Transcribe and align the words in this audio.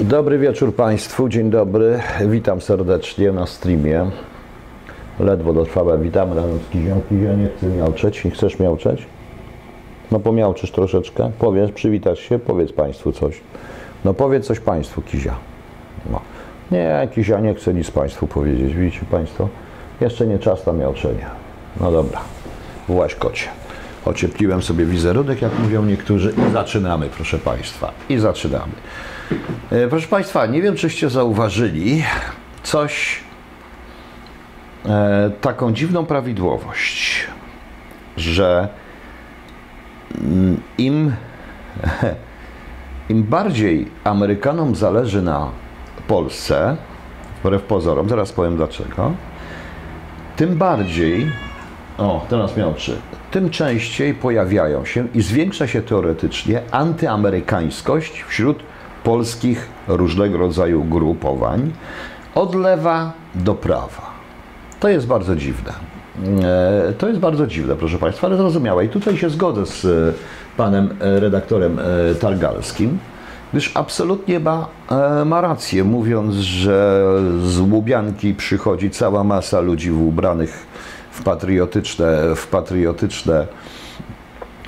Dobry 0.00 0.38
wieczór 0.38 0.74
Państwu, 0.74 1.28
dzień 1.28 1.50
dobry. 1.50 2.00
Witam 2.26 2.60
serdecznie 2.60 3.32
na 3.32 3.46
streamie. 3.46 4.10
Ledwo 5.20 5.52
dotrwałem, 5.52 6.02
witamy 6.02 6.34
razem 6.34 6.58
z 6.58 6.72
Kizią. 6.72 7.00
Kizia 7.08 7.34
nie 7.34 7.48
chce 7.48 7.66
miałczeć. 7.66 8.24
Nie 8.24 8.30
chcesz 8.30 8.58
miałczeć? 8.58 9.06
No 10.10 10.20
pomiałczysz 10.20 10.70
troszeczkę. 10.70 11.30
Powiedz, 11.38 11.70
przywitasz 11.70 12.18
się, 12.18 12.38
powiedz 12.38 12.72
Państwu 12.72 13.12
coś. 13.12 13.40
No 14.04 14.14
powiedz 14.14 14.46
coś 14.46 14.60
Państwu, 14.60 15.02
Kizia. 15.02 15.34
No. 16.10 16.20
Nie, 16.70 17.08
Kizia 17.14 17.40
nie 17.40 17.54
chce 17.54 17.74
nic 17.74 17.90
Państwu 17.90 18.26
powiedzieć, 18.26 18.74
widzicie 18.74 19.06
Państwo? 19.10 19.48
Jeszcze 20.00 20.26
nie 20.26 20.38
czas 20.38 20.66
na 20.66 20.72
miałczenie. 20.72 21.26
No 21.80 21.92
dobra, 21.92 22.20
właś 22.88 23.14
kocie. 23.14 23.48
Ociepliłem 24.04 24.62
sobie 24.62 24.84
wizerunek, 24.84 25.42
jak 25.42 25.58
mówią 25.58 25.84
niektórzy 25.84 26.34
i 26.48 26.52
zaczynamy, 26.52 27.08
proszę 27.16 27.38
Państwa. 27.38 27.92
I 28.08 28.18
zaczynamy. 28.18 28.72
E, 29.70 29.88
Proszę 29.88 30.08
Państwa, 30.08 30.46
nie 30.46 30.62
wiem, 30.62 30.76
czyście 30.76 31.10
zauważyli 31.10 32.04
coś, 32.62 33.20
e, 34.86 35.30
taką 35.40 35.72
dziwną 35.72 36.06
prawidłowość, 36.06 37.26
że 38.16 38.68
mm, 40.20 40.60
im, 40.78 41.12
im 43.08 43.22
bardziej 43.22 43.88
Amerykanom 44.04 44.74
zależy 44.74 45.22
na 45.22 45.48
Polsce, 46.08 46.76
wbrew 47.40 47.62
pozorom, 47.62 48.08
zaraz 48.08 48.32
powiem 48.32 48.56
dlaczego, 48.56 49.12
tym 50.36 50.58
bardziej, 50.58 51.26
o, 51.98 52.26
teraz 52.28 52.56
miał 52.56 52.74
trzy, 52.74 52.98
tym 53.30 53.50
częściej 53.50 54.14
pojawiają 54.14 54.84
się 54.84 55.08
i 55.14 55.22
zwiększa 55.22 55.66
się 55.66 55.82
teoretycznie 55.82 56.62
antyamerykańskość 56.70 58.22
wśród 58.22 58.62
polskich 59.04 59.68
różnego 59.88 60.38
rodzaju 60.38 60.84
grupowań 60.84 61.72
od 62.34 62.54
lewa 62.54 63.12
do 63.34 63.54
prawa. 63.54 64.10
To 64.80 64.88
jest 64.88 65.06
bardzo 65.06 65.36
dziwne. 65.36 65.72
E, 66.88 66.92
To 66.98 67.08
jest 67.08 67.20
bardzo 67.20 67.46
dziwne, 67.46 67.76
proszę 67.76 67.98
Państwa, 67.98 68.26
ale 68.26 68.36
zrozumiałe. 68.36 68.84
I 68.84 68.88
tutaj 68.88 69.16
się 69.16 69.30
zgodzę 69.30 69.66
z 69.66 69.84
e, 69.84 70.12
panem 70.56 70.88
e, 71.00 71.20
redaktorem 71.20 71.78
Targalskim, 72.20 72.98
gdyż 73.52 73.72
absolutnie 73.74 74.40
ma, 74.40 74.66
ma 75.26 75.40
rację, 75.40 75.84
mówiąc, 75.84 76.34
że 76.34 77.04
z 77.44 77.60
Łubianki 77.60 78.34
przychodzi 78.34 78.90
cała 78.90 79.24
masa 79.24 79.60
ludzi 79.60 79.92
ubranych 79.92 80.66
w 81.10 81.22
patriotyczne, 81.22 82.34
w 82.36 82.46
patriotyczne 82.46 83.46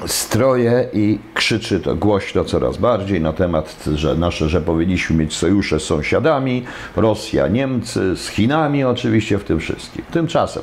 stroje 0.07 0.89
i 0.93 1.19
krzyczy 1.35 1.81
to 1.81 1.95
głośno 1.95 2.45
coraz 2.45 2.77
bardziej 2.77 3.21
na 3.21 3.33
temat, 3.33 3.85
że 3.95 4.15
nasze, 4.17 4.49
że 4.49 4.61
powinniśmy 4.61 5.17
mieć 5.17 5.37
sojusze 5.37 5.81
z 5.81 5.83
sąsiadami, 5.83 6.65
Rosja, 6.97 7.49
Niemcy, 7.49 8.17
z 8.17 8.29
Chinami 8.29 8.85
oczywiście 8.85 9.39
w 9.39 9.45
tym 9.45 9.61
wszystkim. 9.61 10.05
Tymczasem 10.11 10.63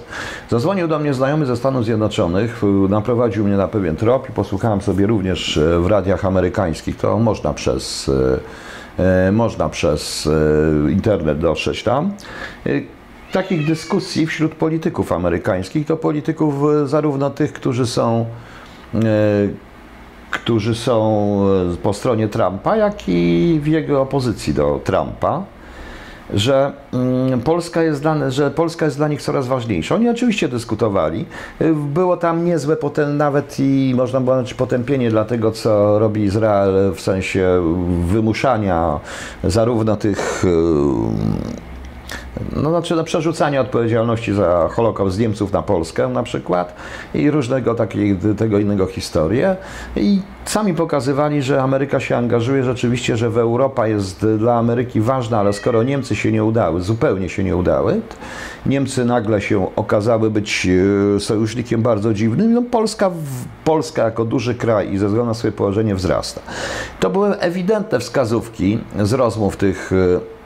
zadzwonił 0.49 0.88
do 0.88 0.99
mnie 0.99 1.13
znajomy 1.13 1.45
ze 1.45 1.57
Stanów 1.57 1.85
Zjednoczonych, 1.85 2.61
naprowadził 2.89 3.45
mnie 3.45 3.57
na 3.57 3.67
pewien 3.67 3.95
trop 3.95 4.29
i 4.29 4.31
posłuchałem 4.31 4.81
sobie 4.81 5.07
również 5.07 5.57
e, 5.57 5.79
w 5.79 5.88
radiach 5.88 6.25
amerykańskich, 6.25 6.97
to 6.97 7.19
można 7.19 7.53
przez 7.53 8.11
e, 8.99 9.27
e, 9.27 9.31
można 9.31 9.69
przez 9.69 10.29
internet 10.89 11.39
dotrzeć 11.39 11.83
tam. 11.83 12.11
Takich 13.31 13.67
dyskusji 13.67 14.25
wśród 14.25 14.55
polityków 14.55 15.11
amerykańskich, 15.11 15.88
to 15.88 15.97
polityków 15.97 16.55
zarówno 16.85 17.29
tych, 17.29 17.53
którzy 17.53 17.85
są 17.85 18.25
którzy 20.31 20.75
są 20.75 21.39
e, 21.73 21.77
po 21.77 21.93
stronie 21.93 22.27
Trumpa, 22.27 22.75
jak 22.75 23.09
i 23.09 23.59
w 23.63 23.67
jego 23.67 24.02
opozycji 24.02 24.53
do 24.53 24.81
Trumpa, 24.83 25.44
że 26.33 26.71
mm, 26.94 27.41
Polska 27.41 27.83
jest 27.83 28.02
dla, 28.02 28.29
że 28.29 28.52
Polska 28.52 28.85
jest 28.85 28.97
dla 28.97 29.07
nich 29.07 29.21
coraz 29.21 29.47
ważniejsza. 29.47 29.95
Oni 29.95 30.09
oczywiście 30.09 30.47
dyskutowali. 30.47 31.25
Było 31.75 32.17
tam 32.17 32.45
niezłe 32.45 32.75
potem 32.75 33.17
nawet 33.17 33.59
i 33.59 33.94
można 33.95 34.22
było 34.22 34.35
znaczy 34.35 34.56
potępienie 34.56 35.09
dla 35.09 35.25
tego, 35.25 35.51
co 35.51 36.00
robi 36.00 36.23
Izrael 36.23 36.94
w 36.95 37.01
sensie 37.01 37.62
wymuszania 38.07 39.00
zarówno 39.44 39.95
tych 39.95 40.45
y, 40.45 41.66
no, 42.56 42.70
znaczy 42.70 42.96
na 42.96 43.03
przerzucanie 43.03 43.62
odpowiedzialności 43.62 44.34
za 44.34 44.68
Holokaust 44.72 45.20
Niemców 45.20 45.53
na 45.53 45.62
Polskę 45.62 46.08
na 46.08 46.24
przykład 46.24 46.75
i 47.14 47.31
różnego 47.31 47.75
takiego, 47.75 48.36
tego 48.36 48.59
innego 48.59 48.86
historie 48.86 49.56
i 49.96 50.22
sami 50.46 50.74
pokazywali, 50.74 51.42
że 51.42 51.64
Ameryka 51.64 52.00
się 52.00 52.18
angażuje 52.18 52.64
rzeczywiście, 52.64 53.18
że 53.18 53.28
Europa 53.28 53.88
jest 53.88 54.25
dla 54.25 54.56
Ameryki 54.56 55.02
ważna, 55.02 55.40
ale 55.40 55.53
skoro 55.53 55.84
Niemcy 55.84 56.16
się 56.16 56.31
nie 56.31 56.44
udały, 56.44 56.81
zupełnie 56.81 57.30
się 57.30 57.44
nie 57.44 57.56
udały, 57.56 58.02
Niemcy 58.66 59.06
nagle 59.06 59.42
się 59.42 59.75
okazały 59.75 60.30
być 60.30 60.68
e, 61.16 61.19
sojusznikiem 61.19 61.81
bardzo 61.81 62.14
dziwnym, 62.14 62.54
no 62.54 62.62
Polska, 62.62 63.12
Polska 63.64 64.04
jako 64.04 64.25
duży 64.25 64.56
kraj 64.56 64.94
i 64.94 64.98
ze 64.98 65.08
względu 65.08 65.28
na 65.28 65.34
swoje 65.34 65.52
położenie 65.52 65.96
wzrasta. 65.96 66.42
To 67.00 67.09
były 67.09 67.40
ewidentne 67.40 68.00
wskazówki 68.00 68.80
z 69.04 69.14
rozmów 69.14 69.58
tych 69.58 69.92
e, 69.92 70.37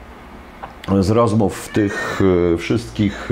z 0.99 1.09
rozmów 1.09 1.69
tych 1.73 2.21
e, 2.53 2.57
wszystkich 2.57 3.29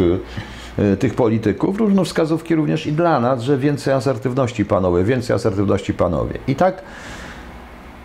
e, 0.77 0.97
tych 0.97 1.13
polityków, 1.13 1.77
różne 1.77 2.05
wskazówki 2.05 2.55
również 2.55 2.87
i 2.87 2.91
dla 2.91 3.19
nas, 3.19 3.41
że 3.41 3.57
więcej 3.57 3.93
asertywności 3.93 4.65
panowie, 4.65 5.03
więcej 5.03 5.35
asertywności 5.35 5.93
panowie. 5.93 6.39
I 6.47 6.55
tak 6.55 6.81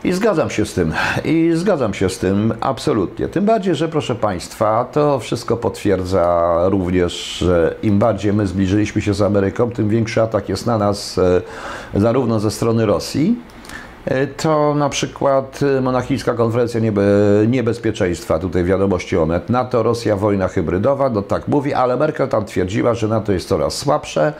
i 0.04 0.12
zgadzam 0.12 0.50
się 0.50 0.66
z 0.66 0.74
tym. 0.74 0.92
I 1.24 1.50
zgadzam 1.54 1.94
się 1.94 2.08
z 2.08 2.18
tym 2.18 2.54
absolutnie. 2.60 3.28
Tym 3.28 3.44
bardziej, 3.44 3.74
że 3.74 3.88
proszę 3.88 4.14
Państwa, 4.14 4.84
to 4.84 5.18
wszystko 5.18 5.56
potwierdza 5.56 6.54
również, 6.68 7.38
że 7.38 7.74
im 7.82 7.98
bardziej 7.98 8.32
my 8.32 8.46
zbliżyliśmy 8.46 9.02
się 9.02 9.14
z 9.14 9.22
Ameryką, 9.22 9.70
tym 9.70 9.88
większy 9.88 10.22
atak 10.22 10.48
jest 10.48 10.66
na 10.66 10.78
nas 10.78 11.18
e, 11.18 12.00
zarówno 12.00 12.40
ze 12.40 12.50
strony 12.50 12.86
Rosji, 12.86 13.36
e, 13.50 13.53
to 14.36 14.74
na 14.74 14.88
przykład 14.88 15.60
e, 15.78 15.80
monachijska 15.80 16.34
konferencja 16.34 16.80
niebe, 16.80 17.02
niebezpieczeństwa, 17.48 18.38
tutaj 18.38 18.64
wiadomości 18.64 19.16
Onet, 19.16 19.50
NATO, 19.50 19.82
Rosja, 19.82 20.16
wojna 20.16 20.48
hybrydowa, 20.48 21.10
no 21.10 21.22
tak 21.22 21.48
mówi, 21.48 21.74
ale 21.74 21.96
Merkel 21.96 22.28
tam 22.28 22.44
twierdziła, 22.44 22.94
że 22.94 23.08
NATO 23.08 23.32
jest 23.32 23.48
coraz 23.48 23.76
słabsze, 23.76 24.32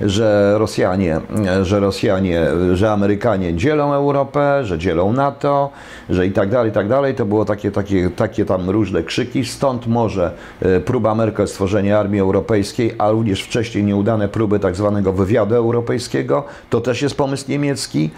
że 0.00 0.54
Rosjanie, 0.58 1.20
e, 1.46 1.64
że 1.64 1.80
Rosjanie, 1.80 2.46
że 2.72 2.92
Amerykanie 2.92 3.54
dzielą 3.54 3.94
Europę, 3.94 4.64
że 4.64 4.78
dzielą 4.78 5.12
NATO, 5.12 5.70
że 6.10 6.26
i 6.26 6.32
tak 6.32 6.48
dalej, 6.48 6.70
i 6.70 6.74
tak 6.74 6.88
dalej. 6.88 7.14
To 7.14 7.26
było 7.26 7.44
takie, 7.44 7.70
takie, 7.70 8.10
takie 8.10 8.44
tam 8.44 8.70
różne 8.70 9.02
krzyki, 9.02 9.44
stąd 9.44 9.86
może 9.86 10.32
e, 10.62 10.80
próba 10.80 11.14
Merkel 11.14 11.48
stworzenia 11.48 11.98
armii 11.98 12.20
europejskiej, 12.20 12.94
a 12.98 13.10
również 13.10 13.42
wcześniej 13.42 13.84
nieudane 13.84 14.28
próby 14.28 14.58
tak 14.58 14.76
zwanego 14.76 15.12
wywiadu 15.12 15.54
europejskiego. 15.54 16.44
To 16.70 16.80
też 16.80 17.02
jest 17.02 17.16
pomysł 17.16 17.44
niemiecki. 17.48 18.10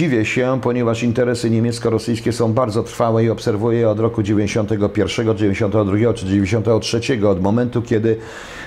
Dziwię 0.00 0.24
się, 0.24 0.58
ponieważ 0.62 1.02
interesy 1.02 1.50
niemiecko-rosyjskie 1.50 2.32
są 2.32 2.52
bardzo 2.52 2.82
trwałe 2.82 3.24
i 3.24 3.30
obserwuję 3.30 3.78
je 3.78 3.88
od 3.88 4.00
roku 4.00 4.22
91, 4.22 5.36
92 5.36 6.14
czy 6.14 6.26
93, 6.26 7.26
od 7.28 7.42
momentu, 7.42 7.82
kiedy 7.82 8.16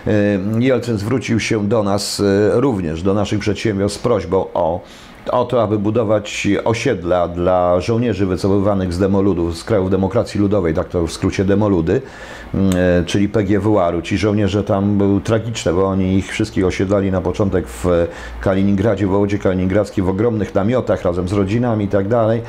e, 0.08 0.12
Jelcyn 0.60 0.98
zwrócił 0.98 1.40
się 1.40 1.68
do 1.68 1.84
nas, 1.84 2.20
e, 2.20 2.52
również 2.62 3.04
do 3.04 3.14
naszych 3.14 3.40
przedsiębiorstw 3.40 4.00
z 4.00 4.04
prośbą 4.04 4.46
o 4.54 4.82
o 5.32 5.46
to, 5.46 5.64
aby 5.64 5.80
budować 5.80 6.48
osiedla 6.64 7.28
dla 7.28 7.82
żołnierzy 7.82 8.26
wycofywanych 8.26 8.94
z 8.94 9.00
demoludów, 9.00 9.58
z 9.58 9.64
krajów 9.64 9.90
demokracji 9.90 10.40
ludowej, 10.40 10.74
tak 10.74 10.90
to 10.90 11.08
w 11.08 11.12
skrócie 11.12 11.46
demoludy, 11.46 12.02
mm, 12.54 12.72
e, 12.76 13.06
czyli 13.06 13.30
PGWR-u. 13.30 14.02
Ci 14.02 14.18
żołnierze 14.18 14.64
tam 14.64 14.98
były 14.98 15.22
tragiczne, 15.22 15.74
bo 15.74 15.86
oni 15.86 16.18
ich 16.18 16.32
wszystkich 16.32 16.66
osiedlali 16.66 17.12
na 17.12 17.22
początek 17.22 17.68
w 17.68 18.08
Kaliningradzie, 18.42 19.08
w 19.08 19.10
wojewodzie 19.10 19.40
kaliningradzkim, 19.40 20.06
w 20.06 20.10
ogromnych 20.10 20.56
namiotach 20.56 21.04
razem 21.04 21.28
z 21.28 21.34
rodzinami 21.34 21.86
i 21.86 21.88
tak 21.88 22.08
dalej. 22.08 22.42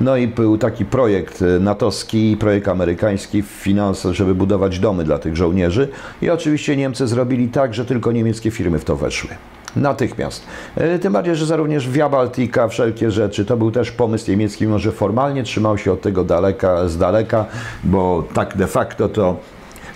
No 0.00 0.16
i 0.16 0.28
był 0.28 0.58
taki 0.58 0.84
projekt 0.84 1.42
e, 1.42 1.60
natowski, 1.60 2.36
projekt 2.40 2.68
amerykański, 2.68 3.42
finanse, 3.42 4.14
żeby 4.14 4.34
budować 4.34 4.78
domy 4.78 5.04
dla 5.04 5.18
tych 5.18 5.36
żołnierzy. 5.36 5.88
I 6.22 6.30
oczywiście 6.30 6.76
Niemcy 6.76 7.06
zrobili 7.06 7.48
tak, 7.48 7.74
że 7.74 7.84
tylko 7.84 8.12
niemieckie 8.12 8.50
firmy 8.50 8.78
w 8.78 8.84
to 8.84 8.96
weszły. 8.96 9.30
Natychmiast. 9.76 10.44
E, 10.76 10.98
Tym 10.98 11.12
bardziej, 11.12 11.36
że 11.36 11.56
również 11.56 11.88
Via 11.88 12.08
Baltica, 12.08 12.68
wszelkie 12.68 13.10
rzeczy, 13.10 13.44
to 13.44 13.56
był 13.56 13.70
też 13.70 13.90
pomysł 13.90 14.30
niemiecki, 14.30 14.64
mimo 14.66 14.78
że 14.78 14.92
formalnie 14.92 15.42
trzymał 15.42 15.78
się 15.78 15.92
od 15.92 16.00
tego 16.00 16.24
daleka, 16.24 16.88
z 16.88 16.98
daleka, 16.98 17.44
bo 17.84 18.24
tak 18.34 18.56
de 18.56 18.66
facto 18.66 19.08
to 19.08 19.36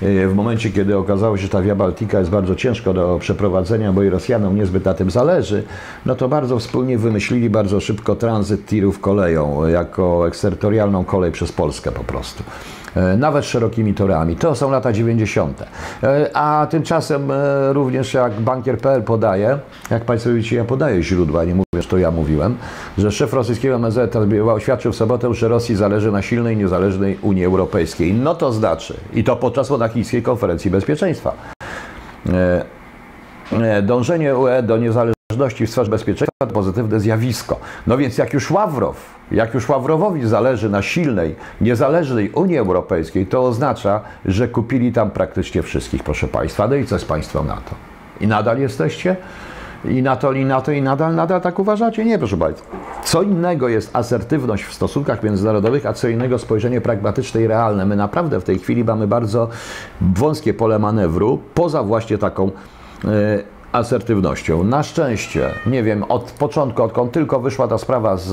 e, 0.03 0.29
w 0.29 0.35
momencie, 0.35 0.71
kiedy 0.71 0.97
okazało 0.97 1.37
się, 1.37 1.43
że 1.43 1.49
ta 1.49 1.63
Via 1.63 1.75
Baltica 1.75 2.19
jest 2.19 2.31
bardzo 2.31 2.55
ciężko 2.55 2.95
do 2.95 3.19
przeprowadzenia, 3.21 3.93
bo 3.93 4.03
i 4.03 4.11
Rosjanom 4.11 4.57
niezbyt 4.57 4.85
na 4.85 4.95
tym 4.95 5.11
zależy, 5.11 5.63
no 6.07 6.15
to 6.15 6.29
bardzo 6.29 6.59
wspólnie 6.59 6.99
wymyślili 6.99 7.51
bardzo 7.51 7.81
szybko 7.81 8.17
tranzyt 8.17 8.67
tirów 8.67 9.01
koleją, 9.01 9.67
jako 9.67 10.29
eksterytorialną 10.29 11.05
kolej 11.05 11.33
przez 11.33 11.53
Polskę 11.53 11.93
po 11.93 12.05
prostu. 12.05 12.45
E, 12.97 13.17
nawet 13.17 13.45
szerokimi 13.45 13.95
torami. 13.95 14.37
To 14.37 14.55
są 14.55 14.71
lata 14.71 14.93
90. 14.93 15.63
E, 16.03 16.31
A 16.37 16.67
tymczasem 16.71 17.31
e, 17.31 17.73
również 17.73 18.15
jak 18.15 18.33
bankier.pl 18.33 19.03
podaje, 19.03 19.59
jak 19.91 20.05
Państwo 20.05 20.31
widzicie, 20.31 20.57
ja 20.57 20.65
podaję 20.65 21.03
źródła, 21.03 21.45
nie 21.45 21.55
mówię, 21.55 21.83
że 21.83 21.89
to 21.89 21.99
ja 21.99 22.11
mówiłem, 22.11 22.57
że 22.99 23.13
szef 23.13 23.33
rosyjskiego 23.33 23.75
MSZ 23.75 24.17
oświadczył 24.47 24.93
w 24.93 24.97
sobotę, 24.97 25.35
że 25.35 25.49
Rosji 25.49 25.77
zależy 25.77 26.13
na 26.13 26.23
silnej, 26.23 26.57
niezależnej 26.57 27.19
Unii 27.23 27.45
Europejskiej. 27.45 28.15
No 28.15 28.35
to 28.35 28.53
znaczy, 28.53 28.95
i 29.13 29.25
to 29.25 29.37
podczas 29.37 29.71
monachijskiej 29.71 30.23
konferencji 30.23 30.71
bezpieczeństwa. 30.71 31.33
Dążenie 33.83 34.37
UE 34.37 34.63
do 34.63 34.79
niezależności 34.79 35.67
w 35.67 35.71
sferze 35.71 35.91
bezpieczeństwa 35.91 36.47
to 36.47 36.55
pozytywne 36.55 37.01
zjawisko. 37.01 37.61
No 37.87 37.97
więc 37.97 38.19
jak 38.19 38.33
już 38.33 38.51
Ławrow, 38.51 39.14
jak 39.33 39.55
już 39.55 39.69
Ławrowowi 39.69 40.27
zależy 40.27 40.71
na 40.71 40.83
silnej, 40.83 41.35
niezależnej 41.61 42.31
Unii 42.31 42.59
Europejskiej, 42.59 43.27
to 43.27 43.45
oznacza, 43.45 44.01
że 44.25 44.49
kupili 44.49 44.93
tam 44.93 45.11
praktycznie 45.11 45.63
wszystkich, 45.63 46.03
proszę 46.03 46.29
Państwa. 46.29 46.69
No 46.69 46.75
i 46.75 46.87
co 46.87 46.99
z 46.99 47.05
Państwem 47.05 47.47
na 47.47 47.57
to? 47.57 47.75
I 48.21 48.27
nadal 48.27 48.59
jesteście? 48.59 49.17
I 49.85 50.03
na 50.03 50.17
to, 50.17 50.33
i 50.33 50.45
na 50.45 50.61
to, 50.61 50.73
i 50.73 50.83
nadal, 50.83 51.15
nadal 51.15 51.41
tak 51.41 51.59
uważacie? 51.59 52.05
Nie, 52.05 52.19
proszę 52.19 52.37
Państwa. 52.37 52.77
Co 53.05 53.23
innego 53.23 53.69
jest 53.69 53.97
asertywność 53.97 54.65
w 54.65 54.75
stosunkach 54.75 55.23
międzynarodowych, 55.23 55.87
a 55.87 55.93
co 55.93 56.09
innego 56.09 56.39
spojrzenie 56.39 56.81
pragmatyczne 56.81 57.43
i 57.43 57.47
realne. 57.47 57.87
My 57.87 57.97
naprawdę 57.97 58.41
w 58.41 58.45
tej 58.45 58.59
chwili 58.59 58.85
mamy 58.85 59.07
bardzo 59.07 59.49
wąskie 60.01 60.55
pole 60.55 60.79
manewru, 60.79 61.41
poza 61.55 61.83
właśnie 61.83 62.19
taką 62.19 62.51
e, 63.05 63.54
asertywnością. 63.75 64.65
Na 64.65 64.83
szczęście, 64.83 65.51
nie 65.67 65.83
wiem, 65.83 66.03
od 66.03 66.23
początku, 66.23 66.83
odkąd 66.83 67.13
tylko 67.13 67.41
wyszła 67.41 67.69
ta 67.69 67.79
sprawa 67.79 68.17
z 68.17 68.33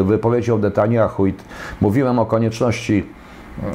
e, 0.00 0.04
wypowiedzią 0.04 0.58
Netanyahu 0.58 1.26
i 1.26 1.34
mówiłem 1.80 2.18
o 2.18 2.26
konieczności 2.26 3.04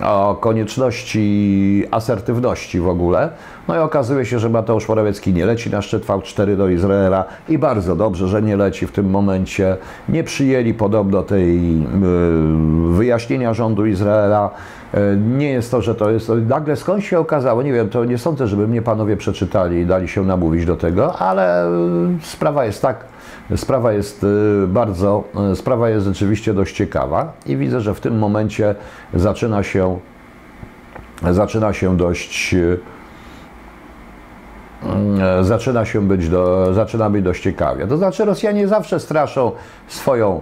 o 0.03 0.37
konieczności 0.41 1.83
asertywności 1.91 2.79
w 2.79 2.87
ogóle. 2.87 3.29
No 3.67 3.75
i 3.75 3.79
okazuje 3.79 4.25
się, 4.25 4.39
że 4.39 4.49
Mateusz 4.49 4.89
Morawiecki 4.89 5.33
nie 5.33 5.45
leci 5.45 5.69
na 5.69 5.81
szczyt 5.81 6.05
V4 6.05 6.57
do 6.57 6.69
Izraela 6.69 7.25
i 7.49 7.57
bardzo 7.57 7.95
dobrze, 7.95 8.27
że 8.27 8.41
nie 8.41 8.57
leci 8.57 8.87
w 8.87 8.91
tym 8.91 9.09
momencie. 9.09 9.77
Nie 10.09 10.23
przyjęli 10.23 10.73
podobno 10.73 11.23
tej 11.23 11.57
y, 11.57 11.83
wyjaśnienia 12.93 13.53
rządu 13.53 13.85
Izraela. 13.85 14.49
Y, 14.93 15.17
Nie 15.17 15.49
jest 15.49 15.71
to, 15.71 15.81
że 15.81 15.95
to 15.95 16.09
jest. 16.09 16.31
Nagle 16.47 16.75
skąd 16.75 17.03
się 17.03 17.19
okazało? 17.19 17.61
Nie 17.61 17.73
wiem, 17.73 17.89
to 17.89 18.05
nie 18.05 18.17
sądzę, 18.17 18.47
żeby 18.47 18.67
mnie 18.67 18.81
panowie 18.81 19.17
przeczytali 19.17 19.77
i 19.77 19.85
dali 19.85 20.07
się 20.07 20.25
namówić 20.25 20.65
do 20.65 20.75
tego, 20.75 21.17
ale 21.19 21.67
y, 21.67 21.71
sprawa 22.21 22.65
jest 22.65 22.81
tak. 22.81 23.05
Sprawa 23.55 23.93
jest 23.93 24.23
y, 24.23 24.67
bardzo, 24.67 25.23
sprawa 25.55 25.89
jest 25.89 26.05
rzeczywiście 26.05 26.53
dość 26.53 26.75
ciekawa 26.75 27.33
i 27.45 27.57
widzę, 27.57 27.81
że 27.81 27.93
w 27.93 27.99
tym 27.99 28.19
momencie 28.19 28.75
zaczyna 29.13 29.63
się, 29.63 29.99
zaczyna 31.31 31.73
się 31.73 31.97
dość, 31.97 32.55
zaczyna 35.41 35.85
się 35.85 36.07
być, 36.07 36.29
do, 36.29 36.73
zaczyna 36.73 37.09
być 37.09 37.23
dość 37.23 37.43
ciekawie. 37.43 37.87
To 37.87 37.97
znaczy 37.97 38.25
Rosjanie 38.25 38.67
zawsze 38.67 38.99
straszą 38.99 39.51
swoją 39.87 40.41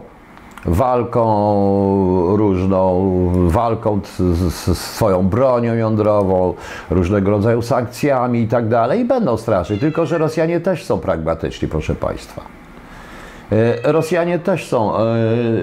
walką 0.65 2.37
różną, 2.37 3.11
walką 3.47 3.99
z, 4.17 4.77
swoją 4.77 5.23
bronią 5.23 5.73
jądrową, 5.73 6.53
różnego 6.89 7.31
rodzaju 7.31 7.61
sankcjami 7.61 8.41
i 8.41 8.47
tak 8.47 8.67
dalej 8.67 8.99
i 8.99 9.05
będą 9.05 9.37
straszyć, 9.37 9.79
tylko 9.79 10.05
że 10.05 10.17
Rosjanie 10.17 10.59
też 10.59 10.83
są 10.83 10.99
pragmatyczni, 10.99 11.67
proszę 11.67 11.95
Państwa. 11.95 12.41
E, 13.51 13.91
Rosjanie 13.91 14.39
też 14.39 14.67
są, 14.67 14.97
e, 14.97 15.03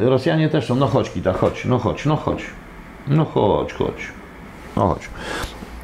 Rosjanie 0.03 0.49
też 0.49 0.67
są, 0.67 0.75
no 0.75 0.87
chodź 0.87 1.11
Kita, 1.11 1.33
chodź, 1.33 1.65
no 1.65 1.79
chodź, 1.79 2.07
no 2.07 2.17
chodź, 2.17 2.45
no 3.07 3.25
chodź, 3.25 3.73
chodź, 3.73 4.13
no 4.77 4.89
chodź. 4.89 5.09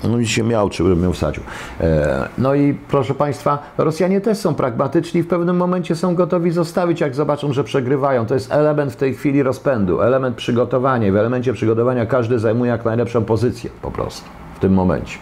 No 0.05 0.17
mi 0.17 0.27
się 0.27 0.43
miał, 0.43 0.71
czy 0.71 0.85
bym 0.85 1.03
ją 1.03 1.13
wsadził. 1.13 1.43
E, 1.81 2.29
No 2.39 2.55
i 2.55 2.75
proszę 2.89 3.15
Państwa, 3.15 3.59
Rosjanie 3.79 4.21
też 4.21 4.39
są 4.39 4.55
pragmatyczni, 4.55 5.23
w 5.23 5.29
pewnym 5.29 5.57
momencie 5.57 5.97
są 5.97 6.15
gotowi 6.15 6.51
zostawić, 6.51 7.01
jak 7.01 7.15
zobaczą, 7.15 7.53
że 7.53 7.65
przegrywają. 7.65 8.27
To 8.27 8.35
jest 8.35 8.53
element 8.53 8.93
w 8.93 8.97
tej 8.97 9.15
chwili 9.15 9.43
rozpędu, 9.43 10.01
element 10.01 10.37
przygotowania. 10.37 11.13
W 11.13 11.17
elemencie 11.17 11.53
przygotowania 11.53 12.07
każdy 12.07 12.39
zajmuje 12.39 12.71
jak 12.71 12.85
najlepszą 12.85 13.25
pozycję 13.25 13.71
po 13.83 13.91
prostu 13.91 14.29
w 14.57 14.59
tym 14.59 14.73
momencie. 14.73 15.19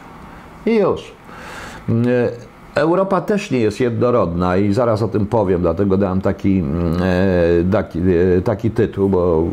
I 0.67 0.75
już. 0.77 1.13
E, 1.89 2.47
Europa 2.75 3.21
też 3.21 3.51
nie 3.51 3.59
jest 3.59 3.81
jednorodna 3.81 4.57
i 4.57 4.73
zaraz 4.73 5.03
o 5.03 5.09
tym 5.09 5.27
powiem, 5.27 5.61
dlatego 5.61 5.97
dałem 5.97 6.21
taki, 6.21 6.59
mm, 6.59 6.97
e, 7.03 7.73
taki, 7.73 8.01
taki 8.45 8.71
tytuł, 8.71 9.09
bo 9.09 9.45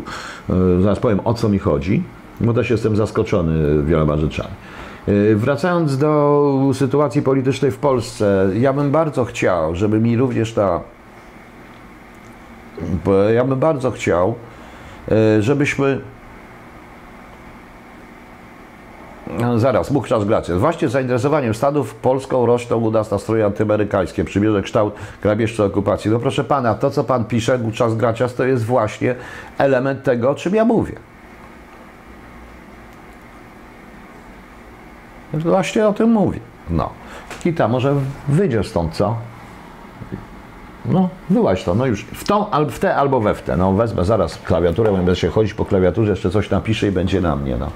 zaraz 0.82 0.98
powiem 1.00 1.20
o 1.24 1.34
co 1.34 1.48
mi 1.48 1.58
chodzi, 1.58 2.02
bo 2.40 2.54
też 2.54 2.70
jestem 2.70 2.96
zaskoczony 2.96 3.82
wieloma 3.82 4.16
rzeczami. 4.16 4.50
E, 5.08 5.34
Wracając 5.34 5.98
do 5.98 6.70
sytuacji 6.74 7.22
politycznej 7.22 7.70
w 7.70 7.78
Polsce, 7.78 8.48
ja 8.54 8.72
bym 8.72 8.90
bardzo 8.90 9.24
chciał, 9.24 9.74
żeby 9.74 10.00
mi 10.00 10.16
również 10.16 10.52
ta. 10.52 10.80
Ja 13.34 13.44
bym 13.44 13.58
bardzo 13.58 13.90
chciał, 13.90 14.34
e, 15.10 15.42
żebyśmy 15.42 16.00
No, 19.40 19.58
Zaraz, 19.58 19.92
Bóg 19.92 20.08
czas 20.08 20.24
gracie. 20.24 20.54
Właśnie 20.54 20.88
zainteresowaniem 20.88 21.54
Stanów 21.54 21.94
Polską 21.94 22.46
roczną 22.46 22.76
u 22.76 22.90
nas 22.90 23.10
nastroje 23.10 23.46
antyamerykańskie, 23.46 24.24
przymierze 24.24 24.62
kształt 24.62 24.94
grabieżczy 25.22 25.64
okupacji. 25.64 26.10
No 26.10 26.18
proszę 26.18 26.44
Pana, 26.44 26.74
to 26.74 26.90
co 26.90 27.04
Pan 27.04 27.24
pisze, 27.24 27.58
Bóg 27.58 27.74
czas 27.74 27.96
gracias, 27.96 28.34
to 28.34 28.44
jest 28.44 28.64
właśnie 28.64 29.14
element 29.58 30.02
tego, 30.02 30.30
o 30.30 30.34
czym 30.34 30.54
ja 30.54 30.64
mówię. 30.64 31.13
Właśnie 35.38 35.88
o 35.88 35.92
tym 35.92 36.10
mówię. 36.10 36.40
No. 36.70 36.90
Kita, 37.42 37.68
może 37.68 37.94
wyjdziesz 38.28 38.68
stąd, 38.68 38.94
co? 38.94 39.16
No, 40.84 41.08
wyłaź 41.30 41.64
to, 41.64 41.74
no 41.74 41.86
już 41.86 42.04
w 42.04 42.24
tą, 42.24 42.46
w 42.70 42.78
te, 42.78 42.96
albo 42.96 43.20
we 43.20 43.34
w 43.34 43.42
te. 43.42 43.56
No, 43.56 43.72
wezmę 43.72 44.04
zaraz 44.04 44.38
klawiaturę, 44.38 44.92
będę 44.92 45.16
się 45.16 45.28
chodzić 45.28 45.54
po 45.54 45.64
klawiaturze, 45.64 46.10
jeszcze 46.10 46.30
coś 46.30 46.50
napiszę 46.50 46.88
i 46.88 46.90
będzie 46.90 47.20
na 47.20 47.36
mnie, 47.36 47.56
no. 47.56 47.70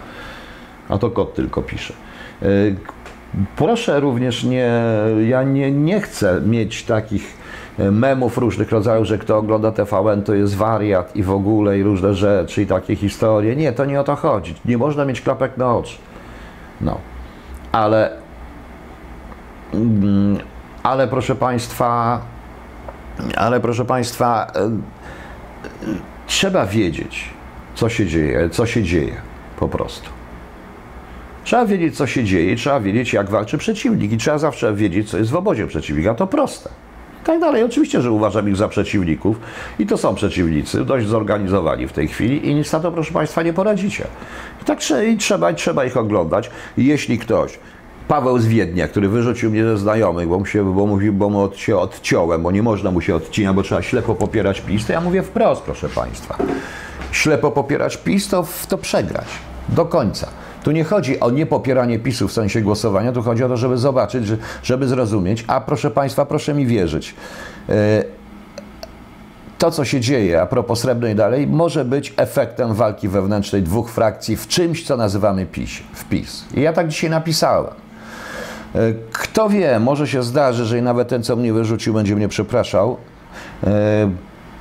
A 0.89 0.99
to 0.99 1.11
kot 1.11 1.35
tylko 1.35 1.63
pisze. 1.63 1.95
Y, 2.43 2.77
Proszę 3.57 4.01
również 4.01 4.45
nie, 4.45 4.71
ja 5.29 5.43
nie, 5.43 5.73
nie 5.73 6.01
chcę 6.01 6.41
mieć 6.41 6.85
takich 6.85 7.37
y, 7.81 7.93
memów 7.93 8.39
różnych 8.39 8.71
rodzajów, 8.71 9.07
że 9.07 9.19
kto 9.19 9.39
ogląda 9.39 9.73
TVN 9.73 10.23
to 10.23 10.35
jest 10.35 10.57
wariat 10.57 11.17
i 11.17 11.23
w 11.23 11.31
ogóle 11.31 11.79
i 11.79 11.83
różne 11.83 12.15
rzeczy 12.15 12.63
i 12.63 12.67
takie 12.67 12.97
historie. 12.97 13.57
Nie, 13.57 13.73
to 13.73 13.85
nie 13.85 14.01
o 14.01 14.05
to 14.05 14.17
chodzi. 14.17 14.55
Nie 14.65 14.79
można 14.79 15.05
mieć 15.05 15.21
klapek 15.21 15.57
na 15.57 15.77
oczy. 15.77 15.99
No. 16.81 16.99
Ale 17.73 18.11
mm, 19.75 20.39
ale 20.83 21.09
proszę 21.09 21.35
Państwa, 21.35 22.21
ale 23.37 23.61
proszę 23.61 23.85
Państwa, 23.85 24.53
y, 25.83 25.87
trzeba 26.27 26.67
wiedzieć, 26.67 27.31
co 27.75 27.89
się 27.89 28.07
dzieje, 28.07 28.51
co 28.51 28.67
się 28.67 28.83
dzieje 28.83 29.17
po 29.59 29.69
prostu. 29.69 30.11
Trzeba 31.45 31.67
wiedzieć, 31.67 31.97
co 31.97 32.07
się 32.07 32.25
dzieje, 32.25 32.57
trzeba 32.57 32.81
wiedzieć, 32.81 33.13
jak 33.13 33.31
walczy 33.31 33.59
przeciwnik 33.59 34.13
i 34.13 34.17
trzeba 34.17 34.39
zawsze 34.39 34.75
wiedzieć, 34.75 35.11
co 35.11 35.19
jest 35.19 35.31
w 35.31 35.37
obozie 35.37 35.67
przeciwnika. 35.67 36.15
To 36.15 36.27
proste. 36.27 36.71
I 37.23 37.27
tak 37.27 37.41
dalej. 37.41 37.63
Oczywiście, 37.63 38.01
że 38.01 38.11
uważam 38.11 38.49
ich 38.49 38.57
za 38.57 38.69
przeciwników 38.69 39.41
i 39.79 39.87
to 39.87 39.97
są 39.97 40.15
przeciwnicy, 40.15 40.85
dość 40.85 41.07
zorganizowani 41.07 41.89
w 41.89 41.93
tej 41.93 42.09
chwili 42.09 42.49
i 42.49 42.55
nic 42.55 42.73
na 42.73 42.81
to, 42.81 42.93
proszę 42.93 43.13
Państwa, 43.13 43.43
nie 43.43 43.53
poradzicie. 43.53 44.05
I 44.63 44.65
tak 44.65 44.79
i 45.09 45.17
trzeba, 45.17 45.53
trzeba 45.53 45.85
ich 45.85 45.97
oglądać. 45.97 46.51
I 46.79 46.85
jeśli 46.85 47.19
ktoś, 47.19 47.59
Paweł 48.09 48.39
z 48.39 48.47
Wiednia, 48.47 48.89
który 48.89 49.09
wyrzucił 49.09 49.51
mnie 49.51 49.65
ze 49.65 49.79
znajomych, 49.79 50.29
bo 50.29 50.39
mu, 50.39 50.47
się, 50.47 50.75
bo 50.75 50.87
mówi, 50.87 51.11
bo 51.11 51.31
mu 51.31 51.41
od, 51.41 51.57
się 51.57 51.79
odciąłem, 51.79 52.43
bo 52.43 52.51
nie 52.51 52.63
można 52.63 52.91
mu 52.91 53.01
się 53.01 53.15
odcinać, 53.15 53.57
bo 53.57 53.63
trzeba 53.63 53.83
ślepo 53.83 54.15
popierać 54.15 54.61
PiS, 54.61 54.87
to 54.87 54.93
ja 54.93 55.01
mówię 55.01 55.23
wprost, 55.23 55.63
proszę 55.63 55.89
Państwa. 55.89 56.37
Ślepo 57.13 57.51
popierać 57.51 57.97
PiS, 57.97 58.29
to, 58.29 58.47
to 58.69 58.79
przegrać. 58.79 59.27
Do 59.69 59.85
końca. 59.85 60.29
Tu 60.69 60.73
nie 60.73 60.85
chodzi 60.85 61.21
o 61.21 61.31
niepopieranie 61.31 61.99
PiSu 61.99 62.29
w 62.29 62.33
sensie 62.33 62.61
głosowania, 62.61 63.13
tu 63.13 63.23
chodzi 63.23 63.45
o 63.45 63.49
to, 63.49 63.57
żeby 63.57 63.79
zobaczyć, 63.79 64.27
że- 64.27 64.37
żeby 64.63 64.89
zrozumieć, 64.89 65.45
a 65.47 65.61
proszę 65.61 65.91
Państwa, 65.91 66.27
proszę 66.27 66.55
mi 66.55 66.67
wierzyć, 66.67 67.15
e, 67.69 68.05
to, 69.59 69.71
co 69.71 69.85
się 69.85 70.01
dzieje 70.01 70.43
a 70.43 70.47
propos 70.47 70.81
Srebrnej 70.81 71.15
dalej, 71.15 71.47
może 71.47 71.85
być 71.85 72.15
efektem 72.17 72.75
walki 72.75 73.09
wewnętrznej 73.09 73.63
dwóch 73.63 73.91
frakcji 73.91 74.37
w 74.37 74.49
czymś, 74.49 74.87
co 74.87 74.97
nazywamy 74.97 75.47
PiS. 75.47 75.71
PiS. 76.11 76.45
I 76.55 76.61
ja 76.61 76.73
tak 76.73 76.89
dzisiaj 76.89 77.11
napisałem. 77.11 77.73
E, 78.75 78.79
Kto 79.13 79.49
wie, 79.49 79.81
może 79.81 80.07
się 80.09 80.23
zdarzy, 80.23 80.65
że 80.65 80.79
i 80.79 80.83
nawet 80.83 81.09
ten, 81.09 81.23
co 81.23 81.37
mnie 81.37 81.53
wyrzucił, 81.53 81.95
będzie 81.95 82.17
mnie 82.17 82.29
przepraszał. 82.29 82.97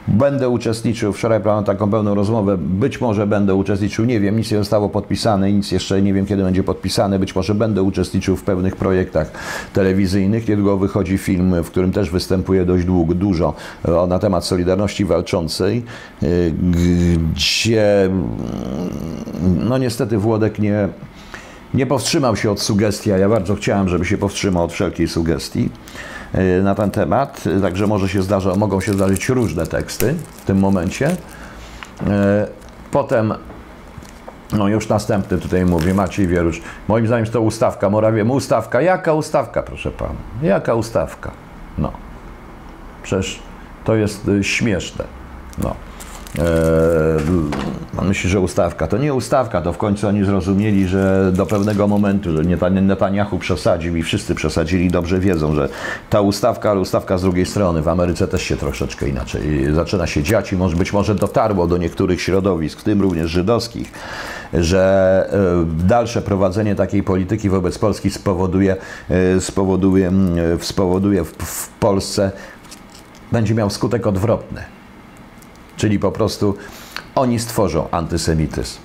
E, 0.09 0.11
Będę 0.11 0.49
uczestniczył, 0.49 1.13
wczoraj 1.13 1.41
miałem 1.45 1.63
taką 1.63 1.89
pełną 1.91 2.15
rozmowę, 2.15 2.57
być 2.57 3.01
może 3.01 3.27
będę 3.27 3.55
uczestniczył, 3.55 4.05
nie 4.05 4.19
wiem, 4.19 4.37
nic 4.37 4.51
nie 4.51 4.57
zostało 4.57 4.89
podpisane, 4.89 5.53
nic 5.53 5.71
jeszcze 5.71 6.01
nie 6.01 6.13
wiem, 6.13 6.25
kiedy 6.25 6.43
będzie 6.43 6.63
podpisane, 6.63 7.19
być 7.19 7.35
może 7.35 7.55
będę 7.55 7.83
uczestniczył 7.83 8.35
w 8.35 8.43
pewnych 8.43 8.75
projektach 8.75 9.31
telewizyjnych. 9.73 10.47
Niedługo 10.47 10.77
wychodzi 10.77 11.17
film, 11.17 11.63
w 11.63 11.67
którym 11.67 11.91
też 11.91 12.09
występuje 12.09 12.65
dość 12.65 12.85
długo, 12.85 13.13
dużo 13.13 13.53
o, 13.83 14.07
na 14.07 14.19
temat 14.19 14.45
Solidarności 14.45 15.05
Walczącej, 15.05 15.83
y, 16.23 16.53
gdzie 17.33 18.09
no 19.67 19.77
niestety 19.77 20.17
Włodek 20.17 20.59
nie, 20.59 20.89
nie 21.73 21.85
powstrzymał 21.85 22.35
się 22.35 22.51
od 22.51 22.61
sugestii, 22.61 23.11
a 23.11 23.17
ja 23.17 23.29
bardzo 23.29 23.55
chciałem, 23.55 23.89
żeby 23.89 24.05
się 24.05 24.17
powstrzymał 24.17 24.63
od 24.63 24.73
wszelkiej 24.73 25.07
sugestii 25.07 25.69
e, 25.69 26.16
na 26.63 26.75
ten 26.75 26.91
temat. 26.91 27.43
Także 27.61 27.87
może 27.87 28.09
się 28.09 28.21
zdarza, 28.21 28.55
mogą 28.55 28.81
się 28.81 28.93
zdarzyć 28.93 29.29
różne 29.29 29.67
teksty 29.67 30.15
w 30.31 30.45
tym 30.45 30.59
momencie. 30.59 31.15
E, 32.07 32.47
potem, 32.91 33.33
no 34.53 34.67
już 34.67 34.89
następny 34.89 35.37
tutaj 35.37 35.65
mówi 35.65 35.93
Maciej 35.93 36.27
Wierusz. 36.27 36.61
Moim 36.87 37.07
zdaniem 37.07 37.25
to 37.25 37.41
ustawka, 37.41 37.89
Morawie, 37.89 38.25
ustawka. 38.25 38.81
Jaka 38.81 39.13
ustawka, 39.13 39.63
proszę 39.63 39.91
pana? 39.91 40.15
Jaka 40.41 40.73
ustawka? 40.73 41.31
No. 41.77 41.91
Przecież 43.03 43.39
to 43.83 43.95
jest 43.95 44.27
y, 44.27 44.43
śmieszne. 44.43 45.05
No. 45.63 45.75
Eee, 46.37 48.07
myśli, 48.07 48.29
że 48.29 48.39
ustawka. 48.39 48.87
To 48.87 48.97
nie 48.97 49.13
ustawka, 49.13 49.61
to 49.61 49.73
w 49.73 49.77
końcu 49.77 50.07
oni 50.07 50.25
zrozumieli, 50.25 50.87
że 50.87 51.31
do 51.33 51.45
pewnego 51.45 51.87
momentu, 51.87 52.31
że 52.37 52.43
Netanyahu 52.81 53.39
przesadził 53.39 53.95
i 53.95 54.03
wszyscy 54.03 54.35
przesadzili, 54.35 54.87
dobrze 54.89 55.19
wiedzą, 55.19 55.55
że 55.55 55.69
ta 56.09 56.21
ustawka, 56.21 56.71
ale 56.71 56.79
ustawka 56.79 57.17
z 57.17 57.21
drugiej 57.21 57.45
strony. 57.45 57.81
W 57.81 57.87
Ameryce 57.87 58.27
też 58.27 58.41
się 58.41 58.57
troszeczkę 58.57 59.09
inaczej 59.09 59.73
zaczyna 59.73 60.07
się 60.07 60.23
dziać 60.23 60.53
i 60.53 60.55
może, 60.55 60.75
być 60.75 60.93
może 60.93 61.15
dotarło 61.15 61.67
do 61.67 61.77
niektórych 61.77 62.21
środowisk, 62.21 62.79
w 62.79 62.83
tym 62.83 63.01
również 63.01 63.31
żydowskich, 63.31 63.91
że 64.53 65.29
e, 65.31 65.87
dalsze 65.87 66.21
prowadzenie 66.21 66.75
takiej 66.75 67.03
polityki 67.03 67.49
wobec 67.49 67.77
Polski 67.77 68.09
spowoduje, 68.09 68.75
e, 69.09 69.41
spowoduje, 69.41 70.11
spowoduje 70.61 71.23
w, 71.23 71.31
w 71.31 71.69
Polsce 71.69 72.31
będzie 73.31 73.53
miał 73.53 73.69
skutek 73.69 74.07
odwrotny 74.07 74.76
Czyli 75.77 75.99
po 75.99 76.11
prostu 76.11 76.55
oni 77.15 77.39
stworzą 77.39 77.89
antysemityzm. 77.91 78.79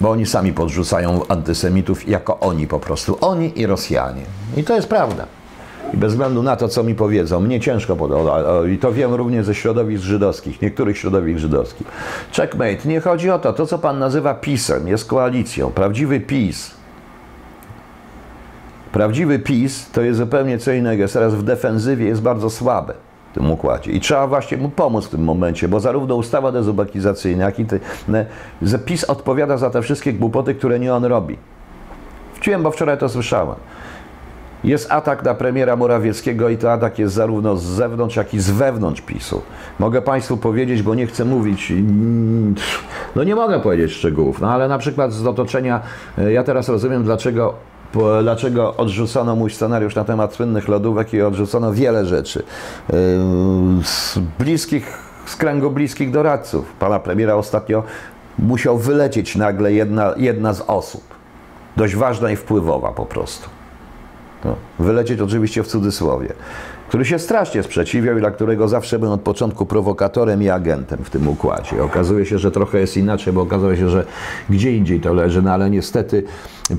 Bo 0.00 0.10
oni 0.10 0.26
sami 0.26 0.52
podrzucają 0.52 1.20
antysemitów 1.28 2.08
jako 2.08 2.40
oni 2.40 2.66
po 2.66 2.80
prostu. 2.80 3.18
Oni 3.20 3.60
i 3.60 3.66
Rosjanie. 3.66 4.22
I 4.56 4.64
to 4.64 4.74
jest 4.74 4.88
prawda. 4.88 5.26
I 5.94 5.96
bez 5.96 6.12
względu 6.12 6.42
na 6.42 6.56
to, 6.56 6.68
co 6.68 6.82
mi 6.82 6.94
powiedzą, 6.94 7.40
mnie 7.40 7.60
ciężko 7.60 7.96
podoba, 7.96 8.42
i 8.74 8.78
to 8.78 8.92
wiem 8.92 9.14
również 9.14 9.46
ze 9.46 9.54
środowisk 9.54 10.02
żydowskich, 10.04 10.62
niektórych 10.62 10.98
środowisk 10.98 11.38
żydowskich. 11.38 11.86
Checkmate, 12.36 12.88
nie 12.88 13.00
chodzi 13.00 13.30
o 13.30 13.38
to, 13.38 13.52
to 13.52 13.66
co 13.66 13.78
pan 13.78 13.98
nazywa 13.98 14.34
PiSem, 14.34 14.88
jest 14.88 15.04
koalicją. 15.08 15.70
Prawdziwy 15.70 16.20
PiS, 16.20 16.70
prawdziwy 18.92 19.38
PiS 19.38 19.90
to 19.90 20.02
jest 20.02 20.18
zupełnie 20.18 20.58
co 20.58 20.72
innego, 20.72 21.02
jest 21.02 21.14
teraz 21.14 21.34
w 21.34 21.42
defensywie, 21.42 22.06
jest 22.06 22.22
bardzo 22.22 22.50
słaby 22.50 22.94
tym 23.34 23.50
układzie. 23.50 23.90
I 23.90 24.00
trzeba 24.00 24.26
właśnie 24.26 24.56
mu 24.56 24.68
pomóc 24.68 25.06
w 25.06 25.08
tym 25.08 25.24
momencie, 25.24 25.68
bo 25.68 25.80
zarówno 25.80 26.16
ustawa 26.16 26.52
dezubekizacyjna, 26.52 27.44
jak 27.44 27.58
i 27.58 27.64
te, 27.64 27.78
że 28.62 28.78
PiS 28.78 29.04
odpowiada 29.04 29.56
za 29.56 29.70
te 29.70 29.82
wszystkie 29.82 30.12
głupoty, 30.12 30.54
które 30.54 30.78
nie 30.78 30.94
on 30.94 31.04
robi. 31.04 31.38
Wciłem, 32.34 32.62
bo 32.62 32.70
wczoraj 32.70 32.98
to 32.98 33.08
słyszałem. 33.08 33.56
Jest 34.64 34.92
atak 34.92 35.24
na 35.24 35.34
premiera 35.34 35.76
Morawieckiego 35.76 36.48
i 36.48 36.56
ten 36.56 36.70
atak 36.70 36.98
jest 36.98 37.14
zarówno 37.14 37.56
z 37.56 37.62
zewnątrz, 37.62 38.16
jak 38.16 38.34
i 38.34 38.40
z 38.40 38.50
wewnątrz 38.50 39.00
PiSu. 39.00 39.42
Mogę 39.78 40.02
Państwu 40.02 40.36
powiedzieć, 40.36 40.82
bo 40.82 40.94
nie 40.94 41.06
chcę 41.06 41.24
mówić, 41.24 41.72
no 43.16 43.24
nie 43.24 43.34
mogę 43.34 43.60
powiedzieć 43.60 43.92
szczegółów, 43.92 44.40
no 44.40 44.50
ale 44.50 44.68
na 44.68 44.78
przykład 44.78 45.12
z 45.12 45.26
otoczenia, 45.26 45.80
e, 46.18 46.32
ja 46.32 46.44
teraz 46.44 46.68
rozumiem, 46.68 47.04
dlaczego 47.04 47.54
dlaczego 48.22 48.76
odrzucono 48.76 49.36
mój 49.36 49.50
scenariusz 49.50 49.94
na 49.94 50.04
temat 50.04 50.34
słynnych 50.34 50.68
lodówek 50.68 51.14
i 51.14 51.22
odrzucono 51.22 51.72
wiele 51.72 52.06
rzeczy. 52.06 52.42
Yy, 52.92 52.96
z 53.84 54.18
bliskich, 54.38 54.98
z 55.26 55.36
kręgu 55.36 55.70
bliskich 55.70 56.10
doradców. 56.10 56.72
Pana 56.78 56.98
premiera 56.98 57.34
ostatnio 57.34 57.82
musiał 58.38 58.78
wylecieć 58.78 59.36
nagle 59.36 59.72
jedna, 59.72 60.14
jedna 60.16 60.52
z 60.52 60.60
osób. 60.60 61.02
Dość 61.76 61.96
ważna 61.96 62.30
i 62.30 62.36
wpływowa 62.36 62.92
po 62.92 63.06
prostu. 63.06 63.48
No, 64.44 64.56
wylecieć 64.78 65.20
oczywiście 65.20 65.62
w 65.62 65.66
cudzysłowie 65.66 66.32
który 66.94 67.04
się 67.04 67.18
strasznie 67.18 67.62
sprzeciwiał 67.62 68.16
i 68.16 68.20
dla 68.20 68.30
którego 68.30 68.68
zawsze 68.68 68.98
był 68.98 69.12
od 69.12 69.20
początku 69.20 69.66
prowokatorem 69.66 70.42
i 70.42 70.48
agentem 70.48 70.98
w 71.04 71.10
tym 71.10 71.28
układzie. 71.28 71.82
Okazuje 71.82 72.26
się, 72.26 72.38
że 72.38 72.50
trochę 72.50 72.80
jest 72.80 72.96
inaczej, 72.96 73.32
bo 73.32 73.40
okazuje 73.40 73.76
się, 73.76 73.88
że 73.88 74.06
gdzie 74.50 74.76
indziej 74.76 75.00
to 75.00 75.14
leży, 75.14 75.42
no 75.42 75.52
ale 75.52 75.70
niestety 75.70 76.24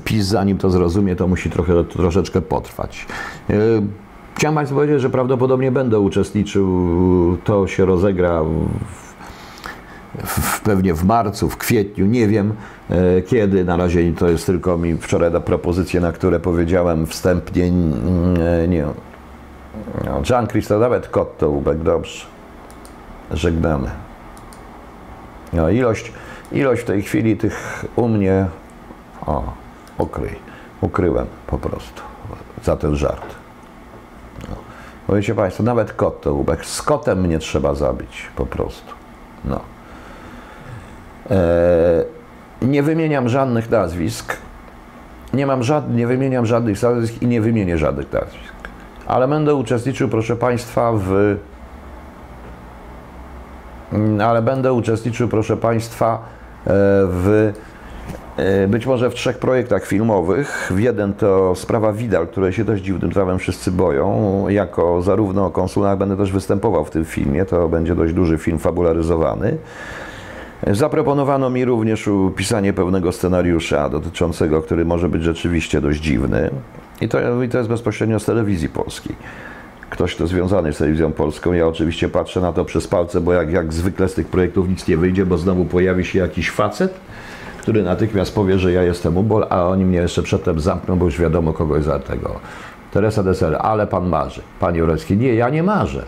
PiS 0.04 0.26
zanim 0.26 0.58
to 0.58 0.70
zrozumie, 0.70 1.16
to 1.16 1.28
musi 1.28 1.50
trochę, 1.50 1.84
troszeczkę 1.84 2.42
potrwać. 2.42 3.06
E, 3.50 3.54
chciałem 4.34 4.54
Państwu 4.54 4.76
powiedzieć, 4.76 5.00
że 5.00 5.10
prawdopodobnie 5.10 5.72
będę 5.72 6.00
uczestniczył, 6.00 6.66
to 7.44 7.66
się 7.66 7.84
rozegra 7.84 8.42
w, 10.24 10.60
pewnie 10.60 10.94
w 10.94 11.04
marcu, 11.04 11.48
w 11.48 11.56
kwietniu, 11.56 12.06
nie 12.06 12.28
wiem 12.28 12.52
e, 12.90 13.22
kiedy. 13.22 13.64
Na 13.64 13.76
razie 13.76 14.12
to 14.12 14.28
jest 14.28 14.46
tylko 14.46 14.78
mi 14.78 14.96
wczoraj 14.96 15.32
da 15.32 15.40
propozycje, 15.40 16.00
na 16.00 16.12
które 16.12 16.40
powiedziałem 16.40 17.06
wstępnie 17.06 17.64
e, 17.64 18.68
nie, 18.68 18.86
no, 20.04 20.22
Jean 20.30 20.46
Christophe, 20.46 20.80
nawet 20.80 21.08
kot 21.08 21.38
to 21.38 21.50
ubek, 21.50 21.78
dobrze. 21.78 22.26
Żegnamy. 23.30 23.90
No, 25.52 25.70
ilość, 25.70 26.12
ilość 26.52 26.82
w 26.82 26.84
tej 26.84 27.02
chwili 27.02 27.36
tych 27.36 27.84
u 27.96 28.08
mnie, 28.08 28.46
o, 29.26 29.52
ukryj, 29.98 30.36
ukryłem 30.80 31.26
po 31.46 31.58
prostu 31.58 32.02
za 32.62 32.76
ten 32.76 32.96
żart. 32.96 33.34
No. 34.48 34.56
Bo 35.08 35.14
wiecie 35.14 35.34
Państwo, 35.34 35.62
nawet 35.62 35.92
kot 35.92 36.20
to 36.20 36.34
ubek. 36.34 36.66
Z 36.66 36.82
kotem 36.82 37.20
mnie 37.20 37.38
trzeba 37.38 37.74
zabić 37.74 38.28
po 38.36 38.46
prostu. 38.46 38.92
No. 39.44 39.60
Eee, 41.30 41.36
nie 42.62 42.82
wymieniam 42.82 43.28
żadnych 43.28 43.70
nazwisk. 43.70 44.36
Nie 45.32 45.46
mam 45.46 45.62
żadnych, 45.62 45.96
nie 45.96 46.06
wymieniam 46.06 46.46
żadnych 46.46 46.82
nazwisk 46.82 47.22
i 47.22 47.26
nie 47.26 47.40
wymienię 47.40 47.78
żadnych 47.78 48.12
nazwisk 48.12 48.55
ale 49.06 49.28
będę 49.28 49.54
uczestniczył, 49.54 50.08
proszę 50.08 50.36
Państwa, 50.36 50.92
w. 50.94 51.36
Mm, 53.92 54.20
ale 54.20 54.42
będę 54.42 54.72
uczestniczył, 54.72 55.28
proszę 55.28 55.56
Państwa, 55.56 56.14
e, 56.14 56.70
w 57.06 57.52
e, 58.36 58.68
być 58.68 58.86
może 58.86 59.10
w 59.10 59.14
trzech 59.14 59.38
projektach 59.38 59.86
filmowych. 59.86 60.72
W 60.74 60.80
jeden 60.80 61.14
to 61.14 61.54
sprawa 61.54 61.92
Widal, 61.92 62.26
której 62.26 62.52
się 62.52 62.64
dość 62.64 62.82
dziwnym 62.82 63.10
trawem 63.10 63.38
wszyscy 63.38 63.72
boją. 63.72 64.44
Jako 64.48 65.02
zarówno 65.02 65.50
konsulach 65.50 65.98
będę 65.98 66.16
też 66.16 66.32
występował 66.32 66.84
w 66.84 66.90
tym 66.90 67.04
filmie. 67.04 67.44
To 67.44 67.68
będzie 67.68 67.94
dość 67.94 68.14
duży 68.14 68.38
film 68.38 68.58
fabularyzowany. 68.58 69.58
Zaproponowano 70.66 71.50
mi 71.50 71.64
również 71.64 72.08
pisanie 72.36 72.72
pewnego 72.72 73.12
scenariusza 73.12 73.88
dotyczącego, 73.88 74.62
który 74.62 74.84
może 74.84 75.08
być 75.08 75.22
rzeczywiście 75.22 75.80
dość 75.80 76.00
dziwny. 76.00 76.50
I 77.00 77.08
to, 77.08 77.42
I 77.42 77.48
to 77.48 77.58
jest 77.58 77.70
bezpośrednio 77.70 78.20
z 78.20 78.24
telewizji 78.24 78.68
polskiej. 78.68 79.16
Ktoś, 79.90 80.14
kto 80.14 80.26
związany 80.26 80.72
z 80.72 80.78
telewizją 80.78 81.12
polską, 81.12 81.52
ja 81.52 81.66
oczywiście 81.66 82.08
patrzę 82.08 82.40
na 82.40 82.52
to 82.52 82.64
przez 82.64 82.86
palce, 82.86 83.20
bo 83.20 83.32
jak, 83.32 83.52
jak 83.52 83.72
zwykle 83.72 84.08
z 84.08 84.14
tych 84.14 84.26
projektów 84.26 84.68
nic 84.68 84.88
nie 84.88 84.96
wyjdzie, 84.96 85.26
bo 85.26 85.38
znowu 85.38 85.64
pojawi 85.64 86.04
się 86.04 86.18
jakiś 86.18 86.50
facet, 86.50 86.94
który 87.58 87.82
natychmiast 87.82 88.34
powie, 88.34 88.58
że 88.58 88.72
ja 88.72 88.82
jestem 88.82 89.16
ubol, 89.16 89.46
a 89.50 89.64
oni 89.64 89.84
mnie 89.84 89.98
jeszcze 89.98 90.22
przedtem 90.22 90.60
zamkną, 90.60 90.96
bo 90.96 91.04
już 91.04 91.20
wiadomo 91.20 91.52
kogoś 91.52 91.84
za 91.84 91.98
tego. 91.98 92.40
Teresa 92.92 93.22
Deser, 93.22 93.56
ale 93.60 93.86
pan 93.86 94.08
marzy. 94.08 94.42
Pan 94.60 94.74
Jurecki, 94.74 95.16
nie, 95.16 95.34
ja 95.34 95.48
nie 95.48 95.62
marzę. 95.62 96.02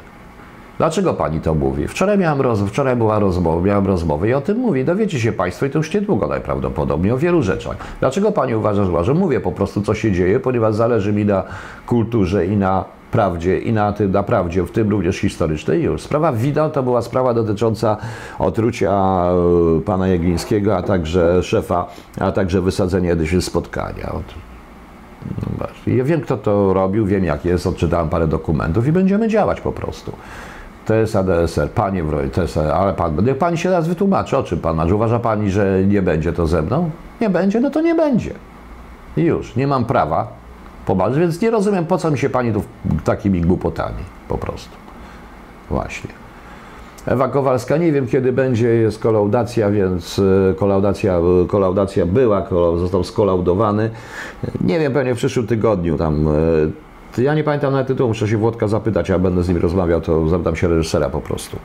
Dlaczego 0.78 1.14
pani 1.14 1.40
to 1.40 1.54
mówi? 1.54 1.88
Wczoraj, 1.88 2.18
miałem 2.18 2.40
roz... 2.40 2.60
Wczoraj 2.60 2.96
była 2.96 3.18
rozmowa, 3.18 3.62
miałem 3.62 3.86
rozmowę 3.86 4.28
i 4.28 4.34
o 4.34 4.40
tym 4.40 4.58
mówi. 4.58 4.84
Dowiecie 4.84 5.20
się 5.20 5.32
państwo 5.32 5.66
i 5.66 5.70
to 5.70 5.78
już 5.78 5.94
niedługo 5.94 6.26
najprawdopodobniej 6.26 7.12
o 7.12 7.18
wielu 7.18 7.42
rzeczach. 7.42 7.76
Dlaczego 8.00 8.32
pani 8.32 8.54
uważa, 8.54 9.04
że 9.04 9.14
mówię 9.14 9.40
po 9.40 9.52
prostu, 9.52 9.82
co 9.82 9.94
się 9.94 10.12
dzieje, 10.12 10.40
ponieważ 10.40 10.74
zależy 10.74 11.12
mi 11.12 11.24
na 11.24 11.42
kulturze 11.86 12.46
i 12.46 12.56
na 12.56 12.84
prawdzie 13.10 13.58
i 13.58 13.72
na, 13.72 13.92
tym, 13.92 14.12
na 14.12 14.22
prawdzie, 14.22 14.62
w 14.62 14.70
tym 14.70 14.90
również 14.90 15.16
historycznej 15.16 15.82
już. 15.82 16.02
Sprawa 16.02 16.32
Widal 16.32 16.70
to 16.70 16.82
była 16.82 17.02
sprawa 17.02 17.34
dotycząca 17.34 17.96
otrucia 18.38 19.24
e, 19.76 19.80
pana 19.80 20.08
Jeglińskiego, 20.08 20.76
a 20.76 20.82
także 20.82 21.42
szefa, 21.42 21.86
a 22.20 22.32
także 22.32 22.60
wysadzenia 22.60 23.26
się 23.26 23.42
spotkania. 23.42 24.12
No 25.58 25.66
ja 25.86 26.04
wiem, 26.04 26.20
kto 26.20 26.36
to 26.36 26.72
robił, 26.72 27.06
wiem 27.06 27.24
jak 27.24 27.44
jest, 27.44 27.66
odczytałem 27.66 28.08
parę 28.08 28.28
dokumentów 28.28 28.86
i 28.86 28.92
będziemy 28.92 29.28
działać 29.28 29.60
po 29.60 29.72
prostu. 29.72 30.12
To 30.88 30.94
jest 30.94 31.16
ADSR, 31.16 31.70
panie 31.70 32.04
Wroj, 32.04 32.30
jest, 32.36 32.56
ale 32.56 32.94
pan, 32.94 33.24
niech 33.24 33.38
pani 33.38 33.58
się 33.58 33.70
raz 33.70 33.88
wytłumaczy, 33.88 34.36
o 34.36 34.42
czym 34.42 34.58
pan 34.58 34.76
marzy. 34.76 34.94
Uważa 34.94 35.18
pani, 35.18 35.50
że 35.50 35.84
nie 35.86 36.02
będzie 36.02 36.32
to 36.32 36.46
ze 36.46 36.62
mną? 36.62 36.90
Nie 37.20 37.30
będzie, 37.30 37.60
no 37.60 37.70
to 37.70 37.80
nie 37.80 37.94
będzie. 37.94 38.30
I 39.16 39.22
już, 39.22 39.56
nie 39.56 39.66
mam 39.66 39.84
prawa 39.84 40.28
pomarzyć, 40.86 41.18
więc 41.18 41.40
nie 41.40 41.50
rozumiem, 41.50 41.86
po 41.86 41.98
co 41.98 42.10
mi 42.10 42.18
się 42.18 42.30
pani 42.30 42.52
tu 42.52 42.62
takimi 43.04 43.40
głupotami, 43.40 44.02
po 44.28 44.38
prostu. 44.38 44.76
Właśnie. 45.70 46.10
Ewa 47.06 47.28
Kowalska, 47.28 47.76
nie 47.76 47.92
wiem 47.92 48.06
kiedy 48.06 48.32
będzie, 48.32 48.68
jest 48.68 48.98
kolaudacja, 48.98 49.70
więc 49.70 50.18
e, 50.50 50.54
kolaudacja, 50.54 51.20
kolaudacja 51.48 52.06
była, 52.06 52.48
został 52.78 53.04
skolaudowany. 53.04 53.90
Nie 54.60 54.78
wiem, 54.78 54.92
pewnie 54.92 55.14
w 55.14 55.18
przyszłym 55.18 55.46
tygodniu 55.46 55.98
tam 55.98 56.28
e, 57.18 57.22
ja 57.22 57.34
nie 57.34 57.44
pamiętam 57.44 57.72
nawet 57.72 57.86
tytułu, 57.86 58.08
muszę 58.08 58.28
się 58.28 58.36
Włodka 58.36 58.68
zapytać, 58.68 59.10
a 59.10 59.18
będę 59.18 59.42
z 59.42 59.48
nim 59.48 59.56
rozmawiał, 59.56 60.00
to 60.00 60.28
zapytam 60.28 60.56
się 60.56 60.68
reżysera 60.68 61.10
po 61.10 61.20
prostu. 61.20 61.56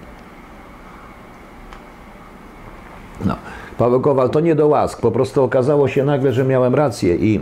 No. 3.25 3.35
Paweł 3.77 4.01
Kowal, 4.01 4.29
to 4.29 4.39
nie 4.39 4.55
do 4.55 4.67
łask. 4.67 5.01
Po 5.01 5.12
prostu 5.12 5.43
okazało 5.43 5.88
się 5.88 6.05
nagle, 6.05 6.33
że 6.33 6.43
miałem 6.43 6.75
rację 6.75 7.15
i 7.15 7.39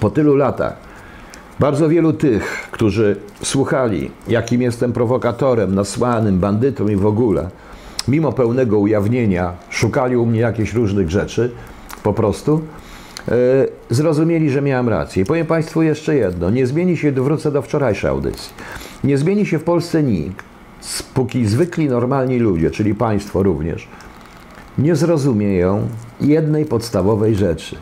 po 0.00 0.10
tylu 0.10 0.36
latach 0.36 0.76
bardzo 1.60 1.88
wielu 1.88 2.12
tych, 2.12 2.68
którzy 2.70 3.16
słuchali, 3.42 4.10
jakim 4.28 4.62
jestem 4.62 4.92
prowokatorem, 4.92 5.74
nasłanym, 5.74 6.38
bandytą 6.38 6.88
i 6.88 6.96
w 6.96 7.06
ogóle, 7.06 7.48
mimo 8.08 8.32
pełnego 8.32 8.78
ujawnienia, 8.78 9.52
szukali 9.70 10.16
u 10.16 10.26
mnie 10.26 10.40
jakichś 10.40 10.72
różnych 10.72 11.10
rzeczy, 11.10 11.50
po 12.02 12.12
prostu 12.12 12.60
zrozumieli, 13.90 14.50
że 14.50 14.62
miałem 14.62 14.88
rację. 14.88 15.22
I 15.22 15.26
powiem 15.26 15.46
Państwu 15.46 15.82
jeszcze 15.82 16.16
jedno. 16.16 16.50
Nie 16.50 16.66
zmieni 16.66 16.96
się, 16.96 17.12
wrócę 17.12 17.52
do 17.52 17.62
wczorajszej 17.62 18.10
audycji. 18.10 18.52
Nie 19.04 19.18
zmieni 19.18 19.46
się 19.46 19.58
w 19.58 19.64
Polsce 19.64 20.02
nikt, 20.02 20.44
póki 21.14 21.46
zwykli, 21.46 21.88
normalni 21.88 22.38
ludzie, 22.38 22.70
czyli 22.70 22.94
Państwo 22.94 23.42
również, 23.42 23.88
nie 24.78 24.96
zrozumieją 24.96 25.88
jednej 26.20 26.64
podstawowej 26.64 27.34
rzeczy, 27.34 27.76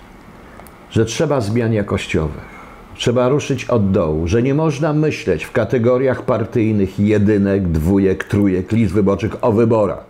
że 0.90 1.04
trzeba 1.04 1.40
zmian 1.40 1.72
jakościowych. 1.72 2.58
Trzeba 2.94 3.28
ruszyć 3.28 3.64
od 3.64 3.90
dołu, 3.90 4.28
że 4.28 4.42
nie 4.42 4.54
można 4.54 4.92
myśleć 4.92 5.44
w 5.44 5.52
kategoriach 5.52 6.22
partyjnych 6.22 7.00
jedynek, 7.00 7.68
dwójek, 7.68 8.24
trójek, 8.24 8.72
list 8.72 8.94
wyborczych 8.94 9.44
o 9.44 9.52
wyborach. 9.52 10.04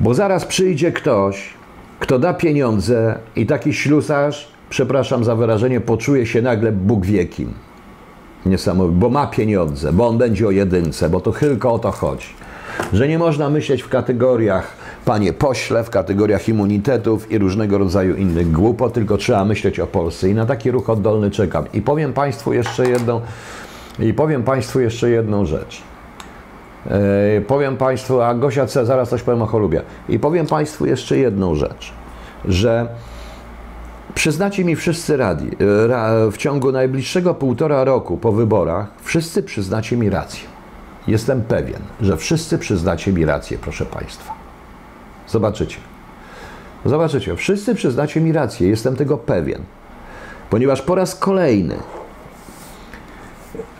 Bo 0.00 0.14
zaraz 0.14 0.44
przyjdzie 0.46 0.92
ktoś, 0.92 1.57
kto 2.00 2.18
da 2.18 2.34
pieniądze 2.34 3.18
i 3.36 3.46
taki 3.46 3.74
ślusarz, 3.74 4.48
przepraszam 4.70 5.24
za 5.24 5.36
wyrażenie, 5.36 5.80
poczuje 5.80 6.26
się 6.26 6.42
nagle 6.42 6.72
Bóg 6.72 7.06
wie 7.06 7.26
kim. 7.26 7.54
Niesamowite, 8.46 9.00
bo 9.00 9.10
ma 9.10 9.26
pieniądze, 9.26 9.92
bo 9.92 10.08
on 10.08 10.18
będzie 10.18 10.46
o 10.46 10.50
jedynce, 10.50 11.10
bo 11.10 11.20
to 11.20 11.32
tylko 11.32 11.72
o 11.72 11.78
to 11.78 11.90
chodzi. 11.90 12.28
Że 12.92 13.08
nie 13.08 13.18
można 13.18 13.50
myśleć 13.50 13.82
w 13.82 13.88
kategoriach, 13.88 14.76
panie 15.04 15.32
pośle, 15.32 15.84
w 15.84 15.90
kategoriach 15.90 16.48
immunitetów 16.48 17.32
i 17.32 17.38
różnego 17.38 17.78
rodzaju 17.78 18.16
innych 18.16 18.52
głupot, 18.52 18.92
tylko 18.92 19.16
trzeba 19.16 19.44
myśleć 19.44 19.80
o 19.80 19.86
Polsce. 19.86 20.28
I 20.28 20.34
na 20.34 20.46
taki 20.46 20.70
ruch 20.70 20.90
oddolny 20.90 21.30
czekam. 21.30 21.64
I 21.72 21.82
powiem 21.82 22.12
Państwu 22.12 22.52
jeszcze 22.52 22.90
jedną, 22.90 23.20
i 23.98 24.14
powiem 24.14 24.42
Państwu 24.42 24.80
jeszcze 24.80 25.10
jedną 25.10 25.44
rzecz. 25.44 25.82
Yy, 26.88 27.40
powiem 27.40 27.76
Państwu, 27.76 28.20
a 28.20 28.34
Gosia 28.34 28.66
C, 28.66 28.86
zaraz 28.86 29.08
coś 29.08 29.22
powiem 29.22 29.42
o 29.42 29.46
cholubie. 29.46 29.82
I 30.08 30.18
powiem 30.18 30.46
Państwu 30.46 30.86
jeszcze 30.86 31.16
jedną 31.16 31.54
rzecz, 31.54 31.92
że 32.44 32.88
przyznacie 34.14 34.64
mi 34.64 34.76
wszyscy 34.76 35.16
radi, 35.16 35.50
ra, 35.86 36.10
w 36.32 36.36
ciągu 36.36 36.72
najbliższego 36.72 37.34
półtora 37.34 37.84
roku 37.84 38.16
po 38.16 38.32
wyborach, 38.32 38.86
wszyscy 39.02 39.42
przyznacie 39.42 39.96
mi 39.96 40.10
rację. 40.10 40.48
Jestem 41.06 41.42
pewien, 41.42 41.80
że 42.00 42.16
wszyscy 42.16 42.58
przyznacie 42.58 43.12
mi 43.12 43.24
rację, 43.24 43.58
proszę 43.60 43.86
Państwa. 43.86 44.34
Zobaczycie. 45.28 45.76
Zobaczycie, 46.84 47.36
wszyscy 47.36 47.74
przyznacie 47.74 48.20
mi 48.20 48.32
rację, 48.32 48.68
jestem 48.68 48.96
tego 48.96 49.18
pewien. 49.18 49.62
Ponieważ 50.50 50.82
po 50.82 50.94
raz 50.94 51.14
kolejny 51.14 51.76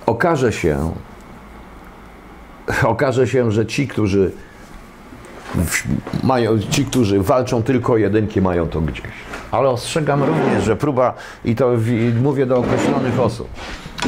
okaże 0.06 0.52
się, 0.52 0.92
okaże 2.84 3.26
się, 3.26 3.52
że 3.52 3.66
ci, 3.66 3.88
którzy 3.88 4.30
mają, 6.22 6.58
ci, 6.58 6.84
którzy 6.84 7.20
walczą 7.22 7.62
tylko 7.62 7.96
jedynki, 7.96 8.40
mają 8.40 8.68
to 8.68 8.80
gdzieś. 8.80 9.02
Ale 9.50 9.68
ostrzegam 9.68 10.22
również, 10.22 10.64
że 10.64 10.76
próba, 10.76 11.14
i 11.44 11.54
to 11.54 11.70
mówię 12.22 12.46
do 12.46 12.58
określonych 12.58 13.20
osób, 13.20 13.48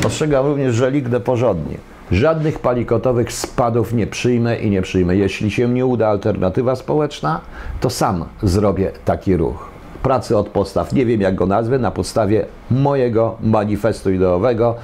ostrzegam 0.07 0.47
również, 0.47 0.75
że 0.75 0.91
lignę 0.91 1.21
porządnie. 1.21 1.77
Żadnych 2.11 2.59
palikotowych 2.59 3.33
spadów 3.33 3.93
nie 3.93 4.07
przyjmę 4.07 4.57
i 4.57 4.71
nie 4.71 4.83
przyjmę. 4.83 5.17
Jeśli 5.17 5.51
się 5.51 5.69
nie 5.69 5.87
uda 5.87 6.09
alternatywa 6.09 6.77
społeczna, 6.77 7.41
to 7.81 7.91
sam 7.91 8.25
zrobię 8.43 8.93
taki 9.05 9.37
ruch. 9.37 9.69
Pracy 10.03 10.37
od 10.37 10.49
podstaw, 10.49 10.93
nie 10.93 11.07
wiem 11.07 11.21
jak 11.21 11.35
go 11.35 11.47
nazwę, 11.47 11.79
na 11.79 11.91
podstawie 11.91 12.47
mojego 12.71 13.37
manifestu 13.43 14.11
ideowego. 14.11 14.75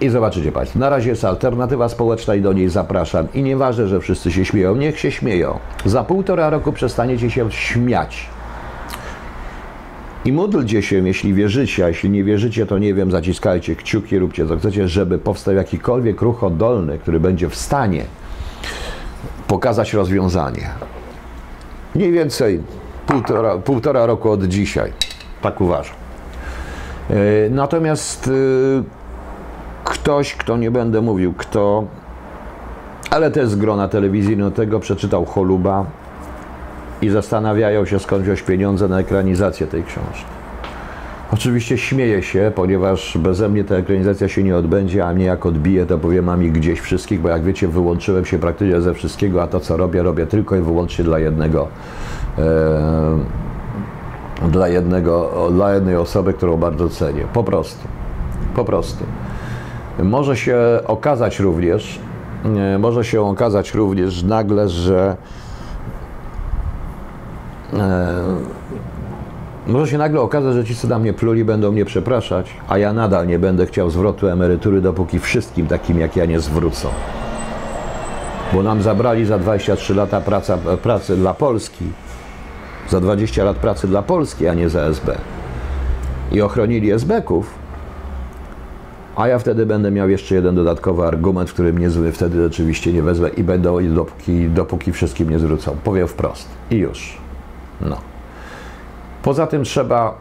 I 0.00 0.08
zobaczycie 0.08 0.52
Państwo, 0.52 0.78
na 0.78 0.88
razie 0.88 1.10
jest 1.10 1.24
alternatywa 1.24 1.88
społeczna 1.88 2.34
i 2.34 2.40
do 2.40 2.52
niej 2.52 2.68
zapraszam. 2.68 3.28
I 3.34 3.42
nieważne, 3.42 3.88
że 3.88 4.00
wszyscy 4.00 4.32
się 4.32 4.44
śmieją, 4.44 4.76
niech 4.76 4.98
się 4.98 5.10
śmieją. 5.10 5.58
Za 5.84 6.04
półtora 6.04 6.50
roku 6.50 6.72
przestaniecie 6.72 7.30
się 7.30 7.50
śmiać. 7.50 8.28
I 10.24 10.32
módlcie 10.32 10.82
się, 10.82 11.08
jeśli 11.08 11.34
wierzycie, 11.34 11.84
a 11.84 11.88
jeśli 11.88 12.10
nie 12.10 12.24
wierzycie, 12.24 12.66
to 12.66 12.78
nie 12.78 12.94
wiem, 12.94 13.10
zaciskajcie 13.10 13.76
kciuki, 13.76 14.18
róbcie 14.18 14.46
co 14.46 14.56
chcecie, 14.56 14.88
żeby 14.88 15.18
powstał 15.18 15.54
jakikolwiek 15.54 16.22
ruch 16.22 16.44
oddolny, 16.44 16.98
który 16.98 17.20
będzie 17.20 17.48
w 17.48 17.54
stanie 17.54 18.04
pokazać 19.46 19.94
rozwiązanie. 19.94 20.70
Mniej 21.94 22.12
więcej 22.12 22.60
półtora, 23.06 23.58
półtora 23.58 24.06
roku 24.06 24.30
od 24.30 24.44
dzisiaj. 24.44 24.92
Tak 25.42 25.60
uważam. 25.60 25.94
E, 27.10 27.14
natomiast 27.50 28.28
e, 28.28 28.99
ktoś, 29.90 30.34
kto 30.34 30.56
nie 30.56 30.70
będę 30.70 31.00
mówił, 31.00 31.34
kto, 31.38 31.84
ale 33.10 33.30
też 33.30 33.48
z 33.48 33.56
grona 33.56 33.88
telewizyjnego 33.88 34.80
przeczytał 34.80 35.24
Choluba, 35.24 35.86
i 37.02 37.08
zastanawiają 37.08 37.84
się 37.84 37.98
skąd 37.98 38.22
wziąć 38.22 38.42
pieniądze 38.42 38.88
na 38.88 38.98
ekranizację 38.98 39.66
tej 39.66 39.84
książki. 39.84 40.24
Oczywiście 41.32 41.78
śmieję 41.78 42.22
się, 42.22 42.52
ponieważ 42.54 43.18
beze 43.18 43.48
mnie 43.48 43.64
ta 43.64 43.74
ekranizacja 43.74 44.28
się 44.28 44.42
nie 44.42 44.56
odbędzie, 44.56 45.06
a 45.06 45.14
mnie 45.14 45.24
jak 45.24 45.46
odbije, 45.46 45.86
to 45.86 45.98
powiem 45.98 46.24
mam 46.24 46.40
gdzieś 46.40 46.80
wszystkich, 46.80 47.20
bo 47.20 47.28
jak 47.28 47.44
wiecie, 47.44 47.68
wyłączyłem 47.68 48.24
się 48.24 48.38
praktycznie 48.38 48.80
ze 48.80 48.94
wszystkiego, 48.94 49.42
a 49.42 49.46
to 49.46 49.60
co 49.60 49.76
robię, 49.76 50.02
robię 50.02 50.26
tylko 50.26 50.56
i 50.56 50.60
wyłącznie 50.60 51.04
dla 51.04 51.18
jednego, 51.18 51.68
e, 52.38 53.18
dla 54.48 54.68
jednego, 54.68 55.30
dla 55.52 55.74
jednej 55.74 55.96
osoby, 55.96 56.32
którą 56.32 56.56
bardzo 56.56 56.88
cenię. 56.88 57.24
Po 57.32 57.44
prostu. 57.44 57.88
Po 58.56 58.64
prostu. 58.64 59.04
Może 60.02 60.36
się 60.36 60.56
okazać 60.86 61.40
również, 61.40 61.98
może 62.78 63.04
się 63.04 63.22
okazać 63.22 63.74
również 63.74 64.22
nagle, 64.22 64.68
że 64.68 65.16
E, 67.72 68.22
może 69.66 69.90
się 69.90 69.98
nagle 69.98 70.20
okazać, 70.20 70.54
że 70.54 70.64
ci, 70.64 70.76
co 70.76 70.88
na 70.88 70.98
mnie 70.98 71.12
pluli, 71.12 71.44
będą 71.44 71.72
mnie 71.72 71.84
przepraszać, 71.84 72.56
a 72.68 72.78
ja 72.78 72.92
nadal 72.92 73.26
nie 73.26 73.38
będę 73.38 73.66
chciał 73.66 73.90
zwrotu 73.90 74.28
emerytury, 74.28 74.80
dopóki 74.80 75.18
wszystkim 75.18 75.66
takim 75.66 75.98
jak 75.98 76.16
ja 76.16 76.24
nie 76.24 76.40
zwrócą. 76.40 76.88
Bo 78.52 78.62
nam 78.62 78.82
zabrali 78.82 79.26
za 79.26 79.38
23 79.38 79.94
lata 79.94 80.20
praca, 80.20 80.58
pracy 80.82 81.16
dla 81.16 81.34
Polski, 81.34 81.84
za 82.88 83.00
20 83.00 83.44
lat 83.44 83.56
pracy 83.56 83.88
dla 83.88 84.02
Polski, 84.02 84.48
a 84.48 84.54
nie 84.54 84.68
za 84.68 84.80
SB. 84.80 85.18
I 86.32 86.42
ochronili 86.42 86.92
SB-ków, 86.92 87.59
a 89.16 89.28
ja 89.28 89.38
wtedy 89.38 89.66
będę 89.66 89.90
miał 89.90 90.08
jeszcze 90.08 90.34
jeden 90.34 90.54
dodatkowy 90.54 91.06
argument, 91.06 91.52
który 91.52 91.72
mnie 91.72 91.90
zły 91.90 92.12
wtedy 92.12 92.46
oczywiście 92.46 92.92
nie 92.92 93.02
wezmę 93.02 93.28
i 93.28 93.44
będą 93.44 93.94
dopóki, 93.94 94.48
dopóki 94.48 94.92
wszystkim 94.92 95.30
nie 95.30 95.38
zwrócą. 95.38 95.76
Powiem 95.84 96.08
wprost. 96.08 96.48
I 96.70 96.76
już. 96.76 97.18
No. 97.80 97.96
Poza 99.22 99.46
tym 99.46 99.64
trzeba. 99.64 100.14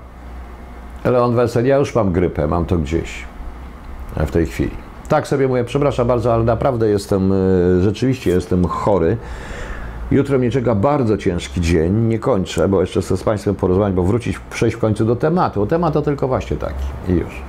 Leon 1.05 1.35
Wessel, 1.35 1.65
ja 1.65 1.77
już 1.77 1.95
mam 1.95 2.11
grypę, 2.11 2.47
mam 2.47 2.65
to 2.65 2.77
gdzieś 2.77 3.23
w 4.17 4.31
tej 4.31 4.45
chwili. 4.45 4.71
Tak 5.09 5.27
sobie 5.27 5.47
mówię, 5.47 5.63
przepraszam 5.63 6.07
bardzo, 6.07 6.33
ale 6.33 6.43
naprawdę 6.43 6.89
jestem, 6.89 7.31
e, 7.31 7.35
rzeczywiście 7.81 8.31
jestem 8.31 8.65
chory. 8.65 9.17
Jutro 10.11 10.39
mnie 10.39 10.51
czeka 10.51 10.75
bardzo 10.75 11.17
ciężki 11.17 11.61
dzień, 11.61 11.93
nie 11.93 12.19
kończę, 12.19 12.67
bo 12.67 12.81
jeszcze 12.81 13.01
chcę 13.01 13.17
z 13.17 13.23
Państwem 13.23 13.55
porozmawiać, 13.55 13.93
bo 13.93 14.03
wrócić, 14.03 14.39
przejść 14.39 14.77
w 14.77 14.79
końcu 14.79 15.05
do 15.05 15.15
tematu. 15.15 15.65
Temat 15.65 15.93
to 15.93 16.01
tylko 16.01 16.27
właśnie 16.27 16.57
taki 16.57 16.85
i 17.07 17.11
już. 17.11 17.41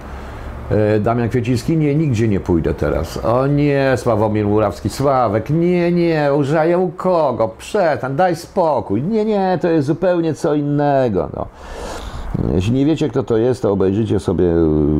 E, 0.70 1.00
Damian 1.00 1.28
Kwieciński, 1.28 1.76
nie, 1.76 1.94
nigdzie 1.94 2.28
nie 2.28 2.40
pójdę 2.40 2.74
teraz. 2.74 3.24
O 3.24 3.46
nie, 3.46 3.94
Sławomir 3.96 4.46
Murawski, 4.46 4.90
Sławek, 4.90 5.50
nie, 5.50 5.92
nie, 5.92 6.30
u 6.78 6.88
kogo? 6.88 7.48
Przestań, 7.48 8.16
daj 8.16 8.36
spokój. 8.36 9.02
Nie, 9.02 9.24
nie, 9.24 9.58
to 9.62 9.68
jest 9.68 9.86
zupełnie 9.86 10.34
co 10.34 10.54
innego. 10.54 11.28
No. 11.36 11.46
Jeśli 12.54 12.72
nie 12.72 12.86
wiecie, 12.86 13.08
kto 13.08 13.22
to 13.22 13.36
jest, 13.36 13.62
to 13.62 13.72
obejrzyjcie 13.72 14.20
sobie 14.20 14.44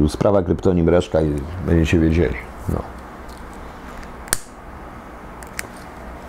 y, 0.05 0.09
sprawa 0.09 0.43
kryptonim 0.43 0.89
Reszka 0.89 1.23
i 1.23 1.33
będziecie 1.67 1.99
wiedzieli. 1.99 2.35
No. 2.69 2.83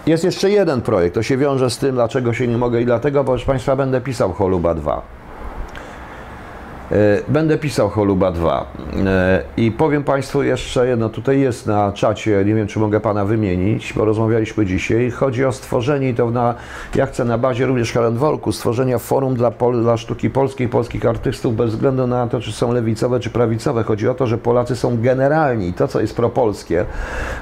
Jest 0.06 0.24
jeszcze 0.24 0.50
jeden 0.50 0.82
projekt, 0.82 1.16
to 1.16 1.24
się 1.24 1.38
wiąże 1.38 1.70
z 1.70 1.78
tym, 1.78 1.96
dlaczego 1.96 2.34
się 2.34 2.48
nie 2.48 2.58
mogę 2.58 2.82
i 2.82 2.86
dlatego, 2.86 3.24
bo 3.24 3.32
proszę 3.32 3.46
Państwa, 3.46 3.76
będę 3.76 4.02
pisał 4.02 4.34
Choluba 4.34 4.74
2. 4.74 5.21
E, 6.92 7.22
będę 7.28 7.58
pisał 7.58 7.90
Choluba 7.90 8.32
2 8.32 8.66
e, 9.06 9.44
i 9.58 9.72
powiem 9.72 10.04
Państwu 10.04 10.44
jeszcze 10.44 10.88
jedno, 10.88 11.10
tutaj 11.10 11.40
jest 11.40 11.68
na 11.68 11.92
czacie, 11.92 12.44
nie 12.46 12.56
wiem 12.56 12.68
czy 12.68 12.80
mogę 12.80 13.00
Pana 13.00 13.26
wymienić, 13.26 13.94
bo 13.94 14.06
rozmawialiśmy 14.06 14.66
dzisiaj, 14.66 15.12
chodzi 15.12 15.46
o 15.46 15.52
stworzenie 15.52 16.10
i 16.10 16.14
to 16.14 16.32
na, 16.32 16.56
ja 16.96 17.06
chcę 17.06 17.26
na 17.26 17.38
bazie 17.38 17.66
również 17.66 17.92
Helen 17.92 18.18
Wolku, 18.18 18.52
stworzenia 18.52 19.00
forum 19.00 19.36
dla, 19.36 19.52
pol, 19.52 19.82
dla 19.82 19.98
sztuki 19.98 20.30
polskiej, 20.30 20.70
polskich 20.70 21.06
artystów 21.06 21.56
bez 21.56 21.72
względu 21.72 22.08
na 22.08 22.28
to, 22.28 22.40
czy 22.40 22.52
są 22.52 22.74
lewicowe, 22.74 23.20
czy 23.20 23.30
prawicowe. 23.30 23.84
Chodzi 23.84 24.08
o 24.08 24.14
to, 24.14 24.28
że 24.28 24.38
Polacy 24.38 24.76
są 24.76 25.02
generalni, 25.02 25.74
to 25.74 25.88
co 25.88 26.02
jest 26.02 26.16
propolskie. 26.16 26.86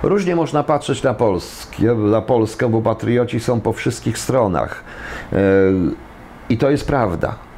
Różnie 0.03 0.35
można 0.35 0.63
patrzeć 0.63 1.03
na, 1.03 1.13
Polskie, 1.13 1.93
na 1.93 2.21
Polskę, 2.21 2.69
bo 2.69 2.81
patrioci 2.81 3.39
są 3.39 3.61
po 3.61 3.73
wszystkich 3.73 4.17
stronach. 4.17 4.83
E, 5.33 5.37
I 6.49 6.57
to 6.57 6.69
jest 6.69 6.87
prawda. 6.87 7.48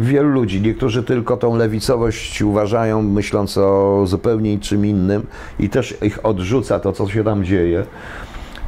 Wielu 0.00 0.28
ludzi, 0.28 0.60
niektórzy 0.60 1.02
tylko 1.02 1.36
tą 1.36 1.56
lewicowość 1.56 2.42
uważają, 2.42 3.02
myśląc 3.02 3.58
o 3.58 4.02
zupełnie 4.06 4.58
czym 4.58 4.86
innym 4.86 5.26
i 5.60 5.68
też 5.68 5.94
ich 6.02 6.26
odrzuca 6.26 6.80
to, 6.80 6.92
co 6.92 7.08
się 7.08 7.24
tam 7.24 7.44
dzieje. 7.44 7.84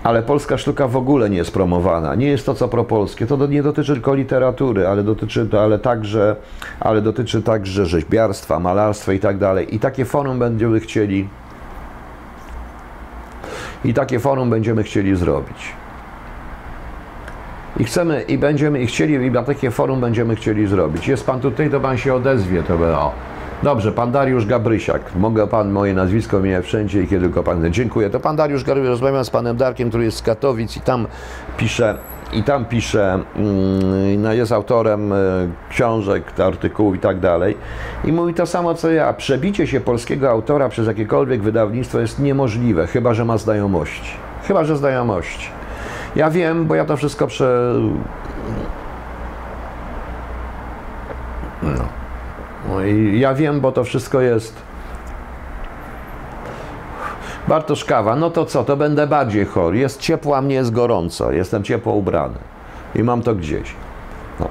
Ale 0.03 0.23
polska 0.23 0.59
sztuka 0.59 0.89
w 0.89 0.97
ogóle 0.97 1.31
nie 1.31 1.37
jest 1.37 1.51
promowana. 1.51 2.15
Nie 2.15 2.27
jest 2.27 2.47
to, 2.47 2.55
co 2.55 2.69
propolskie. 2.69 3.27
To 3.27 3.47
nie 3.47 3.63
dotyczy 3.63 3.93
tylko 3.93 4.15
literatury, 4.15 4.87
ale 4.87 5.03
dotyczy, 5.03 5.49
ale 5.61 5.79
także, 5.79 6.37
ale 6.81 7.03
dotyczy 7.03 7.43
także 7.43 7.87
rzeźbiarstwa, 7.87 8.61
malarstwa 8.61 9.13
i 9.13 9.19
tak 9.19 9.39
dalej. 9.39 9.75
I 9.75 9.79
takie 9.79 10.05
forum 10.05 10.39
będziemy 10.39 10.81
chcieli 10.81 11.29
i 13.85 13.95
takie 13.95 14.19
forum 14.21 14.51
będziemy 14.51 14.83
chcieli 14.83 15.17
zrobić. 15.17 15.78
I 17.79 17.85
chcemy, 17.85 18.23
i 18.23 18.39
będziemy, 18.39 18.81
i 18.81 18.87
chcieli, 18.87 19.15
i 19.15 19.31
na 19.31 19.43
takie 19.43 19.71
forum 19.71 20.01
będziemy 20.01 20.37
chcieli 20.37 20.67
zrobić. 20.67 21.09
Jest 21.09 21.27
pan 21.27 21.41
tutaj, 21.41 21.71
to 21.71 21.81
pan 21.81 21.99
się 21.99 22.15
odezwie, 22.15 22.63
to 22.63 22.75
o. 22.75 23.13
Dobrze, 23.63 23.93
pan 23.93 24.13
Dariusz 24.13 24.47
Gabrysiak. 24.47 25.03
Mogę 25.17 25.47
pan 25.47 25.71
moje 25.71 25.95
nazwisko 25.95 26.41
mieć 26.41 26.65
wszędzie 26.65 27.03
i 27.03 27.07
kiedy 27.07 27.25
tylko 27.25 27.43
pan. 27.43 27.73
Dziękuję. 27.73 28.11
To 28.11 28.21
pan 28.21 28.37
Dariusz 28.37 28.65
Gabrysiak, 28.65 28.91
rozmawiam 28.91 29.25
z 29.25 29.31
panem 29.31 29.57
Darkiem, 29.57 29.89
który 29.89 30.05
jest 30.05 30.19
z 30.19 30.23
Katowic 30.23 30.77
i 30.77 30.81
tam 30.81 31.07
pisze, 31.57 31.99
i 32.33 32.43
tam 32.43 32.65
pisze, 32.65 33.13
mm, 33.37 34.23
no 34.23 34.33
jest 34.33 34.53
autorem 34.53 35.13
e, 35.13 35.17
książek, 35.71 36.41
artykułów 36.41 36.97
i 36.97 36.99
tak 36.99 37.21
dalej. 37.21 37.57
I 38.05 38.13
mówi 38.13 38.35
to 38.35 38.47
samo 38.47 38.75
co 38.75 38.91
ja. 38.91 39.13
Przebicie 39.13 39.67
się 39.67 39.81
polskiego 39.81 40.31
autora 40.31 40.69
przez 40.69 40.87
jakiekolwiek 40.87 41.43
wydawnictwo 41.43 42.01
jest 42.01 42.19
niemożliwe, 42.19 42.87
chyba 42.87 43.15
że 43.15 43.25
ma 43.25 43.39
znajomości. 43.39 44.13
Chyba 44.47 44.65
że 44.65 44.77
znajomości. 44.77 45.58
Ja 46.17 46.31
wiem, 46.31 46.67
bo 46.67 46.75
ja 46.75 46.85
to 46.85 46.97
wszystko 46.97 47.27
prze. 47.27 47.75
No. 51.63 51.85
no 52.69 52.85
i 52.85 53.21
ja 53.21 53.35
wiem, 53.35 53.61
bo 53.61 53.73
to 53.73 53.85
wszystko 53.85 54.21
jest. 54.21 54.63
Bartosz 57.49 57.85
Kawa, 57.85 58.17
no 58.17 58.31
to 58.31 58.47
co, 58.47 58.65
to 58.65 58.77
będę 58.77 59.07
bardziej 59.07 59.47
chory. 59.47 59.79
Jest 59.79 60.01
ciepło, 60.01 60.37
a 60.37 60.41
mnie 60.41 60.55
jest 60.55 60.73
gorąco. 60.73 61.33
Jestem 61.33 61.65
ciepło 61.65 61.93
ubrany. 61.93 62.39
I 62.95 63.03
mam 63.03 63.23
to 63.23 63.35
gdzieś. 63.35 63.75
No. 64.41 64.49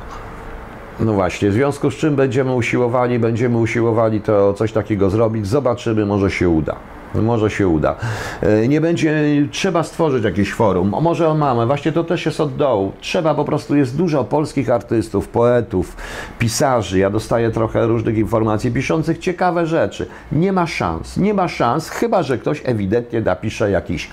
No 1.00 1.14
właśnie, 1.14 1.50
w 1.50 1.54
związku 1.54 1.92
z 1.92 1.96
czym 1.96 2.16
będziemy 2.16 2.54
usiłowali, 2.54 3.20
będziemy 3.20 3.58
usiłowali 3.58 4.22
to 4.22 4.54
coś 4.54 4.72
takiego 4.72 5.10
zrobić. 5.10 5.48
Zobaczymy, 5.48 6.06
może 6.06 6.32
się 6.32 6.50
uda. 6.50 6.76
Może 7.16 7.50
się 7.50 7.68
uda. 7.68 7.96
E, 8.42 8.68
Nie 8.68 8.82
będzie, 8.82 9.24
trzeba 9.52 9.84
stworzyć 9.84 10.24
jakieś 10.24 10.54
forum. 10.54 10.96
Może 11.02 11.34
mamy, 11.34 11.66
właśnie 11.66 11.92
to 11.92 12.04
też 12.04 12.26
jest 12.26 12.42
od 12.42 12.56
dołu. 12.56 12.92
Trzeba 13.02 13.36
po 13.36 13.46
prostu, 13.46 13.76
jest 13.76 13.98
dużo 13.98 14.24
polskich 14.24 14.70
artystów, 14.70 15.28
poetów, 15.28 15.96
pisarzy. 16.40 17.00
Ja 17.00 17.10
dostaję 17.10 17.52
trochę 17.52 17.88
różnych 17.88 18.18
informacji 18.18 18.72
piszących 18.72 19.18
ciekawe 19.18 19.66
rzeczy. 19.66 20.08
Nie 20.32 20.54
ma 20.54 20.68
szans, 20.68 21.18
nie 21.18 21.34
ma 21.34 21.48
szans, 21.48 21.90
chyba 21.90 22.24
że 22.24 22.38
ktoś 22.38 22.62
ewidentnie 22.66 23.22
napisze 23.22 23.72
jakiś 23.72 24.10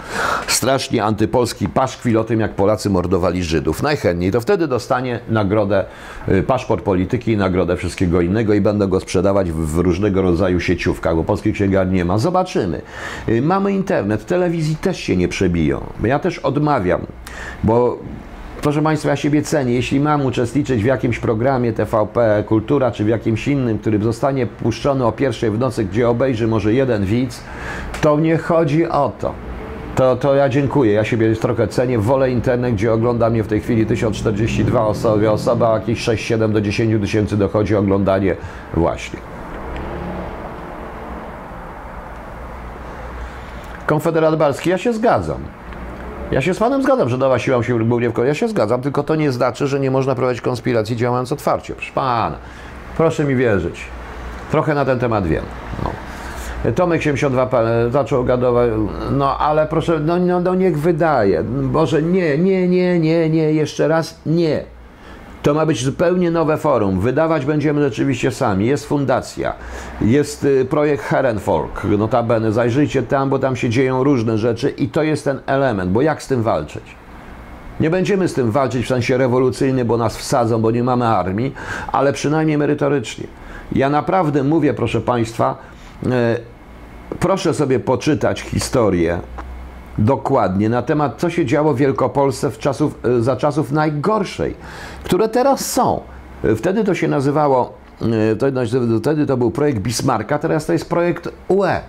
strasznie 0.46 1.04
antypolski 1.04 1.68
paszkwil 1.68 2.18
o 2.18 2.24
tym, 2.24 2.40
jak 2.40 2.54
Polacy 2.54 2.90
mordowali 2.90 3.44
Żydów. 3.44 3.82
Najchętniej 3.82 4.32
to 4.32 4.40
wtedy 4.40 4.68
dostanie 4.68 5.20
nagrodę, 5.28 5.84
y, 6.28 6.42
paszport 6.42 6.84
polityki 6.84 7.32
i 7.32 7.36
nagrodę 7.36 7.76
wszystkiego 7.76 8.20
innego 8.20 8.54
i 8.54 8.60
będę 8.60 8.88
go 8.88 9.00
sprzedawać 9.00 9.52
w 9.52 9.78
różnego 9.78 10.22
rodzaju 10.22 10.60
sieciówkach, 10.60 11.16
bo 11.16 11.24
polskich 11.24 11.54
księgarni 11.54 11.94
nie 11.94 12.04
ma. 12.04 12.18
Zobaczymy. 12.18 12.82
Y, 13.28 13.42
Mamy 13.42 13.72
internet, 13.72 14.26
telewizji 14.26 14.76
też 14.76 15.00
się 15.00 15.16
nie 15.16 15.28
przebiją. 15.28 15.80
Ja 16.04 16.18
też 16.18 16.38
odmawiam, 16.38 17.00
bo 17.64 17.98
Proszę 18.64 18.82
Państwa, 18.82 19.10
ja 19.10 19.16
siebie 19.16 19.42
cenię. 19.42 19.74
Jeśli 19.74 20.00
mam 20.00 20.26
uczestniczyć 20.26 20.82
w 20.82 20.86
jakimś 20.86 21.18
programie 21.18 21.72
TVP 21.72 22.44
Kultura, 22.46 22.90
czy 22.90 23.04
w 23.04 23.08
jakimś 23.08 23.48
innym, 23.48 23.78
który 23.78 23.98
zostanie 23.98 24.46
puszczony 24.46 25.06
o 25.06 25.12
pierwszej 25.12 25.50
w 25.50 25.58
nocy, 25.58 25.84
gdzie 25.84 26.08
obejrzy 26.08 26.46
może 26.46 26.74
jeden 26.74 27.04
widz, 27.04 27.40
to 28.00 28.20
nie 28.20 28.36
chodzi 28.36 28.86
o 28.86 29.12
to. 29.20 29.34
To, 29.94 30.16
to 30.16 30.34
ja 30.34 30.48
dziękuję. 30.48 30.92
Ja 30.92 31.04
siebie 31.04 31.36
trochę 31.36 31.68
cenię. 31.68 31.98
Wolę 31.98 32.30
internet, 32.30 32.74
gdzie 32.74 32.92
ogląda 32.92 33.30
mnie 33.30 33.42
w 33.42 33.46
tej 33.46 33.60
chwili 33.60 33.86
1042 33.86 34.86
osoby, 34.86 35.30
osoba 35.30 35.74
jakieś 35.74 36.00
6, 36.00 36.24
7 36.24 36.52
do 36.52 36.60
10 36.60 37.00
tysięcy 37.00 37.36
dochodzi 37.36 37.76
oglądanie 37.76 38.36
właśnie. 38.74 39.18
Konfederat 43.86 44.36
Barski, 44.36 44.70
ja 44.70 44.78
się 44.78 44.92
zgadzam. 44.92 45.38
Ja 46.30 46.40
się 46.40 46.54
z 46.54 46.58
panem 46.58 46.82
zgadzam, 46.82 47.08
że 47.08 47.18
nowa 47.18 47.38
siła 47.38 47.62
się 47.62 47.78
głównie 47.78 48.10
w 48.10 48.24
Ja 48.26 48.34
się 48.34 48.48
zgadzam, 48.48 48.82
tylko 48.82 49.02
to 49.02 49.14
nie 49.14 49.32
znaczy, 49.32 49.66
że 49.66 49.80
nie 49.80 49.90
można 49.90 50.14
prowadzić 50.14 50.42
konspiracji 50.42 50.96
działając 50.96 51.32
otwarcie. 51.32 51.74
Proszę 51.74 51.92
pana, 51.92 52.36
proszę 52.96 53.24
mi 53.24 53.36
wierzyć. 53.36 53.84
Trochę 54.50 54.74
na 54.74 54.84
ten 54.84 54.98
temat 54.98 55.26
wiem. 55.26 55.44
No. 55.84 55.90
Tomek 56.72 57.02
72 57.02 57.46
PL 57.46 57.90
zaczął 57.90 58.24
gadować, 58.24 58.70
no 59.10 59.38
ale 59.38 59.66
proszę, 59.66 60.00
no, 60.00 60.16
no, 60.18 60.40
no 60.40 60.54
niech 60.54 60.78
wydaje. 60.78 61.42
Boże, 61.62 62.02
nie, 62.02 62.38
nie, 62.38 62.68
nie, 62.68 63.00
nie, 63.00 63.30
nie, 63.30 63.52
jeszcze 63.52 63.88
raz 63.88 64.20
nie. 64.26 64.73
To 65.44 65.54
ma 65.54 65.66
być 65.66 65.84
zupełnie 65.84 66.30
nowe 66.30 66.56
forum. 66.56 67.00
Wydawać 67.00 67.44
będziemy 67.44 67.82
rzeczywiście 67.82 68.30
sami. 68.30 68.66
Jest 68.66 68.86
fundacja, 68.86 69.54
jest 70.00 70.44
y, 70.44 70.64
projekt 70.64 71.04
Herenfolk, 71.04 71.84
notabene. 71.98 72.52
Zajrzyjcie 72.52 73.02
tam, 73.02 73.30
bo 73.30 73.38
tam 73.38 73.56
się 73.56 73.70
dzieją 73.70 74.04
różne 74.04 74.38
rzeczy 74.38 74.70
i 74.70 74.88
to 74.88 75.02
jest 75.02 75.24
ten 75.24 75.40
element, 75.46 75.90
bo 75.90 76.02
jak 76.02 76.22
z 76.22 76.26
tym 76.26 76.42
walczyć? 76.42 76.82
Nie 77.80 77.90
będziemy 77.90 78.28
z 78.28 78.34
tym 78.34 78.50
walczyć 78.50 78.84
w 78.84 78.88
sensie 78.88 79.18
rewolucyjnym, 79.18 79.86
bo 79.86 79.96
nas 79.96 80.16
wsadzą, 80.16 80.62
bo 80.62 80.70
nie 80.70 80.82
mamy 80.82 81.06
armii, 81.06 81.54
ale 81.92 82.12
przynajmniej 82.12 82.58
merytorycznie. 82.58 83.26
Ja 83.72 83.90
naprawdę 83.90 84.42
mówię, 84.42 84.74
proszę 84.74 85.00
Państwa, 85.00 85.58
y, 86.06 86.08
proszę 87.20 87.54
sobie 87.54 87.80
poczytać 87.80 88.40
historię 88.40 89.20
dokładnie 89.98 90.68
na 90.68 90.82
temat, 90.82 91.14
co 91.18 91.30
się 91.30 91.46
działo 91.46 91.74
w 91.74 91.76
Wielkopolsce 91.78 92.50
w 92.50 92.58
czasów, 92.58 92.98
e, 93.04 93.22
za 93.22 93.36
czasów 93.36 93.72
najgorszej, 93.72 94.54
które 95.04 95.28
teraz 95.28 95.72
są. 95.72 96.00
E, 96.44 96.56
Wtedy 96.56 96.84
to 96.84 96.94
się 96.94 97.08
nazywało, 97.08 97.72
e, 98.02 98.98
wtedy 99.00 99.26
to 99.26 99.36
był 99.36 99.50
projekt 99.50 99.78
Bismarcka, 99.78 100.38
teraz 100.38 100.66
to 100.66 100.72
jest 100.72 100.88
projekt 100.88 101.28
UE. 101.48 101.80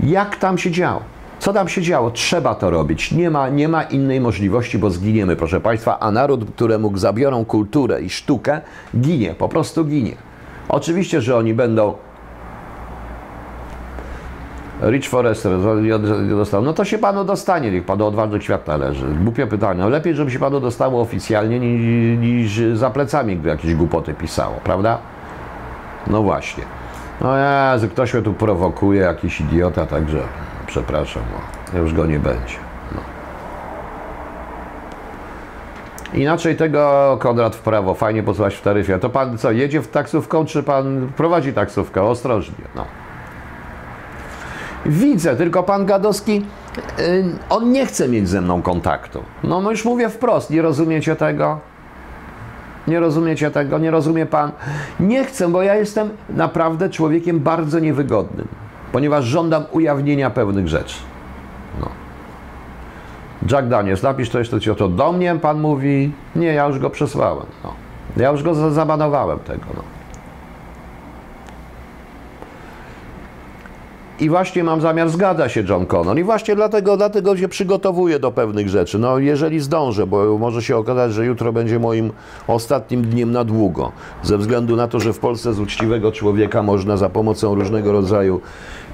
Jak 0.00 0.36
tam 0.36 0.58
się 0.58 0.70
działo? 0.70 1.00
Co 1.38 1.52
tam 1.52 1.68
się 1.68 1.82
działo? 1.82 2.10
Trzeba 2.10 2.54
to 2.54 2.70
robić. 2.70 3.12
Nie 3.12 3.30
ma, 3.30 3.48
nie 3.48 3.68
ma 3.68 3.82
innej 3.82 4.20
możliwości, 4.20 4.78
bo 4.78 4.90
zginiemy, 4.90 5.36
proszę 5.36 5.60
Państwa, 5.60 5.98
a 6.00 6.10
naród, 6.10 6.50
któremu 6.50 6.96
zabiorą 6.98 7.44
kulturę 7.44 8.02
i 8.02 8.10
sztukę, 8.10 8.60
ginie, 9.00 9.34
po 9.34 9.48
prostu 9.48 9.84
ginie. 9.84 10.12
Oczywiście, 10.68 11.20
że 11.20 11.36
oni 11.36 11.54
będą 11.54 11.94
Rich 14.82 15.08
Forrester 15.08 15.52
dostał. 16.28 16.62
No 16.62 16.72
to 16.72 16.84
się 16.84 16.98
panu 16.98 17.24
dostanie, 17.24 17.70
niech 17.70 17.84
panu 17.84 18.06
odważnych 18.06 18.42
świat 18.42 18.66
należy. 18.66 19.06
Głupie 19.06 19.46
pytanie. 19.46 19.80
No 19.80 19.88
Lepiej, 19.88 20.14
żeby 20.14 20.30
się 20.30 20.38
panu 20.38 20.60
dostało 20.60 21.00
oficjalnie, 21.00 21.60
niż, 21.60 22.18
niż 22.18 22.78
za 22.78 22.90
plecami 22.90 23.36
gdy 23.36 23.48
jakieś 23.48 23.74
głupoty 23.74 24.14
pisało, 24.14 24.54
prawda? 24.64 24.98
No 26.06 26.22
właśnie. 26.22 26.64
No 27.20 27.32
Jezu, 27.36 27.88
ktoś 27.88 28.14
mnie 28.14 28.22
tu 28.22 28.32
prowokuje, 28.32 29.00
jakiś 29.00 29.40
idiota, 29.40 29.86
także 29.86 30.18
przepraszam, 30.66 31.22
no, 31.72 31.78
już 31.78 31.94
go 31.94 32.06
nie 32.06 32.18
będzie. 32.18 32.56
No. 32.94 33.00
Inaczej 36.14 36.56
tego 36.56 37.16
Konrad 37.20 37.56
w 37.56 37.60
prawo, 37.60 37.94
fajnie 37.94 38.22
posłać 38.22 38.54
w 38.54 38.62
taryfie. 38.62 38.98
To 38.98 39.10
pan 39.10 39.38
co, 39.38 39.52
jedzie 39.52 39.82
w 39.82 39.88
taksówką, 39.88 40.46
czy 40.46 40.62
pan 40.62 41.08
prowadzi 41.16 41.52
taksówkę? 41.52 42.02
Ostrożnie, 42.02 42.64
no. 42.74 42.84
Widzę, 44.88 45.36
tylko 45.36 45.62
pan 45.62 45.86
Gadowski, 45.86 46.44
y, 46.98 47.24
on 47.50 47.72
nie 47.72 47.86
chce 47.86 48.08
mieć 48.08 48.28
ze 48.28 48.40
mną 48.40 48.62
kontaktu. 48.62 49.22
No, 49.44 49.60
no 49.60 49.70
już 49.70 49.84
mówię 49.84 50.08
wprost, 50.08 50.50
nie 50.50 50.62
rozumiecie 50.62 51.16
tego? 51.16 51.60
Nie 52.88 53.00
rozumiecie 53.00 53.50
tego? 53.50 53.78
Nie 53.78 53.90
rozumie 53.90 54.26
pan? 54.26 54.52
Nie 55.00 55.24
chcę, 55.24 55.48
bo 55.48 55.62
ja 55.62 55.74
jestem 55.74 56.10
naprawdę 56.30 56.90
człowiekiem 56.90 57.40
bardzo 57.40 57.78
niewygodnym, 57.78 58.48
ponieważ 58.92 59.24
żądam 59.24 59.64
ujawnienia 59.72 60.30
pewnych 60.30 60.68
rzeczy. 60.68 60.96
No. 61.80 61.88
Jack 63.50 63.68
Daniels, 63.68 64.02
napisz 64.02 64.30
to 64.30 64.38
jeszcze, 64.38 64.74
to 64.74 64.88
do 64.88 65.12
mnie 65.12 65.34
pan 65.42 65.60
mówi. 65.60 66.12
Nie, 66.36 66.46
ja 66.46 66.66
już 66.66 66.78
go 66.78 66.90
przesłałem. 66.90 67.46
No. 67.64 67.74
Ja 68.16 68.30
już 68.30 68.42
go 68.42 68.54
za- 68.54 68.70
zabanowałem 68.70 69.38
tego. 69.38 69.64
No. 69.76 69.82
I 74.20 74.28
właśnie 74.28 74.64
mam 74.64 74.80
zamiar, 74.80 75.08
zgadza 75.08 75.48
się 75.48 75.64
John 75.68 75.86
Connor. 75.86 76.18
I 76.18 76.24
właśnie 76.24 76.56
dlatego, 76.56 76.96
dlatego 76.96 77.36
się 77.36 77.48
przygotowuję 77.48 78.18
do 78.18 78.32
pewnych 78.32 78.68
rzeczy. 78.68 78.98
No 78.98 79.18
jeżeli 79.18 79.60
zdążę, 79.60 80.06
bo 80.06 80.38
może 80.38 80.62
się 80.62 80.76
okazać, 80.76 81.12
że 81.12 81.26
jutro 81.26 81.52
będzie 81.52 81.78
moim 81.78 82.12
ostatnim 82.46 83.02
dniem 83.02 83.32
na 83.32 83.44
długo. 83.44 83.92
Ze 84.22 84.38
względu 84.38 84.76
na 84.76 84.88
to, 84.88 85.00
że 85.00 85.12
w 85.12 85.18
Polsce 85.18 85.54
z 85.54 85.60
uczciwego 85.60 86.12
człowieka 86.12 86.62
można 86.62 86.96
za 86.96 87.08
pomocą 87.08 87.54
różnego 87.54 87.92
rodzaju 87.92 88.40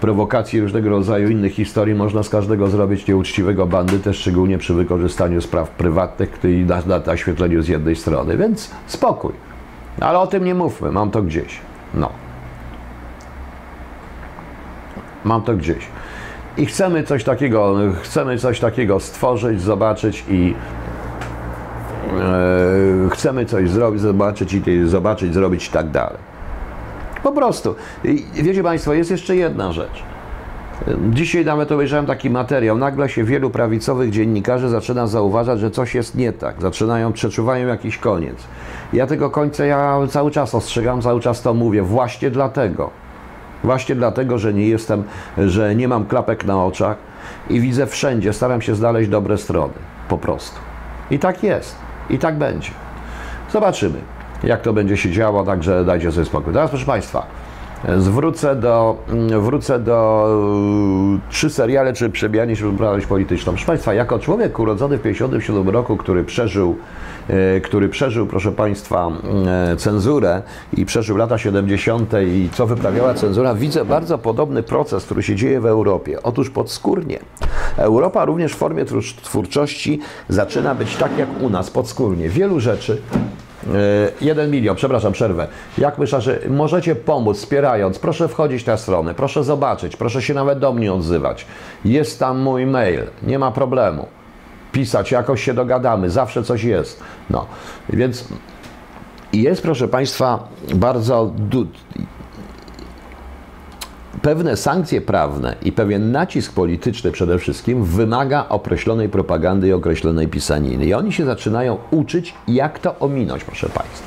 prowokacji, 0.01 0.61
różnego 0.61 0.89
rodzaju 0.89 1.29
innych 1.29 1.53
historii, 1.53 1.95
można 1.95 2.23
z 2.23 2.29
każdego 2.29 2.69
zrobić 2.69 3.07
nieuczciwego 3.07 3.67
bandytę, 3.67 4.15
szczególnie 4.15 4.59
przy 4.59 4.75
wykorzystaniu 4.75 5.41
spraw 5.41 5.71
prywatnych 5.71 6.41
i 6.45 6.65
na, 6.65 6.83
na 6.87 6.99
naświetleniu 6.99 7.63
z 7.63 7.69
jednej 7.69 7.97
strony. 7.97 8.37
Więc 8.37 8.71
spokój. 8.87 9.33
Ale 10.01 10.19
o 10.19 10.27
tym 10.27 10.45
nie 10.45 10.55
mówmy, 10.55 10.93
mam 10.93 11.11
to 11.11 11.23
gdzieś. 11.23 11.61
No. 11.95 12.32
Mam 15.25 15.43
to 15.43 15.55
gdzieś. 15.55 15.87
I 16.57 16.67
chcemy 16.67 17.03
coś 17.05 17.25
takiego, 17.25 17.75
chcemy 18.03 18.39
coś 18.39 18.61
takiego 18.61 19.01
stworzyć, 19.01 19.61
zobaczyć 19.61 20.25
i 20.29 20.55
e, 22.21 23.11
chcemy 23.11 23.47
coś 23.47 23.71
zrobić, 23.71 24.01
zobaczyć 24.01 24.53
i 24.53 24.87
zobaczyć, 24.87 25.35
zrobić 25.35 25.69
i 25.69 25.71
tak 25.71 25.91
dalej. 25.91 26.19
Po 27.23 27.33
prostu. 27.33 27.75
I 28.05 28.25
wiecie 28.33 28.63
Państwo, 28.63 28.95
jest 28.95 29.11
jeszcze 29.11 29.37
jedna 29.37 29.73
rzecz. 29.73 30.03
Dzisiaj 31.11 31.45
nawet 31.45 31.73
obejrzałem 31.73 32.07
taki 32.07 32.31
materiał. 32.31 32.79
Nagle 32.79 33.09
się 33.09 33.25
wielu 33.25 33.51
prawicowych 33.51 34.11
dziennikarzy 34.11 34.69
zaczyna 34.69 35.07
zauważać, 35.07 35.61
że 35.61 35.71
coś 35.71 35.95
jest 35.95 36.15
nie 36.15 36.33
tak. 36.33 36.63
Zaczynają, 36.63 37.13
przeczuwają 37.13 37.69
jakiś 37.69 37.99
koniec. 37.99 38.37
Ja 38.93 39.07
tego 39.07 39.31
końca 39.31 39.65
ja 39.65 39.99
cały 40.09 40.31
czas 40.31 40.55
ostrzegam, 40.55 41.03
cały 41.03 41.21
czas 41.21 41.43
to 41.43 41.55
mówię. 41.55 41.83
Właśnie 41.83 42.31
dlatego. 42.31 42.91
Właśnie 43.65 43.95
dlatego, 43.95 44.39
że 44.39 44.55
nie 44.55 44.67
jestem, 44.67 45.03
że 45.39 45.75
nie 45.75 45.89
mam 45.89 46.07
klapek 46.07 46.45
na 46.45 46.65
oczach 46.65 46.97
i 47.51 47.61
widzę 47.61 47.87
wszędzie, 47.87 48.33
staram 48.33 48.63
się 48.63 48.75
znaleźć 48.75 49.11
dobre 49.11 49.39
strony. 49.39 49.73
Po 50.09 50.19
prostu. 50.19 50.59
I 51.11 51.19
tak 51.19 51.43
jest. 51.43 51.77
I 52.11 52.19
tak 52.19 52.39
będzie. 52.39 52.71
Zobaczymy, 53.53 53.99
jak 54.45 54.63
to 54.63 54.73
będzie 54.73 54.97
się 54.97 55.11
działo, 55.11 55.45
także 55.45 55.85
dajcie 55.85 56.13
sobie 56.13 56.25
spokój. 56.25 56.53
Teraz, 56.53 56.71
proszę 56.71 56.87
Państwa, 56.87 57.27
zwrócę 57.99 58.57
do, 58.57 58.97
wrócę 59.41 59.79
do 59.79 60.29
trzy 61.31 61.51
seriale, 61.51 61.93
czy 61.93 62.11
przebijanie 62.11 62.57
się 62.57 62.77
w 62.77 63.07
polityczną. 63.07 63.53
Proszę 63.53 63.67
Państwa, 63.67 63.95
jako 63.95 64.19
człowiek 64.19 64.59
urodzony 64.59 64.99
w 64.99 65.03
1957 65.03 65.75
roku, 65.75 65.97
który 65.97 66.25
przeżył 66.25 66.77
E, 67.29 67.61
który 67.61 67.89
przeżył, 67.89 68.27
proszę 68.27 68.53
Państwa, 68.53 69.11
e, 69.73 69.77
cenzurę 69.77 70.43
i 70.77 70.87
przeżył 70.87 71.17
lata 71.17 71.39
70. 71.39 72.13
i 72.27 72.49
co 72.53 72.67
wyprawiała 72.67 73.15
cenzura, 73.15 73.55
widzę 73.55 73.85
bardzo 73.85 74.19
podobny 74.19 74.63
proces, 74.63 75.05
który 75.05 75.23
się 75.23 75.37
dzieje 75.37 75.61
w 75.61 75.67
Europie. 75.67 76.23
Otóż 76.23 76.51
podskórnie. 76.51 77.19
Europa 77.77 78.25
również 78.25 78.53
w 78.53 78.57
formie 78.57 78.85
twórczości 79.23 80.01
zaczyna 80.29 80.75
być 80.75 80.97
tak 80.97 81.19
jak 81.19 81.29
u 81.41 81.51
nas, 81.51 81.71
podskórnie. 81.71 82.29
Wielu 82.29 82.61
rzeczy 82.61 83.03
e, 83.67 83.75
Jeden 84.21 84.51
milion, 84.51 84.77
przepraszam, 84.77 85.13
przerwę. 85.13 85.47
Jak 85.79 85.99
myślę, 85.99 86.21
że 86.21 86.39
możecie 86.51 86.95
pomóc 86.95 87.37
wspierając, 87.39 87.99
proszę 87.99 88.29
wchodzić 88.29 88.67
na 88.67 88.77
stronę, 88.77 89.15
proszę 89.15 89.45
zobaczyć, 89.45 89.97
proszę 89.97 90.23
się 90.23 90.35
nawet 90.35 90.59
do 90.59 90.73
mnie 90.73 90.93
odzywać. 90.93 91.47
Jest 91.85 92.19
tam 92.19 92.41
mój 92.41 92.67
mail, 92.67 93.01
nie 93.23 93.39
ma 93.39 93.51
problemu 93.51 94.07
pisać, 94.73 95.11
jakoś 95.11 95.45
się 95.45 95.55
dogadamy, 95.55 96.11
zawsze 96.11 96.43
coś 96.43 96.65
jest. 96.65 97.03
No, 97.31 97.47
więc 97.89 98.25
jest, 99.33 99.63
proszę 99.63 99.89
Państwa, 99.89 100.49
bardzo 100.75 101.33
pewne 104.23 104.57
sankcje 104.57 105.01
prawne 105.01 105.55
i 105.63 105.73
pewien 105.73 106.13
nacisk 106.13 106.53
polityczny 106.53 107.13
przede 107.13 107.39
wszystkim 107.39 107.85
wymaga 107.85 108.47
określonej 108.49 109.09
propagandy 109.09 109.69
i 109.69 109.73
określonej 109.73 110.29
pisaniny. 110.29 110.85
I 110.85 110.95
oni 110.95 111.13
się 111.13 111.25
zaczynają 111.25 111.79
uczyć, 111.91 112.35
jak 112.49 112.79
to 112.79 112.99
ominąć, 113.01 113.45
proszę 113.45 113.69
Państwa. 113.69 114.07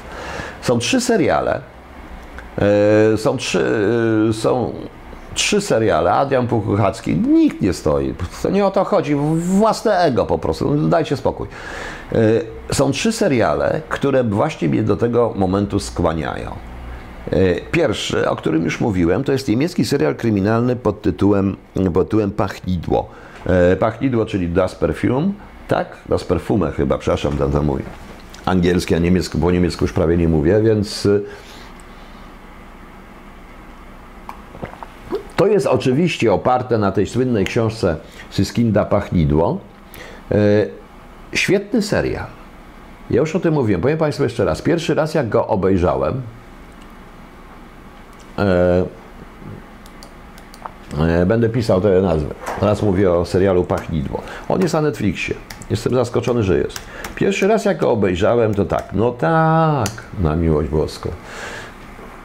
Są 0.62 0.80
trzy 0.80 1.02
seriale, 1.02 1.62
e, 3.14 3.18
są 3.18 3.38
trzy, 3.38 3.66
e, 4.30 4.34
są 4.34 4.74
trzy 5.34 5.62
seriale, 5.62 6.12
Adrian 6.12 6.48
Pukuchacki, 6.48 7.16
nikt 7.16 7.62
nie 7.62 7.74
stoi. 7.74 8.14
To 8.44 8.50
nie 8.50 8.66
o 8.66 8.72
to 8.72 8.84
chodzi, 8.84 9.16
własne 9.36 9.98
ego 9.98 10.26
po 10.26 10.38
prostu, 10.38 10.76
no, 10.76 10.88
dajcie 10.88 11.18
spokój. 11.18 11.48
E, 12.12 12.18
są 12.74 12.92
trzy 12.92 13.12
seriale, 13.12 13.82
które 13.90 14.24
właśnie 14.24 14.70
mnie 14.70 14.84
do 14.84 14.98
tego 14.98 15.34
momentu 15.36 15.80
skłaniają. 15.80 16.52
E, 17.32 17.62
pierwszy, 17.72 18.30
o 18.30 18.36
którym 18.36 18.64
już 18.64 18.80
mówiłem, 18.80 19.24
to 19.24 19.32
jest 19.32 19.48
niemiecki 19.48 19.86
serial 19.86 20.16
kryminalny 20.16 20.76
pod 20.76 21.02
tytułem, 21.02 21.58
pod 21.94 22.08
tytułem 22.08 22.32
Pachnidło. 22.32 23.10
E, 23.46 23.76
Pachnidło, 23.76 24.26
czyli 24.26 24.50
Das 24.50 24.76
Perfume, 24.76 25.32
tak? 25.68 25.98
Das 26.10 26.24
Perfume 26.24 26.72
chyba, 26.72 26.98
przepraszam, 26.98 27.38
ten, 27.38 27.52
ten 27.52 27.64
mój 27.64 27.82
angielski, 28.46 28.96
a 28.96 29.00
niemiecki, 29.00 29.38
po 29.38 29.52
niemiecku 29.52 29.84
już 29.84 29.94
prawie 29.94 30.18
nie 30.18 30.28
mówię, 30.28 30.62
więc 30.62 31.08
To 35.36 35.48
jest 35.48 35.68
oczywiście 35.68 36.34
oparte 36.34 36.78
na 36.78 36.92
tej 36.92 37.08
słynnej 37.08 37.46
książce 37.46 37.98
Syskinda 38.30 38.86
Pachnidło. 38.86 39.60
E, 40.32 40.36
świetny 41.34 41.82
serial. 41.82 42.26
Ja 43.10 43.20
już 43.20 43.36
o 43.36 43.40
tym 43.40 43.54
mówiłem. 43.54 43.82
Powiem 43.82 43.98
Państwu 43.98 44.24
jeszcze 44.24 44.46
raz. 44.46 44.62
Pierwszy 44.62 44.96
raz 44.96 45.14
jak 45.14 45.30
go 45.30 45.48
obejrzałem, 45.48 46.14
e, 46.14 46.18
e, 46.18 46.45
będę 51.26 51.50
pisał 51.50 51.82
te 51.82 52.02
nazwy. 52.02 52.34
Teraz 52.60 52.82
mówię 52.82 53.12
o 53.12 53.26
serialu 53.26 53.64
Pachnidło. 53.64 54.22
On 54.50 54.62
jest 54.62 54.74
na 54.74 54.82
Netflixie. 54.82 55.36
Jestem 55.70 55.96
zaskoczony, 55.96 56.44
że 56.44 56.58
jest. 56.58 56.80
Pierwszy 57.16 57.48
raz 57.48 57.66
jak 57.66 57.78
go 57.78 57.92
obejrzałem, 57.92 58.54
to 58.54 58.66
tak, 58.66 58.90
no 58.94 59.12
tak, 59.12 59.90
na 60.20 60.36
miłość 60.36 60.70
boską. 60.70 61.10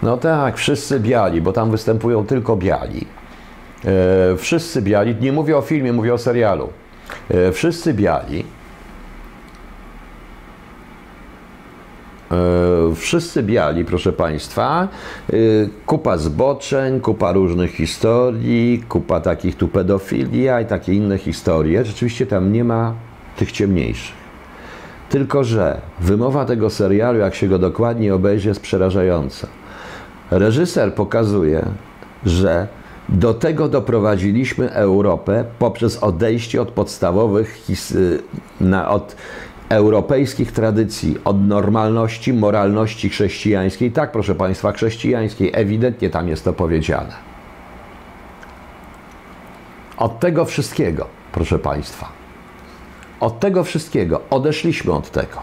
No 0.03 0.17
tak, 0.17 0.57
wszyscy 0.57 1.01
biali, 1.01 1.41
bo 1.41 1.53
tam 1.53 1.71
występują 1.71 2.27
tylko 2.27 2.57
biali. 2.57 3.07
E, 3.85 4.37
wszyscy 4.37 4.83
biali, 4.83 5.17
nie 5.21 5.33
mówię 5.33 5.57
o 5.57 5.63
filmie, 5.63 5.93
mówię 5.93 6.15
o 6.15 6.19
serialu. 6.19 6.69
E, 7.31 7.53
wszyscy 7.53 7.95
biali. 7.95 8.45
Wszyscy 12.95 13.43
biali, 13.43 13.85
proszę 13.85 14.13
Państwa. 14.13 14.89
E, 15.29 15.37
kupa 15.87 16.19
zboczeń, 16.19 17.01
kupa 17.01 17.33
różnych 17.33 17.75
historii, 17.75 18.85
kupa 18.89 19.21
takich 19.21 19.57
tu 19.57 19.69
pedofilia 19.69 20.61
i 20.61 20.67
takie 20.67 20.95
inne 20.95 21.19
historie. 21.19 21.85
Rzeczywiście 21.85 22.27
tam 22.27 22.53
nie 22.53 22.65
ma 22.65 22.95
tych 23.37 23.53
ciemniejszych. 23.53 24.21
Tylko, 25.09 25.45
że 25.45 25.81
wymowa 26.01 26.45
tego 26.45 26.71
serialu, 26.71 27.19
jak 27.19 27.35
się 27.35 27.49
go 27.49 27.59
dokładnie 27.59 28.15
obejrzy, 28.15 28.49
jest 28.49 28.61
przerażająca. 28.61 29.47
Reżyser 30.31 30.95
pokazuje, 30.95 31.67
że 32.25 32.67
do 33.09 33.35
tego 33.35 33.69
doprowadziliśmy 33.69 34.73
Europę 34.73 35.45
poprzez 35.59 35.97
odejście 35.97 36.63
od 36.63 36.71
podstawowych, 36.71 37.59
od 38.89 39.17
europejskich 39.71 40.53
tradycji, 40.53 41.19
od 41.25 41.47
normalności, 41.47 42.33
moralności 42.33 43.09
chrześcijańskiej. 43.09 43.93
Tak, 43.93 44.13
proszę 44.13 44.35
Państwa, 44.35 44.73
chrześcijańskiej. 44.73 45.51
Ewidentnie 45.55 46.11
tam 46.11 46.29
jest 46.29 46.45
to 46.45 46.53
powiedziane. 46.53 47.13
Od 49.97 50.21
tego 50.21 50.45
wszystkiego, 50.45 51.07
proszę 51.33 51.59
Państwa. 51.59 52.09
Od 53.21 53.41
tego 53.41 53.65
wszystkiego 53.65 54.21
odeszliśmy 54.31 54.93
od 54.93 55.11
tego. 55.11 55.37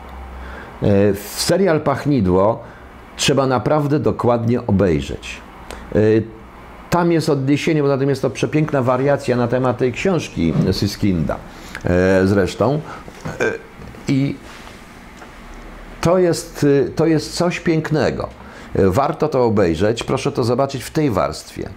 E, 0.82 1.13
w 1.13 1.34
serial 1.38 1.82
Pachnidło 1.82 2.63
trzeba 3.16 3.48
naprawdę 3.48 4.00
dokładnie 4.00 4.68
obejrzeć. 4.68 5.38
E, 5.96 6.00
tam 6.90 7.12
jest 7.12 7.30
odniesienie, 7.30 7.82
bo 7.82 7.88
zatem 7.88 8.10
jest 8.10 8.22
to 8.22 8.30
przepiękna 8.30 8.82
wariacja 8.82 9.38
na 9.38 9.48
temat 9.48 9.78
tej 9.78 9.94
książki 9.94 10.54
Siskinda 10.72 11.36
e, 11.86 12.22
zresztą. 12.28 12.82
I 14.08 14.36
to 16.02 16.17
jest, 16.17 16.65
to 16.96 17.06
jest 17.06 17.36
coś 17.36 17.60
pięknego. 17.60 18.30
Warto 18.76 19.28
to 19.28 19.46
obejrzeć, 19.46 20.04
proszę 20.04 20.32
to 20.32 20.43
zobaczyć 20.43 20.84
w 20.84 20.91
tej 20.91 21.12
warstwie. 21.12 21.70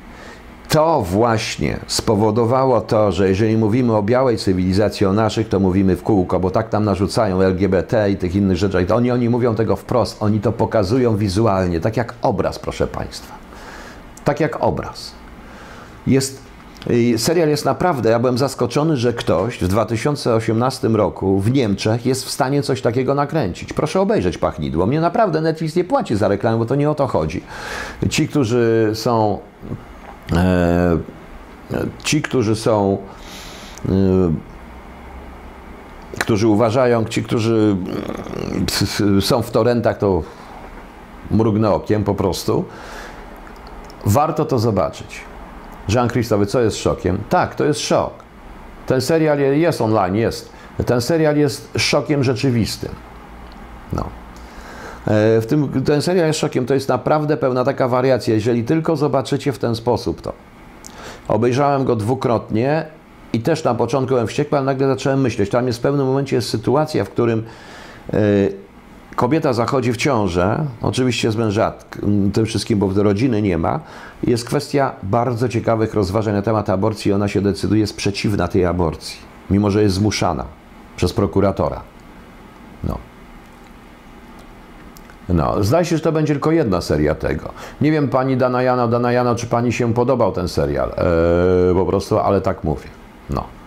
To 0.71 1.03
właśnie 1.03 1.79
spowodowało 1.87 2.81
to, 2.81 3.12
że 3.12 3.29
jeżeli 3.29 3.57
mówimy 3.57 3.97
o 3.97 4.03
białej 4.03 4.38
cywilizacji, 4.38 5.07
o 5.07 5.12
naszych, 5.12 5.49
to 5.49 5.61
mówimy 5.61 5.97
w 5.97 6.03
kółko, 6.03 6.40
bo 6.40 6.51
tak 6.51 6.69
tam 6.69 6.85
narzucają 6.85 7.40
LGBT 7.43 8.11
i 8.11 8.16
tych 8.16 8.35
innych 8.35 8.57
rzeczy. 8.57 8.95
Oni, 8.95 9.11
oni 9.11 9.29
mówią 9.29 9.55
tego 9.55 9.77
wprost, 9.77 10.23
oni 10.23 10.40
to 10.40 10.53
pokazują 10.53 11.16
wizualnie, 11.16 11.81
tak 11.81 11.97
jak 11.97 12.14
obraz, 12.23 12.59
proszę 12.59 12.87
Państwa. 12.87 13.35
Tak 14.25 14.40
jak 14.40 14.62
obraz. 14.62 15.12
Jest, 16.07 16.38
y, 16.38 16.50
serial 17.16 17.49
jest 17.49 17.64
naprawdę, 17.64 18.11
ja 18.11 18.19
byłem 18.19 18.38
zaskoczony, 18.38 18.97
że 18.97 19.12
ktoś 19.12 19.59
w 19.59 19.69
2018 19.69 20.88
roku 20.88 21.40
w 21.40 21.53
Niemczech 21.53 22.07
jest 22.07 22.25
w 22.25 22.31
stanie 22.31 22.62
coś 22.62 22.83
takiego 22.83 23.14
nakręcić. 23.14 23.73
Proszę 23.73 24.01
obejrzeć 24.01 24.38
Pachnidło. 24.38 24.87
Mnie 24.87 25.01
naprawdę 25.01 25.40
Netflix 25.40 25.77
nie 25.77 25.85
płaci 25.85 26.16
za 26.16 26.29
reklamę, 26.29 26.59
bo 26.59 26.66
to 26.66 26.75
nie 26.75 26.90
o 26.90 26.95
to 26.95 27.07
chodzi. 27.07 27.43
Ci, 28.11 28.29
którzy 28.29 28.90
są 28.95 29.38
e, 30.33 30.99
ci, 32.05 32.23
którzy 32.23 32.57
są, 32.57 32.99
którzy 36.19 36.49
uważają, 36.49 37.05
ci, 37.05 37.23
którzy 37.23 37.77
są 39.21 39.43
w 39.43 39.51
torrentach, 39.51 39.99
to 39.99 40.23
mrugnę 41.31 41.71
okiem 41.71 42.05
po 42.05 42.14
prostu. 42.14 42.64
Warto 44.07 44.45
to 44.45 44.59
zobaczyć. 44.59 45.30
Jean-Christophe, 45.88 46.47
co 46.47 46.61
jest 46.61 46.77
szokiem? 46.77 47.19
Tak, 47.29 47.55
to 47.55 47.64
jest 47.64 47.81
szok. 47.81 48.12
Ten 48.87 49.01
serial 49.01 49.38
jest 49.38 49.81
online, 49.81 50.16
jest. 50.16 50.53
Ten 50.87 51.01
serial 51.01 51.37
jest 51.37 51.71
szokiem 51.79 52.25
rzeczywistym. 52.25 52.90
No. 53.93 54.03
E, 55.07 55.40
w 55.40 55.47
tym, 55.47 55.83
ten 55.83 56.03
serial 56.03 56.27
jest 56.27 56.38
szokiem, 56.38 56.66
to 56.66 56.75
jest 56.75 56.88
naprawdę 56.88 57.37
pełna 57.37 57.64
taka 57.64 57.88
wariacja. 57.88 58.35
Jeżeli 58.35 58.64
tylko 58.64 58.97
zobaczycie 58.97 59.53
w 59.53 59.59
ten 59.59 59.77
sposób 59.77 60.21
to. 60.21 60.33
Obejrzałem 61.29 61.85
go 61.85 61.97
dwukrotnie 61.97 62.87
i 63.33 63.40
też 63.40 63.64
na 63.64 63.75
początku 63.75 64.09
byłem 64.09 64.27
wściekły, 64.27 64.59
ale 64.59 64.64
nagle 64.64 64.87
zacząłem 64.87 65.21
myśleć. 65.21 65.51
Tam 65.51 65.66
jest 65.66 65.79
w 65.79 65.83
pewnym 65.83 66.07
momencie 66.07 66.37
jest 66.37 66.49
sytuacja, 66.49 67.05
w 67.05 67.11
którym 67.11 67.45
yy, 68.12 68.19
kobieta 69.16 69.53
zachodzi 69.53 69.92
w 69.92 69.96
ciążę, 69.96 70.66
oczywiście 70.83 71.31
z 71.31 71.37
mężatkiem, 71.37 72.31
tym 72.33 72.46
wszystkim, 72.46 72.79
bo 72.79 72.88
w 72.88 72.99
rodziny 72.99 73.42
nie 73.42 73.59
ma. 73.59 73.81
Jest 74.27 74.44
kwestia 74.44 74.92
bardzo 75.03 75.49
ciekawych 75.49 75.94
rozważań 75.94 76.35
na 76.35 76.42
temat 76.42 76.70
aborcji. 76.70 77.12
Ona 77.12 77.29
się 77.29 77.40
decyduje, 77.40 77.81
jest 77.81 77.96
przeciwna 77.96 78.49
tej 78.49 78.66
aborcji, 78.66 79.18
mimo 79.51 79.70
że 79.70 79.83
jest 79.83 79.94
zmuszana 79.94 80.44
przez 80.96 81.12
prokuratora. 81.12 81.81
No. 82.85 82.99
No, 85.29 85.64
zdaje 85.64 85.85
się, 85.85 85.96
że 85.96 86.03
to 86.03 86.12
będzie 86.12 86.35
tylko 86.35 86.51
jedna 86.51 86.81
seria 86.81 87.14
tego. 87.14 87.53
Nie 87.81 87.92
wiem, 87.92 88.09
pani 88.09 88.37
Danajano, 88.37 88.88
Danajano, 88.88 89.35
czy 89.35 89.46
pani 89.46 89.73
się 89.73 89.94
podobał 89.94 90.33
ten 90.33 90.49
serial, 90.49 90.88
eee, 90.88 91.75
po 91.75 91.87
prostu, 91.87 92.18
ale 92.18 92.40
tak 92.40 92.64
mówię. 92.64 92.88
No. 93.31 93.60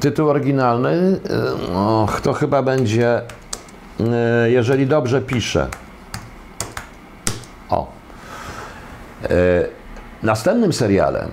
Tytuł 0.00 0.28
oryginalny, 0.28 0.90
eee, 0.90 1.18
och, 1.74 2.20
to 2.20 2.32
chyba 2.32 2.62
będzie, 2.62 3.22
eee, 4.00 4.52
jeżeli 4.52 4.86
dobrze 4.86 5.20
piszę. 5.20 5.68
O. 7.70 7.92
Eee, 9.22 9.30
następnym 10.22 10.72
serialem, 10.72 11.28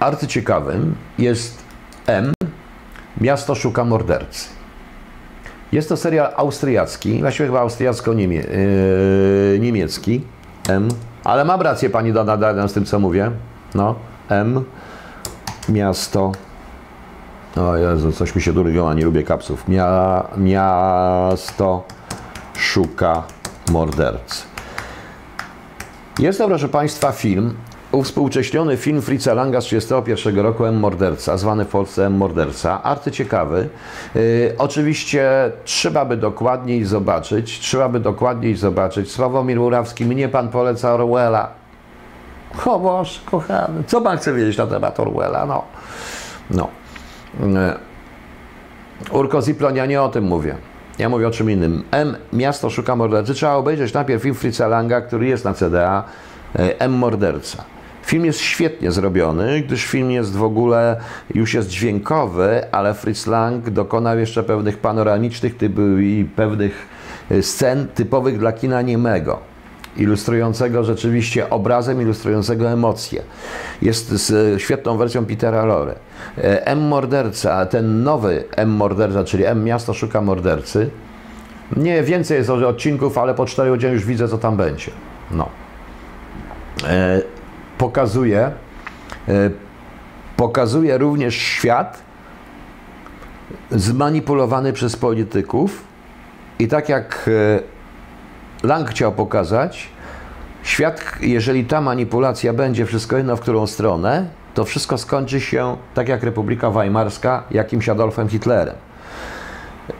arcyciekawym, 0.00 0.94
jest 1.18 1.58
M. 2.06 2.32
Miasto 3.20 3.54
szuka 3.54 3.84
mordercy. 3.84 4.48
Jest 5.72 5.88
to 5.88 5.96
serial 5.96 6.32
austriacki, 6.36 7.20
właściwie 7.20 7.46
chyba 7.46 7.60
austriacko-niemiecki. 7.60 10.20
M. 10.68 10.88
Ale 11.24 11.44
mam 11.44 11.60
rację 11.60 11.90
pani 11.90 12.12
Dana 12.12 12.36
Dana 12.36 12.68
z 12.68 12.72
tym, 12.72 12.84
co 12.84 12.98
mówię. 12.98 13.30
No, 13.74 13.94
M. 14.28 14.64
Miasto. 15.68 16.32
O 17.56 17.76
Jezu, 17.76 18.12
coś 18.12 18.34
mi 18.34 18.42
się 18.42 18.52
durgiło, 18.52 18.94
nie 18.94 19.04
lubię 19.04 19.22
kapsów. 19.22 19.68
Mia, 19.68 20.24
miasto 20.36 21.84
szuka 22.56 23.22
mordercy. 23.70 24.42
Jest 26.18 26.38
to, 26.38 26.48
proszę 26.48 26.68
Państwa, 26.68 27.12
film, 27.12 27.54
Uwspółcześniony 27.92 28.76
film 28.76 29.02
Fritza 29.02 29.34
Langa 29.34 29.60
z 29.60 29.64
1931 29.64 30.44
roku 30.44 30.64
M. 30.64 30.80
Morderca, 30.80 31.36
zwany 31.36 31.64
w 31.64 31.68
Polsce 31.68 32.06
M. 32.06 32.16
Morderca, 32.16 32.82
arcyciekawy. 32.82 33.68
Yy, 34.14 34.54
oczywiście 34.58 35.52
trzeba 35.64 36.04
by 36.04 36.16
dokładniej 36.16 36.84
zobaczyć, 36.84 37.58
trzeba 37.60 37.88
by 37.88 38.00
dokładniej 38.00 38.56
zobaczyć. 38.56 39.12
Sławomir 39.12 39.58
Murawski, 39.58 40.04
mnie 40.04 40.28
pan 40.28 40.48
poleca 40.48 40.94
Orwella. 40.94 41.48
Boże, 42.64 43.20
kochany, 43.30 43.84
co 43.86 44.00
pan 44.00 44.18
chce 44.18 44.34
wiedzieć 44.34 44.56
na 44.56 44.66
temat 44.66 45.00
Orwella? 45.00 45.46
No, 45.46 45.64
no. 46.50 46.81
Yy. 47.40 47.48
Urko 49.10 49.42
Ziploń, 49.42 49.76
ja 49.76 49.86
nie 49.86 50.02
o 50.02 50.08
tym 50.08 50.24
mówię. 50.24 50.56
Ja 50.98 51.08
mówię 51.08 51.28
o 51.28 51.30
czym 51.30 51.50
innym. 51.50 51.84
M. 51.90 52.16
Miasto 52.32 52.70
szuka 52.70 52.96
mordercy. 52.96 53.34
Trzeba 53.34 53.54
obejrzeć 53.54 53.92
najpierw 53.92 54.22
film 54.22 54.34
Fritza 54.34 54.68
Langa, 54.68 55.00
który 55.00 55.26
jest 55.26 55.44
na 55.44 55.54
CDA. 55.54 56.04
Yy, 56.58 56.78
M. 56.78 56.92
Morderca. 56.92 57.64
Film 58.02 58.24
jest 58.24 58.40
świetnie 58.40 58.92
zrobiony, 58.92 59.60
gdyż 59.60 59.84
film 59.86 60.10
jest 60.10 60.36
w 60.36 60.42
ogóle, 60.42 61.00
już 61.34 61.54
jest 61.54 61.68
dźwiękowy, 61.68 62.72
ale 62.72 62.94
Fritz 62.94 63.26
Lang 63.26 63.70
dokonał 63.70 64.18
jeszcze 64.18 64.42
pewnych 64.42 64.78
panoramicznych 64.78 65.56
typu 65.56 65.80
i 65.98 66.28
pewnych 66.36 66.88
e, 67.30 67.42
scen 67.42 67.88
typowych 67.94 68.38
dla 68.38 68.52
kina 68.52 68.82
niemego 68.82 69.51
ilustrującego 69.96 70.84
rzeczywiście 70.84 71.50
obrazem, 71.50 72.02
ilustrującego 72.02 72.70
emocje. 72.70 73.22
Jest 73.82 74.08
z 74.08 74.60
świetną 74.60 74.96
wersją 74.96 75.26
Petera 75.26 75.64
Lorre. 75.64 75.94
E, 76.38 76.66
M. 76.66 76.80
Morderca, 76.80 77.66
ten 77.66 78.02
nowy 78.02 78.44
M. 78.56 78.70
Morderca, 78.70 79.24
czyli 79.24 79.44
M. 79.44 79.64
Miasto 79.64 79.94
szuka 79.94 80.20
mordercy. 80.20 80.90
Nie, 81.76 82.02
więcej 82.02 82.38
jest 82.38 82.50
odcinków, 82.50 83.18
ale 83.18 83.34
po 83.34 83.46
czterech 83.46 83.72
godzinach 83.72 83.94
już 83.94 84.04
widzę, 84.04 84.28
co 84.28 84.38
tam 84.38 84.56
będzie. 84.56 84.90
No. 85.30 85.48
E, 86.88 87.22
pokazuje, 87.78 88.50
e, 89.28 89.50
pokazuje 90.36 90.98
również 90.98 91.34
świat 91.34 92.02
zmanipulowany 93.70 94.72
przez 94.72 94.96
polityków 94.96 95.84
i 96.58 96.68
tak 96.68 96.88
jak 96.88 97.30
e, 97.58 97.81
Lang 98.62 98.90
chciał 98.90 99.12
pokazać, 99.12 99.88
świat, 100.62 101.02
jeżeli 101.20 101.64
ta 101.64 101.80
manipulacja 101.80 102.52
będzie 102.52 102.86
wszystko 102.86 103.16
jedno 103.16 103.36
w 103.36 103.40
którą 103.40 103.66
stronę, 103.66 104.26
to 104.54 104.64
wszystko 104.64 104.98
skończy 104.98 105.40
się 105.40 105.76
tak 105.94 106.08
jak 106.08 106.22
Republika 106.22 106.70
Weimarska, 106.70 107.42
jakimś 107.50 107.88
Adolfem 107.88 108.28
Hitlerem. 108.28 108.74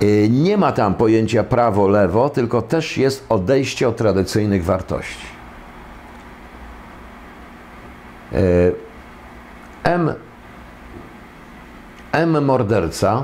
E, 0.00 0.28
nie 0.28 0.56
ma 0.56 0.72
tam 0.72 0.94
pojęcia 0.94 1.44
prawo-lewo, 1.44 2.30
tylko 2.30 2.62
też 2.62 2.98
jest 2.98 3.26
odejście 3.28 3.88
od 3.88 3.96
tradycyjnych 3.96 4.64
wartości. 4.64 5.26
E, 8.32 8.38
M. 9.84 10.14
M. 12.12 12.44
Morderca. 12.44 13.22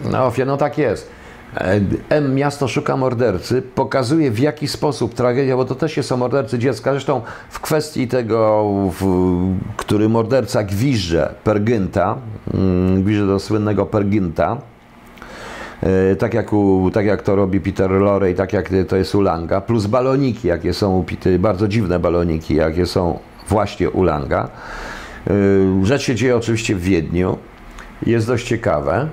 No, 0.00 0.32
no 0.46 0.56
tak 0.56 0.78
jest. 0.78 1.15
E, 1.54 1.80
M. 2.08 2.34
Miasto 2.34 2.68
szuka 2.68 2.96
mordercy. 2.96 3.62
Pokazuje 3.62 4.30
w 4.30 4.38
jaki 4.38 4.68
sposób 4.68 5.14
tragedia, 5.14 5.56
bo 5.56 5.64
to 5.64 5.74
też 5.74 6.06
są 6.06 6.16
mordercy 6.16 6.58
dziecka. 6.58 6.90
Zresztą 6.90 7.22
w 7.50 7.60
kwestii 7.60 8.08
tego, 8.08 8.64
w, 9.00 9.04
który 9.76 10.08
morderca 10.08 10.64
gwizdże 10.64 11.34
Pergynta, 11.44 12.16
mm, 12.54 13.02
gwizdże 13.02 13.26
do 13.26 13.38
słynnego 13.38 13.86
Pergynta, 13.86 14.56
e, 15.82 16.16
tak 16.16 16.34
jak, 16.34 16.52
u, 16.52 16.90
tak 16.94 17.06
jak 17.06 17.22
to 17.22 17.36
robi 17.36 17.60
Peter 17.60 17.90
Lorre 17.90 18.30
i 18.30 18.34
tak 18.34 18.52
jak 18.52 18.70
to 18.88 18.96
jest 18.96 19.14
u 19.14 19.20
Langa, 19.20 19.60
plus 19.60 19.86
baloniki, 19.86 20.48
jakie 20.48 20.74
są 20.74 20.98
u 20.98 21.04
Peter, 21.04 21.40
bardzo 21.40 21.68
dziwne 21.68 21.98
baloniki, 21.98 22.54
jakie 22.54 22.86
są 22.86 23.18
właśnie 23.48 23.90
u 23.90 24.02
Langa. 24.02 24.48
Y, 25.30 25.86
rzecz 25.86 26.02
się 26.02 26.14
dzieje 26.14 26.36
oczywiście 26.36 26.74
w 26.74 26.80
Wiedniu. 26.80 27.38
Jest 28.06 28.26
dość 28.26 28.46
ciekawe. 28.46 29.08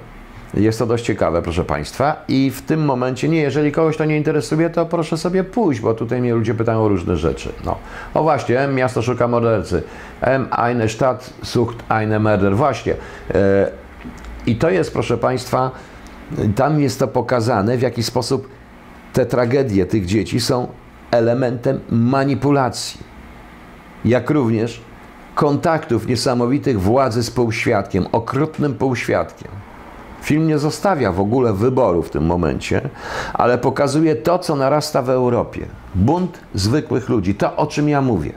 Jest 0.54 0.80
to 0.80 0.86
dość 0.86 1.06
ciekawe, 1.06 1.42
proszę 1.42 1.64
Państwa. 1.64 2.24
I 2.28 2.52
w 2.52 2.62
tym 2.62 2.86
momencie, 2.86 3.30
nie, 3.30 3.42
jeżeli 3.42 3.72
kogoś 3.72 3.98
to 3.98 4.06
nie 4.06 4.18
interesuje, 4.18 4.70
to 4.70 4.86
proszę 4.86 5.18
sobie 5.18 5.44
pójść, 5.44 5.82
bo 5.82 5.94
tutaj 5.94 6.22
mnie 6.22 6.34
ludzie 6.34 6.54
pytają 6.54 6.84
o 6.84 6.88
różne 6.88 7.18
rzeczy. 7.18 7.50
No. 7.66 7.78
O 8.14 8.24
właśnie. 8.24 8.68
Miasto 8.68 9.02
szuka 9.02 9.28
mordercy. 9.28 9.84
M. 10.22 10.48
Eine 10.52 10.90
Stadt 10.90 11.34
sucht 11.44 11.84
eine 11.90 12.20
Mörder. 12.20 12.56
Właśnie. 12.56 12.94
Y, 12.94 12.96
I 14.46 14.56
to 14.56 14.70
jest, 14.70 14.94
proszę 14.94 15.18
Państwa, 15.18 15.72
tam 16.56 16.80
jest 16.80 17.00
to 17.00 17.08
pokazane, 17.08 17.78
w 17.78 17.82
jaki 17.82 18.04
sposób 18.04 18.50
te 19.14 19.26
tragedie 19.26 19.86
tych 19.86 20.06
dzieci 20.06 20.42
są 20.42 20.68
elementem 21.12 21.80
manipulacji 21.90 23.14
jak 24.06 24.30
również 24.30 24.82
kontaktów 25.36 26.08
niesamowitych 26.08 26.82
władzy 26.82 27.24
z 27.24 27.32
półświadkiem, 27.32 28.06
okrutnym 28.12 28.74
półświadkiem. 28.74 29.63
Film 30.24 30.48
nie 30.48 30.60
zostawia 30.60 31.12
w 31.12 31.20
ogóle 31.20 31.54
wyboru 31.54 32.04
w 32.04 32.10
tym 32.10 32.26
momencie, 32.26 32.90
ale 33.34 33.58
pokazuje 33.58 34.16
to, 34.16 34.40
co 34.40 34.56
narasta 34.56 35.02
w 35.02 35.10
Europie. 35.10 35.66
Bunt 35.96 36.40
zwykłych 36.54 37.10
ludzi, 37.10 37.36
to 37.36 37.56
o 37.56 37.68
czym 37.68 37.90
ja 37.90 38.02
mówię. 38.02 38.34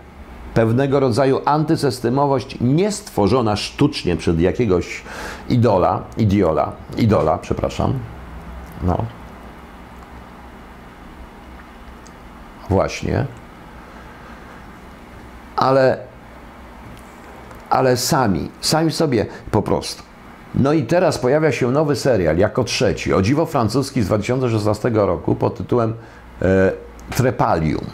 Pewnego 0.54 1.00
rodzaju 1.00 1.40
antysystemowość 1.44 2.58
nie 2.60 2.92
stworzona 2.92 3.56
sztucznie 3.56 4.16
przed 4.16 4.40
jakiegoś 4.40 5.02
idola, 5.48 6.02
idiola, 6.16 6.72
idola, 6.96 7.38
przepraszam. 7.38 7.92
No. 8.82 9.04
Właśnie 12.68 13.26
ale, 15.56 15.98
ale 17.70 17.96
sami, 17.96 18.50
sami 18.60 18.92
sobie 18.92 19.26
po 19.50 19.62
prostu. 19.62 20.05
No 20.56 20.72
i 20.72 20.82
teraz 20.82 21.18
pojawia 21.18 21.52
się 21.52 21.70
nowy 21.70 21.96
serial, 21.96 22.36
jako 22.36 22.64
trzeci, 22.64 23.14
o 23.14 23.22
dziwo 23.22 23.46
francuski 23.46 24.02
z 24.02 24.06
2016 24.06 24.90
roku 24.94 25.34
pod 25.34 25.56
tytułem 25.56 25.94
e, 26.42 26.72
Trepalium. 27.16 27.84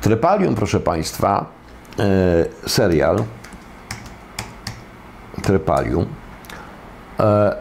Trepalium, 0.00 0.54
proszę 0.54 0.80
Państwa, 0.80 1.46
e, 1.98 2.68
serial 2.68 3.16
Trepalium. 5.42 6.06
E, 7.20 7.56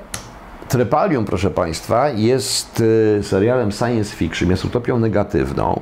Trepalium, 0.68 1.26
proszę 1.26 1.50
Państwa, 1.50 2.10
jest 2.10 2.84
e, 3.20 3.24
serialem 3.24 3.72
science 3.72 4.16
fiction, 4.16 4.50
jest 4.50 4.66
utopią 4.66 5.00
negatywną, 5.00 5.82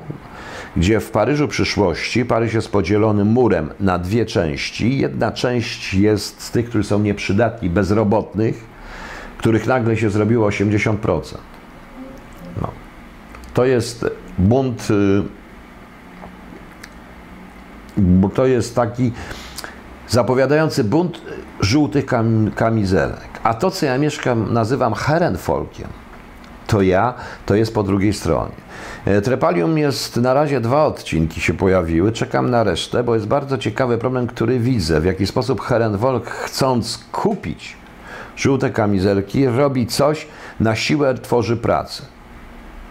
gdzie 0.78 1.00
w 1.00 1.12
Paryżu 1.12 1.48
przyszłości 1.48 2.26
Paryż 2.26 2.54
jest 2.54 2.72
podzielony 2.72 3.26
murem 3.26 3.70
na 3.80 3.98
dwie 3.98 4.26
części. 4.26 4.98
Jedna 4.98 5.32
część 5.32 5.94
jest 5.94 6.42
z 6.42 6.52
tych, 6.52 6.70
którzy 6.70 6.84
są 6.84 7.00
nieprzydatni, 7.00 7.70
bezrobotnych, 7.70 8.66
których 9.38 9.68
nagle 9.68 9.98
się 9.98 10.10
zrobiło 10.10 10.50
80%. 10.50 11.38
No. 12.62 12.72
To 13.54 13.66
jest 13.66 14.06
bunt, 14.38 14.88
y, 14.92 15.24
bo 17.98 18.30
to 18.30 18.46
jest 18.46 18.76
taki 18.76 19.12
zapowiadający 20.08 20.84
bunt 20.84 21.22
żółtych 21.60 22.06
kam 22.06 22.52
kamizelek. 22.56 23.30
A 23.44 23.54
to, 23.54 23.72
co 23.72 23.86
ja 23.86 23.98
mieszkam, 23.98 24.54
nazywam 24.54 24.94
herenfolkiem, 24.94 25.88
to 26.70 26.82
ja, 26.82 27.14
to 27.46 27.56
jest 27.56 27.74
po 27.74 27.84
drugiej 27.84 28.14
stronie. 28.14 28.52
E, 29.06 29.22
Trepalium 29.22 29.78
jest, 29.78 30.18
na 30.18 30.34
razie 30.34 30.62
dwa 30.62 30.86
odcinki 30.86 31.42
się 31.42 31.54
pojawiły, 31.54 32.12
czekam 32.12 32.50
na 32.50 32.64
resztę, 32.64 33.04
bo 33.04 33.16
jest 33.16 33.28
bardzo 33.28 33.58
ciekawy 33.58 33.98
problem, 33.98 34.28
który 34.28 34.60
widzę, 34.60 35.02
w 35.02 35.06
jaki 35.06 35.28
sposób 35.28 35.62
Herenvolk 35.62 36.30
chcąc 36.30 37.06
kupić 37.12 37.78
żółte 38.36 38.70
kamizelki, 38.70 39.48
robi 39.48 39.88
coś, 39.88 40.28
na 40.60 40.76
siłę 40.76 41.14
tworzy 41.14 41.58
pracę. 41.58 42.04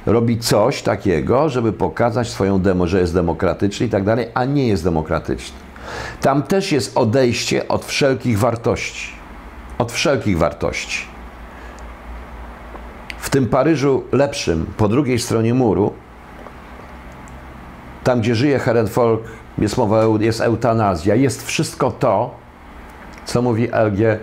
Robi 0.06 0.38
coś 0.38 0.82
takiego, 0.82 1.48
żeby 1.48 1.72
pokazać 1.72 2.28
swoją 2.28 2.60
demo, 2.60 2.86
że 2.86 3.00
jest 3.00 3.14
demokratyczny 3.14 3.86
i 3.86 3.88
tak 3.88 4.04
dalej, 4.04 4.26
a 4.34 4.44
nie 4.44 4.68
jest 4.68 4.84
demokratyczny. 4.84 5.58
Tam 6.20 6.42
też 6.42 6.72
jest 6.72 6.96
odejście 6.96 7.68
od 7.68 7.84
wszelkich 7.84 8.38
wartości. 8.38 9.12
Od 9.78 9.92
wszelkich 9.92 10.38
wartości. 10.38 11.17
W 13.28 13.30
tym 13.30 13.46
Paryżu 13.46 14.02
lepszym, 14.12 14.66
po 14.76 14.88
drugiej 14.88 15.18
stronie 15.18 15.54
muru, 15.54 15.92
tam 18.04 18.20
gdzie 18.20 18.34
żyje 18.34 18.58
Herenfolk, 18.58 19.20
jest 19.58 19.76
mowa, 19.76 20.02
jest 20.20 20.40
eutanazja, 20.40 21.14
jest 21.14 21.46
wszystko 21.46 21.90
to, 21.90 22.34
co 23.24 23.42
mówi 23.42 23.68
LG, 23.72 24.18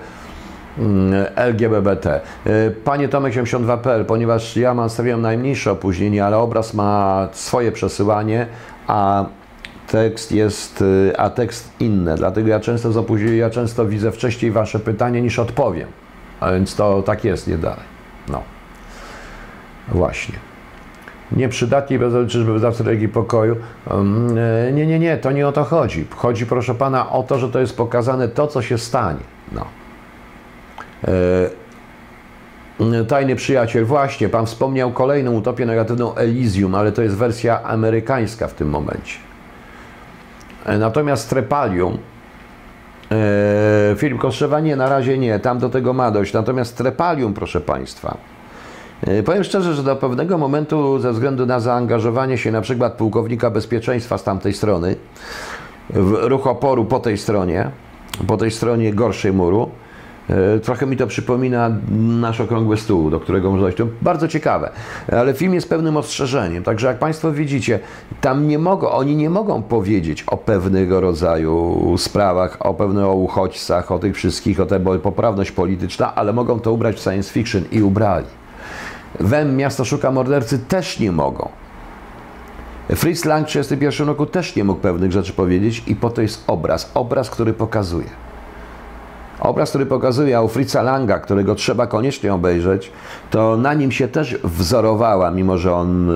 mm, 0.78 1.26
LGBT. 1.36 2.22
Y, 2.48 2.76
Panie 2.84 3.10
Tomek 3.10 3.34
82.pl, 3.34 4.06
ponieważ 4.06 4.58
ja 4.58 4.74
mam 4.74 4.90
stawiam 4.90 5.22
najmniejsze 5.22 5.72
opóźnienie, 5.72 6.26
ale 6.26 6.38
obraz 6.38 6.74
ma 6.74 7.28
swoje 7.32 7.72
przesyłanie, 7.72 8.48
a 8.88 9.26
tekst 9.88 10.32
jest, 10.32 10.82
y, 10.82 11.14
a 11.18 11.30
tekst 11.30 11.70
inny. 11.80 12.16
Dlatego 12.16 12.50
ja 12.50 12.60
często 12.60 12.92
z 12.92 12.98
opóźnieniem, 12.98 13.38
ja 13.38 13.50
często 13.50 13.86
widzę 13.86 14.12
wcześniej 14.12 14.52
Wasze 14.52 14.80
pytanie 14.80 15.22
niż 15.22 15.40
odpowiem. 15.40 15.88
A 16.40 16.52
więc 16.52 16.76
to 16.76 17.02
tak 17.02 17.24
jest, 17.24 17.48
nie 17.48 17.58
dalej. 17.58 17.86
No. 18.28 18.55
Właśnie. 19.88 20.36
Nieprzydatni 21.32 22.00
czyżby 22.28 22.54
wydawcy 22.54 22.84
religii 22.84 23.08
pokoju. 23.10 23.56
Um, 23.92 24.38
e, 24.38 24.72
nie, 24.72 24.86
nie, 24.88 25.00
nie, 25.00 25.18
to 25.18 25.32
nie 25.32 25.48
o 25.48 25.52
to 25.52 25.64
chodzi. 25.64 26.06
Chodzi, 26.16 26.46
proszę 26.46 26.76
pana, 26.76 27.10
o 27.10 27.24
to, 27.24 27.40
że 27.40 27.50
to 27.50 27.60
jest 27.60 27.78
pokazane 27.78 28.28
to, 28.28 28.48
co 28.48 28.62
się 28.62 28.78
stanie. 28.78 29.20
No. 29.52 29.66
E, 31.08 33.06
Tajny 33.08 33.36
przyjaciel, 33.36 33.86
właśnie, 33.86 34.30
pan 34.30 34.46
wspomniał 34.46 34.92
kolejną 34.92 35.32
utopię 35.32 35.66
negatywną 35.66 36.16
Elysium, 36.16 36.76
ale 36.76 36.92
to 36.92 37.02
jest 37.02 37.16
wersja 37.16 37.64
amerykańska 37.64 38.48
w 38.48 38.54
tym 38.54 38.70
momencie. 38.70 39.18
E, 40.66 40.78
Natomiast 40.78 41.30
Trepalium, 41.30 41.98
film 43.98 44.18
Koszewa 44.18 44.60
nie, 44.60 44.76
na 44.76 44.90
razie 44.90 45.18
nie, 45.18 45.40
tam 45.40 45.60
do 45.60 45.70
tego 45.70 45.94
ma 45.94 46.12
dojść. 46.12 46.34
Natomiast 46.34 46.78
Trepalium, 46.78 47.34
proszę 47.34 47.62
państwa, 47.62 48.18
Powiem 49.26 49.44
szczerze, 49.44 49.74
że 49.74 49.84
do 49.84 49.96
pewnego 49.96 50.38
momentu, 50.38 51.00
ze 51.00 51.14
względu 51.14 51.46
na 51.46 51.60
zaangażowanie 51.60 52.38
się 52.38 52.52
na 52.52 52.62
przykład 52.62 52.94
pułkownika 52.94 53.50
bezpieczeństwa 53.50 54.18
z 54.18 54.24
tamtej 54.24 54.54
strony, 54.54 54.96
w 55.90 56.14
ruch 56.22 56.48
oporu 56.48 56.86
po 56.86 57.00
tej 57.00 57.18
stronie, 57.18 57.70
po 58.28 58.38
tej 58.38 58.52
stronie 58.52 58.94
gorszej 58.94 59.34
muru, 59.34 59.70
e, 60.30 60.60
trochę 60.60 60.86
mi 60.86 60.98
to 60.98 61.08
przypomina 61.08 61.72
nasz 62.22 62.42
okrągły 62.42 62.78
stół, 62.78 63.10
do 63.10 63.20
którego 63.20 63.50
można 63.50 63.62
dojść. 63.62 63.78
To 63.78 63.88
bardzo 64.02 64.28
ciekawe, 64.28 64.70
ale 65.12 65.34
film 65.34 65.54
jest 65.54 65.70
pewnym 65.70 65.98
ostrzeżeniem. 65.98 66.64
Także 66.64 66.88
jak 66.88 67.00
Państwo 67.00 67.32
widzicie, 67.32 67.80
tam 68.22 68.48
nie 68.48 68.60
mogą, 68.60 68.90
oni 68.90 69.16
nie 69.16 69.30
mogą 69.30 69.64
powiedzieć 69.64 70.24
o 70.28 70.38
pewnego 70.38 71.02
rodzaju 71.02 71.96
sprawach, 71.98 72.58
o 72.60 72.74
pewnych 72.74 73.16
uchodźcach, 73.16 73.92
o 73.92 74.00
tych 74.00 74.16
wszystkich, 74.16 74.60
o 74.60 74.66
tę 74.66 74.80
poprawność 74.80 75.52
polityczna, 75.52 76.16
ale 76.16 76.34
mogą 76.34 76.60
to 76.60 76.74
ubrać 76.74 76.96
w 76.96 77.04
science 77.04 77.34
fiction 77.34 77.64
i 77.72 77.84
ubrali. 77.84 78.26
Wem, 79.20 79.56
miasto 79.56 79.86
szuka 79.86 80.12
mordercy, 80.12 80.60
też 80.60 81.00
nie 81.00 81.12
mogą. 81.12 81.50
Fritz 82.90 83.26
Lang 83.26 83.48
w 83.48 83.52
1931 83.52 84.08
roku 84.08 84.26
też 84.26 84.56
nie 84.56 84.64
mógł 84.64 84.82
pewnych 84.82 85.12
rzeczy 85.12 85.34
powiedzieć 85.34 85.84
i 85.88 85.96
po 85.96 86.10
to 86.10 86.22
jest 86.22 86.44
obraz. 86.48 86.92
Obraz, 86.94 87.30
który 87.30 87.54
pokazuje. 87.54 88.26
Obraz, 89.40 89.70
który 89.70 89.86
pokazuje, 89.86 90.38
a 90.38 90.42
u 90.42 90.48
Fritza 90.48 90.82
Langa, 90.82 91.20
którego 91.20 91.56
trzeba 91.56 91.88
koniecznie 91.88 92.34
obejrzeć, 92.34 92.92
to 93.30 93.58
na 93.58 93.74
nim 93.74 93.92
się 93.92 94.08
też 94.08 94.38
wzorowała, 94.44 95.32
mimo 95.32 95.58
że 95.58 95.74
on, 95.74 96.08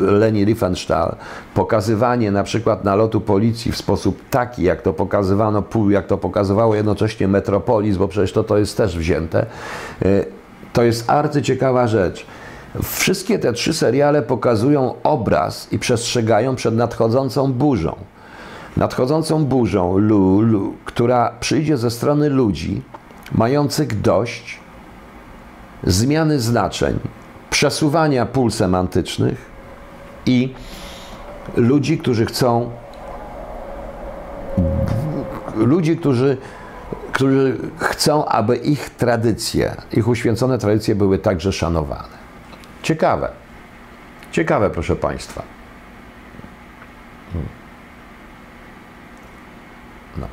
yy, 0.00 0.10
Leni 0.12 0.44
Riefenstahl, 0.44 1.16
pokazywanie 1.54 2.30
na 2.30 2.42
przykład 2.42 2.84
nalotu 2.84 3.20
policji 3.20 3.72
w 3.72 3.76
sposób 3.76 4.22
taki, 4.30 4.62
jak 4.62 4.82
to 4.82 4.92
pokazywano, 4.92 5.62
jak 5.88 6.06
to 6.06 6.18
pokazywało 6.18 6.74
jednocześnie 6.74 7.28
Metropolis, 7.28 7.96
bo 7.96 8.08
przecież 8.08 8.32
to, 8.32 8.44
to 8.44 8.58
jest 8.58 8.76
też 8.76 8.98
wzięte. 8.98 9.46
To 10.72 10.82
jest 10.82 11.10
arcyciekawa 11.10 11.86
rzecz. 11.88 12.26
Wszystkie 12.82 13.38
te 13.38 13.52
trzy 13.52 13.74
seriale 13.74 14.22
pokazują 14.22 14.94
obraz 15.02 15.72
i 15.72 15.78
przestrzegają 15.78 16.56
przed 16.56 16.76
nadchodzącą 16.76 17.52
burzą. 17.52 17.96
Nadchodzącą 18.76 19.44
burzą, 19.44 19.98
lu, 19.98 20.40
lu, 20.40 20.74
która 20.84 21.32
przyjdzie 21.40 21.76
ze 21.76 21.90
strony 21.90 22.28
ludzi 22.28 22.82
mających 23.32 24.00
dość 24.00 24.60
zmiany 25.84 26.40
znaczeń, 26.40 26.98
przesuwania 27.50 28.26
pól 28.26 28.50
semantycznych 28.50 29.50
i 30.26 30.54
ludzi, 31.56 31.98
którzy 31.98 32.26
chcą, 32.26 32.70
ludzi, 35.56 35.96
którzy 35.96 36.36
którzy 37.22 37.56
chcą, 37.78 38.24
aby 38.24 38.56
ich 38.56 38.90
tradycje, 38.90 39.76
ich 39.92 40.08
uświęcone 40.08 40.58
tradycje 40.58 40.94
były 40.94 41.18
także 41.18 41.52
szanowane. 41.52 42.22
Ciekawe. 42.82 43.28
Ciekawe, 44.32 44.70
proszę 44.70 44.96
Państwa. 44.96 45.42
Hmm. 47.32 47.48
No. 50.16 50.26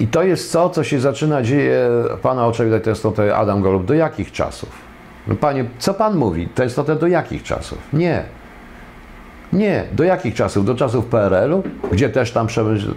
I 0.00 0.06
to 0.06 0.22
jest 0.22 0.52
co, 0.52 0.70
co 0.70 0.84
się 0.84 1.00
zaczyna 1.00 1.42
dzieje, 1.42 1.88
Pana 2.22 2.52
to 2.84 2.90
jest 2.90 3.02
to 3.02 3.36
Adam 3.36 3.62
Golub, 3.62 3.84
do 3.84 3.94
jakich 3.94 4.32
czasów? 4.32 4.70
No 5.26 5.34
panie, 5.34 5.64
co 5.78 5.94
Pan 5.94 6.16
mówi? 6.16 6.48
To 6.48 6.62
jest 6.62 6.76
to 6.76 6.96
do 6.96 7.06
jakich 7.06 7.42
czasów? 7.42 7.78
Nie. 7.92 8.24
Nie. 9.52 9.84
Do 9.92 10.04
jakich 10.04 10.34
czasów? 10.34 10.64
Do 10.64 10.74
czasów 10.74 11.06
PRL-u, 11.06 11.62
gdzie 11.92 12.08
też 12.08 12.32
tam, 12.32 12.46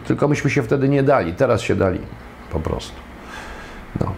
tylko 0.07 0.27
myśmy 0.27 0.49
się 0.49 0.63
wtedy 0.63 0.89
nie 0.89 1.03
dali, 1.03 1.33
teraz 1.33 1.61
się 1.61 1.75
dali 1.75 1.99
po 2.53 2.59
prostu. 2.59 2.95
No. 4.01 4.13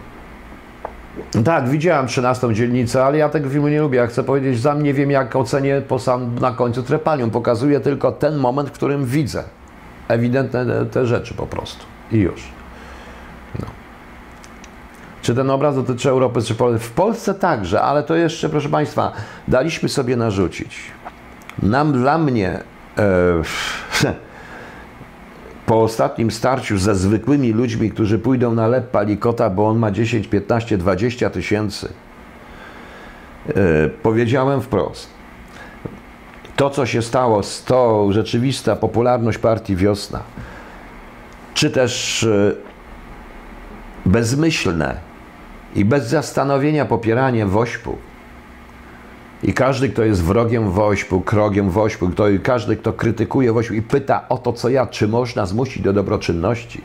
Tak, 1.44 1.68
widziałem 1.68 2.06
13 2.06 2.54
dzielnicę, 2.54 3.04
ale 3.04 3.18
ja 3.18 3.28
tego 3.28 3.50
filmu 3.50 3.68
nie 3.68 3.80
lubię. 3.80 3.98
Ja 3.98 4.06
chcę 4.06 4.24
powiedzieć, 4.24 4.60
za 4.60 4.74
mnie 4.74 4.94
wiem, 4.94 5.10
jak 5.10 5.36
ocenię 5.36 5.82
po 5.88 5.98
sam 5.98 6.34
na 6.34 6.52
końcu 6.52 6.82
trepanią. 6.82 7.30
Pokazuje 7.30 7.80
tylko 7.80 8.12
ten 8.12 8.36
moment, 8.36 8.68
w 8.68 8.72
którym 8.72 9.04
widzę 9.04 9.44
ewidentne 10.08 10.66
te, 10.66 10.86
te 10.86 11.06
rzeczy 11.06 11.34
po 11.34 11.46
prostu. 11.46 11.84
I 12.12 12.18
już. 12.18 12.42
No. 13.60 13.66
Czy 15.22 15.34
ten 15.34 15.50
obraz 15.50 15.74
dotyczy 15.74 16.08
Europy, 16.10 16.42
czy 16.42 16.54
Polski? 16.54 16.88
W 16.88 16.92
Polsce 16.92 17.34
także, 17.34 17.82
ale 17.82 18.02
to 18.02 18.16
jeszcze, 18.16 18.48
proszę 18.48 18.68
Państwa, 18.68 19.12
daliśmy 19.48 19.88
sobie 19.88 20.16
narzucić. 20.16 20.80
Nam, 21.62 21.92
dla 21.92 22.18
mnie, 22.18 22.60
e, 22.98 24.12
po 25.66 25.82
ostatnim 25.82 26.30
starciu 26.30 26.78
ze 26.78 26.94
zwykłymi 26.94 27.52
ludźmi, 27.52 27.90
którzy 27.90 28.18
pójdą 28.18 28.54
na 28.54 28.66
lep 28.66 28.90
palikota, 28.90 29.50
bo 29.50 29.68
on 29.68 29.78
ma 29.78 29.90
10, 29.90 30.28
15, 30.28 30.78
20 30.78 31.30
tysięcy, 31.30 31.88
yy, 33.48 33.54
powiedziałem 34.02 34.60
wprost. 34.60 35.08
To, 36.56 36.70
co 36.70 36.86
się 36.86 37.02
stało, 37.02 37.40
to 37.66 38.08
rzeczywista 38.12 38.76
popularność 38.76 39.38
partii 39.38 39.76
Wiosna, 39.76 40.20
czy 41.54 41.70
też 41.70 42.22
yy, 42.22 42.56
bezmyślne 44.06 44.96
i 45.74 45.84
bez 45.84 46.08
zastanowienia 46.08 46.84
popieranie 46.84 47.46
wośpu, 47.46 47.98
I 49.42 49.52
każdy, 49.52 49.88
kto 49.88 50.02
jest 50.02 50.22
wrogiem 50.22 50.70
Wośpu, 50.70 51.20
krogiem 51.20 51.70
Wośpu, 51.70 52.08
kto, 52.08 52.24
każdy, 52.42 52.76
kto 52.76 52.92
krytykuje 52.92 53.52
Wośpu 53.52 53.74
i 53.74 53.82
pyta 53.82 54.28
o 54.28 54.38
to, 54.38 54.52
co 54.52 54.68
ja, 54.68 54.86
czy 54.86 55.08
można 55.08 55.46
zmusić 55.46 55.82
do 55.82 55.92
dobroczynności, 55.92 56.80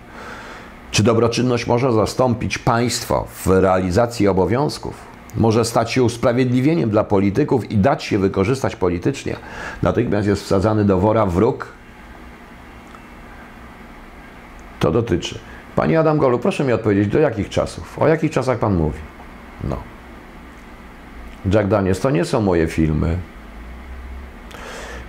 czy 0.91 1.04
dobroczynność 1.04 1.68
może 1.68 1.93
zastąpić 1.93 2.58
państwo 2.58 3.28
w 3.45 3.47
realizacji 3.47 4.28
obowiązków, 4.28 4.93
może 5.38 5.66
stać 5.66 5.91
się 5.91 6.04
usprawiedliwieniem 6.04 6.89
dla 6.89 7.04
polityków 7.04 7.72
i 7.72 7.78
dać 7.78 8.04
się 8.04 8.20
wykorzystać 8.20 8.76
politycznie, 8.76 9.36
natychmiast 9.82 10.28
jest 10.28 10.43
wsadzany 10.43 10.86
do 10.86 10.99
wora 10.99 11.26
wróg, 11.26 11.68
to 14.80 14.91
dotyczy. 14.91 15.39
Panie 15.76 15.99
Adam 15.99 16.18
Golu, 16.18 16.39
proszę 16.39 16.64
mi 16.64 16.74
odpowiedzieć, 16.74 17.08
do 17.08 17.20
jakich 17.20 17.49
czasów? 17.49 17.99
O 17.99 18.08
jakich 18.08 18.32
czasach 18.32 18.60
Pan 18.60 18.76
mówi? 18.76 18.99
No. 19.64 19.78
Jack 21.45 21.67
Daniels, 21.67 21.99
to 21.99 22.09
nie 22.09 22.25
są 22.25 22.41
moje 22.41 22.67
filmy. 22.67 23.17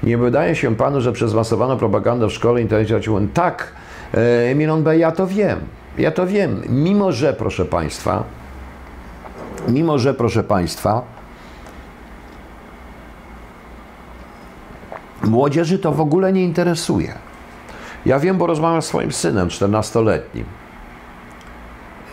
Nie 0.02 0.18
wydaje 0.18 0.56
się 0.56 0.76
Panu, 0.76 1.00
że 1.00 1.12
przez 1.12 1.34
masowaną 1.34 1.76
propagandę 1.76 2.26
w 2.26 2.32
szkole 2.32 2.62
internecie 2.62 3.00
tak, 3.34 3.72
e, 4.14 4.54
Milon 4.54 4.82
B., 4.82 4.98
ja 4.98 5.12
to 5.12 5.26
wiem. 5.26 5.60
Ja 5.98 6.10
to 6.10 6.26
wiem. 6.26 6.62
Mimo, 6.68 7.12
że, 7.12 7.32
proszę 7.32 7.64
Państwa, 7.64 8.24
mimo, 9.68 9.98
że, 9.98 10.14
proszę 10.14 10.44
Państwa, 10.44 11.02
młodzieży 15.24 15.78
to 15.78 15.92
w 15.92 16.00
ogóle 16.00 16.32
nie 16.32 16.44
interesuje. 16.44 17.14
Ja 18.06 18.18
wiem, 18.18 18.38
bo 18.38 18.46
rozmawiam 18.46 18.82
z 18.82 18.86
swoim 18.86 19.12
synem 19.12 19.48
14-letnim. 19.48 20.44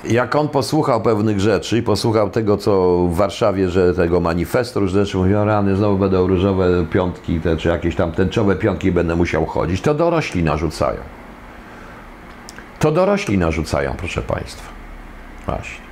Jak 0.03 0.35
on 0.35 0.49
posłuchał 0.49 1.01
pewnych 1.01 1.39
rzeczy 1.39 1.77
i 1.77 1.81
posłuchał 1.81 2.29
tego, 2.29 2.57
co 2.57 2.97
w 3.07 3.15
Warszawie, 3.15 3.69
że 3.69 3.93
tego 3.93 4.19
manifestu, 4.19 4.79
różne 4.79 5.05
rzeczy, 5.05 5.17
mówią, 5.17 5.45
rany, 5.45 5.75
znowu 5.75 5.97
będą 5.97 6.27
różowe 6.27 6.85
piątki, 6.91 7.39
te, 7.39 7.57
czy 7.57 7.67
jakieś 7.67 7.95
tam 7.95 8.11
tęczowe 8.11 8.55
piątki 8.55 8.91
będę 8.91 9.15
musiał 9.15 9.45
chodzić, 9.45 9.81
to 9.81 9.93
dorośli 9.93 10.43
narzucają. 10.43 10.99
To 12.79 12.91
dorośli 12.91 13.37
narzucają, 13.37 13.93
proszę 13.97 14.21
Państwa. 14.21 14.69
Właśnie. 15.45 15.89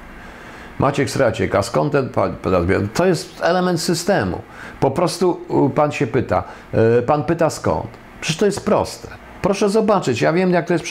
Maciek 0.79 1.09
Sraciek, 1.09 1.55
a 1.55 1.61
skąd 1.61 1.91
ten 1.91 2.09
pan? 2.09 2.35
To 2.93 3.05
jest 3.05 3.41
element 3.41 3.81
systemu. 3.81 4.41
Po 4.79 4.91
prostu 4.91 5.41
pan 5.75 5.91
się 5.91 6.07
pyta, 6.07 6.43
e, 6.73 7.01
pan 7.01 7.23
pyta 7.23 7.49
skąd. 7.49 7.87
Przecież 8.21 8.37
to 8.37 8.45
jest 8.45 8.65
proste. 8.65 9.07
Proszę 9.41 9.69
zobaczyć, 9.69 10.21
ja 10.21 10.33
wiem 10.33 10.51
jak 10.51 10.67
to 10.67 10.73
jest, 10.73 10.85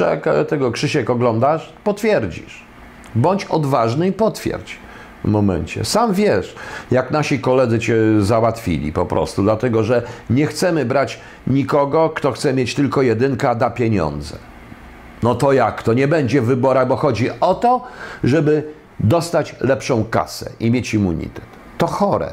tego 0.48 0.72
Krzysiek 0.72 1.10
oglądasz, 1.10 1.72
potwierdzisz. 1.84 2.65
Bądź 3.14 3.44
odważny 3.44 4.08
i 4.08 4.12
potwierdź 4.12 4.78
w 5.24 5.28
momencie. 5.28 5.84
Sam 5.84 6.14
wiesz, 6.14 6.54
jak 6.90 7.10
nasi 7.10 7.40
koledzy 7.40 7.78
cię 7.78 7.96
załatwili 8.20 8.92
po 8.92 9.06
prostu, 9.06 9.42
dlatego 9.42 9.84
że 9.84 10.02
nie 10.30 10.46
chcemy 10.46 10.84
brać 10.84 11.20
nikogo, 11.46 12.10
kto 12.10 12.32
chce 12.32 12.54
mieć 12.54 12.74
tylko 12.74 13.02
jedynkę, 13.02 13.50
a 13.50 13.54
da 13.54 13.70
pieniądze. 13.70 14.36
No 15.22 15.34
to 15.34 15.52
jak? 15.52 15.82
To 15.82 15.92
nie 15.92 16.08
będzie 16.08 16.42
w 16.42 16.44
wyborach, 16.44 16.88
bo 16.88 16.96
chodzi 16.96 17.30
o 17.40 17.54
to, 17.54 17.82
żeby 18.24 18.72
dostać 19.00 19.56
lepszą 19.60 20.04
kasę 20.04 20.50
i 20.60 20.70
mieć 20.70 20.94
immunitet. 20.94 21.44
To 21.78 21.86
chore. 21.86 22.30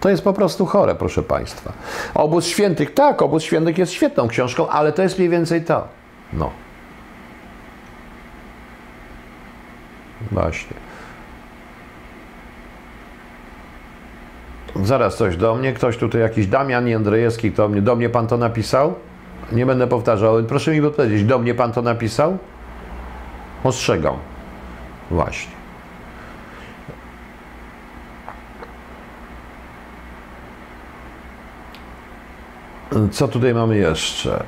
To 0.00 0.08
jest 0.08 0.22
po 0.22 0.32
prostu 0.32 0.66
chore, 0.66 0.94
proszę 0.94 1.22
Państwa. 1.22 1.72
Obóz 2.14 2.46
Świętych, 2.46 2.94
tak, 2.94 3.22
Obóz 3.22 3.42
Świętych 3.42 3.78
jest 3.78 3.92
świetną 3.92 4.28
książką, 4.28 4.68
ale 4.68 4.92
to 4.92 5.02
jest 5.02 5.18
mniej 5.18 5.30
więcej 5.30 5.64
to. 5.64 5.88
No. 6.32 6.50
Właśnie. 10.32 10.76
Zaraz 14.82 15.16
coś 15.16 15.36
do 15.36 15.54
mnie, 15.54 15.72
ktoś 15.72 15.96
tutaj, 15.96 16.20
jakiś 16.20 16.46
Damian 16.46 16.88
Jędrzejewski, 16.88 17.52
to 17.52 17.68
mnie, 17.68 17.82
do 17.82 17.96
mnie 17.96 18.08
pan 18.08 18.26
to 18.26 18.36
napisał? 18.36 18.94
Nie 19.52 19.66
będę 19.66 19.86
powtarzał. 19.86 20.44
Proszę 20.44 20.72
mi 20.72 20.80
odpowiedzieć, 20.80 21.24
do 21.24 21.38
mnie 21.38 21.54
pan 21.54 21.72
to 21.72 21.82
napisał? 21.82 22.38
Ostrzegam. 23.64 24.16
Właśnie. 25.10 25.52
Co 33.10 33.28
tutaj 33.28 33.54
mamy 33.54 33.76
jeszcze? 33.76 34.44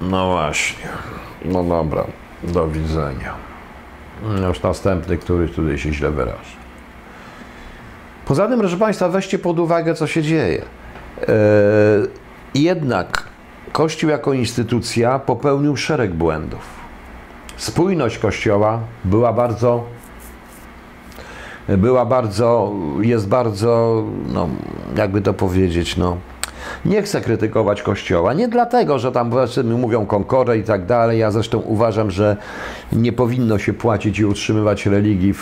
No 0.00 0.30
właśnie. 0.30 0.88
No 1.44 1.64
dobra. 1.64 2.04
Do 2.42 2.68
widzenia. 2.68 3.34
Już 4.48 4.62
następny, 4.62 5.16
który 5.16 5.48
tutaj 5.48 5.78
się 5.78 5.92
źle 5.92 6.10
wyraża. 6.10 6.56
Poza 8.24 8.48
tym, 8.48 8.58
proszę 8.58 8.76
Państwa, 8.76 9.08
weźcie 9.08 9.38
pod 9.38 9.58
uwagę, 9.58 9.94
co 9.94 10.06
się 10.06 10.22
dzieje. 10.22 10.62
Yy, 11.20 11.26
jednak 12.54 13.22
Kościół 13.72 14.10
jako 14.10 14.32
instytucja 14.32 15.18
popełnił 15.18 15.76
szereg 15.76 16.14
błędów. 16.14 16.60
Spójność 17.56 18.18
Kościoła 18.18 18.80
była 19.04 19.32
bardzo 19.32 19.84
była 21.68 22.04
bardzo, 22.04 22.72
jest 23.00 23.28
bardzo, 23.28 24.04
no, 24.26 24.48
jakby 24.96 25.22
to 25.22 25.34
powiedzieć, 25.34 25.96
no, 25.96 26.16
nie 26.86 27.02
chcę 27.02 27.20
krytykować 27.20 27.82
Kościoła. 27.82 28.32
Nie 28.32 28.48
dlatego, 28.48 28.98
że 28.98 29.12
tam 29.12 29.32
mówią 29.64 30.06
konkorę 30.06 30.58
i 30.58 30.62
tak 30.62 30.86
dalej. 30.86 31.18
Ja 31.18 31.30
zresztą 31.30 31.58
uważam, 31.58 32.10
że 32.10 32.36
nie 32.92 33.12
powinno 33.12 33.58
się 33.58 33.72
płacić 33.72 34.18
i 34.18 34.24
utrzymywać 34.24 34.86
religii, 34.86 35.34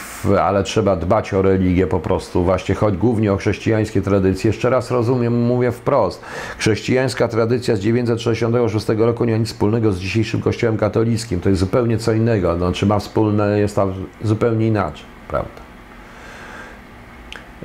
ale 0.43 0.63
trzeba 0.63 0.97
dbać 0.97 1.35
o 1.35 1.43
religię 1.43 1.87
po 1.87 2.01
prostu. 2.01 2.45
Właśnie 2.45 2.75
choć 2.75 2.97
głównie 2.97 3.33
o 3.33 3.37
chrześcijańskie 3.37 4.03
tradycje. 4.03 4.49
Jeszcze 4.49 4.71
raz 4.71 4.91
rozumiem, 4.91 5.43
mówię 5.43 5.73
wprost. 5.73 6.23
Chrześcijańska 6.59 7.29
tradycja 7.29 7.77
z 7.77 7.81
966 7.81 8.99
roku 8.99 9.25
nie 9.25 9.33
ma 9.33 9.39
nic 9.39 9.49
wspólnego 9.49 9.93
z 9.93 9.99
dzisiejszym 9.99 10.41
Kościołem 10.41 10.77
katolickim. 10.77 11.41
To 11.41 11.49
jest 11.49 11.61
zupełnie 11.61 11.99
co 11.99 12.13
innego. 12.13 12.57
No, 12.57 12.73
czy 12.73 12.87
ma 12.87 12.99
wspólne, 12.99 13.59
jest 13.61 13.77
tam 13.77 13.93
zupełnie 14.23 14.67
inaczej, 14.67 15.05
prawda? 15.29 15.63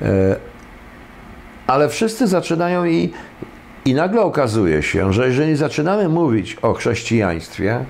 E, 0.02 0.36
ale 1.66 1.88
wszyscy 1.88 2.26
zaczynają 2.26 2.84
i, 2.84 3.12
i 3.84 3.94
nagle 3.94 4.22
okazuje 4.22 4.82
się, 4.82 5.12
że 5.12 5.26
jeżeli 5.26 5.56
zaczynamy 5.56 6.08
mówić 6.08 6.56
o 6.62 6.74
chrześcijaństwie, 6.74 7.84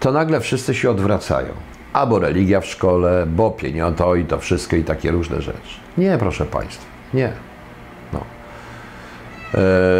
to 0.00 0.12
nagle 0.12 0.40
wszyscy 0.40 0.74
się 0.74 0.90
odwracają. 0.90 1.48
Albo 1.92 2.18
religia 2.18 2.60
w 2.60 2.66
szkole, 2.66 3.26
bo 3.26 3.50
pieniądze, 3.50 3.98
to 3.98 4.14
i 4.14 4.24
to 4.24 4.38
wszystko 4.38 4.76
i 4.76 4.84
takie 4.84 5.10
różne 5.10 5.42
rzeczy. 5.42 5.80
Nie, 5.98 6.18
proszę 6.18 6.44
Państwa, 6.44 6.84
nie. 7.14 7.32
No. 8.12 8.20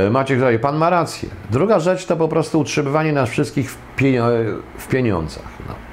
E, 0.06 0.10
Maciek 0.10 0.38
tutaj, 0.38 0.58
Pan 0.58 0.76
ma 0.76 0.90
rację. 0.90 1.28
Druga 1.50 1.80
rzecz 1.80 2.06
to 2.06 2.16
po 2.16 2.28
prostu 2.28 2.60
utrzymywanie 2.60 3.12
nas 3.12 3.28
wszystkich 3.28 3.70
w, 3.70 3.78
w 4.78 4.88
pieniądzach. 4.88 5.48
No. 5.68 5.89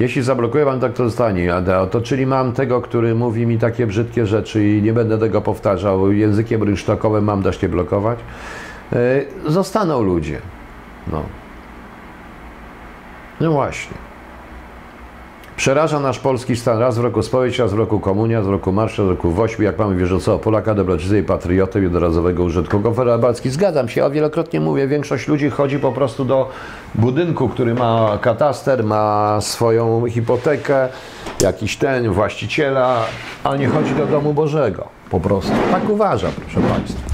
Jeśli 0.00 0.22
zablokuję 0.22 0.64
wam, 0.64 0.80
tak 0.80 0.92
to 0.92 1.04
zostanie. 1.04 1.52
To 1.90 2.00
czyli 2.00 2.26
mam 2.26 2.52
tego, 2.52 2.80
który 2.80 3.14
mówi 3.14 3.46
mi 3.46 3.58
takie 3.58 3.86
brzydkie 3.86 4.26
rzeczy 4.26 4.68
i 4.68 4.82
nie 4.82 4.92
będę 4.92 5.18
tego 5.18 5.40
powtarzał. 5.40 6.12
Językiem 6.12 6.62
rynsztokowym 6.62 7.24
mam 7.24 7.42
dać 7.42 7.62
nie 7.62 7.68
blokować. 7.68 8.18
E, 8.92 9.22
zostaną 9.46 10.02
ludzie. 10.02 10.38
No. 11.12 11.22
No 13.40 13.52
właśnie. 13.52 14.07
Przeraża 15.58 16.00
nasz 16.00 16.18
polski 16.18 16.56
stan 16.56 16.78
raz 16.78 16.98
w 16.98 17.00
roku 17.00 17.22
spowiedź, 17.22 17.58
raz 17.58 17.72
w 17.72 17.78
roku 17.78 18.00
komunia, 18.00 18.38
raz 18.38 18.46
w 18.46 18.50
roku 18.50 18.72
marsz, 18.72 18.98
raz 18.98 19.06
w 19.06 19.10
roku 19.10 19.30
wośmi, 19.30 19.64
jak 19.64 19.78
mamy 19.78 19.96
wierzącego 19.96 20.38
Polaka, 20.38 20.74
dobroczyńcy 20.74 21.18
i 21.18 21.22
patriotę, 21.22 21.80
jednorazowego 21.80 22.44
użytku. 22.44 22.80
Konfederacki. 22.80 23.50
Zgadzam 23.50 23.88
się, 23.88 24.04
a 24.04 24.10
wielokrotnie 24.10 24.60
mówię, 24.60 24.88
większość 24.88 25.28
ludzi 25.28 25.50
chodzi 25.50 25.78
po 25.78 25.92
prostu 25.92 26.24
do 26.24 26.50
budynku, 26.94 27.48
który 27.48 27.74
ma 27.74 28.18
kataster, 28.20 28.84
ma 28.84 29.38
swoją 29.40 30.06
hipotekę, 30.08 30.88
jakiś 31.40 31.76
ten, 31.76 32.12
właściciela, 32.12 33.04
a 33.44 33.56
nie 33.56 33.68
chodzi 33.68 33.94
do 33.94 34.06
domu 34.06 34.34
Bożego. 34.34 34.88
Po 35.10 35.20
prostu. 35.20 35.52
Tak 35.70 35.90
uważam, 35.90 36.32
proszę 36.32 36.68
Państwa. 36.68 37.10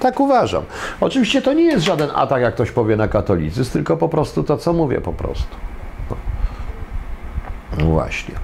Tak 0.00 0.20
uważam. 0.20 0.62
Oczywiście 1.00 1.42
to 1.42 1.52
nie 1.52 1.64
jest 1.64 1.84
żaden 1.84 2.08
atak, 2.14 2.42
jak 2.42 2.54
ktoś 2.54 2.70
powie 2.70 2.96
na 2.96 3.08
katolicyzm, 3.08 3.72
tylko 3.72 3.96
po 3.96 4.08
prostu 4.08 4.42
to, 4.42 4.56
co 4.56 4.72
mówię 4.72 5.00
po 5.00 5.12
prostu. 5.12 5.56
No 7.78 7.84
właśnie. 7.84 8.34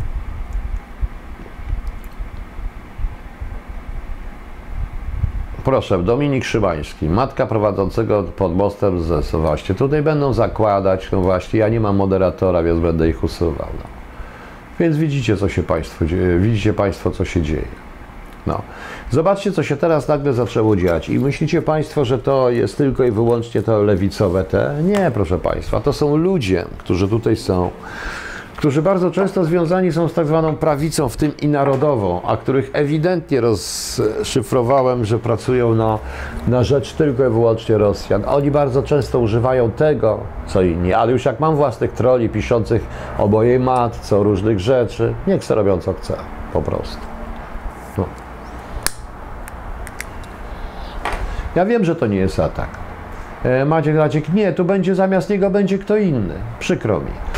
Proszę, 5.64 6.02
Dominik 6.02 6.44
Szymański, 6.44 7.08
matka 7.08 7.46
prowadzącego 7.46 8.22
pod 8.22 8.56
mostem 8.56 9.02
z 9.02 9.30
właśnie. 9.30 9.74
Tutaj 9.74 10.02
będą 10.02 10.32
zakładać, 10.32 11.12
no 11.12 11.20
właśnie, 11.20 11.60
ja 11.60 11.68
nie 11.68 11.80
mam 11.80 11.96
moderatora, 11.96 12.62
więc 12.62 12.80
będę 12.80 13.08
ich 13.08 13.24
usuwał. 13.24 13.68
No. 13.78 13.84
Więc 14.80 14.96
widzicie, 14.96 15.36
co 15.36 15.48
się 15.48 15.62
Państwo 15.62 16.04
widzicie 16.38 16.72
Państwo, 16.72 17.10
co 17.10 17.24
się 17.24 17.42
dzieje. 17.42 17.68
No. 18.46 18.62
Zobaczcie, 19.10 19.52
co 19.52 19.62
się 19.62 19.76
teraz 19.76 20.08
nagle 20.08 20.32
zaczęło 20.32 20.76
dziać. 20.76 21.08
I 21.08 21.18
myślicie 21.18 21.62
Państwo, 21.62 22.04
że 22.04 22.18
to 22.18 22.50
jest 22.50 22.76
tylko 22.76 23.04
i 23.04 23.10
wyłącznie 23.10 23.62
to 23.62 23.82
lewicowe 23.82 24.44
te? 24.44 24.74
Nie, 24.82 25.10
proszę 25.14 25.38
Państwa, 25.38 25.80
to 25.80 25.92
są 25.92 26.16
ludzie, 26.16 26.64
którzy 26.78 27.08
tutaj 27.08 27.36
są 27.36 27.70
którzy 28.56 28.82
bardzo 28.82 29.10
często 29.10 29.44
związani 29.44 29.92
są 29.92 30.08
z 30.08 30.14
tak 30.14 30.26
zwaną 30.26 30.56
prawicą, 30.56 31.08
w 31.08 31.16
tym 31.16 31.36
i 31.36 31.48
narodową, 31.48 32.22
a 32.22 32.36
których 32.36 32.70
ewidentnie 32.72 33.40
rozszyfrowałem, 33.40 35.04
że 35.04 35.18
pracują 35.18 35.74
na, 35.74 35.98
na 36.48 36.64
rzecz 36.64 36.92
tylko 36.92 37.26
i 37.26 37.30
wyłącznie 37.30 37.78
Rosjan. 37.78 38.22
Oni 38.26 38.50
bardzo 38.50 38.82
często 38.82 39.18
używają 39.18 39.70
tego, 39.70 40.18
co 40.46 40.62
inni, 40.62 40.92
ale 40.92 41.12
już 41.12 41.24
jak 41.24 41.40
mam 41.40 41.56
własnych 41.56 41.92
troli 41.92 42.28
piszących 42.28 42.86
o 43.18 43.26
mojej 43.26 43.60
matce, 43.60 44.16
o 44.16 44.22
różnych 44.22 44.60
rzeczy, 44.60 45.14
niech 45.26 45.44
se 45.44 45.54
robią 45.54 45.78
co 45.78 45.92
chce, 45.92 46.16
po 46.52 46.62
prostu. 46.62 46.98
No. 47.98 48.04
Ja 51.54 51.66
wiem, 51.66 51.84
że 51.84 51.96
to 51.96 52.06
nie 52.06 52.16
jest 52.16 52.40
atak. 52.40 52.68
E, 53.44 53.64
Maciek 53.64 53.96
Raciek, 53.96 54.32
nie, 54.32 54.52
tu 54.52 54.64
będzie 54.64 54.94
zamiast 54.94 55.30
niego 55.30 55.50
będzie 55.50 55.78
kto 55.78 55.96
inny. 55.96 56.34
Przykro 56.58 57.00
mi. 57.00 57.35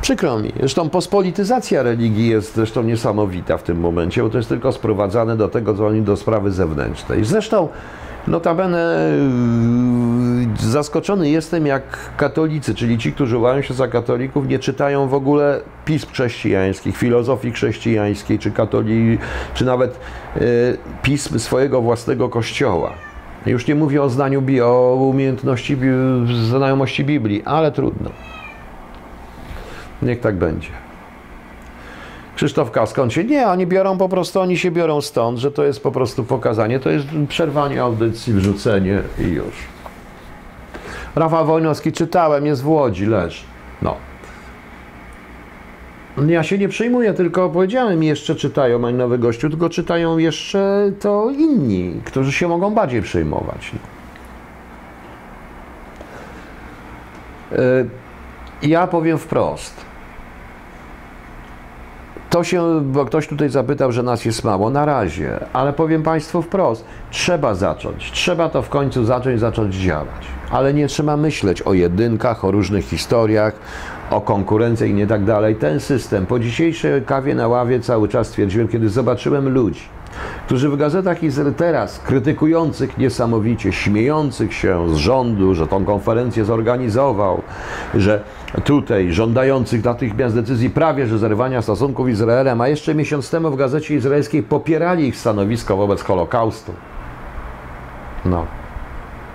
Przykro 0.00 0.38
mi. 0.38 0.52
Zresztą 0.58 0.88
pospolityzacja 0.88 1.82
religii 1.82 2.28
jest 2.28 2.54
zresztą 2.54 2.82
niesamowita 2.82 3.58
w 3.58 3.62
tym 3.62 3.80
momencie, 3.80 4.22
bo 4.22 4.30
to 4.30 4.36
jest 4.36 4.48
tylko 4.48 4.72
sprowadzane 4.72 5.36
do 5.36 5.48
tego, 5.48 5.74
co 5.74 5.86
oni 5.86 6.02
do 6.02 6.16
sprawy 6.16 6.50
zewnętrznej. 6.50 7.24
Zresztą 7.24 7.68
notabene 8.28 9.10
yy, 10.60 10.70
zaskoczony 10.70 11.30
jestem, 11.30 11.66
jak 11.66 11.82
katolicy, 12.16 12.74
czyli 12.74 12.98
ci, 12.98 13.12
którzy 13.12 13.38
uważają 13.38 13.62
się 13.62 13.74
za 13.74 13.88
katolików, 13.88 14.48
nie 14.48 14.58
czytają 14.58 15.08
w 15.08 15.14
ogóle 15.14 15.60
pism 15.84 16.06
chrześcijańskich, 16.12 16.96
filozofii 16.96 17.52
chrześcijańskiej, 17.52 18.38
czy 18.38 18.50
katoli, 18.50 19.18
czy 19.54 19.64
nawet 19.64 20.00
yy, 20.36 20.42
pism 21.02 21.38
swojego 21.38 21.82
własnego 21.82 22.28
kościoła. 22.28 22.90
Już 23.46 23.66
nie 23.66 23.74
mówię 23.74 24.02
o 24.02 24.08
zdaniu, 24.08 24.42
bi- 24.42 24.60
o 24.60 24.94
umiejętności, 24.94 25.76
znajomości 26.48 27.04
Biblii, 27.04 27.42
ale 27.44 27.72
trudno. 27.72 28.10
Niech 30.02 30.20
tak 30.20 30.36
będzie. 30.36 30.68
Krzysztof 32.36 32.70
K. 32.70 32.86
skąd 32.86 33.12
się? 33.12 33.24
Nie, 33.24 33.46
oni 33.46 33.66
biorą 33.66 33.98
po 33.98 34.08
prostu, 34.08 34.40
oni 34.40 34.58
się 34.58 34.70
biorą 34.70 35.00
stąd, 35.00 35.38
że 35.38 35.50
to 35.50 35.64
jest 35.64 35.82
po 35.82 35.92
prostu 35.92 36.24
pokazanie, 36.24 36.80
to 36.80 36.90
jest 36.90 37.06
przerwanie 37.28 37.82
audycji, 37.82 38.32
wrzucenie 38.32 39.02
i 39.18 39.22
już. 39.22 39.54
Rafał 41.16 41.46
Wojnowski 41.46 41.92
czytałem, 41.92 42.46
jest 42.46 42.62
w 42.62 42.68
Łodzi, 42.68 43.06
leż. 43.06 43.44
No. 43.82 43.96
Ja 46.26 46.42
się 46.42 46.58
nie 46.58 46.68
przejmuję, 46.68 47.14
tylko 47.14 47.50
powiedziałem, 47.50 48.02
jeszcze 48.02 48.34
czytają 48.34 48.78
Mań 48.78 48.94
Nowy 48.94 49.18
Gościu, 49.18 49.50
tylko 49.50 49.68
czytają 49.70 50.18
jeszcze 50.18 50.92
to 51.00 51.30
inni, 51.30 52.00
którzy 52.04 52.32
się 52.32 52.48
mogą 52.48 52.74
bardziej 52.74 53.02
przejmować. 53.02 53.72
Y, 57.52 57.88
Ja 58.62 58.86
powiem 58.86 59.18
wprost. 59.18 59.87
To 62.30 62.44
się, 62.44 62.80
bo 62.84 63.04
ktoś 63.04 63.28
tutaj 63.28 63.48
zapytał, 63.48 63.92
że 63.92 64.02
nas 64.02 64.24
jest 64.24 64.44
mało. 64.44 64.70
Na 64.70 64.84
razie, 64.84 65.40
ale 65.52 65.72
powiem 65.72 66.02
Państwu 66.02 66.42
wprost, 66.42 66.84
trzeba 67.10 67.54
zacząć. 67.54 68.12
Trzeba 68.12 68.48
to 68.48 68.62
w 68.62 68.68
końcu 68.68 69.04
zacząć, 69.04 69.40
zacząć 69.40 69.74
działać. 69.74 70.26
Ale 70.50 70.74
nie 70.74 70.88
trzeba 70.88 71.16
myśleć 71.16 71.62
o 71.62 71.74
jedynkach, 71.74 72.44
o 72.44 72.50
różnych 72.50 72.84
historiach, 72.84 73.52
o 74.10 74.20
konkurencji 74.20 74.90
i 74.90 74.94
nie 74.94 75.06
tak 75.06 75.24
dalej. 75.24 75.56
Ten 75.56 75.80
system, 75.80 76.26
po 76.26 76.38
dzisiejszej 76.38 77.02
kawie 77.02 77.34
na 77.34 77.48
ławie 77.48 77.80
cały 77.80 78.08
czas 78.08 78.30
twierdziłem, 78.30 78.68
kiedy 78.68 78.88
zobaczyłem 78.88 79.48
ludzi, 79.48 79.82
którzy 80.46 80.68
w 80.68 80.76
gazetach 80.76 81.22
i 81.22 81.30
teraz 81.56 81.98
krytykujących 81.98 82.98
niesamowicie, 82.98 83.72
śmiejących 83.72 84.54
się 84.54 84.94
z 84.94 84.96
rządu, 84.96 85.54
że 85.54 85.66
tą 85.66 85.84
konferencję 85.84 86.44
zorganizował, 86.44 87.42
że 87.94 88.24
tutaj 88.64 89.12
żądających 89.12 89.84
natychmiast 89.84 90.34
decyzji 90.34 90.70
prawie, 90.70 91.06
że 91.06 91.18
zerwania 91.18 91.62
stosunków 91.62 92.06
z 92.06 92.10
Izraelem, 92.10 92.60
a 92.60 92.68
jeszcze 92.68 92.94
miesiąc 92.94 93.30
temu 93.30 93.50
w 93.50 93.56
gazecie 93.56 93.94
izraelskiej 93.94 94.42
popierali 94.42 95.06
ich 95.06 95.16
stanowisko 95.16 95.76
wobec 95.76 96.02
Holokaustu. 96.02 96.72
No, 98.24 98.46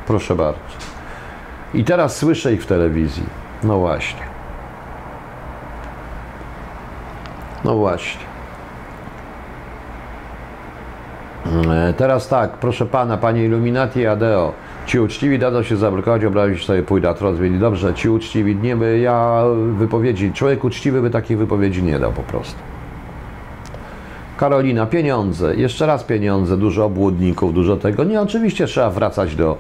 proszę 0.08 0.36
bardzo. 0.36 0.60
I 1.74 1.84
teraz 1.84 2.18
słyszę 2.18 2.54
ich 2.54 2.64
w 2.64 2.66
telewizji. 2.66 3.24
No 3.64 3.80
właśnie. 3.80 4.22
No 7.64 7.76
właśnie. 7.76 8.22
E, 11.72 11.94
Teraz 11.94 12.28
tak, 12.28 12.52
proszę 12.52 12.86
pana, 12.86 13.18
panie 13.18 13.46
Illuminati 13.46 14.08
Adeo. 14.08 14.54
Ci 14.86 15.00
uczciwi 15.00 15.40
dadzą 15.40 15.64
się 15.64 15.78
zablokować, 15.78 16.26
obrazić 16.26 16.66
sobie 16.66 16.84
pójdę, 16.84 17.10
a 17.10 17.14
rozmieli. 17.14 17.60
Dobrze, 17.60 17.94
ci 17.94 18.10
uczciwi, 18.10 18.56
nie 18.56 18.76
by 18.76 19.00
ja 19.00 19.44
wypowiedzi, 19.78 20.32
człowiek 20.34 20.64
uczciwy 20.64 21.02
by 21.02 21.10
takiej 21.10 21.38
wypowiedzi 21.38 21.84
nie 21.84 22.00
dał 22.00 22.12
po 22.12 22.22
prostu. 22.22 22.60
Karolina, 24.38 24.86
pieniądze, 24.86 25.56
jeszcze 25.56 25.86
raz 25.86 26.04
pieniądze, 26.04 26.58
dużo 26.58 26.86
obłudników, 26.86 27.54
dużo 27.54 27.78
tego. 27.78 28.04
Nie, 28.04 28.22
oczywiście 28.22 28.66
trzeba 28.66 28.90
wracać 28.90 29.36
do 29.36 29.58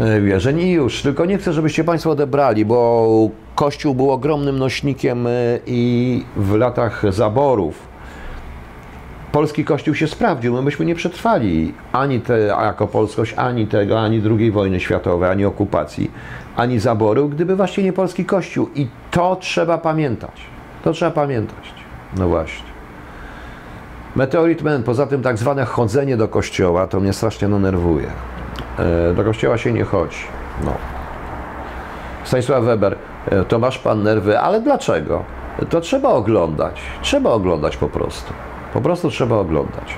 e, 0.00 0.20
wierzeń 0.20 0.60
i 0.60 0.70
już, 0.72 1.02
tylko 1.02 1.24
nie 1.24 1.38
chcę, 1.38 1.52
żebyście 1.52 1.84
Państwo 1.84 2.10
odebrali, 2.10 2.64
bo 2.64 3.30
Kościół 3.54 3.94
był 3.94 4.10
ogromnym 4.10 4.58
nośnikiem 4.58 5.26
e, 5.26 5.30
i 5.66 6.24
w 6.36 6.54
latach 6.54 7.02
zaborów 7.12 7.90
polski 9.32 9.64
kościół 9.64 9.94
się 9.94 10.08
sprawdził. 10.08 10.54
My 10.54 10.62
byśmy 10.62 10.86
nie 10.86 10.94
przetrwali 10.94 11.74
ani 11.92 12.20
te, 12.20 12.38
jako 12.38 12.86
polskość, 12.86 13.34
ani 13.36 13.66
tego, 13.66 14.00
ani 14.00 14.22
II 14.38 14.50
wojny 14.50 14.80
światowej, 14.80 15.30
ani 15.30 15.44
okupacji, 15.44 16.10
ani 16.56 16.78
zaboru, 16.78 17.28
gdyby 17.28 17.56
właśnie 17.56 17.84
nie 17.84 17.92
polski 17.92 18.24
kościół. 18.24 18.68
I 18.74 18.88
to 19.10 19.36
trzeba 19.40 19.78
pamiętać. 19.78 20.40
To 20.84 20.92
trzeba 20.92 21.10
pamiętać. 21.10 21.74
No 22.16 22.28
właśnie. 22.28 22.70
Meteorit 24.16 24.62
Man, 24.62 24.82
poza 24.82 25.06
tym 25.06 25.22
tak 25.22 25.38
zwane 25.38 25.64
chodzenie 25.64 26.16
do 26.16 26.28
kościoła, 26.28 26.86
to 26.86 27.00
mnie 27.00 27.12
strasznie 27.12 27.48
denerwuje. 27.48 28.06
E, 28.78 29.14
Do 29.14 29.24
kościoła 29.24 29.58
się 29.58 29.72
nie 29.72 29.84
chodzi. 29.84 30.18
No. 30.64 30.72
Stanisław 32.24 32.64
Weber, 32.64 32.96
e, 33.26 33.44
to 33.44 33.58
masz 33.58 33.78
pan 33.78 34.02
nerwy, 34.02 34.38
ale 34.38 34.60
dlaczego? 34.60 35.24
To 35.70 35.80
trzeba 35.80 36.08
oglądać. 36.08 36.80
Trzeba 37.02 37.30
oglądać 37.30 37.76
po 37.76 37.88
prostu. 37.88 38.32
Po 38.72 38.80
prostu 38.80 39.10
trzeba 39.10 39.36
oglądać. 39.36 39.94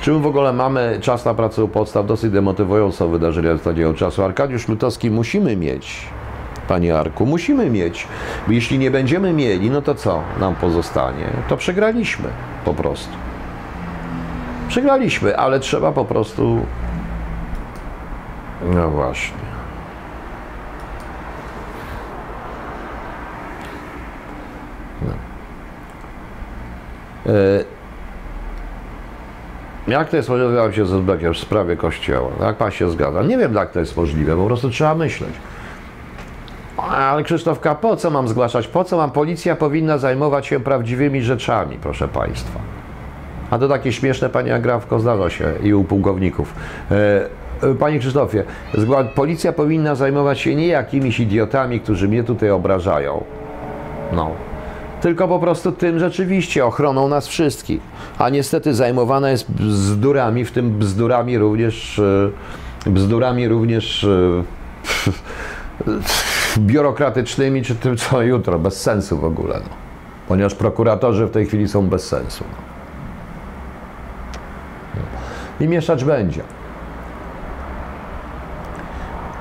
Czy 0.00 0.12
my 0.12 0.18
w 0.18 0.26
ogóle 0.26 0.52
mamy 0.52 0.98
czas 1.00 1.24
na 1.24 1.34
pracę 1.34 1.64
u 1.64 1.68
podstaw? 1.68 2.06
Dosyć 2.06 2.32
demotywująco 2.32 3.08
wydarzenia 3.08 3.52
ostatniego 3.52 3.94
czasu. 3.94 4.24
Arkadiusz 4.24 4.68
Lutowski 4.68 5.10
musimy 5.10 5.56
mieć, 5.56 6.06
panie 6.68 6.98
Arku, 6.98 7.26
musimy 7.26 7.70
mieć. 7.70 8.06
Bo 8.46 8.52
jeśli 8.52 8.78
nie 8.78 8.90
będziemy 8.90 9.32
mieli, 9.32 9.70
no 9.70 9.82
to 9.82 9.94
co 9.94 10.22
nam 10.40 10.54
pozostanie? 10.54 11.26
To 11.48 11.56
przegraliśmy 11.56 12.28
po 12.64 12.74
prostu. 12.74 13.12
Przegraliśmy, 14.68 15.36
ale 15.36 15.60
trzeba 15.60 15.92
po 15.92 16.04
prostu. 16.04 16.66
No 18.74 18.90
właśnie. 18.90 19.51
Jak 29.88 30.08
to 30.08 30.16
jest 30.16 30.28
możliwe, 30.28 30.54
jak 30.54 30.74
się 30.74 30.86
z 30.86 30.92
Uzbekiem 30.92 31.34
w 31.34 31.38
sprawie 31.38 31.76
kościoła? 31.76 32.30
Jak 32.40 32.56
pan 32.56 32.70
się 32.70 32.90
zgadza? 32.90 33.22
Nie 33.22 33.38
wiem, 33.38 33.54
jak 33.54 33.70
to 33.70 33.80
jest 33.80 33.96
możliwe, 33.96 34.36
po 34.36 34.46
prostu 34.46 34.70
trzeba 34.70 34.94
myśleć. 34.94 35.30
Ale 36.76 37.22
Krzysztofka, 37.22 37.74
po 37.74 37.96
co 37.96 38.10
mam 38.10 38.28
zgłaszać? 38.28 38.68
Po 38.68 38.84
co 38.84 38.96
mam? 38.96 39.10
Policja 39.10 39.56
powinna 39.56 39.98
zajmować 39.98 40.46
się 40.46 40.60
prawdziwymi 40.60 41.22
rzeczami, 41.22 41.78
proszę 41.82 42.08
państwa. 42.08 42.60
A 43.50 43.58
to 43.58 43.68
takie 43.68 43.92
śmieszne, 43.92 44.28
panie 44.28 44.54
Agrawko, 44.54 45.00
zdarza 45.00 45.30
się 45.30 45.52
i 45.62 45.74
u 45.74 45.84
pułkowników. 45.84 46.54
E, 46.90 47.26
e, 47.62 47.74
Panie 47.74 47.98
Krzysztofie, 47.98 48.44
policja 49.14 49.52
powinna 49.52 49.94
zajmować 49.94 50.40
się 50.40 50.54
nie 50.54 50.66
jakimiś 50.66 51.20
idiotami, 51.20 51.80
którzy 51.80 52.08
mnie 52.08 52.24
tutaj 52.24 52.50
obrażają. 52.50 53.24
No. 54.12 54.30
Tylko 55.02 55.28
po 55.28 55.38
prostu 55.38 55.72
tym 55.72 55.98
rzeczywiście 55.98 56.66
ochroną 56.66 57.08
nas 57.08 57.28
wszystkich. 57.28 57.80
A 58.18 58.28
niestety 58.28 58.74
zajmowana 58.74 59.30
jest 59.30 59.52
bzdurami, 59.52 60.44
w 60.44 60.52
tym 60.52 60.78
bzdurami 60.78 61.38
również 61.38 62.00
e, 62.86 62.90
bzdurami 62.90 63.48
również 63.48 64.04
e, 64.04 64.44
biurokratycznymi, 66.58 67.62
czy 67.62 67.74
tym 67.74 67.96
co 67.96 68.22
jutro, 68.22 68.58
bez 68.58 68.80
sensu 68.80 69.18
w 69.18 69.24
ogóle. 69.24 69.54
No. 69.54 69.70
Ponieważ 70.28 70.54
prokuratorzy 70.54 71.26
w 71.26 71.30
tej 71.30 71.46
chwili 71.46 71.68
są 71.68 71.88
bez 71.88 72.06
sensu. 72.06 72.44
No. 72.50 72.56
I 75.66 75.68
mieszać 75.68 76.04
będzie. 76.04 76.42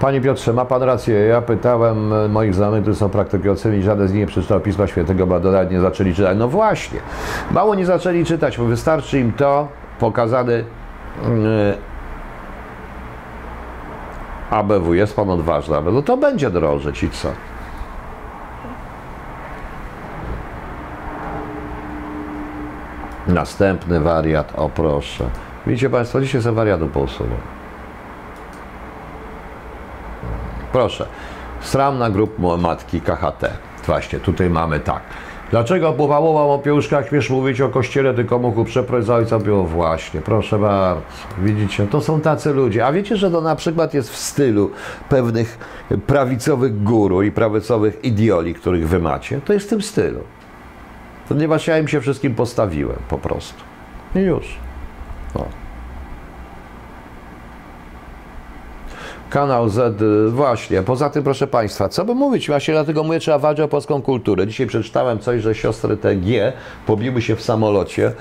Panie 0.02 0.22
Piotrze, 0.22 0.54
ma 0.54 0.66
Pan 0.66 0.84
rację. 0.84 1.16
Ja 1.16 1.42
pytałem 1.42 2.14
e, 2.14 2.28
moich 2.28 2.54
znajomych, 2.54 2.82
którzy 2.82 2.98
są 2.98 3.10
praktykującymi 3.10 3.78
i 3.78 3.82
żaden 3.84 4.08
z 4.08 4.12
nich 4.12 4.20
nie 4.20 4.28
przeczytał 4.28 4.60
Pisma 4.60 4.88
Świętego, 4.88 5.28
bo 5.28 5.40
dodać 5.40 5.72
nie 5.72 5.80
zaczęli 5.80 6.14
czytać. 6.14 6.38
No 6.38 6.48
właśnie, 6.48 7.00
mało 7.52 7.76
nie 7.76 7.86
zaczęli 7.86 8.26
czytać, 8.26 8.58
bo 8.58 8.66
wystarczy 8.66 9.20
im 9.20 9.34
to 9.34 9.68
pokazane 10.00 10.54
mm, 11.26 11.46
e, 11.46 11.50
yy, 11.50 11.78
ABW. 14.50 14.94
Jest 14.94 15.16
Pan 15.16 15.30
odważny, 15.30 15.78
ABW. 15.78 15.92
no 15.92 16.02
to 16.02 16.18
będzie 16.18 16.50
drożeć 16.50 17.04
i 17.04 17.10
co? 17.10 17.30
Następny 23.28 24.00
wariat, 24.00 24.54
o 24.56 24.70
proszę. 24.70 25.24
Widzicie 25.68 25.90
Państwo, 25.90 26.22
dzisiaj 26.22 26.42
za 26.42 26.52
wariatu 26.52 26.88
pousuwam. 26.88 27.61
Proszę. 30.72 31.06
Sram 31.62 32.00
na 32.00 32.10
matki 32.58 33.02
KHT. 33.02 33.50
Właśnie, 33.86 34.20
tutaj 34.20 34.50
mamy 34.50 34.80
tak. 34.80 35.02
Dlaczego 35.52 35.94
powałował 35.94 36.54
o 36.54 36.60
piełuszkach 36.60 37.10
śmiesz 37.10 37.30
mówić 37.30 37.62
o 37.62 37.70
kościele, 37.70 38.14
tylko 38.14 38.40
mógł 38.40 38.66
przeproś 38.66 39.06
za 39.06 39.16
ojca 39.16 39.40
było 39.40 39.64
właśnie, 39.64 40.22
proszę 40.22 40.60
bardzo. 40.60 41.02
Widzicie, 41.38 41.88
to 41.88 42.02
są 42.02 42.22
tacy 42.22 42.54
ludzie. 42.54 42.86
A 42.86 42.92
wiecie, 42.92 43.18
że 43.18 43.32
to 43.32 43.42
na 43.42 43.56
przykład 43.56 43.94
jest 43.94 44.10
w 44.10 44.18
stylu 44.18 44.72
pewnych 45.10 45.58
prawicowych 46.08 46.84
guru 46.84 47.24
i 47.24 47.32
prawicowych 47.32 48.06
idioli, 48.06 48.54
których 48.54 48.90
wy 48.90 49.00
macie? 49.00 49.42
To 49.42 49.54
jest 49.54 49.66
w 49.66 49.70
tym 49.70 49.82
stylu. 49.82 50.20
Ponieważ 51.30 51.68
ja 51.68 51.80
im 51.80 51.88
się 51.88 52.02
wszystkim 52.02 52.36
postawiłem 52.36 52.98
po 53.10 53.18
prostu. 53.18 53.64
I 54.16 54.20
już. 54.20 54.71
Kanał 59.32 59.70
Z, 59.70 60.02
y, 60.02 60.30
właśnie. 60.32 60.82
Poza 60.82 61.10
tym, 61.10 61.24
proszę 61.24 61.48
Państwa, 61.48 61.90
co 61.90 62.06
by 62.06 62.16
mówić? 62.16 62.48
Właśnie 62.48 62.74
dlatego 62.74 63.04
mówię, 63.04 63.20
trzeba 63.20 63.40
walczyć 63.40 63.66
o 63.66 63.68
polską 63.68 64.02
kulturę. 64.02 64.48
Dzisiaj 64.48 64.68
przeczytałem 64.68 65.20
coś, 65.20 65.42
że 65.42 65.56
siostry 65.56 65.98
TG 65.98 66.54
pobiły 66.86 67.22
się 67.22 67.36
w 67.36 67.42
samolocie, 67.42 68.12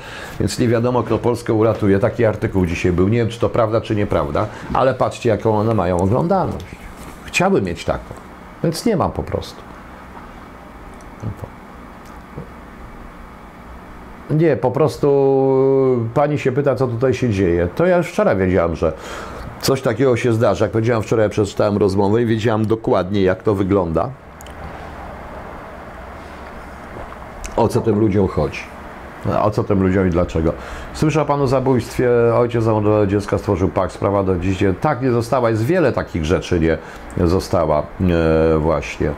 więc 0.41 0.59
nie 0.59 0.69
wiadomo, 0.69 1.03
kto 1.03 1.19
Polskę 1.19 1.53
uratuje. 1.53 1.99
Taki 1.99 2.25
artykuł 2.25 2.67
dzisiaj 2.67 2.93
był. 2.93 3.09
Nie 3.09 3.19
wiem, 3.19 3.29
czy 3.29 3.41
to 3.41 3.49
prawda, 3.49 3.81
czy 3.81 3.97
nieprawda, 3.97 4.47
ale 4.73 4.95
patrzcie, 4.95 5.29
jaką 5.29 5.59
one 5.59 5.75
mają 5.75 5.99
oglądalność. 5.99 6.67
Chciałbym 7.25 7.65
mieć 7.65 7.85
taką, 7.85 8.15
więc 8.65 8.87
nie 8.87 8.97
mam 8.97 9.13
po 9.13 9.23
prostu. 9.23 9.63
No 14.31 14.37
nie, 14.37 14.57
po 14.57 14.71
prostu 14.71 16.09
pani 16.15 16.39
się 16.39 16.53
pyta, 16.53 16.75
co 16.75 16.87
tutaj 16.87 17.15
się 17.15 17.31
dzieje. 17.31 17.69
To 17.77 17.87
ja 17.87 17.97
już 17.97 18.07
wczoraj 18.07 18.37
wiedziałam, 18.37 18.77
że 18.77 18.93
coś 19.61 19.83
takiego 19.83 20.17
się 20.17 20.33
zdarza. 20.33 20.65
Jak 20.65 20.73
powiedziałem 20.73 21.03
wczoraj, 21.03 21.31
przeczytałem 21.31 21.77
rozmowę 21.77 22.23
i 22.23 22.27
wiedziałam 22.27 22.67
dokładnie, 22.67 23.23
jak 23.23 23.43
to 23.43 23.55
wygląda. 23.55 24.11
O 27.57 27.69
co 27.69 27.81
tym 27.81 27.99
ludziom 27.99 28.29
chodzi. 28.29 28.61
O 29.43 29.51
co 29.51 29.65
tym 29.65 29.83
ludziom 29.83 30.09
i 30.09 30.11
dlaczego? 30.11 30.53
Słyszę 30.95 31.25
pan 31.25 31.41
o 31.41 31.47
zabójstwie, 31.47 32.11
ojciec 32.35 32.65
za 32.65 32.73
dziecka 33.07 33.39
stworzył 33.39 33.69
pak, 33.69 33.93
sprawa 33.93 34.23
do 34.23 34.39
dziś. 34.39 34.65
Tak, 34.81 35.03
nie 35.03 35.11
została, 35.11 35.51
jest 35.51 35.65
wiele 35.65 35.93
takich 35.93 36.25
rzeczy 36.25 36.61
nie 37.17 37.27
została 37.27 37.83
e, 38.01 38.59
właśnie 38.59 39.11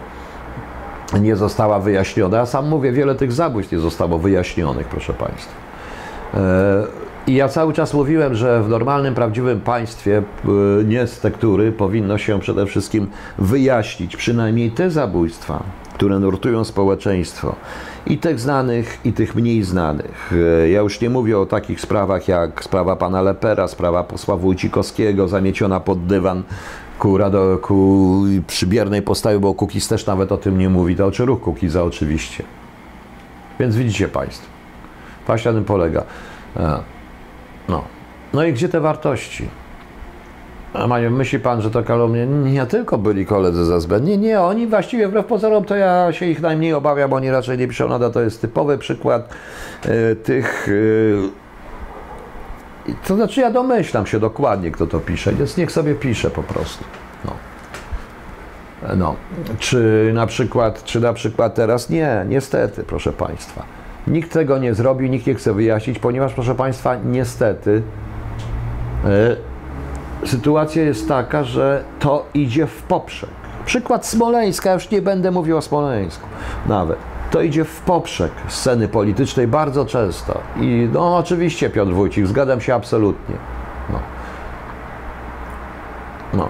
nie 1.20 1.36
została 1.36 1.78
wyjaśniona. 1.78 2.36
Ja 2.36 2.46
sam 2.46 2.68
mówię, 2.68 2.92
wiele 2.92 3.14
tych 3.14 3.32
zabójstw 3.32 3.72
nie 3.72 3.78
zostało 3.78 4.18
wyjaśnionych, 4.18 4.88
proszę 4.88 5.12
Państwa. 5.12 5.52
E, 6.34 6.38
I 7.26 7.34
ja 7.34 7.48
cały 7.48 7.72
czas 7.72 7.94
mówiłem, 7.94 8.34
że 8.34 8.62
w 8.62 8.68
normalnym, 8.68 9.14
prawdziwym 9.14 9.60
państwie, 9.60 10.22
e, 10.78 10.84
nie 10.84 11.06
z 11.06 11.20
tektury, 11.20 11.72
powinno 11.72 12.18
się 12.18 12.40
przede 12.40 12.66
wszystkim 12.66 13.06
wyjaśnić 13.38 14.16
przynajmniej 14.16 14.70
te 14.70 14.90
zabójstwa, 14.90 15.62
które 15.94 16.18
nurtują 16.18 16.64
społeczeństwo. 16.64 17.56
I 18.06 18.18
tych 18.18 18.40
znanych, 18.40 18.98
i 19.04 19.12
tych 19.12 19.34
mniej 19.34 19.62
znanych. 19.62 20.32
E, 20.62 20.68
ja 20.68 20.80
już 20.80 21.00
nie 21.00 21.10
mówię 21.10 21.38
o 21.38 21.46
takich 21.46 21.80
sprawach 21.80 22.28
jak 22.28 22.64
sprawa 22.64 22.96
pana 22.96 23.22
Lepera, 23.22 23.68
sprawa 23.68 24.04
posła 24.04 24.36
Wójcikowskiego, 24.36 25.28
zamieciona 25.28 25.80
pod 25.80 26.06
dywan, 26.06 26.42
ku, 26.98 27.18
rado, 27.18 27.58
ku 27.58 28.22
przybiernej 28.46 29.02
postawie, 29.02 29.38
bo 29.38 29.54
Kukiz 29.54 29.88
też 29.88 30.06
nawet 30.06 30.32
o 30.32 30.36
tym 30.36 30.58
nie 30.58 30.68
mówi, 30.68 30.96
to 30.96 31.06
oczy 31.06 31.24
ruch 31.24 31.40
Kukiza 31.40 31.84
oczywiście. 31.84 32.44
Więc 33.60 33.76
widzicie 33.76 34.08
Państwo, 34.08 34.46
właśnie 35.26 35.50
na 35.50 35.58
tym 35.58 35.64
polega. 35.64 36.04
E, 36.56 36.91
no. 38.32 38.44
i 38.44 38.52
gdzie 38.52 38.68
te 38.68 38.80
wartości? 38.80 39.48
A 40.74 40.86
mają, 40.86 41.10
myśli 41.10 41.40
Pan, 41.40 41.62
że 41.62 41.70
to 41.70 41.82
kalumnie? 41.82 42.26
Nie 42.26 42.66
tylko 42.66 42.98
byli 42.98 43.26
koledzy 43.26 43.64
ze 43.64 43.76
SB. 43.76 44.00
Nie, 44.00 44.18
nie, 44.18 44.40
oni 44.40 44.66
właściwie 44.66 45.08
wbrew 45.08 45.26
pozorom 45.26 45.64
to 45.64 45.76
ja 45.76 46.12
się 46.12 46.26
ich 46.26 46.40
najmniej 46.40 46.72
obawiam, 46.72 47.10
bo 47.10 47.16
oni 47.16 47.30
raczej 47.30 47.58
nie 47.58 47.68
piszą 47.68 47.88
nada. 47.88 48.10
To 48.10 48.20
jest 48.20 48.40
typowy 48.40 48.78
przykład 48.78 49.28
e, 49.84 50.16
tych 50.16 50.68
e, 50.68 51.42
to 53.06 53.14
znaczy 53.14 53.40
ja 53.40 53.50
domyślam 53.50 54.06
się 54.06 54.20
dokładnie, 54.20 54.70
kto 54.70 54.86
to 54.86 55.00
pisze, 55.00 55.32
więc 55.32 55.56
niech 55.56 55.72
sobie 55.72 55.94
pisze 55.94 56.30
po 56.30 56.42
prostu. 56.42 56.84
No. 57.24 57.32
No. 58.96 59.16
Czy 59.58 60.10
na 60.14 60.26
przykład, 60.26 60.84
czy 60.84 61.00
na 61.00 61.12
przykład 61.12 61.54
teraz? 61.54 61.90
Nie, 61.90 62.24
niestety, 62.28 62.84
proszę 62.84 63.12
Państwa. 63.12 63.62
Nikt 64.06 64.32
tego 64.32 64.58
nie 64.58 64.74
zrobi, 64.74 65.10
nikt 65.10 65.26
nie 65.26 65.34
chce 65.34 65.54
wyjaśnić, 65.54 65.98
ponieważ, 65.98 66.34
proszę 66.34 66.54
Państwa, 66.54 66.96
niestety 67.04 67.70
y, 67.70 67.82
sytuacja 70.26 70.82
jest 70.82 71.08
taka, 71.08 71.44
że 71.44 71.84
to 72.00 72.26
idzie 72.34 72.66
w 72.66 72.82
poprzek. 72.82 73.30
Przykład 73.66 74.06
Smoleńska, 74.06 74.72
już 74.72 74.90
nie 74.90 75.02
będę 75.02 75.30
mówił 75.30 75.56
o 75.56 75.62
Smoleńsku 75.62 76.26
nawet 76.66 76.98
to 77.32 77.42
idzie 77.42 77.64
w 77.64 77.80
poprzek 77.80 78.32
sceny 78.48 78.88
politycznej 78.88 79.46
bardzo 79.48 79.84
często. 79.84 80.40
I 80.60 80.88
no 80.92 81.16
oczywiście 81.16 81.70
Piotr 81.70 81.92
Wójcik, 81.92 82.26
zgadzam 82.26 82.60
się 82.60 82.74
absolutnie. 82.74 83.34
No. 83.92 83.98
No. 86.34 86.48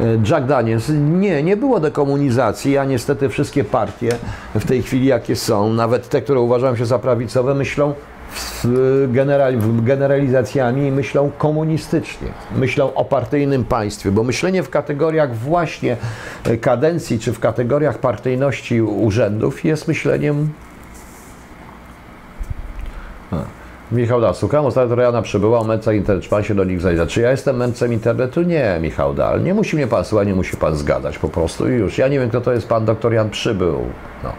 E, 0.00 0.30
Jack 0.30 0.46
Daniels, 0.46 0.88
nie, 0.94 1.42
nie 1.42 1.56
było 1.56 1.80
dekomunizacji, 1.80 2.78
a 2.78 2.84
niestety 2.84 3.28
wszystkie 3.28 3.64
partie 3.64 4.08
w 4.54 4.64
tej 4.64 4.82
chwili 4.82 5.06
jakie 5.06 5.36
są, 5.36 5.72
nawet 5.72 6.08
te, 6.08 6.22
które 6.22 6.40
uważają 6.40 6.76
się 6.76 6.86
za 6.86 6.98
prawicowe, 6.98 7.54
myślą 7.54 7.94
generalizacjami 9.82 10.92
myślą 10.92 11.30
komunistycznie, 11.38 12.28
myślą 12.56 12.94
o 12.94 13.04
partyjnym 13.04 13.64
państwie, 13.64 14.10
bo 14.10 14.22
myślenie 14.22 14.62
w 14.62 14.70
kategoriach 14.70 15.36
właśnie 15.36 15.96
kadencji 16.60 17.18
czy 17.18 17.32
w 17.32 17.40
kategoriach 17.40 17.98
partyjności 17.98 18.82
urzędów 18.82 19.64
jest 19.64 19.88
myśleniem. 19.88 20.48
Michał 23.92 24.20
Da, 24.20 24.34
słucham, 24.34 24.66
ostatnio 24.66 24.94
Rejana 24.94 25.22
przybyła, 25.22 25.58
o 25.58 25.64
męce 25.64 25.96
internetu, 25.96 26.24
czy 26.24 26.30
pan 26.30 26.42
się 26.42 26.54
do 26.54 26.64
nich 26.64 26.80
zajdzie? 26.80 27.06
Czy 27.06 27.20
ja 27.20 27.30
jestem 27.30 27.56
męcem 27.56 27.92
internetu? 27.92 28.42
Nie, 28.42 28.78
Michał 28.80 29.14
Da, 29.14 29.36
nie 29.36 29.54
musi 29.54 29.76
mnie 29.76 29.86
pan 29.86 30.04
słuchać, 30.04 30.28
nie 30.28 30.34
musi 30.34 30.56
pan 30.56 30.76
zgadać 30.76 31.18
po 31.18 31.28
prostu 31.28 31.68
i 31.68 31.72
już. 31.72 31.98
Ja 31.98 32.08
nie 32.08 32.18
wiem, 32.18 32.28
kto 32.28 32.40
to 32.40 32.52
jest 32.52 32.68
pan 32.68 32.84
doktor 32.84 33.12
Jan 33.12 33.30
Przybył. 33.30 33.78
No. 34.24 34.32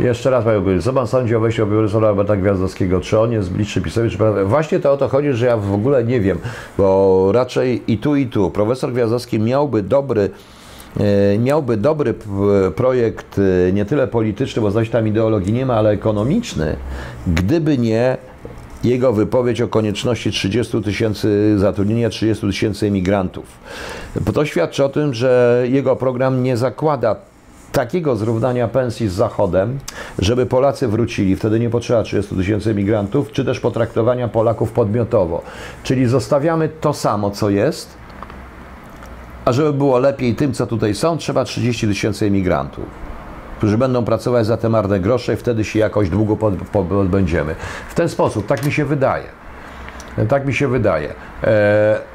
Jeszcze 0.00 0.30
raz 0.30 0.44
Panie 0.44 0.60
Górze, 0.60 0.82
co 0.82 0.92
Pan 0.92 1.06
sądzi 1.06 1.36
o 1.36 1.40
wejściu 1.40 1.66
profesora 1.66 2.08
Roberta 2.08 2.36
Gwiazdowskiego? 2.36 3.00
Czy 3.00 3.18
on 3.18 3.32
jest 3.32 3.52
bliższy 3.52 3.80
PiSowi, 3.80 4.10
czy 4.10 4.18
prawda? 4.18 4.44
Właśnie 4.44 4.80
to 4.80 4.92
o 4.92 4.96
to 4.96 5.08
chodzi, 5.08 5.32
że 5.32 5.46
ja 5.46 5.56
w 5.56 5.72
ogóle 5.72 6.04
nie 6.04 6.20
wiem, 6.20 6.38
bo 6.78 7.28
raczej 7.32 7.82
i 7.86 7.98
tu, 7.98 8.16
i 8.16 8.26
tu. 8.26 8.50
Profesor 8.50 8.92
Gwiazdowski 8.92 9.38
miałby 9.38 9.82
dobry 9.82 10.30
e, 11.00 11.38
miałby 11.38 11.76
dobry 11.76 12.14
projekt, 12.76 13.40
e, 13.68 13.72
nie 13.72 13.84
tyle 13.84 14.06
polityczny, 14.06 14.62
bo 14.62 14.70
zaś 14.70 14.90
tam 14.90 15.08
ideologii 15.08 15.52
nie 15.52 15.66
ma, 15.66 15.74
ale 15.74 15.90
ekonomiczny, 15.90 16.76
gdyby 17.26 17.78
nie 17.78 18.16
jego 18.84 19.12
wypowiedź 19.12 19.60
o 19.60 19.68
konieczności 19.68 20.30
30 20.30 20.82
tysięcy 20.82 21.58
zatrudnienia 21.58 22.10
30 22.10 22.46
tysięcy 22.46 22.86
emigrantów. 22.86 23.44
To 24.34 24.44
świadczy 24.44 24.84
o 24.84 24.88
tym, 24.88 25.14
że 25.14 25.62
jego 25.68 25.96
program 25.96 26.42
nie 26.42 26.56
zakłada 26.56 27.16
takiego 27.72 28.16
zrównania 28.16 28.68
pensji 28.68 29.08
z 29.08 29.12
Zachodem, 29.12 29.78
żeby 30.18 30.46
Polacy 30.46 30.88
wrócili. 30.88 31.36
Wtedy 31.36 31.60
nie 31.60 31.70
potrzeba 31.70 32.02
30 32.02 32.36
tysięcy 32.36 32.70
emigrantów, 32.70 33.32
czy 33.32 33.44
też 33.44 33.60
potraktowania 33.60 34.28
Polaków 34.28 34.72
podmiotowo. 34.72 35.42
Czyli 35.82 36.06
zostawiamy 36.06 36.68
to 36.68 36.92
samo, 36.92 37.30
co 37.30 37.50
jest, 37.50 37.96
a 39.44 39.52
żeby 39.52 39.72
było 39.72 39.98
lepiej 39.98 40.34
tym, 40.34 40.52
co 40.52 40.66
tutaj 40.66 40.94
są, 40.94 41.18
trzeba 41.18 41.44
30 41.44 41.88
tysięcy 41.88 42.26
emigrantów, 42.26 42.84
którzy 43.58 43.78
będą 43.78 44.04
pracować 44.04 44.46
za 44.46 44.56
te 44.56 44.68
marne 44.68 45.00
grosze 45.00 45.34
i 45.34 45.36
wtedy 45.36 45.64
się 45.64 45.78
jakoś 45.78 46.10
długo 46.10 46.36
podbędziemy. 46.72 47.54
W 47.88 47.94
ten 47.94 48.08
sposób, 48.08 48.46
tak 48.46 48.66
mi 48.66 48.72
się 48.72 48.84
wydaje. 48.84 49.24
Tak 50.28 50.46
mi 50.46 50.54
się 50.54 50.68
wydaje. 50.68 51.14
E, 51.44 52.11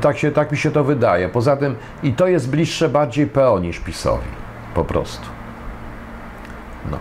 tak, 0.00 0.18
się, 0.18 0.30
tak 0.30 0.52
mi 0.52 0.58
się 0.58 0.70
to 0.70 0.84
wydaje. 0.84 1.28
Poza 1.28 1.56
tym 1.56 1.74
i 2.02 2.12
to 2.12 2.26
jest 2.26 2.50
bliższe 2.50 2.88
bardziej 2.88 3.26
PO 3.26 3.58
niż 3.58 3.78
PiSowi. 3.78 4.28
Po 4.74 4.84
prostu. 4.84 5.26
No. 6.90 6.98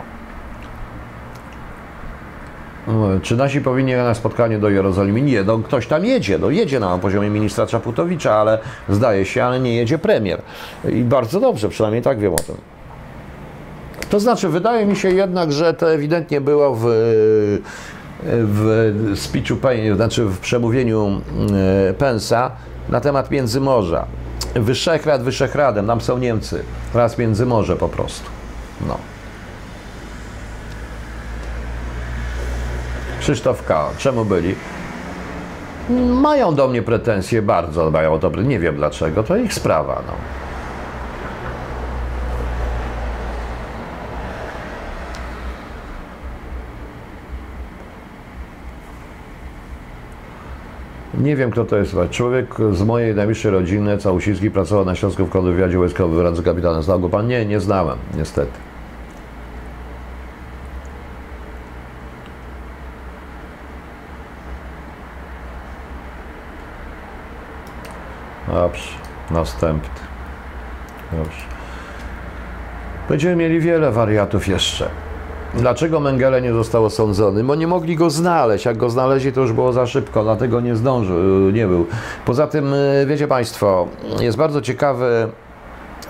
no 2.88 3.20
czy 3.22 3.36
nasi 3.36 3.62
powinni 3.62 3.94
na 3.94 4.14
spotkanie 4.14 4.60
do 4.60 4.70
Jerozolimy? 4.70 5.22
Nie, 5.22 5.44
no 5.44 5.60
ktoś 5.60 5.88
tam 5.88 6.06
jedzie, 6.06 6.38
no 6.38 6.50
jedzie 6.50 6.80
na 6.80 6.98
poziomie 6.98 7.30
ministra 7.30 7.68
Czaputowicza, 7.68 8.36
ale 8.36 8.60
zdaje 8.90 9.26
się, 9.26 9.44
ale 9.44 9.60
nie 9.60 9.76
jedzie 9.76 9.98
premier. 9.98 10.42
I 10.90 11.04
bardzo 11.04 11.40
dobrze, 11.40 11.70
przynajmniej 11.70 12.02
tak 12.02 12.20
wiem 12.20 12.34
o 12.34 12.38
tym. 12.38 12.56
To 14.10 14.20
znaczy, 14.20 14.50
wydaje 14.50 14.86
mi 14.86 14.96
się 14.96 15.10
jednak, 15.10 15.52
że 15.52 15.74
to 15.74 15.94
ewidentnie 15.94 16.42
było 16.42 16.76
w 16.76 16.86
w 18.24 19.12
speechu, 19.16 19.56
znaczy 19.96 20.26
w 20.26 20.40
przemówieniu 20.40 21.22
e, 21.90 21.94
Pensa 21.94 22.52
na 22.90 23.02
temat 23.02 23.32
Międzymorza. 23.32 24.06
Wyszehrad 24.56 25.24
Wyszehradem, 25.24 25.88
tam 25.88 26.02
są 26.02 26.18
Niemcy, 26.18 26.64
raz 26.94 27.18
Międzymorze 27.18 27.76
po 27.76 27.90
prostu. 27.90 28.30
No. 28.88 28.98
Krzysztof 33.20 33.64
K. 33.66 33.90
Czemu 33.98 34.26
byli? 34.26 34.56
Mają 36.22 36.56
do 36.56 36.68
mnie 36.68 36.82
pretensje, 36.82 37.42
bardzo 37.42 37.92
mają 37.92 38.20
dobre, 38.20 38.44
nie 38.44 38.60
wiem 38.60 38.76
dlaczego, 38.76 39.24
to 39.24 39.38
ich 39.38 39.54
sprawa. 39.54 40.02
No. 40.08 40.14
Nie 51.18 51.36
wiem, 51.36 51.52
kto 51.52 51.66
to 51.66 51.78
jest. 51.78 51.96
Człowiek 52.12 52.56
z 52.72 52.84
mojej 52.84 53.16
najbliższej 53.16 53.52
rodziny, 53.52 53.98
Całusiński, 53.98 54.52
pracował 54.52 54.86
na 54.86 54.96
Śląsku 54.96 55.26
w 55.26 55.30
kontrwywiadzie 55.30 55.78
wojskowym 55.78 56.18
wraz 56.18 56.38
z 56.38 56.42
kapitanem. 56.42 56.84
Znał 56.84 57.00
go 57.00 57.10
pan? 57.10 57.28
Nie, 57.28 57.46
nie 57.46 57.60
znałem, 57.60 57.98
niestety. 58.18 58.52
Dobrze, 68.48 68.90
następny. 69.32 69.90
Dobrze. 71.12 71.42
Będziemy 73.10 73.36
mieli 73.36 73.60
wiele 73.60 73.92
wariatów 73.92 74.48
jeszcze. 74.48 74.90
Dlaczego 75.58 76.00
Mengele 76.00 76.42
nie 76.42 76.54
został 76.54 76.86
osądzony? 76.86 77.44
Bo 77.44 77.56
nie 77.56 77.68
mogli 77.68 77.96
go 77.96 78.10
znaleźć. 78.10 78.66
Jak 78.66 78.78
go 78.78 78.90
znaleźli, 78.90 79.34
to 79.34 79.42
już 79.42 79.54
było 79.54 79.74
za 79.74 79.88
szybko, 79.88 80.24
dlatego 80.24 80.62
nie 80.62 80.76
zdążył, 80.76 81.50
nie 81.52 81.68
był. 81.68 81.86
Poza 82.26 82.48
tym, 82.48 82.74
y, 82.74 83.06
wiecie 83.08 83.28
Państwo, 83.28 83.88
jest 84.20 84.38
bardzo 84.38 84.62
ciekawy 84.62 85.28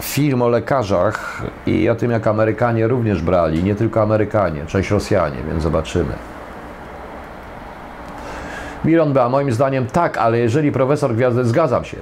film 0.01 0.41
o 0.41 0.49
lekarzach 0.49 1.43
i 1.65 1.89
o 1.89 1.95
tym, 1.95 2.11
jak 2.11 2.27
Amerykanie 2.27 2.87
również 2.87 3.21
brali. 3.21 3.63
Nie 3.63 3.75
tylko 3.75 4.01
Amerykanie, 4.01 4.65
część 4.65 4.91
Rosjanie, 4.91 5.37
więc 5.49 5.63
zobaczymy. 5.63 6.13
Miron 8.85 9.13
była 9.13 9.29
moim 9.29 9.51
zdaniem 9.51 9.85
tak, 9.85 10.17
ale 10.17 10.39
jeżeli 10.39 10.71
profesor 10.71 11.15
Gwiazdy, 11.15 11.45
zgadzam 11.45 11.85
się, 11.85 11.97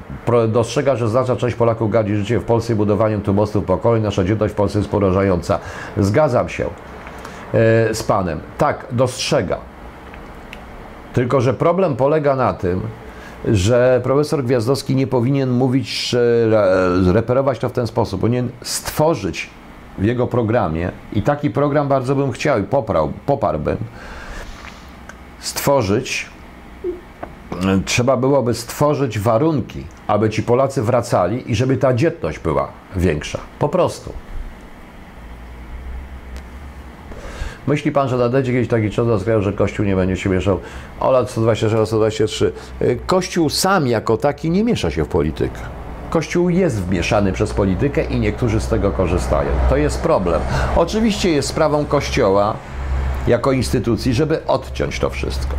dostrzega, 0.47 0.95
że 0.95 1.07
znaczna 1.09 1.35
część 1.35 1.55
Polaków 1.55 1.91
gadzi 1.91 2.15
życie 2.15 2.39
w 2.39 2.43
Polsce 2.43 2.75
budowaniem 2.75 3.21
tu 3.21 3.33
mostów 3.33 3.65
pokoju, 3.65 4.01
nasza 4.01 4.23
dzietność 4.23 4.53
w 4.53 4.57
Polsce 4.57 4.79
jest 4.79 4.91
porażająca. 4.91 5.59
Zgadzam 5.97 6.49
się 6.49 6.65
z 7.93 8.03
Panem. 8.03 8.39
Tak, 8.57 8.85
dostrzega. 8.91 9.57
Tylko, 11.13 11.41
że 11.41 11.53
problem 11.53 11.95
polega 11.95 12.35
na 12.35 12.53
tym, 12.53 12.81
że 13.45 14.01
profesor 14.03 14.43
Gwiazdowski 14.43 14.95
nie 14.95 15.07
powinien 15.07 15.49
mówić, 15.49 16.15
re, 16.51 17.13
reperować 17.13 17.59
to 17.59 17.69
w 17.69 17.71
ten 17.71 17.87
sposób. 17.87 18.21
Powinien 18.21 18.49
stworzyć 18.61 19.49
w 19.97 20.03
jego 20.03 20.27
programie 20.27 20.91
i 21.13 21.21
taki 21.21 21.49
program 21.49 21.87
bardzo 21.87 22.15
bym 22.15 22.31
chciał 22.31 22.59
i 22.59 22.63
poprał, 22.63 23.13
poparłbym, 23.25 23.77
stworzyć 25.39 26.29
trzeba 27.85 28.17
byłoby 28.17 28.53
stworzyć 28.53 29.19
warunki, 29.19 29.83
aby 30.07 30.29
ci 30.29 30.43
Polacy 30.43 30.81
wracali 30.81 31.51
i 31.51 31.55
żeby 31.55 31.77
ta 31.77 31.93
dzietność 31.93 32.39
była 32.39 32.67
większa. 32.95 33.39
Po 33.59 33.69
prostu. 33.69 34.13
Myśli 37.67 37.91
pan, 37.91 38.09
że 38.09 38.17
nadejdzie 38.17 38.51
kiedyś 38.51 38.67
taki 38.67 38.89
czas 38.89 39.07
rozgrał, 39.07 39.41
że 39.41 39.53
Kościół 39.53 39.85
nie 39.85 39.95
będzie 39.95 40.17
się 40.17 40.29
mieszał? 40.29 40.59
O 40.99 41.11
lat 41.11 41.29
126, 41.29 41.87
123. 41.87 42.51
Kościół 43.07 43.49
sam 43.49 43.87
jako 43.87 44.17
taki 44.17 44.49
nie 44.49 44.63
miesza 44.63 44.91
się 44.91 45.05
w 45.05 45.07
politykę. 45.07 45.59
Kościół 46.09 46.49
jest 46.49 46.83
wmieszany 46.83 47.31
przez 47.33 47.53
politykę 47.53 48.03
i 48.03 48.19
niektórzy 48.19 48.59
z 48.59 48.67
tego 48.67 48.91
korzystają. 48.91 49.49
To 49.69 49.77
jest 49.77 50.01
problem. 50.01 50.41
Oczywiście 50.75 51.29
jest 51.29 51.47
sprawą 51.47 51.85
Kościoła 51.85 52.55
jako 53.27 53.51
instytucji, 53.51 54.13
żeby 54.13 54.45
odciąć 54.45 54.99
to 54.99 55.09
wszystko. 55.09 55.55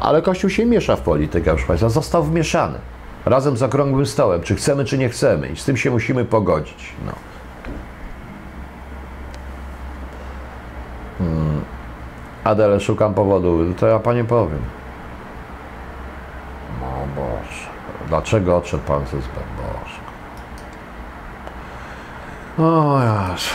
Ale 0.00 0.22
Kościół 0.22 0.50
się 0.50 0.66
miesza 0.66 0.96
w 0.96 1.00
politykę, 1.00 1.50
proszę 1.50 1.66
Państwa. 1.66 1.88
Został 1.88 2.24
wmieszany. 2.24 2.78
Razem 3.24 3.56
z 3.56 3.62
okrągłym 3.62 4.06
stołem. 4.06 4.42
Czy 4.42 4.54
chcemy, 4.54 4.84
czy 4.84 4.98
nie 4.98 5.08
chcemy. 5.08 5.48
I 5.48 5.56
z 5.56 5.64
tym 5.64 5.76
się 5.76 5.90
musimy 5.90 6.24
pogodzić. 6.24 6.92
No. 7.06 7.12
Hmm. 11.18 11.64
Adele, 12.44 12.80
szukam 12.80 13.14
powodu. 13.14 13.74
To 13.74 13.86
ja 13.86 13.98
Panie 13.98 14.24
powiem. 14.24 14.62
No 16.80 16.86
Boże. 17.16 17.68
Dlaczego 18.08 18.56
odszedł 18.56 18.82
Pan 18.82 19.06
ze 19.06 19.20
zbęd? 19.20 19.46
Boże. 19.56 19.98
O 22.58 23.00
Jezu. 23.02 23.54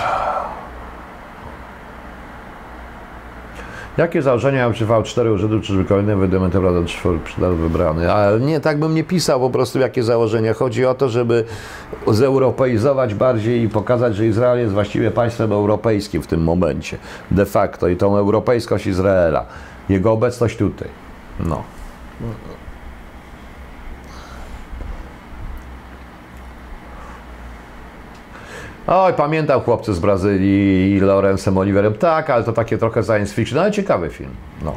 Jakie 3.97 4.21
założenia 4.21 4.67
używał 4.67 5.03
cztery 5.03 5.33
urzędów 5.33 5.63
czy 5.63 5.85
kolejny 5.85 6.15
Radę 6.53 6.85
cztery 7.25 7.55
wybrany? 7.55 8.11
Ale 8.11 8.39
nie, 8.39 8.59
tak 8.59 8.79
bym 8.79 8.95
nie 8.95 9.03
pisał 9.03 9.39
po 9.39 9.49
prostu 9.49 9.79
jakie 9.79 10.03
założenia. 10.03 10.53
Chodzi 10.53 10.85
o 10.85 10.93
to, 10.93 11.09
żeby 11.09 11.45
zeuropeizować 12.07 13.15
bardziej 13.15 13.63
i 13.63 13.69
pokazać, 13.69 14.15
że 14.15 14.27
Izrael 14.27 14.59
jest 14.59 14.73
właściwie 14.73 15.11
państwem 15.11 15.51
europejskim 15.51 16.21
w 16.21 16.27
tym 16.27 16.43
momencie. 16.43 16.97
De 17.31 17.45
facto 17.45 17.87
i 17.87 17.97
tą 17.97 18.17
europejskość 18.17 18.87
Izraela. 18.87 19.45
Jego 19.89 20.11
obecność 20.11 20.57
tutaj. 20.57 20.87
No. 21.39 21.63
Oj, 28.95 29.13
pamiętam 29.13 29.61
chłopcy 29.61 29.93
z 29.93 29.99
Brazylii 29.99 30.95
i 30.95 30.99
Lorenzem 30.99 31.57
Oliverem. 31.57 31.93
Tak, 31.93 32.29
ale 32.29 32.43
to 32.43 32.53
takie 32.53 32.77
trochę 32.77 33.03
science 33.03 33.33
fiction, 33.33 33.59
ale 33.59 33.71
ciekawy 33.71 34.09
film. 34.09 34.29
No. 34.63 34.75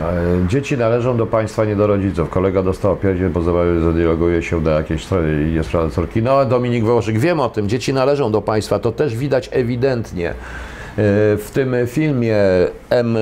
E, 0.00 0.48
dzieci 0.48 0.76
należą 0.76 1.16
do 1.16 1.26
państwa, 1.26 1.64
nie 1.64 1.76
do 1.76 1.86
rodziców. 1.86 2.30
Kolega 2.30 2.62
dostał 2.62 2.92
opierdziel, 2.92 3.30
bo 3.30 3.42
zadialoguje 3.80 4.42
się 4.42 4.60
do 4.60 4.70
jakiejś 4.70 5.04
strony 5.04 5.48
i 5.50 5.54
jest 5.54 5.70
córki. 5.90 6.22
No, 6.22 6.44
Dominik 6.44 6.84
Wołoszyk, 6.84 7.18
wiem 7.18 7.40
o 7.40 7.48
tym. 7.48 7.68
Dzieci 7.68 7.92
należą 7.92 8.32
do 8.32 8.42
państwa. 8.42 8.78
To 8.78 8.92
też 8.92 9.16
widać 9.16 9.48
ewidentnie. 9.52 10.34
W 11.00 11.50
tym 11.52 11.74
filmie 11.86 12.36
M. 12.90 13.18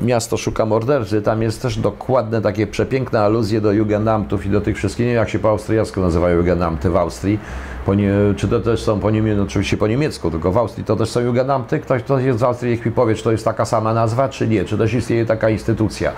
Miasto 0.00 0.36
szuka 0.36 0.66
mordercy, 0.66 1.22
tam 1.22 1.42
jest 1.42 1.62
też 1.62 1.78
dokładne 1.78 2.42
takie 2.42 2.66
przepiękne 2.66 3.20
aluzje 3.20 3.60
do 3.60 3.72
Jugendamtów 3.72 4.46
i 4.46 4.50
do 4.50 4.60
tych 4.60 4.76
wszystkich, 4.76 5.06
nie 5.06 5.12
wiem 5.12 5.18
jak 5.18 5.28
się 5.28 5.38
po 5.38 5.48
austriacku 5.48 6.00
nazywają 6.00 6.36
Jugendamty 6.36 6.90
w 6.90 6.96
Austrii, 6.96 7.38
nie, 7.96 8.12
czy 8.36 8.48
to 8.48 8.60
też 8.60 8.82
są 8.82 9.00
po 9.00 9.10
niemiecku, 9.10 9.38
no, 9.38 9.44
oczywiście 9.44 9.76
po 9.76 9.86
niemiecku, 9.86 10.30
tylko 10.30 10.52
w 10.52 10.58
Austrii 10.58 10.84
to 10.84 10.96
też 10.96 11.10
są 11.10 11.20
Jugendamty, 11.20 11.78
ktoś 11.78 12.02
to 12.02 12.18
jest 12.18 12.38
z 12.38 12.42
Austrii, 12.42 12.70
niech 12.72 12.86
mi 12.86 12.92
powie, 12.92 13.14
czy 13.14 13.24
to 13.24 13.32
jest 13.32 13.44
taka 13.44 13.64
sama 13.64 13.94
nazwa, 13.94 14.28
czy 14.28 14.48
nie, 14.48 14.64
czy 14.64 14.78
też 14.78 14.94
istnieje 14.94 15.26
taka 15.26 15.50
instytucja, 15.50 16.12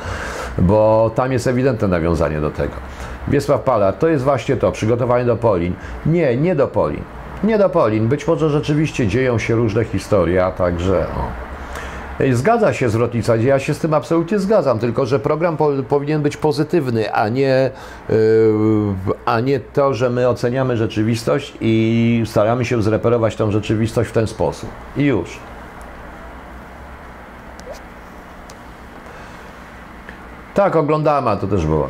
bo 0.58 1.10
tam 1.14 1.32
jest 1.32 1.46
ewidentne 1.46 1.88
nawiązanie 1.88 2.40
do 2.40 2.50
tego. 2.50 2.74
Wiesław 3.28 3.60
Pala, 3.60 3.92
to 3.92 4.08
jest 4.08 4.24
właśnie 4.24 4.56
to, 4.56 4.72
przygotowanie 4.72 5.24
do 5.24 5.36
Polin. 5.36 5.74
Nie, 6.06 6.36
nie 6.36 6.54
do 6.56 6.68
Polin. 6.68 7.02
Nie 7.44 7.58
do 7.58 7.68
Polin. 7.68 8.08
Być 8.08 8.26
może 8.26 8.50
rzeczywiście 8.50 9.06
dzieją 9.06 9.38
się 9.38 9.54
różne 9.54 9.84
historie, 9.84 10.44
a 10.44 10.52
także. 10.52 11.06
O. 11.16 11.52
Zgadza 12.32 12.72
się 12.72 12.88
zwrotnica, 12.88 13.36
ja 13.36 13.58
się 13.58 13.74
z 13.74 13.78
tym 13.78 13.94
absolutnie 13.94 14.38
zgadzam, 14.38 14.78
tylko 14.78 15.06
że 15.06 15.18
program 15.18 15.56
po, 15.56 15.70
powinien 15.88 16.22
być 16.22 16.36
pozytywny, 16.36 17.12
a 17.12 17.28
nie, 17.28 17.70
yy, 18.08 18.14
a 19.24 19.40
nie 19.40 19.60
to, 19.60 19.94
że 19.94 20.10
my 20.10 20.28
oceniamy 20.28 20.76
rzeczywistość 20.76 21.54
i 21.60 22.22
staramy 22.26 22.64
się 22.64 22.82
zreperować 22.82 23.36
tą 23.36 23.50
rzeczywistość 23.50 24.10
w 24.10 24.12
ten 24.12 24.26
sposób. 24.26 24.70
I 24.96 25.04
już. 25.04 25.38
Tak, 30.54 30.76
oglądałem, 30.76 31.28
a 31.28 31.36
to 31.36 31.46
też 31.46 31.66
było. 31.66 31.88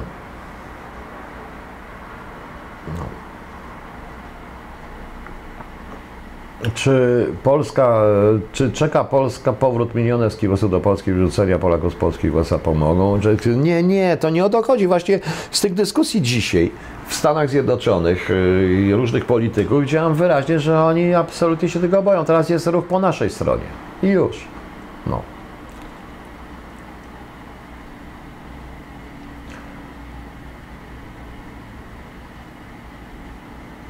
Czy 6.75 7.27
Polska, 7.43 8.03
czy 8.53 8.73
czeka 8.73 9.05
Polska 9.05 9.53
powrót 9.53 9.95
minionewski 9.95 10.49
po 10.49 10.69
do 10.69 10.81
Polski, 10.81 11.13
wrzucenia 11.13 11.59
Polaków 11.59 11.93
z 11.93 11.97
Polski 11.97 12.31
USA 12.31 12.59
pomogą? 12.59 13.21
Nie, 13.57 13.83
nie, 13.83 14.17
to 14.17 14.31
nie 14.31 14.45
o 14.45 14.51
to 14.51 14.63
chodzi. 14.63 14.87
Właśnie 14.87 15.21
z 15.51 15.61
tych 15.61 15.75
dyskusji 15.75 16.23
dzisiaj 16.23 16.71
w 17.09 17.15
Stanach 17.15 17.51
Zjednoczonych 17.51 18.31
y, 18.31 18.91
różnych 18.93 19.25
polityków 19.25 19.81
widziałem 19.81 20.15
wyraźnie, 20.15 20.61
że 20.61 20.83
oni 20.83 21.15
absolutnie 21.15 21.69
się 21.69 21.81
tego 21.81 22.03
boją. 22.03 22.25
Teraz 22.25 22.49
jest 22.49 22.67
ruch 22.67 22.87
po 22.87 23.01
naszej 23.01 23.31
stronie. 23.31 23.65
I 24.03 24.07
już. 24.07 24.45
No. 25.07 25.32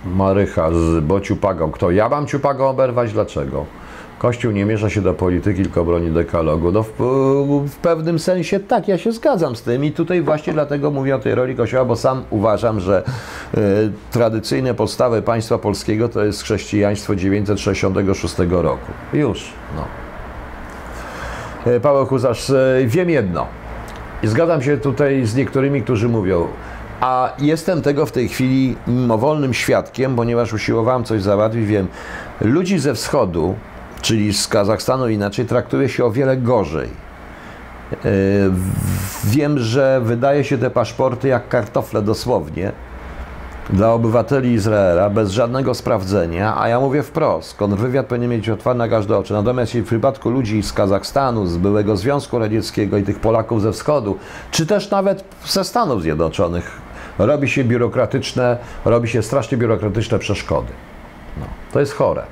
Marycha 0.05 0.71
z 0.71 1.05
Bociupagą. 1.05 1.71
Kto? 1.71 1.91
Ja 1.91 2.09
mam 2.09 2.27
ciupagą 2.27 2.69
oberwać? 2.69 3.13
Dlaczego? 3.13 3.65
Kościół 4.19 4.53
nie 4.53 4.65
mierza 4.65 4.91
się 4.91 5.01
do 5.01 5.15
polityki, 5.15 5.63
tylko 5.63 5.85
broni 5.85 6.11
dekalogu. 6.11 6.73
No 6.73 6.83
w, 6.83 6.93
w, 7.69 7.77
pewnym 7.77 8.19
sensie 8.19 8.61
tak, 8.61 8.89
ja 8.89 8.99
się 8.99 9.13
zgadzam 9.13 9.57
z 9.57 9.63
tym 9.63 9.85
i 9.85 9.93
tutaj 9.93 10.23
właśnie 10.23 10.53
dlatego 10.53 10.91
mówię 10.91 11.17
o 11.17 11.19
tej 11.19 11.35
roli 11.35 11.57
Kościoła, 11.57 11.85
bo 11.85 11.97
sam 11.97 12.23
uważam, 12.31 12.81
że 12.81 13.03
y, 13.55 13.59
tradycyjne 14.11 14.75
podstawy 14.75 15.23
państwa 15.23 15.59
polskiego 15.59 16.09
to 16.09 16.25
jest 16.25 16.43
chrześcijaństwo 16.43 17.17
966 17.17 18.35
roku. 18.51 18.93
Już, 19.13 19.53
no. 19.77 19.85
Paweł 21.81 22.07
Huzarz, 22.07 22.53
wiem 22.87 23.11
jedno. 23.11 23.47
I 24.23 24.29
zgadzam 24.29 24.63
się 24.63 24.77
tutaj 24.77 25.27
z 25.27 25.35
niektórymi, 25.35 25.83
którzy 25.83 26.09
mówią, 26.09 26.49
a 27.03 27.33
jestem 27.39 27.83
tego 27.83 28.07
w 28.07 28.13
tej 28.13 28.29
chwili 28.29 28.77
mimowolnym 28.87 29.55
świadkiem, 29.55 30.17
ponieważ 30.17 30.53
usiłowałem 30.53 31.05
coś 31.05 31.23
załatwić, 31.23 31.67
wiem, 31.67 31.89
ludzi 32.41 32.79
ze 32.79 32.95
wschodu, 32.95 33.55
czyli 34.03 34.35
z 34.35 34.49
Kazachstanu 34.49 35.09
inaczej, 35.09 35.47
traktuje 35.47 35.89
się 35.89 36.05
o 36.05 36.11
wiele 36.11 36.37
gorzej. 36.37 36.89
Wiem, 39.25 39.59
że 39.59 40.01
wydaje 40.05 40.45
się 40.45 40.59
te 40.59 40.71
paszporty 40.71 41.29
jak 41.29 41.49
kartofle 41.49 42.03
dosłownie 42.03 42.73
dla 43.71 43.93
obywateli 43.93 44.53
Izraela 44.53 45.11
bez 45.11 45.31
żadnego 45.31 45.75
sprawdzenia, 45.75 46.61
a 46.61 46.69
ja 46.69 46.81
mówię 46.81 47.03
wprost, 47.03 47.57
kontrwywiad 47.57 48.07
powinien 48.07 48.31
mieć 48.31 48.49
otwarte 48.49 48.79
na 48.79 48.89
każde 48.89 49.19
oczy. 49.19 49.35
Natomiast 49.35 49.73
w 49.73 49.85
przypadku 49.85 50.31
ludzi 50.31 50.63
z 50.63 50.73
Kazachstanu, 50.73 51.47
z 51.47 51.57
byłego 51.57 51.97
Związku 51.97 52.39
Radzieckiego 52.39 52.97
i 52.97 53.03
tych 53.03 53.21
Polaków 53.21 53.63
ze 53.63 53.73
wschodu, 53.73 54.19
czy 54.51 54.67
też 54.67 54.91
nawet 54.91 55.25
ze 55.47 55.65
Stanów 55.65 56.03
Zjednoczonych, 56.03 56.82
robi 57.19 57.49
się 57.49 57.65
biurokratyczne, 57.65 58.59
robi 58.85 59.09
się 59.09 59.23
strasznie 59.23 59.59
biurokratyczne 59.59 60.19
przeszkody. 60.19 60.73
No, 61.41 61.47
to 61.73 61.81
jest 61.81 61.93
chore. 61.95 62.23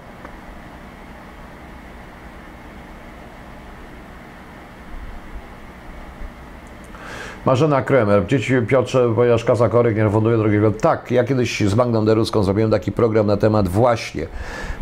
Marzena 7.46 7.82
Kremer, 7.82 8.26
dzieci 8.26 8.54
Piotrze, 8.68 9.12
ponieważ 9.16 9.44
kasa 9.44 9.68
korek 9.68 9.96
nie 9.96 10.04
refunduje 10.04 10.36
drogiego. 10.36 10.70
Tak, 10.70 11.10
ja 11.10 11.24
kiedyś 11.24 11.60
z 11.60 11.74
Magdą 11.74 12.04
Deruską 12.04 12.42
zrobiłem 12.42 12.70
taki 12.70 12.92
program 12.92 13.26
na 13.26 13.36
temat 13.36 13.68
właśnie. 13.68 14.26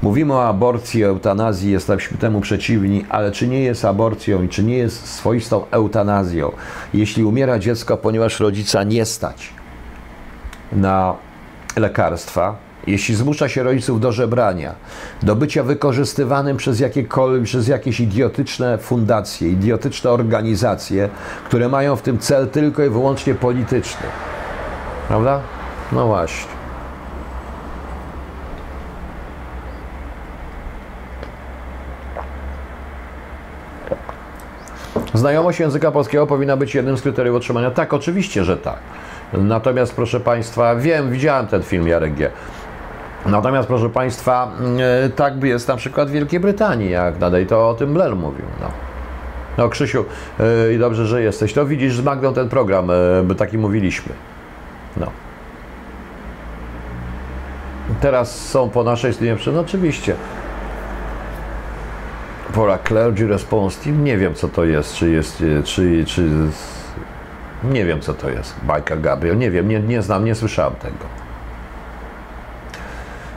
Mówimy 0.03 0.35
o 0.35 0.49
aborcji, 0.49 1.05
eutanazji, 1.05 1.73
jesteśmy 1.73 2.19
temu 2.19 2.41
przeciwni, 2.41 3.05
ale 3.09 3.33
czy 3.33 3.49
nie 3.49 3.61
jest 3.61 3.85
aborcją 3.85 4.43
i 4.43 4.49
czy 4.49 4.65
nie 4.65 4.77
jest 4.77 5.07
swoistą 5.07 5.65
eutanazją, 5.71 6.53
jeśli 6.95 7.25
umiera 7.25 7.59
dziecko, 7.59 7.97
ponieważ 7.97 8.41
rodzica 8.41 8.83
nie 8.83 9.05
stać 9.05 9.58
na 10.73 11.15
lekarstwa, 11.77 12.57
jeśli 12.87 13.15
zmusza 13.15 13.49
się 13.49 13.63
rodziców 13.63 14.01
do 14.01 14.13
żebrania, 14.13 14.75
do 15.23 15.37
bycia 15.37 15.63
wykorzystywanym 15.63 16.57
przez, 16.57 16.81
jakiekolwiek, 16.81 17.43
przez 17.43 17.69
jakieś 17.69 18.01
idiotyczne 18.01 18.79
fundacje, 18.79 19.49
idiotyczne 19.51 20.11
organizacje, 20.11 21.09
które 21.45 21.69
mają 21.69 21.97
w 21.97 22.03
tym 22.03 22.19
cel 22.19 22.49
tylko 22.49 22.85
i 22.85 22.91
wyłącznie 22.91 23.35
polityczny. 23.35 24.07
Prawda? 25.09 25.41
No 25.93 26.07
właśnie. 26.07 26.59
Znajomość 35.15 35.61
języka 35.61 35.91
polskiego 35.91 36.27
powinna 36.27 36.57
być 36.57 36.75
jednym 36.75 36.99
z 36.99 37.03
kryteriów 37.03 37.37
otrzymania. 37.37 37.71
Tak, 37.71 37.95
oczywiście, 37.95 38.45
że 38.45 38.57
tak. 38.57 38.79
Natomiast, 39.33 39.95
proszę 39.95 40.21
Państwa, 40.21 40.77
wiem, 40.77 41.11
widziałem 41.11 41.47
ten 41.47 41.63
film 41.63 41.89
Jarek 41.89 42.15
G. 42.15 42.31
Natomiast, 43.27 43.69
proszę 43.69 43.89
Państwa, 43.89 44.53
e, 45.05 45.09
tak 45.09 45.45
jest 45.45 45.69
na 45.69 45.77
przykład 45.77 46.09
w 46.09 46.13
Wielkiej 46.13 46.41
Brytanii, 46.41 46.91
jak 46.91 47.19
nadej 47.19 47.47
to 47.47 47.69
o 47.69 47.75
tym 47.75 47.95
Blair 47.95 48.17
mówił. 48.17 48.45
No. 48.61 48.71
No 49.59 49.69
Krzysiu, 49.69 50.05
i 50.75 50.79
dobrze, 50.79 51.07
że 51.07 51.23
jesteś. 51.23 51.53
To 51.53 51.67
widzisz 51.67 51.97
z 51.97 52.05
Magdą 52.05 52.35
ten 52.35 52.49
program, 52.49 52.91
by 53.25 53.35
taki 53.35 53.59
mówiliśmy. 53.59 54.13
No. 54.97 55.07
Teraz 58.01 58.49
są 58.49 58.71
po 58.71 58.85
naszej 58.85 59.13
stronie, 59.15 59.37
no 59.53 59.61
oczywiście. 59.61 60.15
Pora 62.55 62.79
Clergy 62.79 63.27
Response 63.27 63.85
Team, 63.85 64.05
nie 64.05 64.19
wiem 64.19 64.35
co 64.35 64.49
to 64.49 64.65
jest, 64.65 64.95
czy 64.95 65.11
jest, 65.11 65.45
czy, 65.65 66.05
czy 66.07 66.29
nie 67.65 67.85
wiem 67.85 68.01
co 68.01 68.15
to 68.15 68.31
jest, 68.31 68.55
bajka 68.63 68.97
Gabriel, 68.97 69.39
nie 69.39 69.51
wiem, 69.51 69.69
nie, 69.69 69.81
nie 69.81 70.03
znam, 70.03 70.25
nie 70.25 70.35
słyszałem 70.35 70.75
tego. 70.75 71.05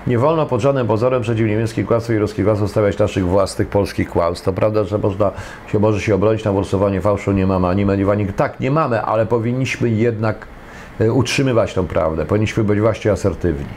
Nie 0.07 0.19
wolno 0.19 0.45
pod 0.45 0.61
żadnym 0.61 0.88
pozorem 0.88 1.22
przeciw 1.22 1.47
niemieckim 1.47 1.86
kłamstwu 1.86 2.13
i 2.13 2.17
ruskich 2.17 2.45
kłamstwu 2.45 2.67
stawiać 2.67 2.97
naszych 2.97 3.26
własnych 3.26 3.67
polskich 3.67 4.09
kłamstw. 4.09 4.45
To 4.45 4.53
prawda, 4.53 4.84
że 4.84 4.97
można 4.97 5.32
się, 5.67 5.80
może 5.80 6.01
się 6.01 6.15
obronić 6.15 6.43
na 6.43 6.51
głosowanie 6.51 7.01
fałszu, 7.01 7.32
nie 7.32 7.47
mamy 7.47 7.67
ani 7.67 7.86
mediów, 7.86 8.09
ani... 8.09 8.26
Tak, 8.26 8.59
nie 8.59 8.72
mamy, 8.72 9.01
ale 9.01 9.26
powinniśmy 9.26 9.89
jednak 9.89 10.47
e, 10.99 11.11
utrzymywać 11.11 11.74
tą 11.74 11.88
prawdę. 11.88 12.26
Powinniśmy 12.26 12.63
być 12.63 12.80
właśnie 12.80 13.11
asertywni. 13.11 13.74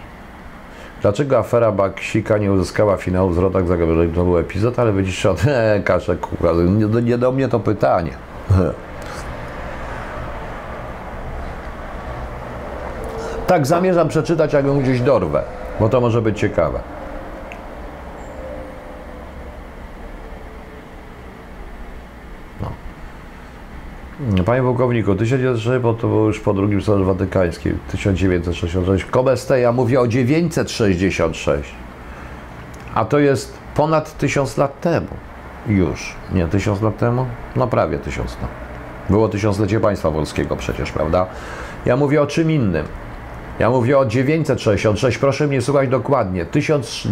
Dlaczego 1.02 1.38
afera 1.38 1.72
Baksika 1.72 2.38
nie 2.38 2.52
uzyskała 2.52 2.96
finału 2.96 3.30
w 3.30 3.34
zwrotach 3.34 3.66
zagrożeń? 3.66 4.12
To 4.12 4.24
był 4.24 4.38
epizod, 4.38 4.78
ale 4.78 4.92
widzisz, 4.92 5.26
od 5.26 5.42
Kaszek, 5.84 6.26
nie, 6.68 7.02
nie 7.02 7.18
do 7.18 7.32
mnie 7.32 7.48
to 7.48 7.60
pytanie. 7.60 8.12
Tak, 13.46 13.66
zamierzam 13.66 14.08
przeczytać, 14.08 14.52
jak 14.52 14.66
ją 14.66 14.80
gdzieś 14.80 15.00
dorwę 15.00 15.42
bo 15.80 15.88
to 15.88 16.00
może 16.00 16.22
być 16.22 16.38
ciekawe. 16.38 16.80
No. 22.60 24.44
Panie 24.44 24.62
pułkowniku, 24.62 25.14
1906, 25.14 25.82
bo 25.82 25.94
to 25.94 26.08
było 26.08 26.26
już 26.26 26.40
po 26.40 26.54
drugim 26.54 26.82
Sądzie 26.82 27.04
Watykańskim, 27.04 27.78
1966. 27.88 29.04
Komeste, 29.04 29.60
ja 29.60 29.72
mówię 29.72 30.00
o 30.00 30.08
966. 30.08 31.74
A 32.94 33.04
to 33.04 33.18
jest 33.18 33.58
ponad 33.74 34.18
tysiąc 34.18 34.56
lat 34.56 34.80
temu. 34.80 35.08
Już. 35.66 36.14
Nie, 36.32 36.46
tysiąc 36.46 36.82
lat 36.82 36.98
temu? 36.98 37.26
No 37.56 37.66
prawie 37.66 37.98
tysiąc. 37.98 38.36
No. 38.42 38.48
Było 39.10 39.28
tysiąclecie 39.28 39.80
państwa 39.80 40.10
polskiego 40.10 40.56
przecież, 40.56 40.92
prawda? 40.92 41.26
Ja 41.86 41.96
mówię 41.96 42.22
o 42.22 42.26
czym 42.26 42.50
innym. 42.50 42.86
Ja 43.58 43.70
mówię 43.70 43.98
o 43.98 44.06
966, 44.06 45.18
proszę 45.18 45.46
mnie 45.46 45.62
słuchać 45.62 45.88
dokładnie. 45.88 46.46
Tysiąc, 46.46 47.08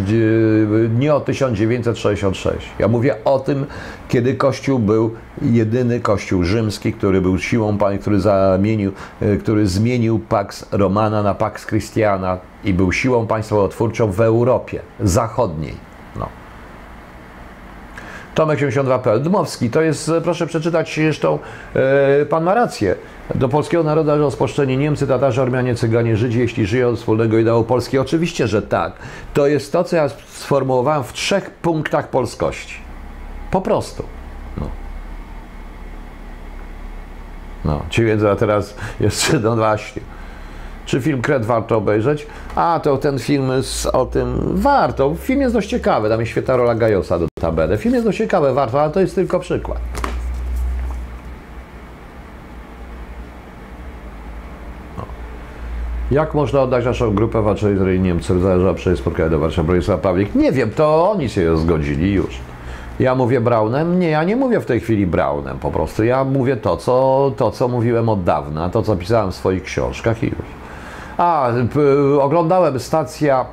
nie 0.99 1.15
o 1.15 1.19
1966. 1.19 2.69
Ja 2.79 2.87
mówię 2.87 3.15
o 3.25 3.39
tym, 3.39 3.65
kiedy 4.09 4.35
Kościół 4.35 4.79
był 4.79 5.15
jedyny 5.41 5.99
Kościół 5.99 6.43
rzymski, 6.43 6.93
który 6.93 7.21
był 7.21 7.39
siłą, 7.39 7.77
który 8.01 8.19
zamienił, 8.19 8.91
e, 9.21 9.37
który 9.37 9.67
zmienił 9.67 10.19
Pax 10.19 10.65
Romana 10.71 11.23
na 11.23 11.33
Pax 11.33 11.65
Christiana 11.65 12.37
i 12.63 12.73
był 12.73 12.91
siłą 12.91 13.27
państwowotwórczą 13.27 14.11
w 14.11 14.21
Europie 14.21 14.79
Zachodniej. 14.99 15.73
No. 16.15 16.29
Tomek 18.35 18.59
82.pl. 18.59 19.21
Dmowski, 19.21 19.69
to 19.69 19.81
jest, 19.81 20.11
proszę 20.23 20.47
przeczytać 20.47 20.95
zresztą, 20.95 21.39
yy, 22.19 22.25
pan 22.25 22.43
ma 22.43 22.53
rację. 22.53 22.95
Do 23.35 23.49
polskiego 23.49 23.83
narodu 23.83 24.07
należą 24.07 24.31
sposzczeni 24.31 24.77
Niemcy, 24.77 25.07
Tatarzy, 25.07 25.41
Ormianie, 25.41 25.75
Cyganie, 25.75 26.17
Żydzi, 26.17 26.39
jeśli 26.39 26.65
żyją 26.65 26.95
z 26.95 26.99
wspólnego 26.99 27.37
ideału 27.37 27.63
Polski. 27.63 27.97
Oczywiście, 27.97 28.47
że 28.47 28.61
tak. 28.61 28.93
To 29.33 29.47
jest 29.47 29.71
to, 29.71 29.83
co 29.83 29.95
ja 29.95 30.09
sformułowałem 30.27 31.03
w 31.03 31.13
trzech 31.13 31.49
punktach 31.49 32.09
polskości. 32.09 32.75
Po 33.51 33.61
prostu. 33.61 34.03
No. 34.57 34.67
No, 37.65 37.81
ci 37.89 38.05
wiedzą, 38.05 38.29
a 38.29 38.35
teraz 38.35 38.75
jeszcze, 38.99 39.39
no 39.39 39.55
właśnie. 39.55 40.01
Czy 40.85 41.01
film 41.01 41.21
Kret 41.21 41.45
warto 41.45 41.77
obejrzeć? 41.77 42.27
A, 42.55 42.79
to 42.83 42.97
ten 42.97 43.19
film 43.19 43.51
z, 43.61 43.85
o 43.85 44.05
tym 44.05 44.39
warto. 44.53 45.15
Film 45.15 45.41
jest 45.41 45.53
dość 45.53 45.69
ciekawy, 45.69 46.09
tam 46.09 46.19
jest 46.19 46.31
świetna 46.31 46.57
rola 46.57 46.75
Gajosa 46.75 47.19
do 47.19 47.27
tabelę. 47.41 47.77
Film 47.77 47.93
jest 47.93 48.05
dość 48.05 48.17
ciekawy, 48.17 48.53
warto, 48.53 48.81
ale 48.81 48.91
to 48.91 48.99
jest 48.99 49.15
tylko 49.15 49.39
przykład. 49.39 50.02
Jak 56.13 56.33
można 56.33 56.61
oddać 56.61 56.85
naszą 56.85 57.15
grupę 57.15 57.41
walczej 57.41 57.77
z 57.77 58.01
Niemcy, 58.01 58.39
zależała 58.39 58.73
przez 58.73 58.99
spotkanie 58.99 59.29
do 59.29 59.39
Warszawy 59.39 59.67
Bronisław 59.67 59.99
Pawlik? 59.99 60.35
Nie 60.35 60.51
wiem, 60.51 60.71
to 60.71 61.11
oni 61.11 61.29
się 61.29 61.57
zgodzili 61.57 62.13
już. 62.13 62.39
Ja 62.99 63.15
mówię 63.15 63.41
Braunem? 63.41 63.99
Nie, 63.99 64.09
ja 64.09 64.23
nie 64.23 64.35
mówię 64.35 64.59
w 64.59 64.65
tej 64.65 64.79
chwili 64.79 65.07
Braunem 65.07 65.59
po 65.59 65.71
prostu. 65.71 66.03
Ja 66.03 66.23
mówię 66.23 66.57
to, 66.57 66.77
co, 66.77 67.31
to, 67.37 67.51
co 67.51 67.67
mówiłem 67.67 68.09
od 68.09 68.23
dawna, 68.23 68.69
to, 68.69 68.83
co 68.83 68.95
pisałem 68.95 69.31
w 69.31 69.35
swoich 69.35 69.63
książkach 69.63 70.23
i 70.23 70.25
już. 70.25 70.62
A, 71.17 71.49
oglądałem 72.21 72.79
stacja 72.79 73.45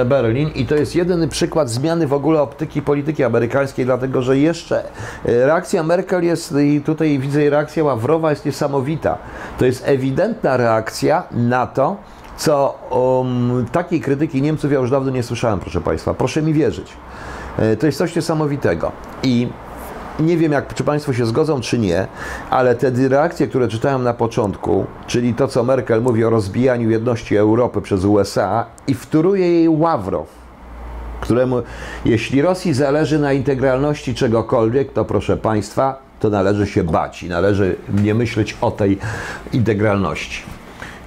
e, 0.00 0.04
Berlin 0.04 0.50
i 0.54 0.66
to 0.66 0.74
jest 0.74 0.96
jedyny 0.96 1.28
przykład 1.28 1.70
zmiany 1.70 2.06
w 2.06 2.12
ogóle 2.12 2.42
optyki 2.42 2.82
polityki 2.82 3.24
amerykańskiej, 3.24 3.84
dlatego 3.84 4.22
że 4.22 4.38
jeszcze 4.38 4.84
e, 4.84 5.46
reakcja 5.46 5.82
Merkel 5.82 6.24
jest, 6.24 6.54
i 6.62 6.80
tutaj 6.80 7.18
widzę 7.18 7.50
reakcja 7.50 7.84
Ławrowa 7.84 8.30
jest 8.30 8.46
niesamowita. 8.46 9.18
To 9.58 9.66
jest 9.66 9.88
ewidentna 9.88 10.56
reakcja 10.56 11.22
na 11.30 11.66
to, 11.66 11.96
co 12.36 12.78
um, 12.90 13.66
takiej 13.72 14.00
krytyki 14.00 14.42
Niemców 14.42 14.72
ja 14.72 14.78
już 14.78 14.90
dawno 14.90 15.10
nie 15.10 15.22
słyszałem, 15.22 15.60
proszę 15.60 15.80
Państwa. 15.80 16.14
Proszę 16.14 16.42
mi 16.42 16.52
wierzyć. 16.52 16.92
E, 17.58 17.76
To 17.76 17.86
jest 17.86 17.98
coś 17.98 18.16
niesamowitego. 18.16 18.92
I 19.22 19.48
nie 20.20 20.36
wiem, 20.36 20.52
jak, 20.52 20.74
czy 20.74 20.84
Państwo 20.84 21.12
się 21.12 21.26
zgodzą, 21.26 21.60
czy 21.60 21.78
nie, 21.78 22.06
ale 22.50 22.74
te 22.74 22.90
reakcje, 23.08 23.46
które 23.46 23.68
czytałem 23.68 24.02
na 24.02 24.14
początku, 24.14 24.86
czyli 25.06 25.34
to, 25.34 25.48
co 25.48 25.64
Merkel 25.64 26.02
mówi 26.02 26.24
o 26.24 26.30
rozbijaniu 26.30 26.90
jedności 26.90 27.36
Europy 27.36 27.80
przez 27.80 28.04
USA 28.04 28.66
i 28.86 28.94
wtóruje 28.94 29.52
jej 29.52 29.68
Ławrow, 29.68 30.26
któremu, 31.20 31.62
jeśli 32.04 32.42
Rosji 32.42 32.74
zależy 32.74 33.18
na 33.18 33.32
integralności 33.32 34.14
czegokolwiek, 34.14 34.92
to 34.92 35.04
proszę 35.04 35.36
Państwa, 35.36 35.98
to 36.20 36.30
należy 36.30 36.66
się 36.66 36.84
bać 36.84 37.22
i 37.22 37.28
należy 37.28 37.76
nie 38.02 38.14
myśleć 38.14 38.56
o 38.60 38.70
tej 38.70 38.98
integralności. 39.52 40.55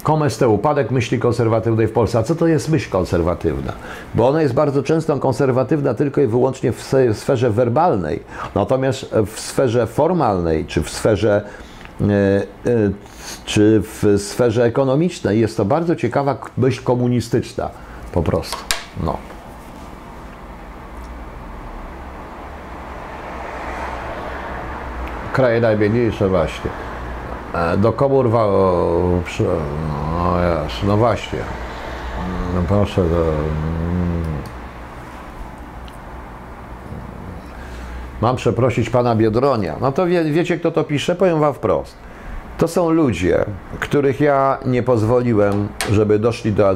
Komest 0.04 0.40
to 0.40 0.50
upadek 0.50 0.92
myśli 0.92 1.20
konserwatywnej 1.20 1.88
w 1.88 1.92
Polsce. 1.92 2.20
A 2.20 2.24
co 2.24 2.36
to 2.36 2.48
jest 2.48 2.70
myśl 2.70 2.90
konserwatywna? 2.90 3.74
Bo 4.16 4.28
ona 4.28 4.42
jest 4.42 4.54
bardzo 4.54 4.84
często 4.84 5.20
konserwatywna 5.20 5.94
tylko 5.94 6.22
i 6.22 6.28
wyłącznie 6.28 6.72
w 6.72 6.82
sferze 7.14 7.52
werbalnej, 7.52 8.24
natomiast 8.56 9.16
w 9.26 9.40
sferze 9.40 9.88
formalnej 9.88 10.66
czy 10.66 10.84
w 10.84 10.90
sferze 10.90 11.46
e, 12.02 12.06
e, 12.06 12.92
czy 13.46 13.82
w 13.84 14.16
sferze 14.18 14.64
ekonomicznej 14.64 15.40
jest 15.40 15.58
to 15.58 15.66
bardzo 15.66 15.96
ciekawa 15.96 16.38
myśl 16.58 16.84
komunistyczna 16.84 17.70
po 18.12 18.24
prostu. 18.24 18.58
No. 19.04 19.18
Kraje 25.34 25.62
najbiedniejsze 25.62 26.30
właśnie. 26.30 26.89
E, 27.54 27.78
Do 27.78 27.94
komór 27.94 28.30
wa- 28.30 28.46
o, 28.46 29.10
przy- 29.26 29.44
no, 29.44 30.34
no 30.88 30.98
właśnie. 30.98 31.40
No 32.56 32.62
proszę, 32.68 33.02
mam 38.22 38.36
przeprosić 38.36 38.90
pana 38.90 39.16
Biedronia. 39.16 39.76
No 39.82 39.92
to 39.92 40.06
wie, 40.08 40.24
wiecie, 40.24 40.58
kto 40.58 40.72
to 40.72 40.84
pisze? 40.84 41.16
Powiem 41.16 41.40
wam 41.40 41.54
wprost. 41.54 41.96
To 42.58 42.68
są 42.68 42.90
ludzie, 42.90 43.46
których 43.80 44.22
ja 44.22 44.58
nie 44.66 44.84
pozwoliłem, 44.84 45.68
żeby 45.92 46.20
doszli 46.20 46.52
do, 46.54 46.76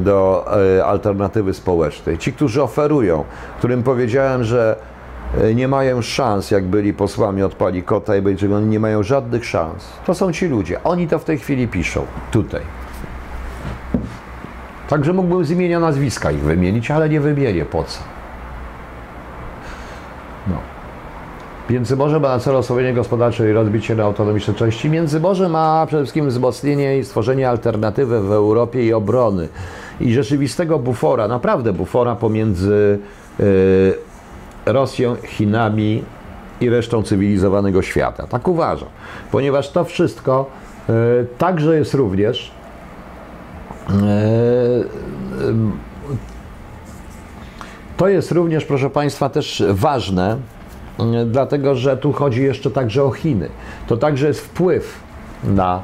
do 0.00 0.44
e, 0.78 0.84
alternatywy 0.84 1.54
społecznej. 1.54 2.18
Ci, 2.18 2.32
którzy 2.32 2.62
oferują, 2.62 3.24
którym 3.58 3.82
powiedziałem, 3.82 4.44
że 4.44 4.76
nie 5.54 5.68
mają 5.68 6.02
szans, 6.02 6.50
jak 6.50 6.64
byli 6.64 6.92
posłami 6.92 7.42
od 7.42 7.54
Palikota 7.54 8.16
i 8.16 8.22
Bejczyk, 8.22 8.52
oni 8.52 8.66
nie 8.66 8.80
mają 8.80 9.02
żadnych 9.02 9.44
szans. 9.44 9.88
To 10.06 10.14
są 10.14 10.32
ci 10.32 10.46
ludzie. 10.46 10.82
Oni 10.84 11.08
to 11.08 11.18
w 11.18 11.24
tej 11.24 11.38
chwili 11.38 11.68
piszą. 11.68 12.06
Tutaj. 12.30 12.60
Także 14.88 15.12
mógłbym 15.12 15.44
z 15.44 15.50
imienia 15.50 15.80
nazwiska 15.80 16.30
ich 16.30 16.40
wymienić, 16.40 16.90
ale 16.90 17.08
nie 17.08 17.20
wymienię. 17.20 17.64
Po 17.64 17.84
co? 17.84 17.98
No. 20.48 20.56
Międzymorze 21.70 22.20
ma 22.20 22.28
na 22.28 22.38
celu 22.38 22.58
osłabienie 22.58 22.94
gospodarcze 22.94 23.50
i 23.50 23.52
rozbicie 23.52 23.94
na 23.94 24.02
autonomiczne 24.02 24.54
części. 24.54 24.90
Międzymorze 24.90 25.48
ma 25.48 25.86
przede 25.86 26.02
wszystkim 26.02 26.28
wzmocnienie 26.28 26.98
i 26.98 27.04
stworzenie 27.04 27.48
alternatywy 27.48 28.20
w 28.20 28.32
Europie 28.32 28.86
i 28.86 28.92
obrony. 28.92 29.48
I 30.00 30.12
rzeczywistego 30.12 30.78
bufora, 30.78 31.28
naprawdę 31.28 31.72
bufora 31.72 32.16
pomiędzy 32.16 32.98
y, 33.40 34.11
Rosją, 34.66 35.16
Chinami 35.16 36.04
i 36.60 36.70
resztą 36.70 37.02
cywilizowanego 37.02 37.82
świata. 37.82 38.26
Tak 38.26 38.48
uważam. 38.48 38.88
Ponieważ 39.32 39.70
to 39.70 39.84
wszystko 39.84 40.50
y, 40.88 40.92
także 41.38 41.76
jest 41.76 41.94
również 41.94 42.52
y, 43.90 43.92
to 47.96 48.08
jest 48.08 48.32
również, 48.32 48.64
proszę 48.64 48.90
Państwa, 48.90 49.28
też 49.28 49.64
ważne, 49.68 50.36
dlatego 51.26 51.74
że 51.74 51.96
tu 51.96 52.12
chodzi 52.12 52.42
jeszcze 52.42 52.70
także 52.70 53.04
o 53.04 53.10
Chiny. 53.10 53.48
To 53.86 53.96
także 53.96 54.26
jest 54.28 54.40
wpływ 54.40 55.00
na, 55.44 55.82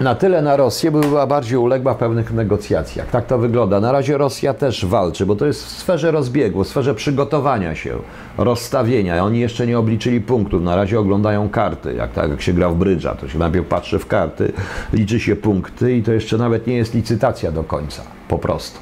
na 0.00 0.14
tyle 0.14 0.42
na 0.42 0.56
Rosję, 0.56 0.90
by 0.90 1.00
była 1.00 1.26
bardziej 1.26 1.58
uległa 1.58 1.94
pewnych 1.94 2.32
negocjacjach. 2.32 3.10
Tak 3.10 3.26
to 3.26 3.38
wygląda. 3.38 3.80
Na 3.80 3.92
razie 3.92 4.18
Rosja 4.18 4.54
też 4.54 4.86
walczy, 4.86 5.26
bo 5.26 5.36
to 5.36 5.46
jest 5.46 5.66
w 5.66 5.68
sferze 5.68 6.10
rozbiegu, 6.10 6.64
w 6.64 6.68
sferze 6.68 6.94
przygotowania 6.94 7.74
się, 7.74 7.96
rozstawienia. 8.38 9.24
Oni 9.24 9.40
jeszcze 9.40 9.66
nie 9.66 9.78
obliczyli 9.78 10.20
punktów. 10.20 10.62
Na 10.62 10.76
razie 10.76 11.00
oglądają 11.00 11.48
karty, 11.48 11.94
jak, 11.94 12.12
tak, 12.12 12.30
jak 12.30 12.42
się 12.42 12.52
gra 12.52 12.68
w 12.68 12.74
brydża. 12.74 13.14
To 13.14 13.28
się 13.28 13.38
najpierw 13.38 13.66
patrzy 13.66 13.98
w 13.98 14.06
karty, 14.06 14.52
liczy 14.92 15.20
się 15.20 15.36
punkty 15.36 15.96
i 15.96 16.02
to 16.02 16.12
jeszcze 16.12 16.38
nawet 16.38 16.66
nie 16.66 16.76
jest 16.76 16.94
licytacja 16.94 17.52
do 17.52 17.64
końca. 17.64 18.02
Po 18.28 18.38
prostu. 18.38 18.78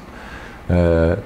E, 0.69 1.17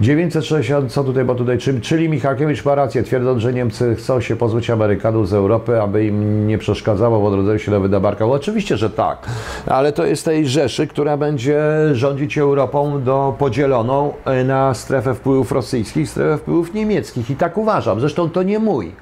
960, 0.00 0.92
co 0.92 1.04
tutaj, 1.04 1.24
bo 1.24 1.34
tutaj, 1.34 1.58
czy- 1.58 1.80
czyli 1.80 2.08
Michalkiewicz 2.08 2.64
ma 2.64 2.74
rację, 2.74 3.02
twierdząc, 3.02 3.42
że 3.42 3.52
Niemcy 3.52 3.94
chcą 3.94 4.20
się 4.20 4.36
pozbyć 4.36 4.70
Amerykanów 4.70 5.28
z 5.28 5.32
Europy, 5.34 5.82
aby 5.82 6.04
im 6.06 6.46
nie 6.46 6.58
przeszkadzało 6.58 7.20
w 7.20 7.24
odrodzeniu 7.24 7.58
się 7.58 7.70
do 7.70 7.80
wydabarka. 7.80 8.26
Bo 8.26 8.32
oczywiście, 8.32 8.76
że 8.76 8.90
tak, 8.90 9.18
ale 9.66 9.92
to 9.92 10.06
jest 10.06 10.24
tej 10.24 10.46
Rzeszy, 10.46 10.86
która 10.86 11.16
będzie 11.16 11.60
rządzić 11.92 12.38
Europą 12.38 13.02
do, 13.02 13.34
podzieloną 13.38 14.12
e, 14.24 14.44
na 14.44 14.74
strefę 14.74 15.14
wpływów 15.14 15.52
rosyjskich, 15.52 16.10
strefę 16.10 16.38
wpływów 16.38 16.74
niemieckich. 16.74 17.30
I 17.30 17.36
tak 17.36 17.58
uważam. 17.58 18.00
Zresztą 18.00 18.30
to 18.30 18.42
nie 18.42 18.58
mój. 18.58 18.92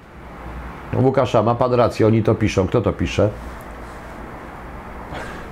Łukasza, 1.03 1.43
ma 1.43 1.55
pan 1.55 1.75
rację, 1.75 2.07
oni 2.07 2.23
to 2.23 2.35
piszą. 2.35 2.67
Kto 2.67 2.81
to 2.81 2.93
pisze? 2.93 3.29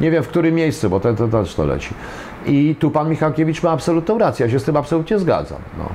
Nie 0.00 0.10
wiem 0.10 0.22
w 0.22 0.28
którym 0.28 0.54
miejscu, 0.54 0.90
bo 0.90 1.00
to, 1.00 1.14
to 1.14 1.28
też 1.28 1.54
to 1.54 1.64
leci. 1.64 1.94
I 2.46 2.76
tu 2.78 2.90
pan 2.90 3.10
Michalkiewicz 3.10 3.62
ma 3.62 3.70
absolutną 3.70 4.18
rację, 4.18 4.46
ja 4.46 4.52
się 4.52 4.58
z 4.58 4.64
tym 4.64 4.76
absolutnie 4.76 5.18
zgadzam. 5.18 5.58
No. 5.78 5.88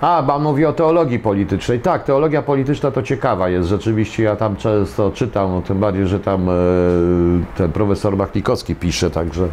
A, 0.00 0.22
pan 0.22 0.42
mówi 0.42 0.66
o 0.66 0.72
teologii 0.72 1.18
politycznej. 1.18 1.80
Tak, 1.80 2.04
teologia 2.04 2.42
polityczna 2.42 2.90
to 2.90 3.02
ciekawa 3.02 3.48
jest. 3.48 3.68
Rzeczywiście 3.68 4.22
ja 4.22 4.36
tam 4.36 4.56
często 4.56 5.10
czytam, 5.10 5.50
no, 5.50 5.62
tym 5.62 5.78
bardziej, 5.80 6.06
że 6.06 6.20
tam 6.20 6.48
e, 6.48 6.52
ten 7.56 7.72
profesor 7.72 8.16
Machnikowski 8.16 8.74
pisze, 8.74 9.10
także... 9.10 9.48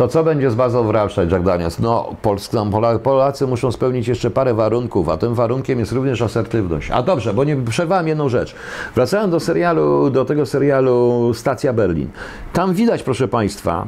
To 0.00 0.08
co 0.08 0.24
będzie 0.24 0.50
z 0.50 0.54
bazą 0.54 0.84
w 0.86 0.90
Ramstein, 0.90 1.30
Jack 1.30 1.44
Daniels? 1.44 1.78
No, 1.78 2.16
Pola- 2.22 2.98
Polacy 2.98 3.46
muszą 3.46 3.72
spełnić 3.72 4.08
jeszcze 4.08 4.30
parę 4.30 4.54
warunków, 4.54 5.08
a 5.08 5.16
tym 5.16 5.34
warunkiem 5.34 5.78
jest 5.78 5.92
również 5.92 6.22
asertywność. 6.22 6.90
A 6.90 7.02
dobrze, 7.02 7.34
bo 7.34 7.44
nie 7.44 7.56
przerwałem 7.56 8.08
jedną 8.08 8.28
rzecz. 8.28 8.54
Wracając 8.94 9.30
do 9.30 9.40
serialu, 9.40 10.10
do 10.10 10.24
tego 10.24 10.46
serialu 10.46 11.30
Stacja 11.34 11.72
Berlin. 11.72 12.08
Tam 12.52 12.74
widać, 12.74 13.02
proszę 13.02 13.28
Państwa, 13.28 13.86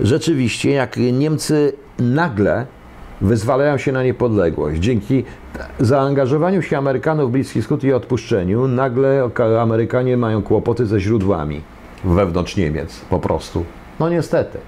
rzeczywiście, 0.00 0.70
jak 0.70 0.96
Niemcy 0.96 1.72
nagle 1.98 2.66
wyzwalają 3.20 3.78
się 3.78 3.92
na 3.92 4.02
niepodległość. 4.02 4.80
Dzięki 4.80 5.24
zaangażowaniu 5.80 6.62
się 6.62 6.78
Amerykanów 6.78 7.28
w 7.28 7.32
Bliski 7.32 7.62
Wschód 7.62 7.84
i 7.84 7.92
odpuszczeniu, 7.92 8.68
nagle 8.68 9.30
Amerykanie 9.60 10.16
mają 10.16 10.42
kłopoty 10.42 10.86
ze 10.86 11.00
źródłami 11.00 11.60
wewnątrz 12.04 12.56
Niemiec, 12.56 13.00
po 13.10 13.18
prostu. 13.18 13.64
No 14.00 14.08
niestety. 14.08 14.58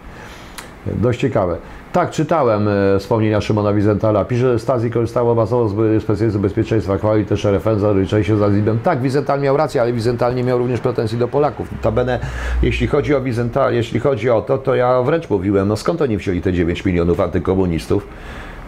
Dość 0.94 1.20
ciekawe. 1.20 1.56
Tak, 1.92 2.10
czytałem 2.10 2.68
e, 2.68 2.98
wspomnienia 2.98 3.40
Szymona 3.40 3.72
Wizentala. 3.72 4.24
Pisze, 4.24 4.52
że 4.52 4.58
Stasi 4.58 4.90
korzystało 4.90 5.34
masowo 5.34 5.68
z 5.68 6.02
specjalistów 6.02 6.42
bezpieczeństwa, 6.42 6.98
chwali 6.98 7.24
też 7.24 7.44
RFN 7.44 7.78
za 8.08 8.22
się 8.22 8.36
za 8.36 8.50
Zibem. 8.50 8.78
Tak, 8.78 9.00
Wizental 9.00 9.40
miał 9.40 9.56
rację, 9.56 9.80
ale 9.80 9.92
Wizental 9.92 10.34
nie 10.34 10.44
miał 10.44 10.58
również 10.58 10.80
pretensji 10.80 11.18
do 11.18 11.28
Polaków. 11.28 11.72
Notabene, 11.72 12.20
jeśli 12.62 12.86
chodzi 12.86 13.14
o 13.14 13.20
Wizental, 13.20 13.74
jeśli 13.74 14.00
chodzi 14.00 14.30
o 14.30 14.42
to, 14.42 14.58
to 14.58 14.74
ja 14.74 15.02
wręcz 15.02 15.30
mówiłem, 15.30 15.68
no 15.68 15.76
skąd 15.76 16.02
oni 16.02 16.16
wzięli 16.16 16.42
te 16.42 16.52
9 16.52 16.84
milionów 16.84 17.20
antykomunistów? 17.20 18.06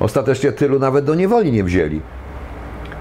Ostatecznie 0.00 0.52
tylu 0.52 0.78
nawet 0.78 1.04
do 1.04 1.14
niewoli 1.14 1.52
nie 1.52 1.64
wzięli 1.64 2.00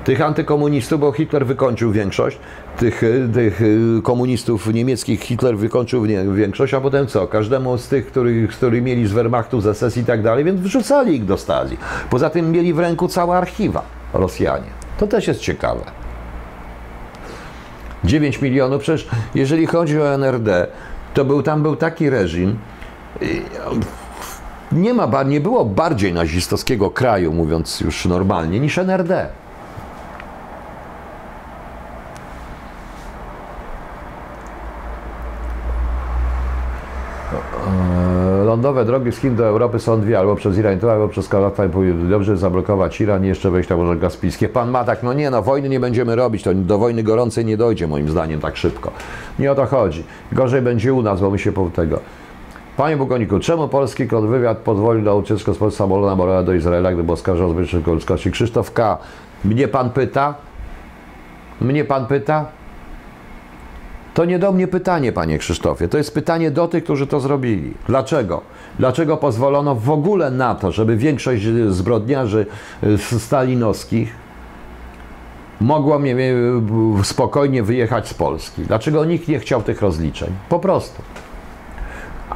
tych 0.07 0.21
antykomunistów, 0.21 0.99
bo 0.99 1.11
Hitler 1.11 1.45
wykończył 1.45 1.91
większość, 1.91 2.39
tych, 2.77 3.03
y, 3.03 3.29
tych 3.33 3.61
y, 3.61 4.01
komunistów 4.03 4.73
niemieckich 4.73 5.21
Hitler 5.21 5.57
wykończył 5.57 6.03
większość, 6.35 6.73
a 6.73 6.81
potem 6.81 7.07
co? 7.07 7.27
Każdemu 7.27 7.77
z 7.77 7.87
tych, 7.87 8.07
których, 8.07 8.53
z 8.53 8.57
których 8.57 8.83
mieli 8.83 9.07
z 9.07 9.11
Wehrmachtu, 9.11 9.61
z 9.61 9.77
SS 9.77 9.97
i 9.97 10.03
tak 10.03 10.21
dalej, 10.21 10.43
więc 10.43 10.61
wrzucali 10.61 11.15
ich 11.15 11.25
do 11.25 11.37
Stazji. 11.37 11.77
Poza 12.09 12.29
tym 12.29 12.51
mieli 12.51 12.73
w 12.73 12.79
ręku 12.79 13.07
całe 13.07 13.37
archiwa 13.37 13.81
Rosjanie. 14.13 14.67
To 14.99 15.07
też 15.07 15.27
jest 15.27 15.39
ciekawe. 15.39 15.81
9 18.03 18.41
milionów, 18.41 18.81
przecież 18.81 19.07
jeżeli 19.35 19.65
chodzi 19.65 20.01
o 20.01 20.13
NRD, 20.13 20.67
to 21.13 21.25
był, 21.25 21.43
tam 21.43 21.63
był 21.63 21.75
taki 21.75 22.09
reżim, 22.09 22.57
i, 23.21 23.41
nie, 24.71 24.93
ma, 24.93 25.23
nie 25.23 25.41
było 25.41 25.65
bardziej 25.65 26.13
nazistowskiego 26.13 26.91
kraju, 26.91 27.33
mówiąc 27.33 27.81
już 27.81 28.05
normalnie, 28.05 28.59
niż 28.59 28.77
NRD. 28.77 29.29
Lądowe 38.57 38.85
drogi 38.85 39.11
z 39.11 39.17
Chin 39.17 39.35
do 39.35 39.45
Europy 39.45 39.79
są 39.79 40.01
dwie, 40.01 40.19
albo 40.19 40.35
przez 40.35 40.57
Iran, 40.57 40.79
albo 40.91 41.07
przez 41.07 41.29
Kazachstan. 41.29 41.71
Dobrze 42.09 42.37
zablokować 42.37 43.01
Iran 43.01 43.25
i 43.25 43.27
jeszcze 43.27 43.51
wejść 43.51 43.69
na 43.69 43.77
Morze 43.77 43.99
Kaspijskie. 43.99 44.49
Pan 44.49 44.71
ma 44.71 44.83
tak, 44.83 45.03
no 45.03 45.13
nie 45.13 45.29
no, 45.29 45.41
wojny 45.41 45.69
nie 45.69 45.79
będziemy 45.79 46.15
robić, 46.15 46.43
to 46.43 46.53
do 46.53 46.77
wojny 46.77 47.03
gorącej 47.03 47.45
nie 47.45 47.57
dojdzie 47.57 47.87
moim 47.87 48.09
zdaniem 48.09 48.39
tak 48.39 48.57
szybko. 48.57 48.91
Nie 49.39 49.51
o 49.51 49.55
to 49.55 49.65
chodzi. 49.65 50.03
Gorzej 50.31 50.61
będzie 50.61 50.93
u 50.93 51.01
nas, 51.01 51.21
bo 51.21 51.29
my 51.29 51.39
się 51.39 51.51
po 51.51 51.69
tego. 51.69 51.99
Panie 52.77 52.97
Bugoniku, 52.97 53.39
czemu 53.39 53.67
polski 53.67 54.07
kontrwywiad 54.07 54.57
pozwolił 54.57 55.03
na 55.03 55.13
ucieczkę 55.13 55.53
z 55.53 55.57
Polski 55.57 55.77
samolotu 55.77 56.15
Morela 56.15 56.43
do 56.43 56.53
Izraela, 56.53 56.91
gdy 56.91 57.11
oskarżał 57.11 57.47
o 57.47 57.49
zbyteczną 57.49 57.93
ludzkości? 57.93 58.31
Krzysztof 58.31 58.73
K. 58.73 58.97
Mnie 59.45 59.67
pan 59.67 59.89
pyta? 59.89 60.33
Mnie 61.61 61.85
pan 61.85 62.05
pyta? 62.05 62.45
To 64.17 64.25
nie 64.25 64.39
do 64.39 64.51
mnie 64.51 64.67
pytanie, 64.67 65.11
panie 65.11 65.37
Krzysztofie. 65.37 65.87
To 65.87 65.97
jest 65.97 66.13
pytanie 66.13 66.51
do 66.51 66.67
tych, 66.67 66.83
którzy 66.83 67.07
to 67.07 67.19
zrobili. 67.19 67.73
Dlaczego? 67.87 68.41
Dlaczego 68.79 69.17
pozwolono 69.17 69.75
w 69.75 69.89
ogóle 69.89 70.31
na 70.31 70.55
to, 70.55 70.71
żeby 70.71 70.97
większość 70.97 71.43
zbrodniarzy 71.69 72.45
stalinowskich 73.19 74.15
mogła 75.61 75.99
mnie 75.99 76.15
spokojnie 77.03 77.63
wyjechać 77.63 78.07
z 78.07 78.13
Polski? 78.13 78.61
Dlaczego 78.61 79.05
nikt 79.05 79.27
nie 79.27 79.39
chciał 79.39 79.63
tych 79.63 79.81
rozliczeń? 79.81 80.29
Po 80.49 80.59
prostu. 80.59 81.01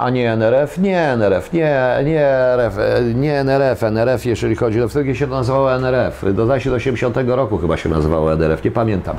A 0.01 0.09
nie 0.09 0.33
NRF? 0.33 0.77
Nie 0.77 0.99
NRF, 0.99 1.53
nie, 1.53 1.99
nie 2.05 2.27
NRF, 2.27 2.77
nie 3.15 3.39
NRF, 3.39 3.83
NRF, 3.83 4.25
jeżeli 4.25 4.55
chodzi, 4.55 4.81
o 4.81 4.89
wtedy 4.89 5.15
się 5.15 5.27
to 5.27 5.33
nazywało 5.33 5.75
NRF, 5.75 6.25
do 6.33 6.43
80 6.43 7.17
roku 7.27 7.57
chyba 7.57 7.77
się 7.77 7.89
nazywało 7.89 8.33
NRF, 8.33 8.63
nie 8.63 8.71
pamiętam. 8.71 9.17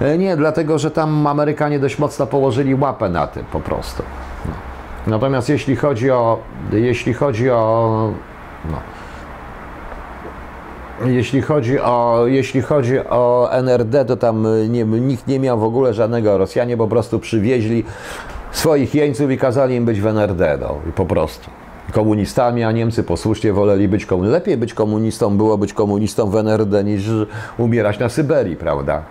E, 0.00 0.18
nie, 0.18 0.36
dlatego, 0.36 0.78
że 0.78 0.90
tam 0.90 1.26
Amerykanie 1.26 1.78
dość 1.78 1.98
mocno 1.98 2.26
położyli 2.26 2.74
łapę 2.74 3.08
na 3.08 3.26
tym 3.26 3.44
po 3.52 3.60
prostu. 3.60 4.02
No. 4.46 4.52
Natomiast 5.06 5.48
jeśli 5.48 5.76
chodzi 5.76 6.10
o, 6.10 6.38
jeśli 6.72 7.14
chodzi 7.14 7.50
o, 7.50 8.10
no, 8.70 8.78
jeśli 11.06 11.42
chodzi 11.42 11.80
o, 11.80 12.22
jeśli 12.26 12.62
chodzi 12.62 12.98
o 12.98 13.48
NRD, 13.52 14.04
to 14.04 14.16
tam 14.16 14.46
nie, 14.68 14.84
nikt 14.84 15.26
nie 15.26 15.40
miał 15.40 15.58
w 15.58 15.64
ogóle 15.64 15.94
żadnego 15.94 16.38
Rosjanie 16.38 16.76
po 16.76 16.88
prostu 16.88 17.18
przywieźli 17.18 17.84
swoich 18.56 18.94
jeńców 18.94 19.30
i 19.30 19.38
kazali 19.38 19.74
im 19.74 19.84
być 19.84 20.00
w 20.00 20.06
NRD, 20.06 20.58
no, 20.60 20.74
po 20.94 21.06
prostu. 21.06 21.50
Komunistami, 21.92 22.64
a 22.64 22.72
Niemcy 22.72 23.02
posłusznie 23.02 23.52
woleli 23.52 23.88
być 23.88 24.06
komunistami. 24.06 24.32
Lepiej 24.32 24.56
być 24.56 24.74
komunistą 24.74 25.36
było 25.36 25.58
być 25.58 25.72
komunistą 25.72 26.30
w 26.30 26.36
NRD 26.36 26.84
niż 26.84 27.10
umierać 27.58 27.98
na 27.98 28.08
Syberii, 28.08 28.56
prawda? 28.56 29.02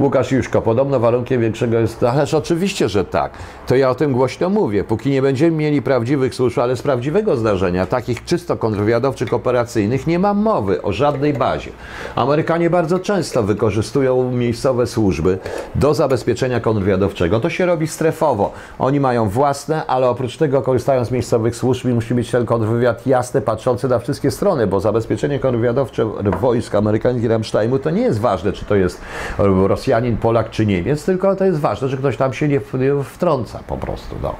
Łukasz 0.00 0.32
Juszko, 0.32 0.62
podobno 0.62 1.00
warunkiem 1.00 1.40
większego 1.40 1.78
jest. 1.78 2.02
Ależ 2.02 2.34
oczywiście, 2.34 2.88
że 2.88 3.04
tak. 3.04 3.32
To 3.66 3.76
ja 3.76 3.90
o 3.90 3.94
tym 3.94 4.12
głośno 4.12 4.48
mówię. 4.48 4.84
Póki 4.84 5.10
nie 5.10 5.22
będziemy 5.22 5.56
mieli 5.56 5.82
prawdziwych 5.82 6.34
służb, 6.34 6.58
ale 6.58 6.76
z 6.76 6.82
prawdziwego 6.82 7.36
zdarzenia, 7.36 7.86
takich 7.86 8.24
czysto 8.24 8.56
kontrwywiadowczych, 8.56 9.32
operacyjnych, 9.34 10.06
nie 10.06 10.18
ma 10.18 10.34
mowy 10.34 10.82
o 10.82 10.92
żadnej 10.92 11.32
bazie. 11.32 11.70
Amerykanie 12.14 12.70
bardzo 12.70 12.98
często 12.98 13.42
wykorzystują 13.42 14.32
miejscowe 14.32 14.86
służby 14.86 15.38
do 15.74 15.94
zabezpieczenia 15.94 16.60
kontrwywiadowczego. 16.60 17.40
To 17.40 17.50
się 17.50 17.66
robi 17.66 17.86
strefowo. 17.86 18.52
Oni 18.78 19.00
mają 19.00 19.28
własne, 19.28 19.86
ale 19.86 20.08
oprócz 20.08 20.36
tego 20.36 20.62
korzystają 20.62 21.04
z 21.04 21.10
miejscowych 21.10 21.56
służb 21.56 21.86
i 21.86 21.94
musi 21.94 22.14
być 22.14 22.30
ten 22.30 22.46
kontrwywiad 22.46 23.06
jasny, 23.06 23.40
patrzący 23.40 23.88
na 23.88 23.98
wszystkie 23.98 24.30
strony, 24.30 24.66
bo 24.66 24.80
zabezpieczenie 24.80 25.38
kontrwywiadowcze 25.38 26.04
wojsk 26.40 26.74
amerykańskich 26.74 27.30
Ramsteimu 27.30 27.78
to 27.78 27.90
nie 27.90 28.02
jest 28.02 28.20
ważne, 28.20 28.52
czy 28.52 28.64
to 28.64 28.74
jest 28.74 29.00
Rosja 29.38 29.89
Rosjanin, 29.90 30.16
Polak 30.16 30.50
czy 30.50 30.66
Niemiec, 30.66 31.04
tylko 31.04 31.36
to 31.36 31.44
jest 31.44 31.60
ważne, 31.60 31.88
że 31.88 31.96
ktoś 31.96 32.16
tam 32.16 32.32
się 32.32 32.48
nie 32.48 32.60
wtrąca 33.04 33.60
po 33.66 33.76
prostu. 33.76 34.16
No. 34.22 34.34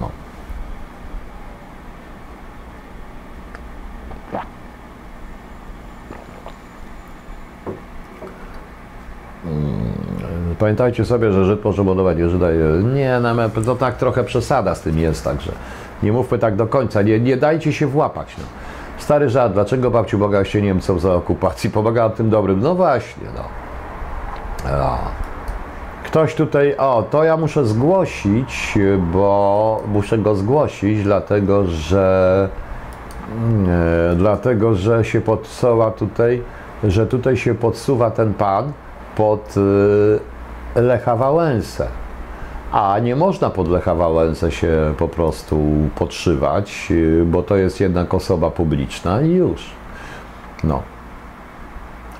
no. 0.00 0.10
Mm, 9.44 10.54
pamiętajcie 10.58 11.04
sobie, 11.04 11.32
że 11.32 11.44
Żyd 11.44 11.64
może 11.64 11.84
budować 11.84 12.18
nie 12.18 12.28
Żyda. 12.28 12.46
Nie, 12.94 13.20
no, 13.20 13.48
to 13.64 13.76
tak 13.76 13.96
trochę 13.96 14.24
przesada 14.24 14.74
z 14.74 14.80
tym 14.80 14.98
jest, 14.98 15.24
także 15.24 15.52
nie 16.02 16.12
mówmy 16.12 16.38
tak 16.38 16.56
do 16.56 16.66
końca. 16.66 17.02
Nie, 17.02 17.20
nie 17.20 17.36
dajcie 17.36 17.72
się 17.72 17.86
włapać. 17.86 18.34
No. 18.38 18.44
Stary 18.98 19.30
żart, 19.30 19.52
dlaczego 19.52 19.90
babciu 19.90 20.18
Boga 20.18 20.44
się 20.44 20.62
Niemcom 20.62 21.00
za 21.00 21.14
okupacji? 21.14 21.70
Pomagała 21.70 22.10
tym 22.10 22.30
dobrym. 22.30 22.60
No 22.60 22.74
właśnie, 22.74 23.26
no. 23.36 23.63
Ktoś 26.04 26.34
tutaj, 26.34 26.76
o, 26.76 27.04
to 27.10 27.24
ja 27.24 27.36
muszę 27.36 27.64
zgłosić, 27.64 28.78
bo 29.12 29.82
muszę 29.88 30.18
go 30.18 30.34
zgłosić, 30.34 31.02
dlatego 31.02 31.66
że 31.66 32.48
dlatego, 34.16 34.74
że 34.74 35.04
się 35.04 35.20
podsuwa 35.20 35.90
tutaj, 35.90 36.42
że 36.84 37.06
tutaj 37.06 37.36
się 37.36 37.54
podsuwa 37.54 38.10
ten 38.10 38.34
pan 38.34 38.72
pod 39.16 39.54
y, 40.76 40.80
Lecha 40.80 41.16
Wałęsę. 41.16 41.86
A 42.72 42.98
nie 42.98 43.16
można 43.16 43.50
pod 43.50 43.68
Lecha 43.68 43.94
Wałęsę 43.94 44.52
się 44.52 44.94
po 44.98 45.08
prostu 45.08 45.60
podszywać, 45.96 46.88
y, 46.90 47.24
bo 47.26 47.42
to 47.42 47.56
jest 47.56 47.80
jednak 47.80 48.14
osoba 48.14 48.50
publiczna 48.50 49.22
i 49.22 49.30
już. 49.30 49.70
No. 50.64 50.82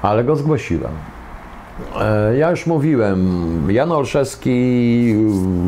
Ale 0.02 0.24
go 0.24 0.36
zgłosiłem. 0.36 1.13
E, 2.00 2.36
ja 2.36 2.50
już 2.50 2.66
mówiłem, 2.66 3.28
Jan 3.68 3.92
Olszewski 3.92 5.14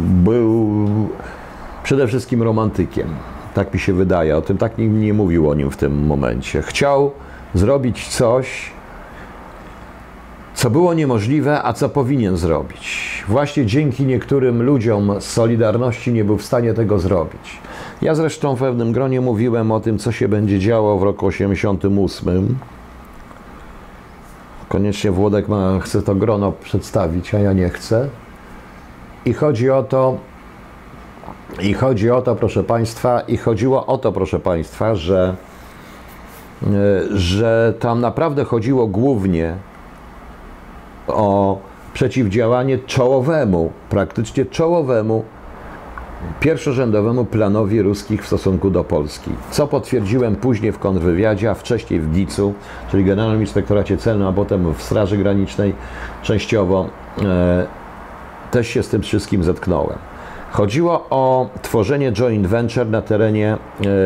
był 0.07 0.77
przede 1.83 2.07
wszystkim 2.07 2.43
romantykiem. 2.43 3.09
Tak 3.55 3.75
mi 3.75 3.81
się 3.81 3.93
wydaje. 3.93 4.37
O 4.37 4.43
tym 4.43 4.59
tak 4.59 4.79
nikt 4.79 4.95
nie 4.95 5.15
mówił 5.15 5.51
o 5.51 5.55
nim 5.55 5.71
w 5.71 5.77
tym 5.77 6.07
momencie. 6.07 6.63
Chciał 6.63 7.11
zrobić 7.55 8.09
coś, 8.09 8.71
co 10.55 10.71
było 10.71 10.95
niemożliwe, 10.95 11.63
a 11.63 11.73
co 11.73 11.89
powinien 11.89 12.37
zrobić. 12.37 13.25
Właśnie 13.29 13.67
dzięki 13.67 14.05
niektórym 14.07 14.63
ludziom 14.63 15.21
z 15.21 15.25
Solidarności 15.25 16.13
nie 16.13 16.25
był 16.25 16.37
w 16.39 16.45
stanie 16.45 16.75
tego 16.75 16.99
zrobić. 16.99 17.59
Ja 18.03 18.15
zresztą 18.15 18.57
w 18.57 18.59
pewnym 18.59 18.93
gronie 18.93 19.21
mówiłem 19.21 19.73
o 19.73 19.81
tym, 19.81 19.99
co 19.99 20.13
się 20.13 20.29
będzie 20.29 20.59
działo 20.59 20.99
w 20.99 21.03
roku 21.03 21.27
88 21.27 22.59
Koniecznie 24.69 25.11
Włodek 25.11 25.49
ma, 25.49 25.81
chce 25.81 26.03
to 26.03 26.15
grono 26.15 26.53
przedstawić, 26.53 27.35
a 27.35 27.39
ja 27.39 27.53
nie 27.53 27.69
chcę. 27.69 28.09
I 29.25 29.33
chodzi 29.33 29.71
o 29.71 29.83
to, 29.83 30.19
i 31.63 31.75
chodzi 31.75 32.11
o 32.11 32.23
to, 32.23 32.37
proszę 32.37 32.65
Państwa, 32.65 33.21
i 33.21 33.37
chodziło 33.37 33.87
o 33.87 33.99
to, 33.99 34.13
proszę 34.13 34.39
Państwa, 34.41 34.95
że, 34.95 35.37
e, 36.63 36.67
że 37.11 37.75
tam 37.81 38.01
naprawdę 38.01 38.45
chodziło 38.45 38.87
głównie 38.87 39.55
o 41.09 41.59
przeciwdziałanie 41.95 42.79
czołowemu, 42.79 43.73
praktycznie 43.89 44.45
czołowemu 44.45 45.25
pierwszorzędowemu 46.41 47.25
planowi 47.25 47.83
ruskich 47.83 48.23
w 48.23 48.27
stosunku 48.27 48.71
do 48.71 48.85
Polski, 48.85 49.31
co 49.51 49.67
potwierdziłem 49.67 50.37
później 50.37 50.73
w 50.73 50.79
kontrwywiadzie, 50.79 51.51
a 51.51 51.55
wcześniej 51.55 52.01
w 52.01 52.13
GIC-u, 52.13 52.55
czyli 52.91 53.05
Generalnym 53.05 53.41
Inspektoracie 53.41 53.97
Celnym, 53.97 54.29
a 54.29 54.33
potem 54.33 54.75
w 54.75 54.83
Straży 54.83 55.17
Granicznej 55.17 55.75
częściowo, 56.23 56.89
e, 57.23 57.67
też 58.51 58.69
się 58.69 58.83
z 58.83 58.89
tym 58.89 59.03
wszystkim 59.03 59.45
zetknąłem. 59.45 59.99
Chodziło 60.51 61.07
o 61.11 61.49
tworzenie 61.63 62.13
joint 62.13 62.47
venture 62.47 62.87
na 62.87 63.03
terenie 63.03 63.57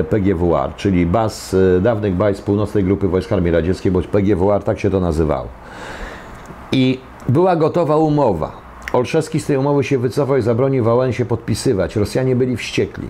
e, 0.01 0.05
PGWR, 0.05 0.75
czyli 0.77 1.07
baz, 1.07 1.57
e, 1.77 1.81
dawnych 1.81 2.15
baz 2.15 2.41
Północnej 2.41 2.85
Grupy 2.85 3.09
Wojsk 3.09 3.33
Armii 3.33 3.51
Radzieckiej, 3.53 3.93
bo 3.93 4.03
PGWR 4.03 4.63
tak 4.63 4.81
się 4.81 4.91
to 4.91 5.01
nazywało. 5.01 5.49
I 6.73 7.01
była 7.29 7.57
gotowa 7.57 7.97
umowa 7.97 8.70
Olszewski 8.93 9.41
z 9.41 9.47
tej 9.47 9.57
umowy 9.57 9.85
się 9.85 9.99
wycofał 9.99 10.37
i 10.37 10.43
zabronił 10.43 10.85
Wałęsie 10.85 11.25
podpisywać. 11.25 11.97
Rosjanie 11.97 12.37
byli 12.37 12.57
wściekli. 12.57 13.09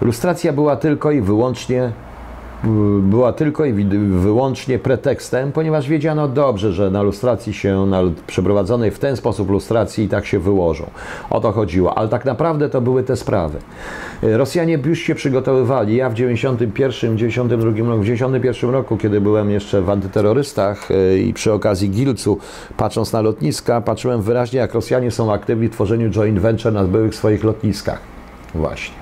Lustracja 0.00 0.52
była 0.52 0.76
tylko 0.76 1.10
i 1.10 1.20
wyłącznie 1.20 1.92
była 3.00 3.32
tylko 3.32 3.64
i 3.64 3.72
wyłącznie 4.08 4.78
pretekstem, 4.78 5.52
ponieważ 5.52 5.88
wiedziano 5.88 6.28
dobrze, 6.28 6.72
że 6.72 6.90
na 6.90 7.02
lustracji 7.02 7.54
się, 7.54 7.86
na 7.86 8.00
przeprowadzonej 8.26 8.90
w 8.90 8.98
ten 8.98 9.16
sposób 9.16 9.50
lustracji 9.50 10.04
i 10.04 10.08
tak 10.08 10.26
się 10.26 10.38
wyłożą. 10.38 10.90
O 11.30 11.40
to 11.40 11.52
chodziło, 11.52 11.98
ale 11.98 12.08
tak 12.08 12.24
naprawdę 12.24 12.68
to 12.68 12.80
były 12.80 13.02
te 13.02 13.16
sprawy. 13.16 13.58
Rosjanie 14.22 14.78
już 14.84 14.98
się 14.98 15.14
przygotowywali. 15.14 15.96
Ja 15.96 16.10
w 16.10 16.14
91, 16.14 17.18
92 17.18 17.66
roku, 17.66 18.00
w 18.00 18.04
91 18.04 18.70
roku, 18.70 18.96
kiedy 18.96 19.20
byłem 19.20 19.50
jeszcze 19.50 19.82
w 19.82 19.90
antyterrorystach 19.90 20.90
e, 20.90 21.18
i 21.18 21.34
przy 21.34 21.52
okazji 21.52 21.90
Gilcu, 21.90 22.38
patrząc 22.76 23.12
na 23.12 23.20
lotniska, 23.20 23.80
patrzyłem 23.80 24.22
wyraźnie, 24.22 24.58
jak 24.58 24.74
Rosjanie 24.74 25.10
są 25.10 25.32
aktywni 25.32 25.68
w 25.68 25.72
tworzeniu 25.72 26.10
joint 26.10 26.38
venture 26.38 26.72
na 26.72 26.84
byłych 26.84 27.14
swoich 27.14 27.44
lotniskach. 27.44 28.00
Właśnie. 28.54 28.94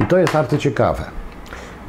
I 0.00 0.04
to 0.04 0.18
jest 0.18 0.32
bardzo 0.32 0.58
ciekawe. 0.58 1.17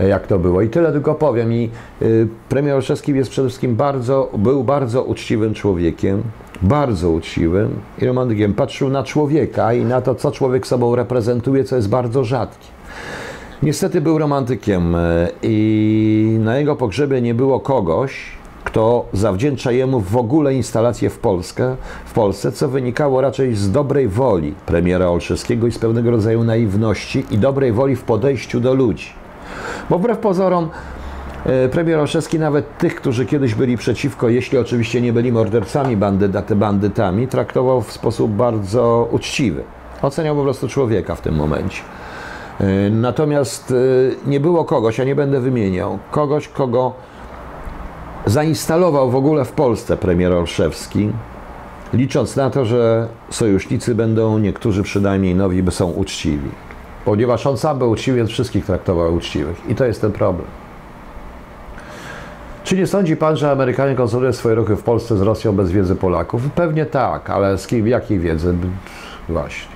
Jak 0.08 0.28
to 0.28 0.40
było. 0.40 0.62
I 0.62 0.70
tyle 0.70 0.92
tylko 0.92 1.16
powiem. 1.16 1.54
I 1.54 1.70
y, 2.02 2.28
premier 2.50 2.76
Olszewski 2.76 3.16
jest 3.16 3.32
przede 3.32 3.48
wszystkim 3.48 3.76
bardzo, 3.76 4.30
był 4.38 4.64
bardzo 4.64 5.04
uczciwym 5.04 5.54
człowiekiem, 5.54 6.24
bardzo 6.62 7.10
uczciwym 7.12 7.70
i 8.02 8.06
romantykiem. 8.06 8.54
Patrzył 8.54 8.90
na 8.90 9.04
człowieka 9.04 9.74
i 9.74 9.86
na 9.86 10.02
to, 10.02 10.16
co 10.16 10.32
człowiek 10.32 10.68
sobą 10.68 10.96
reprezentuje, 10.96 11.64
co 11.64 11.76
jest 11.76 11.90
bardzo 11.90 12.24
rzadkie. 12.24 12.68
Niestety 13.64 14.02
był 14.02 14.18
romantykiem 14.18 14.96
y, 14.96 15.28
i 15.44 16.38
na 16.40 16.58
jego 16.58 16.76
pogrzebie 16.76 17.22
nie 17.22 17.34
było 17.34 17.60
kogoś, 17.60 18.40
kto 18.64 19.06
zawdzięcza 19.14 19.72
jemu 19.72 20.00
w 20.00 20.18
ogóle 20.18 20.56
instalację 20.56 21.10
w, 21.10 21.20
Polskę, 21.20 21.76
w 22.06 22.14
Polsce, 22.14 22.52
co 22.52 22.70
wynikało 22.70 23.22
raczej 23.22 23.56
z 23.56 23.72
dobrej 23.72 24.08
woli 24.08 24.54
premiera 24.66 25.08
Olszewskiego 25.08 25.68
i 25.68 25.72
z 25.72 25.80
pewnego 25.80 26.12
rodzaju 26.12 26.44
naiwności 26.44 27.26
i 27.32 27.38
dobrej 27.38 27.72
woli 27.72 27.96
w 27.96 28.04
podejściu 28.04 28.60
do 28.60 28.74
ludzi. 28.74 29.19
Bo 29.90 30.00
wbrew 30.00 30.18
pozorom 30.18 30.70
e, 31.46 31.70
premier 31.70 32.00
Olszewski 32.00 32.40
nawet 32.40 32.78
tych, 32.78 32.96
którzy 32.96 33.26
kiedyś 33.26 33.56
byli 33.56 33.78
przeciwko, 33.78 34.30
jeśli 34.30 34.58
oczywiście 34.58 35.02
nie 35.02 35.14
byli 35.14 35.32
mordercami, 35.32 35.98
bandyty, 35.98 36.56
bandytami, 36.56 37.28
traktował 37.28 37.82
w 37.82 37.92
sposób 37.92 38.32
bardzo 38.32 39.08
uczciwy. 39.12 39.64
Oceniał 40.02 40.36
po 40.36 40.44
prostu 40.44 40.68
człowieka 40.68 41.16
w 41.16 41.22
tym 41.22 41.36
momencie. 41.36 41.82
E, 42.60 42.90
natomiast 42.90 43.72
e, 43.72 43.76
nie 44.30 44.40
było 44.40 44.66
kogoś, 44.66 44.98
ja 44.98 45.06
nie 45.06 45.16
będę 45.16 45.40
wymieniał, 45.40 46.00
kogoś, 46.12 46.48
kogo 46.48 46.94
zainstalował 48.26 49.12
w 49.12 49.16
ogóle 49.16 49.46
w 49.46 49.52
Polsce 49.52 49.98
premier 49.98 50.34
Olszewski, 50.34 51.12
licząc 51.94 52.36
na 52.36 52.50
to, 52.50 52.66
że 52.66 53.08
sojusznicy 53.30 53.96
będą, 53.96 54.38
niektórzy 54.38 54.84
przynajmniej 54.84 55.36
nowi, 55.36 55.64
są 55.72 55.92
uczciwi. 55.92 56.50
Ponieważ 57.10 57.48
on 57.48 57.58
sam 57.58 57.80
był 57.80 57.92
uczciwy, 57.92 58.18
więc 58.18 58.30
wszystkich 58.30 58.66
traktował 58.66 59.16
uczciwych. 59.16 59.70
I 59.70 59.76
to 59.76 59.86
jest 59.86 60.02
ten 60.02 60.12
problem. 60.12 60.48
Czy 62.64 62.78
nie 62.78 62.88
sądzi 62.88 63.18
pan, 63.18 63.38
że 63.38 63.52
Amerykanie 63.52 63.96
konsulują 63.96 64.34
swoje 64.34 64.56
ruchy 64.56 64.76
w 64.76 64.84
Polsce 64.84 65.18
z 65.18 65.22
Rosją 65.22 65.56
bez 65.56 65.72
wiedzy 65.72 65.96
Polaków? 65.96 66.42
Pewnie 66.56 66.86
tak, 66.86 67.30
ale 67.30 67.58
z 67.58 67.68
kim, 67.68 67.88
jakiej 67.88 68.20
wiedzy? 68.20 68.56
Właśnie. 69.30 69.72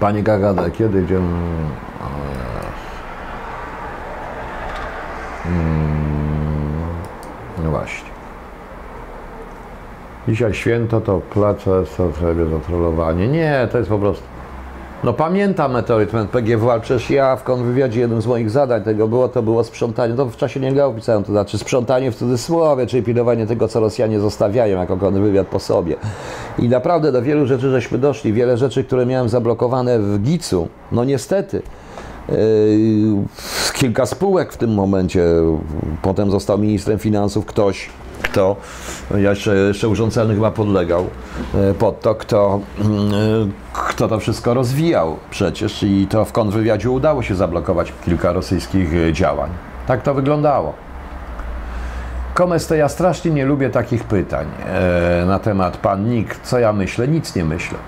Panie 0.00 0.22
Gagada, 0.22 0.70
kiedy 0.70 1.02
idziemy? 1.02 1.28
Hmm, 5.42 6.88
no 7.64 7.70
właśnie. 7.70 8.09
Dzisiaj 10.30 10.54
święto 10.54 11.00
to 11.00 11.20
klacze 11.30 11.86
sobie 11.86 12.46
za 12.50 12.58
trollowanie. 12.66 13.28
Nie, 13.28 13.68
to 13.72 13.78
jest 13.78 13.90
po 13.90 13.98
prostu. 13.98 14.24
No 15.04 15.12
pamiętam 15.12 15.72
meteoryt 15.72 16.10
PGW, 16.32 16.70
ale 16.70 16.80
przecież 16.80 17.10
ja 17.10 17.36
w 17.36 17.42
konwywiadzie 17.42 18.00
jednym 18.00 18.22
z 18.22 18.26
moich 18.26 18.50
zadań 18.50 18.82
tego 18.82 19.08
było, 19.08 19.28
to 19.28 19.42
było 19.42 19.64
sprzątanie, 19.64 20.14
to 20.14 20.26
w 20.26 20.36
czasie 20.36 20.60
niego 20.60 20.92
pisałem, 20.92 21.24
to 21.24 21.32
znaczy 21.32 21.58
sprzątanie 21.58 22.12
w 22.12 22.16
cudzysłowie, 22.16 22.86
czyli 22.86 23.02
pilnowanie 23.02 23.46
tego, 23.46 23.68
co 23.68 23.80
Rosjanie 23.80 24.20
zostawiają 24.20 24.80
jako 24.80 24.96
kontrwywiad 24.96 25.46
po 25.46 25.58
sobie. 25.58 25.96
I 26.58 26.68
naprawdę 26.68 27.12
do 27.12 27.22
wielu 27.22 27.46
rzeczy 27.46 27.70
żeśmy 27.70 27.98
doszli, 27.98 28.32
wiele 28.32 28.56
rzeczy, 28.56 28.84
które 28.84 29.06
miałem 29.06 29.28
zablokowane 29.28 29.98
w 29.98 30.22
Gicu, 30.22 30.68
no 30.92 31.04
niestety, 31.04 31.62
yy, 32.28 32.36
kilka 33.74 34.06
spółek 34.06 34.52
w 34.52 34.56
tym 34.56 34.74
momencie, 34.74 35.24
potem 36.02 36.30
został 36.30 36.58
ministrem 36.58 36.98
finansów 36.98 37.46
ktoś, 37.46 37.90
kto, 38.22 38.56
jeszcze, 39.14 39.56
jeszcze 39.56 39.88
urząd 39.88 40.14
chyba 40.14 40.50
podlegał 40.50 41.06
e, 41.54 41.74
pod 41.74 42.00
to, 42.00 42.14
kto, 42.14 42.60
mm, 42.80 43.14
e, 43.14 43.16
kto 43.72 44.08
to 44.08 44.18
wszystko 44.18 44.54
rozwijał 44.54 45.16
przecież 45.30 45.82
i 45.82 46.06
to 46.10 46.24
w 46.24 46.32
kontrwywiadzie 46.32 46.90
udało 46.90 47.22
się 47.22 47.34
zablokować 47.34 47.92
kilka 48.04 48.32
rosyjskich 48.32 48.94
e, 48.94 49.12
działań. 49.12 49.50
Tak 49.86 50.02
to 50.02 50.14
wyglądało. 50.14 50.74
Komeste, 52.34 52.76
ja 52.76 52.88
strasznie 52.88 53.30
nie 53.30 53.44
lubię 53.44 53.70
takich 53.70 54.04
pytań 54.04 54.46
na 55.26 55.38
temat 55.38 55.76
pan 55.76 56.08
Nick. 56.08 56.40
Co 56.42 56.58
ja 56.58 56.72
myślę? 56.72 57.08
Nic 57.08 57.36
nie 57.36 57.44
myślę. 57.44 57.78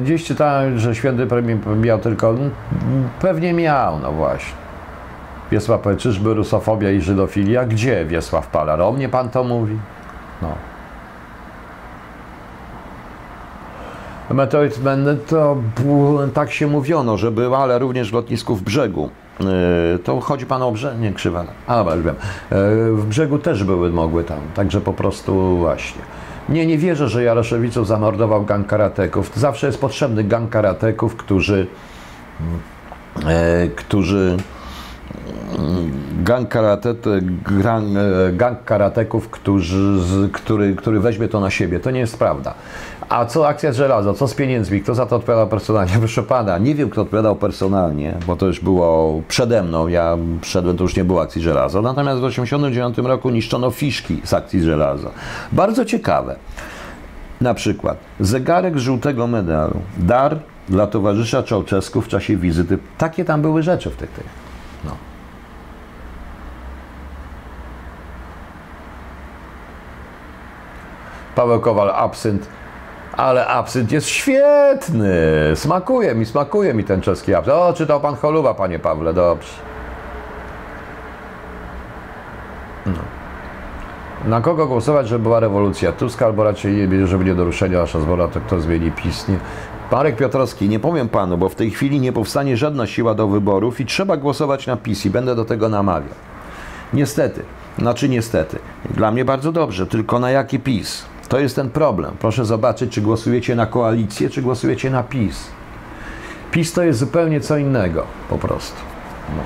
Gdzieś 0.00 0.24
czytałem, 0.24 0.78
że 0.78 0.94
święty 0.94 1.26
premier 1.26 1.58
miał 1.76 1.98
tylko. 1.98 2.34
Pewnie 3.20 3.52
miał, 3.52 3.98
no 3.98 4.12
właśnie. 4.12 4.63
Wiesław 5.54 5.80
powie, 5.80 5.96
czyżby 5.96 6.34
rusofobia 6.34 6.90
i 6.90 7.00
żydofilia? 7.00 7.64
Gdzie 7.64 8.04
Wiesław 8.04 8.46
Palar? 8.46 8.80
O 8.80 8.92
mnie 8.92 9.08
pan 9.08 9.30
to 9.30 9.44
mówi? 9.44 9.78
No. 10.42 10.48
Meteoryt 14.30 14.80
to 15.26 15.56
tak 16.34 16.52
się 16.52 16.66
mówiono, 16.66 17.16
że 17.16 17.30
była, 17.30 17.58
ale 17.58 17.78
również 17.78 18.10
w 18.10 18.14
lotnisku 18.14 18.56
w 18.56 18.62
brzegu. 18.62 19.10
E, 19.40 19.98
to 19.98 20.20
chodzi 20.20 20.46
pan 20.46 20.62
o 20.62 20.72
brzeg? 20.72 20.98
Nie, 21.00 21.12
krzywa. 21.12 21.44
A, 21.66 21.76
dobra, 21.76 21.96
wiem. 21.96 22.14
E, 22.14 22.92
w 22.92 23.06
brzegu 23.06 23.38
też 23.38 23.64
były, 23.64 23.90
mogły 23.90 24.24
tam. 24.24 24.38
Także 24.54 24.80
po 24.80 24.92
prostu 24.92 25.56
właśnie. 25.56 26.02
Nie, 26.48 26.66
nie 26.66 26.78
wierzę, 26.78 27.08
że 27.08 27.22
Jaroszewiców 27.22 27.86
zamordował 27.86 28.44
gang 28.44 28.66
karateków. 28.66 29.30
Zawsze 29.34 29.66
jest 29.66 29.80
potrzebny 29.80 30.24
gang 30.24 30.50
karateków, 30.50 31.16
którzy, 31.16 31.66
e, 33.26 33.68
którzy 33.68 34.36
gang, 36.22 36.48
karate, 36.48 36.94
gang, 37.62 37.84
e, 37.96 38.32
gang 38.32 38.64
karateków, 38.64 39.30
którzy, 39.30 40.28
który, 40.32 40.74
który 40.76 41.00
weźmie 41.00 41.28
to 41.28 41.40
na 41.40 41.50
siebie. 41.50 41.80
To 41.80 41.90
nie 41.90 42.00
jest 42.00 42.18
prawda. 42.18 42.54
A 43.08 43.24
co 43.24 43.48
akcja 43.48 43.72
z 43.72 43.76
żelazo? 43.76 44.14
Co 44.14 44.28
z 44.28 44.34
pieniędzmi? 44.34 44.80
Kto 44.80 44.94
za 44.94 45.06
to 45.06 45.16
odpowiadał 45.16 45.48
personalnie? 45.48 45.92
Proszę 45.98 46.22
pana, 46.22 46.58
nie 46.58 46.74
wiem, 46.74 46.90
kto 46.90 47.02
odpowiadał 47.02 47.36
personalnie, 47.36 48.14
bo 48.26 48.36
to 48.36 48.46
już 48.46 48.60
było 48.60 49.22
przede 49.28 49.62
mną. 49.62 49.88
Ja 49.88 50.16
wszedłem, 50.40 50.76
to 50.76 50.84
już 50.84 50.96
nie 50.96 51.04
było 51.04 51.22
akcji 51.22 51.42
żelazo. 51.42 51.82
Natomiast 51.82 52.20
w 52.20 52.26
1989 52.26 53.08
roku 53.08 53.30
niszczono 53.30 53.70
fiszki 53.70 54.20
z 54.24 54.34
akcji 54.34 54.62
żelazo. 54.62 55.10
Bardzo 55.52 55.84
ciekawe. 55.84 56.36
Na 57.40 57.54
przykład 57.54 57.98
zegarek 58.20 58.78
żółtego 58.78 59.26
medalu, 59.26 59.80
dar 59.96 60.38
dla 60.68 60.86
towarzysza 60.86 61.42
Czałczesku 61.42 62.00
w 62.02 62.08
czasie 62.08 62.36
wizyty. 62.36 62.78
Takie 62.98 63.24
tam 63.24 63.42
były 63.42 63.62
rzeczy 63.62 63.90
w 63.90 63.96
tych. 63.96 64.10
tych. 64.10 64.43
Paweł 71.34 71.60
Kowal, 71.60 71.90
absynt. 71.90 72.48
Ale 73.16 73.46
absynt 73.46 73.92
jest 73.92 74.08
świetny. 74.08 75.12
Smakuje 75.54 76.14
mi, 76.14 76.26
smakuje 76.26 76.74
mi 76.74 76.84
ten 76.84 77.00
czeski 77.00 77.34
absynt. 77.34 77.56
O, 77.56 77.72
czytał 77.72 78.00
pan 78.00 78.16
Choluba, 78.16 78.54
panie 78.54 78.78
Pawle, 78.78 79.14
dobrze. 79.14 79.52
No. 82.86 82.92
Na 84.24 84.40
kogo 84.40 84.66
głosować, 84.66 85.08
żeby 85.08 85.22
była 85.22 85.40
rewolucja? 85.40 85.92
Tusk 85.92 86.22
albo 86.22 86.44
raczej, 86.44 86.88
żeby 87.04 87.24
nie 87.24 87.34
do 87.34 87.44
ruszenia 87.44 87.78
nasza 87.78 88.00
zbora, 88.00 88.28
to 88.28 88.40
kto 88.40 88.60
zmieni 88.60 88.92
PiS? 88.92 89.28
Nie. 89.28 89.38
Marek 89.92 90.16
Piotrowski, 90.16 90.68
nie 90.68 90.80
powiem 90.80 91.08
panu, 91.08 91.38
bo 91.38 91.48
w 91.48 91.54
tej 91.54 91.70
chwili 91.70 92.00
nie 92.00 92.12
powstanie 92.12 92.56
żadna 92.56 92.86
siła 92.86 93.14
do 93.14 93.28
wyborów 93.28 93.80
i 93.80 93.86
trzeba 93.86 94.16
głosować 94.16 94.66
na 94.66 94.76
PiS 94.76 95.06
i 95.06 95.10
będę 95.10 95.34
do 95.34 95.44
tego 95.44 95.68
namawiał. 95.68 96.14
Niestety, 96.92 97.42
znaczy 97.78 98.08
niestety, 98.08 98.58
dla 98.90 99.10
mnie 99.10 99.24
bardzo 99.24 99.52
dobrze, 99.52 99.86
tylko 99.86 100.18
na 100.18 100.30
jaki 100.30 100.60
PiS? 100.60 101.04
To 101.28 101.38
jest 101.38 101.56
ten 101.56 101.70
problem. 101.70 102.14
Proszę 102.18 102.44
zobaczyć, 102.44 102.92
czy 102.92 103.00
głosujecie 103.00 103.54
na 103.54 103.66
koalicję, 103.66 104.30
czy 104.30 104.42
głosujecie 104.42 104.90
na 104.90 105.02
PiS. 105.02 105.50
PiS 106.50 106.72
to 106.72 106.82
jest 106.82 106.98
zupełnie 106.98 107.40
co 107.40 107.56
innego, 107.56 108.06
po 108.28 108.38
prostu. 108.38 108.76
No. 109.36 109.42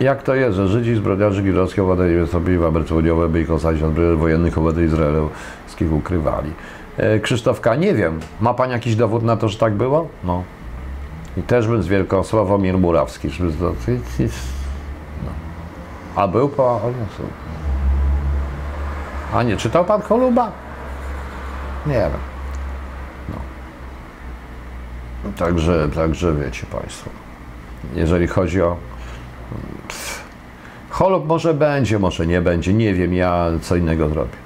Jak 0.00 0.22
to 0.22 0.34
jest, 0.34 0.56
że 0.56 0.68
Żydzi, 0.68 0.94
zbrodniarze 0.94 1.42
gibralskie 1.42 1.82
obywatele 1.82 2.26
sobie 2.26 2.58
Waber 2.58 2.88
Słodiowe 2.88 3.28
by 3.28 3.40
ich 3.40 3.50
osadzić 3.50 3.82
od 3.82 3.94
wojennych 3.94 4.58
obywateli 4.58 4.86
izraelskich 4.86 5.92
ukrywali? 5.92 6.52
E, 6.96 7.20
Krzysztofka, 7.20 7.74
nie 7.74 7.94
wiem. 7.94 8.20
Ma 8.40 8.54
Pan 8.54 8.70
jakiś 8.70 8.96
dowód 8.96 9.22
na 9.22 9.36
to, 9.36 9.48
że 9.48 9.58
tak 9.58 9.74
było? 9.74 10.08
No. 10.24 10.42
I 11.36 11.42
też 11.42 11.68
bym 11.68 11.82
z 11.82 11.86
wielką 11.86 12.22
Sławomir 12.22 12.78
Murawski. 12.78 13.30
Żeby 13.30 13.52
a 16.16 16.28
był 16.28 16.48
po... 16.48 16.80
A 19.34 19.42
nie, 19.42 19.56
czytał 19.56 19.84
pan 19.84 20.02
Choluba? 20.02 20.52
Nie 21.86 21.94
wiem. 21.94 22.10
No. 23.28 23.36
Także, 25.38 25.88
także 25.94 26.34
wiecie 26.34 26.66
Państwo, 26.66 27.10
jeżeli 27.94 28.26
chodzi 28.26 28.62
o... 28.62 28.76
Pff, 29.88 30.24
Holub 30.90 31.26
może 31.26 31.54
będzie, 31.54 31.98
może 31.98 32.26
nie 32.26 32.40
będzie, 32.40 32.74
nie 32.74 32.94
wiem, 32.94 33.14
ja 33.14 33.46
co 33.60 33.76
innego 33.76 34.08
zrobię. 34.08 34.36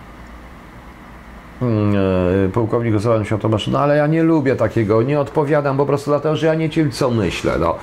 Yy, 1.62 2.48
pułkownik 2.48 2.94
Oswald 2.94 3.26
Światomasz, 3.26 3.66
no 3.66 3.78
ale 3.78 3.96
ja 3.96 4.06
nie 4.06 4.22
lubię 4.22 4.56
takiego, 4.56 5.02
nie 5.02 5.20
odpowiadam 5.20 5.76
po 5.76 5.86
prostu 5.86 6.10
dlatego, 6.10 6.36
że 6.36 6.46
ja 6.46 6.54
nie 6.54 6.68
wiem 6.68 6.90
co 6.90 7.10
myślę, 7.10 7.58
no. 7.60 7.74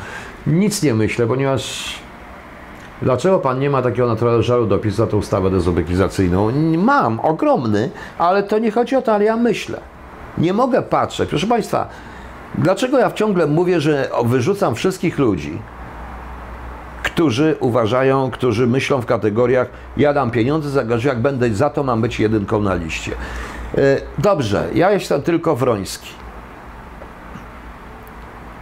Nic 0.48 0.84
nie 0.84 0.94
myślę, 0.94 1.28
ponieważ 1.28 1.96
Dlaczego 3.02 3.40
pan 3.40 3.60
nie 3.60 3.70
ma 3.70 3.82
takiego 3.82 4.08
naturalnego 4.08 4.44
żalu 4.44 4.66
do 4.66 4.78
PiS 4.78 4.96
za 4.96 5.08
tą 5.08 5.18
ustawę 5.18 5.50
dezubekizacyjną? 5.50 6.52
Mam, 6.78 7.20
ogromny, 7.20 7.90
ale 8.18 8.44
to 8.44 8.60
nie 8.60 8.72
chodzi 8.72 8.96
o 8.96 9.02
to, 9.02 9.14
ale 9.14 9.24
ja 9.26 9.38
myślę. 9.38 9.80
Nie 10.38 10.54
mogę 10.54 10.82
patrzeć. 10.82 11.30
Proszę 11.30 11.48
państwa, 11.48 11.88
dlaczego 12.56 13.00
ja 13.00 13.12
ciągle 13.12 13.48
mówię, 13.48 13.80
że 13.80 14.10
wyrzucam 14.26 14.76
wszystkich 14.76 15.20
ludzi, 15.20 15.62
którzy 17.04 17.56
uważają, 17.60 18.32
którzy 18.32 18.68
myślą 18.68 19.02
w 19.02 19.06
kategoriach 19.06 19.68
ja 19.98 20.14
dam 20.14 20.32
pieniądze 20.32 20.70
za 20.70 20.86
to, 20.86 21.08
jak 21.08 21.22
będę 21.22 21.54
za 21.54 21.70
to 21.70 21.84
mam 21.84 22.02
być 22.02 22.20
jedynką 22.20 22.62
na 22.62 22.76
liście. 22.76 23.12
E, 23.78 23.98
Dobrze, 24.18 24.68
ja 24.74 24.92
jestem 24.92 25.22
tylko 25.22 25.56
Wroński. 25.56 26.10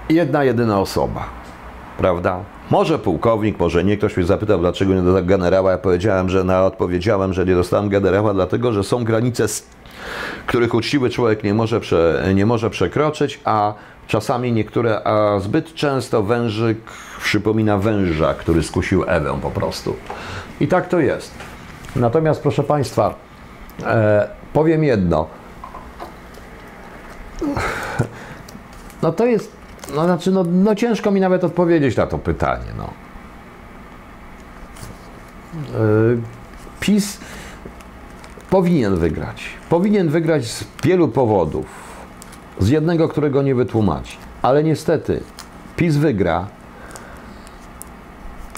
Jedna, 0.10 0.44
jedyna 0.44 0.80
osoba, 0.80 1.26
prawda? 1.98 2.40
Może 2.70 3.00
pułkownik, 3.00 3.60
może 3.60 3.84
nie. 3.84 3.98
Ktoś 3.98 4.18
mnie 4.18 4.26
zapytał, 4.26 4.60
dlaczego 4.60 4.94
nie 4.94 5.02
do 5.02 5.24
generała. 5.24 5.72
Ja 5.72 5.78
powiedziałem, 5.78 6.30
że 6.30 6.44
na 6.44 6.66
odpowiedziałem, 6.66 7.34
że 7.34 7.46
nie 7.46 7.56
dostałem 7.56 7.90
generała, 7.90 8.34
dlatego 8.34 8.74
że 8.74 8.84
są 8.84 9.04
granice, 9.04 9.46
których 10.46 10.74
uczciwy 10.74 11.10
człowiek 11.10 11.44
nie 11.44 11.54
może, 11.54 11.80
prze, 11.80 12.32
nie 12.36 12.46
może 12.46 12.70
przekroczyć, 12.70 13.40
a 13.46 13.74
czasami 14.08 14.52
niektóre, 14.52 15.04
a 15.04 15.40
zbyt 15.40 15.74
często 15.74 16.24
wężyk 16.24 16.78
przypomina 17.24 17.78
węża, 17.78 18.34
który 18.34 18.64
skusił 18.64 19.04
Ewę 19.08 19.40
po 19.42 19.52
prostu. 19.52 19.96
I 20.60 20.68
tak 20.68 20.88
to 20.88 21.00
jest. 21.00 21.32
Natomiast, 21.96 22.42
proszę 22.42 22.64
Państwa, 22.64 23.16
e, 23.84 24.30
powiem 24.54 24.84
jedno. 24.84 25.28
No 29.02 29.12
to 29.12 29.26
jest, 29.26 29.59
no 29.96 30.04
znaczy, 30.04 30.32
no, 30.32 30.44
no 30.44 30.76
ciężko 30.76 31.12
mi 31.12 31.20
nawet 31.20 31.44
odpowiedzieć 31.44 31.96
na 31.96 32.08
to 32.08 32.18
pytanie, 32.18 32.66
no. 32.78 32.90
Yy, 35.80 36.22
PiS 36.80 37.20
powinien 38.50 38.98
wygrać. 38.98 39.44
Powinien 39.70 40.10
wygrać 40.10 40.46
z 40.46 40.66
wielu 40.84 41.08
powodów. 41.08 41.66
Z 42.60 42.70
jednego, 42.70 43.08
którego 43.08 43.42
nie 43.42 43.56
wytłumaczy. 43.56 44.18
Ale 44.42 44.64
niestety 44.64 45.22
PiS 45.76 45.96
wygra 45.96 46.48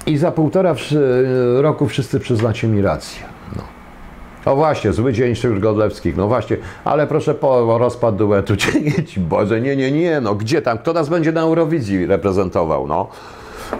i 0.05 0.17
za 0.17 0.31
półtora 0.31 0.75
roku 1.57 1.87
wszyscy 1.87 2.19
przyznacie 2.19 2.67
mi 2.67 2.81
rację. 2.81 3.30
O 4.45 4.55
właśnie, 4.55 4.93
zły 4.93 5.13
dzień 5.13 5.35
Szych 5.35 5.59
Godlewskich, 5.59 6.17
no 6.17 6.27
właśnie, 6.27 6.57
ale 6.85 7.07
proszę 7.07 7.33
po 7.33 7.77
rozpad 7.77 8.15
duetu, 8.15 8.55
dzięki 8.73 9.19
Boże, 9.19 9.61
nie, 9.61 9.75
nie, 9.75 9.91
nie, 9.91 10.21
no 10.21 10.35
gdzie 10.35 10.61
tam, 10.61 10.77
kto 10.77 10.93
nas 10.93 11.09
będzie 11.09 11.31
na 11.31 11.41
Eurowizji 11.41 12.05
reprezentował, 12.05 12.87
no. 12.87 13.07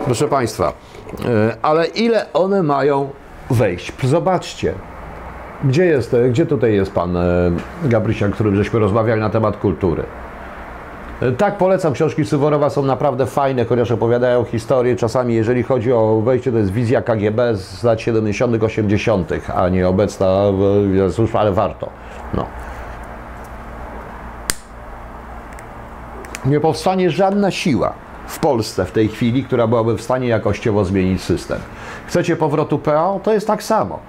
Proszę 0.06 0.28
Państwa, 0.28 0.74
e, 1.26 1.56
ale 1.62 1.86
ile 1.86 2.34
one 2.34 2.64
mają 2.64 3.10
wejść? 3.50 3.92
Zobaczcie, 4.04 4.74
gdzie 5.64 5.86
jest, 5.86 6.16
gdzie 6.30 6.46
tutaj 6.46 6.74
jest 6.74 6.92
Pan 6.92 7.18
e, 7.18 7.52
Gabrysiak, 7.84 8.32
którym 8.32 8.56
żeśmy 8.56 8.80
rozmawiali 8.80 9.22
na 9.22 9.30
temat 9.30 9.58
kultury. 9.58 10.04
Tak, 11.38 11.58
polecam. 11.58 11.94
Książki 11.94 12.26
Suworowa 12.26 12.70
są 12.70 12.84
naprawdę 12.84 13.26
fajne, 13.26 13.66
chociaż 13.66 13.92
opowiadają 13.92 14.44
historię. 14.44 14.96
Czasami, 14.96 15.36
jeżeli 15.36 15.64
chodzi 15.64 15.94
o 15.94 16.22
wejście, 16.26 16.52
to 16.52 16.58
jest 16.58 16.72
wizja 16.72 17.02
KGB 17.02 17.56
z 17.56 17.84
lat 17.84 18.02
70., 18.02 18.64
80., 18.64 19.32
a 19.56 19.70
nie 19.70 19.88
obecna 19.88 20.44
służba, 21.12 21.40
ale 21.40 21.52
warto. 21.52 21.90
No. 22.34 22.46
Nie 26.46 26.60
powstanie 26.60 27.12
żadna 27.12 27.52
siła 27.52 27.94
w 28.28 28.40
Polsce 28.40 28.86
w 28.86 28.92
tej 28.92 29.08
chwili, 29.08 29.44
która 29.44 29.68
byłaby 29.68 29.98
w 29.98 30.02
stanie 30.02 30.28
jakościowo 30.28 30.86
zmienić 30.86 31.22
system. 31.22 31.60
Chcecie 32.08 32.36
powrotu 32.36 32.80
PO? 32.80 33.20
To 33.24 33.34
jest 33.34 33.48
tak 33.48 33.64
samo. 33.64 34.00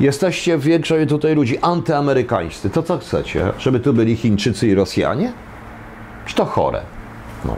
Jesteście 0.00 0.58
większość 0.58 1.08
tutaj 1.08 1.34
ludzi 1.34 1.58
antyamerykańscy. 1.58 2.70
To 2.70 2.82
co 2.82 2.98
chcecie? 2.98 3.52
Żeby 3.58 3.80
tu 3.80 3.92
byli 3.92 4.16
Chińczycy 4.16 4.68
i 4.68 4.74
Rosjanie? 4.74 5.32
Czy 6.26 6.34
to 6.34 6.44
chore? 6.44 6.80
No. 7.44 7.56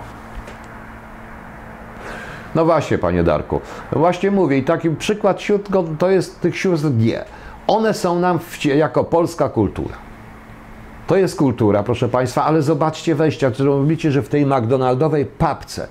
No 2.54 2.64
właśnie, 2.64 2.98
panie 2.98 3.24
Darku. 3.24 3.60
Właśnie 3.92 4.30
mówię, 4.30 4.58
i 4.58 4.62
taki 4.62 4.90
przykład 4.90 5.42
siód 5.42 5.68
to 5.98 6.10
jest 6.10 6.40
tych 6.40 6.58
sióstr 6.58 6.88
G. 6.88 7.24
One 7.66 7.94
są 7.94 8.18
nam 8.18 8.38
w, 8.38 8.64
jako 8.64 9.04
polska 9.04 9.48
kultura. 9.48 9.94
To 11.06 11.16
jest 11.16 11.38
kultura, 11.38 11.82
proszę 11.82 12.08
Państwa, 12.08 12.44
ale 12.44 12.62
zobaczcie 12.62 13.14
wejścia, 13.14 13.50
którą 13.50 13.82
mówicie, 13.82 14.10
że 14.10 14.22
w 14.22 14.28
tej 14.28 14.46
McDonaldowej 14.46 15.26
papce. 15.26 15.88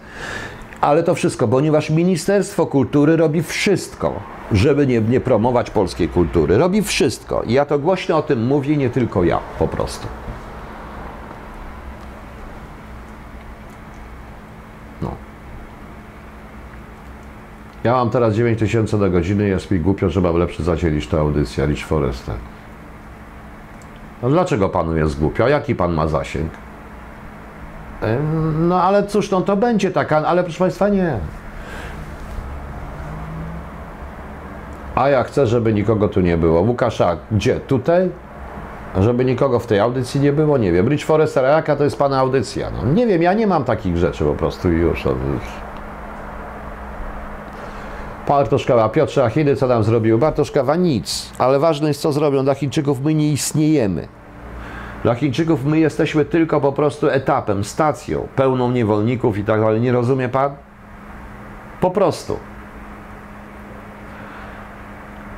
Ale 0.81 1.03
to 1.03 1.15
wszystko, 1.15 1.47
ponieważ 1.47 1.89
Ministerstwo 1.89 2.65
Kultury 2.65 3.15
robi 3.15 3.43
wszystko, 3.43 4.13
żeby 4.51 4.87
nie, 4.87 5.01
nie 5.01 5.19
promować 5.19 5.69
polskiej 5.69 6.09
kultury. 6.09 6.57
Robi 6.57 6.81
wszystko. 6.81 7.43
I 7.43 7.53
ja 7.53 7.65
to 7.65 7.79
głośno 7.79 8.17
o 8.17 8.21
tym 8.21 8.45
mówię, 8.45 8.77
nie 8.77 8.89
tylko 8.89 9.23
ja, 9.23 9.39
po 9.59 9.67
prostu. 9.67 10.07
Ja 17.83 17.93
mam 17.93 18.09
teraz 18.09 18.33
9000 18.35 18.97
na 18.97 19.09
godzinę, 19.09 19.43
jest 19.43 19.71
mi 19.71 19.79
głupio, 19.79 20.09
że 20.09 20.21
mam 20.21 20.37
lepszy 20.37 20.63
zasięg 20.63 20.93
niż 20.93 21.07
ta 21.07 21.19
audycja, 21.19 21.65
Rich 21.65 21.85
Forrester. 21.85 22.35
No 24.23 24.29
dlaczego 24.29 24.69
panu 24.69 24.97
jest 24.97 25.19
głupio? 25.19 25.45
A 25.45 25.49
jaki 25.49 25.75
pan 25.75 25.93
ma 25.93 26.07
zasięg? 26.07 26.51
E, 28.01 28.17
No 28.59 28.81
ale 28.83 29.03
cóż, 29.07 29.31
no 29.31 29.41
to 29.41 29.55
będzie 29.57 29.91
taka, 29.91 30.17
ale 30.17 30.43
proszę 30.43 30.59
państwa 30.59 30.89
nie. 30.89 31.17
A 34.95 35.09
ja 35.09 35.23
chcę, 35.23 35.47
żeby 35.47 35.73
nikogo 35.73 36.07
tu 36.07 36.21
nie 36.21 36.37
było. 36.37 36.61
Łukasza, 36.61 37.17
gdzie? 37.31 37.59
Tutaj? 37.59 38.09
Żeby 38.99 39.25
nikogo 39.25 39.59
w 39.59 39.67
tej 39.67 39.79
audycji 39.79 40.21
nie 40.21 40.33
było? 40.33 40.57
Nie 40.57 40.71
wiem. 40.71 40.87
Rich 40.89 41.05
Forrester, 41.05 41.45
a 41.45 41.49
jaka 41.49 41.75
to 41.75 41.83
jest 41.83 41.97
pana 41.97 42.19
audycja? 42.19 42.69
No 42.69 42.91
nie 42.93 43.07
wiem, 43.07 43.21
ja 43.21 43.33
nie 43.33 43.47
mam 43.47 43.63
takich 43.63 43.97
rzeczy 43.97 44.23
po 44.23 44.33
prostu 44.33 44.71
i 44.71 44.75
już. 44.75 45.03
Już. 48.23 48.29
Bartoszkawa, 48.29 48.89
Piotrze 48.89 49.23
Achidy, 49.23 49.55
co 49.55 49.67
nam 49.67 49.83
zrobił? 49.83 50.17
Bartoszkawa 50.17 50.75
nic, 50.75 51.31
ale 51.37 51.59
ważne 51.59 51.87
jest, 51.87 52.01
co 52.01 52.11
zrobią. 52.11 52.43
Dla 52.43 52.55
Chińczyków 52.55 53.01
my 53.01 53.13
nie 53.13 53.31
istniejemy. 53.31 54.07
Dla 55.03 55.15
Chińczyków 55.15 55.65
my 55.65 55.79
jesteśmy 55.79 56.25
tylko 56.25 56.61
po 56.61 56.71
prostu 56.71 57.09
etapem, 57.09 57.63
stacją, 57.63 58.27
pełną 58.35 58.71
niewolników 58.71 59.37
i 59.37 59.43
tak 59.43 59.61
dalej. 59.61 59.81
Nie 59.81 59.91
rozumie 59.91 60.29
pan? 60.29 60.51
Po 61.81 61.91
prostu. 61.91 62.37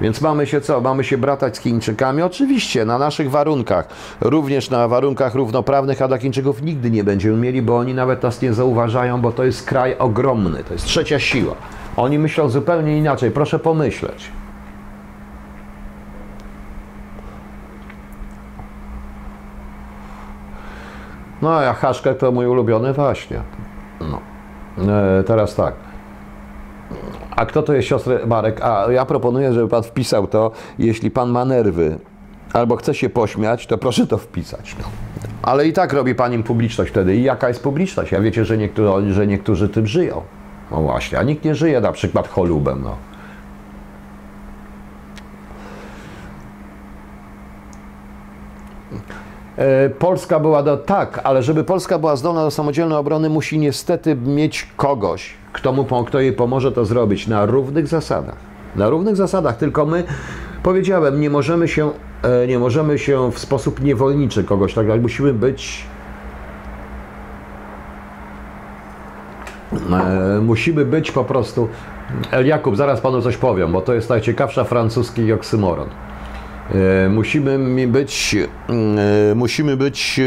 Więc 0.01 0.21
mamy 0.21 0.47
się 0.47 0.61
co? 0.61 0.81
Mamy 0.81 1.03
się 1.03 1.17
bratać 1.17 1.57
z 1.57 1.59
Chińczykami? 1.59 2.21
Oczywiście, 2.21 2.85
na 2.85 2.97
naszych 2.97 3.31
warunkach. 3.31 3.87
Również 4.21 4.69
na 4.69 4.87
warunkach 4.87 5.35
równoprawnych, 5.35 6.01
a 6.01 6.07
dla 6.07 6.17
Chińczyków 6.17 6.61
nigdy 6.61 6.91
nie 6.91 7.03
będziemy 7.03 7.37
mieli, 7.37 7.61
bo 7.61 7.77
oni 7.77 7.93
nawet 7.93 8.23
nas 8.23 8.41
nie 8.41 8.53
zauważają, 8.53 9.21
bo 9.21 9.31
to 9.31 9.43
jest 9.43 9.65
kraj 9.65 9.95
ogromny, 9.99 10.63
to 10.63 10.73
jest 10.73 10.85
trzecia 10.85 11.19
siła. 11.19 11.55
Oni 11.97 12.19
myślą 12.19 12.49
zupełnie 12.49 12.97
inaczej. 12.97 13.31
Proszę 13.31 13.59
pomyśleć. 13.59 14.31
No, 21.41 21.59
a 21.59 21.73
Haszkę 21.73 22.15
to 22.15 22.31
mój 22.31 22.47
ulubiony 22.47 22.93
właśnie. 22.93 23.41
No. 24.01 24.19
E, 24.93 25.23
teraz 25.23 25.55
tak. 25.55 25.84
A 27.35 27.45
kto 27.45 27.63
to 27.63 27.73
jest 27.73 27.87
siostry 27.87 28.19
Marek? 28.27 28.61
A 28.61 28.91
ja 28.91 29.05
proponuję, 29.05 29.53
żeby 29.53 29.67
pan 29.67 29.83
wpisał 29.83 30.27
to, 30.27 30.51
jeśli 30.79 31.11
pan 31.11 31.29
ma 31.29 31.45
nerwy 31.45 31.97
albo 32.53 32.75
chce 32.75 32.93
się 32.93 33.09
pośmiać, 33.09 33.67
to 33.67 33.77
proszę 33.77 34.07
to 34.07 34.17
wpisać. 34.17 34.75
No. 34.79 34.85
Ale 35.41 35.67
i 35.67 35.73
tak 35.73 35.93
robi 35.93 36.15
pan 36.15 36.33
im 36.33 36.43
publiczność 36.43 36.91
wtedy. 36.91 37.15
I 37.15 37.23
jaka 37.23 37.47
jest 37.47 37.63
publiczność? 37.63 38.11
Ja 38.11 38.21
wiecie, 38.21 38.45
że 38.45 38.57
niektórzy, 38.57 39.13
że 39.13 39.27
niektórzy 39.27 39.69
tym 39.69 39.87
żyją. 39.87 40.21
No 40.71 40.81
właśnie, 40.81 41.19
a 41.19 41.23
nikt 41.23 41.45
nie 41.45 41.55
żyje 41.55 41.81
na 41.81 41.91
przykład 41.91 42.27
cholubem. 42.27 42.81
No. 42.83 42.95
E, 49.57 49.89
Polska 49.89 50.39
była 50.39 50.63
do, 50.63 50.77
tak, 50.77 51.21
ale 51.23 51.43
żeby 51.43 51.63
Polska 51.63 51.99
była 51.99 52.15
zdolna 52.15 52.41
do 52.41 52.51
samodzielnej 52.51 52.97
obrony, 52.97 53.29
musi 53.29 53.59
niestety 53.59 54.15
mieć 54.15 54.67
kogoś, 54.77 55.33
kto, 55.55 55.73
mu, 55.73 55.85
kto 56.05 56.19
jej 56.19 56.33
pomoże 56.33 56.71
to 56.71 56.85
zrobić 56.85 57.27
na 57.27 57.45
równych 57.45 57.87
zasadach. 57.87 58.37
Na 58.75 58.89
równych 58.89 59.15
zasadach, 59.15 59.57
tylko 59.57 59.85
my, 59.85 60.03
powiedziałem, 60.63 61.21
nie 61.21 61.29
możemy 61.29 61.67
się, 61.67 61.91
e, 62.23 62.47
nie 62.47 62.59
możemy 62.59 62.99
się 62.99 63.31
w 63.31 63.39
sposób 63.39 63.81
niewolniczy 63.81 64.43
kogoś 64.43 64.73
tak, 64.73 64.87
jak 64.87 65.01
musimy 65.01 65.33
być 65.33 65.85
E, 69.91 70.41
musimy 70.41 70.85
być 70.85 71.11
po 71.11 71.23
prostu. 71.23 71.69
El 72.31 72.47
Jakub, 72.47 72.75
zaraz 72.75 73.01
panu 73.01 73.21
coś 73.21 73.37
powiem, 73.37 73.71
bo 73.71 73.81
to 73.81 73.93
jest 73.93 74.09
najciekawsza 74.09 74.63
francuski 74.63 75.33
oksymoron. 75.33 75.89
E, 77.05 77.09
musimy 77.09 77.87
być, 77.87 78.35
e, 79.31 79.35
musimy 79.35 79.77
być, 79.77 80.21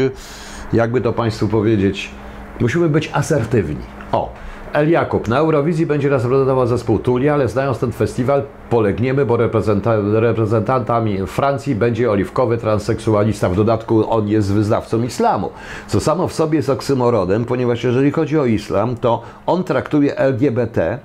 jakby 0.73 1.01
to 1.01 1.13
państwu 1.13 1.47
powiedzieć, 1.47 2.11
musimy 2.59 2.89
być 2.89 3.09
asertywni. 3.13 3.83
O, 4.11 4.33
El 4.73 4.89
Jakub. 4.89 5.27
Na 5.27 5.37
Eurowizji 5.37 5.85
będzie 5.85 6.09
reprezentował 6.09 6.67
zespół 6.67 6.99
Tuli, 6.99 7.29
ale 7.29 7.47
znając 7.47 7.79
ten 7.79 7.91
festiwal 7.91 8.43
polegniemy, 8.69 9.25
bo 9.25 9.37
reprezenta 9.37 9.95
reprezentantami 10.13 11.27
Francji 11.27 11.75
będzie 11.75 12.11
oliwkowy 12.11 12.57
transseksualista. 12.57 13.49
W 13.49 13.55
dodatku 13.55 14.11
on 14.11 14.27
jest 14.27 14.53
wyznawcą 14.53 15.03
islamu, 15.03 15.49
co 15.87 15.99
samo 15.99 16.27
w 16.27 16.33
sobie 16.33 16.57
jest 16.57 16.69
oksymorodem, 16.69 17.45
ponieważ 17.45 17.83
jeżeli 17.83 18.11
chodzi 18.11 18.39
o 18.39 18.45
islam, 18.45 18.95
to 18.95 19.21
on 19.45 19.63
traktuje 19.63 20.17
LGBT 20.17 20.99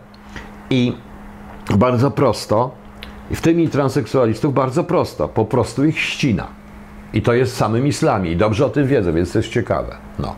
i 0.71 0.97
bardzo 1.77 2.11
prosto, 2.11 2.71
w 3.31 3.41
tym 3.41 3.61
i 3.61 3.69
transseksualistów 3.69 4.55
bardzo 4.55 4.85
prosto, 4.85 5.29
po 5.29 5.45
prostu 5.45 5.85
ich 5.85 5.99
ścina. 6.01 6.47
I 7.13 7.23
to 7.23 7.33
jest 7.35 7.53
w 7.53 7.57
samym 7.57 7.87
islamie. 7.87 8.31
I 8.31 8.37
dobrze 8.37 8.67
o 8.67 8.71
tym 8.71 8.87
wiedzą, 8.87 9.13
więc 9.13 9.33
to 9.33 9.39
jest 9.39 9.51
ciekawe. 9.51 9.97
No. 10.19 10.37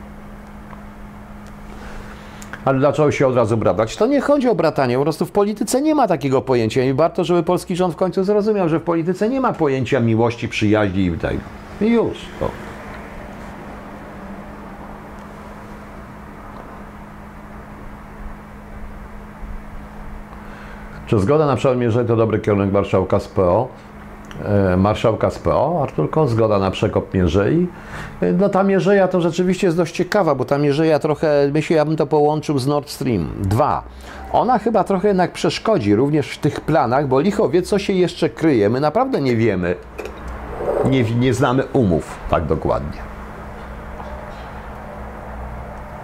Ale 2.66 2.78
dlaczego 2.78 3.10
się 3.12 3.26
od 3.26 3.36
razu 3.36 3.56
bratać? 3.56 3.96
To 3.96 4.06
nie 4.06 4.20
chodzi 4.20 4.48
o 4.48 4.54
bratanie, 4.54 4.96
po 4.96 5.02
prostu 5.02 5.26
w 5.26 5.30
polityce 5.30 5.82
nie 5.82 5.94
ma 5.94 6.08
takiego 6.08 6.42
pojęcia 6.42 6.84
i 6.84 6.92
warto, 6.92 7.24
żeby 7.24 7.42
polski 7.42 7.76
rząd 7.76 7.94
w 7.94 7.96
końcu 7.96 8.24
zrozumiał, 8.24 8.68
że 8.68 8.78
w 8.78 8.82
polityce 8.82 9.28
nie 9.28 9.40
ma 9.40 9.52
pojęcia 9.52 10.00
miłości, 10.00 10.48
przyjaźni 10.48 11.04
i 11.04 11.12
tego. 11.12 11.40
I 11.80 11.86
już. 11.86 12.18
O. 12.40 12.48
Czy 21.06 21.18
zgoda 21.18 21.46
na 21.46 21.56
przemierze 21.56 22.04
to 22.04 22.16
dobry 22.16 22.38
kierunek 22.38 22.72
marszałka 22.72 23.20
z 23.20 23.28
PO? 23.28 23.68
E, 24.44 24.76
marszałka 24.76 25.30
z 25.30 25.38
PO, 25.38 25.80
Arturko, 25.82 26.28
zgoda 26.28 26.58
na 26.58 26.70
przekop 26.70 27.14
Mierzei. 27.14 27.66
E, 28.20 28.32
No 28.32 28.48
ta 28.48 28.62
Mierzeja 28.62 29.08
to 29.08 29.20
rzeczywiście 29.20 29.66
jest 29.66 29.76
dość 29.76 29.94
ciekawa, 29.94 30.34
bo 30.34 30.44
ta 30.44 30.58
Mierzeja 30.58 30.98
trochę, 30.98 31.50
myślę, 31.54 31.76
ja 31.76 31.84
bym 31.84 31.96
to 31.96 32.06
połączył 32.06 32.58
z 32.58 32.66
Nord 32.66 32.90
Stream 32.90 33.28
2. 33.40 33.82
Ona 34.32 34.58
chyba 34.58 34.84
trochę 34.84 35.08
jednak 35.08 35.32
przeszkodzi 35.32 35.94
również 35.94 36.30
w 36.30 36.38
tych 36.38 36.60
planach, 36.60 37.08
bo 37.08 37.20
licho 37.20 37.48
wie, 37.48 37.62
co 37.62 37.78
się 37.78 37.92
jeszcze 37.92 38.30
kryje. 38.30 38.70
My 38.70 38.80
naprawdę 38.80 39.20
nie 39.20 39.36
wiemy, 39.36 39.74
nie, 40.84 41.02
nie 41.02 41.34
znamy 41.34 41.62
umów 41.72 42.18
tak 42.30 42.46
dokładnie. 42.46 43.06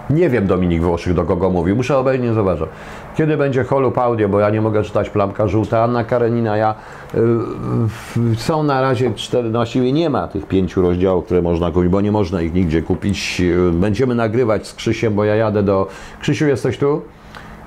Nie 0.09 0.29
wiem, 0.29 0.47
Dominik 0.47 0.81
Włoszych, 0.81 1.13
do 1.13 1.23
kogo 1.23 1.49
mówił. 1.49 1.75
Muszę 1.75 1.97
obejrzeć, 1.97 2.27
nie 2.27 2.33
zobaczę. 2.33 2.67
Kiedy 3.15 3.37
będzie 3.37 3.63
Holub 3.63 3.97
Audio, 3.97 4.29
bo 4.29 4.39
ja 4.39 4.49
nie 4.49 4.61
mogę 4.61 4.83
czytać 4.83 5.09
Plamka 5.09 5.47
Żółta. 5.47 5.83
Anna 5.83 6.03
Karenina, 6.03 6.57
ja... 6.57 6.75
y, 7.15 8.35
są 8.37 8.63
na 8.63 8.81
razie 8.81 9.11
cztery, 9.15 9.49
no 9.49 9.59
właściwie 9.59 9.91
nie 9.91 10.09
ma 10.09 10.27
tych 10.27 10.45
pięciu 10.47 10.81
rozdziałów, 10.81 11.25
które 11.25 11.41
można 11.41 11.71
kupić, 11.71 11.89
bo 11.89 12.01
nie 12.01 12.11
można 12.11 12.41
ich 12.41 12.53
nigdzie 12.53 12.81
kupić. 12.81 13.41
Y, 13.41 13.71
Będziemy 13.73 14.15
nagrywać 14.15 14.67
z 14.67 14.73
Krzysiem, 14.73 15.13
bo 15.13 15.23
ja 15.23 15.35
jadę 15.35 15.63
do... 15.63 15.87
Krzysiu, 16.21 16.47
jesteś 16.47 16.77
tu? 16.77 17.01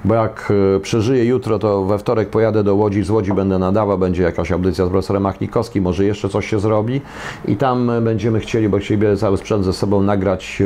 Bo 0.05 0.15
jak 0.15 0.53
y, 0.77 0.81
przeżyję 0.81 1.25
jutro, 1.25 1.59
to 1.59 1.85
we 1.85 1.99
wtorek 1.99 2.29
pojadę 2.29 2.65
do 2.65 2.75
Łodzi, 2.75 3.05
z 3.05 3.11
Łodzi 3.11 3.33
będę 3.33 3.59
nadawał, 3.59 3.99
będzie 3.99 4.23
jakaś 4.23 4.53
audycja 4.53 4.87
z 4.87 4.89
profesorem 4.89 5.23
Machnikowskim, 5.23 5.85
może 5.85 6.05
jeszcze 6.05 6.29
coś 6.29 6.51
się 6.51 6.61
zrobi 6.61 7.01
i 7.49 7.57
tam 7.57 7.91
będziemy 8.03 8.41
chcieli, 8.41 8.69
bo 8.69 8.79
chcieli 8.79 9.17
cały 9.17 9.37
sprzęt 9.37 9.65
ze 9.65 9.73
sobą 9.73 10.03
nagrać 10.03 10.63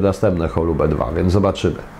następne 0.00 0.48
Holubę 0.48 0.88
2, 0.88 1.12
więc 1.16 1.32
zobaczymy. 1.32 1.99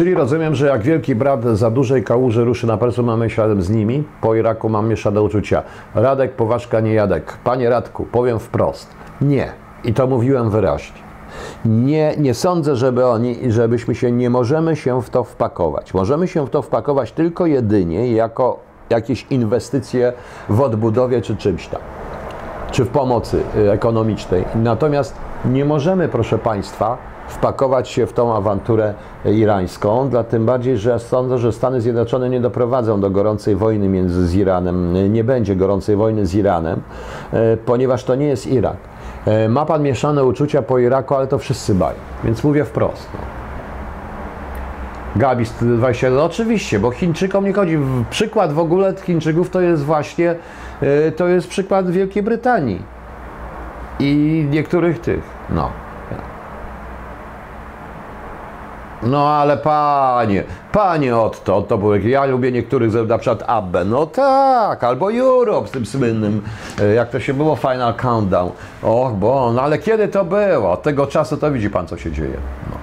Czyli 0.00 0.14
rozumiem, 0.14 0.54
że 0.54 0.66
jak 0.66 0.82
wielki 0.82 1.14
brat 1.14 1.44
za 1.44 1.70
dużej 1.70 2.04
kałuży 2.04 2.44
ruszy 2.44 2.66
na 2.66 2.76
Persu, 2.76 3.02
mamy 3.02 3.30
śladem 3.30 3.62
z 3.62 3.70
nimi. 3.70 4.04
Po 4.20 4.34
Iraku 4.34 4.68
mamy 4.68 4.96
ślady 4.96 5.20
uczucia. 5.20 5.62
Radek, 5.94 6.32
poważka, 6.32 6.80
nie 6.80 6.94
Jadek. 6.94 7.38
Panie 7.44 7.70
Radku, 7.70 8.06
powiem 8.12 8.38
wprost. 8.38 8.88
Nie. 9.20 9.52
I 9.84 9.94
to 9.94 10.06
mówiłem 10.06 10.50
wyraźnie. 10.50 10.98
Nie, 11.64 12.14
nie 12.18 12.34
sądzę, 12.34 12.76
żeby 12.76 13.06
oni, 13.06 13.52
żebyśmy 13.52 13.94
się, 13.94 14.12
nie 14.12 14.30
możemy 14.30 14.76
się 14.76 15.02
w 15.02 15.10
to 15.10 15.24
wpakować. 15.24 15.94
Możemy 15.94 16.28
się 16.28 16.46
w 16.46 16.50
to 16.50 16.62
wpakować 16.62 17.12
tylko 17.12 17.46
jedynie 17.46 18.12
jako 18.12 18.58
jakieś 18.90 19.26
inwestycje 19.30 20.12
w 20.48 20.60
odbudowie 20.60 21.22
czy 21.22 21.36
czymś 21.36 21.66
tam 21.68 21.80
czy 22.70 22.84
w 22.84 22.88
pomocy 22.88 23.42
y, 23.56 23.72
ekonomicznej. 23.72 24.44
Natomiast 24.54 25.14
nie 25.44 25.64
możemy, 25.64 26.08
proszę 26.08 26.38
Państwa, 26.38 26.98
wpakować 27.30 27.88
się 27.88 28.06
w 28.06 28.12
tą 28.12 28.34
awanturę 28.34 28.94
irańską, 29.24 30.08
dla 30.08 30.24
tym 30.24 30.46
bardziej, 30.46 30.78
że 30.78 30.98
sądzę, 30.98 31.38
że 31.38 31.52
Stany 31.52 31.80
Zjednoczone 31.80 32.30
nie 32.30 32.40
doprowadzą 32.40 33.00
do 33.00 33.10
gorącej 33.10 33.56
wojny 33.56 33.88
między 33.88 34.26
z 34.26 34.34
Iranem, 34.34 35.12
nie 35.12 35.24
będzie 35.24 35.56
gorącej 35.56 35.96
wojny 35.96 36.26
z 36.26 36.34
Iranem, 36.34 36.80
y, 37.34 37.56
ponieważ 37.56 38.04
to 38.04 38.14
nie 38.14 38.26
jest 38.26 38.46
Irak. 38.46 38.76
Y, 39.44 39.48
Ma 39.48 39.66
Pan 39.66 39.82
mieszane 39.82 40.24
uczucia 40.24 40.62
po 40.62 40.78
Iraku, 40.78 41.14
ale 41.14 41.26
to 41.26 41.38
wszyscy 41.38 41.74
bają, 41.74 41.98
więc 42.24 42.44
mówię 42.44 42.64
wprost. 42.64 43.08
No. 43.14 43.20
Gabi 45.16 45.44
20, 45.60 46.10
no 46.10 46.24
oczywiście, 46.24 46.78
bo 46.78 46.90
Chińczykom 46.90 47.44
nie 47.44 47.52
chodzi. 47.52 47.78
Przykład 48.10 48.52
w 48.52 48.58
ogóle 48.58 48.94
Chińczyków 49.02 49.50
to 49.50 49.60
jest 49.60 49.84
właśnie, 49.84 50.34
y, 50.82 51.12
to 51.12 51.28
jest 51.28 51.48
przykład 51.48 51.90
Wielkiej 51.90 52.22
Brytanii 52.22 52.82
i 54.00 54.46
niektórych 54.50 54.98
tych, 54.98 55.22
no. 55.50 55.70
No 59.02 59.28
ale 59.28 59.56
panie, 59.56 60.44
panie 60.72 61.16
Otto, 61.16 61.62
to 61.62 61.78
był, 61.78 61.94
ja 61.94 62.24
lubię 62.24 62.52
niektórych, 62.52 62.92
na 63.08 63.18
przykład 63.18 63.42
Abbe, 63.46 63.84
no 63.84 64.06
tak, 64.06 64.84
albo 64.84 65.12
Europe 65.12 65.68
z 65.68 65.70
tym 65.70 65.86
słynnym, 65.86 66.42
y, 66.80 66.94
jak 66.94 67.10
to 67.10 67.20
się 67.20 67.34
było, 67.34 67.56
Final 67.56 67.94
Countdown. 67.94 68.50
Och, 68.82 69.12
bo, 69.12 69.52
no 69.52 69.62
ale 69.62 69.78
kiedy 69.78 70.08
to 70.08 70.24
było? 70.24 70.72
Od 70.72 70.82
tego 70.82 71.06
czasu 71.06 71.36
to 71.36 71.50
widzi 71.50 71.70
pan, 71.70 71.86
co 71.86 71.96
się 71.96 72.12
dzieje. 72.12 72.36
No. 72.70 72.76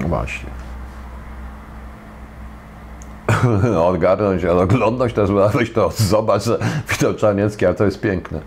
No 0.00 0.08
właśnie. 0.08 0.57
Odgarnąć, 3.88 4.44
oglądność 4.44 5.14
też, 5.14 5.30
weź 5.54 5.72
to, 5.76 5.90
zobacz, 5.96 6.42
Czarniecki, 7.16 7.66
ale 7.66 7.74
to 7.74 7.84
jest 7.84 8.00
piękne. 8.00 8.40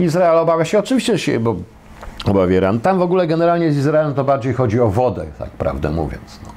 Izrael 0.00 0.38
obawia 0.38 0.64
się, 0.64 0.78
oczywiście 0.78 1.18
się, 1.18 1.40
bo 1.40 1.56
obawia 2.26 2.56
Iran. 2.56 2.80
Tam 2.80 2.98
w 2.98 3.02
ogóle 3.02 3.26
generalnie 3.26 3.72
z 3.72 3.76
Izraelem 3.76 4.14
to 4.14 4.24
bardziej 4.24 4.54
chodzi 4.54 4.80
o 4.80 4.88
wodę, 4.88 5.24
tak 5.38 5.50
prawdę 5.50 5.90
mówiąc. 5.90 6.40
No. 6.46 6.54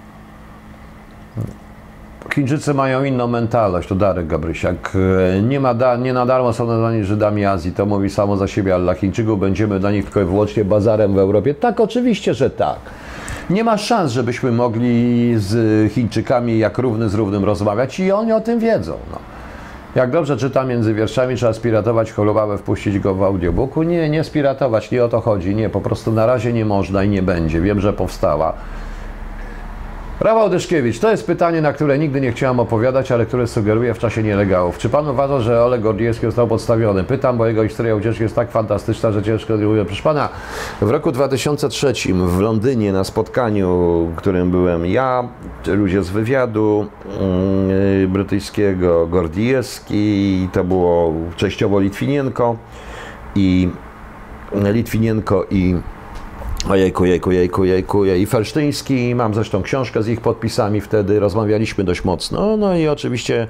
Chińczycy 2.36 2.74
mają 2.74 3.04
inną 3.04 3.28
mentalność, 3.28 3.88
to 3.90 3.96
Darek 3.96 4.28
Gabrysiak. 4.28 4.94
E, 5.36 5.42
Nie, 5.42 5.60
ma 5.60 5.74
da, 5.74 5.96
nie 5.96 6.14
na 6.14 6.26
darmo 6.26 6.54
są 6.54 6.68
nazwani 6.68 7.04
Żydami 7.04 7.46
Azji, 7.46 7.72
to 7.72 7.86
mówi 7.86 8.10
samo 8.10 8.38
za 8.38 8.48
siebie, 8.48 8.74
ale 8.74 8.84
dla 8.84 8.94
Chińczyków 8.94 9.40
będziemy 9.40 9.80
dla 9.80 9.92
nich 9.92 10.04
tylko 10.06 10.22
i 10.22 10.26
wyłącznie 10.26 10.66
bazarem 10.66 11.14
w 11.14 11.18
Europie. 11.18 11.54
Tak, 11.54 11.80
oczywiście, 11.80 12.34
że 12.34 12.50
tak. 12.50 12.80
Nie 13.50 13.64
ma 13.64 13.78
szans, 13.78 14.12
żebyśmy 14.12 14.52
mogli 14.52 15.34
z 15.38 15.94
Chińczykami 15.94 16.60
jak 16.60 16.78
równy 16.78 17.10
z 17.10 17.14
równym 17.14 17.44
rozmawiać 17.46 18.00
i 18.00 18.12
oni 18.12 18.32
o 18.32 18.42
tym 18.42 18.60
wiedzą. 18.60 18.94
No. 19.12 19.20
Jak 19.96 20.12
dobrze 20.12 20.38
czyta 20.38 20.64
między 20.64 20.94
wierszami, 20.94 21.36
trzeba 21.36 21.54
spiratować 21.54 22.12
Holubawę, 22.12 22.58
wpuścić 22.58 23.00
go 23.00 23.16
w 23.16 23.24
audiobooku. 23.24 23.84
Nie, 23.84 24.10
nie 24.10 24.24
spiratować, 24.24 24.92
nie 24.92 25.04
o 25.04 25.10
to 25.10 25.22
chodzi. 25.22 25.56
Nie, 25.56 25.70
po 25.70 25.82
prostu 25.82 26.12
na 26.12 26.26
razie 26.26 26.54
nie 26.54 26.66
można 26.66 27.04
i 27.04 27.10
nie 27.10 27.22
będzie. 27.22 27.62
Wiem, 27.62 27.80
że 27.80 27.94
powstała. 27.94 28.54
Rafał 30.20 30.50
Dyszkiewicz, 30.50 31.00
to 31.00 31.12
jest 31.12 31.28
pytanie, 31.28 31.62
na 31.62 31.74
które 31.74 32.00
nigdy 32.00 32.22
nie 32.22 32.32
chciałem 32.32 32.60
opowiadać, 32.60 33.12
ale 33.12 33.26
które 33.26 33.48
sugeruję 33.48 33.94
w 33.94 34.00
czasie 34.00 34.24
nielegalów. 34.24 34.78
Czy 34.78 34.90
pan 34.90 35.08
uważa, 35.08 35.40
że 35.40 35.64
Oleg 35.64 35.82
Gordiewski 35.82 36.26
został 36.26 36.48
podstawiony? 36.48 37.04
Pytam, 37.04 37.38
bo 37.38 37.46
jego 37.46 37.64
historia 37.64 37.96
ucieczki 37.96 38.24
jest 38.24 38.36
tak 38.36 38.52
fantastyczna, 38.52 39.12
że 39.12 39.24
ciężko 39.24 39.58
mówię. 39.58 39.86
Proszę 39.86 40.04
pana, 40.04 40.30
w 40.82 40.90
roku 40.90 41.12
2003 41.12 41.94
w 42.14 42.40
Londynie 42.40 42.94
na 42.94 43.04
spotkaniu, 43.04 43.68
w 44.14 44.16
którym 44.16 44.52
byłem 44.52 44.86
ja, 44.86 45.28
ludzie 45.68 46.04
z 46.04 46.10
wywiadu 46.10 46.86
yy, 48.02 48.08
brytyjskiego, 48.08 49.08
Gordiewski, 49.08 50.50
to 50.54 50.64
było 50.64 51.14
częściowo 51.36 51.80
Litwinienko 51.80 52.56
i 53.36 53.70
Litwinienko 54.74 55.46
i 55.52 55.76
Ojejku, 56.66 57.06
jejku, 57.06 57.32
jejku, 57.32 57.64
jejku, 57.66 58.06
i 58.06 58.26
Felsztyński, 58.26 59.16
mam 59.16 59.34
zresztą 59.34 59.62
książkę 59.62 60.04
z 60.04 60.08
ich 60.08 60.22
podpisami 60.22 60.82
wtedy, 60.82 61.20
rozmawialiśmy 61.20 61.84
dość 61.84 62.04
mocno, 62.04 62.58
no 62.58 62.78
i 62.78 62.88
oczywiście 62.88 63.48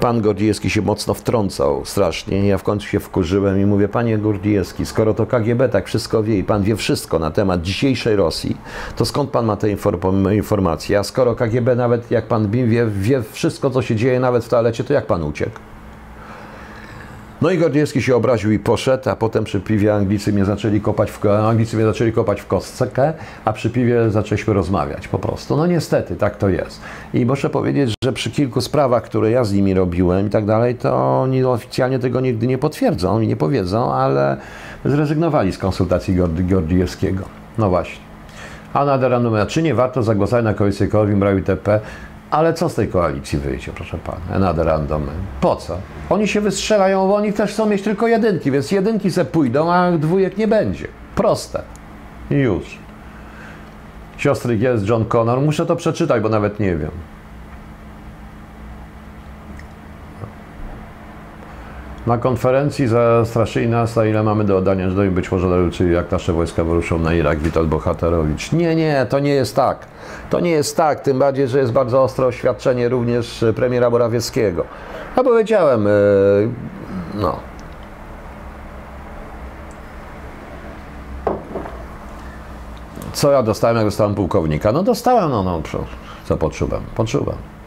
pan 0.00 0.20
Gordiewski 0.20 0.70
się 0.70 0.82
mocno 0.82 1.14
wtrącał, 1.14 1.84
strasznie, 1.84 2.48
ja 2.48 2.58
w 2.58 2.62
końcu 2.62 2.86
się 2.86 3.00
wkurzyłem 3.00 3.60
i 3.60 3.66
mówię, 3.66 3.88
panie 3.88 4.18
Gordiewski, 4.18 4.86
skoro 4.86 5.14
to 5.14 5.26
KGB 5.26 5.68
tak 5.68 5.86
wszystko 5.86 6.22
wie 6.22 6.38
i 6.38 6.44
pan 6.44 6.62
wie 6.62 6.76
wszystko 6.76 7.18
na 7.18 7.30
temat 7.30 7.62
dzisiejszej 7.62 8.16
Rosji, 8.16 8.56
to 8.96 9.04
skąd 9.04 9.30
pan 9.30 9.46
ma 9.46 9.56
te 9.56 9.68
inform- 9.76 10.34
informacje, 10.34 10.98
a 10.98 11.02
skoro 11.02 11.34
KGB 11.34 11.76
nawet, 11.76 12.10
jak 12.10 12.26
pan 12.26 12.50
wie, 12.50 12.86
wie 12.86 13.22
wszystko, 13.22 13.70
co 13.70 13.82
się 13.82 13.96
dzieje 13.96 14.20
nawet 14.20 14.44
w 14.44 14.48
toalecie, 14.48 14.84
to 14.84 14.92
jak 14.92 15.06
pan 15.06 15.22
uciekł? 15.22 15.58
No 17.42 17.50
i 17.50 17.58
Gordiewski 17.58 18.02
się 18.02 18.16
obraził 18.16 18.52
i 18.52 18.58
poszedł, 18.58 19.10
a 19.10 19.16
potem 19.16 19.44
przy 19.44 19.60
piwie 19.60 19.94
Anglicy 19.94 20.32
mnie 20.32 20.44
zaczęli 20.44 20.80
kopać 20.80 21.10
w, 21.10 21.26
Anglicy 21.26 21.76
mnie 21.76 21.84
zaczęli 21.84 22.12
kopać 22.12 22.40
w 22.40 22.46
kostkę, 22.46 23.12
a 23.44 23.52
przy 23.52 23.70
piwie 23.70 24.10
zaczęliśmy 24.10 24.54
rozmawiać 24.54 25.08
po 25.08 25.18
prostu. 25.18 25.56
No 25.56 25.66
niestety, 25.66 26.16
tak 26.16 26.36
to 26.36 26.48
jest. 26.48 26.80
I 27.14 27.26
muszę 27.26 27.50
powiedzieć, 27.50 27.94
że 28.04 28.12
przy 28.12 28.30
kilku 28.30 28.60
sprawach, 28.60 29.02
które 29.02 29.30
ja 29.30 29.44
z 29.44 29.52
nimi 29.52 29.74
robiłem 29.74 30.26
i 30.26 30.30
tak 30.30 30.44
dalej, 30.44 30.74
to 30.74 31.20
oni 31.20 31.44
oficjalnie 31.44 31.98
tego 31.98 32.20
nigdy 32.20 32.46
nie 32.46 32.58
potwierdzą 32.58 33.20
i 33.20 33.26
nie 33.26 33.36
powiedzą, 33.36 33.92
ale 33.92 34.36
zrezygnowali 34.84 35.52
z 35.52 35.58
konsultacji 35.58 36.14
Gordiewskiego. 36.38 37.24
No 37.58 37.70
właśnie. 37.70 38.08
A 38.74 38.84
na 38.84 38.96
referendum, 38.96 39.34
czy 39.48 39.62
nie 39.62 39.74
warto 39.74 40.02
zagłosować 40.02 40.44
na 40.44 40.54
koalicję 40.54 40.88
Korwin, 40.88 41.20
Brał 41.20 41.40
TP? 41.40 41.80
Ale 42.30 42.54
co 42.54 42.68
z 42.68 42.74
tej 42.74 42.88
koalicji 42.88 43.38
wyjdzie, 43.38 43.72
proszę 43.72 43.98
pana? 43.98 44.20
Another 44.34 44.66
random. 44.66 45.06
Po 45.40 45.56
co? 45.56 45.78
Oni 46.10 46.28
się 46.28 46.40
wystrzelają, 46.40 47.08
bo 47.08 47.14
oni 47.14 47.32
też 47.32 47.50
chcą 47.50 47.66
mieć 47.66 47.82
tylko 47.82 48.06
jedynki, 48.06 48.50
więc 48.50 48.72
jedynki 48.72 49.10
se 49.10 49.24
pójdą, 49.24 49.72
a 49.72 49.92
dwójek 49.92 50.36
nie 50.38 50.48
będzie. 50.48 50.88
Proste. 51.14 51.62
I 52.30 52.34
już. 52.34 52.78
Siostry 54.16 54.56
jest 54.56 54.88
John 54.88 55.04
Connor. 55.04 55.40
Muszę 55.40 55.66
to 55.66 55.76
przeczytać, 55.76 56.22
bo 56.22 56.28
nawet 56.28 56.60
nie 56.60 56.76
wiem. 56.76 56.90
Na 62.08 62.18
konferencji 62.18 62.86
zastraszyli 62.86 63.68
nas, 63.68 63.96
na 63.96 64.04
ile 64.04 64.22
mamy 64.22 64.44
do 64.44 64.56
oddania 64.56 64.90
Żydowi, 64.90 65.10
być 65.10 65.32
może 65.32 65.70
czyli 65.70 65.92
jak 65.94 66.10
nasze 66.10 66.32
wojska 66.32 66.64
wyruszą 66.64 66.98
na 66.98 67.14
Irak, 67.14 67.38
Witold 67.38 67.68
Bohaterowicz. 67.68 68.52
Nie, 68.52 68.76
nie, 68.76 69.06
to 69.08 69.18
nie 69.18 69.30
jest 69.30 69.56
tak. 69.56 69.78
To 70.30 70.40
nie 70.40 70.50
jest 70.50 70.76
tak, 70.76 71.00
tym 71.00 71.18
bardziej, 71.18 71.48
że 71.48 71.58
jest 71.58 71.72
bardzo 71.72 72.02
ostre 72.02 72.26
oświadczenie 72.26 72.88
również 72.88 73.44
premiera 73.56 73.90
Morawieckiego. 73.90 74.64
Ja 75.16 75.22
powiedziałem, 75.22 75.86
e, 75.86 75.90
no. 77.14 77.36
Co 83.12 83.32
ja 83.32 83.42
dostałem, 83.42 83.76
jak 83.76 83.86
dostałem 83.86 84.14
pułkownika? 84.14 84.72
No 84.72 84.82
dostałem, 84.82 85.30
no, 85.30 85.42
no, 85.42 85.62
co 86.24 86.36
poczułem? 86.36 86.82
Poczułem. 86.94 87.57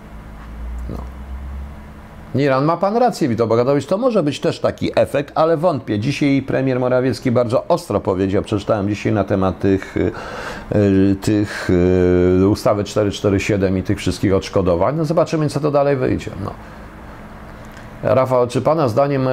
Iran 2.36 2.66
ma 2.66 2.78
pan 2.78 2.98
rację, 2.98 3.28
Witold 3.28 3.50
Bogatowicz, 3.50 3.86
to 3.86 3.98
może 3.98 4.24
być 4.24 4.40
też 4.40 4.60
taki 4.60 4.92
efekt, 4.96 5.32
ale 5.36 5.58
wątpię. 5.58 6.00
Dzisiaj 6.00 6.42
premier 6.42 6.80
Morawiecki 6.80 7.32
bardzo 7.32 7.68
ostro 7.68 8.00
powiedział, 8.00 8.44
przeczytałem 8.44 8.90
dzisiaj 8.90 9.14
na 9.14 9.24
temat 9.24 9.60
tych, 9.60 9.98
y, 9.98 10.12
y, 10.76 11.16
tych 11.22 11.70
y, 12.42 12.48
ustawy 12.48 12.84
447 12.84 13.78
i 13.78 13.84
tych 13.84 13.98
wszystkich 13.98 14.36
odszkodowań. 14.36 14.96
No 14.98 15.06
zobaczymy, 15.06 15.50
co 15.50 15.60
to 15.60 15.72
dalej 15.72 15.96
wyjdzie. 15.96 16.32
No. 16.44 16.52
Rafał, 18.04 18.48
czy 18.48 18.62
Pana 18.62 18.88
zdaniem 18.88 19.28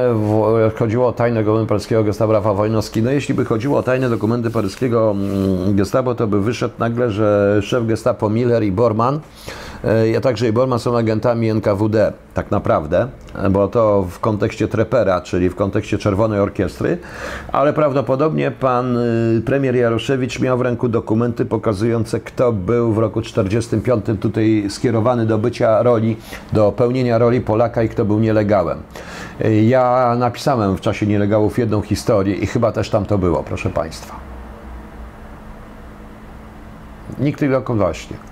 chodziło 0.77 1.09
o 1.09 1.13
tajne 1.13 1.45
dokumenty 1.45 1.69
paryskiego 1.69 2.05
gestapo 2.05 2.33
Rafał 2.33 2.57
Wojnowski? 2.57 3.03
No 3.03 3.11
jeśli 3.11 3.35
by 3.35 3.45
chodziło 3.45 3.79
o 3.79 3.83
tajne 3.83 4.11
dokumenty 4.11 4.51
paryskiego 4.51 5.11
mm, 5.11 5.77
gestapo, 5.77 6.15
to 6.15 6.27
by 6.27 6.41
wyszedł 6.43 6.75
nagle, 6.79 7.11
że 7.11 7.59
szef 7.63 7.87
gestapo 7.87 8.31
Miller 8.31 8.63
i 8.63 8.73
Bormann 8.73 9.21
E, 9.21 9.21
ja 10.13 10.21
także 10.21 10.49
i 10.49 10.53
Borman 10.53 10.79
są 10.79 10.99
agentami 10.99 11.51
NKWD, 11.51 12.13
tak 12.35 12.51
naprawdę, 12.51 13.09
bo 13.51 13.69
to 13.69 14.07
w 14.11 14.21
kontekście 14.21 14.69
Trepera, 14.69 15.21
czyli 15.21 15.51
w 15.51 15.55
kontekście 15.55 15.99
Czerwonej 15.99 16.41
Orkiestry, 16.41 16.99
ale 17.53 17.73
prawdopodobnie 17.73 18.51
pan 18.51 18.97
y, 18.97 19.43
premier 19.47 19.77
Jaroszewicz 19.77 20.41
miał 20.41 20.59
w 20.59 20.61
ręku 20.61 20.89
dokumenty 20.89 21.45
pokazujące, 21.45 22.21
kto 22.21 22.53
był 22.53 22.93
w 22.93 22.99
roku 22.99 23.23
45 23.23 24.05
tutaj 24.21 24.65
skierowany 24.69 25.27
do 25.27 25.39
bycia 25.39 25.83
roli, 25.83 26.17
do 26.53 26.73
pełnienia 26.73 27.19
roli 27.19 27.41
Polaka 27.41 27.83
i 27.83 27.89
kto 27.89 28.05
był 28.05 28.19
nielegalem. 28.19 28.79
E, 29.41 29.63
ja 29.63 30.17
napisałem 30.19 30.77
w 30.77 30.81
czasie 30.81 31.07
nielegalów 31.07 31.59
jedną 31.59 31.83
historię 31.83 32.35
i 32.35 32.47
chyba 32.47 32.73
też 32.73 32.91
tam 32.91 33.07
to 33.07 33.19
było, 33.19 33.43
proszę 33.43 33.71
państwa. 33.71 34.15
Nikt 37.19 37.41
tylko 37.41 37.75
właśnie. 37.75 38.28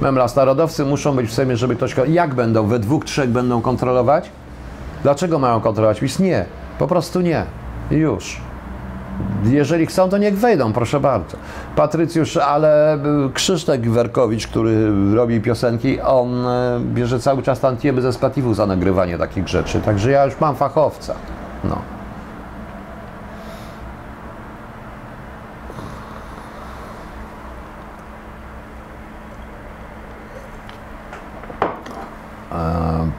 Memlas, 0.00 0.36
narodowcy 0.36 0.84
muszą 0.84 1.16
być 1.16 1.30
w 1.30 1.32
Sejmie, 1.32 1.56
żeby 1.56 1.76
ktoś... 1.76 1.94
Jak 2.08 2.34
będą? 2.34 2.66
We 2.66 2.78
dwóch, 2.78 3.04
trzech 3.04 3.30
będą 3.30 3.60
kontrolować? 3.60 4.30
Dlaczego 5.02 5.38
mają 5.38 5.60
kontrolować 5.60 6.00
PiS? 6.00 6.18
Nie. 6.18 6.44
Po 6.78 6.86
prostu 6.86 7.20
nie. 7.20 7.44
Już. 7.90 8.40
Jeżeli 9.44 9.86
chcą, 9.86 10.08
to 10.08 10.18
niech 10.18 10.38
wejdą, 10.38 10.72
proszę 10.72 11.00
bardzo. 11.00 11.36
Patrycjusz, 11.76 12.36
ale 12.36 12.96
y, 12.96 12.98
Krzysztof 13.34 13.78
Werkowicz, 13.78 14.46
który 14.46 14.92
robi 15.14 15.40
piosenki, 15.40 16.00
on 16.00 16.46
y, 16.46 16.80
bierze 16.80 17.20
cały 17.20 17.42
czas 17.42 17.60
tantiemy 17.60 18.02
ze 18.02 18.12
spatiwu 18.12 18.54
za 18.54 18.66
nagrywanie 18.66 19.18
takich 19.18 19.48
rzeczy. 19.48 19.80
Także 19.80 20.10
ja 20.10 20.24
już 20.24 20.40
mam 20.40 20.56
fachowca. 20.56 21.14
No. 21.64 21.99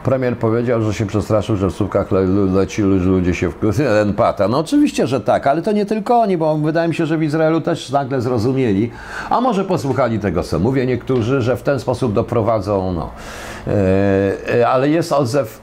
Premier 0.03 0.38
powiedział, 0.38 0.82
że 0.82 0.94
się 0.94 1.06
przestraszył, 1.06 1.56
że 1.56 1.68
w 1.68 1.72
słupkach 1.72 2.11
le, 2.11 2.22
leci 2.53 2.82
ludzie 2.82 3.34
się 3.34 3.49
w 3.49 3.80
empata. 4.07 4.48
No 4.48 4.57
oczywiście, 4.60 5.07
że 5.07 5.22
tak, 5.22 5.48
ale 5.48 5.61
to 5.61 5.72
nie 5.72 5.86
tylko 5.86 6.19
oni, 6.19 6.38
bo 6.38 6.57
wydaje 6.57 6.88
mi 6.88 6.95
się, 6.95 7.06
że 7.06 7.18
w 7.18 7.23
Izraelu 7.23 7.61
też 7.61 7.90
nagle 7.90 8.22
zrozumieli, 8.22 8.91
a 9.30 9.41
może 9.41 9.65
posłuchali 9.65 10.19
tego, 10.19 10.44
co 10.44 10.60
mówię 10.60 10.86
niektórzy, 10.86 11.41
że 11.41 11.57
w 11.57 11.64
ten 11.64 11.80
sposób 11.80 12.14
doprowadzą, 12.14 12.94
no. 12.94 13.10
Yy, 14.48 14.68
ale 14.68 14.90
jest 14.90 15.11
odzew 15.11 15.61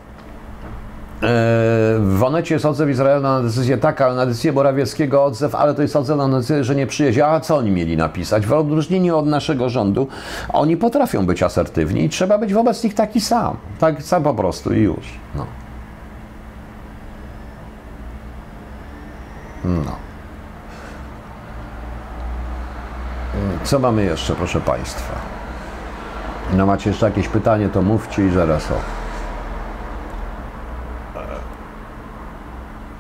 w 2.01 2.21
Onecie 2.23 2.55
jest 2.55 2.65
odzew 2.67 2.89
Izraela 2.89 3.21
na 3.21 3.43
decyzję 3.43 3.79
tak, 3.79 4.01
ale 4.01 4.15
na 4.15 4.27
decyzję 4.27 4.53
Morawieckiego 4.53 5.25
odzew, 5.25 5.55
ale 5.55 5.75
to 5.75 5.83
jest 5.83 5.97
odzew 5.97 6.17
na 6.17 6.29
decyzję, 6.29 6.65
że 6.65 6.75
nie 6.75 6.87
przyjedzie. 6.87 7.27
A 7.27 7.41
co 7.41 7.57
oni 7.57 7.71
mieli 7.71 7.97
napisać? 7.97 8.47
W 8.47 8.53
odróżnieniu 8.53 9.19
od 9.19 9.27
naszego 9.27 9.69
rządu, 9.69 10.09
oni 10.53 10.77
potrafią 10.77 11.27
być 11.27 11.43
asertywni 11.43 12.05
i 12.05 12.09
trzeba 12.09 12.39
być 12.39 12.55
wobec 12.55 12.85
nich 12.85 12.95
taki 12.95 13.21
sam. 13.21 13.57
Tak 13.79 14.03
sam 14.03 14.23
po 14.23 14.35
prostu 14.35 14.75
i 14.75 14.81
już. 14.81 15.07
No. 15.35 15.47
No. 19.65 19.97
Co 23.65 23.79
mamy 23.79 24.05
jeszcze, 24.05 24.35
proszę 24.35 24.61
Państwa? 24.61 25.15
No 26.57 26.67
macie 26.67 26.91
jeszcze 26.91 27.07
jakieś 27.07 27.29
pytanie, 27.29 27.69
to 27.69 27.83
mówcie 27.83 28.27
i 28.27 28.31
zaraz 28.31 28.71
o. 28.71 28.98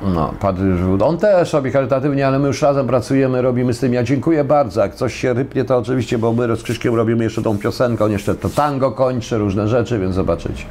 No, 0.02 0.34
on 1.00 1.18
też 1.18 1.52
robi 1.52 1.70
charytatywnie, 1.70 2.26
ale 2.26 2.38
my 2.38 2.46
już 2.46 2.62
razem 2.62 2.86
pracujemy, 2.86 3.42
robimy 3.42 3.74
z 3.74 3.80
tym. 3.80 3.92
Ja 3.92 4.02
dziękuję 4.02 4.44
bardzo. 4.44 4.80
Jak 4.80 4.94
coś 4.94 5.14
się 5.14 5.32
rypnie, 5.32 5.64
to 5.64 5.78
oczywiście, 5.78 6.18
bo 6.18 6.32
my 6.32 6.56
z 6.56 6.62
Krzyśkiem 6.62 6.94
robimy 6.94 7.24
jeszcze 7.24 7.42
tą 7.42 7.58
piosenkę, 7.58 8.04
on 8.04 8.12
jeszcze 8.12 8.34
to 8.34 8.48
tango 8.48 8.92
kończy, 8.92 9.38
różne 9.38 9.68
rzeczy, 9.68 9.98
więc 9.98 10.14
zobaczycie. 10.14 10.64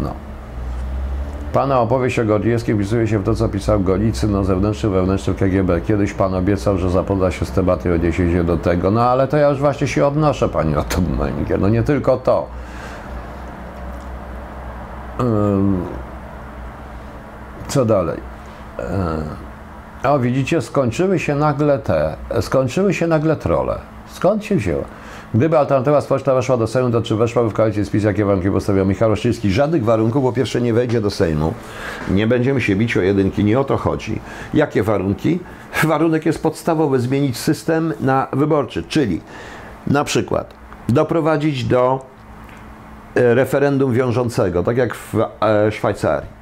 No. 0.00 0.10
Pana 1.52 1.80
opowieść 1.80 2.18
o 2.18 2.24
Gordiewskiej 2.24 2.74
wpisuje 2.74 3.08
się 3.08 3.18
w 3.18 3.24
to, 3.24 3.34
co 3.34 3.48
pisał 3.48 3.80
Golicy, 3.80 4.28
no 4.28 4.44
zewnętrzny, 4.44 4.90
wewnętrzny 4.90 5.34
KGB. 5.34 5.80
Kiedyś 5.80 6.12
Pan 6.12 6.34
obiecał, 6.34 6.78
że 6.78 6.90
zapoda 6.90 7.30
się 7.30 7.44
z 7.44 7.50
tematy 7.50 7.88
i 7.88 7.92
odniesie 7.92 8.32
się 8.32 8.44
do 8.44 8.56
tego. 8.56 8.90
No 8.90 9.02
ale 9.02 9.28
to 9.28 9.36
ja 9.36 9.48
już 9.48 9.58
właśnie 9.58 9.86
się 9.86 10.06
odnoszę, 10.06 10.48
Pani 10.48 10.76
Otomengier. 10.76 11.60
No 11.60 11.68
nie 11.68 11.82
tylko 11.82 12.16
to. 12.16 12.46
Co 17.68 17.84
dalej? 17.84 18.33
E, 18.78 20.08
o, 20.10 20.18
widzicie, 20.18 20.62
skończyły 20.62 21.18
się 21.18 21.34
nagle 21.34 21.78
te, 21.78 22.16
skończyły 22.40 22.94
się 22.94 23.06
nagle 23.06 23.36
trole. 23.36 23.78
Skąd 24.06 24.44
się 24.44 24.56
wzięła? 24.56 24.84
Gdyby 25.34 25.58
alternatywa 25.58 26.00
społeczna 26.00 26.34
weszła 26.34 26.56
do 26.56 26.66
Sejmu, 26.66 26.90
to 26.90 27.02
czy 27.02 27.16
weszłaby 27.16 27.50
w 27.50 27.52
koalicję 27.52 27.84
z 27.84 27.90
PiS, 27.90 28.04
jakie 28.04 28.24
warunki 28.24 28.50
postawiał 28.50 28.86
Michał 28.86 29.12
Oszczyński? 29.12 29.52
Żadnych 29.52 29.84
warunków, 29.84 30.22
po 30.22 30.32
pierwsze 30.32 30.60
nie 30.60 30.72
wejdzie 30.72 31.00
do 31.00 31.10
Sejmu, 31.10 31.54
nie 32.10 32.26
będziemy 32.26 32.60
się 32.60 32.76
bić 32.76 32.96
o 32.96 33.00
jedynki, 33.00 33.44
nie 33.44 33.60
o 33.60 33.64
to 33.64 33.76
chodzi. 33.76 34.20
Jakie 34.54 34.82
warunki? 34.82 35.38
Warunek 35.84 36.26
jest 36.26 36.42
podstawowy, 36.42 37.00
zmienić 37.00 37.36
system 37.36 37.92
na 38.00 38.26
wyborczy, 38.32 38.82
czyli 38.82 39.20
na 39.86 40.04
przykład 40.04 40.54
doprowadzić 40.88 41.64
do 41.64 42.06
e, 43.14 43.34
referendum 43.34 43.92
wiążącego, 43.92 44.62
tak 44.62 44.76
jak 44.76 44.94
w 44.94 45.14
e, 45.14 45.72
Szwajcarii 45.72 46.33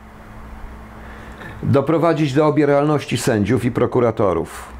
doprowadzić 1.63 2.33
do 2.33 2.47
obieralności 2.47 3.17
sędziów 3.17 3.65
i 3.65 3.71
prokuratorów, 3.71 4.73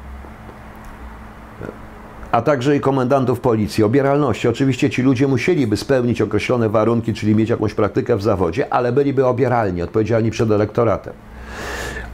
a 2.31 2.41
także 2.41 2.75
i 2.75 2.79
komendantów 2.79 3.39
policji. 3.39 3.83
Obieralności. 3.83 4.47
Oczywiście 4.47 4.89
ci 4.89 5.01
ludzie 5.01 5.27
musieliby 5.27 5.77
spełnić 5.77 6.21
określone 6.21 6.69
warunki, 6.69 7.13
czyli 7.13 7.35
mieć 7.35 7.49
jakąś 7.49 7.73
praktykę 7.73 8.15
w 8.15 8.23
zawodzie, 8.23 8.73
ale 8.73 8.91
byliby 8.91 9.25
obieralni, 9.25 9.81
odpowiedzialni 9.81 10.31
przed 10.31 10.51
elektoratem. 10.51 11.13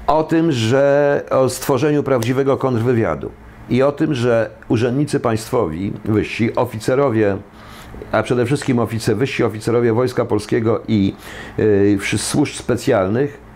O 0.07 0.23
tym, 0.23 0.51
że 0.51 1.23
o 1.29 1.49
stworzeniu 1.49 2.03
prawdziwego 2.03 2.57
kontrwywiadu 2.57 3.31
i 3.69 3.83
o 3.83 3.91
tym, 3.91 4.13
że 4.13 4.49
urzędnicy 4.67 5.19
państwowi, 5.19 5.93
wyżsi, 6.05 6.55
oficerowie 6.55 7.37
a 8.11 8.23
przede 8.23 8.45
wszystkim 8.45 8.79
oficer, 8.79 9.15
wyżsi 9.17 9.43
oficerowie 9.43 9.93
Wojska 9.93 10.25
Polskiego 10.25 10.81
i 10.87 11.13
yy, 11.57 12.17
służb 12.17 12.55
specjalnych 12.55 13.48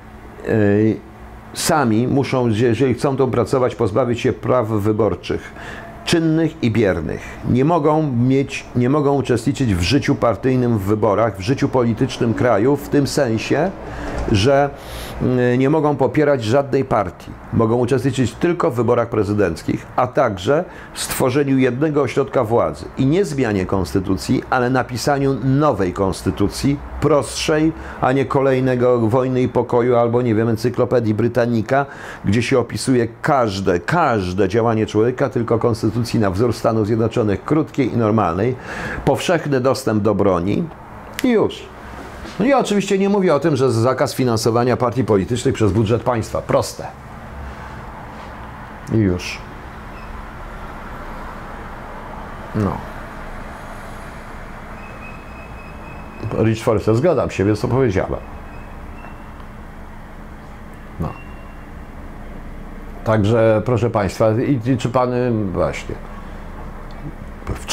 sami 1.53 2.07
muszą, 2.07 2.47
jeżeli 2.47 2.93
chcą 2.93 3.17
to 3.17 3.27
pracować, 3.27 3.75
pozbawić 3.75 4.19
się 4.19 4.33
praw 4.33 4.67
wyborczych 4.67 5.53
czynnych 6.05 6.63
i 6.63 6.71
biernych. 6.71 7.21
Nie 7.49 7.65
mogą 7.65 8.11
mieć, 8.11 8.65
nie 8.75 8.89
mogą 8.89 9.15
uczestniczyć 9.15 9.75
w 9.75 9.81
życiu 9.81 10.15
partyjnym 10.15 10.77
w 10.77 10.81
wyborach, 10.81 11.37
w 11.37 11.41
życiu 11.41 11.69
politycznym 11.69 12.33
kraju, 12.33 12.75
w 12.75 12.89
tym 12.89 13.07
sensie, 13.07 13.71
że 14.31 14.69
nie 15.57 15.69
mogą 15.69 15.95
popierać 15.95 16.43
żadnej 16.43 16.85
partii. 16.85 17.31
Mogą 17.53 17.75
uczestniczyć 17.75 18.33
tylko 18.33 18.71
w 18.71 18.75
wyborach 18.75 19.09
prezydenckich, 19.09 19.85
a 19.95 20.07
także 20.07 20.65
w 20.93 21.01
stworzeniu 21.01 21.57
jednego 21.57 22.01
ośrodka 22.01 22.43
władzy 22.43 22.85
i 22.97 23.05
nie 23.05 23.25
zmianie 23.25 23.65
konstytucji, 23.65 24.43
ale 24.49 24.69
napisaniu 24.69 25.35
nowej 25.43 25.93
konstytucji, 25.93 26.79
prostszej, 27.01 27.71
a 28.01 28.11
nie 28.11 28.25
kolejnego 28.25 28.99
wojny 28.99 29.41
i 29.41 29.47
pokoju 29.47 29.95
albo 29.95 30.21
nie 30.21 30.35
wiem, 30.35 30.49
encyklopedii 30.49 31.13
Britannica, 31.13 31.85
gdzie 32.25 32.41
się 32.41 32.59
opisuje 32.59 33.07
każde, 33.21 33.79
każde 33.79 34.49
działanie 34.49 34.85
człowieka, 34.85 35.29
tylko 35.29 35.59
konstytucji 35.59 36.19
na 36.19 36.31
wzór 36.31 36.53
Stanów 36.53 36.87
Zjednoczonych, 36.87 37.45
krótkiej 37.45 37.93
i 37.93 37.97
normalnej, 37.97 38.55
powszechny 39.05 39.61
dostęp 39.61 40.03
do 40.03 40.15
broni 40.15 40.63
i 41.23 41.29
już. 41.29 41.73
No 42.39 42.45
i 42.45 42.53
oczywiście 42.53 42.97
nie 42.97 43.09
mówię 43.09 43.35
o 43.35 43.39
tym, 43.39 43.55
że 43.55 43.71
zakaz 43.71 44.13
finansowania 44.13 44.77
partii 44.77 45.03
politycznych 45.03 45.55
przez 45.55 45.71
budżet 45.71 46.03
państwa. 46.03 46.41
Proste. 46.41 46.87
I 48.93 48.97
już. 48.97 49.37
No. 52.55 52.77
Rich 56.43 56.63
Force, 56.63 56.95
zgadzam 56.95 57.29
się, 57.29 57.45
więc 57.45 57.61
to 57.61 57.67
powiedziałem. 57.67 58.19
No. 60.99 61.09
Także, 63.03 63.61
proszę 63.65 63.89
Państwa, 63.89 64.31
i, 64.31 64.69
i 64.71 64.77
czy 64.77 64.89
Pan, 64.89 65.11
właśnie, 65.51 65.95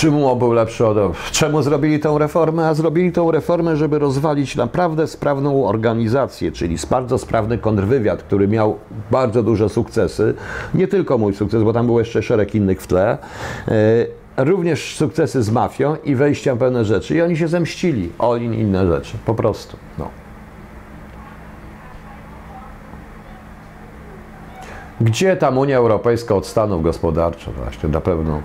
w 0.00 0.02
czym 0.02 0.24
on 0.24 0.38
był 0.38 0.52
lepszy 0.52 0.86
od... 0.86 0.96
Czemu 1.32 1.62
zrobili 1.62 1.98
tę 1.98 2.16
reformę? 2.18 2.68
A 2.68 2.74
zrobili 2.74 3.12
tę 3.12 3.28
reformę, 3.32 3.76
żeby 3.76 3.98
rozwalić 3.98 4.56
naprawdę 4.56 5.06
sprawną 5.06 5.66
organizację, 5.66 6.52
czyli 6.52 6.76
bardzo 6.90 7.18
sprawny 7.18 7.58
kontrwywiad, 7.58 8.22
który 8.22 8.48
miał 8.48 8.78
bardzo 9.10 9.42
duże 9.42 9.68
sukcesy. 9.68 10.34
Nie 10.74 10.88
tylko 10.88 11.18
mój 11.18 11.34
sukces, 11.34 11.62
bo 11.62 11.72
tam 11.72 11.86
był 11.86 11.98
jeszcze 11.98 12.22
szereg 12.22 12.54
innych 12.54 12.82
w 12.82 12.86
tle. 12.86 13.18
E, 13.68 14.44
również 14.44 14.96
sukcesy 14.96 15.42
z 15.42 15.50
mafią 15.50 15.96
i 16.04 16.14
wejścia 16.14 16.54
w 16.54 16.58
pewne 16.58 16.84
rzeczy. 16.84 17.14
I 17.14 17.22
oni 17.22 17.36
się 17.36 17.48
zemścili 17.48 18.10
o 18.18 18.36
inne 18.36 18.86
rzeczy. 18.86 19.16
Po 19.26 19.34
prostu. 19.34 19.76
No. 19.98 20.08
Gdzie 25.00 25.36
tam 25.36 25.58
Unia 25.58 25.76
Europejska 25.76 26.34
od 26.34 26.46
Stanów 26.46 26.82
gospodarczo 26.82 27.52
właśnie, 27.52 27.88
na 27.88 28.00
pewno. 28.00 28.42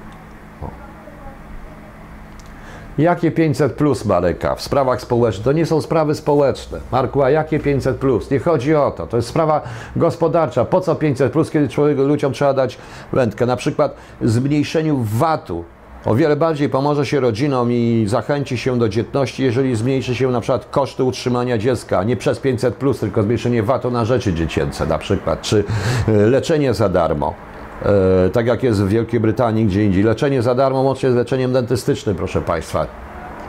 Jakie 2.98 3.32
500 3.32 3.74
plus, 3.74 4.06
Mareka, 4.06 4.56
w 4.56 4.62
sprawach 4.62 5.02
społecznych? 5.02 5.44
To 5.44 5.52
nie 5.52 5.66
są 5.66 5.82
sprawy 5.82 6.16
społeczne. 6.16 6.80
Marku, 6.92 7.24
a 7.24 7.30
jakie 7.30 7.60
500 7.60 7.98
plus? 7.98 8.32
Nie 8.32 8.40
chodzi 8.40 8.76
o 8.76 8.92
to. 8.92 9.08
To 9.08 9.18
jest 9.18 9.30
sprawa 9.30 9.62
gospodarcza. 9.96 10.66
Po 10.66 10.82
co 10.82 10.96
500 10.96 11.32
plus, 11.32 11.52
kiedy 11.52 11.70
człowiek, 11.70 11.98
ludziom 11.98 12.34
trzeba 12.34 12.54
dać 12.54 12.78
wędkę? 13.14 13.46
Na 13.46 13.56
przykład 13.56 13.96
zmniejszeniu 14.22 14.98
VAT-u. 15.04 15.64
O 16.06 16.16
wiele 16.16 16.36
bardziej 16.36 16.70
pomoże 16.70 17.06
się 17.06 17.20
rodzinom 17.20 17.72
i 17.72 18.06
zachęci 18.08 18.58
się 18.58 18.80
do 18.80 18.90
dzietności, 18.90 19.44
jeżeli 19.44 19.76
zmniejszy 19.76 20.16
się 20.16 20.32
na 20.32 20.42
przykład 20.42 20.66
koszty 20.72 21.04
utrzymania 21.04 21.58
dziecka, 21.58 22.04
nie 22.04 22.18
przez 22.18 22.40
500, 22.40 22.76
plus, 22.76 23.00
tylko 23.00 23.24
zmniejszenie 23.24 23.64
VAT-u 23.64 23.92
na 23.92 24.06
rzeczy 24.06 24.34
dziecięce 24.34 24.86
na 24.86 24.98
przykład, 24.98 25.42
czy 25.42 25.64
e, 26.08 26.12
leczenie 26.12 26.74
za 26.74 26.90
darmo. 26.90 27.34
E, 27.82 28.30
tak 28.30 28.48
jak 28.48 28.64
jest 28.64 28.84
w 28.84 28.88
Wielkiej 28.88 29.20
Brytanii, 29.20 29.66
gdzie 29.66 29.86
indziej. 29.86 30.04
Leczenie 30.04 30.42
za 30.42 30.56
darmo 30.56 30.82
łącznie 30.82 31.12
z 31.12 31.16
leczeniem 31.16 31.54
dentystycznym, 31.54 32.16
proszę 32.16 32.42
Państwa. 32.42 32.88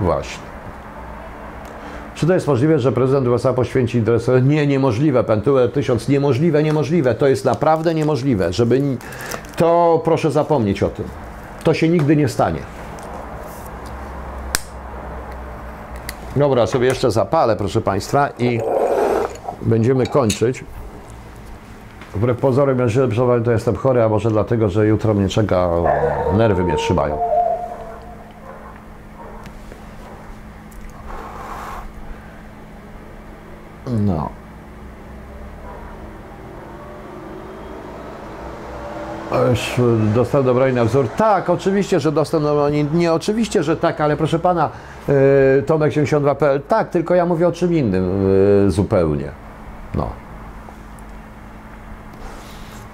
Właśnie. 0.00 0.42
Czy 2.14 2.26
to 2.26 2.34
jest 2.34 2.46
możliwe, 2.46 2.78
że 2.78 2.92
prezydent 2.92 3.28
USA 3.28 3.52
poświęci 3.52 3.98
interes? 3.98 4.30
Nie, 4.42 4.66
niemożliwe. 4.66 5.24
Pentuer 5.24 5.72
1000. 5.72 6.08
Niemożliwe, 6.08 6.62
niemożliwe. 6.62 7.14
To 7.14 7.26
jest 7.26 7.44
naprawdę 7.44 7.94
niemożliwe. 7.94 8.52
Żeby... 8.52 8.82
To 9.56 10.00
proszę 10.04 10.30
zapomnieć 10.30 10.82
o 10.82 10.88
tym. 10.88 11.04
To 11.64 11.74
się 11.74 11.88
nigdy 11.88 12.16
nie 12.16 12.28
stanie. 12.28 12.60
Dobra, 16.36 16.66
sobie 16.66 16.86
jeszcze 16.86 17.10
zapalę, 17.10 17.56
proszę 17.56 17.80
Państwa, 17.80 18.28
i 18.38 18.60
będziemy 19.62 20.06
kończyć. 20.06 20.64
Wbrew 22.14 22.38
pozorom, 22.38 22.78
ja 22.78 22.86
to 23.44 23.52
jestem 23.52 23.76
chory, 23.76 24.02
a 24.02 24.08
może 24.08 24.30
dlatego, 24.30 24.68
że 24.68 24.86
jutro 24.86 25.14
mnie 25.14 25.28
czeka, 25.28 25.70
nerwy 26.36 26.64
mnie 26.64 26.76
trzymają. 26.76 27.18
No. 33.86 34.28
Dostęp 40.14 40.44
do 40.44 40.54
broni 40.54 40.74
na 40.74 40.84
wzór. 40.84 41.08
Tak, 41.08 41.50
oczywiście, 41.50 42.00
że 42.00 42.12
dostęp 42.12 42.44
do 42.44 42.54
broni. 42.54 42.86
Nie, 42.94 43.12
oczywiście, 43.12 43.62
że 43.62 43.76
tak, 43.76 44.00
ale 44.00 44.16
proszę 44.16 44.38
pana, 44.38 44.70
yy, 45.08 45.14
Tomek 45.66 45.92
72.pl, 45.92 46.60
tak, 46.68 46.90
tylko 46.90 47.14
ja 47.14 47.26
mówię 47.26 47.48
o 47.48 47.52
czym 47.52 47.74
innym 47.74 48.28
yy, 48.64 48.70
zupełnie. 48.70 49.30
No. 49.94 50.25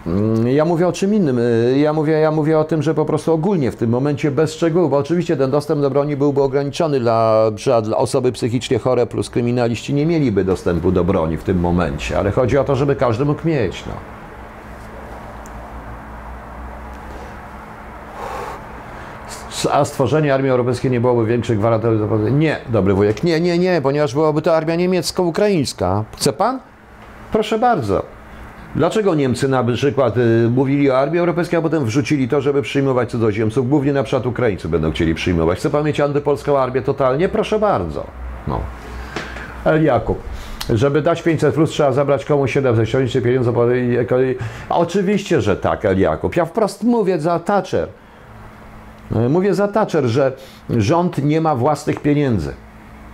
Mm, 0.07 0.49
ja 0.49 0.65
mówię 0.65 0.89
o 0.89 0.93
czym 0.93 1.15
innym. 1.15 1.39
Y, 1.39 1.79
ja 1.79 1.93
mówię, 1.93 2.13
ja 2.13 2.31
mówię 2.31 2.59
o 2.59 2.65
tym, 2.65 2.83
że 2.83 2.95
po 2.95 3.05
prostu 3.05 3.33
ogólnie 3.33 3.73
w 3.73 3.77
tym 3.77 3.91
momencie 3.91 4.31
bez 4.31 4.55
szczegółów, 4.55 4.91
bo 4.91 4.97
oczywiście 4.97 5.37
ten 5.37 5.51
dostęp 5.51 5.81
do 5.81 5.91
broni 5.91 6.17
byłby 6.17 6.43
ograniczony 6.43 7.01
dla, 7.01 7.51
dla 7.83 7.97
osoby 7.97 8.33
psychicznie 8.33 8.79
chore 8.79 9.07
plus 9.07 9.31
kryminaliści 9.31 9.95
nie 9.95 10.07
mieliby 10.07 10.45
dostępu 10.45 10.93
do 10.93 11.05
broni 11.05 11.37
w 11.37 11.45
tym 11.45 11.61
momencie, 11.61 12.19
ale 12.19 12.31
chodzi 12.31 12.59
o 12.59 12.65
to, 12.65 12.77
żeby 12.77 12.97
każdy 12.97 13.25
mógł 13.25 13.49
mieć. 13.49 13.85
No. 13.87 13.93
A 19.73 19.85
stworzenie 19.85 20.35
armii 20.35 20.51
europejskiej 20.51 20.91
nie 20.91 21.01
byłoby 21.01 21.27
większych 21.27 21.59
gwarancji? 21.59 21.91
Nie, 22.33 22.57
dobry 22.69 22.95
wujek, 22.95 23.23
nie, 23.25 23.41
nie, 23.41 23.59
nie, 23.59 23.81
ponieważ 23.83 24.15
byłaby 24.15 24.43
to 24.43 24.57
armia 24.57 24.77
niemiecko-ukraińska. 24.77 26.05
Chce 26.17 26.33
pan? 26.33 26.61
Proszę 27.33 27.59
bardzo. 27.59 28.22
Dlaczego 28.77 29.15
Niemcy 29.15 29.49
na 29.49 29.65
przykład 29.65 30.17
y, 30.17 30.49
mówili 30.51 30.91
o 30.91 30.99
armii 30.99 31.19
europejskiej, 31.19 31.59
a 31.59 31.63
potem 31.63 31.85
wrzucili 31.85 32.29
to, 32.29 32.41
żeby 32.41 32.63
przyjmować 32.63 33.11
cudzoziemców? 33.11 33.69
Głównie 33.69 33.93
na 33.93 34.03
przykład 34.03 34.27
Ukraińcy 34.27 34.69
będą 34.69 34.93
chcieli 34.93 35.15
przyjmować. 35.15 35.59
Chce 35.59 35.71
pan 35.71 35.85
mieć 35.85 36.01
antypolską 36.01 36.59
armię 36.59 36.83
totalnie? 36.83 37.29
Proszę 37.29 37.59
bardzo. 37.59 38.07
No. 38.49 38.61
Jakub. 39.83 40.19
Żeby 40.71 41.03
dać 41.03 41.23
500 41.23 41.55
plus 41.55 41.71
trzeba 41.71 41.93
zabrać 41.93 42.25
komuś 42.25 42.53
700, 42.53 42.89
ściągnąć 42.89 43.17
pieniądze. 43.25 43.53
Oczywiście, 44.69 45.41
że 45.41 45.57
tak, 45.57 45.85
El 45.85 45.99
Jakub. 45.99 46.37
Ja 46.37 46.45
wprost 46.45 46.85
mówię 46.85 47.21
za 47.21 47.39
Thatcher. 47.39 47.89
Mówię 49.29 49.55
za 49.55 49.69
Thatcher, 49.69 50.05
że 50.05 50.33
rząd 50.71 51.25
nie 51.25 51.41
ma 51.41 51.55
własnych 51.55 52.01
pieniędzy. 52.01 52.53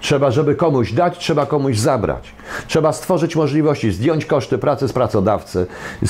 Trzeba, 0.01 0.31
żeby 0.31 0.55
komuś 0.55 0.93
dać, 0.93 1.19
trzeba 1.19 1.47
komuś 1.47 1.79
zabrać. 1.79 2.35
Trzeba 2.67 2.93
stworzyć 2.93 3.37
możliwości, 3.37 3.93
zdjąć 3.93 4.27
koszty 4.27 4.59
pracy 4.59 4.89
z 4.89 4.93
pracodawcy, 4.93 5.67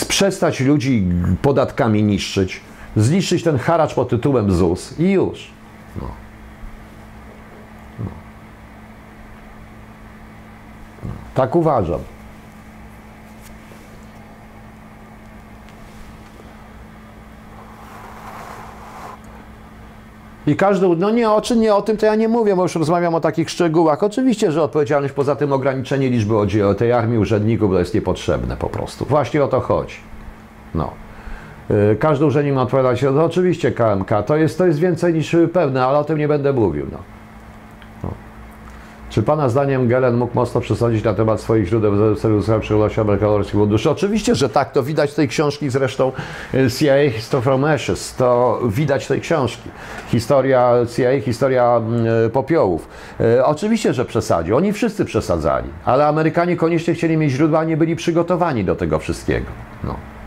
przestać 0.09 0.60
ludzi 0.60 1.06
podatkami 1.43 2.02
niszczyć, 2.02 2.60
zniszczyć 2.97 3.43
ten 3.43 3.59
haracz 3.59 3.94
pod 3.94 4.09
tytułem 4.09 4.52
ZUS 4.52 4.98
i 4.98 5.10
już. 5.10 5.51
No. 6.01 6.09
No. 7.98 8.05
No. 11.05 11.10
Tak 11.35 11.56
uważam. 11.56 12.01
I 20.49 20.57
każdy, 20.57 20.89
no 20.97 21.11
nie 21.11 21.31
o 21.31 21.41
czym, 21.41 21.61
nie 21.61 21.75
o 21.75 21.83
tym 21.83 21.97
to 21.97 22.07
ja 22.07 22.15
nie 22.15 22.29
mówię, 22.29 22.57
bo 22.57 22.62
już 22.62 22.75
rozmawiam 22.75 23.15
o 23.15 23.20
takich 23.20 23.51
szczegółach. 23.51 24.03
Oczywiście, 24.03 24.53
że 24.53 24.62
odpowiedzialność 24.62 25.15
poza 25.15 25.37
tym 25.37 25.53
ograniczenie 25.53 26.11
liczby 26.11 26.37
o 26.66 26.75
tej 26.75 26.93
armii 26.93 27.19
urzędników 27.19 27.70
to 27.70 27.79
jest 27.79 27.95
niepotrzebne 27.95 28.57
po 28.57 28.69
prostu. 28.69 29.05
Właśnie 29.05 29.45
o 29.45 29.49
to 29.49 29.61
chodzi. 29.61 29.97
No. 30.75 30.91
Y, 31.70 31.97
każdy 31.97 32.25
urzędnik 32.27 32.55
ma 32.55 32.62
odpowiadać, 32.62 33.03
no 33.03 33.25
oczywiście 33.25 33.73
KMK, 33.73 34.23
to 34.27 34.37
jest, 34.37 34.59
to 34.59 34.66
jest 34.66 34.79
więcej 34.79 35.15
niż 35.15 35.37
pewne, 35.53 35.87
ale 35.87 35.99
o 35.99 36.05
tym 36.05 36.19
nie 36.19 36.29
będę 36.29 36.53
mówił. 36.53 36.87
No. 36.93 36.99
no. 38.05 38.11
Czy 39.10 39.22
Pana 39.22 39.48
zdaniem 39.48 39.89
Gelen 39.89 40.16
mógł 40.16 40.35
mocno 40.35 40.60
przesądzić 40.60 41.05
na 41.05 41.14
temat 41.14 41.40
swoich 41.40 41.66
źródeł 41.68 42.14
w 42.14 42.20
celu 42.20 42.36
uzyskania 42.36 42.60
przychylności 42.60 43.01
amerykańskiego 43.01 43.59
funduszu? 43.59 43.90
Oczywiście, 43.90 44.35
że 44.35 44.48
tak. 44.48 44.72
To 44.72 44.82
widać 44.82 45.10
z 45.10 45.14
tej 45.14 45.28
książki 45.28 45.70
zresztą 45.70 46.12
y, 46.55 46.70
CIA 46.70 47.10
History 47.10 47.43
from 47.43 47.64
Ashes. 47.64 48.14
To 48.14 48.60
widać 48.68 49.06
tej 49.06 49.20
książki. 49.20 49.68
Historia 50.09 50.72
CIA, 50.97 51.20
historia 51.20 51.80
y, 52.26 52.30
popiołów. 52.30 52.89
Y, 53.20 53.44
Oczywiście, 53.44 53.94
że 53.94 54.05
przesadził. 54.05 54.56
Oni 54.56 54.72
wszyscy 54.72 55.05
przesadzali. 55.05 55.68
Ale 55.85 56.06
Amerykanie 56.06 56.56
koniecznie 56.56 56.94
chcieli 56.94 57.16
mieć 57.16 57.32
źródła, 57.32 57.64
nie 57.64 57.76
byli 57.76 57.97
przygotowani 57.97 58.64
do 58.64 58.76
tego 58.76 58.98
wszystkiego. 58.98 59.47
No. 59.85 60.18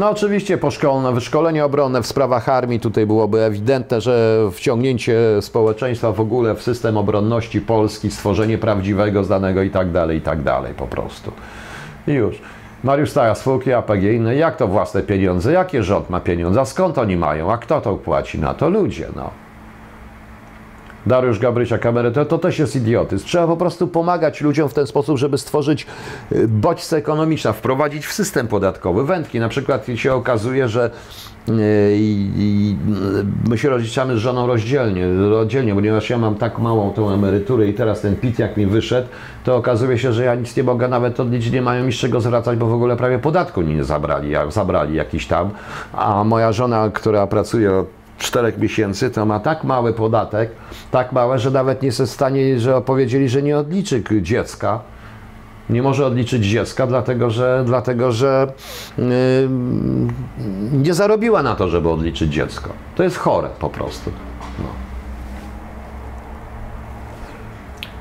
No 0.00 0.10
oczywiście 0.10 0.58
poszkolne, 0.58 1.12
wyszkolenie 1.12 1.64
obronne 1.64 2.02
w 2.02 2.06
sprawach 2.06 2.48
armii, 2.48 2.80
tutaj 2.80 3.06
byłoby 3.06 3.44
ewidentne, 3.44 4.00
że 4.00 4.38
wciągnięcie 4.52 5.18
społeczeństwa 5.40 6.12
w 6.12 6.20
ogóle 6.20 6.54
w 6.54 6.62
system 6.62 6.96
obronności 6.96 7.60
Polski, 7.60 8.10
stworzenie 8.10 8.58
prawdziwego, 8.58 9.24
zdanego 9.24 9.62
i 9.62 9.70
tak 9.70 9.90
dalej, 9.92 10.18
i 10.18 10.20
tak 10.20 10.42
dalej 10.42 10.74
po 10.74 10.86
prostu. 10.86 11.32
I 12.06 12.12
już. 12.12 12.42
Mariusz 12.84 13.10
Stara, 13.10 13.34
spółki 13.34 13.72
APG, 13.72 14.20
no 14.20 14.32
jak 14.32 14.56
to 14.56 14.68
własne 14.68 15.02
pieniądze? 15.02 15.52
Jakie 15.52 15.82
rząd 15.82 16.10
ma 16.10 16.20
pieniądze? 16.20 16.60
A 16.60 16.64
skąd 16.64 16.98
oni 16.98 17.16
mają? 17.16 17.52
A 17.52 17.58
kto 17.58 17.80
to 17.80 17.96
płaci 17.96 18.38
na 18.38 18.54
to? 18.54 18.68
Ludzie, 18.70 19.06
no. 19.16 19.30
Dariusz 21.06 21.38
Gabrysiak, 21.38 21.86
emerytor, 21.86 22.28
to 22.28 22.38
też 22.38 22.58
jest 22.58 22.76
idiotyzm. 22.76 23.26
Trzeba 23.26 23.46
po 23.46 23.56
prostu 23.56 23.88
pomagać 23.88 24.40
ludziom 24.40 24.68
w 24.68 24.74
ten 24.74 24.86
sposób, 24.86 25.18
żeby 25.18 25.38
stworzyć 25.38 25.86
y, 26.32 26.48
bodźce 26.48 26.96
ekonomiczne, 26.96 27.52
wprowadzić 27.52 28.06
w 28.06 28.12
system 28.12 28.48
podatkowy 28.48 29.04
wędki. 29.04 29.40
Na 29.40 29.48
przykład 29.48 29.86
się 29.94 30.14
okazuje, 30.14 30.68
że 30.68 30.90
y, 31.48 31.52
y, 31.52 31.56
my 33.48 33.58
się 33.58 33.70
rozliczamy 33.70 34.16
z 34.16 34.18
żoną 34.18 34.46
rozdzielnie, 34.46 35.06
rozdzielnie, 35.30 35.74
ponieważ 35.74 36.10
ja 36.10 36.18
mam 36.18 36.34
tak 36.34 36.58
małą 36.58 36.90
tą 36.90 37.10
emeryturę 37.10 37.68
i 37.68 37.74
teraz 37.74 38.00
ten 38.00 38.16
PIT 38.16 38.38
jak 38.38 38.56
mi 38.56 38.66
wyszedł, 38.66 39.08
to 39.44 39.56
okazuje 39.56 39.98
się, 39.98 40.12
że 40.12 40.24
ja 40.24 40.34
nic 40.34 40.56
nie 40.56 40.62
mogę 40.62 40.88
nawet 40.88 41.20
odliczyć, 41.20 41.52
nie 41.52 41.62
mają 41.62 41.84
mi 41.84 41.92
z 41.92 41.96
czego 41.96 42.20
zwracać, 42.20 42.58
bo 42.58 42.66
w 42.66 42.72
ogóle 42.72 42.96
prawie 42.96 43.18
podatku 43.18 43.62
nie 43.62 43.84
zabrali, 43.84 44.32
zabrali 44.48 44.94
jakiś 44.94 45.26
tam, 45.26 45.50
a 45.92 46.24
moja 46.24 46.52
żona, 46.52 46.90
która 46.94 47.26
pracuje 47.26 47.84
czterech 48.20 48.58
miesięcy, 48.58 49.10
to 49.10 49.26
ma 49.26 49.40
tak 49.40 49.64
mały 49.64 49.92
podatek, 49.92 50.50
tak 50.90 51.12
małe, 51.12 51.38
że 51.38 51.50
nawet 51.50 51.82
nie 51.82 51.86
jest 51.86 52.02
w 52.02 52.10
stanie, 52.10 52.60
że 52.60 52.80
powiedzieli, 52.80 53.28
że 53.28 53.42
nie 53.42 53.58
odliczy 53.58 54.02
dziecka. 54.22 54.80
Nie 55.70 55.82
może 55.82 56.06
odliczyć 56.06 56.44
dziecka, 56.44 56.86
dlatego 56.86 57.30
że, 57.30 57.62
dlatego, 57.66 58.12
że 58.12 58.52
yy, 58.98 59.04
nie 60.72 60.94
zarobiła 60.94 61.42
na 61.42 61.54
to, 61.54 61.68
żeby 61.68 61.88
odliczyć 61.88 62.32
dziecko. 62.32 62.70
To 62.96 63.02
jest 63.02 63.16
chore 63.16 63.48
po 63.58 63.70
prostu. 63.70 64.10
No. 64.58 64.64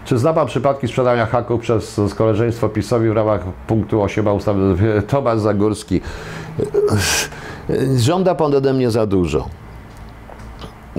Czy 0.05 0.17
zna 0.17 0.33
Pan 0.33 0.47
przypadki 0.47 0.87
sprzedania 0.87 1.25
haków 1.25 1.61
przez 1.61 1.99
koleżeństwo 2.17 2.69
PiSowi 2.69 3.09
w 3.09 3.13
ramach 3.13 3.41
punktu 3.67 4.01
8 4.01 4.27
ustawy? 4.27 4.61
Tomasz 5.07 5.39
Zagórski. 5.39 6.01
Żąda 7.97 8.35
Pan 8.35 8.55
ode 8.55 8.73
mnie 8.73 8.91
za 8.91 9.05
dużo. 9.05 9.49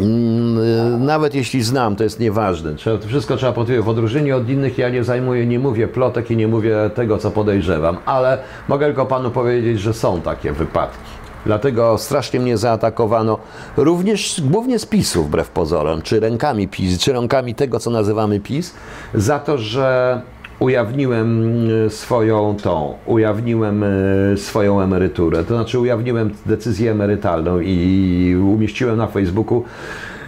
Mm, 0.01 1.05
Nawet 1.05 1.35
jeśli 1.35 1.62
znam, 1.62 1.97
to 1.97 2.05
jest 2.05 2.20
nieważne. 2.20 2.74
Trzeba, 2.74 3.06
wszystko 3.06 3.36
trzeba 3.36 3.52
potwierdzić. 3.52 3.86
W 3.86 3.89
odróżnieniu 3.89 4.36
od 4.36 4.48
innych 4.48 4.78
ja 4.78 4.89
nie 4.89 5.05
zajmuję, 5.05 5.47
nie 5.47 5.59
mówię 5.59 5.89
plotek 5.89 6.31
i 6.31 6.36
nie 6.36 6.48
mówię 6.48 6.77
tego, 6.94 7.18
co 7.18 7.31
podejrzewam, 7.31 7.97
ale 8.06 8.39
mogę 8.68 8.86
tylko 8.86 9.06
panu 9.06 9.31
powiedzieć, 9.31 9.81
że 9.81 9.94
są 9.94 10.20
takie 10.20 10.52
wypadki. 10.52 11.10
Dlatego 11.47 11.98
strasznie 11.98 12.40
mnie 12.40 12.56
zaatakowano, 12.59 13.39
również 13.77 14.43
głównie 14.44 14.78
z 14.78 14.86
PiSu, 14.86 15.24
wbrew 15.24 15.48
pozorom, 15.51 16.02
czy 16.02 16.20
rękami 16.20 16.68
PiS, 16.68 16.98
czy 16.98 17.12
rękami 17.12 17.55
tego, 17.55 17.78
co 17.78 17.90
nazywamy 17.90 18.40
PiS, 18.40 18.74
za 19.14 19.39
to, 19.39 19.59
że 19.59 20.20
ujawniłem 20.61 21.51
y, 21.87 21.91
swoją 21.91 22.57
tą, 22.62 22.95
ujawniłem 23.07 23.82
y, 23.82 24.35
swoją 24.37 24.81
emeryturę, 24.81 25.45
to 25.45 25.55
znaczy 25.55 25.78
ujawniłem 25.78 26.31
decyzję 26.47 26.91
emerytalną 26.91 27.61
i 27.61 28.37
umieściłem 28.55 28.97
na 28.97 29.07
Facebooku 29.07 29.65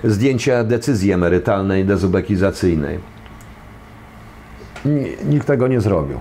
zdjęcie 0.04 0.64
decyzji 0.64 1.12
emerytalnej 1.12 1.84
dezubekizacyjnej. 1.84 2.98
Ni- 4.84 5.30
Nikt 5.34 5.46
tego 5.46 5.68
nie 5.68 5.80
zrobił. 5.80 6.18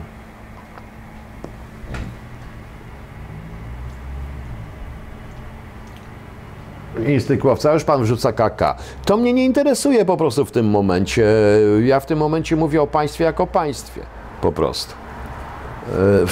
Instynktowca, 7.07 7.73
już 7.73 7.83
pan 7.83 8.03
wrzuca 8.03 8.33
KK. 8.33 8.75
To 9.05 9.17
mnie 9.17 9.33
nie 9.33 9.45
interesuje 9.45 10.05
po 10.05 10.17
prostu 10.17 10.45
w 10.45 10.51
tym 10.51 10.69
momencie. 10.69 11.25
Ja 11.83 11.99
w 11.99 12.05
tym 12.05 12.19
momencie 12.19 12.55
mówię 12.55 12.81
o 12.81 12.87
państwie 12.87 13.23
jako 13.23 13.47
państwie. 13.47 14.01
Po 14.41 14.51
prostu. 14.51 14.93
E, 15.93 16.25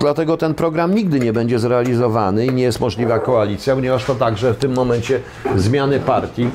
Dlatego 0.00 0.36
ten 0.36 0.54
program 0.54 0.94
nigdy 0.94 1.20
nie 1.20 1.32
będzie 1.32 1.58
zrealizowany 1.58 2.46
i 2.46 2.52
nie 2.52 2.62
jest 2.62 2.80
możliwa 2.80 3.18
koalicja, 3.18 3.74
ponieważ 3.74 4.04
to 4.04 4.14
także 4.14 4.54
w 4.54 4.56
tym 4.56 4.74
momencie 4.74 5.20
zmiany 5.56 6.00
partii, 6.00 6.50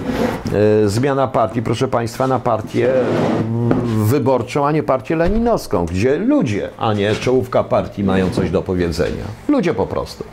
e, 0.83 0.89
zmiana 0.89 1.27
partii, 1.27 1.61
proszę 1.61 1.87
Państwa, 1.87 2.27
na 2.27 2.39
partię 2.39 2.93
wyborczą, 3.97 4.67
a 4.67 4.71
nie 4.71 4.83
partię 4.83 5.15
leninowską, 5.15 5.85
gdzie 5.85 6.17
ludzie, 6.17 6.69
a 6.77 6.93
nie 6.93 7.15
czołówka 7.15 7.63
partii 7.63 8.03
mają 8.03 8.29
coś 8.29 8.49
do 8.49 8.61
powiedzenia. 8.61 9.23
Ludzie 9.47 9.73
po 9.73 9.87
prostu. 9.87 10.23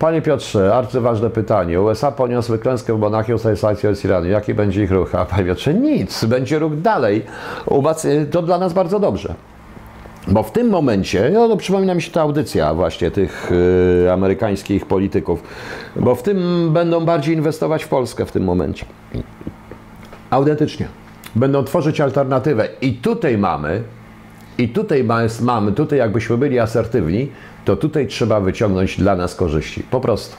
Panie 0.00 0.22
Piotrze, 0.22 0.74
arcyważne 0.74 1.30
pytanie. 1.30 1.80
USA 1.80 2.12
poniosły 2.12 2.58
klęskę 2.58 2.94
w 2.96 2.98
Monachium 2.98 3.38
z 3.38 3.58
sankcją 3.60 3.94
z 3.94 4.04
Iranu. 4.04 4.26
Jaki 4.26 4.54
będzie 4.54 4.82
ich 4.84 4.90
ruch? 4.90 5.14
A 5.14 5.24
Panie 5.24 5.44
Piotrze, 5.44 5.74
nic. 5.74 6.24
Będzie 6.24 6.58
ruch 6.58 6.76
dalej. 6.80 7.22
Umac- 7.66 8.26
To 8.30 8.42
dla 8.42 8.58
nas 8.58 8.72
bardzo 8.72 9.00
dobrze. 9.00 9.34
Bo 10.28 10.42
w 10.42 10.52
tym 10.52 10.68
momencie, 10.70 11.30
no, 11.34 11.48
no 11.48 11.56
przypomina 11.56 11.94
mi 11.94 12.02
się 12.02 12.10
ta 12.10 12.20
audycja 12.20 12.74
właśnie 12.74 13.10
tych 13.10 13.52
y, 14.06 14.12
amerykańskich 14.12 14.86
polityków, 14.86 15.42
bo 15.96 16.14
w 16.14 16.22
tym 16.22 16.68
będą 16.72 17.04
bardziej 17.04 17.34
inwestować 17.36 17.84
w 17.84 17.88
Polskę 17.88 18.26
w 18.26 18.32
tym 18.32 18.44
momencie. 18.44 18.86
Autentycznie. 20.30 20.86
Będą 21.36 21.64
tworzyć 21.64 22.00
alternatywę. 22.00 22.68
I 22.80 22.92
tutaj 22.94 23.38
mamy, 23.38 23.82
i 24.58 24.68
tutaj 24.68 25.04
ma- 25.04 25.20
mamy, 25.40 25.72
tutaj 25.72 25.98
jakbyśmy 25.98 26.38
byli 26.38 26.58
asertywni, 26.58 27.28
to 27.64 27.76
tutaj 27.76 28.06
trzeba 28.06 28.40
wyciągnąć 28.40 28.96
dla 28.96 29.16
nas 29.16 29.34
korzyści. 29.34 29.82
Po 29.82 30.00
prostu. 30.00 30.36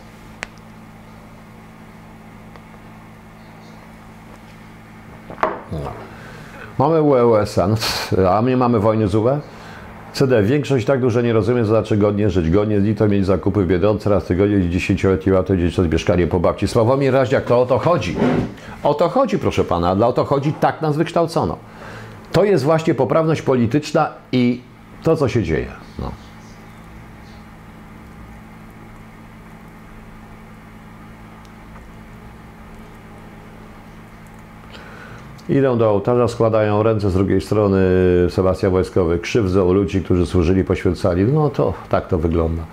No. 5.71 5.91
Mamy 6.77 7.01
USA, 7.01 7.67
no, 7.67 7.75
a 8.31 8.41
my 8.41 8.57
mamy 8.57 8.79
wojny 8.79 9.07
z 9.07 9.15
UE? 9.15 9.39
CD. 10.13 10.43
Większość 10.43 10.85
tak 10.85 11.01
dużo 11.01 11.21
nie 11.21 11.33
rozumie, 11.33 11.61
to 11.61 11.67
znaczy 11.67 11.97
godnie 11.97 12.29
żyć. 12.29 12.49
Godnie 12.49 12.81
z 12.81 12.97
to 12.97 13.07
mieć 13.07 13.25
zakupy 13.25 13.63
w 13.63 13.67
Biedronce 13.67 14.09
raz 14.09 14.31
i 14.31 14.69
dziesięcioletni 14.69 15.31
łato 15.31 15.53
gdzieś 15.53 15.75
to 15.75 15.83
mieszkanie 15.83 16.27
po 16.27 16.39
babci. 16.39 16.67
Sławomir 16.67 17.13
Raździak, 17.13 17.45
to 17.45 17.61
o 17.61 17.65
to 17.65 17.79
chodzi. 17.79 18.15
O 18.83 18.93
to 18.93 19.09
chodzi, 19.09 19.39
proszę 19.39 19.63
pana. 19.63 19.89
a 19.89 19.95
Dla 19.95 20.07
o 20.07 20.13
to 20.13 20.25
chodzi, 20.25 20.53
tak 20.53 20.81
nas 20.81 20.97
wykształcono. 20.97 21.57
To 22.31 22.43
jest 22.43 22.63
właśnie 22.63 22.93
poprawność 22.93 23.41
polityczna 23.41 24.09
i 24.31 24.61
to, 25.03 25.15
co 25.15 25.27
się 25.27 25.43
dzieje. 25.43 25.67
No. 25.99 26.11
Idą 35.51 35.77
do 35.77 35.89
ołtarza, 35.89 36.27
składają 36.27 36.83
ręce 36.83 37.09
z 37.09 37.13
drugiej 37.13 37.41
strony 37.41 37.79
Sebastian 38.29 38.71
Wojskowy, 38.71 39.19
krzywdzą 39.19 39.73
ludzi, 39.73 40.01
którzy 40.01 40.25
służyli, 40.25 40.63
poświęcali. 40.63 41.23
No 41.23 41.49
to 41.49 41.73
tak 41.89 42.07
to 42.07 42.17
wygląda. 42.17 42.63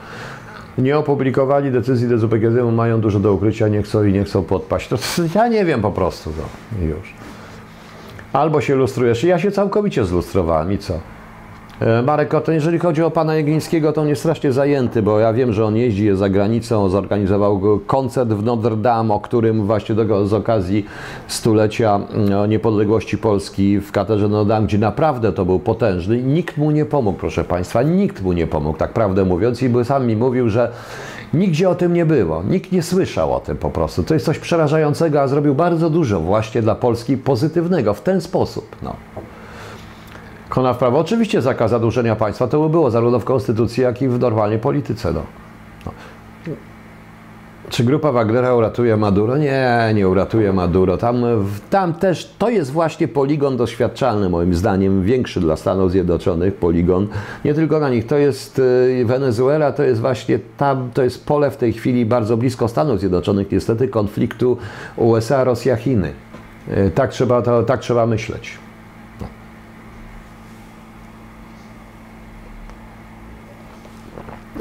Nie 0.79 0.99
opublikowali 0.99 1.71
decyzji 1.71 2.09
DZPGZ, 2.09 2.57
mają 2.73 3.01
dużo 3.01 3.21
do 3.21 3.33
ukrycia, 3.33 3.69
nie 3.69 3.83
chcą 3.83 4.05
i 4.05 4.13
nie 4.13 4.25
chcą 4.25 4.43
podpaść. 4.43 4.89
To 4.89 4.97
ja 5.35 5.49
nie 5.49 5.65
wiem 5.65 5.83
po 5.83 5.91
prostu. 5.91 6.33
No. 6.39 6.87
Już. 6.87 7.15
Albo 8.33 8.61
się 8.61 8.75
lustrujesz. 8.75 9.25
Ja 9.25 9.39
się 9.39 9.51
całkowicie 9.51 10.05
zlustrowałem 10.05 10.73
i 10.73 10.79
co? 10.79 11.01
E, 11.81 12.03
Marek 12.03 12.29
Kotten, 12.29 12.55
jeżeli 12.55 12.79
chodzi 12.79 13.03
o 13.03 13.11
pana 13.11 13.35
Jeglińskiego, 13.35 13.93
to 13.93 14.01
on 14.01 14.09
jest 14.09 14.21
strasznie 14.21 14.53
zajęty, 14.53 15.03
bo 15.03 15.19
ja 15.19 15.33
wiem, 15.33 15.53
że 15.53 15.65
on 15.65 15.77
jeździ 15.77 16.17
za 16.17 16.29
granicą, 16.29 16.89
zorganizował 16.89 17.81
koncert 17.87 18.31
w 18.31 18.45
Notre 18.45 18.77
Dame, 18.77 19.15
o 19.15 19.21
którym 19.21 19.67
właśnie 19.67 19.95
do, 19.95 20.27
z 20.27 20.33
okazji 20.33 20.87
stulecia 21.27 22.01
mm, 22.11 22.51
niepodległości 22.51 23.19
Polski 23.19 23.81
w 23.81 23.93
katedrze 23.93 24.29
Notre 24.29 24.49
Dame, 24.49 24.67
gdzie 24.67 24.79
naprawdę 24.79 25.33
to 25.33 25.45
był 25.45 25.59
potężny. 25.59 26.23
Nikt 26.23 26.57
mu 26.57 26.71
nie 26.71 26.85
pomógł, 26.85 27.19
proszę 27.19 27.45
państwa, 27.45 27.83
nikt 27.83 28.23
mu 28.23 28.33
nie 28.33 28.47
pomógł, 28.47 28.79
tak 28.79 28.93
prawdę 28.93 29.25
mówiąc, 29.25 29.63
i 29.63 29.85
sam 29.85 30.07
mi 30.07 30.17
mówił, 30.17 30.49
że 30.49 30.73
nigdzie 31.35 31.71
o 31.71 31.75
tym 31.75 31.95
nie 31.95 32.07
było, 32.07 32.43
nikt 32.43 32.73
nie 32.73 32.83
słyszał 32.83 33.35
o 33.35 33.41
tym 33.41 33.57
po 33.57 33.71
prostu. 33.71 34.03
To 34.03 34.15
jest 34.15 34.27
coś 34.27 34.39
przerażającego, 34.39 35.21
a 35.21 35.29
zrobił 35.29 35.55
bardzo 35.55 35.91
dużo 35.91 36.21
właśnie 36.21 36.63
dla 36.63 36.75
Polski 36.75 37.17
pozytywnego 37.17 37.95
w 37.95 38.01
ten 38.01 38.21
sposób. 38.21 38.77
No. 38.83 38.97
Ona 40.59 40.74
w 40.74 40.78
prawo. 40.78 40.98
Oczywiście 40.98 41.43
zakaz 41.43 41.70
zadłużenia 41.70 42.16
państwa 42.16 42.47
to 42.47 42.60
by 42.60 42.68
było 42.68 42.90
zarówno 42.90 43.18
w 43.18 43.24
konstytucji, 43.24 43.82
jak 43.82 44.02
i 44.02 44.09
w 44.09 44.18
normalnej 44.18 44.59
polityce. 44.59 45.12
No. 45.12 45.22
No. 45.86 45.93
Czy 47.70 47.85
grupa 47.85 48.12
Wagnera 48.12 48.55
uratuje 48.55 48.97
Maduro? 48.97 49.36
Nie, 49.36 49.93
nie 49.94 50.09
uratuje 50.09 50.52
Maduro. 50.52 50.97
Tam, 50.97 51.22
tam 51.70 51.94
też 51.94 52.35
to 52.39 52.51
jest 52.51 52.70
właśnie 52.70 53.09
poligon 53.09 53.56
doświadczalny, 53.56 54.28
moim 54.28 54.55
zdaniem, 54.55 55.02
większy 55.02 55.40
dla 55.40 55.56
Stanów 55.56 55.90
Zjednoczonych 55.90 56.55
poligon. 56.55 57.09
Nie 57.44 57.55
tylko 57.55 57.80
na 57.80 57.89
nich. 57.89 58.06
To 58.06 58.16
jest 58.16 58.59
y, 58.59 59.05
Wenezuela, 59.05 59.72
to 59.72 59.82
jest 59.82 60.01
właśnie 60.01 60.39
tam, 60.56 60.90
to 60.94 61.02
jest 61.02 61.26
pole 61.26 61.51
w 61.51 61.56
tej 61.56 61.72
chwili 61.72 62.06
bardzo 62.06 62.36
blisko 62.36 62.68
Stanów 62.68 63.01
Zjednoczonych, 63.01 63.52
niestety, 63.52 63.89
konfliktu 63.89 64.56
USA, 64.97 65.44
Rosja, 65.44 65.76
Chiny. 65.76 66.12
Y, 66.68 66.90
Tak 66.94 67.10
trzeba, 67.10 67.43
to, 67.43 67.62
tak 67.62 67.80
trzeba 67.80 68.06
myśleć. 68.06 68.59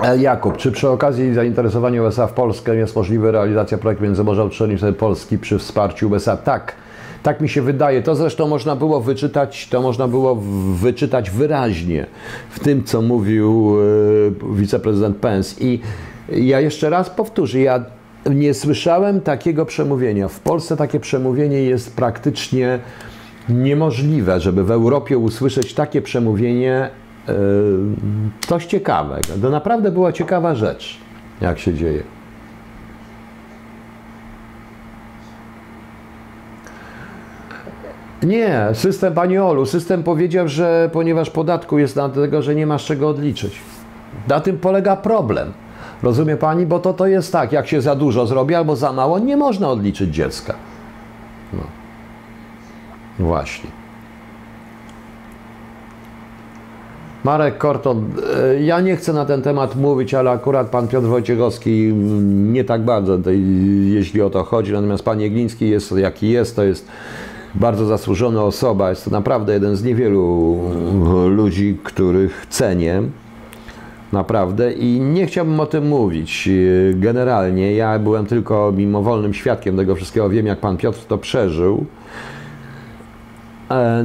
E, 0.04 0.18
Jakub, 0.18 0.58
czy 0.58 0.72
przy 0.72 0.90
okazji 0.90 1.34
zainteresowania 1.34 2.04
USA 2.04 2.28
w 2.28 2.34
Polskę 2.34 2.76
jest 2.76 2.96
możliwa 2.96 3.32
realizacja 3.32 3.78
projektu 3.78 4.04
Międzymorza 4.04 4.44
Uczelni 4.44 4.78
Polski 5.00 5.38
przy 5.38 5.60
wsparciu 5.60 6.10
USA? 6.10 6.38
Tak, 6.38 6.76
tak 7.24 7.42
mi 7.42 7.50
się 7.50 7.62
wydaje. 7.62 8.02
To 8.02 8.16
zresztą 8.16 8.48
można 8.48 8.76
było 8.76 9.02
wyczytać, 9.02 9.68
to 9.70 9.82
można 9.82 10.08
było 10.08 10.36
wyczytać 10.82 11.30
wyraźnie 11.30 12.06
w 12.50 12.60
tym, 12.60 12.84
co 12.84 13.02
mówił 13.02 13.78
e, 14.54 14.56
wiceprezydent 14.56 15.18
Pence. 15.18 15.56
I 15.62 15.80
ja 16.30 16.60
jeszcze 16.60 16.90
raz 16.90 17.10
powtórzę, 17.10 17.60
ja 17.60 17.84
nie 18.30 18.54
słyszałem 18.54 19.22
takiego 19.22 19.66
przemówienia. 19.66 20.28
W 20.28 20.40
Polsce 20.40 20.78
takie 20.78 21.00
przemówienie 21.00 21.64
jest 21.64 21.96
praktycznie 21.96 22.80
niemożliwe, 23.50 24.40
żeby 24.40 24.64
w 24.64 24.72
Europie 24.72 25.18
usłyszeć 25.18 25.74
takie 25.74 26.02
przemówienie 26.02 26.90
coś 28.48 28.66
ciekawego. 28.66 29.34
To 29.42 29.50
naprawdę 29.50 29.92
była 29.92 30.12
ciekawa 30.12 30.56
rzecz, 30.56 30.98
jak 31.42 31.60
się 31.60 31.74
dzieje. 31.74 32.04
Nie, 38.24 38.68
system, 38.74 39.14
Pani 39.14 39.38
Olu, 39.38 39.66
system 39.66 40.04
powiedział, 40.04 40.48
że 40.48 40.90
ponieważ 40.94 41.30
podatku 41.30 41.78
jest 41.78 41.96
na 41.96 42.10
tego, 42.10 42.42
że 42.42 42.56
nie 42.56 42.68
masz 42.68 42.86
czego 42.86 43.10
odliczyć. 43.10 43.60
Na 44.28 44.40
tym 44.40 44.58
polega 44.58 44.96
problem. 44.96 45.54
Rozumie 46.04 46.38
Pani? 46.38 46.66
Bo 46.66 46.80
to, 46.80 46.94
to 46.94 47.08
jest 47.08 47.32
tak, 47.32 47.52
jak 47.52 47.68
się 47.68 47.82
za 47.82 47.96
dużo 47.96 48.28
zrobi 48.28 48.56
albo 48.56 48.76
za 48.76 48.94
mało, 48.94 49.20
nie 49.20 49.38
można 49.38 49.70
odliczyć 49.70 50.16
dziecka. 50.16 50.54
No. 51.54 51.64
Właśnie. 53.20 53.70
Marek 57.24 57.58
Korton, 57.58 58.06
e, 58.38 58.62
ja 58.62 58.82
nie 58.82 58.96
chcę 58.96 59.14
na 59.14 59.26
ten 59.26 59.42
temat 59.42 59.76
mówić, 59.76 60.14
ale 60.14 60.32
akurat 60.32 60.70
pan 60.70 60.88
Piotr 60.88 61.08
Wojciechowski 61.08 61.94
nie 62.28 62.64
tak 62.64 62.82
bardzo, 62.82 63.20
jeśli 63.86 64.22
o 64.22 64.30
to 64.30 64.44
chodzi. 64.44 64.72
Natomiast 64.72 65.04
pan 65.04 65.22
Jegliński 65.22 65.70
jest 65.70 65.98
jaki 65.98 66.30
jest, 66.30 66.56
to 66.56 66.64
jest 66.64 66.88
bardzo 67.56 67.86
zasłużona 67.86 68.44
osoba. 68.44 68.90
Jest 68.90 69.06
to 69.06 69.12
naprawdę 69.12 69.54
jeden 69.54 69.76
z 69.76 69.84
niewielu 69.84 70.60
ludzi, 71.30 71.78
których 71.84 72.46
cenię. 72.50 73.02
Naprawdę 74.12 74.74
i 74.74 75.00
nie 75.00 75.26
chciałbym 75.28 75.60
o 75.60 75.66
tym 75.66 75.88
mówić. 75.88 76.48
E, 76.48 76.94
Generalnie 76.94 77.76
ja 77.76 78.00
byłem 78.00 78.26
tylko 78.26 78.74
mimowolnym 78.78 79.34
świadkiem 79.34 79.78
tego 79.78 79.96
wszystkiego. 79.96 80.30
Wiem, 80.30 80.46
jak 80.46 80.60
pan 80.60 80.78
Piotr 80.78 81.00
to 81.08 81.18
przeżył. 81.18 81.86
E, 83.72 84.04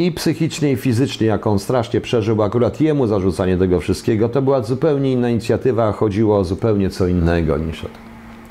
I 0.00 0.12
psychicznie, 0.12 0.72
i 0.72 0.76
fizycznie, 0.76 1.26
jak 1.26 1.46
on 1.46 1.58
strasznie 1.58 2.00
przeżył, 2.00 2.42
akurat 2.42 2.80
jemu 2.80 3.06
zarzucanie 3.06 3.56
tego 3.56 3.80
wszystkiego, 3.80 4.28
to 4.28 4.42
była 4.42 4.62
zupełnie 4.62 5.12
inna 5.12 5.30
inicjatywa, 5.30 5.92
chodziło 5.92 6.38
o 6.38 6.44
zupełnie 6.44 6.90
co 6.90 7.06
innego 7.06 7.58
niż 7.58 7.84
o 7.84 7.88
to. 7.88 7.98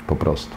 Po 0.08 0.16
prostu. 0.16 0.56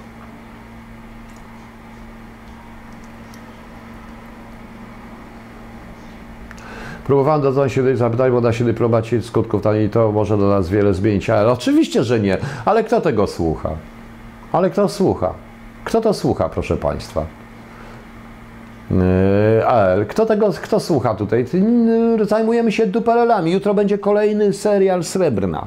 Próbowałem 7.05 7.43
dodzwonić 7.43 7.73
się 7.73 7.83
do 7.83 7.97
zapytać, 7.97 8.33
bo 8.33 8.41
da 8.41 8.53
się 8.53 8.65
dyplomacji 8.65 9.23
skutków 9.23 9.63
taniej, 9.63 9.91
to 9.91 10.13
może 10.13 10.39
do 10.39 10.49
nas 10.49 10.69
wiele 10.69 10.95
zmienić, 10.95 11.31
ale 11.31 11.53
oczywiście, 11.53 12.05
że 12.05 12.21
nie. 12.21 12.39
Ale 12.65 12.85
kto 12.85 13.01
tego 13.01 13.27
słucha? 13.27 13.71
Ale 14.53 14.71
kto 14.71 14.89
słucha? 14.89 15.35
Kto 15.85 16.01
to 16.01 16.15
słucha, 16.15 16.49
proszę 16.49 16.77
Państwa? 16.77 17.42
Yy, 18.91 19.67
AL. 19.67 20.07
Kto 20.07 20.27
tego, 20.27 20.51
kto 20.63 20.81
słucha 20.81 21.15
tutaj? 21.15 21.47
Yy, 22.19 22.25
Zajmujemy 22.25 22.73
się 22.73 22.87
duperelami. 22.87 23.53
Jutro 23.53 23.75
będzie 23.75 23.99
kolejny 23.99 24.53
serial 24.53 25.05
Srebrna. 25.05 25.67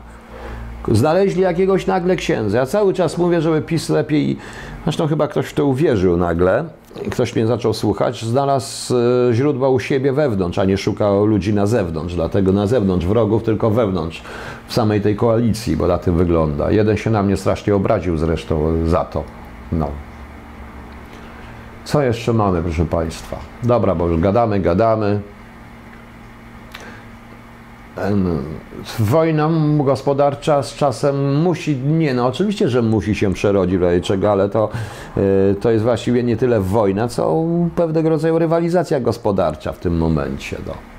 Znaleźli 0.92 1.42
jakiegoś 1.42 1.88
nagle 1.88 2.16
księdza. 2.16 2.58
Ja 2.58 2.66
cały 2.66 2.94
czas 2.94 3.18
mówię, 3.18 3.42
żeby 3.42 3.62
PiS 3.62 3.90
lepiej, 3.90 4.38
zresztą 4.84 5.08
chyba 5.08 5.28
ktoś 5.28 5.46
w 5.46 5.54
to 5.54 5.66
uwierzył 5.66 6.18
nagle, 6.18 6.66
ktoś 7.12 7.36
mnie 7.36 7.48
zaczął 7.48 7.74
słuchać, 7.74 8.26
znalazł 8.26 8.96
e, 8.96 9.34
źródła 9.34 9.70
u 9.70 9.80
siebie 9.80 10.14
wewnątrz, 10.14 10.60
a 10.60 10.66
nie 10.66 10.78
szukał 10.78 11.26
ludzi 11.26 11.54
na 11.54 11.66
zewnątrz. 11.66 12.16
Dlatego 12.16 12.52
na 12.52 12.68
zewnątrz 12.68 13.06
wrogów, 13.06 13.44
tylko 13.44 13.70
wewnątrz, 13.70 14.24
w 14.68 14.74
samej 14.74 15.02
tej 15.02 15.16
koalicji, 15.16 15.78
bo 15.78 15.88
na 15.88 15.98
tym 15.98 16.18
wygląda. 16.18 16.72
Jeden 16.72 16.98
się 16.98 17.10
na 17.10 17.24
mnie 17.24 17.38
strasznie 17.38 17.76
obraził 17.76 18.18
zresztą 18.18 18.88
za 18.88 19.06
to. 19.06 19.24
No. 19.72 19.88
Co 21.86 22.02
jeszcze 22.02 22.34
mamy, 22.34 22.64
proszę 22.64 22.86
Państwa? 22.86 23.38
Dobra, 23.64 23.96
bo 23.96 24.08
już 24.08 24.22
gadamy, 24.22 24.60
gadamy. 24.60 25.22
Wojna 29.00 29.50
gospodarcza 29.78 30.64
z 30.64 30.76
czasem 30.76 31.42
musi, 31.42 31.78
nie 31.78 32.14
no, 32.14 32.28
oczywiście, 32.28 32.70
że 32.70 32.82
musi 32.82 33.16
się 33.16 33.34
przerodzić 33.34 33.80
czego, 34.04 34.32
ale 34.32 34.50
to, 34.50 34.70
y, 35.18 35.56
to 35.62 35.72
jest 35.72 35.84
właściwie 35.84 36.24
nie 36.24 36.38
tyle 36.38 36.62
wojna, 36.62 37.08
co 37.08 37.44
pewnego 37.76 38.10
rodzaju 38.10 38.40
rywalizacja 38.40 39.00
gospodarcza 39.00 39.72
w 39.72 39.80
tym 39.80 39.98
momencie. 39.98 40.58
No. 40.68 40.95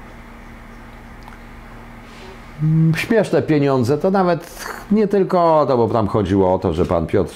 Mm, 2.62 2.94
Śmieszne 2.94 3.42
pieniądze, 3.42 3.98
to 3.98 4.10
nawet 4.10 4.66
nie 4.90 5.08
tylko 5.08 5.64
to, 5.68 5.76
bo 5.76 5.88
tam 5.88 6.06
chodziło 6.06 6.54
o 6.54 6.58
to, 6.58 6.72
że 6.72 6.84
pan 6.84 7.06
Piotr, 7.06 7.34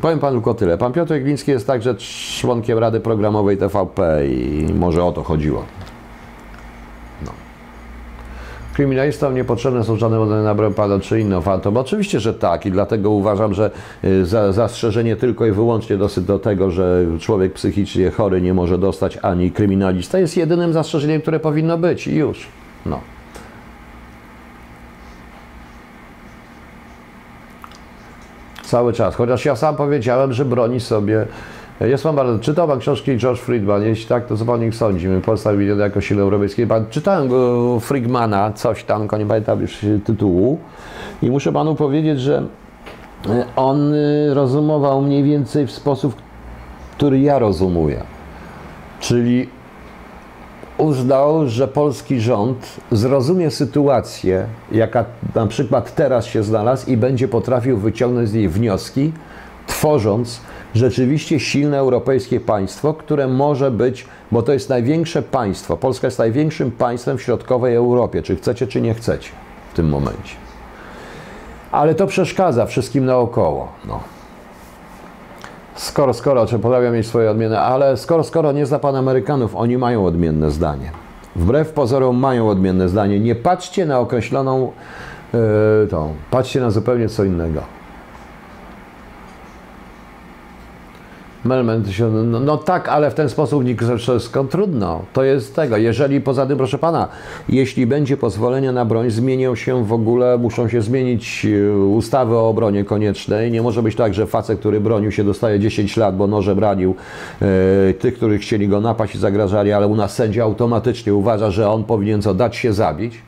powiem 0.00 0.18
panu 0.18 0.36
tylko 0.36 0.54
tyle, 0.54 0.78
pan 0.78 0.92
Piotr 0.92 1.14
Gliński 1.20 1.50
jest 1.50 1.66
także 1.66 1.94
członkiem 2.40 2.78
Rady 2.78 3.00
Programowej 3.00 3.56
TVP 3.56 4.26
i 4.26 4.66
może 4.74 5.04
o 5.04 5.12
to 5.12 5.22
chodziło. 5.22 5.64
Kryminalistom 8.74 9.34
niepotrzebne 9.34 9.84
są 9.84 9.96
żadne 9.96 10.18
modele 10.18 10.42
na 10.42 10.54
broń 10.54 10.74
pada 10.74 11.00
czy 11.00 11.20
inne 11.20 11.42
fantom. 11.42 11.76
Oczywiście, 11.76 12.20
że 12.20 12.34
tak 12.34 12.66
i 12.66 12.70
dlatego 12.70 13.10
uważam, 13.10 13.54
że 13.54 13.70
y, 14.04 14.26
za, 14.26 14.52
zastrzeżenie 14.52 15.16
tylko 15.16 15.46
i 15.46 15.52
wyłącznie 15.52 15.96
dosyć 15.96 16.24
do 16.24 16.38
tego, 16.38 16.70
że 16.70 17.04
człowiek 17.20 17.52
psychicznie 17.52 18.10
chory 18.10 18.40
nie 18.40 18.54
może 18.54 18.78
dostać 18.78 19.18
ani 19.22 19.50
kryminalista 19.50 20.18
jest 20.18 20.36
jedynym 20.36 20.72
zastrzeżeniem, 20.72 21.20
które 21.20 21.40
powinno 21.40 21.78
być 21.78 22.06
i 22.06 22.14
już. 22.14 22.48
No. 22.86 23.00
Cały 28.72 28.92
czas. 28.92 29.14
Chociaż 29.14 29.44
ja 29.44 29.56
sam 29.56 29.76
powiedziałem, 29.76 30.32
że 30.32 30.44
broni 30.44 30.80
sobie. 30.80 31.26
Jest 31.80 32.04
pan 32.04 32.16
bardzo. 32.16 32.38
Czytał 32.38 32.68
pan 32.68 32.78
książki 32.78 33.16
George 33.16 33.40
Friedman? 33.40 33.82
Jeśli 33.82 34.06
tak, 34.06 34.26
to 34.26 34.36
co 34.36 34.44
pan 34.44 34.62
ich 34.64 34.74
sądzi? 34.74 35.08
Polska 35.24 35.52
widziana 35.52 35.84
jako 35.84 36.00
sile 36.00 36.22
europejskiej. 36.22 36.66
Pan, 36.66 36.86
czytałem 36.90 37.28
go 37.28 37.80
Friedmana, 37.80 38.52
coś 38.52 38.84
tam, 38.84 39.02
nie 39.18 39.26
pamiętam 39.26 39.60
już 39.60 39.78
tytułu. 40.04 40.58
I 41.22 41.30
muszę 41.30 41.52
panu 41.52 41.74
powiedzieć, 41.74 42.20
że 42.20 42.42
e, 43.28 43.44
on 43.56 43.94
y, 43.94 44.34
rozumował 44.34 45.02
mniej 45.02 45.22
więcej 45.22 45.66
w 45.66 45.70
sposób, 45.70 46.14
który 46.96 47.20
ja 47.20 47.38
rozumuję. 47.38 48.02
Czyli 49.00 49.48
uznał, 50.82 51.48
że 51.48 51.68
polski 51.68 52.20
rząd 52.20 52.76
zrozumie 52.92 53.50
sytuację, 53.50 54.46
jaka 54.72 55.04
na 55.34 55.46
przykład 55.46 55.94
teraz 55.94 56.26
się 56.26 56.42
znalazł 56.42 56.90
i 56.90 56.96
będzie 56.96 57.28
potrafił 57.28 57.78
wyciągnąć 57.78 58.28
z 58.28 58.32
niej 58.32 58.48
wnioski, 58.48 59.12
tworząc 59.66 60.40
rzeczywiście 60.74 61.40
silne 61.40 61.78
europejskie 61.78 62.40
państwo, 62.40 62.94
które 62.94 63.28
może 63.28 63.70
być, 63.70 64.06
bo 64.32 64.42
to 64.42 64.52
jest 64.52 64.68
największe 64.68 65.22
państwo. 65.22 65.76
Polska 65.76 66.06
jest 66.06 66.18
największym 66.18 66.70
państwem 66.70 67.18
w 67.18 67.22
środkowej 67.22 67.74
Europie, 67.74 68.22
czy 68.22 68.36
chcecie, 68.36 68.66
czy 68.66 68.80
nie 68.80 68.94
chcecie 68.94 69.30
w 69.72 69.76
tym 69.76 69.88
momencie. 69.88 70.34
Ale 71.72 71.94
to 71.94 72.06
przeszkadza 72.06 72.66
wszystkim 72.66 73.04
naokoło. 73.04 73.68
No. 73.88 74.00
Skoro, 75.74 76.14
skoro, 76.14 76.46
czy 76.46 76.58
potrafią 76.58 76.92
mieć 76.92 77.06
swoje 77.06 77.30
odmienne, 77.30 77.60
ale 77.60 77.96
skoro, 77.96 78.24
skoro 78.24 78.52
nie 78.52 78.66
zna 78.66 78.78
pan 78.78 78.96
Amerykanów, 78.96 79.56
oni 79.56 79.78
mają 79.78 80.06
odmienne 80.06 80.50
zdanie. 80.50 80.90
Wbrew 81.36 81.72
pozorom 81.72 82.16
mają 82.16 82.48
odmienne 82.48 82.88
zdanie. 82.88 83.20
Nie 83.20 83.34
patrzcie 83.34 83.86
na 83.86 83.98
określoną 83.98 84.72
yy, 85.32 85.40
tą, 85.90 86.14
patrzcie 86.30 86.60
na 86.60 86.70
zupełnie 86.70 87.08
co 87.08 87.24
innego. 87.24 87.81
Melman, 91.44 91.92
się- 91.92 92.10
no, 92.10 92.40
no 92.40 92.56
tak, 92.56 92.88
ale 92.88 93.10
w 93.10 93.14
ten 93.14 93.28
sposób 93.28 93.64
wszystko 93.98 94.44
trudno. 94.44 95.02
To 95.12 95.24
jest 95.24 95.56
tego. 95.56 95.76
Jeżeli 95.76 96.20
poza 96.20 96.46
tym, 96.46 96.56
proszę 96.58 96.78
pana, 96.78 97.08
jeśli 97.48 97.86
będzie 97.86 98.16
pozwolenie 98.16 98.72
na 98.72 98.84
broń, 98.84 99.10
zmienią 99.10 99.54
się 99.54 99.84
w 99.84 99.92
ogóle, 99.92 100.38
muszą 100.38 100.68
się 100.68 100.82
zmienić 100.82 101.46
e, 101.46 101.76
ustawy 101.76 102.36
o 102.36 102.48
obronie 102.48 102.84
koniecznej. 102.84 103.50
Nie 103.52 103.62
może 103.62 103.82
być 103.82 103.96
tak, 103.96 104.14
że 104.14 104.26
facet, 104.26 104.58
który 104.58 104.80
bronił 104.80 105.12
się, 105.12 105.24
dostaje 105.24 105.60
10 105.60 105.96
lat, 105.96 106.16
bo 106.16 106.26
nożem 106.26 106.58
ranił 106.58 106.94
e, 107.42 107.94
tych, 107.94 108.14
których 108.14 108.40
chcieli 108.40 108.68
go 108.68 108.80
napaść 108.80 109.14
i 109.14 109.18
zagrażali, 109.18 109.72
ale 109.72 109.86
u 109.86 109.96
nas 109.96 110.14
sędzia 110.14 110.44
automatycznie 110.44 111.14
uważa, 111.14 111.50
że 111.50 111.70
on 111.70 111.84
powinien 111.84 112.22
co 112.22 112.34
dać 112.34 112.56
się 112.56 112.72
zabić. 112.72 113.18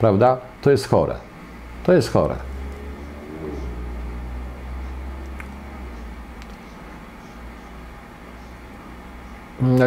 Prawda? 0.00 0.38
To 0.62 0.70
jest 0.70 0.88
chore. 0.88 1.14
To 1.86 1.92
jest 1.92 2.12
chore. 2.12 2.55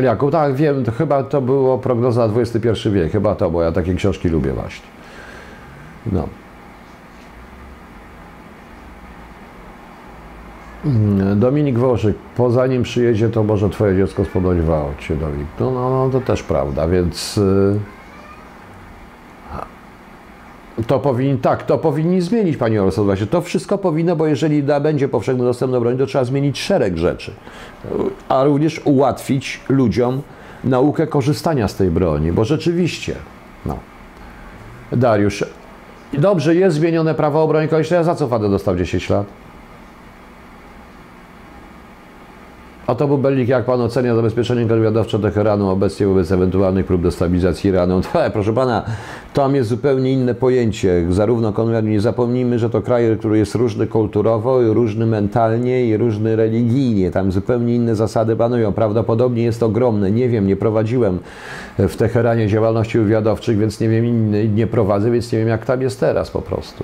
Jakub, 0.04 0.32
tak, 0.32 0.56
wiem, 0.56 0.84
to 0.84 0.92
chyba 0.92 1.24
to 1.24 1.42
było 1.42 1.78
prognoza 1.78 2.30
XXI 2.36 2.90
wiek, 2.90 3.12
chyba 3.12 3.36
to, 3.36 3.52
bo 3.52 3.62
ja 3.62 3.72
takie 3.72 3.96
książki 3.96 4.30
lubię 4.30 4.54
właśnie. 4.54 4.88
No. 6.12 6.28
Mm, 10.86 11.40
Dominik 11.40 11.80
Wołoszyk, 11.80 12.18
po 12.38 12.52
zanim 12.52 12.84
przyjedzie, 12.84 13.30
to 13.30 13.44
może 13.44 13.70
twoje 13.70 13.98
dziecko 13.98 14.26
spodobać 14.26 14.62
w 14.62 14.72
aucie, 14.72 15.16
Dominik. 15.16 15.48
No, 15.60 15.72
no, 15.72 15.90
no, 15.90 16.10
to 16.12 16.22
też 16.22 16.44
prawda, 16.44 16.88
więc... 16.88 17.38
y, 17.38 17.80
To 20.88 21.00
powinni, 21.00 21.38
tak, 21.38 21.64
to 21.64 21.78
powinni 21.78 22.22
zmienić, 22.22 22.58
Pani 22.58 22.78
właśnie. 22.80 23.28
To 23.28 23.42
wszystko 23.42 23.78
powinno, 23.78 24.16
bo 24.16 24.28
jeżeli 24.28 24.64
da, 24.64 24.80
będzie 24.80 25.08
powszechny 25.08 25.44
dostęp 25.44 25.72
do 25.72 25.82
broni, 25.82 25.98
to 25.98 26.06
trzeba 26.06 26.24
zmienić 26.24 26.60
szereg 26.60 26.98
rzeczy. 26.98 27.32
A 28.30 28.44
również 28.44 28.82
ułatwić 28.86 29.60
ludziom 29.70 30.22
naukę 30.64 31.08
korzystania 31.08 31.68
z 31.68 31.76
tej 31.76 31.92
broni, 31.92 32.32
bo 32.32 32.46
rzeczywiście, 32.46 33.16
no. 33.66 33.78
Dariusz, 34.92 35.46
dobrze, 36.14 36.56
jest 36.56 36.78
zmienione 36.78 37.16
prawo 37.16 37.44
o 37.44 37.48
broni 37.48 37.68
koniecznej, 37.68 38.00
a 38.00 38.04
za 38.04 38.16
co 38.16 38.28
Fadę 38.28 38.50
dostał 38.50 38.76
10 38.76 39.10
lat? 39.10 39.39
A 42.90 42.96
to 42.96 43.08
był 43.08 43.18
Bellik, 43.18 43.50
jak 43.50 43.66
pan 43.66 43.82
ocenia 43.82 44.16
zabezpieczenie 44.16 44.66
wywiadowcze 44.66 45.20
Teheranu 45.20 45.70
obecnie 45.70 46.08
wobec 46.08 46.32
ewentualnych 46.32 46.86
prób 46.86 47.02
destabilizacji 47.02 47.70
Iranu? 47.70 48.02
Proszę 48.34 48.54
pana, 48.54 48.84
tam 49.34 49.56
jest 49.56 49.70
zupełnie 49.70 50.14
inne 50.14 50.36
pojęcie. 50.36 51.06
Zarówno 51.10 51.54
konrad, 51.54 51.86
nie 51.86 52.02
zapomnijmy, 52.02 52.60
że 52.60 52.70
to 52.70 52.82
kraj, 52.82 53.18
który 53.20 53.38
jest 53.38 53.56
różny 53.56 53.88
kulturowo, 53.88 54.74
różny 54.74 55.06
mentalnie 55.06 55.86
i 55.86 55.98
różny 55.98 56.36
religijnie. 56.36 57.12
Tam 57.12 57.32
zupełnie 57.32 57.76
inne 57.76 57.96
zasady 57.96 58.36
panują. 58.36 58.74
Prawdopodobnie 58.74 59.44
jest 59.44 59.64
ogromne. 59.64 60.12
Nie 60.12 60.30
wiem, 60.30 60.48
nie 60.48 60.56
prowadziłem 60.56 61.20
w 61.78 61.96
Teheranie 61.96 62.48
działalności 62.48 63.00
wywiadowczych, 63.00 63.58
więc 63.58 63.80
nie 63.80 63.90
wiem, 63.90 64.32
nie 64.56 64.68
prowadzę, 64.68 65.12
więc 65.12 65.32
nie 65.32 65.40
wiem, 65.40 65.48
jak 65.48 65.66
tam 65.66 65.82
jest 65.82 66.00
teraz 66.00 66.32
po 66.32 66.42
prostu. 66.42 66.84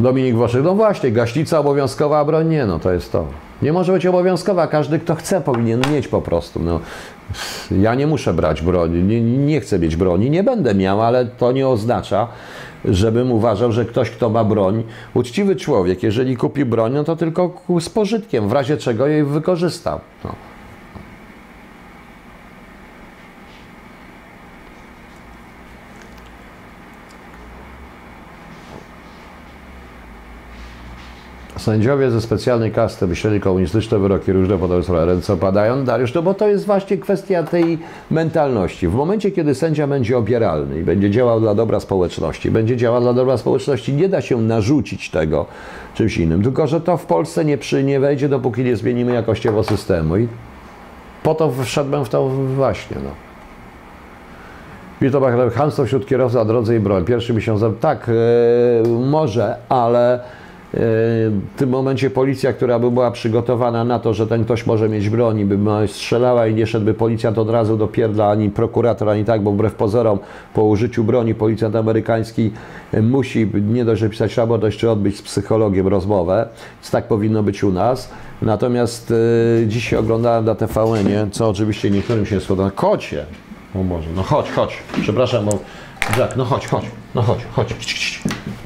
Dominik 0.00 0.34
Woszek, 0.34 0.64
no 0.64 0.74
właśnie, 0.74 1.12
gaśnica 1.12 1.58
obowiązkowa, 1.58 2.24
broń 2.24 2.48
nie, 2.48 2.66
no 2.66 2.78
to 2.78 2.92
jest 2.92 3.12
to. 3.12 3.26
Nie 3.62 3.72
może 3.72 3.92
być 3.92 4.06
obowiązkowa, 4.06 4.66
każdy 4.66 4.98
kto 4.98 5.14
chce 5.14 5.40
powinien 5.40 5.82
mieć 5.92 6.08
po 6.08 6.22
prostu. 6.22 6.60
No, 6.60 6.80
ja 7.70 7.94
nie 7.94 8.06
muszę 8.06 8.34
brać 8.34 8.62
broni, 8.62 9.02
nie, 9.02 9.20
nie 9.20 9.60
chcę 9.60 9.78
mieć 9.78 9.96
broni, 9.96 10.30
nie 10.30 10.42
będę 10.42 10.74
miał, 10.74 11.02
ale 11.02 11.26
to 11.26 11.52
nie 11.52 11.68
oznacza, 11.68 12.28
żebym 12.84 13.32
uważał, 13.32 13.72
że 13.72 13.84
ktoś 13.84 14.10
kto 14.10 14.30
ma 14.30 14.44
broń, 14.44 14.82
uczciwy 15.14 15.56
człowiek, 15.56 16.02
jeżeli 16.02 16.36
kupi 16.36 16.64
broń, 16.64 16.92
no 16.92 17.04
to 17.04 17.16
tylko 17.16 17.62
z 17.80 17.88
pożytkiem, 17.88 18.48
w 18.48 18.52
razie 18.52 18.76
czego 18.76 19.06
jej 19.06 19.24
wykorzysta. 19.24 20.00
No. 20.24 20.53
Sędziowie 31.64 32.10
ze 32.10 32.20
specjalnej 32.20 32.72
kasty 32.72 33.06
myśleli 33.06 33.40
komunistyczne 33.40 33.98
wyroki 33.98 34.32
różne 34.32 34.58
podobne 34.58 35.06
ręce 35.06 35.32
opadają. 35.32 35.84
Dariusz, 35.84 36.14
no 36.14 36.22
bo 36.22 36.34
to 36.34 36.48
jest 36.48 36.66
właśnie 36.66 36.96
kwestia 36.96 37.42
tej 37.42 37.78
mentalności. 38.10 38.88
W 38.88 38.94
momencie, 38.94 39.30
kiedy 39.30 39.54
sędzia 39.54 39.86
będzie 39.86 40.18
obieralny 40.18 40.78
i 40.80 40.82
będzie 40.82 41.10
działał 41.10 41.40
dla 41.40 41.54
dobra 41.54 41.80
społeczności, 41.80 42.50
będzie 42.50 42.76
działał 42.76 43.00
dla 43.00 43.12
dobra 43.12 43.36
społeczności, 43.36 43.92
nie 43.92 44.08
da 44.08 44.20
się 44.20 44.40
narzucić 44.40 45.10
tego 45.10 45.46
czymś 45.94 46.18
innym. 46.18 46.42
Tylko, 46.42 46.66
że 46.66 46.80
to 46.80 46.96
w 46.96 47.06
Polsce 47.06 47.44
nie, 47.44 47.58
przy, 47.58 47.84
nie 47.84 48.00
wejdzie, 48.00 48.28
dopóki 48.28 48.64
nie 48.64 48.76
zmienimy 48.76 49.12
jakościowo 49.12 49.64
systemu. 49.64 50.16
I 50.16 50.28
po 51.22 51.34
to 51.34 51.52
wszedłem 51.62 52.04
w 52.04 52.08
to 52.08 52.28
właśnie. 52.28 52.96
No. 53.04 53.10
Witold 55.00 55.24
Bachler, 55.24 55.52
hamstwo 55.52 55.84
wśród 55.84 56.06
kierowców 56.06 56.38
na 56.38 56.44
drodze 56.44 56.76
i 56.76 56.80
broń. 56.80 57.04
Pierwszy 57.04 57.34
miesiąc, 57.34 57.62
tak, 57.80 58.08
e, 58.08 58.88
może, 58.88 59.56
ale 59.68 60.20
w 60.76 61.40
tym 61.56 61.70
momencie 61.70 62.10
policja, 62.10 62.52
która 62.52 62.78
by 62.78 62.90
była 62.90 63.10
przygotowana 63.10 63.84
na 63.84 63.98
to, 63.98 64.14
że 64.14 64.26
ten 64.26 64.44
ktoś 64.44 64.66
może 64.66 64.88
mieć 64.88 65.08
broń 65.08 65.44
by 65.44 65.88
strzelała 65.88 66.46
i 66.46 66.54
nie 66.54 66.66
szedłby 66.66 66.94
policjant 66.94 67.38
od 67.38 67.50
razu 67.50 67.76
do 67.76 67.88
pierdla, 67.88 68.30
ani 68.30 68.50
prokurator, 68.50 69.08
ani 69.08 69.24
tak, 69.24 69.42
bo 69.42 69.52
wbrew 69.52 69.74
pozorom 69.74 70.18
po 70.54 70.64
użyciu 70.64 71.04
broni 71.04 71.34
policjant 71.34 71.76
amerykański 71.76 72.50
e, 72.92 73.02
musi 73.02 73.50
nie 73.54 73.84
dość, 73.84 74.00
że 74.00 74.08
pisać 74.08 74.36
raport, 74.36 74.60
to 74.60 74.66
jeszcze 74.66 74.92
odbyć 74.92 75.16
z 75.16 75.22
psychologiem 75.22 75.88
rozmowę, 75.88 76.48
więc 76.76 76.90
tak 76.90 77.08
powinno 77.08 77.42
być 77.42 77.64
u 77.64 77.72
nas. 77.72 78.10
Natomiast 78.42 79.10
e, 79.62 79.66
dziś 79.66 79.94
oglądałem 79.94 80.44
na 80.44 80.54
TVN-ie, 80.54 81.26
co 81.32 81.48
oczywiście 81.48 81.90
niektórym 81.90 82.26
się 82.26 82.40
spodoba. 82.40 82.70
Kocie! 82.70 83.26
O 83.74 83.84
Boże, 83.84 84.08
no 84.16 84.22
chodź, 84.22 84.50
chodź. 84.50 84.78
Przepraszam, 85.02 85.44
bo 85.44 85.58
Jack, 86.18 86.36
no 86.36 86.44
chodź, 86.44 86.66
chodź, 86.66 86.84
no 87.14 87.22
chodź, 87.22 87.38
chodź. 87.52 87.74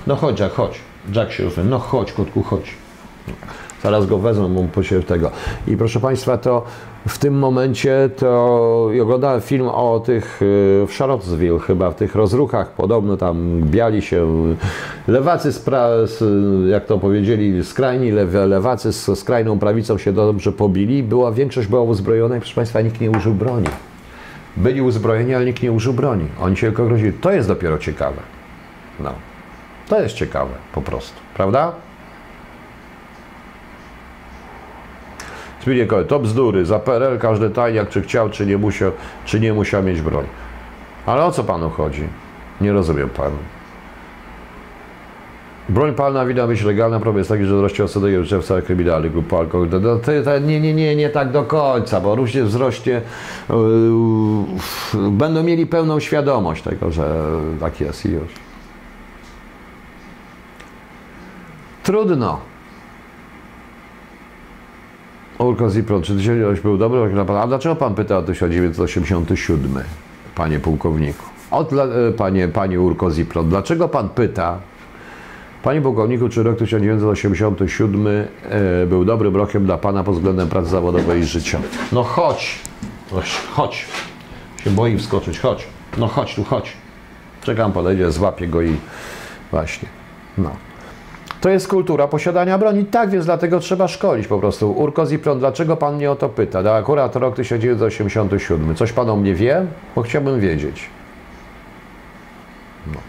No 0.07 0.17
chodź, 0.17 0.41
Jack, 0.41 0.55
chodź. 0.55 0.88
Jack 1.15 1.33
się 1.33 1.45
rusza. 1.45 1.65
No 1.65 1.79
chodź, 1.79 2.13
kotku, 2.13 2.43
chodź. 2.43 2.75
Zaraz 3.83 4.07
go 4.07 4.19
wezmą, 4.19 4.49
mu 4.49 4.69
posiedzę 4.69 5.03
tego. 5.03 5.31
I 5.67 5.77
proszę 5.77 6.01
Państwa, 6.01 6.39
to 6.39 6.65
w 7.09 7.19
tym 7.19 7.39
momencie 7.39 8.11
to 8.17 8.91
oglądałem 9.03 9.41
film 9.41 9.69
o 9.69 10.01
tych 10.01 10.43
y, 10.43 10.87
w 10.89 10.97
Charlottesville 10.99 11.59
chyba, 11.59 11.91
w 11.91 11.95
tych 11.95 12.15
rozruchach, 12.15 12.71
podobno 12.71 13.17
tam 13.17 13.61
biali 13.63 14.03
się 14.03 14.27
lewacy, 15.09 15.53
z 15.53 15.65
jak 16.71 16.87
to 16.87 16.99
powiedzieli, 16.99 17.65
skrajni 17.65 18.11
lewacy 18.47 18.93
z 18.93 19.19
skrajną 19.19 19.59
prawicą 19.59 19.99
się 19.99 20.13
dobrze 20.13 20.53
pobili. 20.53 21.03
Była, 21.03 21.33
większość 21.33 21.69
była 21.69 21.83
uzbrojona 21.83 22.37
i 22.37 22.41
proszę 22.41 22.55
Państwa, 22.55 22.81
nikt 22.81 23.01
nie 23.01 23.11
użył 23.11 23.35
broni. 23.35 23.69
Byli 24.57 24.83
uzbrojeni, 24.83 25.35
ale 25.35 25.45
nikt 25.45 25.63
nie 25.63 25.73
użył 25.73 25.93
broni. 25.93 26.25
Oni 26.41 26.57
się 26.57 26.67
tylko 26.67 26.85
grozili. 26.85 27.13
To 27.13 27.33
jest 27.33 27.49
dopiero 27.49 27.79
ciekawe. 27.79 28.21
No. 29.01 29.28
To 29.89 30.01
jest 30.01 30.15
ciekawe 30.15 30.55
po 30.73 30.83
prostu. 30.83 31.21
Prawda? 31.35 31.73
Zbigniew 35.63 35.89
to 36.09 36.19
bzdury. 36.19 36.67
Za 36.67 36.79
PRL 36.79 37.19
każdy 37.19 37.51
tajniak, 37.51 37.89
czy 37.89 38.03
chciał, 38.03 38.31
czy 38.31 38.47
nie 38.47 38.59
musiał, 38.59 38.93
czy 39.25 39.41
nie 39.41 39.53
musiał 39.53 39.83
mieć 39.83 40.01
broń. 40.01 40.27
Ale 41.07 41.25
o 41.25 41.33
co 41.33 41.45
panu 41.45 41.71
chodzi? 41.71 42.03
Nie 42.61 42.73
rozumiem 42.73 43.09
panu. 43.09 43.37
Broń 45.69 45.95
palna 45.95 46.27
winna 46.27 46.47
być 46.47 46.63
legalna, 46.63 47.01
problem 47.01 47.19
jest 47.19 47.31
taki, 47.31 47.45
że 47.45 47.57
wzrośnie 47.57 47.85
osady 47.85 48.21
uczestnictwa 48.21 48.63
kryminalnych 48.63 49.13
grup 49.13 49.33
alkoholu. 49.33 49.71
No, 49.81 49.99
nie, 50.41 50.61
nie, 50.61 50.75
nie, 50.75 50.97
nie 50.97 51.11
tak 51.11 51.31
do 51.31 51.43
końca, 51.43 52.01
bo 52.01 52.15
różnie 52.15 52.43
wzrośnie, 52.43 53.01
yy, 54.95 55.11
będą 55.11 55.43
mieli 55.43 55.67
pełną 55.67 56.01
świadomość 56.01 56.63
tego, 56.63 56.91
że 56.91 57.25
tak 57.61 57.81
jest 57.81 58.07
i 58.07 58.09
już. 58.13 58.48
Trudno. 61.89 62.39
Urko 65.39 65.71
Zipron, 65.71 66.03
czy 66.03 66.17
1908 66.17 66.63
był 66.63 66.79
dobry 66.79 67.15
rok? 67.15 67.31
A 67.31 67.47
dlaczego 67.47 67.77
pan 67.77 67.95
pyta 67.95 68.19
o 68.19 68.23
1987, 68.23 69.83
panie 70.35 70.61
pułkowniku? 70.61 71.25
O, 71.51 71.65
dla, 71.65 71.85
e, 71.85 72.13
panie, 72.13 72.49
panie 72.49 72.81
Urko 72.81 73.11
Zipron, 73.11 73.49
dlaczego 73.49 73.89
pan 73.89 74.09
pyta, 74.09 74.59
panie 75.63 75.81
pułkowniku, 75.81 76.29
czy 76.29 76.43
rok 76.43 76.59
1987 76.59 78.07
e, 78.07 78.27
był 78.87 79.05
dobrym 79.05 79.37
rokiem 79.37 79.65
dla 79.65 79.79
pana 79.79 80.05
pod 80.05 80.15
względem 80.15 80.49
pracy 80.49 80.69
zawodowej 80.69 81.21
i 81.21 81.25
życia? 81.25 81.61
No 81.93 82.03
chodź, 82.03 82.59
chodź, 83.11 83.41
chodź. 83.53 83.87
Się 84.65 84.71
boi 84.71 84.99
wskoczyć, 84.99 85.39
chodź. 85.39 85.67
No 85.99 86.09
chodź 86.09 86.35
tu, 86.35 86.45
chodź. 86.45 86.73
Czekam, 87.43 87.73
podejdzie, 87.73 88.13
złapię 88.13 88.49
go 88.49 88.63
i 88.63 88.77
właśnie, 89.51 89.89
no. 90.39 90.68
To 91.41 91.49
jest 91.49 91.69
kultura 91.69 92.09
posiadania 92.09 92.59
broni. 92.59 92.85
Tak, 92.85 93.11
więc 93.11 93.25
dlatego 93.25 93.61
trzeba 93.61 93.89
szkolić 93.89 94.27
po 94.27 94.39
prostu. 94.39 94.73
Urko 94.73 95.07
Zipron, 95.07 95.39
dlaczego 95.39 95.77
pan 95.77 95.97
mnie 95.97 96.11
o 96.11 96.17
to 96.17 96.29
pyta? 96.29 96.63
No 96.63 96.73
akurat 96.75 97.17
rok 97.17 97.37
1987. 97.37 98.75
Coś 98.75 98.93
pan 98.93 99.11
o 99.11 99.17
mnie 99.17 99.35
wie? 99.35 99.67
Bo 99.97 100.03
chciałbym 100.03 100.41
wiedzieć. 100.41 100.91
No. 102.87 103.01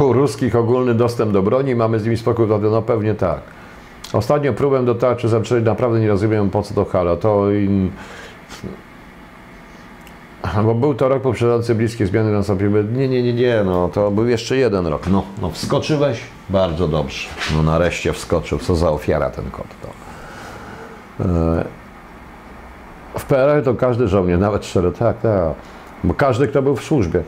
u 0.00 0.12
ruskich 0.12 0.56
ogólny 0.56 0.94
dostęp 0.94 1.32
do 1.32 1.42
broni, 1.42 1.74
mamy 1.74 1.98
z 1.98 2.04
nimi 2.04 2.16
spokój, 2.16 2.46
no 2.62 2.82
pewnie 2.82 3.14
tak. 3.14 3.40
Ostatnio 4.12 4.52
próbę 4.52 4.84
dotarczy 4.84 5.28
zaczęli, 5.28 5.62
naprawdę 5.62 6.00
nie 6.00 6.08
rozumiem 6.08 6.50
po 6.50 6.62
co 6.62 6.74
to 6.74 6.84
halo. 6.84 7.16
To 7.16 7.50
im... 7.50 7.90
Bo 10.64 10.74
był 10.74 10.94
to 10.94 11.08
rok 11.08 11.22
poprzedzający 11.22 11.74
bliskie 11.74 12.06
zmiany 12.06 12.32
nastąpiły. 12.32 12.84
Nie, 12.84 13.08
nie, 13.08 13.22
nie, 13.22 13.32
nie, 13.32 13.62
no 13.64 13.88
to 13.88 14.10
był 14.10 14.26
jeszcze 14.26 14.56
jeden 14.56 14.86
rok. 14.86 15.06
No, 15.06 15.22
no 15.42 15.50
wskoczyłeś? 15.50 16.20
Bardzo 16.50 16.88
dobrze. 16.88 17.28
No 17.56 17.62
nareszcie 17.62 18.12
wskoczył. 18.12 18.58
Co 18.58 18.76
za 18.76 18.90
ofiara 18.90 19.30
ten 19.30 19.50
kot. 19.50 19.66
To. 19.82 19.88
E, 21.24 21.64
W 23.18 23.24
PRL 23.24 23.62
to 23.62 23.74
każdy 23.74 24.08
żołnierz, 24.08 24.40
nawet 24.40 24.62
cztery, 24.62 24.92
tak, 24.92 25.20
tak. 25.20 25.54
Bo 26.04 26.14
każdy, 26.14 26.48
kto 26.48 26.62
był 26.62 26.76
w 26.76 26.84
służbie. 26.84 27.22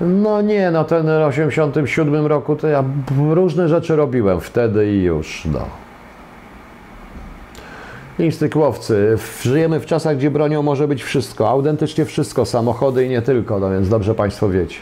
No 0.00 0.42
nie, 0.42 0.70
no 0.70 0.84
ten 0.84 1.06
w 1.06 1.26
87 1.26 2.26
roku 2.26 2.56
to 2.56 2.68
ja 2.68 2.84
różne 3.18 3.68
rzeczy 3.68 3.96
robiłem 3.96 4.40
wtedy 4.40 4.92
i 4.92 5.02
już, 5.02 5.44
no. 5.44 5.83
Instynktowcy, 8.18 9.14
w- 9.18 9.42
żyjemy 9.42 9.80
w 9.80 9.86
czasach, 9.86 10.16
gdzie 10.16 10.30
bronią 10.30 10.62
może 10.62 10.88
być 10.88 11.02
wszystko, 11.02 11.48
autentycznie 11.48 12.04
wszystko, 12.04 12.44
samochody 12.46 13.04
i 13.06 13.08
nie 13.08 13.22
tylko, 13.22 13.58
no 13.58 13.70
więc 13.70 13.88
dobrze 13.88 14.14
Państwo 14.14 14.48
wiecie. 14.48 14.78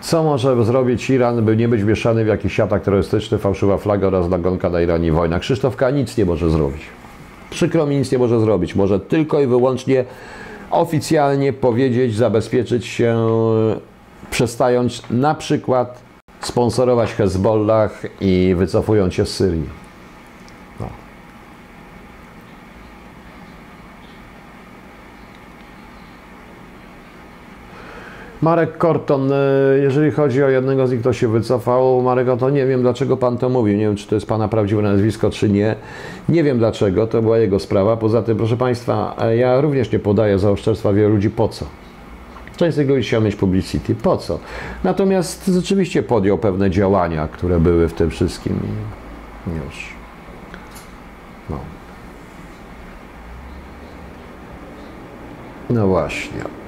Co 0.00 0.22
może 0.22 0.64
zrobić 0.64 1.10
Iran, 1.10 1.44
by 1.44 1.56
nie 1.56 1.68
być 1.68 1.82
mieszany 1.82 2.24
w 2.24 2.26
jakiś 2.26 2.60
atak 2.60 2.82
terrorystyczny, 2.82 3.38
fałszywa 3.38 3.78
flaga 3.78 4.06
oraz 4.06 4.28
nagonka 4.28 4.70
na 4.70 4.80
Iran 4.80 5.04
i 5.04 5.10
wojna? 5.10 5.38
Krzysztof 5.40 5.76
K. 5.76 5.90
nic 5.90 6.16
nie 6.16 6.24
może 6.24 6.50
zrobić. 6.50 6.82
Przykro 7.50 7.86
mi 7.86 7.96
nic 7.96 8.12
nie 8.12 8.18
może 8.18 8.40
zrobić. 8.40 8.74
Może 8.74 9.00
tylko 9.00 9.40
i 9.40 9.46
wyłącznie 9.46 10.04
oficjalnie 10.70 11.52
powiedzieć, 11.52 12.16
zabezpieczyć 12.16 12.86
się, 12.86 13.26
przestając 14.30 15.02
na 15.10 15.34
przykład 15.34 16.02
sponsorować 16.40 17.12
Hezbollah 17.14 18.02
i 18.20 18.54
wycofując 18.58 19.14
się 19.14 19.26
z 19.26 19.36
Syrii. 19.36 19.79
Marek 28.42 28.78
Korton, 28.78 29.32
e, 29.32 29.36
jeżeli 29.82 30.10
chodzi 30.10 30.44
o 30.44 30.48
jednego 30.48 30.86
z 30.86 30.92
nich, 30.92 31.00
kto 31.00 31.12
się 31.12 31.28
wycofał, 31.28 32.02
Marek, 32.02 32.28
o 32.28 32.36
to 32.36 32.50
nie 32.50 32.66
wiem, 32.66 32.82
dlaczego 32.82 33.16
pan 33.16 33.38
to 33.38 33.48
mówi. 33.48 33.76
Nie 33.76 33.84
wiem, 33.84 33.96
czy 33.96 34.06
to 34.06 34.14
jest 34.14 34.26
pana 34.26 34.48
prawdziwe 34.48 34.82
nazwisko, 34.82 35.30
czy 35.30 35.48
nie. 35.48 35.76
Nie 36.28 36.44
wiem 36.44 36.58
dlaczego, 36.58 37.06
to 37.06 37.22
była 37.22 37.38
jego 37.38 37.58
sprawa. 37.58 37.96
Poza 37.96 38.22
tym, 38.22 38.36
proszę 38.36 38.56
państwa, 38.56 39.16
e, 39.20 39.36
ja 39.36 39.60
również 39.60 39.92
nie 39.92 39.98
podaję 39.98 40.38
za 40.38 40.50
oszczerstwa 40.50 40.92
wielu 40.92 41.14
ludzi 41.14 41.30
po 41.30 41.48
co. 41.48 41.64
Część 42.56 42.74
z 42.74 42.76
tych 42.76 42.88
ludzi 42.88 43.02
chciał 43.02 43.22
mieć 43.22 43.36
publicity. 43.36 43.94
Po 43.94 44.16
co? 44.16 44.38
Natomiast 44.84 45.46
rzeczywiście 45.46 46.02
podjął 46.02 46.38
pewne 46.38 46.70
działania, 46.70 47.28
które 47.28 47.60
były 47.60 47.88
w 47.88 47.92
tym 47.92 48.10
wszystkim. 48.10 48.60
i 49.46 49.50
Już. 49.50 49.94
No. 51.50 51.56
No 55.70 55.86
właśnie. 55.86 56.59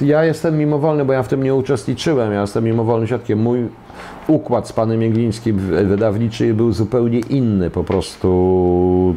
Ja 0.00 0.24
jestem 0.24 0.58
mimowolny, 0.58 1.04
bo 1.04 1.12
ja 1.12 1.22
w 1.22 1.28
tym 1.28 1.42
nie 1.42 1.54
uczestniczyłem. 1.54 2.32
Ja 2.32 2.40
jestem 2.40 2.64
mimowolnym 2.64 3.06
świadkiem. 3.06 3.38
Mój 3.38 3.68
układ 4.26 4.68
z 4.68 4.72
panem 4.72 5.02
Jeglińskim 5.02 5.58
wydawniczy 5.58 6.54
był 6.54 6.72
zupełnie 6.72 7.18
inny. 7.18 7.70
Po 7.70 7.84
prostu 7.84 9.16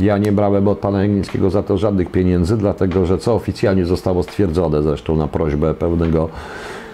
ja 0.00 0.18
nie 0.18 0.32
brałem 0.32 0.68
od 0.68 0.78
pana 0.78 1.02
Jeglińskiego 1.02 1.50
za 1.50 1.62
to 1.62 1.78
żadnych 1.78 2.10
pieniędzy, 2.10 2.56
dlatego 2.56 3.06
że 3.06 3.18
co 3.18 3.34
oficjalnie 3.34 3.86
zostało 3.86 4.22
stwierdzone 4.22 4.82
zresztą 4.82 5.16
na 5.16 5.28
prośbę 5.28 5.74
pewnego 5.74 6.28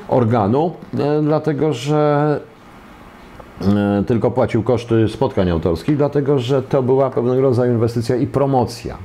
organu, 0.09 0.73
e, 0.99 1.23
dlatego 1.23 1.73
że 1.73 2.41
e, 3.63 4.05
tylko 4.07 4.31
płacił 4.31 4.63
koszty 4.63 5.09
spotkań 5.09 5.51
autorskich, 5.51 5.97
dlatego 5.97 6.39
że 6.39 6.63
to 6.63 6.83
była 6.83 7.11
pewnego 7.11 7.41
rodzaju 7.41 7.73
inwestycja 7.73 8.17
i 8.17 8.27
promocja. 8.27 8.97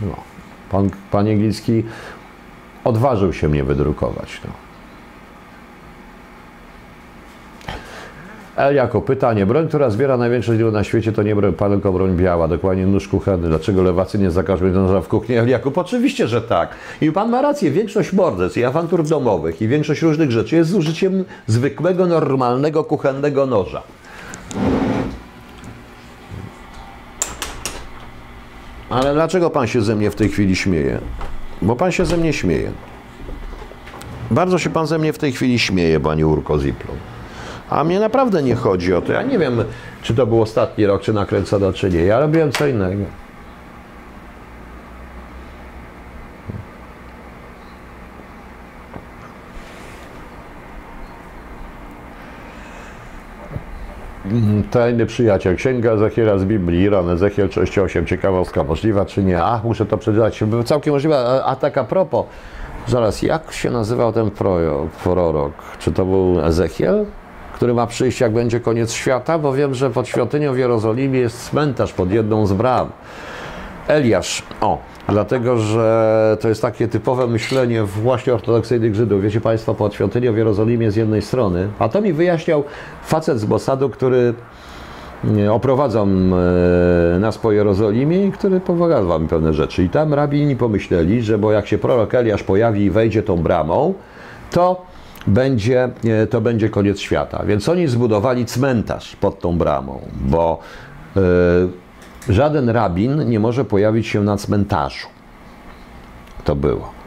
No. 0.00 0.33
Pan, 0.74 0.90
pan 1.10 1.26
Jegliński 1.26 1.84
odważył 2.84 3.32
się 3.32 3.48
mnie 3.48 3.64
wydrukować. 3.64 4.40
No. 4.44 4.50
El 8.56 8.74
jako 8.74 9.00
pytanie. 9.00 9.46
Broń, 9.46 9.68
która 9.68 9.90
zbiera 9.90 10.16
największą 10.16 10.52
liczbę 10.52 10.70
na 10.70 10.84
świecie, 10.84 11.12
to 11.12 11.22
nie 11.22 11.36
broń 11.36 11.54
tylko 11.54 11.92
broń 11.92 12.16
biała. 12.16 12.48
Dokładnie 12.48 12.86
nóż 12.86 13.08
kuchenny. 13.08 13.48
Dlaczego 13.48 13.82
lewacy 13.82 14.18
nie 14.18 14.30
zakażą 14.30 14.66
noża 14.66 15.00
w 15.00 15.08
kuchni? 15.08 15.36
El 15.36 15.48
Jakub, 15.48 15.78
oczywiście, 15.78 16.28
że 16.28 16.42
tak. 16.42 16.74
I 17.00 17.12
pan 17.12 17.30
ma 17.30 17.42
rację. 17.42 17.70
Większość 17.70 18.12
morderstw 18.12 18.58
i 18.58 18.64
awantur 18.64 19.04
domowych 19.04 19.62
i 19.62 19.68
większość 19.68 20.02
różnych 20.02 20.30
rzeczy 20.30 20.56
jest 20.56 20.70
z 20.70 20.74
użyciem 20.74 21.24
zwykłego, 21.46 22.06
normalnego, 22.06 22.84
kuchennego 22.84 23.46
noża. 23.46 23.82
Ale 28.94 29.14
dlaczego 29.14 29.50
pan 29.50 29.66
się 29.66 29.82
ze 29.82 29.96
mnie 29.96 30.10
w 30.10 30.14
tej 30.14 30.28
chwili 30.28 30.56
śmieje? 30.56 30.98
Bo 31.62 31.76
pan 31.76 31.92
się 31.92 32.06
ze 32.06 32.16
mnie 32.16 32.32
śmieje. 32.32 32.70
Bardzo 34.30 34.58
się 34.58 34.70
pan 34.70 34.86
ze 34.86 34.98
mnie 34.98 35.12
w 35.12 35.18
tej 35.18 35.32
chwili 35.32 35.58
śmieje, 35.58 36.00
panie 36.00 36.26
Urko 36.26 36.58
Ziplu. 36.58 36.94
A 37.70 37.84
mnie 37.84 38.00
naprawdę 38.00 38.42
nie 38.42 38.54
chodzi 38.54 38.94
o 38.94 39.02
to. 39.02 39.12
Ja 39.12 39.22
nie 39.22 39.38
wiem, 39.38 39.64
czy 40.02 40.14
to 40.14 40.26
był 40.26 40.42
ostatni 40.42 40.86
rok, 40.86 41.02
czy 41.02 41.12
nakręcono, 41.12 41.72
czy 41.72 41.90
nie. 41.90 42.00
Ja 42.00 42.20
robiłem 42.20 42.52
co 42.52 42.66
innego. 42.66 43.04
Tajny 54.70 55.06
przyjaciel, 55.06 55.56
Księga 55.56 55.92
Ezechiela 55.92 56.38
z 56.38 56.44
Biblii, 56.44 56.82
Iran, 56.82 57.10
Ezechiel 57.10 57.48
38, 57.48 58.06
ciekawostka, 58.06 58.64
możliwa 58.64 59.04
czy 59.04 59.24
nie? 59.24 59.42
Ach, 59.44 59.64
muszę 59.64 59.86
to 59.86 59.98
przeczytać, 59.98 60.42
całkiem 60.64 60.92
możliwe, 60.94 61.18
a, 61.18 61.44
a 61.44 61.56
tak 61.56 61.78
a 61.78 61.84
propos, 61.84 62.26
zaraz, 62.86 63.22
jak 63.22 63.52
się 63.52 63.70
nazywał 63.70 64.12
ten 64.12 64.30
pro- 64.30 64.86
prorok? 65.04 65.52
Czy 65.78 65.92
to 65.92 66.04
był 66.04 66.40
Ezechiel, 66.40 67.04
który 67.54 67.74
ma 67.74 67.86
przyjść, 67.86 68.20
jak 68.20 68.32
będzie 68.32 68.60
koniec 68.60 68.92
świata? 68.92 69.38
Bo 69.38 69.52
wiem, 69.52 69.74
że 69.74 69.90
pod 69.90 70.08
świątynią 70.08 70.52
w 70.52 70.58
Jerozolimie 70.58 71.20
jest 71.20 71.50
cmentarz 71.50 71.92
pod 71.92 72.10
jedną 72.10 72.46
z 72.46 72.52
bram. 72.52 72.90
Eliasz, 73.88 74.42
o, 74.60 74.78
dlatego, 75.08 75.58
że 75.58 76.36
to 76.40 76.48
jest 76.48 76.62
takie 76.62 76.88
typowe 76.88 77.26
myślenie 77.26 77.82
właśnie 77.82 78.34
ortodoksyjnych 78.34 78.94
Żydów. 78.94 79.22
Wiecie 79.22 79.40
Państwo, 79.40 79.74
pod 79.74 79.94
świątynią 79.94 80.32
w 80.32 80.36
Jerozolimie 80.36 80.90
z 80.90 80.96
jednej 80.96 81.22
strony, 81.22 81.68
a 81.78 81.88
to 81.88 82.00
mi 82.00 82.12
wyjaśniał 82.12 82.64
facet 83.04 83.38
z 83.38 83.46
Mossadu, 83.46 83.90
który 83.90 84.34
e, 85.38 85.52
oprowadzał 85.52 86.06
e, 86.06 87.18
nas 87.18 87.38
po 87.38 87.52
Jerozolimie 87.52 88.26
i 88.26 88.32
który 88.32 88.60
powiadał 88.60 89.20
mi 89.20 89.28
pewne 89.28 89.54
rzeczy. 89.54 89.84
I 89.84 89.88
tam 89.88 90.14
rabini 90.14 90.56
pomyśleli, 90.56 91.22
że 91.22 91.38
bo 91.38 91.52
jak 91.52 91.66
się 91.66 91.78
prorok 91.78 92.14
Eliasz 92.14 92.42
pojawi 92.42 92.82
i 92.84 92.90
wejdzie 92.90 93.22
tą 93.22 93.36
bramą, 93.36 93.94
to 94.50 94.86
będzie, 95.26 95.88
e, 96.04 96.26
to 96.26 96.40
będzie 96.40 96.68
koniec 96.68 97.00
świata. 97.00 97.44
Więc 97.46 97.68
oni 97.68 97.86
zbudowali 97.86 98.46
cmentarz 98.46 99.16
pod 99.16 99.40
tą 99.40 99.58
bramą, 99.58 100.00
bo 100.20 100.58
e, 101.16 101.20
żaden 102.28 102.68
rabin 102.68 103.28
nie 103.28 103.40
może 103.40 103.64
pojawić 103.64 104.06
się 104.06 104.22
na 104.22 104.36
cmentarzu. 104.36 105.06
To 106.44 106.56
było. 106.56 107.04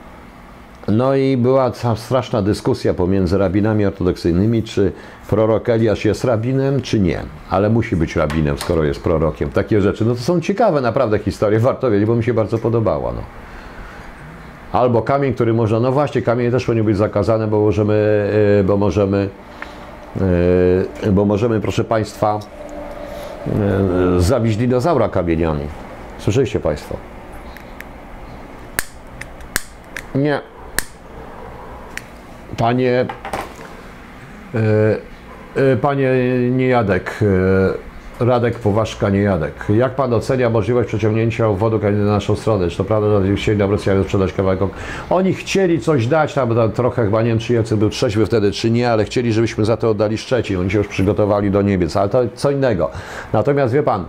No 0.88 1.16
i 1.16 1.38
była 1.38 1.72
straszna 1.96 2.42
dyskusja 2.42 2.94
pomiędzy 2.94 3.38
rabinami 3.38 3.86
ortodoksyjnymi, 3.86 4.64
czy 4.64 4.92
prorok 5.30 5.70
Eliasz 5.70 6.06
jest 6.06 6.24
rabinem, 6.24 6.82
czy 6.82 7.00
nie. 7.00 7.20
Ale 7.50 7.70
musi 7.70 7.96
być 7.96 8.16
rabinem, 8.16 8.58
skoro 8.58 8.84
jest 8.84 9.04
prorokiem. 9.04 9.50
Takie 9.50 9.82
rzeczy, 9.82 10.06
no 10.06 10.16
to 10.16 10.22
są 10.22 10.42
ciekawe 10.42 10.82
naprawdę 10.82 11.20
historie, 11.20 11.60
warto 11.60 11.92
wiedzieć, 11.92 12.08
bo 12.08 12.16
mi 12.16 12.24
się 12.24 12.34
bardzo 12.34 12.58
podobała. 12.58 13.14
No. 13.14 13.22
Albo 14.72 15.02
kamień, 15.02 15.34
który 15.34 15.54
można, 15.54 15.80
no 15.80 15.92
właśnie, 15.92 16.22
kamienie 16.22 16.52
też 16.52 16.66
powinien 16.66 16.86
być 16.86 16.98
zakazane, 16.98 17.48
bo 17.48 17.60
możemy, 17.60 18.30
yy, 18.58 18.64
bo 18.64 18.78
możemy, 18.78 19.30
yy, 21.02 21.12
bo 21.12 21.26
możemy, 21.26 21.62
proszę 21.62 21.84
Państwa, 21.84 22.40
zabić 24.18 24.58
dinozaura 24.58 25.10
kamieniami. 25.10 25.68
Słyszeliście 26.18 26.60
Państwo? 26.60 26.98
Nie. 30.16 30.42
Panie, 32.58 33.06
e, 34.56 34.62
e, 35.56 35.76
panie 35.78 36.12
Niejadek, 36.52 37.20
e, 37.22 37.87
Radek 38.20 38.60
Powaszka 38.60 39.10
Niejadek, 39.10 39.54
jak 39.70 39.96
pan 39.96 40.14
ocenia 40.14 40.50
możliwość 40.50 40.88
przeciągnięcia 40.88 41.48
obwodu 41.48 41.80
na 41.80 41.92
naszą 41.92 42.36
stronę? 42.36 42.70
Czy 42.70 42.78
to 42.78 42.84
prawda, 42.84 43.26
że 43.26 43.36
chcieli 43.36 43.58
nam 43.58 43.72
Rosjanie 43.72 44.04
sprzedać 44.04 44.34
kawałek? 44.34 44.60
Oni 45.10 45.34
chcieli 45.34 45.80
coś 45.80 46.08
dać, 46.08 46.34
tam, 46.34 46.56
tam 46.56 46.72
trochę 46.72 47.06
chyba 47.06 47.22
nie 47.22 47.30
wiem, 47.30 47.40
czy 47.40 47.54
Jacek 47.54 47.78
był 47.78 47.90
trzeźwy 47.90 48.26
wtedy, 48.26 48.52
czy 48.52 48.72
nie, 48.72 48.92
ale 48.92 49.06
chcieli, 49.06 49.34
żebyśmy 49.34 49.66
za 49.66 49.78
to 49.78 49.90
oddali 49.90 50.18
Szczecin. 50.18 50.60
Oni 50.60 50.72
się 50.72 50.78
już 50.78 50.88
przygotowali 50.88 51.52
do 51.52 51.62
Niemiec, 51.62 51.98
ale 51.98 52.10
to 52.10 52.20
co 52.36 52.52
innego. 52.52 52.90
Natomiast 53.34 53.74
wie 53.74 53.84
pan, 53.84 54.06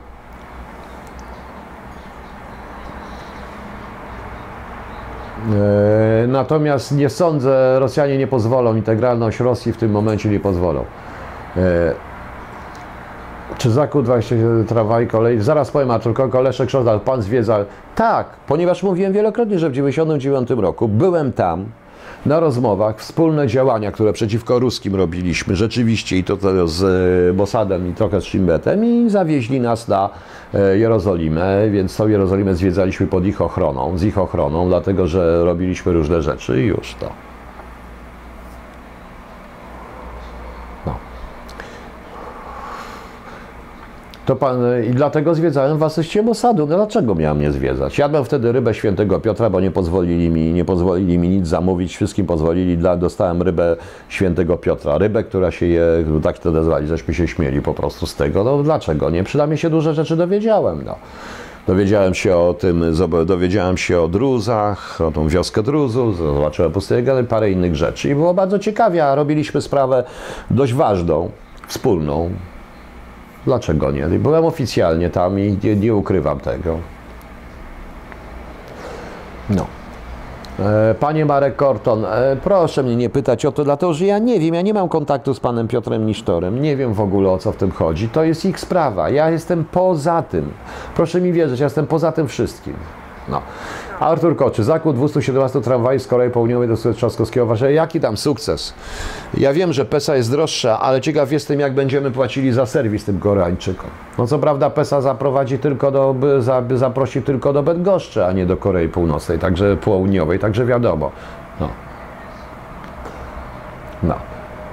E, 5.54 6.26
Natomiast 6.26 6.92
nie 6.92 7.08
sądzę, 7.08 7.76
Rosjanie 7.78 8.18
nie 8.18 8.26
pozwolą, 8.26 8.76
integralność 8.76 9.40
Rosji 9.40 9.72
w 9.72 9.76
tym 9.76 9.90
momencie 9.90 10.28
nie 10.28 10.40
pozwolą. 10.40 10.84
E, 13.52 13.58
Czy 13.58 13.70
zakup 13.70 14.04
27 14.04 14.66
tramwaj 14.66 15.06
kolei? 15.06 15.40
Zaraz 15.40 15.70
powiem, 15.70 15.90
a 15.90 15.98
tylko 15.98 16.28
Koleszek 16.28 16.70
Szordal, 16.70 17.00
pan 17.00 17.22
zwiedza. 17.22 17.64
Tak, 17.94 18.26
ponieważ 18.46 18.82
mówiłem 18.82 19.12
wielokrotnie, 19.12 19.58
że 19.58 19.68
w 19.68 19.72
1999 19.72 20.62
roku 20.62 20.88
byłem 20.88 21.32
tam 21.32 21.64
na 22.26 22.40
rozmowach, 22.40 22.98
wspólne 22.98 23.46
działania, 23.46 23.92
które 23.92 24.12
przeciwko 24.12 24.58
ruskim 24.58 24.94
robiliśmy, 24.94 25.56
rzeczywiście 25.56 26.16
i 26.16 26.24
to, 26.24 26.36
to 26.36 26.68
z 26.68 26.82
e, 27.30 27.32
Mossadem 27.32 27.90
i 27.90 27.94
trochę 27.94 28.20
z 28.20 28.24
Szymbetem 28.24 28.84
i 28.84 29.10
zawieźli 29.10 29.60
nas 29.60 29.88
na 29.88 30.10
e, 30.54 30.78
Jerozolimę, 30.78 31.70
więc 31.70 31.96
tą 31.96 32.08
Jerozolimę 32.08 32.54
zwiedzaliśmy 32.54 33.06
pod 33.06 33.26
ich 33.26 33.42
ochroną, 33.42 33.98
z 33.98 34.02
ich 34.02 34.18
ochroną, 34.18 34.68
dlatego 34.68 35.06
że 35.06 35.44
robiliśmy 35.44 35.92
różne 35.92 36.22
rzeczy 36.22 36.62
i 36.62 36.66
już 36.66 36.94
to. 36.94 37.27
To 44.28 44.36
pan, 44.36 44.58
I 44.90 44.90
dlatego 44.90 45.34
zwiedzałem 45.34 45.78
w 45.78 45.82
asyście. 45.82 46.22
No 46.22 46.66
dlaczego 46.66 47.14
miałem 47.14 47.40
nie 47.40 47.52
zwiedzać? 47.52 47.98
Jadłem 47.98 48.24
wtedy 48.24 48.52
rybę 48.52 48.74
świętego 48.74 49.20
Piotra, 49.20 49.50
bo 49.50 49.60
nie 49.60 49.70
pozwolili 49.70 50.30
mi, 50.30 50.52
nie 50.52 50.64
pozwolili 50.64 51.18
mi 51.18 51.28
nic 51.28 51.46
zamówić. 51.46 51.96
Wszystkim 51.96 52.26
pozwolili, 52.26 52.78
dla, 52.78 52.96
dostałem 52.96 53.42
rybę 53.42 53.76
świętego 54.08 54.56
Piotra. 54.56 54.98
Rybę, 54.98 55.24
która 55.24 55.50
się 55.50 55.66
je, 55.66 55.84
tak 56.22 56.38
to 56.38 56.50
nazwali, 56.50 56.86
żeśmy 56.86 57.14
się 57.14 57.28
śmieli 57.28 57.62
po 57.62 57.74
prostu 57.74 58.06
z 58.06 58.14
tego. 58.14 58.44
No 58.44 58.62
dlaczego 58.62 59.10
nie? 59.10 59.24
Przynajmniej 59.24 59.58
się 59.58 59.70
duże 59.70 59.94
rzeczy 59.94 60.16
dowiedziałem. 60.16 60.82
No. 60.84 60.94
Dowiedziałem 61.66 62.14
się 62.14 62.36
o 62.36 62.54
tym, 62.54 62.84
dowiedziałem 63.26 63.76
się 63.76 64.00
o 64.00 64.08
druzach, 64.08 65.00
o 65.00 65.10
tą 65.10 65.28
wioskę 65.28 65.62
druzów, 65.62 66.16
zobaczyłem 66.16 66.72
pustynię, 66.72 67.24
parę 67.28 67.50
innych 67.50 67.76
rzeczy 67.76 68.08
i 68.08 68.14
było 68.14 68.34
bardzo 68.34 68.58
ciekawie, 68.58 69.06
a 69.06 69.14
robiliśmy 69.14 69.60
sprawę 69.60 70.04
dość 70.50 70.74
ważną, 70.74 71.30
wspólną, 71.68 72.30
Dlaczego 73.44 73.90
nie? 73.90 74.06
Byłem 74.06 74.44
oficjalnie 74.44 75.10
tam 75.10 75.38
i 75.38 75.58
nie, 75.64 75.76
nie 75.76 75.94
ukrywam 75.94 76.40
tego. 76.40 76.78
No. 79.50 79.66
E, 80.58 80.94
Panie 81.00 81.24
Marek 81.24 81.56
Korton, 81.56 82.04
e, 82.04 82.36
proszę 82.44 82.82
mnie 82.82 82.96
nie 82.96 83.10
pytać 83.10 83.44
o 83.44 83.52
to, 83.52 83.64
dlatego 83.64 83.94
że 83.94 84.06
ja 84.06 84.18
nie 84.18 84.40
wiem, 84.40 84.54
ja 84.54 84.62
nie 84.62 84.74
mam 84.74 84.88
kontaktu 84.88 85.34
z 85.34 85.40
panem 85.40 85.68
Piotrem 85.68 86.06
Nisztorem, 86.06 86.62
nie 86.62 86.76
wiem 86.76 86.94
w 86.94 87.00
ogóle 87.00 87.30
o 87.30 87.38
co 87.38 87.52
w 87.52 87.56
tym 87.56 87.70
chodzi. 87.70 88.08
To 88.08 88.24
jest 88.24 88.44
ich 88.44 88.60
sprawa, 88.60 89.10
ja 89.10 89.30
jestem 89.30 89.64
poza 89.64 90.22
tym. 90.22 90.52
Proszę 90.94 91.20
mi 91.20 91.32
wierzyć, 91.32 91.60
ja 91.60 91.66
jestem 91.66 91.86
poza 91.86 92.12
tym 92.12 92.28
wszystkim. 92.28 92.74
No. 93.30 93.42
Artur 94.00 94.36
Koczy, 94.36 94.64
zakup 94.64 94.96
217 94.96 95.60
tramwajów 95.60 96.02
z 96.02 96.06
Korei 96.06 96.30
Południowej 96.30 96.68
do 96.68 96.76
Trzaskowskiego 96.94 97.46
w 97.46 97.48
Warszawie. 97.48 97.74
Jaki 97.74 98.00
tam 98.00 98.16
sukces? 98.16 98.74
Ja 99.38 99.52
wiem, 99.52 99.72
że 99.72 99.84
PESA 99.84 100.16
jest 100.16 100.30
droższa, 100.30 100.80
ale 100.80 101.00
ciekaw 101.00 101.32
jestem, 101.32 101.60
jak 101.60 101.74
będziemy 101.74 102.10
płacili 102.10 102.52
za 102.52 102.66
serwis 102.66 103.04
tym 103.04 103.18
Koreańczykom. 103.18 103.90
No 104.18 104.26
co 104.26 104.38
prawda 104.38 104.70
PESA 104.70 105.00
zaprowadzi 105.00 105.58
tylko 105.58 105.90
do, 105.90 106.14
za, 106.38 106.62
zaprosi 106.74 107.22
tylko 107.22 107.52
do 107.52 107.62
Bydgoszczy, 107.62 108.24
a 108.24 108.32
nie 108.32 108.46
do 108.46 108.56
Korei 108.56 108.88
Północnej, 108.88 109.38
także 109.38 109.76
południowej, 109.76 110.38
także 110.38 110.66
wiadomo. 110.66 111.10
No. 111.60 111.68
No. 114.02 114.14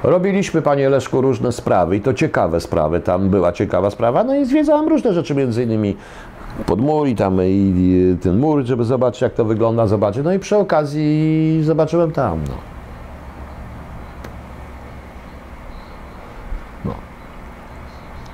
Robiliśmy, 0.04 0.62
panie 0.62 0.90
Leszku, 0.90 1.22
różne 1.22 1.52
sprawy 1.52 1.96
i 1.96 2.02
to 2.02 2.14
ciekawe 2.14 2.62
sprawy. 2.62 3.00
Tam 3.00 3.30
była 3.30 3.52
ciekawa 3.52 3.90
sprawa, 3.90 4.24
no 4.24 4.36
i 4.36 4.46
zwiedzałem 4.46 4.88
różne 4.88 5.14
rzeczy, 5.14 5.36
między 5.36 5.64
innymi 5.64 5.98
pod 6.66 6.82
mur 6.82 7.08
i 7.08 7.16
tam 7.16 7.40
i, 7.42 8.18
ten 8.22 8.40
mur, 8.40 8.66
żeby 8.66 8.86
zobaczyć, 8.86 9.22
jak 9.22 9.34
to 9.34 9.46
wygląda, 9.46 9.88
zobaczyć. 9.88 10.24
No 10.24 10.34
i 10.34 10.40
przy 10.40 10.58
okazji 10.58 11.60
zobaczyłem 11.64 12.12
tam, 12.12 12.40
no. 12.48 12.56
no. 16.86 16.94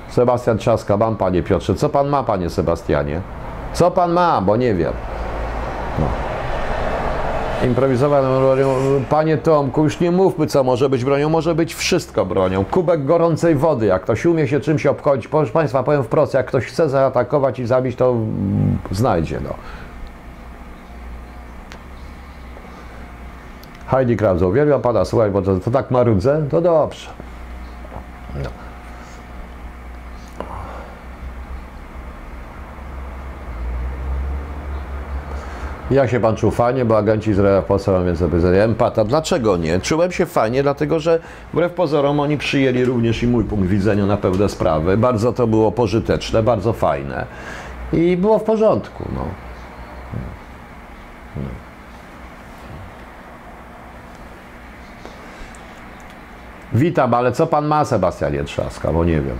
Sebastian 0.08 0.58
Trzaska, 0.58 0.96
mam 0.96 1.16
panie 1.16 1.42
Piotrze. 1.42 1.74
Co 1.74 1.88
pan 1.88 2.08
ma, 2.08 2.22
panie 2.22 2.50
Sebastianie? 2.50 3.20
Co 3.72 3.90
pan 3.90 4.12
ma, 4.12 4.40
bo 4.40 4.56
nie 4.56 4.74
wiem. 4.74 4.92
No. 5.98 6.06
Improwizowaną 7.66 8.40
bronią. 8.40 8.74
Panie 9.10 9.38
Tomku, 9.38 9.84
już 9.84 10.00
nie 10.00 10.10
mówmy, 10.10 10.46
co 10.46 10.64
może 10.64 10.88
być 10.88 11.04
bronią. 11.04 11.28
Może 11.28 11.54
być 11.54 11.74
wszystko 11.74 12.26
bronią. 12.26 12.64
Kubek 12.64 13.04
gorącej 13.04 13.54
wody. 13.54 13.86
Jak 13.86 14.02
ktoś 14.02 14.26
umie 14.26 14.48
się 14.48 14.60
czymś 14.60 14.86
obchodzić, 14.86 15.28
proszę 15.28 15.52
Państwa, 15.52 15.82
powiem 15.82 16.04
wprost, 16.04 16.34
jak 16.34 16.46
ktoś 16.46 16.66
chce 16.66 16.88
zaatakować 16.88 17.58
i 17.58 17.66
zabić, 17.66 17.96
to 17.96 18.16
znajdzie. 18.90 19.40
No. 19.44 19.54
Heidi 23.86 24.16
Krawca, 24.16 24.46
uwielbiam 24.46 24.82
Pana, 24.82 25.04
słuchaj, 25.04 25.30
bo 25.30 25.42
to, 25.42 25.56
to 25.56 25.70
tak 25.70 25.90
marudzę, 25.90 26.46
to 26.50 26.60
dobrze. 26.60 27.10
No. 28.34 28.61
Jak 35.92 36.10
się 36.10 36.20
pan 36.20 36.36
czuł 36.36 36.50
fajnie, 36.50 36.84
bo 36.84 36.98
agenci 36.98 37.30
Izraela 37.30 37.62
w 37.62 37.64
Polsce 37.64 37.92
mam 37.92 38.06
więcej 38.06 38.28
powiedzenia. 38.28 38.62
Empata, 38.62 39.04
dlaczego 39.04 39.56
nie? 39.56 39.80
Czułem 39.80 40.12
się 40.12 40.26
fajnie, 40.26 40.62
dlatego 40.62 41.00
że 41.00 41.18
wbrew 41.52 41.72
pozorom 41.72 42.20
oni 42.20 42.38
przyjęli 42.38 42.84
również 42.84 43.22
i 43.22 43.26
mój 43.26 43.44
punkt 43.44 43.66
widzenia 43.66 44.06
na 44.06 44.16
pewne 44.16 44.48
sprawy. 44.48 44.96
Bardzo 44.96 45.32
to 45.32 45.46
było 45.46 45.72
pożyteczne, 45.72 46.42
bardzo 46.42 46.72
fajne. 46.72 47.26
I 47.92 48.16
było 48.16 48.38
w 48.38 48.42
porządku. 48.42 49.04
No. 49.14 49.24
Witam, 56.72 57.14
ale 57.14 57.32
co 57.32 57.46
pan 57.46 57.66
ma, 57.66 57.84
Sebastianie 57.84 58.44
Trzaska, 58.44 58.92
bo 58.92 59.04
nie 59.04 59.20
wiem. 59.20 59.36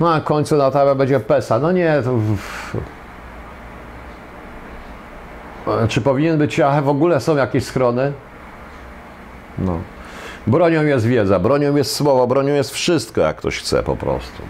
No 0.00 0.12
a 0.14 0.20
końcu 0.20 0.56
na 0.56 0.70
tabę 0.70 0.94
będzie 0.94 1.20
PESA. 1.20 1.58
No 1.58 1.72
nie, 1.72 2.02
to... 2.04 2.10
Czy 5.88 6.00
powinien 6.00 6.38
być, 6.38 6.60
a 6.60 6.82
w 6.82 6.88
ogóle 6.88 7.20
są 7.20 7.36
jakieś 7.36 7.64
schrony? 7.64 8.12
No. 9.58 9.78
Bronią 10.46 10.82
jest 10.82 11.06
wiedza, 11.06 11.38
bronią 11.38 11.76
jest 11.76 11.94
słowo, 11.94 12.26
bronią 12.26 12.54
jest 12.54 12.70
wszystko, 12.70 13.20
jak 13.20 13.36
ktoś 13.36 13.58
chce 13.58 13.82
po 13.82 13.96
prostu. 13.96 14.42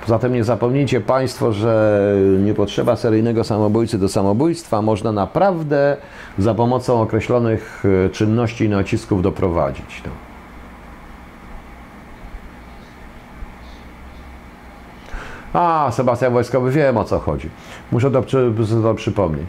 Poza 0.00 0.18
tym 0.18 0.32
nie 0.32 0.44
zapomnijcie 0.44 1.00
Państwo, 1.00 1.52
że 1.52 2.00
nie 2.38 2.54
potrzeba 2.54 2.96
seryjnego 2.96 3.44
samobójcy 3.44 3.98
do 3.98 4.08
samobójstwa. 4.08 4.82
Można 4.82 5.12
naprawdę 5.12 5.96
za 6.38 6.54
pomocą 6.54 7.02
określonych 7.02 7.82
e, 8.06 8.10
czynności 8.10 8.64
i 8.64 8.68
nacisków 8.68 9.22
doprowadzić. 9.22 10.02
No. 10.06 10.10
A, 15.54 15.90
Sebastian 15.92 16.32
Wojskowy, 16.32 16.70
wiem 16.70 16.96
o 16.96 17.04
co 17.04 17.18
chodzi. 17.18 17.50
Muszę 17.92 18.10
to, 18.10 18.22
to 18.82 18.94
przypomnieć. 18.94 19.46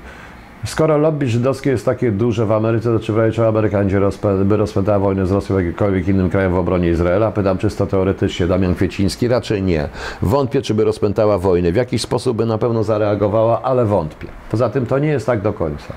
Skoro 0.65 0.97
lobby 0.97 1.27
żydowskie 1.27 1.69
jest 1.69 1.85
takie 1.85 2.11
duże 2.11 2.45
w 2.45 2.51
Ameryce, 2.51 2.93
to 2.93 2.99
czy 2.99 3.13
w 3.13 3.17
razie 3.17 3.35
czego 3.35 3.47
Amerykanie 3.47 3.99
by 4.45 4.57
rozpętała 4.57 4.99
wojnę 4.99 5.27
z 5.27 5.31
Rosją 5.31 5.57
jakimkolwiek 5.57 6.07
innym 6.07 6.29
kraju 6.29 6.51
w 6.51 6.57
obronie 6.57 6.89
Izraela? 6.89 7.31
Pytam 7.31 7.57
czysto 7.57 7.87
teoretycznie. 7.87 8.47
Damian 8.47 8.75
Kwieciński? 8.75 9.27
Raczej 9.27 9.63
nie. 9.63 9.89
Wątpię, 10.21 10.61
czy 10.61 10.73
by 10.73 10.83
rozpętała 10.83 11.37
wojnę. 11.37 11.71
W 11.71 11.75
jakiś 11.75 12.01
sposób 12.01 12.37
by 12.37 12.45
na 12.45 12.57
pewno 12.57 12.83
zareagowała, 12.83 13.61
ale 13.61 13.85
wątpię. 13.85 14.27
Poza 14.51 14.69
tym 14.69 14.85
to 14.85 14.99
nie 14.99 15.07
jest 15.07 15.25
tak 15.25 15.41
do 15.41 15.53
końca. 15.53 15.93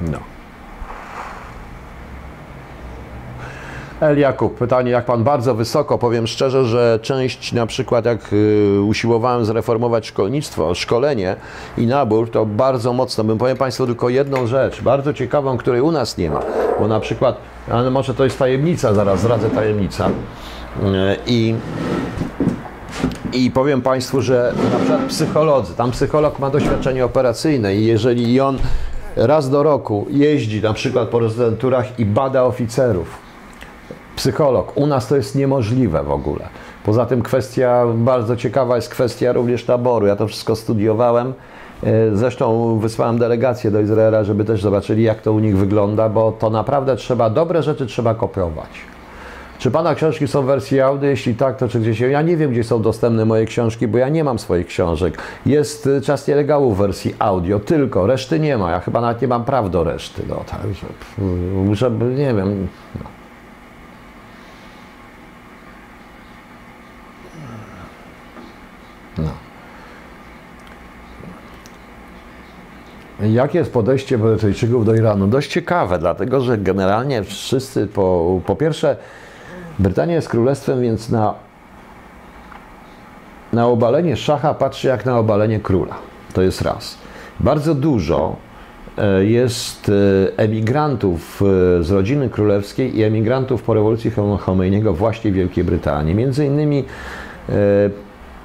No. 0.00 0.33
El 4.00 4.18
Jakub, 4.18 4.54
pytanie, 4.54 4.90
jak 4.90 5.04
pan 5.04 5.24
bardzo 5.24 5.54
wysoko, 5.54 5.98
powiem 5.98 6.26
szczerze, 6.26 6.64
że 6.64 6.98
część 7.02 7.52
na 7.52 7.66
przykład 7.66 8.04
jak 8.04 8.32
y, 8.32 8.82
usiłowałem 8.82 9.44
zreformować 9.44 10.06
szkolnictwo, 10.06 10.74
szkolenie 10.74 11.36
i 11.78 11.86
nabór, 11.86 12.30
to 12.30 12.46
bardzo 12.46 12.92
mocno, 12.92 13.24
bym 13.24 13.38
powiem 13.38 13.56
państwu 13.56 13.86
tylko 13.86 14.08
jedną 14.08 14.46
rzecz, 14.46 14.82
bardzo 14.82 15.14
ciekawą, 15.14 15.56
której 15.56 15.80
u 15.80 15.90
nas 15.90 16.18
nie 16.18 16.30
ma, 16.30 16.40
bo 16.80 16.88
na 16.88 17.00
przykład, 17.00 17.36
ale 17.70 17.90
może 17.90 18.14
to 18.14 18.24
jest 18.24 18.38
tajemnica, 18.38 18.94
zaraz 18.94 19.20
zdradzę 19.20 19.50
tajemnica 19.50 20.08
y, 20.08 20.12
i 21.26 21.54
i 23.32 23.50
powiem 23.50 23.82
Państwu, 23.82 24.22
że 24.22 24.52
na 24.72 24.78
przykład 24.78 25.00
psycholodzy, 25.08 25.74
tam 25.74 25.90
psycholog 25.90 26.38
ma 26.38 26.50
doświadczenie 26.50 27.04
operacyjne 27.04 27.76
i 27.76 27.86
jeżeli 27.86 28.40
on 28.40 28.58
raz 29.16 29.50
do 29.50 29.62
roku 29.62 30.06
jeździ 30.10 30.62
na 30.62 30.72
przykład 30.72 31.08
po 31.08 31.18
rezydenturach 31.18 31.98
i 31.98 32.04
bada 32.04 32.44
oficerów, 32.44 33.23
psycholog. 34.16 34.72
U 34.76 34.86
nas 34.86 35.08
to 35.08 35.16
jest 35.16 35.34
niemożliwe 35.34 36.02
w 36.02 36.10
ogóle. 36.10 36.48
Poza 36.84 37.06
tym 37.06 37.22
kwestia, 37.22 37.84
bardzo 37.94 38.36
ciekawa 38.36 38.76
jest 38.76 38.88
kwestia 38.88 39.32
również 39.32 39.64
taboru. 39.64 40.06
Ja 40.06 40.16
to 40.16 40.28
wszystko 40.28 40.56
studiowałem. 40.56 41.32
E, 41.82 42.16
Zresztą 42.16 42.78
wysłałem 42.78 43.18
delegację 43.18 43.70
do 43.70 43.80
Izraela, 43.80 44.24
żeby 44.24 44.44
też 44.44 44.62
zobaczyli, 44.62 45.02
jak 45.02 45.20
to 45.20 45.32
u 45.32 45.38
nich 45.38 45.56
wygląda, 45.56 46.08
bo 46.08 46.32
to 46.32 46.50
naprawdę 46.50 46.96
trzeba, 46.96 47.30
dobre 47.30 47.62
rzeczy 47.62 47.86
trzeba 47.86 48.14
kopiować. 48.14 48.68
Czy 49.58 49.70
pana 49.70 49.94
książki 49.94 50.28
są 50.28 50.42
w 50.42 50.46
wersji 50.46 50.80
audio? 50.80 51.08
Jeśli 51.10 51.34
tak, 51.34 51.56
to 51.56 51.68
czy 51.68 51.80
gdzieś. 51.80 52.00
Ja 52.00 52.22
nie 52.22 52.36
wiem, 52.36 52.50
gdzie 52.50 52.64
są 52.64 52.82
dostępne 52.82 53.24
moje 53.24 53.46
książki, 53.46 53.88
bo 53.88 53.98
ja 53.98 54.08
nie 54.08 54.24
mam 54.24 54.38
swoich 54.38 54.66
książek. 54.66 55.18
Jest 55.46 55.86
y, 55.86 56.00
czas 56.00 56.28
nielegału 56.28 56.74
w 56.74 56.78
wersji 56.78 57.14
audio, 57.18 57.60
tylko 57.60 58.06
reszty 58.06 58.40
nie 58.40 58.58
ma. 58.58 58.70
Ja 58.70 58.80
chyba 58.80 59.00
nawet 59.00 59.22
nie 59.22 59.28
mam 59.28 59.44
praw 59.44 59.70
do 59.70 59.84
reszty. 59.84 60.22
No, 60.28 60.36
tak, 60.50 60.60
żeby, 61.72 62.04
nie 62.04 62.34
wiem. 62.34 62.66
No. 63.02 63.23
No. 69.18 69.30
Jakie 73.20 73.58
jest 73.58 73.72
podejście 73.72 74.18
Brytyjczyków 74.18 74.84
do 74.84 74.94
Iranu? 74.94 75.26
Dość 75.26 75.50
ciekawe, 75.50 75.98
dlatego 75.98 76.40
że 76.40 76.58
generalnie 76.58 77.22
wszyscy, 77.22 77.86
po, 77.86 78.40
po 78.46 78.56
pierwsze, 78.56 78.96
Brytania 79.78 80.14
jest 80.14 80.28
królestwem, 80.28 80.80
więc 80.82 81.10
na, 81.10 81.34
na 83.52 83.66
obalenie 83.66 84.16
szacha 84.16 84.54
patrzy 84.54 84.88
jak 84.88 85.06
na 85.06 85.18
obalenie 85.18 85.60
króla. 85.60 85.94
To 86.32 86.42
jest 86.42 86.62
raz. 86.62 86.98
Bardzo 87.40 87.74
dużo 87.74 88.36
e, 88.98 89.24
jest 89.24 89.88
e, 89.88 90.38
emigrantów 90.38 91.42
e, 91.42 91.82
z 91.82 91.90
rodziny 91.90 92.30
królewskiej 92.30 92.98
i 92.98 93.02
emigrantów 93.02 93.62
po 93.62 93.74
rewolucji 93.74 94.12
Chomejniego 94.40 94.94
właśnie 94.94 95.30
w 95.30 95.34
Wielkiej 95.34 95.64
Brytanii. 95.64 96.14
Między 96.14 96.46
innymi 96.46 96.84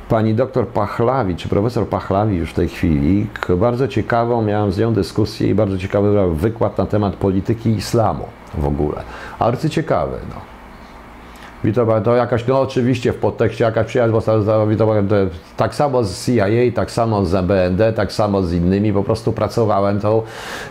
pani 0.10 0.34
doktor 0.34 0.68
Pachlawi, 0.68 1.36
czy 1.36 1.49
profesor 1.49 1.88
Pachlawi 1.88 2.38
już 2.38 2.49
w 2.49 2.53
tej 2.53 2.69
chwili, 2.69 3.27
bardzo 3.57 3.88
ciekawą, 3.88 4.41
miałem 4.41 4.72
z 4.72 4.77
nią 4.77 4.94
dyskusję 4.94 5.49
i 5.49 5.56
bardzo 5.56 5.77
ciekawy 5.77 6.36
wykład 6.36 6.77
na 6.77 6.86
temat 6.86 7.15
polityki 7.15 7.69
islamu 7.69 8.26
w 8.57 8.65
ogóle. 8.65 9.02
Arcyciekawy, 9.40 10.18
no. 10.30 10.59
Witam, 11.64 12.03
to 12.03 12.15
jakaś, 12.15 12.48
no 12.48 12.61
oczywiście 12.61 13.14
w 13.14 13.15
podtekście 13.15 13.64
jakaś 13.64 13.88
przyjaźń, 13.88 14.14
to 14.77 14.94
tak 15.57 15.76
samo 15.76 16.03
z 16.03 16.26
CIA, 16.26 16.45
tak 16.76 16.91
samo 16.91 17.26
z 17.26 17.45
BND, 17.45 17.94
tak 17.94 18.11
samo 18.11 18.44
z 18.44 18.53
innymi, 18.53 18.94
po 18.94 19.03
prostu 19.03 19.31
pracowałem 19.34 19.99
to, 19.99 20.23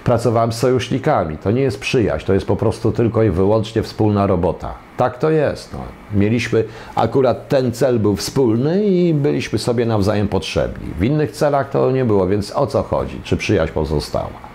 pracowałem 0.04 0.52
z 0.52 0.58
sojusznikami. 0.58 1.38
To 1.38 1.50
nie 1.50 1.62
jest 1.62 1.80
przyjaźń, 1.80 2.26
to 2.26 2.34
jest 2.34 2.46
po 2.46 2.56
prostu 2.56 2.92
tylko 2.92 3.22
i 3.22 3.30
wyłącznie 3.30 3.82
wspólna 3.82 4.26
robota. 4.26 4.74
Tak 4.96 5.18
to 5.18 5.30
jest. 5.30 5.72
No. 5.72 5.78
Mieliśmy, 6.14 6.64
akurat 6.94 7.48
ten 7.48 7.72
cel 7.72 7.98
był 7.98 8.16
wspólny 8.16 8.84
i 8.84 9.14
byliśmy 9.14 9.58
sobie 9.58 9.86
nawzajem 9.86 10.28
potrzebni. 10.28 10.86
W 10.98 11.04
innych 11.04 11.30
celach 11.30 11.70
to 11.70 11.90
nie 11.90 12.04
było, 12.04 12.26
więc 12.26 12.56
o 12.56 12.66
co 12.66 12.82
chodzi? 12.82 13.20
Czy 13.24 13.36
przyjaźń 13.36 13.72
pozostała? 13.72 14.48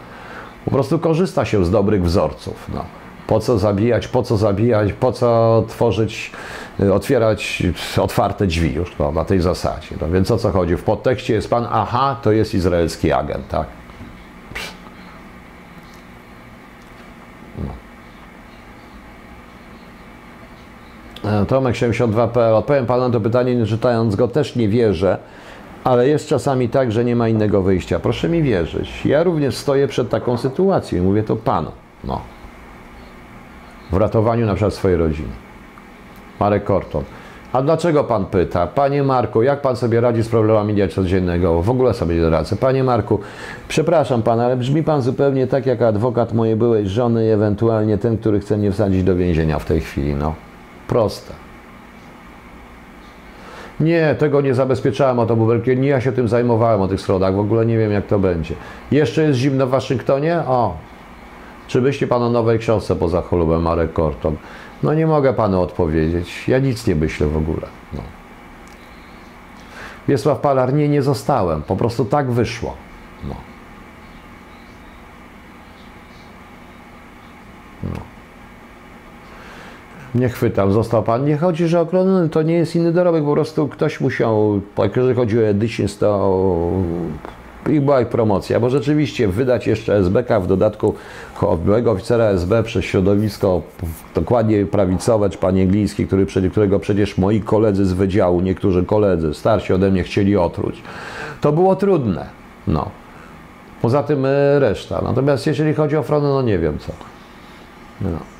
Po 0.65 0.71
prostu 0.71 0.99
korzysta 0.99 1.45
się 1.45 1.65
z 1.65 1.71
dobrych 1.71 2.03
wzorców. 2.03 2.69
No. 2.73 3.02
Po 3.27 3.39
co 3.39 3.57
zabijać, 3.57 4.07
po 4.07 4.23
co 4.23 4.37
zabijać, 4.37 4.93
po 4.93 5.11
co 5.11 5.63
tworzyć, 5.67 6.31
y, 6.79 6.93
otwierać 6.93 7.63
otwarte 7.97 8.47
drzwi 8.47 8.73
już 8.73 8.99
no, 8.99 9.11
na 9.11 9.25
tej 9.25 9.41
zasadzie. 9.41 9.95
No, 10.01 10.07
więc 10.07 10.31
o 10.31 10.37
co 10.37 10.51
chodzi? 10.51 10.77
W 10.77 10.83
podtekście 10.83 11.33
jest 11.33 11.49
pan, 11.49 11.67
aha, 11.71 12.15
to 12.21 12.31
jest 12.31 12.53
izraelski 12.53 13.11
agent, 13.11 13.47
tak? 13.47 13.67
Psz. 14.53 14.71
No. 21.23 21.31
E, 21.31 21.45
Tomek 21.45 21.75
72.pl. 21.75 22.53
Odpowiem 22.53 22.85
panu 22.85 23.03
na 23.03 23.09
to 23.09 23.21
pytanie, 23.21 23.55
nie 23.55 23.65
czytając 23.65 24.15
go, 24.15 24.27
też 24.27 24.55
nie 24.55 24.69
wierzę, 24.69 25.17
ale 25.83 26.07
jest 26.07 26.27
czasami 26.27 26.69
tak, 26.69 26.91
że 26.91 27.05
nie 27.05 27.15
ma 27.15 27.27
innego 27.27 27.61
wyjścia. 27.61 27.99
Proszę 27.99 28.29
mi 28.29 28.43
wierzyć. 28.43 29.05
Ja 29.05 29.23
również 29.23 29.55
stoję 29.55 29.87
przed 29.87 30.09
taką 30.09 30.37
sytuacją 30.37 30.99
i 30.99 31.01
mówię 31.01 31.23
to 31.23 31.35
panu. 31.35 31.71
No. 32.03 32.32
W 33.93 33.97
ratowaniu 33.97 34.45
na 34.45 34.53
przykład 34.53 34.73
swojej 34.73 34.97
rodziny. 34.97 35.29
Marek 36.39 36.63
Korton. 36.63 37.03
A 37.53 37.61
dlaczego 37.61 38.03
pan 38.03 38.25
pyta? 38.25 38.67
Panie 38.67 39.03
Marku, 39.03 39.43
jak 39.43 39.61
pan 39.61 39.75
sobie 39.75 40.01
radzi 40.01 40.23
z 40.23 40.29
problemami 40.29 40.73
dnia 40.73 40.87
codziennego? 40.87 41.61
W 41.61 41.69
ogóle 41.69 41.93
sobie 41.93 42.15
nie 42.15 42.29
radzę. 42.29 42.55
Panie 42.55 42.83
Marku, 42.83 43.19
przepraszam 43.67 44.21
pana, 44.21 44.45
ale 44.45 44.57
brzmi 44.57 44.83
pan 44.83 45.01
zupełnie 45.01 45.47
tak 45.47 45.65
jak 45.65 45.81
adwokat 45.81 46.33
mojej 46.33 46.55
byłej 46.55 46.87
żony 46.87 47.25
i 47.25 47.29
ewentualnie 47.29 47.97
ten, 47.97 48.17
który 48.17 48.39
chce 48.39 48.57
mnie 48.57 48.71
wsadzić 48.71 49.03
do 49.03 49.15
więzienia 49.15 49.59
w 49.59 49.65
tej 49.65 49.81
chwili. 49.81 50.15
No, 50.15 50.33
proste. 50.87 51.33
Nie, 53.79 54.15
tego 54.19 54.41
nie 54.41 54.53
zabezpieczałem 54.53 55.19
o 55.19 55.25
to 55.25 55.35
bubelki. 55.35 55.77
Nie 55.77 55.87
ja 55.87 56.01
się 56.01 56.11
tym 56.11 56.27
zajmowałem 56.27 56.81
o 56.81 56.87
tych 56.87 57.01
stronach. 57.01 57.35
W 57.35 57.39
ogóle 57.39 57.65
nie 57.65 57.77
wiem, 57.77 57.91
jak 57.91 58.07
to 58.07 58.19
będzie. 58.19 58.55
Jeszcze 58.91 59.23
jest 59.23 59.39
zimno 59.39 59.67
w 59.67 59.69
Waszyngtonie? 59.69 60.39
O, 60.47 60.77
czy 61.73 61.81
myśli 61.81 62.07
Pan 62.07 62.23
o 62.23 62.29
nowej 62.29 62.59
książce 62.59 62.95
poza 62.95 63.21
cholubem 63.21 63.61
Marek 63.61 63.93
Korton? 63.93 64.35
No 64.83 64.93
nie 64.93 65.07
mogę 65.07 65.33
Panu 65.33 65.61
odpowiedzieć. 65.61 66.47
Ja 66.47 66.59
nic 66.59 66.87
nie 66.87 66.95
myślę 66.95 67.27
w 67.27 67.37
ogóle. 67.37 67.67
No. 67.93 68.01
Wiesław 70.07 70.39
Palar, 70.39 70.73
nie, 70.73 70.89
nie 70.89 71.01
zostałem. 71.01 71.61
Po 71.61 71.75
prostu 71.75 72.05
tak 72.05 72.31
wyszło. 72.31 72.75
No. 73.23 73.35
No. 77.83 77.99
Nie 80.15 80.29
chwytam, 80.29 80.71
został 80.71 81.03
Pan. 81.03 81.25
Nie 81.25 81.37
chodzi, 81.37 81.67
że 81.67 81.81
okrąglony 81.81 82.29
to 82.29 82.41
nie 82.41 82.53
jest 82.53 82.75
inny 82.75 82.91
dorobek, 82.91 83.23
po 83.23 83.33
prostu 83.33 83.67
ktoś 83.67 84.01
musiał, 84.01 84.61
jeżeli 84.95 85.15
chodzi 85.15 85.39
o 85.39 85.41
editions, 85.41 85.97
to 85.97 86.71
i 87.69 87.81
była 87.81 88.01
ich 88.01 88.07
promocja, 88.07 88.59
bo 88.59 88.69
rzeczywiście 88.69 89.27
wydać 89.27 89.67
jeszcze 89.67 89.95
SBK, 89.95 90.39
w 90.39 90.47
dodatku 90.47 90.93
byłego 91.65 91.91
oficera 91.91 92.25
SB 92.25 92.63
przez 92.63 92.85
środowisko 92.85 93.61
dokładnie 94.15 94.65
prawicowe, 94.65 95.29
czy 95.29 95.37
pan 95.37 95.57
Jegliński, 95.57 96.07
który, 96.07 96.25
którego 96.51 96.79
przecież 96.79 97.17
moi 97.17 97.41
koledzy 97.41 97.85
z 97.85 97.93
wydziału, 97.93 98.41
niektórzy 98.41 98.83
koledzy 98.83 99.33
starsi 99.33 99.73
ode 99.73 99.91
mnie 99.91 100.03
chcieli 100.03 100.37
otruć. 100.37 100.81
To 101.41 101.51
było 101.51 101.75
trudne. 101.75 102.25
No. 102.67 102.89
Poza 103.81 104.03
tym 104.03 104.25
e, 104.25 104.59
reszta. 104.59 105.01
Natomiast 105.01 105.47
jeżeli 105.47 105.73
chodzi 105.73 105.97
o 105.97 106.03
Fronę, 106.03 106.27
no 106.27 106.41
nie 106.41 106.59
wiem 106.59 106.79
co. 106.79 106.93
No. 108.01 108.32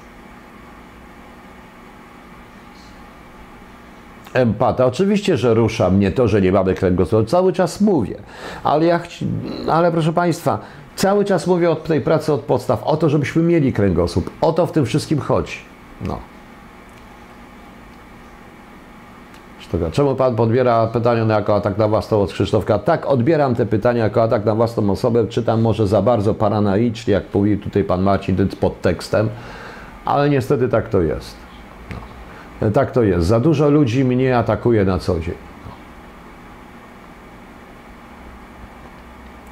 Empata. 4.34 4.86
Oczywiście, 4.86 5.38
że 5.38 5.54
rusza 5.54 5.90
mnie 5.90 6.12
to, 6.12 6.28
że 6.28 6.42
nie 6.42 6.52
mamy 6.52 6.74
kręgosłupa. 6.74 7.30
Cały 7.30 7.54
czas 7.54 7.82
mówię. 7.82 8.16
Ale, 8.64 8.86
ja 8.86 9.00
chci... 9.00 9.28
ale 9.72 9.92
proszę 9.92 10.14
Państwa, 10.14 10.60
cały 10.96 11.26
czas 11.26 11.48
mówię 11.48 11.72
o 11.72 11.76
tej 11.76 12.02
pracy 12.02 12.34
od 12.34 12.42
podstaw, 12.42 12.84
o 12.84 12.98
to, 12.98 13.10
żebyśmy 13.10 13.44
mieli 13.44 13.74
kręgosłup. 13.74 14.30
O 14.42 14.54
to 14.54 14.66
w 14.66 14.72
tym 14.72 14.86
wszystkim 14.86 15.20
chodzi. 15.20 15.58
No. 16.08 16.18
Czemu 19.92 20.16
Pan 20.16 20.36
podbiera 20.36 20.88
pytania 20.88 21.36
jako 21.36 21.56
atak 21.56 21.78
na 21.78 21.88
własną 21.88 22.22
od 22.22 22.34
Krzysztofka? 22.34 22.80
Tak, 22.80 23.06
odbieram 23.06 23.56
te 23.56 23.66
pytania 23.66 24.04
jako 24.04 24.24
atak 24.24 24.46
na 24.46 24.56
własną 24.56 24.92
osobę. 24.92 25.28
Czytam 25.28 25.62
może 25.62 25.88
za 25.88 26.02
bardzo 26.02 26.34
paranaicznie, 26.34 27.14
jak 27.14 27.24
mówi 27.34 27.58
tutaj 27.58 27.84
Pan 27.84 28.02
Marcin 28.02 28.48
pod 28.60 28.82
tekstem, 28.82 29.30
ale 30.06 30.30
niestety 30.30 30.70
tak 30.70 30.90
to 30.90 31.02
jest. 31.02 31.43
Tak 32.72 32.92
to 32.92 33.04
jest. 33.04 33.28
Za 33.28 33.40
dużo 33.40 33.70
ludzi 33.70 34.06
mnie 34.06 34.38
atakuje 34.38 34.86
na 34.86 35.00
co 35.00 35.20
dzień. 35.20 35.36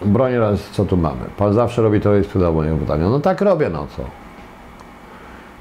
Broń 0.06 0.38
raz, 0.38 0.70
co 0.72 0.86
tu 0.86 0.98
mamy? 0.98 1.26
Pan 1.38 1.54
zawsze 1.54 1.82
robi 1.82 2.02
to, 2.02 2.14
jest 2.14 2.38
do 2.38 2.52
mojego 2.52 2.78
pytania. 2.78 3.10
No 3.10 3.20
tak 3.20 3.42
robię, 3.42 3.70
no 3.70 3.88
co? 3.98 4.04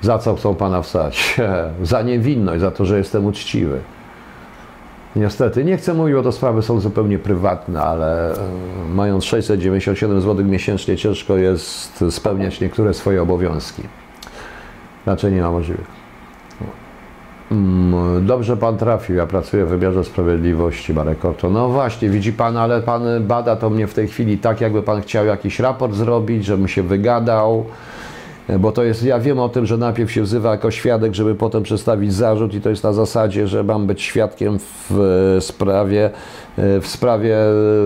Za 0.01 0.19
co 0.19 0.35
chcą 0.35 0.55
pana 0.55 0.83
wstać? 0.83 1.41
za 1.83 2.03
niewinność, 2.03 2.61
za 2.61 2.71
to, 2.71 2.85
że 2.85 2.99
jestem 2.99 3.27
uczciwy. 3.27 3.81
Niestety, 5.17 5.65
nie 5.65 5.77
chcę 5.77 5.95
mówić, 5.95 6.15
bo 6.15 6.23
to 6.23 6.33
sprawy 6.33 6.63
są 6.63 6.81
zupełnie 6.81 7.19
prywatne, 7.19 7.83
ale 7.83 8.33
e, 8.33 8.37
mając 8.89 9.25
697 9.25 10.21
zł 10.21 10.45
miesięcznie 10.45 10.97
ciężko 10.97 11.37
jest 11.37 12.05
spełniać 12.11 12.61
niektóre 12.61 12.95
swoje 12.95 13.23
obowiązki. 13.23 13.83
Raczej 15.07 15.33
nie 15.33 15.43
ma 15.43 15.51
możliwości. 15.51 16.00
Mm, 17.51 18.27
Dobrze 18.27 18.57
pan 18.57 18.77
trafił, 18.77 19.17
ja 19.17 19.27
pracuję 19.27 19.65
w 19.65 19.69
wymiarze 19.69 20.05
sprawiedliwości, 20.05 20.95
Marek 20.95 21.25
Orto. 21.25 21.51
No 21.51 21.69
właśnie, 21.69 22.09
widzi 22.09 22.33
pan, 22.33 22.57
ale 22.57 22.83
pan 22.83 23.03
bada 23.21 23.57
to 23.57 23.71
mnie 23.71 23.87
w 23.87 23.95
tej 23.95 24.09
chwili 24.09 24.39
tak, 24.39 24.61
jakby 24.61 24.83
pan 24.83 25.03
chciał 25.03 25.27
jakiś 25.27 25.61
raport 25.61 25.95
zrobić, 25.95 26.45
żebym 26.45 26.69
się 26.69 26.83
wygadał, 26.83 27.65
bo 28.59 28.73
to 28.73 28.85
jest, 28.85 29.05
ja 29.05 29.19
wiem 29.19 29.39
o 29.39 29.49
tym, 29.49 29.67
że 29.67 29.77
najpierw 29.77 30.13
się 30.13 30.23
wzywa 30.23 30.51
jako 30.51 30.71
świadek, 30.71 31.15
żeby 31.15 31.35
potem 31.35 31.63
przedstawić 31.63 32.13
zarzut 32.13 32.55
i 32.55 32.61
to 32.61 32.71
jest 32.71 32.85
na 32.85 32.93
zasadzie, 32.93 33.49
że 33.49 33.65
mam 33.65 33.87
być 33.87 34.03
świadkiem 34.03 34.59
w 34.59 35.01
e, 35.37 35.41
sprawie, 35.41 36.11
e, 36.59 36.81
w 36.81 36.87
sprawie 36.87 37.37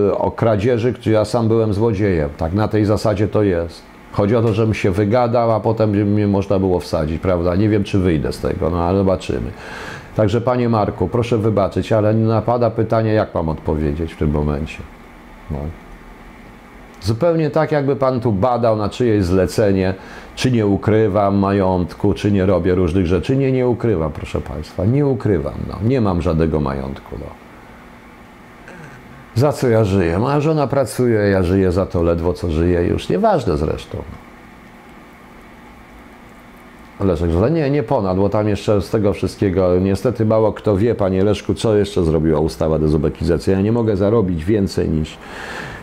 e, 0.09 0.17
o 0.17 0.31
kradzieży, 0.31 0.91
gdzie 0.91 1.11
ja 1.11 1.25
sam 1.25 1.47
byłem 1.47 1.73
złodziejem. 1.73 2.29
Tak, 2.37 2.53
na 2.53 2.67
tej 2.67 2.85
zasadzie 2.85 3.27
to 3.27 3.43
jest. 3.43 3.94
Chodzi 4.15 4.35
o 4.35 4.41
to, 4.41 4.53
żebym 4.53 4.73
się 4.73 4.91
wygadał, 4.91 5.51
a 5.51 5.59
potem 5.59 5.89
mnie 5.89 6.27
można 6.27 6.59
było 6.59 6.79
wsadzić, 6.79 7.21
prawda? 7.21 7.55
Nie 7.55 7.69
wiem, 7.69 7.83
czy 7.83 7.99
wyjdę 7.99 8.33
z 8.33 8.39
tego, 8.39 8.69
no 8.69 8.83
ale 8.83 8.97
zobaczymy. 8.97 9.51
Także 10.15 10.41
panie 10.41 10.69
Marku, 10.69 11.07
proszę 11.07 11.37
wybaczyć, 11.37 11.91
ale 11.91 12.13
napada 12.13 12.69
pytanie, 12.69 13.13
jak 13.13 13.35
mam 13.35 13.49
odpowiedzieć 13.49 14.13
w 14.13 14.17
tym 14.17 14.31
momencie. 14.31 14.77
No. 15.51 15.57
Zupełnie 17.01 17.49
tak, 17.49 17.71
jakby 17.71 17.95
pan 17.95 18.19
tu 18.19 18.31
badał 18.31 18.75
na 18.77 18.89
czyjeś 18.89 19.23
zlecenie, 19.23 19.93
czy 20.35 20.51
nie 20.51 20.67
ukrywam 20.67 21.37
majątku, 21.37 22.13
czy 22.13 22.31
nie 22.31 22.45
robię 22.45 22.75
różnych 22.75 23.05
rzeczy. 23.05 23.37
Nie, 23.37 23.51
nie 23.51 23.67
ukrywam, 23.67 24.11
proszę 24.11 24.41
państwa, 24.41 24.85
nie 24.85 25.05
ukrywam. 25.05 25.53
No. 25.67 25.75
Nie 25.87 26.01
mam 26.01 26.21
żadnego 26.21 26.59
majątku. 26.59 27.15
No. 27.19 27.44
Za 29.35 29.51
co 29.51 29.67
ja 29.69 29.83
żyję? 29.83 30.19
Moja 30.19 30.39
żona 30.39 30.67
pracuje, 30.67 31.19
ja 31.19 31.43
żyję 31.43 31.71
za 31.71 31.85
to 31.85 32.03
ledwo 32.03 32.33
co 32.33 32.51
żyję, 32.51 32.83
już 32.83 33.09
nieważne 33.09 33.57
zresztą. 33.57 33.97
Leszek, 36.99 37.31
że 37.31 37.51
nie, 37.51 37.69
nie 37.69 37.83
ponad, 37.83 38.17
bo 38.17 38.29
tam 38.29 38.47
jeszcze 38.47 38.81
z 38.81 38.89
tego 38.89 39.13
wszystkiego, 39.13 39.79
niestety 39.79 40.25
mało 40.25 40.53
kto 40.53 40.77
wie, 40.77 40.95
panie 40.95 41.23
Leszku, 41.23 41.53
co 41.53 41.75
jeszcze 41.75 42.03
zrobiła 42.03 42.39
ustawa 42.39 42.79
dezubekizacji. 42.79 43.53
Ja 43.53 43.61
nie 43.61 43.71
mogę 43.71 43.97
zarobić 43.97 44.45
więcej 44.45 44.89
niż 44.89 45.17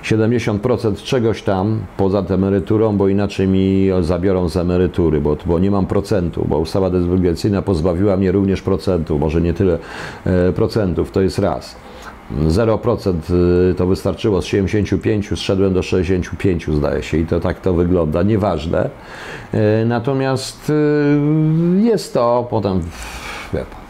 70% 0.03 1.03
czegoś 1.03 1.43
tam 1.43 1.81
poza 1.97 2.25
emeryturą, 2.29 2.97
bo 2.97 3.09
inaczej 3.09 3.49
mi 3.49 3.89
zabiorą 4.01 4.49
z 4.49 4.57
emerytury, 4.57 5.21
bo, 5.21 5.37
bo 5.47 5.59
nie 5.59 5.71
mam 5.71 5.87
procentu, 5.87 6.47
bo 6.49 6.59
ustawa 6.59 6.91
dezubekizacyjna 6.91 7.63
pozbawiła 7.63 8.17
mnie 8.17 8.33
również 8.33 8.63
procentu, 8.63 9.19
może 9.19 9.41
nie 9.41 9.55
tyle 9.55 9.79
e, 10.25 10.53
procentów, 10.53 11.11
to 11.11 11.21
jest 11.21 11.39
raz. 11.39 11.77
0% 12.49 13.15
y, 13.71 13.75
to 13.75 13.87
wystarczyło, 13.87 14.43
z 14.43 14.45
75 14.45 15.31
zszedłem 15.35 15.75
do 15.75 15.83
65 15.83 16.67
zdaje 16.67 17.03
się 17.03 17.19
i 17.19 17.27
to 17.27 17.41
tak 17.41 17.61
to 17.61 17.75
wygląda, 17.75 18.23
nieważne. 18.23 18.91
Y, 19.55 19.59
Natomiast 19.87 20.71
y, 20.71 21.83
jest 21.83 22.15
to 22.15 22.47
potem, 22.51 22.81
wie 23.53 23.59
pan, 23.59 23.83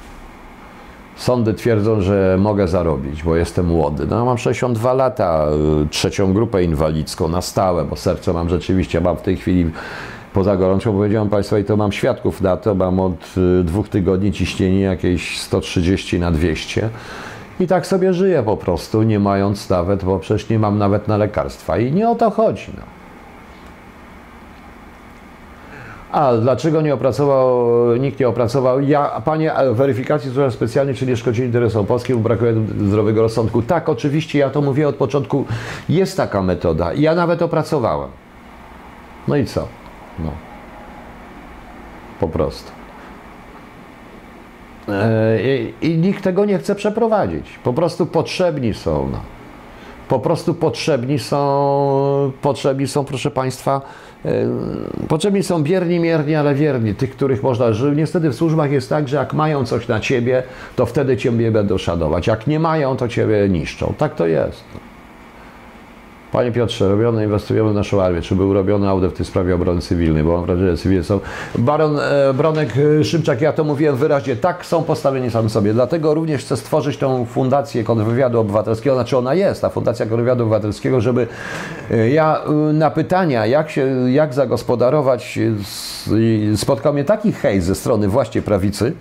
sądy 1.17 1.55
twierdzą, 1.55 2.01
że 2.01 2.37
mogę 2.41 2.69
zarobić, 2.69 3.23
bo 3.23 3.37
jestem 3.37 3.67
młody. 3.67 4.07
No 4.11 4.25
mam 4.25 4.39
62 4.39 4.93
lata, 4.93 5.47
trzecią 5.91 6.33
grupę 6.33 6.65
inwalidzką 6.65 7.29
na 7.29 7.43
stałe, 7.43 7.85
bo 7.85 7.97
serce 7.97 8.33
mam 8.33 8.49
rzeczywiście, 8.49 9.01
mam 9.01 9.17
w 9.17 9.23
tej 9.23 9.37
chwili 9.37 9.71
poza 10.33 10.57
gorączką, 10.57 10.93
powiedziałem 10.93 11.29
Państwu, 11.29 11.57
i 11.57 11.65
to 11.65 11.77
mam 11.77 11.93
świadków 11.93 12.41
na 12.41 12.57
to, 12.57 12.75
mam 12.75 13.01
od 13.01 13.35
dwóch 13.65 13.89
tygodni 13.89 14.33
ciśnienie 14.33 14.81
jakieś 14.81 15.39
130 15.39 16.19
na 16.19 16.31
200. 16.31 16.89
I 17.63 17.67
tak 17.67 17.87
sobie 17.87 18.15
żyję 18.15 18.43
po 18.43 18.57
prostu, 18.57 19.03
nie 19.03 19.19
mając 19.19 19.71
nawet, 19.71 20.05
bo 20.05 20.19
przecież 20.19 20.49
nie 20.49 20.59
mam 20.59 20.79
nawet 20.79 21.09
na 21.09 21.17
lekarstwa. 21.17 21.79
I 21.79 21.93
nie 21.93 22.09
o 22.09 22.15
to 22.15 22.31
chodzi. 22.31 22.73
No. 22.77 22.83
A 26.13 26.37
dlaczego 26.37 26.81
nie 26.81 26.95
opracował, 26.95 27.67
nikt 27.97 28.21
nie 28.21 28.29
opracował? 28.29 28.81
Ja, 28.81 29.23
panie, 29.25 29.55
e, 29.55 29.75
weryfikacji 29.75 30.31
służb 30.31 30.57
specjalnych, 30.57 30.99
czyli 30.99 31.11
nie 31.11 31.17
szkodzi 31.17 31.43
interesom 31.43 31.87
polskim, 31.87 32.23
brakuje 32.23 32.55
zdrowego 32.87 33.23
rozsądku. 33.23 33.63
Tak, 33.63 33.89
oczywiście, 33.89 34.39
ja 34.39 34.51
to 34.51 34.61
mówię 34.61 34.89
od 34.89 34.97
początku, 34.97 35.45
jest 35.89 36.17
taka 36.17 36.43
metoda. 36.43 36.93
Ja 36.93 37.15
nawet 37.15 37.43
opracowałem. 37.43 38.11
No 39.29 39.37
i 39.37 39.47
co? 39.47 39.69
No. 40.19 40.31
Po 42.21 42.29
prostu. 42.29 42.82
E, 44.89 45.39
I, 45.83 45.99
nikt 45.99 46.25
tego 46.25 46.45
nie 46.45 46.59
chce 46.59 46.75
przeprowadzić. 46.75 47.59
Po 47.65 47.73
prostu 47.73 48.07
potrzebni 48.07 48.75
są. 48.75 49.09
No. 49.13 49.21
Po 50.09 50.19
prostu 50.19 50.55
potrzebni 50.55 51.19
są, 51.19 52.33
potrzebni 52.43 52.89
są, 52.89 53.05
proszę 53.05 53.31
Państwa, 53.31 53.81
e, 54.25 54.31
potrzebni 55.09 55.43
są 55.43 55.63
bierni, 55.63 56.01
mierni, 56.01 56.35
ale 56.35 56.55
wierni, 56.55 56.95
tych, 56.95 57.11
których 57.11 57.43
można. 57.43 57.73
Że 57.73 57.97
niestety 57.97 58.31
w 58.31 58.35
służbach 58.35 58.73
jest 58.73 58.89
tak, 58.89 59.09
że 59.09 59.17
jak 59.17 59.35
mają 59.35 59.65
coś 59.65 59.89
na 59.89 60.01
Ciebie, 60.01 60.43
to 60.77 60.87
wtedy 60.87 61.17
Ciebie 61.17 61.51
będą 61.51 61.79
szanować. 61.79 62.27
Jak 62.27 62.47
nie 62.47 62.61
mają, 62.61 62.97
to 62.97 63.09
Ciebie 63.09 63.49
niszczą. 63.49 63.95
Tak 63.99 64.15
to 64.15 64.27
jest. 64.27 64.65
Panie 66.33 66.53
Piotrze, 66.53 66.89
robione, 66.89 67.25
inwestujemy 67.25 67.71
w 67.71 67.75
naszą 67.75 68.03
armię. 68.03 68.23
Czy 68.23 68.35
był 68.35 68.53
robiony 68.53 68.89
audyt 68.89 69.13
w 69.13 69.17
tej 69.17 69.27
sprawie 69.27 69.55
obrony 69.55 69.81
cywilnej? 69.81 70.25
Bo 70.25 70.33
mam 70.33 70.47
wrażenie, 70.47 70.71
że 70.71 70.77
cywile 70.77 71.05
są... 71.05 71.21
Baron 71.59 71.99
e, 71.99 72.35
Bronek 72.35 72.69
e, 73.01 73.05
Szymczak, 73.05 73.41
ja 73.41 73.53
to 73.53 73.65
mówiłem 73.65 73.97
wyraźnie, 73.97 74.37
tak, 74.37 74.67
są 74.67 74.83
postawieni 74.83 75.31
sami 75.31 75.51
sobie. 75.51 75.73
Dlatego 75.73 76.15
również 76.15 76.43
chcę 76.43 76.57
stworzyć 76.57 76.97
tą 76.97 77.25
fundację 77.25 77.85
kontrwywiadu 77.85 78.41
obywatelskiego, 78.41 78.97
znaczy 78.97 79.19
ona 79.19 79.35
jest, 79.35 79.63
ta 79.63 79.69
fundacja 79.69 80.07
kontrwywiadu 80.07 80.43
obywatelskiego, 80.43 81.01
żeby 81.01 81.27
e, 81.91 82.11
ja 82.11 82.41
e, 82.45 82.53
na 82.73 82.91
pytania, 82.91 83.47
jak 83.47 83.71
się, 83.71 84.11
jak 84.11 84.35
zagospodarować, 84.35 85.39
spotkał 86.57 86.93
mnie 86.93 87.05
taki 87.05 87.33
hejt 87.33 87.65
ze 87.65 87.75
strony 87.75 88.09
właśnie 88.09 88.43
prawicy, 88.43 88.93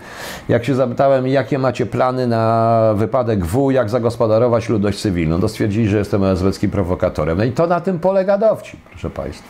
jak 0.49 0.66
się 0.66 0.76
zapytałem, 0.76 1.28
jakie 1.28 1.60
macie 1.60 1.86
plany 1.86 2.28
na 2.28 2.94
wypadek 2.95 3.45
W, 3.45 3.72
jak 3.72 3.90
zagospodarować 3.90 4.70
ludność 4.70 5.02
cywilną, 5.02 5.41
to 5.41 5.48
stwierdzili, 5.48 5.88
że 5.88 5.98
jestem 5.98 6.24
esbeckim 6.24 6.72
prowokatorem. 6.72 7.20
No 7.26 7.43
i 7.43 7.52
to 7.52 7.68
na 7.68 7.81
tym 7.81 7.99
polega 7.99 8.38
dowcip, 8.38 8.80
proszę 8.89 9.10
Państwa. 9.10 9.49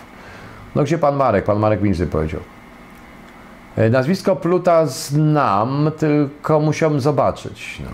No 0.76 0.84
gdzie 0.84 0.98
pan 0.98 1.15
Marek? 1.15 1.45
Pan 1.45 1.60
Marek 1.60 1.81
nie 1.81 2.06
powiedział. 2.06 2.41
E, 3.76 3.89
Nazwisko 3.89 4.35
Pluta 4.35 4.85
znam, 4.85 5.91
tylko 5.98 6.60
musiałbym 6.60 6.99
zobaczyć. 6.99 7.81
No. 7.84 7.91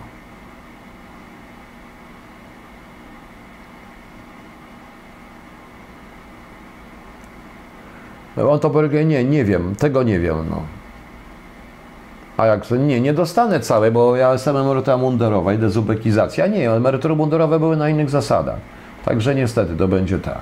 No, 8.38 8.52
On 8.52 8.60
to 8.60 8.70
powiedział, 8.70 9.04
nie, 9.04 9.24
nie 9.24 9.46
wiem, 9.46 9.76
tego 9.76 10.04
nie 10.04 10.20
wiem. 10.20 10.46
No. 10.50 10.62
A 12.38 12.46
jak 12.46 12.66
to? 12.66 12.76
Nie, 12.76 13.02
nie 13.02 13.14
dostanę 13.14 13.60
całej, 13.60 13.92
bo 13.92 14.16
ja 14.16 14.34
jestem 14.34 14.58
emerytura 14.58 14.98
mundurowa 14.98 15.54
i 15.54 15.58
dezubekizacja. 15.58 16.48
Nie, 16.48 16.72
emerytury 16.72 17.16
mundurowe 17.16 17.60
były 17.60 17.78
na 17.78 17.90
innych 17.90 18.10
zasadach. 18.10 18.60
Także 19.08 19.36
niestety 19.36 19.76
to 19.76 19.88
będzie 19.88 20.20
tak. 20.20 20.42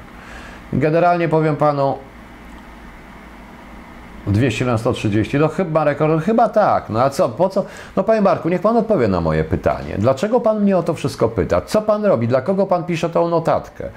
Generalnie 0.74 1.30
powiem 1.30 1.56
panu 1.56 1.98
200 4.28 4.66
na 4.66 4.78
130, 4.78 5.40
no 5.40 5.48
chyba 5.48 5.84
rekord, 5.84 6.24
chyba 6.24 6.50
tak. 6.50 6.90
No 6.90 7.02
a 7.02 7.10
co, 7.10 7.30
po 7.30 7.50
co? 7.50 7.66
No 7.96 8.04
panie 8.04 8.22
Marku, 8.22 8.50
niech 8.50 8.62
pan 8.62 8.78
odpowie 8.78 9.08
na 9.08 9.22
moje 9.22 9.44
pytanie. 9.44 9.96
Dlaczego 9.98 10.40
pan 10.40 10.62
mnie 10.62 10.78
o 10.78 10.84
to 10.84 10.94
wszystko 10.94 11.30
pyta? 11.30 11.62
Co 11.62 11.82
pan 11.82 12.06
robi? 12.06 12.28
Dla 12.28 12.42
kogo 12.42 12.66
pan 12.66 12.84
pisze 12.84 13.10
tą 13.10 13.30
notatkę? 13.30 13.90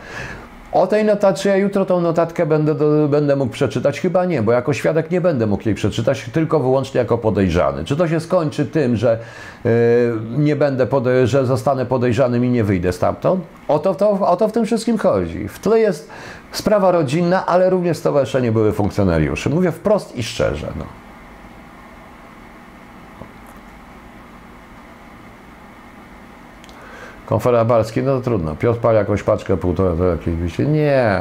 O 0.72 0.86
tej 0.86 1.04
notatce, 1.04 1.48
ja 1.48 1.56
jutro 1.56 1.84
tą 1.84 2.00
notatkę 2.00 2.46
będę, 2.46 2.74
do, 2.74 3.08
będę 3.08 3.36
mógł 3.36 3.52
przeczytać? 3.52 4.00
Chyba 4.00 4.24
nie, 4.24 4.42
bo 4.42 4.52
jako 4.52 4.72
świadek 4.72 5.10
nie 5.10 5.20
będę 5.20 5.46
mógł 5.46 5.62
jej 5.66 5.74
przeczytać, 5.74 6.30
tylko 6.32 6.60
wyłącznie 6.60 6.98
jako 6.98 7.18
podejrzany. 7.18 7.84
Czy 7.84 7.96
to 7.96 8.08
się 8.08 8.20
skończy 8.20 8.66
tym, 8.66 8.96
że 8.96 9.18
yy, 9.64 9.70
nie 10.38 10.56
będę 10.56 10.86
podej- 10.86 11.26
że 11.26 11.46
zostanę 11.46 11.86
podejrzanym 11.86 12.44
i 12.44 12.50
nie 12.50 12.64
wyjdę 12.64 12.92
stamtąd? 12.92 13.44
O 13.68 13.78
to, 13.78 13.94
to, 13.94 14.10
o 14.10 14.36
to 14.36 14.48
w 14.48 14.52
tym 14.52 14.64
wszystkim 14.66 14.98
chodzi. 14.98 15.48
W 15.48 15.58
tle 15.58 15.80
jest 15.80 16.10
sprawa 16.52 16.90
rodzinna, 16.92 17.46
ale 17.46 17.70
również 17.70 17.96
stowarzyszenie 17.96 18.52
były 18.52 18.72
funkcjonariuszy. 18.72 19.50
Mówię 19.50 19.72
wprost 19.72 20.16
i 20.16 20.22
szczerze. 20.22 20.66
No. 20.78 20.84
Konferabalski, 27.28 28.02
no 28.02 28.16
to 28.16 28.20
trudno. 28.20 28.56
Piotr 28.56 28.80
pali 28.80 28.96
jakąś 28.96 29.22
paczkę 29.22 29.56
półtora, 29.56 29.94
to 29.96 30.04
jakieś. 30.04 30.58
Nie. 30.58 31.20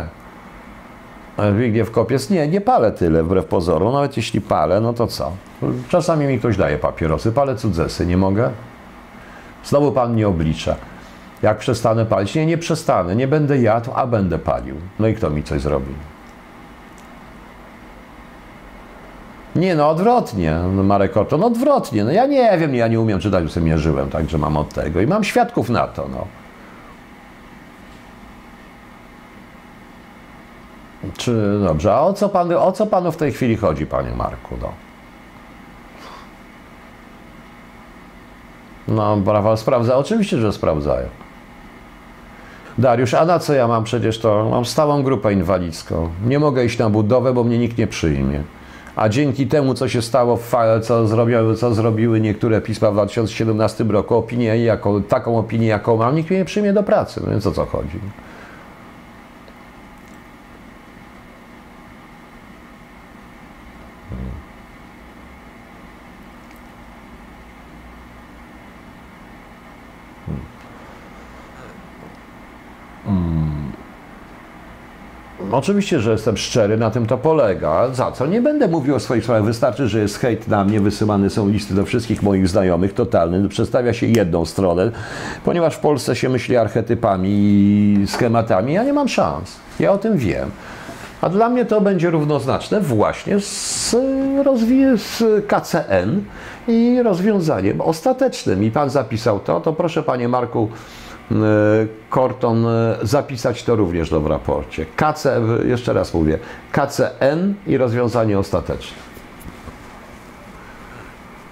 Zbigniew 1.54 1.92
Kopiec, 1.92 2.30
nie, 2.30 2.48
nie 2.48 2.62
palę 2.62 2.92
tyle 2.92 3.24
wbrew 3.24 3.46
pozorom. 3.46 3.94
Nawet 3.94 4.18
jeśli 4.18 4.42
palę, 4.42 4.82
no 4.82 4.94
to 4.94 5.08
co? 5.08 5.32
Czasami 5.90 6.26
mi 6.26 6.40
ktoś 6.40 6.58
daje 6.58 6.78
papierosy, 6.78 7.32
palę 7.32 7.56
cudzesy, 7.56 8.06
nie 8.06 8.18
mogę? 8.18 8.50
Znowu 9.64 9.92
pan 9.92 10.14
mnie 10.14 10.28
oblicza. 10.28 10.76
Jak 11.42 11.58
przestanę 11.58 12.06
palić? 12.06 12.36
Nie, 12.36 12.46
nie 12.46 12.58
przestanę, 12.58 13.16
nie 13.16 13.28
będę 13.28 13.58
jadł, 13.58 13.92
a 13.96 14.08
będę 14.08 14.40
palił. 14.40 14.76
No 15.00 15.08
i 15.08 15.14
kto 15.14 15.30
mi 15.30 15.44
coś 15.44 15.62
zrobi? 15.62 15.94
Nie, 19.58 19.76
no 19.76 19.90
odwrotnie, 19.90 20.56
no 20.74 20.84
Marek 20.84 21.18
Orton, 21.18 21.40
no 21.40 21.48
odwrotnie. 21.48 22.04
No 22.04 22.12
ja 22.12 22.26
nie 22.26 22.58
wiem, 22.58 22.76
ja 22.76 22.88
nie 22.88 23.00
umiem 23.00 23.20
czytać, 23.20 23.44
już 23.44 23.52
sobie 23.52 23.66
mierzyłem, 23.66 24.10
także 24.10 24.38
mam 24.38 24.58
od 24.58 24.74
tego 24.74 25.02
i 25.02 25.08
mam 25.08 25.24
świadków 25.24 25.70
na 25.70 25.88
to, 25.88 26.08
no. 26.12 26.28
Czy 31.18 31.60
dobrze, 31.64 31.94
a 31.94 32.02
o 32.02 32.14
co, 32.14 32.30
pan, 32.30 32.54
o 32.54 32.72
co 32.72 32.86
panu 32.86 33.12
w 33.12 33.18
tej 33.18 33.32
chwili 33.32 33.58
chodzi, 33.58 33.86
panie 33.86 34.12
Marku? 34.16 34.56
No, 34.62 34.74
no 38.88 39.34
Rafał 39.34 39.58
sprawdza, 39.58 39.98
oczywiście, 39.98 40.38
że 40.38 40.54
sprawdzają. 40.54 41.08
Dariusz, 42.78 43.14
a 43.14 43.26
na 43.26 43.40
co 43.40 43.54
ja 43.54 43.68
mam 43.68 43.84
przecież 43.84 44.20
to? 44.20 44.50
Mam 44.52 44.66
stałą 44.66 45.04
grupę 45.04 45.34
inwalidzką. 45.34 46.10
Nie 46.26 46.40
mogę 46.40 46.66
iść 46.66 46.78
na 46.78 46.90
budowę, 46.90 47.34
bo 47.34 47.44
mnie 47.44 47.58
nikt 47.58 47.78
nie 47.78 47.88
przyjmie. 47.88 48.44
A 48.98 49.10
dzięki 49.10 49.48
temu, 49.48 49.74
co 49.74 49.90
się 49.90 50.02
stało, 50.02 50.38
w 50.38 50.56
co 50.84 51.08
zrobiły, 51.08 51.56
co 51.56 51.74
zrobiły 51.74 52.22
niektóre 52.22 52.62
pisma 52.62 52.92
w 52.92 52.94
2017 52.94 53.84
roku, 53.84 54.16
opinię, 54.16 54.64
jako, 54.64 55.00
taką 55.00 55.38
opinię, 55.38 55.68
jaką 55.68 55.98
mam, 55.98 56.16
nikt 56.16 56.30
mnie 56.30 56.40
nie 56.40 56.46
przyjmie 56.46 56.74
do 56.74 56.84
pracy. 56.84 57.22
No 57.24 57.32
więc 57.32 57.48
o 57.48 57.52
co 57.52 57.66
chodzi? 57.66 58.00
Oczywiście, 75.58 76.00
że 76.00 76.12
jestem 76.12 76.38
szczery, 76.38 76.78
na 76.78 76.92
tym 76.92 77.06
to 77.06 77.18
polega. 77.18 77.90
Za 77.94 78.12
co? 78.12 78.26
Nie 78.26 78.42
będę 78.42 78.68
mówił 78.68 78.96
o 78.96 79.00
swoich 79.00 79.24
sprawach. 79.24 79.44
Wystarczy, 79.44 79.88
że 79.88 80.00
jest 80.00 80.20
hejt 80.20 80.48
na 80.48 80.64
mnie, 80.64 80.80
wysyłane 80.80 81.30
są 81.30 81.50
listy 81.50 81.74
do 81.74 81.86
wszystkich 81.86 82.24
moich 82.24 82.48
znajomych, 82.48 82.94
totalny. 82.94 83.50
Przedstawia 83.50 83.94
się 83.94 84.08
jedną 84.08 84.46
stronę, 84.46 84.92
ponieważ 85.46 85.76
w 85.76 85.80
Polsce 85.80 86.16
się 86.16 86.30
myśli 86.30 86.58
archetypami 86.58 87.30
i 87.32 88.08
schematami. 88.08 88.74
Ja 88.74 88.84
nie 88.84 88.94
mam 88.94 89.08
szans. 89.08 89.56
Ja 89.80 89.92
o 89.92 89.98
tym 89.98 90.18
wiem. 90.18 90.52
A 91.22 91.30
dla 91.30 91.50
mnie 91.50 91.66
to 91.66 91.82
będzie 91.82 92.10
równoznaczne 92.10 92.82
właśnie 92.82 93.40
z, 93.40 93.96
rozwi- 94.44 94.98
z 94.98 95.46
KCN 95.48 96.24
i 96.68 97.02
rozwiązaniem 97.04 97.82
ostatecznym. 97.82 98.64
I 98.64 98.72
pan 98.72 98.90
zapisał 98.90 99.40
to, 99.40 99.60
to 99.60 99.74
proszę 99.74 100.04
panie 100.04 100.28
Marku 100.28 100.70
Korton 102.10 102.68
e, 102.68 102.98
zapisać 103.02 103.64
to 103.64 103.76
również 103.76 104.10
do 104.10 104.22
w 104.22 104.28
raporcie. 104.28 104.86
KC, 104.96 105.42
jeszcze 105.66 105.94
raz 105.94 106.14
mówię, 106.14 106.40
KCN 106.72 107.54
i 107.68 107.78
rozwiązanie 107.78 108.40
ostateczne. 108.40 108.98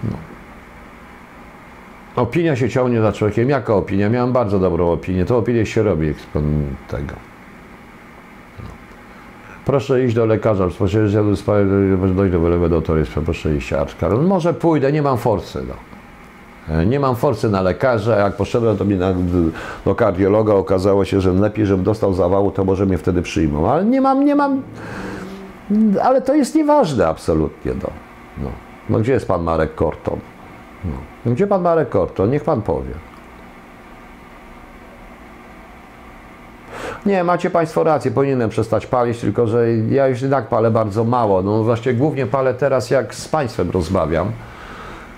No. 0.03 0.17
Opinia 2.15 2.55
się 2.55 2.69
ciągnie 2.69 3.01
za 3.01 3.11
człowiekiem. 3.11 3.49
Jaka 3.49 3.73
opinia? 3.73 4.09
Miałem 4.09 4.33
bardzo 4.33 4.59
dobrą 4.59 4.91
opinię. 4.91 5.25
To 5.25 5.37
opinię 5.37 5.65
się 5.65 5.83
robi 5.83 6.13
tego. 6.87 7.15
Proszę 9.65 10.05
iść 10.05 10.15
do 10.15 10.25
lekarza, 10.25 10.67
proszę 10.77 11.09
że 11.09 11.23
dojść 12.15 12.31
do 12.31 12.39
wylewego 12.39 12.69
doktorystwa, 12.69 13.21
proszę 13.21 13.55
iść, 13.55 13.73
Arczka. 13.73 14.09
No 14.09 14.17
może 14.17 14.53
pójdę, 14.53 14.91
nie 14.91 15.01
mam 15.01 15.17
forcy, 15.17 15.63
no. 15.67 15.94
Nie 16.85 16.99
mam 16.99 17.15
forcy 17.15 17.49
na 17.49 17.61
lekarza, 17.61 18.17
jak 18.17 18.35
poszedłem 18.35 18.77
to 18.77 18.85
mi 18.85 18.95
na, 18.95 19.13
do 19.85 19.95
kardiologa, 19.95 20.53
okazało 20.53 21.05
się, 21.05 21.21
że 21.21 21.31
lepiej, 21.31 21.65
żebym 21.65 21.83
dostał 21.83 22.13
zawału, 22.13 22.51
to 22.51 22.65
może 22.65 22.85
mnie 22.85 22.97
wtedy 22.97 23.21
przyjmą, 23.21 23.69
ale 23.69 23.85
nie 23.85 24.01
mam, 24.01 24.25
nie 24.25 24.35
mam, 24.35 24.61
ale 26.03 26.21
to 26.21 26.35
jest 26.35 26.55
nieważne 26.55 27.07
absolutnie, 27.07 27.71
no. 27.83 27.89
No, 28.37 28.49
no 28.89 28.99
gdzie 28.99 29.13
jest 29.13 29.27
pan 29.27 29.43
Marek 29.43 29.75
Korton? 29.75 30.19
No. 30.85 31.31
Gdzie 31.33 31.47
pan 31.47 31.61
Marek 31.61 31.89
Korton? 31.89 32.29
Niech 32.29 32.43
pan 32.43 32.61
powie. 32.61 32.91
Nie, 37.05 37.23
macie 37.23 37.49
Państwo 37.49 37.83
rację, 37.83 38.11
powinienem 38.11 38.49
przestać 38.49 38.87
palić, 38.87 39.19
tylko 39.19 39.47
że 39.47 39.73
ja 39.73 40.07
już 40.07 40.21
jednak 40.21 40.47
palę 40.47 40.71
bardzo 40.71 41.03
mało. 41.03 41.41
No 41.41 41.63
właśnie 41.63 41.93
głównie 41.93 42.25
palę 42.25 42.53
teraz, 42.53 42.89
jak 42.89 43.15
z 43.15 43.27
Państwem 43.27 43.71
rozmawiam. 43.71 44.31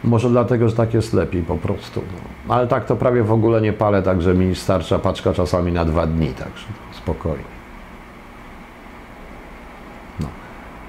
Może 0.07 0.29
dlatego, 0.29 0.69
że 0.69 0.75
tak 0.75 0.93
jest 0.93 1.13
lepiej 1.13 1.43
po 1.43 1.55
prostu. 1.55 2.01
No. 2.47 2.55
Ale 2.55 2.67
tak 2.67 2.85
to 2.85 2.95
prawie 2.95 3.23
w 3.23 3.31
ogóle 3.31 3.61
nie 3.61 3.73
palę, 3.73 4.03
także 4.03 4.33
mi 4.33 4.55
starcza 4.55 4.99
paczka 4.99 5.33
czasami 5.33 5.71
na 5.71 5.85
dwa 5.85 6.05
dni, 6.05 6.27
także 6.27 6.65
spokojnie. 6.91 7.43
No. 10.19 10.27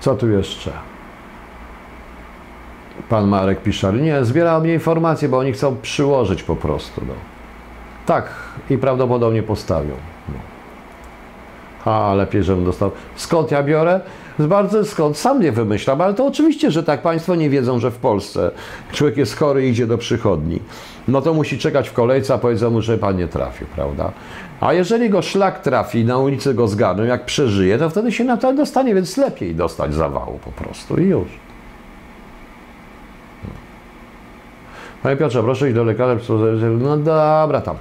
Co 0.00 0.14
tu 0.14 0.28
jeszcze? 0.28 0.72
Pan 3.08 3.28
Marek 3.28 3.62
Piszar. 3.62 3.94
Nie, 3.94 4.24
zbierał 4.24 4.60
mnie 4.60 4.74
informacje, 4.74 5.28
bo 5.28 5.38
oni 5.38 5.52
chcą 5.52 5.76
przyłożyć 5.82 6.42
po 6.42 6.56
prostu. 6.56 7.00
No. 7.08 7.14
Tak, 8.06 8.30
i 8.70 8.78
prawdopodobnie 8.78 9.42
postawią. 9.42 9.94
No. 10.28 10.34
A, 11.92 12.14
lepiej, 12.14 12.44
żebym 12.44 12.64
dostał. 12.64 12.90
Skąd 13.16 13.50
ja 13.50 13.62
biorę? 13.62 14.00
Bardzo 14.38 14.84
skąd? 14.84 15.16
Sam 15.16 15.42
nie 15.42 15.52
wymyślam, 15.52 16.00
ale 16.00 16.14
to 16.14 16.26
oczywiście, 16.26 16.70
że 16.70 16.82
tak. 16.82 17.02
Państwo 17.02 17.34
nie 17.34 17.50
wiedzą, 17.50 17.80
że 17.80 17.90
w 17.90 17.96
Polsce 17.96 18.50
człowiek 18.92 19.16
jest 19.16 19.36
chory 19.36 19.66
i 19.66 19.70
idzie 19.70 19.86
do 19.86 19.98
przychodni. 19.98 20.60
No 21.08 21.22
to 21.22 21.34
musi 21.34 21.58
czekać 21.58 21.88
w 21.88 21.92
kolejce, 21.92 22.34
a 22.34 22.38
powiedzą 22.38 22.70
mu, 22.70 22.82
że 22.82 22.98
pan 22.98 23.16
nie 23.16 23.28
trafił, 23.28 23.66
prawda? 23.66 24.12
A 24.60 24.72
jeżeli 24.72 25.10
go 25.10 25.22
szlak 25.22 25.62
trafi, 25.62 26.04
na 26.04 26.18
ulicy 26.18 26.54
go 26.54 26.68
zgarną, 26.68 27.04
jak 27.04 27.24
przeżyje, 27.24 27.78
to 27.78 27.90
wtedy 27.90 28.12
się 28.12 28.24
na 28.24 28.36
to 28.36 28.52
dostanie, 28.52 28.94
więc 28.94 29.16
lepiej 29.16 29.54
dostać 29.54 29.94
zawału 29.94 30.38
po 30.44 30.52
prostu 30.52 30.96
i 30.96 31.04
już. 31.04 31.28
Panie 35.02 35.16
Piotrze, 35.16 35.42
proszę 35.42 35.66
iść 35.66 35.74
do 35.74 35.84
lekarza. 35.84 36.34
No 36.78 36.96
dobra, 36.96 37.60
tam. 37.60 37.76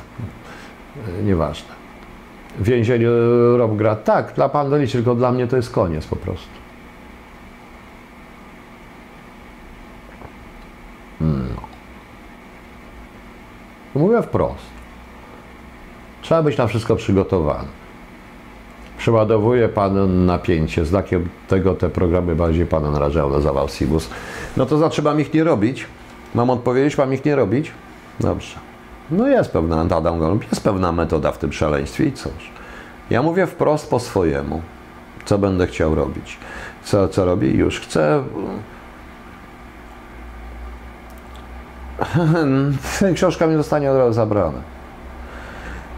Nieważne 1.23 1.76
więzieniu 2.59 3.09
Robgrad. 3.57 4.03
Tak, 4.03 4.33
dla 4.33 4.49
pan 4.49 4.69
to 4.69 4.75
tylko 4.91 5.15
dla 5.15 5.31
mnie 5.31 5.47
to 5.47 5.55
jest 5.55 5.71
koniec 5.71 6.05
po 6.05 6.15
prostu. 6.15 6.49
No. 11.21 11.61
Mówię 13.95 14.21
wprost. 14.21 14.65
Trzeba 16.21 16.43
być 16.43 16.57
na 16.57 16.67
wszystko 16.67 16.95
przygotowany. 16.95 17.67
Przeładowuje 18.97 19.69
pan 19.69 20.25
napięcie. 20.25 20.85
Znakiem 20.85 21.29
tego 21.47 21.75
te 21.75 21.89
programy 21.89 22.35
bardziej 22.35 22.65
pana 22.65 22.91
narażają 22.91 23.29
na 23.29 23.39
zawał 23.39 23.69
Sibus. 23.69 24.09
No 24.57 24.65
to 24.65 24.77
znaczy 24.77 25.01
mam 25.01 25.19
ich 25.19 25.33
nie 25.33 25.43
robić. 25.43 25.85
Mam 26.35 26.49
odpowiedzieć, 26.49 26.97
mam 26.97 27.13
ich 27.13 27.25
nie 27.25 27.35
robić? 27.35 27.71
Dobrze. 28.19 28.66
No 29.11 29.27
jest 29.27 29.51
pewna, 29.51 29.81
Adam 29.81 30.19
Golub, 30.19 30.43
jest 30.49 30.63
pewna 30.63 30.91
metoda 30.91 31.31
w 31.31 31.37
tym 31.37 31.53
szaleństwie 31.53 32.05
i 32.05 32.13
cóż. 32.13 32.51
Ja 33.09 33.21
mówię 33.21 33.47
wprost 33.47 33.89
po 33.89 33.99
swojemu, 33.99 34.61
co 35.25 35.37
będę 35.37 35.67
chciał 35.67 35.95
robić. 35.95 36.37
Co, 36.83 37.07
co 37.07 37.25
robię? 37.25 37.51
Już 37.51 37.79
chcę... 37.79 38.23
Książka 43.15 43.47
mi 43.47 43.55
zostanie 43.55 43.91
od 43.91 43.97
razu 43.97 44.13
zabrana. 44.13 44.59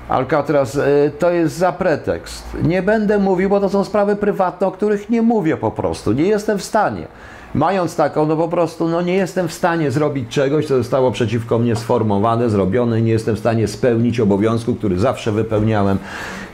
Alcatraz, 0.09 0.75
y, 0.75 1.11
to 1.19 1.31
jest 1.31 1.57
za 1.57 1.71
pretekst. 1.71 2.57
Nie 2.63 2.81
będę 2.81 3.19
mówił, 3.19 3.49
bo 3.49 3.59
to 3.59 3.69
są 3.69 3.83
sprawy 3.83 4.15
prywatne, 4.15 4.67
o 4.67 4.71
których 4.71 5.09
nie 5.09 5.21
mówię 5.21 5.57
po 5.57 5.71
prostu. 5.71 6.11
Nie 6.11 6.23
jestem 6.23 6.57
w 6.57 6.63
stanie 6.63 7.07
mając 7.53 7.95
taką, 7.95 8.25
no 8.25 8.37
po 8.37 8.47
prostu 8.47 8.87
no 8.87 9.01
nie 9.01 9.13
jestem 9.13 9.47
w 9.47 9.53
stanie 9.53 9.91
zrobić 9.91 10.29
czegoś, 10.29 10.65
co 10.65 10.77
zostało 10.77 11.11
przeciwko 11.11 11.59
mnie 11.59 11.75
sformowane, 11.75 12.49
zrobione, 12.49 13.01
nie 13.01 13.11
jestem 13.11 13.35
w 13.35 13.39
stanie 13.39 13.67
spełnić 13.67 14.19
obowiązku, 14.19 14.75
który 14.75 14.99
zawsze 14.99 15.31
wypełniałem 15.31 15.97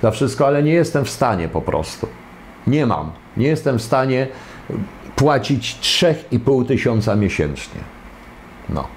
za 0.02 0.12
wszystko, 0.12 0.48
ale 0.48 0.64
nie 0.64 0.74
jestem 0.74 1.06
w 1.06 1.10
stanie 1.10 1.48
po 1.48 1.62
prostu. 1.62 2.08
Nie 2.68 2.86
mam. 2.86 3.12
Nie 3.38 3.48
jestem 3.48 3.80
w 3.80 3.82
stanie 3.82 4.28
płacić 5.16 5.78
3,5 5.82 6.66
tysiąca 6.66 7.16
miesięcznie. 7.16 7.82
No. 8.70 8.88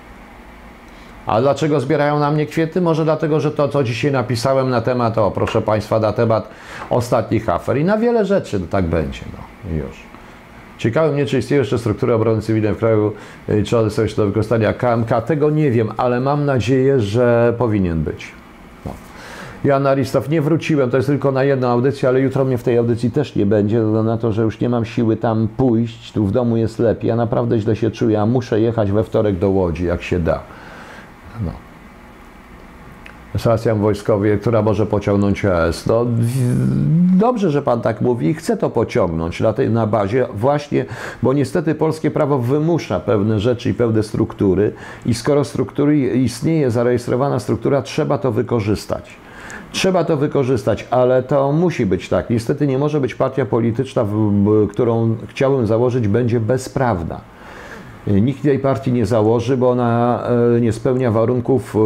A 1.26 1.40
dlaczego 1.40 1.80
zbierają 1.80 2.18
na 2.18 2.30
mnie 2.30 2.46
kwiety? 2.46 2.80
Może 2.80 3.04
dlatego, 3.04 3.40
że 3.40 3.50
to, 3.50 3.68
co 3.68 3.84
dzisiaj 3.84 4.12
napisałem 4.12 4.70
na 4.70 4.80
temat, 4.80 5.18
o 5.18 5.30
proszę 5.30 5.62
Państwa, 5.62 6.00
na 6.00 6.12
temat 6.12 6.48
ostatnich 6.90 7.48
afer 7.48 7.78
i 7.78 7.84
na 7.84 7.98
wiele 7.98 8.24
rzeczy 8.24 8.60
tak 8.60 8.84
będzie. 8.84 9.20
No, 9.32 9.76
już. 9.76 10.07
Ciekawe 10.78 11.12
mnie, 11.12 11.26
czy 11.26 11.38
istnieje 11.38 11.59
jeszcze 11.59 11.78
struktura 11.78 12.14
obrony 12.14 12.42
cywilnej 12.42 12.74
w 12.74 12.76
kraju, 12.76 13.12
y, 13.48 13.62
czy 13.62 13.78
one 13.78 13.90
są 13.90 14.02
jeszcze 14.02 14.22
do 14.22 14.26
wykorzystania 14.26 14.72
KMK. 14.72 15.20
Tego 15.26 15.50
nie 15.50 15.70
wiem, 15.70 15.88
ale 15.96 16.20
mam 16.20 16.44
nadzieję, 16.44 17.00
że 17.00 17.55
powinien 17.58 18.02
być. 18.02 18.32
No. 18.86 18.92
Ja 19.65 19.81
na 19.81 19.94
nie 20.31 20.42
wróciłem, 20.42 20.90
to 20.90 20.97
jest 20.97 21.07
tylko 21.07 21.32
na 21.32 21.44
jedną 21.44 21.68
audycję, 21.68 22.08
ale 22.08 22.20
jutro 22.20 22.44
mnie 22.44 22.58
w 22.58 22.62
tej 22.62 22.78
audycji 22.78 23.10
też 23.10 23.36
nie 23.36 23.47
będzie, 23.47 23.81
na 23.81 24.18
to, 24.18 24.32
że 24.32 24.42
już 24.42 24.60
nie 24.60 24.68
mam 24.68 24.84
siły 24.84 25.16
tam 25.16 25.48
pójść, 25.57 26.12
tu 26.12 26.26
w 26.26 26.32
domu 26.32 26.57
jest 26.57 26.78
lepiej, 26.78 27.08
ja 27.08 27.16
naprawdę 27.16 27.58
źle 27.58 27.76
się 27.76 27.90
czuję, 27.90 28.20
a 28.20 28.26
muszę 28.26 28.60
jechać 28.60 28.92
we 28.92 29.05
wtorek 29.05 29.39
do 29.39 29.50
Łodzi, 29.50 29.84
jak 29.84 30.02
się 30.02 30.18
da. 30.18 30.40
No 31.44 31.67
stacją 33.36 33.78
wojskowej, 33.78 34.39
która 34.39 34.62
może 34.62 34.86
pociągnąć 34.86 35.44
ES. 35.44 35.86
No, 35.86 36.07
dobrze, 37.18 37.50
że 37.50 37.62
Pan 37.62 37.81
tak 37.81 38.00
mówi 38.00 38.26
i 38.26 38.34
chce 38.34 38.57
to 38.57 38.70
pociągnąć 38.70 39.40
na, 39.40 39.52
tej, 39.52 39.70
na 39.70 39.86
bazie 39.86 40.26
właśnie, 40.34 40.84
bo 41.23 41.32
niestety 41.32 41.74
polskie 41.74 42.10
prawo 42.10 42.39
wymusza 42.39 43.00
pewne 43.00 43.40
rzeczy 43.40 43.70
i 43.70 43.74
pewne 43.74 44.02
struktury 44.02 44.73
i 45.07 45.15
skoro 45.15 45.44
struktury 45.44 45.98
istnieje, 45.98 46.70
zarejestrowana 46.70 47.39
struktura, 47.40 47.82
trzeba 47.82 48.18
to 48.18 48.32
wykorzystać. 48.32 49.10
Trzeba 49.73 50.05
to 50.05 50.16
wykorzystać, 50.16 50.86
ale 50.90 51.23
to 51.23 51.52
musi 51.52 51.86
być 51.86 52.08
tak. 52.08 52.31
Niestety 52.31 52.66
nie 52.66 52.78
może 52.78 53.00
być 53.00 53.15
partia 53.15 53.47
polityczna, 53.47 54.07
którą 54.70 55.16
chciałbym 55.28 55.66
założyć, 55.66 56.08
będzie 56.08 56.40
bezprawna. 56.40 57.20
Nikt 58.10 58.42
tej 58.42 58.58
partii 58.58 58.92
nie 58.92 59.06
założy, 59.06 59.56
bo 59.56 59.70
ona 59.70 60.22
e, 60.56 60.60
nie 60.60 60.72
spełnia 60.72 61.10
warunków, 61.10 61.76
e, 61.76 61.78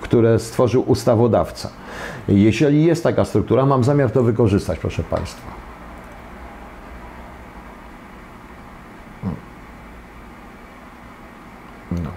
które 0.00 0.38
stworzył 0.38 0.84
ustawodawca. 0.86 1.70
Jeśli 2.28 2.84
jest 2.84 3.02
taka 3.02 3.24
struktura, 3.24 3.66
mam 3.66 3.84
zamiar 3.84 4.10
to 4.10 4.22
wykorzystać, 4.22 4.78
proszę 4.78 5.02
Państwa. 5.02 5.52
No. 11.92 12.10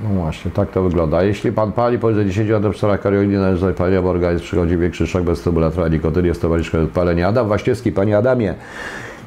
No 0.00 0.08
właśnie, 0.08 0.50
tak 0.50 0.70
to 0.70 0.82
wygląda. 0.82 1.22
Jeśli 1.22 1.52
pan 1.52 1.72
pali 1.72 1.98
powyżej 1.98 2.26
10 2.26 2.50
lat 2.50 2.62
profesora 2.62 2.98
Karoliny 2.98 3.38
należy 3.38 3.66
do 3.66 3.72
palenia, 3.72 4.02
bo 4.02 4.10
organizm 4.10 4.44
przychodzi 4.44 4.76
większy 4.76 5.06
szok 5.06 5.22
bez 5.22 5.38
stymulatora 5.38 5.88
nikotyny, 5.88 6.28
jest 6.28 6.40
to 6.40 6.48
towarzyszką 6.48 6.86
palenia. 6.86 7.28
Adam 7.28 7.48
Waściewski, 7.48 7.92
panie 7.92 8.18
Adamie, 8.18 8.54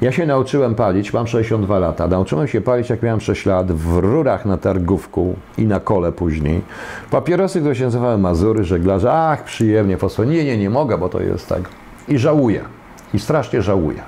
Ja 0.01 0.11
się 0.11 0.25
nauczyłem 0.25 0.75
palić, 0.75 1.13
mam 1.13 1.27
62 1.27 1.79
lata. 1.79 2.07
Nauczyłem 2.07 2.47
się 2.47 2.61
palić, 2.61 2.89
jak 2.89 3.03
miałem 3.03 3.21
6 3.21 3.45
lat, 3.45 3.71
w 3.71 3.97
rurach 3.97 4.45
na 4.45 4.57
targówku 4.57 5.35
i 5.57 5.65
na 5.65 5.79
kole 5.79 6.11
później. 6.11 6.61
Papierosy, 7.11 7.59
które 7.59 7.75
się 7.75 7.83
nazywały 7.83 8.17
Mazury, 8.17 8.63
żeglarze, 8.63 9.13
ach, 9.13 9.43
przyjemnie, 9.43 9.97
fosfor. 9.97 10.27
Nie, 10.27 10.43
nie, 10.43 10.57
nie 10.57 10.69
mogę, 10.69 10.97
bo 10.97 11.09
to 11.09 11.21
jest 11.21 11.47
tak. 11.47 11.61
I 12.07 12.17
żałuję. 12.17 12.61
I 13.13 13.19
strasznie 13.19 13.61
żałuję. 13.61 14.01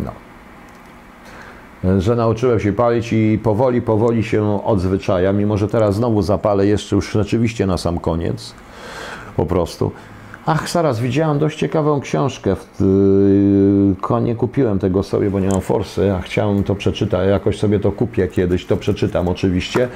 No. 0.00 0.12
Że 1.98 2.16
nauczyłem 2.16 2.60
się 2.60 2.72
palić 2.72 3.12
i 3.12 3.40
powoli, 3.42 3.82
powoli 3.82 4.24
się 4.24 4.64
odzwyczaja, 4.64 5.32
mimo 5.32 5.56
że 5.56 5.68
teraz 5.68 5.94
znowu 5.94 6.22
zapalę 6.22 6.66
jeszcze 6.66 6.96
już 6.96 7.12
rzeczywiście 7.12 7.66
na 7.66 7.78
sam 7.78 7.98
koniec. 7.98 8.54
Po 9.36 9.46
prostu. 9.46 9.92
Ach, 10.48 10.68
zaraz, 10.68 11.00
widziałem 11.00 11.38
dość 11.38 11.58
ciekawą 11.58 12.00
książkę. 12.00 12.56
Yy, 14.10 14.20
nie 14.22 14.34
kupiłem 14.34 14.78
tego 14.78 15.02
sobie, 15.02 15.30
bo 15.30 15.40
nie 15.40 15.48
mam 15.48 15.60
forsy, 15.60 16.12
a 16.14 16.20
chciałem 16.20 16.64
to 16.64 16.74
przeczytać. 16.74 17.28
Jakoś 17.28 17.58
sobie 17.58 17.80
to 17.80 17.92
kupię 17.92 18.28
kiedyś, 18.28 18.66
to 18.66 18.76
przeczytam 18.76 19.28
oczywiście. 19.28 19.88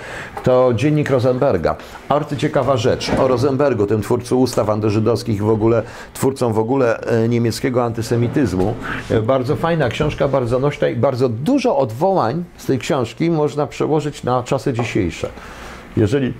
To 0.44 0.72
dziennik 0.74 1.10
Rosenberga. 1.10 1.76
Arcyciekawa 2.08 2.76
rzecz 2.76 3.10
o 3.18 3.28
Rosenbergu, 3.28 3.86
tym 3.86 4.02
twórcu 4.02 4.40
ustaw 4.40 4.68
antyżydowskich, 4.68 5.42
w 5.42 5.48
ogóle 5.48 5.82
twórcą 6.14 6.52
w 6.52 6.58
ogóle 6.58 7.00
e, 7.00 7.28
niemieckiego 7.28 7.84
antysemityzmu. 7.84 8.74
E, 9.10 9.22
Bardzo 9.22 9.56
fajna 9.56 9.88
książka, 9.88 10.28
bardzo 10.28 10.58
nośna 10.58 10.88
i 10.88 10.96
bardzo 10.96 11.28
dużo 11.28 11.76
odwołań 11.78 12.44
z 12.56 12.66
tej 12.66 12.78
książki 12.78 13.30
można 13.30 13.66
przełożyć 13.66 14.24
na 14.24 14.42
czasy 14.42 14.72
dzisiejsze. 14.72 15.28
Jeżeli 15.96 16.32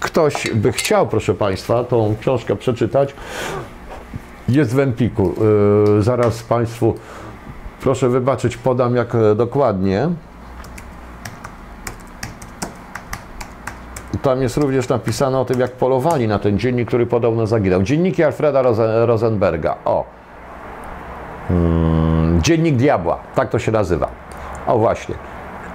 ktoś 0.00 0.50
by 0.54 0.72
chciał, 0.72 1.06
proszę 1.06 1.34
Państwa, 1.34 1.84
tą 1.84 2.14
książkę 2.20 2.56
przeczytać, 2.56 3.14
jest 4.48 4.74
w 4.74 4.78
Empiku. 4.78 5.34
Yy, 5.96 6.02
zaraz 6.02 6.42
Państwu, 6.42 6.94
proszę 7.80 8.08
wybaczyć, 8.08 8.56
podam 8.56 8.96
jak 8.96 9.14
e, 9.14 9.34
dokładnie. 9.34 10.08
Tam 14.22 14.42
jest 14.42 14.56
również 14.56 14.88
napisane 14.88 15.38
o 15.38 15.44
tym, 15.44 15.60
jak 15.60 15.72
polowali 15.72 16.28
na 16.28 16.38
ten 16.38 16.58
dziennik, 16.58 16.88
który 16.88 17.06
podobno 17.06 17.46
zaginął. 17.46 17.82
Dzienniki 17.82 18.24
Alfreda 18.24 18.62
Rosen- 18.62 19.06
Rosenberga. 19.06 19.76
O. 19.84 20.04
Mm, 21.50 22.42
dziennik 22.42 22.76
Diabła, 22.76 23.18
tak 23.34 23.48
to 23.48 23.58
się 23.58 23.72
nazywa. 23.72 24.08
O 24.66 24.78
właśnie. 24.78 25.14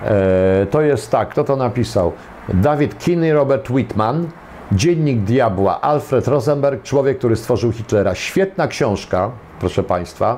E, 0.06 0.66
to 0.66 0.82
jest 0.82 1.12
tak, 1.12 1.30
kto 1.30 1.44
to 1.44 1.56
napisał? 1.56 2.14
David 2.50 2.98
Kinney, 2.98 3.34
Robert 3.34 3.70
Whitman, 3.70 4.28
Dziennik 4.72 5.20
Diabła, 5.20 5.82
Alfred 5.82 6.28
Rosenberg, 6.28 6.84
człowiek, 6.84 7.18
który 7.18 7.36
stworzył 7.36 7.72
Hitlera. 7.72 8.16
Świetna 8.16 8.68
książka, 8.68 9.32
proszę 9.60 9.84
Państwa. 9.84 10.38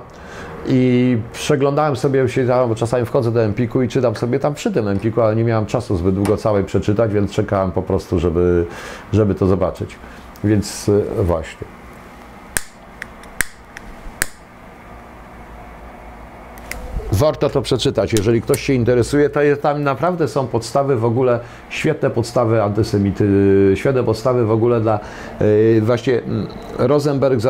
I 0.68 1.18
przeglądałem 1.34 1.96
sobie, 1.96 2.30
siedziałem, 2.30 2.70
bo 2.70 2.76
czasami 2.76 3.06
wchodzę 3.06 3.32
do 3.32 3.44
Empiku 3.44 3.82
i 3.82 3.88
czytam 3.88 4.16
sobie 4.16 4.40
tam 4.40 4.54
przy 4.54 4.72
tym 4.72 4.88
Empiku, 4.88 5.22
ale 5.22 5.36
nie 5.36 5.44
miałem 5.44 5.66
czasu 5.66 5.98
zbyt 5.98 6.16
długo 6.16 6.38
całej 6.38 6.64
przeczytać, 6.64 7.14
więc 7.14 7.32
czekałem 7.32 7.72
po 7.72 7.82
prostu, 7.82 8.20
żeby, 8.20 8.66
żeby 9.14 9.36
to 9.36 9.48
zobaczyć. 9.48 9.96
Więc 10.44 10.90
e, 11.20 11.24
właśnie. 11.24 11.68
Warto 17.18 17.50
to 17.50 17.62
przeczytać. 17.62 18.14
Jeżeli 18.14 18.42
ktoś 18.42 18.62
się 18.62 18.74
interesuje, 18.74 19.30
to 19.30 19.42
jest, 19.42 19.62
tam 19.62 19.84
naprawdę 19.84 20.28
są 20.28 20.48
podstawy 20.48 20.96
w 20.96 21.06
ogóle, 21.06 21.40
świetne 21.70 22.10
podstawy 22.10 22.64
antysemity, 22.64 23.26
świetne 23.76 24.04
podstawy 24.04 24.46
w 24.46 24.52
ogóle 24.52 24.82
dla 24.82 25.00
yy, 25.40 25.82
właśnie 25.82 26.22
mm, 26.24 26.48
Rosenberg, 26.78 27.42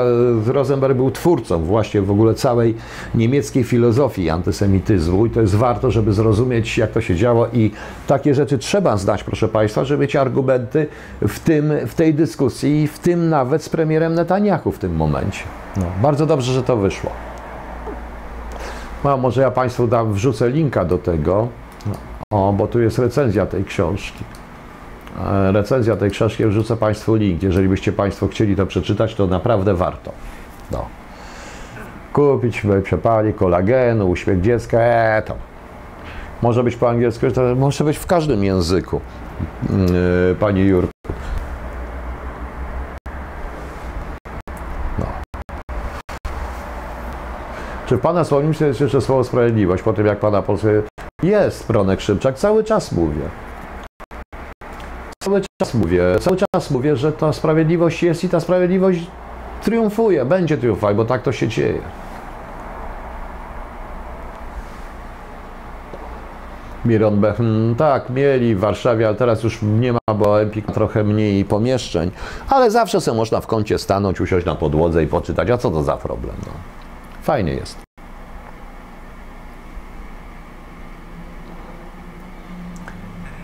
Rosenberg 0.45 0.95
był 0.95 1.11
twórcą 1.11 1.63
właśnie 1.63 2.01
w 2.01 2.11
ogóle 2.11 2.33
całej 2.33 2.75
niemieckiej 3.15 3.63
filozofii 3.63 4.29
antysemityzmu 4.29 5.25
i 5.25 5.29
to 5.29 5.41
jest 5.41 5.55
warto, 5.55 5.91
żeby 5.91 6.13
zrozumieć 6.13 6.77
jak 6.77 6.91
to 6.91 7.01
się 7.01 7.15
działo 7.15 7.47
i 7.53 7.71
takie 8.07 8.35
rzeczy 8.35 8.57
trzeba 8.57 8.97
znać, 8.97 9.23
proszę 9.23 9.47
Państwa, 9.47 9.85
żeby 9.85 10.01
mieć 10.01 10.15
argumenty 10.15 10.87
w, 11.21 11.39
tym, 11.39 11.73
w 11.87 11.95
tej 11.95 12.13
dyskusji, 12.13 12.87
w 12.87 12.99
tym 12.99 13.29
nawet 13.29 13.63
z 13.63 13.69
premierem 13.69 14.15
Netanyahu 14.15 14.71
w 14.71 14.79
tym 14.79 14.95
momencie. 14.95 15.43
No, 15.77 15.85
bardzo 16.01 16.25
dobrze, 16.25 16.53
że 16.53 16.63
to 16.63 16.77
wyszło. 16.77 17.34
No, 19.05 19.17
może 19.17 19.41
ja 19.41 19.51
Państwu 19.51 19.87
dam, 19.87 20.13
wrzucę 20.13 20.49
linka 20.49 20.85
do 20.85 20.97
tego. 20.97 21.47
O, 22.31 22.53
bo 22.57 22.67
tu 22.67 22.81
jest 22.81 22.99
recenzja 22.99 23.45
tej 23.45 23.65
książki. 23.65 24.23
E, 25.25 25.51
Recenzja 25.51 25.95
tej 25.95 26.11
książki, 26.11 26.45
wrzucę 26.45 26.77
Państwu 26.77 27.15
link. 27.15 27.43
Jeżeli 27.43 27.67
byście 27.67 27.91
Państwo 27.93 28.27
chcieli 28.27 28.55
to 28.55 28.65
przeczytać, 28.65 29.15
to 29.15 29.27
naprawdę 29.27 29.73
warto. 29.73 30.11
No. 30.71 30.85
Kupić, 32.13 32.61
przepali 32.83 33.33
kolagenu, 33.33 34.09
uśmiech 34.09 34.41
dziecka, 34.41 34.77
e, 34.79 35.21
to. 35.21 35.35
Może 36.41 36.63
być 36.63 36.75
po 36.75 36.89
angielsku, 36.89 37.31
to 37.31 37.55
może 37.55 37.83
być 37.83 37.97
w 37.97 38.05
każdym 38.05 38.43
języku, 38.43 39.01
yy, 39.69 40.35
Pani 40.39 40.61
Jurku. 40.61 40.94
Czy 47.85 47.97
Pana 47.97 48.23
słownictwie 48.23 48.65
jest 48.65 48.81
jeszcze 48.81 49.01
słowo 49.01 49.23
sprawiedliwość 49.23 49.83
po 49.83 49.93
tym, 49.93 50.05
jak 50.05 50.19
Pana 50.19 50.41
Polskę... 50.41 50.69
Jest, 51.23 51.67
Bronek 51.67 52.01
Szymczak, 52.01 52.37
cały 52.37 52.63
czas 52.63 52.91
mówię. 52.91 53.21
Cały 55.23 55.41
czas 55.61 55.73
mówię, 55.73 56.03
cały 56.19 56.37
czas 56.37 56.71
mówię, 56.71 56.95
że 56.95 57.11
ta 57.11 57.33
sprawiedliwość 57.33 58.03
jest 58.03 58.23
i 58.23 58.29
ta 58.29 58.39
sprawiedliwość 58.39 59.07
triumfuje, 59.63 60.25
będzie 60.25 60.57
triumfować, 60.57 60.95
bo 60.95 61.05
tak 61.05 61.21
to 61.21 61.31
się 61.31 61.47
dzieje. 61.47 61.81
Miron 66.85 67.19
B. 67.19 67.33
Hmm, 67.33 67.75
tak, 67.75 68.09
mieli 68.09 68.55
w 68.55 68.59
Warszawie, 68.59 69.07
ale 69.07 69.15
teraz 69.15 69.43
już 69.43 69.59
nie 69.61 69.93
ma, 69.93 70.13
bo 70.15 70.41
Empik 70.41 70.71
trochę 70.71 71.03
mniej 71.03 71.45
pomieszczeń, 71.45 72.11
ale 72.49 72.71
zawsze 72.71 73.01
sobie 73.01 73.17
można 73.17 73.41
w 73.41 73.47
kącie 73.47 73.77
stanąć, 73.77 74.21
usiąść 74.21 74.45
na 74.45 74.55
podłodze 74.55 75.03
i 75.03 75.07
poczytać, 75.07 75.49
a 75.49 75.57
co 75.57 75.71
to 75.71 75.83
za 75.83 75.97
problem? 75.97 76.35
No. 76.45 76.84
Fajnie 77.25 77.53
jest. 77.53 77.77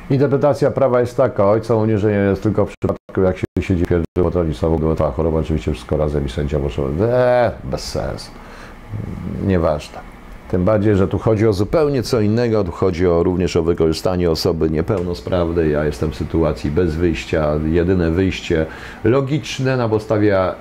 Interpretacja 0.09 0.71
prawa 0.71 0.99
jest 0.99 1.17
taka, 1.17 1.49
ojca 1.49 1.75
uniżenia 1.75 2.23
jest 2.23 2.43
tylko 2.43 2.65
w 2.65 2.73
przypadku, 2.81 3.21
jak 3.21 3.37
się 3.37 3.45
siedzi 3.61 3.85
pierwszy, 3.85 4.05
bo 4.15 4.31
to 4.31 4.43
nic 4.43 4.59
ta 4.97 5.11
choroba, 5.11 5.39
oczywiście 5.39 5.73
wszystko 5.73 5.97
razem 5.97 6.25
i 6.25 6.29
sędzia 6.29 6.59
muszą... 6.59 6.83
Eee, 6.85 7.51
bez 7.63 7.91
sensu. 7.91 8.31
Nieważne. 9.45 9.99
Tym 10.51 10.65
bardziej, 10.65 10.95
że 10.95 11.07
tu 11.07 11.19
chodzi 11.19 11.47
o 11.47 11.53
zupełnie 11.53 12.03
co 12.03 12.21
innego, 12.21 12.63
tu 12.63 12.71
chodzi 12.71 13.07
o, 13.07 13.23
również 13.23 13.55
o 13.55 13.63
wykorzystanie 13.63 14.31
osoby 14.31 14.69
niepełnosprawnej. 14.69 15.71
Ja 15.71 15.85
jestem 15.85 16.11
w 16.11 16.15
sytuacji 16.15 16.71
bez 16.71 16.95
wyjścia. 16.95 17.51
Jedyne 17.65 18.11
wyjście 18.11 18.65
logiczne 19.03 19.77
na 19.77 19.89
podstawie 19.89 20.39
e, 20.39 20.53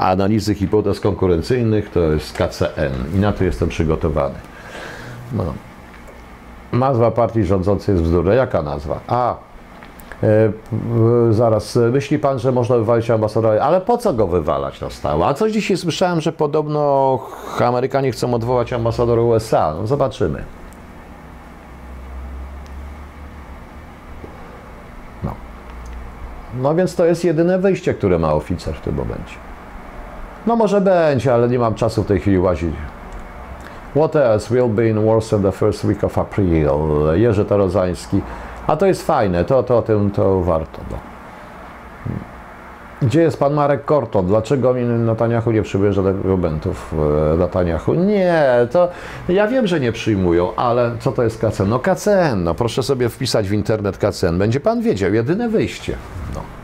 analizy 0.00 0.54
hipotez 0.54 1.00
konkurencyjnych 1.00 1.90
to 1.90 2.00
jest 2.00 2.32
KCN 2.32 3.16
i 3.16 3.18
na 3.18 3.32
to 3.32 3.44
jestem 3.44 3.68
przygotowany. 3.68 4.34
No. 5.32 5.44
Nazwa 6.72 7.10
partii 7.10 7.44
rządzącej 7.44 7.92
jest 7.92 8.04
bzdurna. 8.04 8.34
Jaka 8.34 8.62
nazwa? 8.62 9.00
A, 9.08 9.36
e, 10.22 10.52
zaraz, 11.30 11.76
e, 11.76 11.80
myśli 11.80 12.18
pan, 12.18 12.38
że 12.38 12.52
można 12.52 12.76
wywalić 12.76 13.10
ambasadora, 13.10 13.62
ale 13.62 13.80
po 13.80 13.98
co 13.98 14.12
go 14.12 14.26
wywalać 14.26 14.80
na 14.80 14.90
stałe? 14.90 15.26
A 15.26 15.34
coś 15.34 15.52
dzisiaj 15.52 15.76
słyszałem, 15.76 16.20
że 16.20 16.32
podobno 16.32 17.18
Amerykanie 17.60 18.12
chcą 18.12 18.34
odwołać 18.34 18.72
ambasadora 18.72 19.22
USA. 19.22 19.74
No 19.80 19.86
zobaczymy. 19.86 20.44
No. 25.24 25.34
No 26.62 26.74
więc 26.74 26.96
to 26.96 27.04
jest 27.04 27.24
jedyne 27.24 27.58
wyjście, 27.58 27.94
które 27.94 28.18
ma 28.18 28.32
oficer 28.32 28.74
w 28.74 28.80
tym 28.80 28.94
momencie. 28.94 29.49
No 30.46 30.56
może 30.56 30.80
będzie, 30.80 31.34
ale 31.34 31.48
nie 31.48 31.58
mam 31.58 31.74
czasu 31.74 32.02
w 32.02 32.06
tej 32.06 32.20
chwili 32.20 32.38
łazić. 32.38 32.74
What 33.96 34.16
else 34.16 34.54
will 34.54 34.68
be 34.68 34.88
in 34.88 35.06
Warsaw 35.06 35.42
the 35.42 35.52
first 35.52 35.84
week 35.84 36.04
of 36.04 36.18
April? 36.18 36.68
Jerzy 37.14 37.44
Tarozański. 37.44 38.20
A 38.66 38.76
to 38.76 38.86
jest 38.86 39.06
fajne, 39.06 39.44
to, 39.44 39.62
to, 39.62 39.82
to, 39.82 40.00
to 40.14 40.40
warto. 40.40 40.80
No. 40.90 40.96
Gdzie 43.02 43.22
jest 43.22 43.38
pan 43.38 43.54
Marek 43.54 43.84
Korton? 43.84 44.26
Dlaczego 44.26 44.74
Netanyahu 44.98 45.50
nie 45.50 45.62
przyjmuje 45.62 45.92
żadnych 45.92 46.16
argumentów 46.16 46.94
e, 47.32 47.36
Netanyahu? 47.36 47.94
Nie, 47.94 48.44
to 48.70 48.88
ja 49.28 49.48
wiem, 49.48 49.66
że 49.66 49.80
nie 49.80 49.92
przyjmują, 49.92 50.54
ale 50.56 50.90
co 51.00 51.12
to 51.12 51.22
jest 51.22 51.40
KCN? 51.40 51.68
No 51.68 51.78
KCN, 51.78 52.44
no 52.44 52.54
proszę 52.54 52.82
sobie 52.82 53.08
wpisać 53.08 53.48
w 53.48 53.52
internet 53.52 53.98
KCN, 53.98 54.38
będzie 54.38 54.60
pan 54.60 54.82
wiedział, 54.82 55.14
jedyne 55.14 55.48
wyjście. 55.48 55.96
No. 56.34 56.59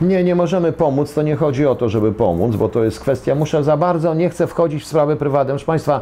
Nie, 0.00 0.24
nie 0.24 0.34
możemy 0.34 0.72
pomóc, 0.72 1.14
to 1.14 1.22
nie 1.22 1.36
chodzi 1.36 1.66
o 1.66 1.74
to, 1.74 1.88
żeby 1.88 2.12
pomóc, 2.12 2.56
bo 2.56 2.68
to 2.68 2.84
jest 2.84 3.00
kwestia, 3.00 3.34
muszę 3.34 3.64
za 3.64 3.76
bardzo, 3.76 4.14
nie 4.14 4.30
chcę 4.30 4.46
wchodzić 4.46 4.82
w 4.82 4.86
sprawy 4.86 5.16
prywatne. 5.16 5.52
Proszę 5.52 5.66
Państwa, 5.66 6.00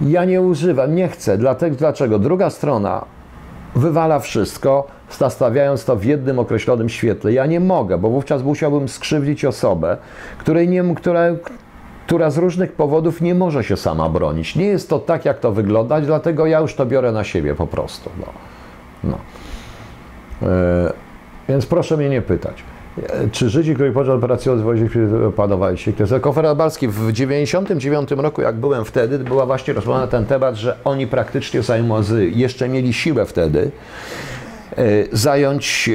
ja 0.00 0.24
nie 0.24 0.42
używam, 0.42 0.94
nie 0.94 1.08
chcę. 1.08 1.38
Dlatego, 1.38 1.76
dlaczego? 1.76 2.18
Druga 2.18 2.50
strona 2.50 3.04
wywala 3.74 4.18
wszystko, 4.18 4.86
stawiając 5.28 5.84
to 5.84 5.96
w 5.96 6.04
jednym 6.04 6.38
określonym 6.38 6.88
świetle. 6.88 7.32
Ja 7.32 7.46
nie 7.46 7.60
mogę, 7.60 7.98
bo 7.98 8.10
wówczas 8.10 8.42
musiałbym 8.42 8.88
skrzywdzić 8.88 9.44
osobę, 9.44 9.96
której 10.38 10.68
nie, 10.68 10.94
która, 10.94 11.20
która 12.06 12.30
z 12.30 12.38
różnych 12.38 12.72
powodów 12.72 13.20
nie 13.20 13.34
może 13.34 13.64
się 13.64 13.76
sama 13.76 14.08
bronić. 14.08 14.56
Nie 14.56 14.66
jest 14.66 14.90
to 14.90 14.98
tak, 14.98 15.24
jak 15.24 15.38
to 15.38 15.52
wyglądać, 15.52 16.06
dlatego 16.06 16.46
ja 16.46 16.60
już 16.60 16.74
to 16.74 16.86
biorę 16.86 17.12
na 17.12 17.24
siebie 17.24 17.54
po 17.54 17.66
prostu. 17.66 18.10
No. 18.20 18.26
No. 19.04 19.18
E, 20.48 20.92
więc 21.48 21.66
proszę 21.66 21.96
mnie 21.96 22.08
nie 22.08 22.22
pytać. 22.22 22.62
E, 22.98 23.28
Czy 23.32 23.50
Żydzi, 23.50 23.74
których 23.74 23.92
podczas 23.92 24.14
operacji 24.14 24.50
odwozić, 24.50 24.92
panowali 25.36 25.78
się? 25.78 25.92
Konferenbalski 26.20 26.88
w 26.88 26.92
1999 26.92 28.10
roku, 28.10 28.42
jak 28.42 28.56
byłem 28.56 28.84
wtedy, 28.84 29.18
była 29.18 29.46
właśnie 29.46 29.74
rozmowa 29.74 30.00
na 30.00 30.06
ten 30.06 30.26
temat, 30.26 30.56
że 30.56 30.76
oni 30.84 31.06
praktycznie 31.06 31.62
zajmowały, 31.62 32.30
jeszcze 32.30 32.68
mieli 32.68 32.92
siłę 32.92 33.26
wtedy, 33.26 33.70
e, 34.76 34.82
zająć, 35.12 35.90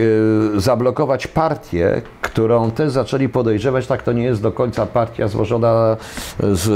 e, 0.55 0.59
zablokować 0.59 1.27
partię, 1.27 2.01
którą 2.21 2.71
też 2.71 2.91
zaczęli 2.91 3.29
podejrzewać, 3.29 3.87
tak 3.87 4.03
to 4.03 4.13
nie 4.13 4.23
jest 4.23 4.41
do 4.41 4.51
końca 4.51 4.85
partia 4.85 5.27
złożona 5.27 5.97
z 6.39 6.69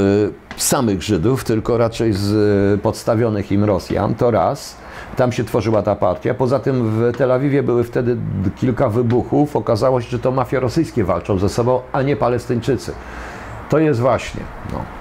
samych 0.57 1.03
Żydów, 1.03 1.43
tylko 1.43 1.77
raczej 1.77 2.13
z 2.13 2.81
podstawionych 2.81 3.51
im 3.51 3.63
Rosjan, 3.63 4.15
to 4.15 4.31
raz. 4.31 4.75
Tam 5.19 5.31
się 5.31 5.43
tworzyła 5.43 5.81
ta 5.81 5.95
partia. 5.95 6.33
Poza 6.33 6.59
tym 6.59 6.89
w 6.89 7.17
Tel 7.17 7.31
Awiwie 7.31 7.63
były 7.63 7.83
wtedy 7.83 8.17
kilka 8.55 8.89
wybuchów. 8.89 9.55
Okazało 9.55 10.01
się, 10.01 10.09
że 10.09 10.19
to 10.19 10.31
mafie 10.31 10.59
rosyjskie 10.59 11.03
walczą 11.03 11.39
ze 11.39 11.49
sobą, 11.49 11.81
a 11.91 12.01
nie 12.01 12.15
Palestyńczycy. 12.15 12.93
To 13.69 13.79
jest 13.79 13.99
właśnie. 13.99 14.41
No. 14.73 14.98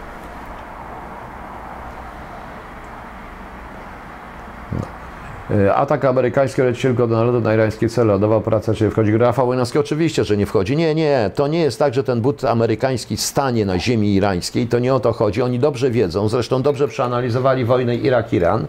Atak 5.75 6.05
amerykański 6.05 6.63
leci 6.63 6.83
tylko 6.83 7.07
do 7.07 7.17
narodu 7.17 7.41
na 7.41 7.55
irańskie 7.55 7.89
cele. 7.89 8.19
Nowa 8.19 8.37
operacja, 8.37 8.75
czy 8.75 8.91
wchodzi 8.91 9.17
Rafał 9.17 9.49
Łynowski? 9.49 9.79
Oczywiście, 9.79 10.25
że 10.25 10.37
nie 10.37 10.47
wchodzi. 10.47 10.77
Nie, 10.77 10.95
nie. 10.95 11.31
To 11.35 11.47
nie 11.47 11.61
jest 11.61 11.79
tak, 11.79 11.95
że 11.95 12.05
ten 12.05 12.21
but 12.21 12.45
amerykański 12.45 13.17
stanie 13.17 13.67
na 13.67 13.79
ziemi 13.79 14.15
irańskiej. 14.15 14.67
To 14.67 14.79
nie 14.79 14.95
o 14.95 15.01
to 15.01 15.13
chodzi. 15.13 15.43
Oni 15.43 15.59
dobrze 15.59 15.91
wiedzą. 15.91 16.29
Zresztą 16.29 16.63
dobrze 16.63 16.89
przeanalizowali 16.89 17.65
wojnę 17.65 17.97
Irak-Iran. 17.97 18.67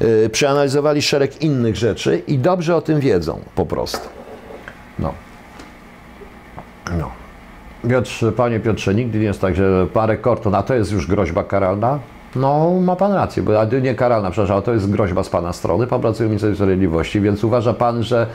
Yy, 0.00 0.28
przeanalizowali 0.28 1.02
szereg 1.02 1.42
innych 1.42 1.76
rzeczy 1.76 2.22
i 2.26 2.38
dobrze 2.38 2.76
o 2.76 2.80
tym 2.80 3.00
wiedzą 3.00 3.40
po 3.54 3.66
prostu. 3.66 4.08
No. 4.98 5.12
No. 6.98 7.10
Piotrze, 7.88 8.32
panie 8.32 8.60
Piotrze, 8.60 8.94
nigdy 8.94 9.18
nie 9.18 9.24
jest 9.24 9.40
tak, 9.40 9.56
że 9.56 9.86
parę 9.86 10.16
korton, 10.16 10.54
a 10.54 10.62
to 10.62 10.74
jest 10.74 10.92
już 10.92 11.06
groźba 11.06 11.44
karalna? 11.44 11.98
No, 12.36 12.70
ma 12.80 12.96
pan 12.96 13.12
rację, 13.12 13.42
bo 13.42 13.60
a 13.60 13.64
nie 13.64 13.94
karalna, 13.94 14.30
przepraszam, 14.30 14.62
to 14.62 14.72
jest 14.72 14.90
groźba 14.90 15.22
z 15.22 15.28
pana 15.28 15.52
strony, 15.52 15.86
pan 15.86 16.00
pracuje 16.00 16.28
w 16.28 16.30
Ministerstwie 16.30 16.56
Sprawiedliwości, 16.56 17.20
więc 17.20 17.44
uważa 17.44 17.74
pan, 17.74 18.02
że 18.02 18.26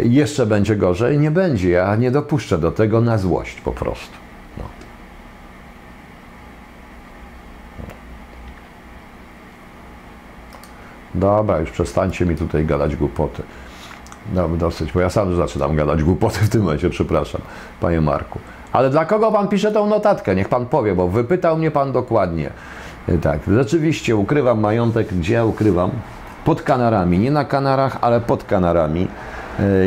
jeszcze 0.00 0.46
będzie 0.46 0.76
gorzej? 0.76 1.18
Nie 1.18 1.30
będzie, 1.30 1.70
ja 1.70 1.96
nie 1.96 2.10
dopuszczę 2.10 2.58
do 2.58 2.72
tego 2.72 3.00
na 3.00 3.18
złość 3.18 3.60
po 3.60 3.72
prostu. 3.72 4.16
No. 4.58 4.64
Dobra, 11.14 11.58
już 11.58 11.70
przestańcie 11.70 12.26
mi 12.26 12.36
tutaj 12.36 12.66
gadać 12.66 12.96
głupoty. 12.96 13.42
No, 14.34 14.48
dosyć, 14.48 14.92
bo 14.92 15.00
ja 15.00 15.10
sam 15.10 15.36
zaczynam 15.36 15.76
gadać 15.76 16.02
głupoty 16.02 16.38
w 16.38 16.48
tym 16.48 16.62
momencie, 16.62 16.90
przepraszam, 16.90 17.40
panie 17.80 18.00
Marku. 18.00 18.38
Ale 18.72 18.90
dla 18.90 19.04
kogo 19.04 19.32
pan 19.32 19.48
pisze 19.48 19.72
tą 19.72 19.86
notatkę? 19.86 20.36
Niech 20.36 20.48
pan 20.48 20.66
powie, 20.66 20.94
bo 20.94 21.08
wypytał 21.08 21.58
mnie 21.58 21.70
pan 21.70 21.92
dokładnie. 21.92 22.50
Tak, 23.18 23.40
rzeczywiście 23.48 24.16
ukrywam 24.16 24.60
majątek, 24.60 25.14
gdzie 25.14 25.34
ja 25.34 25.44
ukrywam? 25.44 25.90
Pod 26.44 26.62
Kanarami, 26.62 27.18
nie 27.18 27.30
na 27.30 27.44
Kanarach, 27.44 27.98
ale 28.00 28.20
pod 28.20 28.44
Kanarami. 28.44 29.08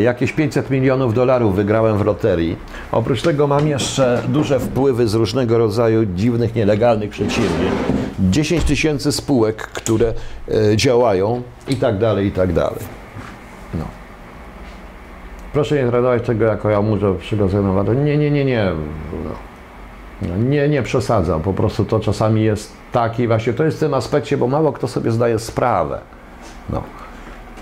Jakieś 0.04 0.34
500 0.34 0.70
milionów 0.70 1.14
dolarów 1.14 1.56
wygrałem 1.56 1.98
w 1.98 2.06
loterii. 2.06 2.58
Oprócz 2.92 3.22
tego 3.22 3.48
mam 3.48 3.68
jeszcze 3.68 4.22
duże 4.28 4.60
wpływy 4.60 5.08
z 5.08 5.14
różnego 5.14 5.58
rodzaju 5.58 6.06
dziwnych, 6.06 6.56
nielegalnych 6.56 7.10
przedsięwzięć. 7.10 7.74
10 8.20 8.64
tysięcy 8.64 9.12
spółek, 9.12 9.56
które 9.56 10.14
działają 10.76 11.42
i 11.68 11.76
tak 11.76 11.98
dalej, 11.98 12.28
i 12.28 12.32
tak 12.32 12.54
dalej. 12.54 12.80
No. 13.74 13.86
Proszę 15.54 15.76
nie 15.76 15.90
traktować 15.90 16.26
tego 16.26 16.46
jako 16.46 16.70
ja 16.70 16.82
muszę 16.82 17.16
przygotować. 17.16 17.88
Nie, 18.06 18.18
nie, 18.18 18.32
nie, 18.32 18.46
nie. 18.46 18.72
No. 19.24 19.53
Nie, 20.38 20.70
nie 20.70 20.84
przesadzam. 20.84 21.42
Po 21.42 21.54
prostu 21.54 21.86
to 21.86 22.00
czasami 22.00 22.44
jest 22.44 22.74
taki 22.92 23.28
właśnie, 23.28 23.54
to 23.54 23.64
jest 23.64 23.78
w 23.78 23.80
tym 23.80 23.94
aspekcie, 23.94 24.38
bo 24.38 24.48
mało 24.48 24.72
kto 24.72 24.88
sobie 24.88 25.12
zdaje 25.12 25.40
sprawę. 25.40 26.00
No. 26.70 26.84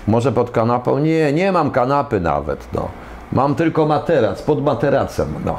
Może 0.08 0.32
pod 0.32 0.50
kanapą? 0.50 0.98
Nie, 0.98 1.32
nie 1.32 1.52
mam 1.52 1.70
kanapy 1.70 2.20
nawet. 2.20 2.68
No. 2.72 2.88
Mam 3.32 3.54
tylko 3.54 3.86
materac, 3.86 4.42
pod 4.42 4.64
materacem. 4.64 5.28
No. 5.44 5.56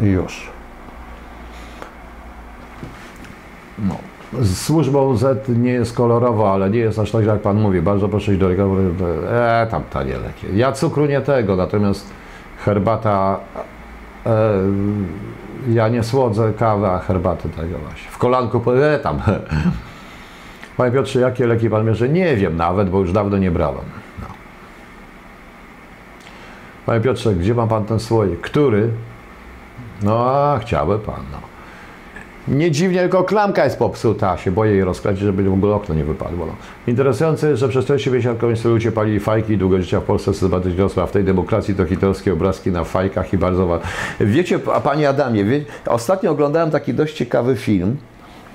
Już. 0.00 0.50
No. 3.78 3.94
Z 4.40 4.62
służbą 4.62 5.16
Z 5.16 5.48
nie 5.48 5.72
jest 5.72 5.94
kolorowo, 5.94 6.52
ale 6.52 6.70
nie 6.70 6.78
jest 6.78 6.98
aż 6.98 7.10
tak, 7.10 7.24
jak 7.24 7.40
pan 7.40 7.60
mówi. 7.60 7.82
Bardzo 7.82 8.08
proszę 8.08 8.32
iść 8.32 8.40
do 8.40 8.48
lekarza. 8.48 8.74
E, 9.30 9.66
tam 9.70 9.82
tanie 9.90 10.12
leki. 10.18 10.46
Ja 10.54 10.72
cukru 10.72 11.06
nie 11.06 11.20
tego, 11.20 11.56
natomiast 11.56 12.10
herbata. 12.64 13.40
E, 14.26 14.30
ja 15.68 15.88
nie 15.88 16.02
słodzę 16.02 16.52
kawy, 16.52 16.86
a 16.86 16.98
herbaty 16.98 17.48
tego 17.48 17.78
właśnie. 17.78 18.10
W 18.10 18.18
kolanku, 18.18 18.72
e, 18.72 18.98
tam. 18.98 19.22
Panie 20.76 20.92
Piotrze, 20.92 21.20
jakie 21.20 21.46
leki 21.46 21.70
pan 21.70 21.86
bierze? 21.86 22.08
Nie 22.08 22.36
wiem 22.36 22.56
nawet, 22.56 22.90
bo 22.90 23.00
już 23.00 23.12
dawno 23.12 23.38
nie 23.38 23.50
brałem. 23.50 23.84
No. 24.20 24.26
Panie 26.86 27.00
Piotrze, 27.00 27.34
gdzie 27.34 27.54
ma 27.54 27.66
pan 27.66 27.84
ten 27.84 28.00
słoik? 28.00 28.40
Który? 28.40 28.90
No, 30.02 30.30
a 30.30 30.58
chciałby 30.58 30.98
pan, 30.98 31.20
no. 31.32 31.49
Nie 32.48 32.70
dziwnie, 32.70 33.00
tylko 33.00 33.24
klamka 33.24 33.64
jest 33.64 33.78
popsuta, 33.78 34.36
się 34.36 34.50
boję 34.50 34.72
jej 34.72 34.84
rozkradzić, 34.84 35.22
żeby 35.22 35.42
w 35.42 35.52
ogóle 35.52 35.74
okno 35.74 35.94
nie 35.94 36.04
wypadło. 36.04 36.46
No. 36.46 36.52
Interesujące 36.86 37.56
że 37.56 37.68
przez 37.68 37.84
40 37.84 38.28
końcu 38.40 38.68
ludzie 38.68 38.92
palili 38.92 39.20
fajki 39.20 39.52
i 39.52 39.58
długo 39.58 39.78
życia 39.78 40.00
w 40.00 40.04
Polsce 40.04 40.32
systematycznie 40.32 40.82
rosła, 40.82 41.02
a 41.02 41.06
w 41.06 41.10
tej 41.10 41.24
demokracji 41.24 41.74
to 41.74 41.86
hitlerowskie 41.86 42.32
obrazki 42.32 42.70
na 42.70 42.84
fajkach 42.84 43.32
i 43.32 43.38
bardzo... 43.38 43.80
Wiecie, 44.20 44.58
a 44.74 44.80
Panie 44.80 45.08
Adamie, 45.08 45.44
wie... 45.44 45.64
ostatnio 45.86 46.30
oglądałem 46.30 46.70
taki 46.70 46.94
dość 46.94 47.16
ciekawy 47.16 47.56
film, 47.56 47.96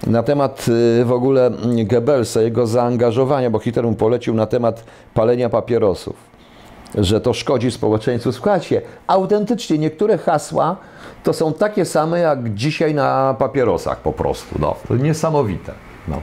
na 0.07 0.23
temat 0.23 0.65
w 1.05 1.11
ogóle 1.11 1.51
Goebbelsa, 1.85 2.41
jego 2.41 2.67
zaangażowania, 2.67 3.49
bo 3.49 3.59
Hitler 3.59 3.85
mu 3.85 3.95
polecił 3.95 4.33
na 4.33 4.45
temat 4.45 4.83
palenia 5.13 5.49
papierosów, 5.49 6.15
że 6.97 7.21
to 7.21 7.33
szkodzi 7.33 7.71
społeczeństwu. 7.71 8.31
Słuchajcie, 8.31 8.81
autentycznie 9.07 9.77
niektóre 9.77 10.17
hasła 10.17 10.75
to 11.23 11.33
są 11.33 11.53
takie 11.53 11.85
same 11.85 12.19
jak 12.19 12.53
dzisiaj 12.53 12.93
na 12.93 13.35
papierosach 13.39 13.99
po 13.99 14.13
prostu. 14.13 14.55
No, 14.59 14.75
to 14.87 14.95
niesamowite. 14.95 15.73
No. 16.07 16.21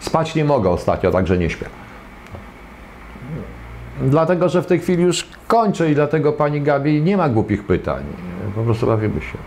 Spać 0.00 0.34
nie 0.34 0.44
mogę 0.44 0.70
ostatnio, 0.70 1.10
także 1.10 1.38
nie 1.38 1.50
śpię. 1.50 1.66
Dlatego, 4.02 4.48
że 4.48 4.62
w 4.62 4.66
tej 4.66 4.78
chwili 4.78 5.02
już 5.02 5.28
kończę 5.46 5.90
i 5.90 5.94
dlatego 5.94 6.32
Pani 6.32 6.60
Gabi 6.60 7.02
nie 7.02 7.16
ma 7.16 7.28
głupich 7.28 7.66
pytań. 7.66 8.04
Po 8.54 8.62
prostu 8.62 8.86
bawimy 8.86 9.20
się. 9.20 9.38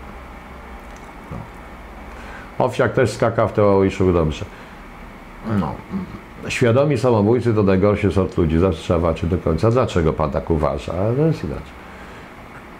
Owsiak 2.58 2.92
też 2.92 3.10
skakał 3.10 3.48
w 3.48 3.52
to 3.52 3.84
i 3.84 3.90
szło 3.90 4.12
dobrze. 4.12 4.44
No. 5.60 5.74
Świadomi 6.48 6.98
samobójcy 6.98 7.54
to 7.54 7.62
najgorszy 7.62 8.12
sort 8.12 8.38
ludzi. 8.38 8.58
Zawsze 8.58 8.82
trzeba 8.82 9.14
do 9.22 9.38
końca. 9.38 9.70
Dlaczego 9.70 10.12
pan 10.12 10.30
tak 10.30 10.50
uważa? 10.50 10.92
To 11.16 11.26
jest 11.26 11.44
inaczej. 11.44 11.82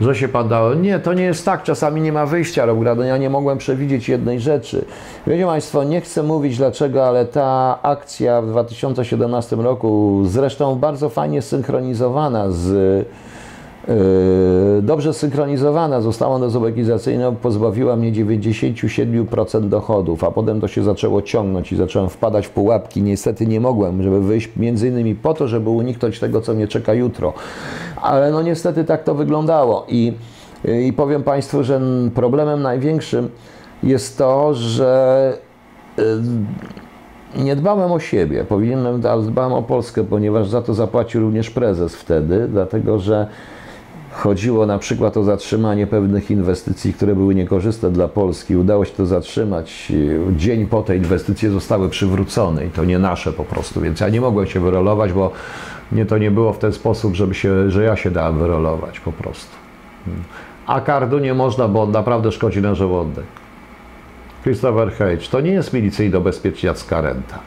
Że 0.00 0.14
się 0.14 0.28
pan 0.28 0.48
dało. 0.48 0.74
Nie, 0.74 0.98
to 0.98 1.14
nie 1.14 1.24
jest 1.24 1.44
tak. 1.44 1.62
Czasami 1.62 2.00
nie 2.00 2.12
ma 2.12 2.26
wyjścia, 2.26 2.66
Rogrado. 2.66 3.04
Ja 3.04 3.16
nie 3.16 3.30
mogłem 3.30 3.58
przewidzieć 3.58 4.08
jednej 4.08 4.40
rzeczy. 4.40 4.84
Wiecie 5.26 5.46
Państwo, 5.46 5.84
nie 5.84 6.00
chcę 6.00 6.22
mówić 6.22 6.56
dlaczego, 6.56 7.08
ale 7.08 7.24
ta 7.24 7.78
akcja 7.82 8.42
w 8.42 8.46
2017 8.46 9.56
roku, 9.56 10.22
zresztą 10.24 10.74
bardzo 10.74 11.08
fajnie 11.08 11.42
synchronizowana 11.42 12.50
z 12.50 13.06
dobrze 14.82 15.14
synchronizowana 15.14 16.00
została 16.00 16.38
dezubekizacyjna, 16.38 17.32
pozbawiła 17.32 17.96
mnie 17.96 18.12
97% 18.12 19.68
dochodów, 19.68 20.24
a 20.24 20.30
potem 20.30 20.60
to 20.60 20.68
się 20.68 20.82
zaczęło 20.82 21.22
ciągnąć 21.22 21.72
i 21.72 21.76
zacząłem 21.76 22.08
wpadać 22.08 22.46
w 22.46 22.50
pułapki. 22.50 23.02
Niestety 23.02 23.46
nie 23.46 23.60
mogłem, 23.60 24.02
żeby 24.02 24.20
wyjść 24.20 24.50
między 24.56 24.88
innymi 24.88 25.14
po 25.14 25.34
to, 25.34 25.48
żeby 25.48 25.70
uniknąć 25.70 26.20
tego, 26.20 26.40
co 26.40 26.54
mnie 26.54 26.68
czeka 26.68 26.94
jutro. 26.94 27.32
Ale 28.02 28.30
no 28.30 28.42
niestety 28.42 28.84
tak 28.84 29.04
to 29.04 29.14
wyglądało 29.14 29.86
i, 29.88 30.12
i 30.86 30.92
powiem 30.92 31.22
Państwu, 31.22 31.64
że 31.64 31.80
problemem 32.14 32.62
największym 32.62 33.28
jest 33.82 34.18
to, 34.18 34.54
że 34.54 35.32
nie 37.36 37.56
dbałem 37.56 37.92
o 37.92 37.98
siebie, 37.98 38.44
powinienem, 38.44 39.00
ale 39.10 39.22
dbałem 39.22 39.52
o 39.52 39.62
Polskę, 39.62 40.04
ponieważ 40.04 40.48
za 40.48 40.62
to 40.62 40.74
zapłacił 40.74 41.20
również 41.20 41.50
prezes 41.50 41.96
wtedy, 41.96 42.48
dlatego 42.48 42.98
że 42.98 43.26
chodziło 44.12 44.66
na 44.66 44.78
przykład 44.78 45.16
o 45.16 45.22
zatrzymanie 45.22 45.86
pewnych 45.86 46.30
inwestycji, 46.30 46.92
które 46.92 47.14
były 47.14 47.34
niekorzystne 47.34 47.90
dla 47.90 48.08
Polski. 48.08 48.56
Udało 48.56 48.84
się 48.84 48.92
to 48.92 49.06
zatrzymać. 49.06 49.92
Dzień 50.36 50.66
po 50.66 50.82
tej 50.82 50.98
inwestycje 50.98 51.50
zostały 51.50 51.88
przywrócone 51.88 52.66
i 52.66 52.70
to 52.70 52.84
nie 52.84 52.98
nasze 52.98 53.32
po 53.32 53.44
prostu, 53.44 53.80
więc 53.80 54.00
ja 54.00 54.08
nie 54.08 54.20
mogłem 54.20 54.46
się 54.46 54.60
wyrolować, 54.60 55.12
bo 55.12 55.32
nie, 55.92 56.06
to 56.06 56.18
nie 56.18 56.30
było 56.30 56.52
w 56.52 56.58
ten 56.58 56.72
sposób, 56.72 57.14
żeby 57.14 57.34
się, 57.34 57.70
że 57.70 57.84
ja 57.84 57.96
się 57.96 58.10
dałem 58.10 58.38
wyrolować 58.38 59.00
po 59.00 59.12
prostu. 59.12 59.56
A 60.66 60.80
kardu 60.80 61.18
nie 61.18 61.34
można, 61.34 61.68
bo 61.68 61.82
on 61.82 61.90
naprawdę 61.90 62.32
szkodzi 62.32 62.62
na 62.62 62.74
żołądek. 62.74 63.24
Christopher 64.42 64.92
Hedge, 64.92 65.28
to 65.28 65.40
nie 65.40 65.50
jest 65.50 65.72
milicyjno-bezpieczniacka 65.72 67.00
renta. 67.00 67.38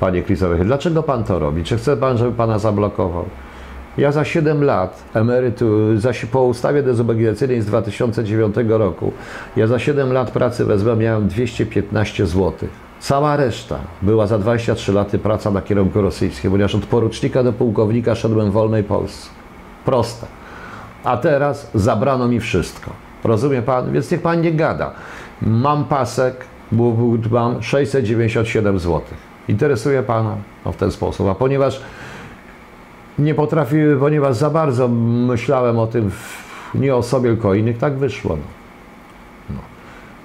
Panie 0.00 0.22
Christopher 0.22 0.56
Hedge, 0.56 0.66
dlaczego 0.66 1.02
pan 1.02 1.24
to 1.24 1.38
robi? 1.38 1.64
Czy 1.64 1.76
chce 1.76 1.96
pan, 1.96 2.18
żeby 2.18 2.32
pana 2.32 2.58
zablokował? 2.58 3.24
Ja 3.98 4.12
za 4.12 4.24
7 4.24 4.64
lat 4.64 5.04
emerytu, 5.14 5.98
za, 5.98 6.10
po 6.32 6.42
ustawie 6.42 6.82
dezobligacyjnej 6.82 7.62
z 7.62 7.66
2009 7.66 8.56
roku, 8.68 9.12
ja 9.56 9.66
za 9.66 9.78
7 9.78 10.12
lat 10.12 10.30
pracy 10.30 10.64
wezmę 10.64 10.96
miałem 10.96 11.28
215 11.28 12.26
zł. 12.26 12.52
Cała 13.00 13.36
reszta 13.36 13.78
była 14.02 14.26
za 14.26 14.38
23 14.38 14.92
lata 14.92 15.18
praca 15.18 15.50
na 15.50 15.62
kierunku 15.62 16.00
rosyjskim, 16.00 16.50
ponieważ 16.50 16.74
od 16.74 16.86
porucznika 16.86 17.42
do 17.42 17.52
pułkownika 17.52 18.14
szedłem 18.14 18.50
w 18.50 18.52
wolnej 18.52 18.84
Polsce. 18.84 19.28
Proste. 19.84 20.26
A 21.04 21.16
teraz 21.16 21.70
zabrano 21.74 22.28
mi 22.28 22.40
wszystko. 22.40 22.90
Rozumie 23.24 23.62
pan? 23.62 23.92
Więc 23.92 24.10
niech 24.10 24.22
pan 24.22 24.40
nie 24.40 24.52
gada. 24.52 24.92
Mam 25.42 25.84
pasek, 25.84 26.44
mam 27.30 27.62
697 27.62 28.78
zł. 28.78 29.02
Interesuje 29.48 30.02
pana? 30.02 30.36
No 30.64 30.72
w 30.72 30.76
ten 30.76 30.90
sposób. 30.90 31.28
A 31.28 31.34
ponieważ 31.34 31.80
nie 33.18 33.34
potrafi, 33.34 33.76
ponieważ 34.00 34.36
za 34.36 34.50
bardzo 34.50 34.88
myślałem 34.88 35.78
o 35.78 35.86
tym, 35.86 36.10
nie 36.74 36.96
o 36.96 37.02
sobie, 37.02 37.30
tylko 37.30 37.48
o 37.48 37.54
innych, 37.54 37.78
tak 37.78 37.98
wyszło. 37.98 38.36
No. 38.36 38.42
No. 39.50 39.60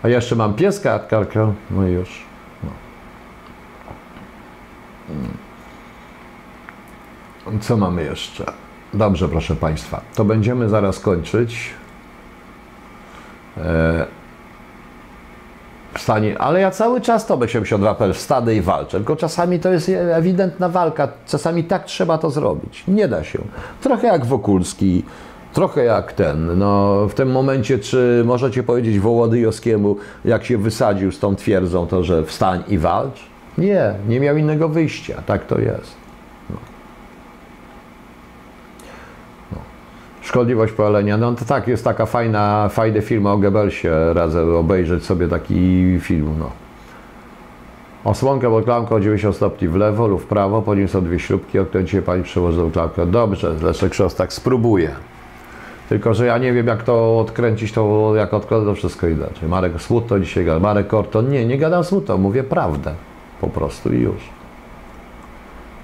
A 0.03 0.07
jeszcze 0.07 0.35
mam 0.35 0.53
pieska, 0.53 0.99
karkę, 0.99 1.53
no 1.71 1.87
i 1.87 1.91
już. 1.91 2.23
No. 2.63 2.71
Co 7.61 7.77
mamy 7.77 8.03
jeszcze? 8.03 8.45
Dobrze, 8.93 9.29
proszę 9.29 9.55
Państwa, 9.55 10.01
to 10.15 10.25
będziemy 10.25 10.69
zaraz 10.69 10.99
kończyć. 10.99 11.69
E, 13.57 14.20
w 15.93 16.01
stanie, 16.01 16.39
ale 16.39 16.61
ja 16.61 16.71
cały 16.71 17.01
czas 17.01 17.25
to 17.25 17.37
B72 17.37 18.13
wstadę 18.13 18.55
i 18.55 18.61
walczę, 18.61 18.97
tylko 18.97 19.15
czasami 19.15 19.59
to 19.59 19.69
jest 19.69 19.89
ewidentna 19.89 20.69
walka, 20.69 21.07
czasami 21.27 21.63
tak 21.63 21.85
trzeba 21.85 22.17
to 22.17 22.29
zrobić. 22.29 22.83
Nie 22.87 23.07
da 23.07 23.23
się. 23.23 23.39
Trochę 23.81 24.07
jak 24.07 24.25
Wokulski, 24.25 25.03
trochę 25.53 25.83
jak 25.83 26.13
ten, 26.13 26.59
no 26.59 27.01
w 27.07 27.13
tym 27.13 27.31
momencie, 27.31 27.79
czy 27.79 28.23
możecie 28.25 28.63
powiedzieć 28.63 28.99
Wołodyjowskiemu, 28.99 29.95
jak 30.25 30.45
się 30.45 30.57
wysadził 30.57 31.11
z 31.11 31.19
tą 31.19 31.35
twierdzą, 31.35 31.87
to 31.87 32.03
że 32.03 32.25
wstań 32.25 32.63
i 32.67 32.77
walcz? 32.77 33.31
Nie, 33.57 33.93
nie 34.07 34.19
miał 34.19 34.37
innego 34.37 34.69
wyjścia, 34.69 35.21
tak 35.25 35.45
to 35.45 35.59
jest. 35.59 35.95
No. 36.49 36.55
No. 39.51 39.57
Szkodliwość 40.21 40.73
palenia, 40.73 41.17
no 41.17 41.33
to 41.33 41.45
tak, 41.45 41.67
jest 41.67 41.83
taka 41.83 42.05
fajna, 42.05 42.69
fajny 42.69 43.01
film 43.01 43.25
o 43.25 43.37
Goebbelsie, 43.37 43.89
razem 44.13 44.55
obejrzeć 44.55 45.05
sobie 45.05 45.27
taki 45.27 45.99
film, 45.99 46.35
no. 46.39 46.49
Osłonkę 48.03 48.49
pod 48.49 48.65
klamką 48.65 48.99
90 48.99 49.35
stopni 49.35 49.67
w 49.67 49.75
lewo 49.75 50.07
lub 50.07 50.21
w 50.21 50.25
prawo, 50.25 50.61
po 50.61 50.75
nim 50.75 50.87
są 50.87 51.03
dwie 51.03 51.19
śrubki, 51.19 51.59
odkręcicie 51.59 52.01
Pani 52.01 52.23
przełożoną 52.23 52.71
klamkę. 52.71 53.05
Dobrze, 53.05 53.55
Leszek 53.63 53.93
Szostak 53.93 54.33
spróbuje. 54.33 54.91
Tylko, 55.89 56.13
że 56.13 56.25
ja 56.25 56.37
nie 56.37 56.53
wiem, 56.53 56.67
jak 56.67 56.83
to 56.83 57.19
odkręcić, 57.19 57.71
to 57.71 58.13
jak 58.15 58.33
odkładam, 58.33 58.65
to 58.65 58.75
wszystko 58.75 59.07
inaczej. 59.07 59.49
Marek 59.49 59.81
Smutno 59.81 60.19
dzisiaj 60.19 60.45
gada. 60.45 60.59
Marek 60.59 60.87
Korton, 60.87 61.29
nie, 61.29 61.45
nie 61.45 61.57
gadam 61.57 61.83
smutno, 61.83 62.17
mówię 62.17 62.43
prawdę. 62.43 62.93
Po 63.41 63.47
prostu 63.47 63.93
i 63.93 63.99
już. 63.99 64.29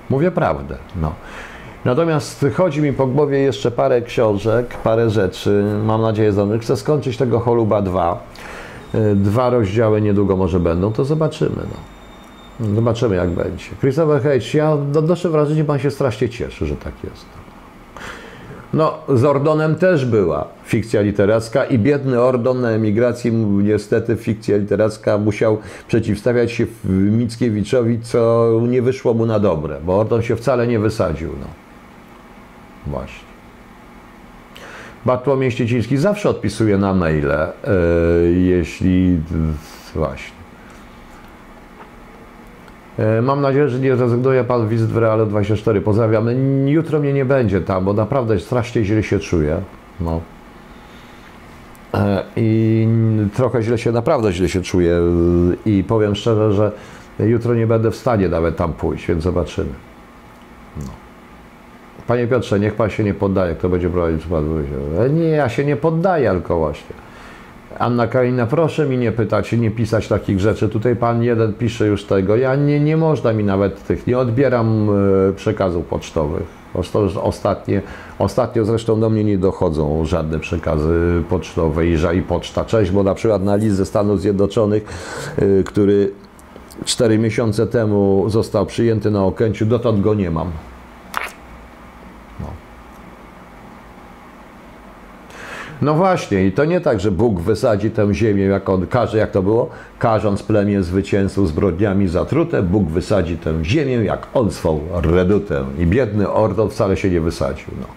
Mówię 0.10 0.32
prawdę, 0.32 0.78
no. 1.02 1.14
Natomiast 1.86 2.46
chodzi 2.56 2.82
mi 2.82 2.94
po 2.94 3.08
głowie 3.08 3.40
jeszcze 3.40 3.72
parę 3.72 4.02
książek, 4.02 4.78
parę 4.84 5.10
rzeczy. 5.10 5.64
Mam 5.86 6.02
nadzieję, 6.02 6.34
że 6.34 6.60
chcę 6.60 6.78
skończyć 6.78 7.18
tego 7.18 7.40
Choluba 7.40 7.82
2. 7.82 8.24
Dwa 9.16 9.50
rozdziały 9.50 10.02
niedługo 10.02 10.36
może 10.36 10.60
będą, 10.60 10.94
to 10.94 11.06
zobaczymy. 11.06 11.56
No. 11.56 12.76
Zobaczymy, 12.76 13.16
jak 13.16 13.30
będzie. 13.30 13.66
Christopher 13.80 14.22
Hedge, 14.22 14.54
ja 14.54 14.72
odnoszę 14.74 15.30
wrażenie, 15.30 15.58
że 15.58 15.66
pan 15.66 15.80
się 15.80 15.92
strasznie 15.92 16.30
cieszy, 16.30 16.66
że 16.66 16.76
tak 16.76 16.94
jest. 17.04 17.26
No, 18.74 18.94
z 19.10 19.26
Ordonem 19.26 19.76
też 19.76 20.06
była 20.06 20.48
fikcja 20.66 21.02
literacka 21.02 21.66
i 21.66 21.80
biedny 21.80 22.22
Ordon 22.22 22.62
na 22.62 22.70
emigracji, 22.70 23.32
niestety 23.64 24.16
fikcja 24.16 24.58
literacka 24.58 25.18
musiał 25.18 25.58
przeciwstawiać 25.88 26.52
się 26.52 26.66
Mickiewiczowi, 26.90 28.00
co 28.02 28.52
nie 28.68 28.82
wyszło 28.82 29.14
mu 29.14 29.26
na 29.26 29.40
dobre, 29.40 29.78
bo 29.86 30.00
Ordon 30.00 30.22
się 30.22 30.36
wcale 30.36 30.68
nie 30.68 30.80
wysadził. 30.80 31.30
No. 31.30 31.67
Właśnie. 32.90 33.28
Bartłomiej 35.06 35.52
Ścieciński 35.52 35.98
zawsze 35.98 36.30
odpisuje 36.30 36.78
na 36.78 36.94
maile, 36.94 37.28
yy, 38.24 38.32
jeśli... 38.34 39.20
Właśnie. 39.96 40.38
Mam 43.22 43.42
nadzieję, 43.42 43.70
że 43.70 43.80
nie 43.80 43.96
rezygnuje 43.96 44.44
Pan 44.44 44.68
wizyt 44.68 44.90
w 44.90 44.98
Realu 44.98 45.26
24. 45.26 45.82
Pozdrawiam. 45.82 46.30
Jutro 46.68 47.00
mnie 47.00 47.14
nie 47.14 47.26
będzie 47.26 47.62
tam, 47.62 47.86
bo 47.86 47.94
naprawdę 47.94 48.40
strasznie 48.40 48.86
źle 48.86 49.04
się 49.04 49.20
czuję. 49.20 49.62
No. 50.00 50.22
I 52.36 52.88
trochę 53.36 53.64
źle 53.64 53.78
się, 53.78 53.92
naprawdę 53.92 54.34
źle 54.34 54.50
się 54.50 54.62
czuję. 54.62 55.00
I 55.66 55.84
powiem 55.84 56.16
szczerze, 56.16 56.54
że 56.54 56.72
jutro 57.20 57.56
nie 57.56 57.68
będę 57.68 57.92
w 57.92 57.96
stanie 57.96 58.30
nawet 58.30 58.56
tam 58.56 58.74
pójść, 58.74 59.08
więc 59.08 59.24
zobaczymy. 59.24 59.74
No. 60.78 61.07
Panie 62.08 62.27
Piotrze, 62.27 62.60
niech 62.60 62.76
Pan 62.76 62.90
się 62.90 63.03
nie 63.03 63.14
poddaje, 63.14 63.56
kto 63.56 63.69
będzie 63.69 63.90
prowadzić 63.90 64.26
Pan 64.26 64.64
Nie, 65.16 65.27
ja 65.27 65.50
się 65.50 65.66
nie 65.66 65.76
poddaję, 65.76 66.32
tylko 66.32 66.58
właśnie. 66.58 66.95
Anna 67.80 68.08
Karina, 68.08 68.45
proszę 68.45 68.86
mi 68.86 68.98
nie 68.98 69.11
pytać, 69.11 69.52
nie 69.52 69.72
pisać 69.72 70.08
takich 70.08 70.40
rzeczy. 70.40 70.69
Tutaj 70.69 70.95
pan 70.95 71.24
jeden 71.24 71.53
pisze 71.53 71.88
już 71.88 72.03
tego. 72.03 72.36
Ja 72.36 72.56
nie, 72.56 72.80
nie 72.80 72.98
można 72.98 73.34
mi 73.34 73.44
nawet 73.44 73.84
tych, 73.84 74.08
nie 74.08 74.18
odbieram 74.18 74.90
e, 75.30 75.34
przekazów 75.34 75.86
pocztowych. 75.86 76.44
Ostatnie, 77.24 77.82
ostatnio 78.19 78.66
zresztą 78.66 79.00
do 79.00 79.10
mnie 79.10 79.24
nie 79.24 79.38
dochodzą 79.38 80.06
żadne 80.06 80.40
przekazy 80.40 81.24
pocztowe 81.30 81.88
i, 81.88 81.95
i 82.18 82.22
poczta. 82.22 82.66
Cześć, 82.66 82.92
bo 82.92 83.03
na 83.03 83.16
przykład 83.16 83.44
na 83.44 83.56
list 83.56 83.76
ze 83.76 83.86
Stanów 83.86 84.22
Zjednoczonych, 84.22 84.84
e, 85.38 85.64
który 85.64 86.11
cztery 86.86 87.19
miesiące 87.19 87.68
temu 87.68 88.26
został 88.27 88.66
przyjęty 88.66 89.11
na 89.11 89.26
Okęciu, 89.26 89.66
dotąd 89.66 90.02
go 90.02 90.14
nie 90.14 90.32
mam. 90.32 90.52
No 95.82 95.94
właśnie, 95.94 96.46
i 96.46 96.52
to 96.52 96.66
nie 96.66 96.82
tak, 96.82 97.00
że 97.00 97.12
Bóg 97.12 97.40
wysadzi 97.40 97.92
tę 97.92 98.14
ziemię, 98.14 98.44
jak 98.44 98.70
on 98.70 98.88
każe, 98.88 99.18
jak 99.18 99.32
to 99.32 99.44
było, 99.44 99.70
karząc 100.00 100.44
plemię 100.44 100.84
zwycięzców 100.84 101.48
zbrodniami 101.48 102.08
zatrute, 102.08 102.64
Bóg 102.64 102.90
wysadzi 102.90 103.38
tę 103.38 103.64
ziemię, 103.64 103.94
jak 103.94 104.28
on 104.34 104.52
swą 104.52 104.80
redutę. 104.94 105.66
I 105.80 105.86
biedny 105.86 106.30
Ordon 106.30 106.70
wcale 106.70 106.98
się 106.98 107.10
nie 107.10 107.22
wysadził. 107.22 107.68
No. 107.82 107.88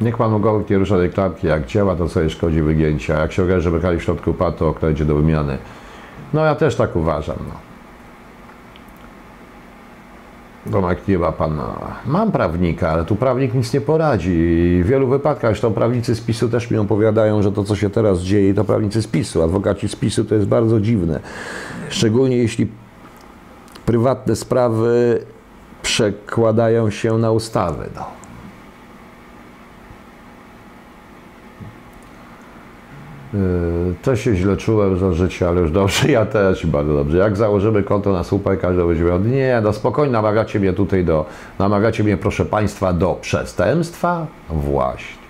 Niech 0.00 0.16
Pan 0.16 0.30
Bogowy 0.30 0.64
nie 0.70 0.78
rusza 0.78 0.96
tej 0.96 1.10
klamki, 1.10 1.46
jak 1.46 1.66
działa, 1.66 1.96
to 1.96 2.08
sobie 2.08 2.30
szkodzi 2.30 2.62
wygięcia. 2.62 3.20
Jak 3.20 3.32
się 3.32 3.42
okaże, 3.42 3.60
że 3.60 3.70
mechali 3.70 3.98
w 3.98 4.02
środku 4.02 4.34
padł, 4.34 4.58
to 4.58 4.68
okno 4.68 4.88
do 4.90 5.14
wymiany. 5.14 5.58
No 6.32 6.44
ja 6.44 6.54
też 6.54 6.76
tak 6.76 6.96
uważam. 6.96 7.36
No. 7.48 7.73
Domek 10.66 11.08
nie 11.08 11.18
ma 11.18 11.32
pana. 11.32 11.76
Mam 12.06 12.32
prawnika, 12.32 12.90
ale 12.90 13.04
tu 13.04 13.16
prawnik 13.16 13.54
nic 13.54 13.74
nie 13.74 13.80
poradzi. 13.80 14.80
W 14.84 14.86
wielu 14.86 15.08
wypadkach, 15.08 15.50
zresztą 15.50 15.72
prawnicy 15.72 16.14
z 16.14 16.20
PiSu 16.20 16.48
też 16.48 16.70
mi 16.70 16.78
opowiadają, 16.78 17.42
że 17.42 17.52
to, 17.52 17.64
co 17.64 17.76
się 17.76 17.90
teraz 17.90 18.20
dzieje, 18.20 18.54
to 18.54 18.64
prawnicy 18.64 19.02
z 19.02 19.06
PiSu. 19.06 19.42
Adwokaci 19.42 19.88
z 19.88 19.96
PiSu 19.96 20.24
to 20.24 20.34
jest 20.34 20.46
bardzo 20.46 20.80
dziwne. 20.80 21.20
Szczególnie 21.88 22.36
jeśli 22.36 22.66
prywatne 23.86 24.36
sprawy 24.36 25.24
przekładają 25.82 26.90
się 26.90 27.18
na 27.18 27.32
ustawy. 27.32 27.88
No. 27.94 28.23
Też 34.02 34.20
się 34.20 34.36
źle 34.36 34.56
czułem 34.56 34.98
za 34.98 35.12
życie, 35.12 35.48
ale 35.48 35.60
już 35.60 35.70
dobrze, 35.70 36.08
ja 36.18 36.26
też 36.26 36.66
bardzo 36.66 36.94
dobrze. 36.94 37.18
Jak 37.18 37.36
założymy 37.36 37.82
konto 37.82 38.12
na 38.12 38.24
słupek, 38.24 38.60
każdy 38.60 38.84
będzie 38.84 39.04
miał, 39.04 39.20
nie, 39.20 39.60
no 39.62 39.72
spokojnie, 39.72 40.12
namawiacie 40.12 40.60
mnie 40.60 40.72
tutaj 40.72 41.04
do, 41.04 41.26
namawiacie 41.58 42.04
mnie, 42.04 42.16
proszę 42.16 42.44
Państwa, 42.44 42.92
do 42.92 43.18
przestępstwa? 43.20 44.26
Właśnie. 44.50 45.23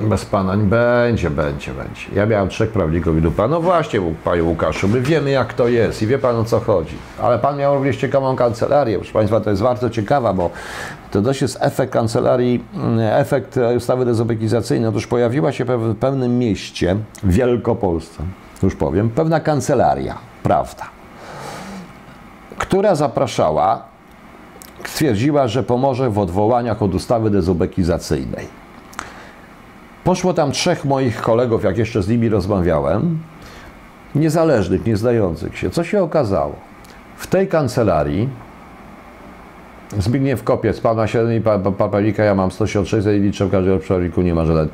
Bez 0.00 0.24
pana 0.24 0.54
nie 0.54 0.64
będzie, 0.64 1.30
będzie, 1.30 1.72
będzie. 1.72 2.02
Ja 2.14 2.26
miałem 2.26 2.48
trzech 2.48 2.70
prawników 2.70 3.18
i 3.18 3.22
dupa. 3.22 3.48
No 3.48 3.60
właśnie, 3.60 4.00
panie 4.24 4.42
Łukaszu, 4.42 4.88
my 4.88 5.00
wiemy 5.00 5.30
jak 5.30 5.54
to 5.54 5.68
jest 5.68 6.02
i 6.02 6.06
wie 6.06 6.18
pan 6.18 6.36
o 6.36 6.44
co 6.44 6.60
chodzi. 6.60 6.96
Ale 7.22 7.38
pan 7.38 7.56
miał 7.56 7.74
również 7.74 7.96
ciekawą 7.96 8.36
kancelarię. 8.36 8.96
Proszę 8.96 9.12
państwa, 9.12 9.40
to 9.40 9.50
jest 9.50 9.62
bardzo 9.62 9.90
ciekawa, 9.90 10.32
bo 10.32 10.50
to 11.10 11.22
dość 11.22 11.42
jest 11.42 11.58
efekt 11.60 11.92
kancelarii, 11.92 12.64
mm, 12.74 12.98
efekt 13.00 13.58
ustawy 13.76 14.04
dezubekizacyjnej. 14.04 14.88
Otóż 14.88 15.06
pojawiła 15.06 15.52
się 15.52 15.64
w 15.64 15.96
pewnym 15.96 16.38
mieście 16.38 16.96
w 17.22 17.32
Wielkopolsce, 17.32 18.22
już 18.62 18.74
powiem, 18.74 19.10
pewna 19.10 19.40
kancelaria 19.40 20.18
prawda, 20.42 20.84
która 22.58 22.94
zapraszała, 22.94 23.82
stwierdziła, 24.84 25.48
że 25.48 25.62
pomoże 25.62 26.10
w 26.10 26.18
odwołaniach 26.18 26.82
od 26.82 26.94
ustawy 26.94 27.30
dezubekizacyjnej. 27.30 28.59
Poszło 30.04 30.34
tam 30.34 30.52
trzech 30.52 30.84
moich 30.84 31.20
kolegów, 31.20 31.64
jak 31.64 31.78
jeszcze 31.78 32.02
z 32.02 32.08
nimi 32.08 32.28
rozmawiałem, 32.28 33.18
niezależnych, 34.14 34.86
nie 34.86 34.96
zdających 34.96 35.58
się. 35.58 35.70
Co 35.70 35.84
się 35.84 36.02
okazało? 36.02 36.54
W 37.16 37.26
tej 37.26 37.48
kancelarii 37.48 38.28
Zbigniew 39.98 40.44
Kopiec, 40.44 40.80
pana 40.80 41.06
7 41.06 41.36
i 41.36 41.40
papelika, 41.78 42.24
ja 42.24 42.34
mam 42.34 42.50
106 42.50 42.92
i 43.06 43.20
liczę 43.20 43.46
w 43.46 43.50
każdym 43.50 43.80
prawniku, 43.80 44.22
nie 44.22 44.34
ma 44.34 44.44
żaden. 44.44 44.68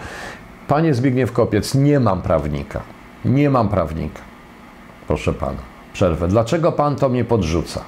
Panie 0.69 0.95
Zbigniew 0.95 1.33
Kopiec, 1.33 1.75
nie 1.75 2.01
mam 2.01 2.23
prawnika. 2.23 2.81
Nie 3.25 3.51
mam 3.51 3.69
prawnika. 3.69 4.21
Proszę 5.07 5.33
pana, 5.33 5.59
przerwę. 5.93 6.29
Dlaczego 6.29 6.73
pan 6.73 6.97
to 6.97 7.09
mnie 7.09 7.25
podrzuca? 7.25 7.81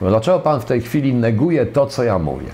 Dlaczego 0.00 0.40
pan 0.40 0.60
w 0.60 0.64
tej 0.64 0.80
chwili 0.80 1.14
neguje 1.14 1.66
to, 1.66 1.86
co 1.86 2.04
ja 2.04 2.18
mówię? 2.18 2.48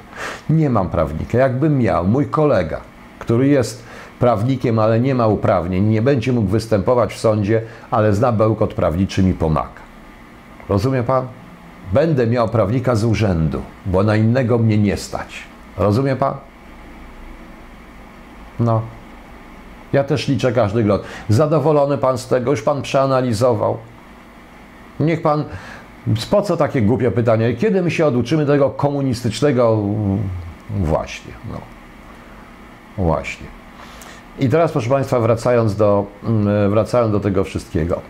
Nie 0.50 0.70
mam 0.70 0.90
prawnika. 0.90 1.38
Jakbym 1.38 1.78
miał, 1.78 2.06
mój 2.06 2.26
kolega, 2.26 2.80
który 3.18 3.48
jest 3.48 3.84
prawnikiem, 4.22 4.78
ale 4.78 5.00
nie 5.00 5.14
ma 5.14 5.26
uprawnień, 5.26 5.84
nie 5.84 6.02
będzie 6.02 6.32
mógł 6.32 6.48
występować 6.48 7.14
w 7.14 7.18
sądzie, 7.18 7.62
ale 7.90 8.14
zna 8.14 8.32
bełkot 8.32 8.74
prawniczy 8.74 9.22
mi 9.22 9.34
pomaga. 9.34 9.82
Rozumie 10.68 11.02
pan? 11.02 11.26
Będę 11.92 12.26
miał 12.26 12.48
prawnika 12.48 12.94
z 12.94 13.04
urzędu, 13.04 13.62
bo 13.86 14.02
na 14.02 14.16
innego 14.16 14.58
mnie 14.58 14.78
nie 14.78 14.96
stać. 14.96 15.42
Rozumie 15.76 16.16
pan? 16.16 16.34
No. 18.60 18.82
Ja 19.92 20.04
też 20.04 20.28
liczę 20.28 20.52
każdy 20.52 20.82
glot. 20.82 21.02
Zadowolony 21.28 21.98
pan 21.98 22.18
z 22.18 22.28
tego? 22.28 22.50
Już 22.50 22.62
pan 22.62 22.82
przeanalizował? 22.82 23.78
Niech 25.00 25.22
pan. 25.22 25.44
Po 26.30 26.42
co 26.42 26.56
takie 26.56 26.82
głupie 26.82 27.10
pytania? 27.10 27.56
Kiedy 27.56 27.82
my 27.82 27.90
się 27.90 28.06
oduczymy 28.06 28.46
tego 28.46 28.70
komunistycznego. 28.70 29.78
Właśnie, 30.70 31.32
no. 31.52 31.60
Właśnie. 33.04 33.61
I 34.38 34.48
teraz, 34.48 34.72
proszę 34.72 34.90
Państwa, 34.90 35.20
wracając 35.20 35.76
do, 35.76 36.06
mm, 36.24 36.70
wracając 36.70 37.12
do 37.12 37.20
tego 37.20 37.44
wszystkiego. 37.44 38.00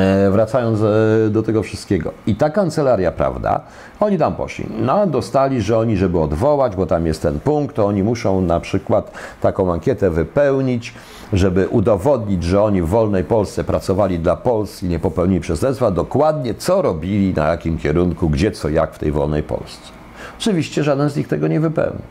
E, 0.00 0.30
wracając 0.30 0.80
e, 0.82 1.30
do 1.30 1.42
tego 1.42 1.62
wszystkiego. 1.62 2.12
I 2.26 2.34
ta 2.34 2.50
kancelaria, 2.50 3.12
prawda, 3.12 3.60
oni 4.00 4.18
tam 4.18 4.34
poszli. 4.34 4.66
No, 4.80 5.06
dostali, 5.06 5.62
że 5.62 5.78
oni, 5.78 5.96
żeby 5.96 6.20
odwołać, 6.20 6.76
bo 6.76 6.86
tam 6.86 7.06
jest 7.06 7.22
ten 7.22 7.40
punkt, 7.40 7.76
to 7.76 7.86
oni 7.86 8.02
muszą 8.02 8.40
na 8.40 8.60
przykład 8.60 9.10
taką 9.40 9.72
ankietę 9.72 10.10
wypełnić, 10.10 10.94
żeby 11.32 11.68
udowodnić, 11.68 12.42
że 12.42 12.62
oni 12.62 12.82
w 12.82 12.86
wolnej 12.86 13.24
Polsce 13.24 13.64
pracowali 13.64 14.18
dla 14.18 14.36
Polski, 14.36 14.86
nie 14.86 14.98
popełnili 14.98 15.40
przestępstwa, 15.40 15.90
dokładnie 15.90 16.54
co 16.54 16.82
robili, 16.82 17.34
na 17.34 17.48
jakim 17.48 17.78
kierunku, 17.78 18.28
gdzie, 18.28 18.50
co, 18.50 18.68
jak 18.68 18.94
w 18.94 18.98
tej 18.98 19.12
wolnej 19.12 19.42
Polsce. 19.42 20.03
Oczywiście 20.44 20.84
żaden 20.84 21.10
z 21.10 21.16
nich 21.16 21.28
tego 21.28 21.48
nie 21.48 21.60
wypełnił. 21.60 22.02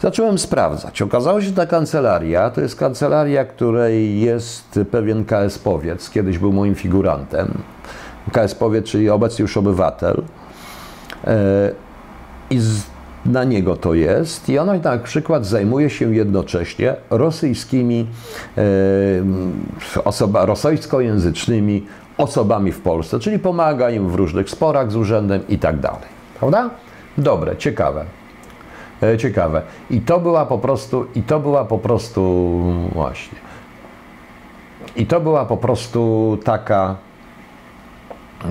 Zacząłem 0.00 0.38
sprawdzać. 0.38 1.02
Okazało 1.02 1.40
się, 1.40 1.46
że 1.46 1.52
ta 1.52 1.66
kancelaria 1.66 2.50
to 2.50 2.60
jest 2.60 2.76
kancelaria, 2.76 3.44
której 3.44 4.20
jest 4.20 4.80
pewien 4.90 5.24
KS 5.24 5.58
Powiec, 5.58 6.10
kiedyś 6.10 6.38
był 6.38 6.52
moim 6.52 6.74
figurantem. 6.74 7.58
KS 8.32 8.54
Powiec, 8.54 8.86
czyli 8.86 9.10
obecnie 9.10 9.42
już 9.42 9.56
obywatel. 9.56 10.22
E, 11.26 11.70
I 12.50 12.60
na 13.26 13.44
niego 13.44 13.76
to 13.76 13.94
jest. 13.94 14.48
I 14.48 14.58
ona 14.58 14.74
na 14.74 14.98
przykład 14.98 15.46
zajmuje 15.46 15.90
się 15.90 16.14
jednocześnie 16.14 16.94
rosyjskimi, 17.10 18.06
e, 18.58 20.04
osoba, 20.04 20.46
rosyjskojęzycznymi 20.46 21.86
osobami 22.16 22.72
w 22.72 22.80
Polsce, 22.80 23.18
czyli 23.18 23.38
pomaga 23.38 23.90
im 23.90 24.10
w 24.10 24.14
różnych 24.14 24.50
sporach 24.50 24.92
z 24.92 24.96
urzędem 24.96 25.40
i 25.48 25.58
tak 25.58 25.80
dalej. 25.80 26.08
Prawda? 26.38 26.70
Dobre, 27.18 27.56
ciekawe. 27.56 28.04
E, 29.02 29.18
ciekawe. 29.18 29.62
I 29.90 30.00
to 30.00 30.20
była 30.20 30.46
po 30.46 30.58
prostu, 30.58 31.06
i 31.14 31.22
to 31.22 31.40
była 31.40 31.64
po 31.64 31.78
prostu, 31.78 32.60
właśnie. 32.92 33.38
I 34.96 35.06
to 35.06 35.20
była 35.20 35.44
po 35.44 35.56
prostu 35.56 36.38
taka, 36.44 36.96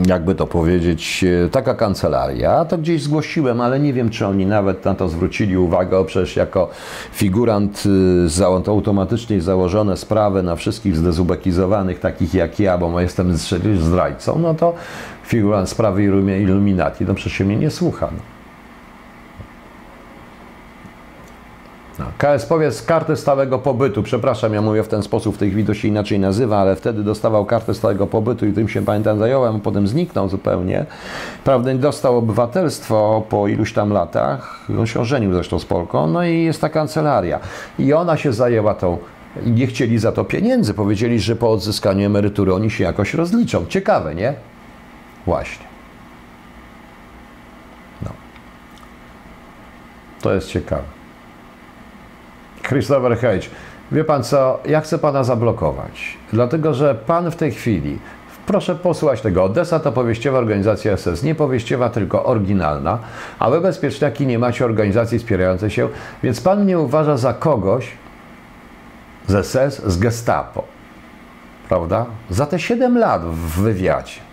jakby 0.08 0.36
to 0.36 0.48
powiedzieć, 0.48 1.26
e, 1.46 1.50
taka 1.50 1.74
kancelaria. 1.74 2.66
To 2.66 2.78
gdzieś 2.78 3.02
zgłosiłem, 3.02 3.62
ale 3.62 3.80
nie 3.80 3.94
wiem, 3.94 4.10
czy 4.10 4.28
oni 4.28 4.46
nawet 4.46 4.86
na 4.86 4.96
to 4.96 5.10
zwrócili 5.10 5.58
uwagę. 5.58 6.06
Przecież 6.06 6.36
jako 6.36 6.70
figurant 7.12 7.84
y, 7.86 8.30
za 8.30 8.48
automatycznie 8.48 9.42
założone 9.42 9.98
sprawy 9.98 10.44
na 10.44 10.56
wszystkich 10.56 10.96
zdezubekizowanych, 10.96 12.00
takich 12.00 12.34
jak 12.34 12.60
ja, 12.60 12.78
bo 12.78 13.00
jestem 13.00 13.38
zdrajcą, 13.78 14.40
no 14.40 14.54
to 14.54 14.74
figurant 15.24 15.70
sprawy 15.70 16.04
Illuminati, 16.04 17.06
no 17.06 17.14
przecież 17.14 17.34
się 17.34 17.46
mnie 17.46 17.56
nie 17.56 17.72
słucha. 17.72 18.10
No. 18.12 18.37
KS 22.18 22.46
powiedz 22.46 22.82
kartę 22.82 23.16
stałego 23.16 23.60
pobytu. 23.60 24.04
Przepraszam, 24.04 24.54
ja 24.54 24.62
mówię 24.62 24.84
w 24.84 24.88
ten 24.88 25.04
sposób, 25.04 25.36
w 25.36 25.38
tej 25.38 25.50
chwili 25.50 25.66
to 25.66 25.74
się 25.74 25.88
inaczej 25.88 26.20
nazywa, 26.20 26.58
ale 26.58 26.76
wtedy 26.76 27.04
dostawał 27.04 27.46
kartę 27.46 27.74
stałego 27.74 28.08
pobytu 28.08 28.46
i 28.46 28.54
tym 28.54 28.70
się 28.70 28.86
pamiętam 28.86 29.20
zająłem, 29.20 29.60
potem 29.60 29.88
zniknął 29.88 30.30
zupełnie. 30.30 30.86
Prawda, 31.44 31.74
dostał 31.74 32.18
obywatelstwo 32.18 33.24
po 33.30 33.48
iluś 33.48 33.74
tam 33.74 33.94
latach. 33.94 34.66
On 34.80 34.88
się 34.88 35.00
ożenił 35.00 35.34
zresztą 35.34 35.60
z 35.60 35.66
Polką, 35.66 36.08
no 36.08 36.24
i 36.24 36.44
jest 36.44 36.62
ta 36.62 36.70
kancelaria. 36.70 37.40
I 37.80 37.94
ona 37.94 38.18
się 38.18 38.34
zajęła 38.34 38.74
tą 38.74 38.98
nie 39.46 39.68
chcieli 39.68 40.00
za 40.00 40.12
to 40.12 40.24
pieniędzy. 40.24 40.74
Powiedzieli, 40.74 41.20
że 41.20 41.36
po 41.36 41.52
odzyskaniu 41.52 42.06
emerytury 42.06 42.54
oni 42.54 42.72
się 42.72 42.84
jakoś 42.84 43.14
rozliczą. 43.14 43.66
Ciekawe, 43.66 44.16
nie? 44.16 44.34
Właśnie. 45.26 45.66
No. 48.02 48.10
To 50.22 50.34
jest 50.34 50.48
ciekawe. 50.48 50.97
Christopher 52.68 53.18
Hedge, 53.18 53.50
wie 53.92 54.04
pan 54.04 54.24
co, 54.24 54.60
ja 54.66 54.82
chcę 54.82 54.98
pana 54.98 55.24
zablokować, 55.24 56.18
dlatego 56.34 56.74
że 56.74 56.96
pan 56.96 57.32
w 57.32 57.36
tej 57.36 57.52
chwili, 57.52 58.00
proszę 58.46 58.76
posłuchać 58.76 59.22
tego, 59.22 59.44
Odessa 59.44 59.80
to 59.80 59.92
powieściowa 59.92 60.38
organizacja 60.38 60.98
SS, 60.98 61.24
nie 61.24 61.36
powieściowa, 61.36 61.90
tylko 61.90 62.26
oryginalna, 62.26 63.00
a 63.40 63.50
wy 63.50 63.62
bezpieczniaki 63.62 64.28
nie 64.28 64.40
macie 64.40 64.66
organizacji 64.66 65.20
wspierającej 65.20 65.70
się, 65.70 65.90
więc 66.24 66.42
pan 66.42 66.64
mnie 66.64 66.80
uważa 66.80 67.18
za 67.18 67.34
kogoś 67.34 67.88
z 69.28 69.46
SS, 69.46 69.86
z 69.86 69.98
gestapo, 69.98 70.64
prawda? 71.70 72.06
Za 72.30 72.46
te 72.46 72.60
7 72.60 72.98
lat 72.98 73.26
w 73.26 73.62
wywiadzie 73.62 74.28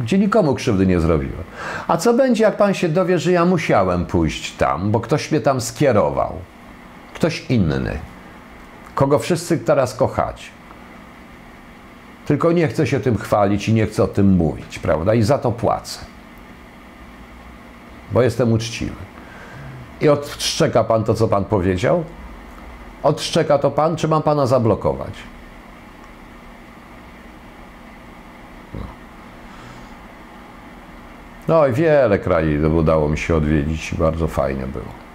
gdzie 0.00 0.18
nikomu 0.18 0.54
krzywdy 0.54 0.86
nie 0.86 1.00
zrobiłem. 1.00 1.44
A 1.88 1.96
co 1.96 2.14
będzie, 2.14 2.44
jak 2.44 2.56
pan 2.56 2.74
się 2.74 2.88
dowie, 2.88 3.18
że 3.18 3.32
ja 3.32 3.44
musiałem 3.44 4.06
pójść 4.06 4.52
tam, 4.56 4.90
bo 4.90 5.00
ktoś 5.00 5.30
mnie 5.30 5.40
tam 5.40 5.60
skierował? 5.60 6.32
Ktoś 7.16 7.50
inny, 7.50 7.98
kogo 8.94 9.18
wszyscy 9.18 9.58
teraz 9.58 9.94
kochacie. 9.94 10.48
Tylko 12.26 12.52
nie 12.52 12.68
chcę 12.68 12.86
się 12.86 13.00
tym 13.00 13.18
chwalić 13.18 13.68
i 13.68 13.74
nie 13.74 13.86
chcę 13.86 14.02
o 14.02 14.06
tym 14.06 14.30
mówić, 14.30 14.78
prawda? 14.78 15.14
I 15.14 15.22
za 15.22 15.38
to 15.38 15.52
płacę. 15.52 16.04
Bo 18.12 18.22
jestem 18.22 18.52
uczciwy. 18.52 18.96
I 20.00 20.08
odszczeka 20.08 20.84
pan 20.84 21.04
to, 21.04 21.14
co 21.14 21.28
pan 21.28 21.44
powiedział? 21.44 22.04
Odszczeka 23.02 23.58
to 23.58 23.70
pan, 23.70 23.96
czy 23.96 24.08
mam 24.08 24.22
pana 24.22 24.46
zablokować? 24.46 25.14
No, 28.74 28.80
no 31.48 31.66
i 31.66 31.72
wiele 31.72 32.18
krajów 32.18 32.74
udało 32.74 33.08
mi 33.08 33.18
się 33.18 33.36
odwiedzić 33.36 33.92
i 33.92 33.96
bardzo 33.96 34.26
fajnie 34.26 34.66
było. 34.66 35.05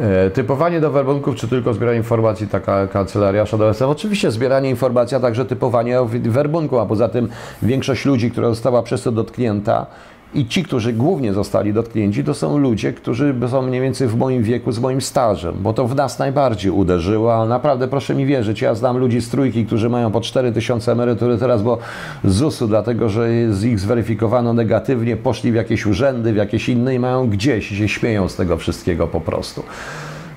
E, 0.00 0.30
typowanie 0.30 0.80
do 0.80 0.90
werbunków, 0.90 1.36
czy 1.36 1.48
tylko 1.48 1.74
zbieranie 1.74 1.98
informacji, 1.98 2.48
taka 2.48 2.86
kancelaria 2.86 3.46
Shadow 3.46 3.82
Oczywiście 3.82 4.30
zbieranie 4.30 4.70
informacji, 4.70 5.16
a 5.16 5.20
także 5.20 5.44
typowanie 5.44 5.98
werbunku, 6.22 6.78
a 6.78 6.86
poza 6.86 7.08
tym 7.08 7.28
większość 7.62 8.04
ludzi, 8.04 8.30
która 8.30 8.48
została 8.48 8.82
przez 8.82 9.02
to 9.02 9.12
dotknięta, 9.12 9.86
i 10.34 10.46
ci, 10.46 10.64
którzy 10.64 10.92
głównie 10.92 11.32
zostali 11.32 11.72
dotknięci, 11.72 12.24
to 12.24 12.34
są 12.34 12.58
ludzie, 12.58 12.92
którzy 12.92 13.34
są 13.50 13.62
mniej 13.62 13.80
więcej 13.80 14.08
w 14.08 14.16
moim 14.16 14.42
wieku, 14.42 14.72
z 14.72 14.78
moim 14.78 15.00
stażem, 15.00 15.54
bo 15.60 15.72
to 15.72 15.88
w 15.88 15.94
nas 15.94 16.18
najbardziej 16.18 16.70
uderzyło, 16.70 17.34
a 17.34 17.46
naprawdę 17.46 17.88
proszę 17.88 18.14
mi 18.14 18.26
wierzyć, 18.26 18.60
ja 18.60 18.74
znam 18.74 18.98
ludzi 18.98 19.20
z 19.20 19.28
trójki, 19.28 19.66
którzy 19.66 19.88
mają 19.88 20.10
po 20.10 20.20
4000 20.20 20.92
emerytury 20.92 21.38
teraz, 21.38 21.62
bo 21.62 21.78
z 22.24 22.34
ZUS-u, 22.34 22.68
dlatego 22.68 23.08
że 23.08 23.54
z 23.54 23.64
ich 23.64 23.80
zweryfikowano 23.80 24.52
negatywnie, 24.52 25.16
poszli 25.16 25.52
w 25.52 25.54
jakieś 25.54 25.86
urzędy, 25.86 26.32
w 26.32 26.36
jakieś 26.36 26.68
inne 26.68 26.94
i 26.94 26.98
mają 26.98 27.28
gdzieś, 27.28 27.78
się 27.78 27.88
śmieją 27.88 28.28
z 28.28 28.36
tego 28.36 28.56
wszystkiego 28.56 29.06
po 29.06 29.20
prostu. 29.20 29.62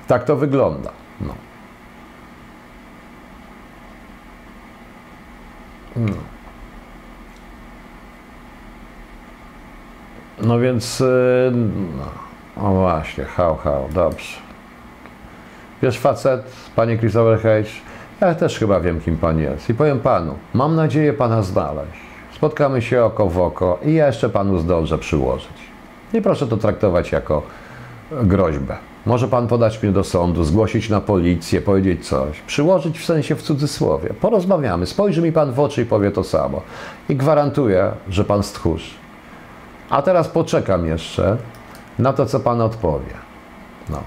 Tak 0.06 0.24
to 0.24 0.36
wygląda. 0.36 0.90
No. 1.20 1.34
No. 5.96 6.31
No 10.40 10.58
więc, 10.58 11.02
no. 12.56 12.64
o 12.64 12.74
właśnie, 12.74 13.24
hał, 13.24 13.56
hał, 13.56 13.88
dobrze. 13.94 14.36
Wiesz, 15.82 15.98
facet, 15.98 16.42
panie 16.76 16.98
Christopher 16.98 17.40
Hedge, 17.40 17.70
ja 18.20 18.34
też 18.34 18.58
chyba 18.58 18.80
wiem, 18.80 19.00
kim 19.00 19.16
pan 19.16 19.38
jest. 19.38 19.70
I 19.70 19.74
powiem 19.74 20.00
panu, 20.00 20.34
mam 20.54 20.76
nadzieję 20.76 21.12
pana 21.12 21.42
znaleźć. 21.42 22.00
Spotkamy 22.34 22.82
się 22.82 23.04
oko 23.04 23.26
w 23.26 23.38
oko 23.38 23.78
i 23.84 23.94
ja 23.94 24.06
jeszcze 24.06 24.28
panu 24.28 24.58
zdążę 24.58 24.98
przyłożyć. 24.98 25.72
Nie 26.14 26.22
proszę 26.22 26.46
to 26.46 26.56
traktować 26.56 27.12
jako 27.12 27.42
groźbę. 28.12 28.76
Może 29.06 29.28
pan 29.28 29.48
podać 29.48 29.82
mnie 29.82 29.92
do 29.92 30.04
sądu, 30.04 30.44
zgłosić 30.44 30.88
na 30.88 31.00
policję, 31.00 31.60
powiedzieć 31.60 32.08
coś. 32.08 32.40
Przyłożyć 32.40 32.98
w 32.98 33.04
sensie 33.04 33.34
w 33.34 33.42
cudzysłowie. 33.42 34.10
Porozmawiamy, 34.20 34.86
spojrzy 34.86 35.22
mi 35.22 35.32
pan 35.32 35.52
w 35.52 35.60
oczy 35.60 35.82
i 35.82 35.86
powie 35.86 36.10
to 36.10 36.24
samo. 36.24 36.62
I 37.08 37.16
gwarantuję, 37.16 37.90
że 38.08 38.24
pan 38.24 38.42
stchórz. 38.42 39.01
A 39.92 40.02
teraz 40.02 40.28
poczekam 40.28 40.86
jeszcze 40.86 41.36
na 41.98 42.12
to, 42.12 42.26
co 42.26 42.40
pan 42.40 42.60
odpowie. 42.60 43.14
No. 43.90 44.02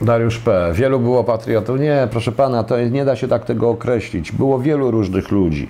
Dariusz 0.00 0.38
P. 0.38 0.70
Wielu 0.74 1.00
było 1.00 1.24
patriotów. 1.24 1.80
Nie, 1.80 2.08
proszę 2.10 2.32
pana, 2.32 2.64
to 2.64 2.80
nie 2.80 3.04
da 3.04 3.16
się 3.16 3.28
tak 3.28 3.44
tego 3.44 3.70
określić. 3.70 4.32
Było 4.32 4.58
wielu 4.58 4.90
różnych 4.90 5.30
ludzi. 5.30 5.68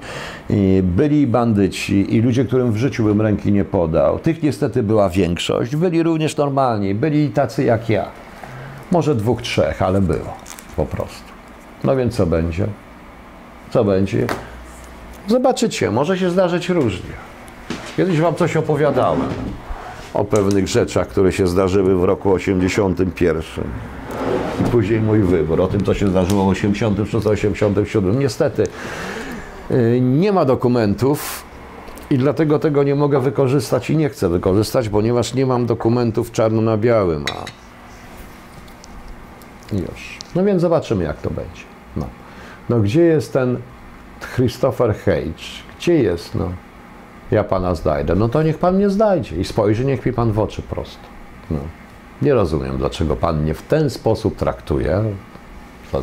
I 0.51 0.83
byli 0.85 1.27
bandyci 1.27 2.17
i 2.17 2.23
ludzie, 2.23 2.45
którym 2.45 2.73
w 2.73 2.77
życiu 2.77 3.05
bym 3.05 3.21
ręki 3.21 3.53
nie 3.53 3.65
podał. 3.65 4.19
Tych 4.19 4.43
niestety 4.43 4.83
była 4.83 5.09
większość. 5.09 5.77
Byli 5.77 6.03
również 6.03 6.37
normalni. 6.37 6.95
Byli 6.95 7.31
tacy 7.31 7.65
jak 7.65 7.89
ja. 7.89 8.07
Może 8.91 9.15
dwóch, 9.15 9.43
trzech, 9.43 9.83
ale 9.83 10.01
było. 10.01 10.37
Po 10.77 10.87
prostu. 10.87 11.28
No 11.85 11.97
więc 11.97 12.17
co 12.17 12.27
będzie? 12.27 12.67
Co 13.71 13.85
będzie? 13.85 14.27
Zobaczycie, 15.29 15.91
może 15.91 16.19
się 16.19 16.31
zdarzyć 16.31 16.69
różnie. 16.69 17.11
Kiedyś 17.97 18.21
wam 18.21 18.35
coś 18.35 18.57
opowiadałem 18.57 19.29
o 20.15 20.25
pewnych 20.25 20.69
rzeczach, 20.69 21.09
które 21.09 21.33
się 21.33 21.47
zdarzyły 21.47 21.97
w 21.99 22.05
roku 22.05 22.33
81. 22.33 23.43
I 24.61 24.71
później 24.71 25.01
mój 25.01 25.21
wybór, 25.21 25.61
o 25.61 25.67
tym, 25.67 25.85
co 25.85 25.95
się 25.95 26.09
zdarzyło 26.09 26.45
w 26.45 26.55
86-87. 26.55 28.17
Niestety 28.17 28.67
yy, 29.71 30.01
nie 30.01 30.33
ma 30.33 30.45
dokumentów 30.45 31.45
i 32.11 32.19
dlatego 32.19 32.59
tego 32.59 32.83
nie 32.83 32.95
mogę 32.95 33.21
wykorzystać 33.21 33.91
i 33.91 33.97
nie 33.97 34.09
chcę 34.09 34.29
wykorzystać, 34.29 34.89
ponieważ 34.89 35.35
nie 35.35 35.47
mam 35.47 35.67
dokumentów 35.67 36.33
czarno 36.33 36.63
na 36.63 36.77
białym. 36.77 37.25
A... 37.33 37.68
Już. 39.73 40.19
No 40.35 40.45
więc 40.45 40.61
zobaczymy, 40.63 41.05
jak 41.05 41.17
to 41.17 41.31
będzie. 41.31 41.63
No, 41.97 42.07
no 42.69 42.81
gdzie 42.81 43.03
jest 43.03 43.33
ten 43.33 43.59
Christopher 44.35 44.95
Hedge? 44.95 45.45
Gdzie 45.79 45.95
jest, 45.95 46.35
no? 46.35 46.53
Ja 47.31 47.45
pana 47.45 47.75
znajdę. 47.75 48.15
No 48.15 48.29
to 48.29 48.43
niech 48.43 48.59
pan 48.59 48.77
mnie 48.77 48.91
znajdzie 48.91 49.37
i 49.37 49.45
spojrzy, 49.45 49.85
niech 49.85 50.07
mi 50.07 50.13
pan 50.13 50.33
w 50.33 50.39
oczy 50.39 50.63
prosto. 50.63 51.03
No. 51.51 51.59
Nie 52.23 52.35
rozumiem, 52.35 52.79
dlaczego 52.79 53.17
pan 53.17 53.43
mnie 53.43 53.55
w 53.55 53.63
ten 53.63 53.91
sposób 53.91 54.37
traktuje. 54.37 55.05
No. 55.93 56.01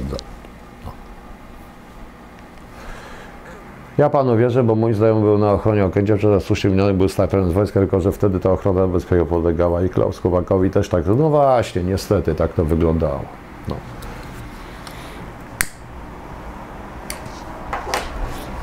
Ja 3.97 4.09
panu 4.09 4.37
wierzę, 4.37 4.63
bo 4.63 4.75
mój 4.75 4.93
znajomy 4.93 5.21
był 5.21 5.37
na 5.37 5.51
ochronie 5.51 5.85
Okęcia, 5.85 6.17
przez 6.17 6.43
słusznie 6.43 6.69
miniony 6.69 6.93
był 6.93 7.09
snajperem 7.09 7.49
z 7.49 7.53
wojska, 7.53 7.79
tylko 7.79 8.01
że 8.01 8.11
wtedy 8.11 8.39
ta 8.39 8.51
ochrona 8.51 8.87
bezpieczeństwa 8.87 9.35
podlegała 9.35 9.83
i 9.83 9.89
Klaus 9.89 10.19
Chowakowi 10.19 10.69
też 10.69 10.89
tak. 10.89 11.05
No 11.07 11.29
właśnie, 11.29 11.83
niestety 11.83 12.35
tak 12.35 12.53
to 12.53 12.65
wyglądało. 12.65 13.25
No. 13.67 13.75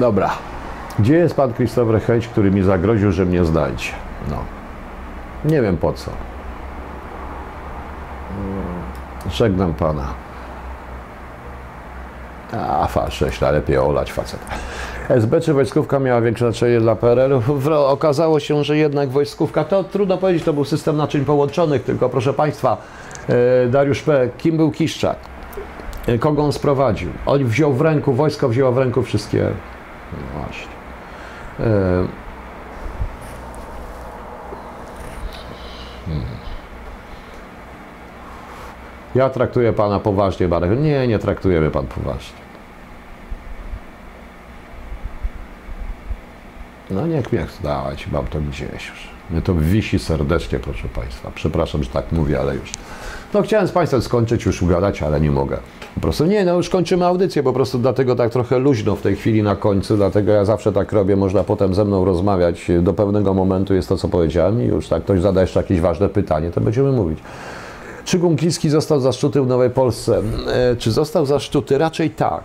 Dobra. 0.00 0.30
Gdzie 0.98 1.14
jest 1.14 1.34
pan 1.34 1.54
Christopher 1.54 2.02
Hedge, 2.02 2.28
który 2.28 2.50
mi 2.50 2.62
zagroził, 2.62 3.12
że 3.12 3.24
mnie 3.24 3.44
znajdzie? 3.44 3.88
No. 4.30 4.36
Nie 5.44 5.62
wiem 5.62 5.76
po 5.76 5.92
co. 5.92 6.10
Żegnam 9.30 9.74
pana. 9.74 10.04
A, 12.52 12.86
faszysta, 12.86 13.50
lepiej 13.50 13.78
olać 13.78 14.12
facet. 14.12 14.40
SB 15.08 15.40
czy 15.40 15.54
wojskówka 15.54 15.98
miała 15.98 16.20
większe 16.20 16.52
znaczenie 16.52 16.80
dla 16.80 16.96
PRL? 16.96 17.40
Okazało 17.72 18.40
się, 18.40 18.64
że 18.64 18.76
jednak 18.76 19.10
wojskówka, 19.10 19.64
to 19.64 19.84
trudno 19.84 20.18
powiedzieć, 20.18 20.44
to 20.44 20.52
był 20.52 20.64
system 20.64 20.96
naczyń 20.96 21.24
połączonych, 21.24 21.82
tylko 21.82 22.08
proszę 22.08 22.32
Państwa, 22.32 22.76
Dariusz 23.70 24.02
P., 24.02 24.28
kim 24.38 24.56
był 24.56 24.70
Kiszczak? 24.70 25.16
E, 26.06 26.18
Kogo 26.18 26.44
on 26.44 26.52
sprowadził? 26.52 27.10
On 27.26 27.44
wziął 27.44 27.72
w 27.72 27.80
ręku, 27.80 28.12
wojsko 28.12 28.48
wzięło 28.48 28.72
w 28.72 28.78
ręku 28.78 29.02
wszystkie... 29.02 29.50
No 30.12 30.40
właśnie. 30.40 30.72
E, 31.60 32.22
Hmm. 36.06 36.24
Ja 39.14 39.30
traktuję 39.30 39.72
pana 39.72 40.00
poważnie, 40.00 40.48
Marek. 40.48 40.80
Nie, 40.80 41.08
nie 41.08 41.18
traktujemy 41.18 41.70
pan 41.70 41.86
poważnie. 41.86 42.42
No 46.90 47.06
niech 47.06 47.32
mnie 47.32 47.46
dawać, 47.62 48.06
mam 48.06 48.26
to 48.26 48.40
gdzieś 48.40 48.88
już. 48.88 49.08
Mnie 49.30 49.42
to 49.42 49.54
wisi 49.54 49.98
serdecznie, 49.98 50.58
proszę 50.58 50.88
Państwa. 50.88 51.30
Przepraszam, 51.34 51.82
że 51.82 51.90
tak 51.90 52.12
mówię, 52.12 52.40
ale 52.40 52.54
już. 52.54 52.72
No 53.34 53.42
chciałem 53.42 53.68
z 53.68 53.72
Państwem 53.72 54.02
skończyć, 54.02 54.44
już 54.44 54.62
ugadać, 54.62 55.02
ale 55.02 55.20
nie 55.20 55.30
mogę. 55.30 55.58
Po 55.94 56.00
prostu 56.00 56.26
nie, 56.26 56.44
no 56.44 56.56
już 56.56 56.68
kończymy 56.68 57.06
audycję, 57.06 57.42
po 57.42 57.52
prostu 57.52 57.78
dlatego 57.78 58.16
tak 58.16 58.30
trochę 58.30 58.58
luźno 58.58 58.96
w 58.96 59.02
tej 59.02 59.16
chwili 59.16 59.42
na 59.42 59.56
końcu, 59.56 59.96
dlatego 59.96 60.32
ja 60.32 60.44
zawsze 60.44 60.72
tak 60.72 60.92
robię, 60.92 61.16
można 61.16 61.44
potem 61.44 61.74
ze 61.74 61.84
mną 61.84 62.04
rozmawiać. 62.04 62.70
Do 62.82 62.94
pewnego 62.94 63.34
momentu 63.34 63.74
jest 63.74 63.88
to, 63.88 63.96
co 63.96 64.08
powiedziałem 64.08 64.62
i 64.62 64.66
już 64.66 64.88
tak 64.88 65.02
ktoś 65.02 65.20
zada 65.20 65.40
jeszcze 65.40 65.60
jakieś 65.60 65.80
ważne 65.80 66.08
pytanie, 66.08 66.50
to 66.50 66.60
będziemy 66.60 66.92
mówić. 66.92 67.18
Czy 68.04 68.18
Gunkliski 68.18 68.70
został 68.70 69.00
zaszczuty 69.00 69.42
w 69.42 69.46
Nowej 69.46 69.70
Polsce? 69.70 70.22
E, 70.52 70.76
czy 70.76 70.92
został 70.92 71.26
zaszczuty? 71.26 71.78
Raczej 71.78 72.10
tak. 72.10 72.44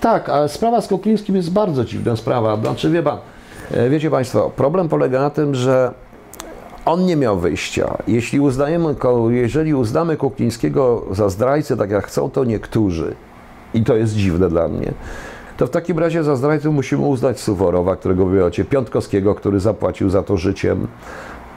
Tak, 0.00 0.28
ale 0.28 0.48
sprawa 0.48 0.80
z 0.80 0.88
Kuklińskim 0.88 1.36
jest 1.36 1.52
bardzo 1.52 1.84
dziwna 1.84 2.16
sprawa. 2.16 2.56
Znaczy, 2.56 2.90
wie 2.90 3.02
pan, 3.02 3.18
e, 3.70 3.90
wiecie 3.90 4.10
Państwo, 4.10 4.50
problem 4.56 4.88
polega 4.88 5.20
na 5.20 5.30
tym, 5.30 5.54
że 5.54 5.92
on 6.88 7.06
nie 7.06 7.16
miał 7.16 7.38
wyjścia. 7.38 7.98
Jeśli 8.06 8.40
uznajemy, 8.40 8.94
jeżeli 9.28 9.74
uznamy 9.74 10.16
Kuklińskiego 10.16 11.04
za 11.10 11.28
zdrajcę, 11.28 11.76
tak 11.76 11.90
jak 11.90 12.06
chcą 12.06 12.30
to 12.30 12.44
niektórzy, 12.44 13.14
i 13.74 13.84
to 13.84 13.96
jest 13.96 14.14
dziwne 14.14 14.48
dla 14.48 14.68
mnie, 14.68 14.92
to 15.56 15.66
w 15.66 15.70
takim 15.70 15.98
razie 15.98 16.24
za 16.24 16.36
zdrajcę 16.36 16.70
musimy 16.70 17.02
uznać 17.02 17.40
Suworowa, 17.40 17.96
którego 17.96 18.26
wyjącie, 18.26 18.64
Piątkowskiego, 18.64 19.34
który 19.34 19.60
zapłacił 19.60 20.10
za 20.10 20.22
to 20.22 20.36
życiem 20.36 20.86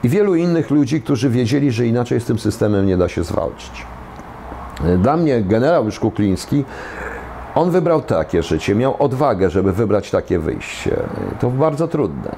i 0.02 0.08
wielu 0.08 0.34
innych 0.34 0.70
ludzi, 0.70 1.02
którzy 1.02 1.30
wiedzieli, 1.30 1.70
że 1.70 1.86
inaczej 1.86 2.20
z 2.20 2.24
tym 2.24 2.38
systemem 2.38 2.86
nie 2.86 2.96
da 2.96 3.08
się 3.08 3.24
zwalczyć. 3.24 3.86
Dla 4.98 5.16
mnie 5.16 5.42
generał 5.42 5.84
już 5.84 6.00
Kukliński, 6.00 6.64
on 7.54 7.70
wybrał 7.70 8.02
takie 8.02 8.42
życie, 8.42 8.74
miał 8.74 8.96
odwagę, 8.98 9.50
żeby 9.50 9.72
wybrać 9.72 10.10
takie 10.10 10.38
wyjście. 10.38 10.96
To 11.40 11.50
bardzo 11.50 11.88
trudne. 11.88 12.30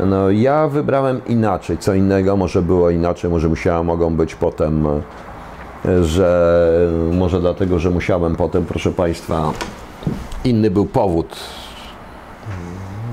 No, 0.00 0.30
ja 0.30 0.68
wybrałem 0.68 1.20
inaczej, 1.26 1.78
co 1.78 1.94
innego 1.94 2.36
może 2.36 2.62
było 2.62 2.90
inaczej, 2.90 3.30
może 3.30 3.48
musiała, 3.48 3.82
mogą 3.82 4.16
być 4.16 4.34
potem, 4.34 4.86
e, 5.84 6.04
że 6.04 6.68
może 7.12 7.40
dlatego, 7.40 7.78
że 7.78 7.90
musiałem 7.90 8.36
potem, 8.36 8.64
proszę 8.64 8.90
Państwa, 8.92 9.52
inny 10.44 10.70
był 10.70 10.86
powód. 10.86 11.36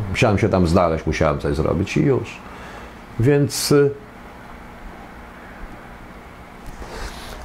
Musiałem 0.10 0.38
się 0.38 0.50
tam 0.50 0.68
znaleźć, 0.68 1.06
musiałem 1.06 1.40
coś 1.40 1.56
zrobić 1.56 1.98
i 1.98 2.02
już. 2.02 2.38
Więc 3.20 3.72
y, 3.72 3.92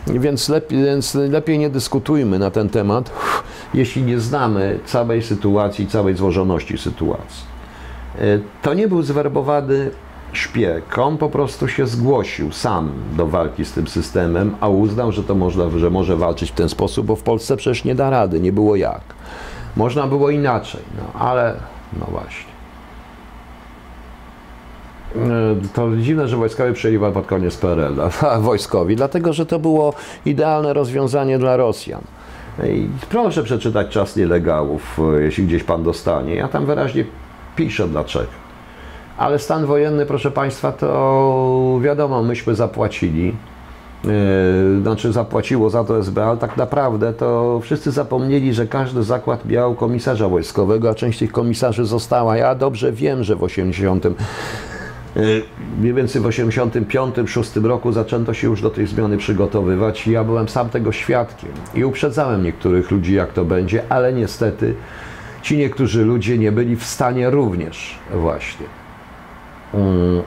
Więc 0.06 0.48
lepiej, 0.48 0.84
więc 0.84 1.14
lepiej 1.14 1.58
nie 1.58 1.70
dyskutujmy 1.70 2.38
na 2.38 2.50
ten 2.50 2.68
temat, 2.68 3.10
jeśli 3.74 4.02
nie 4.02 4.20
znamy 4.20 4.78
całej 4.86 5.22
sytuacji, 5.22 5.86
całej 5.86 6.14
złożoności 6.14 6.78
sytuacji. 6.78 7.53
E, 8.18 8.20
To 8.62 8.74
nie 8.74 8.88
był 8.88 9.02
zwerbowany 9.02 9.90
szpieg. 10.32 10.98
On 10.98 11.18
po 11.18 11.28
prostu 11.28 11.68
się 11.68 11.86
zgłosił 11.86 12.52
sam 12.52 12.90
do 13.16 13.26
walki 13.26 13.64
z 13.64 13.72
tym 13.72 13.86
systemem, 13.88 14.54
a 14.60 14.68
uznał, 14.68 15.12
że 15.12 15.22
to 15.22 15.34
można, 15.34 15.70
że 15.70 15.90
może 15.90 16.16
walczyć 16.16 16.50
w 16.50 16.54
ten 16.54 16.68
sposób, 16.68 17.06
bo 17.06 17.16
w 17.16 17.22
Polsce 17.22 17.56
przecież 17.56 17.84
nie 17.84 17.94
da 17.94 18.10
rady, 18.10 18.40
nie 18.40 18.52
było 18.52 18.76
jak. 18.76 19.00
Można 19.76 20.06
było 20.06 20.30
inaczej, 20.30 20.80
no 20.98 21.20
ale 21.20 21.54
no 22.00 22.06
właśnie. 22.10 22.54
E, 25.16 25.54
To 25.74 25.96
dziwne, 25.96 26.28
że 26.28 26.36
wojskowie 26.36 26.72
przejęli 26.72 27.12
pod 27.12 27.26
koniec 27.26 27.56
PRL, 27.56 27.94
a 28.20 28.38
wojskowi, 28.40 28.96
dlatego 28.96 29.32
że 29.32 29.46
to 29.46 29.58
było 29.58 29.92
idealne 30.26 30.72
rozwiązanie 30.72 31.38
dla 31.38 31.56
Rosjan. 31.56 32.00
I 32.64 32.88
proszę 33.10 33.42
przeczytać 33.42 33.88
czas 33.88 34.16
nielegałów, 34.16 35.00
e, 35.18 35.22
jeśli 35.22 35.46
gdzieś 35.46 35.62
pan 35.64 35.82
dostanie. 35.82 36.34
Ja 36.34 36.48
tam 36.48 36.66
wyraźnie 36.66 37.04
piszę 37.56 37.88
dlaczego. 37.88 38.44
Ale 39.16 39.38
stan 39.38 39.66
wojenny, 39.66 40.06
proszę 40.06 40.30
Państwa, 40.30 40.72
to 40.72 41.78
wiadomo, 41.82 42.22
myśmy 42.22 42.54
zapłacili. 42.54 43.34
Yy, 44.04 44.82
znaczy 44.82 45.12
zapłaciło 45.12 45.70
za 45.70 45.84
to 45.84 45.98
SB, 45.98 46.26
ale 46.26 46.36
tak 46.36 46.56
naprawdę 46.56 47.12
to 47.12 47.60
wszyscy 47.62 47.90
zapomnieli, 47.90 48.54
że 48.54 48.66
każdy 48.66 49.02
zakład 49.02 49.44
miał 49.44 49.74
komisarza 49.74 50.28
wojskowego, 50.28 50.90
a 50.90 50.94
część 50.94 51.18
tych 51.18 51.32
komisarzy 51.32 51.84
została. 51.84 52.36
Ja 52.36 52.54
dobrze 52.54 52.92
wiem, 52.92 53.24
że 53.24 53.36
w 53.36 53.42
80 53.42 54.04
yy, 54.04 55.42
mniej 55.80 55.94
więcej 55.94 56.22
w 56.22 56.24
85-6 56.24 57.64
roku 57.64 57.92
zaczęto 57.92 58.34
się 58.34 58.46
już 58.46 58.62
do 58.62 58.70
tej 58.70 58.86
zmiany 58.86 59.16
przygotowywać 59.16 60.06
i 60.06 60.10
ja 60.10 60.24
byłem 60.24 60.48
sam 60.48 60.68
tego 60.68 60.92
świadkiem 60.92 61.52
i 61.74 61.84
uprzedzałem 61.84 62.42
niektórych 62.42 62.90
ludzi, 62.90 63.14
jak 63.14 63.32
to 63.32 63.44
będzie, 63.44 63.82
ale 63.88 64.12
niestety 64.12 64.74
ci 65.44 65.56
niektórzy 65.56 66.04
ludzie 66.04 66.38
nie 66.38 66.52
byli 66.52 66.76
w 66.76 66.84
stanie 66.84 67.30
również 67.30 67.98
właśnie. 68.14 68.66
Mm. 69.74 70.22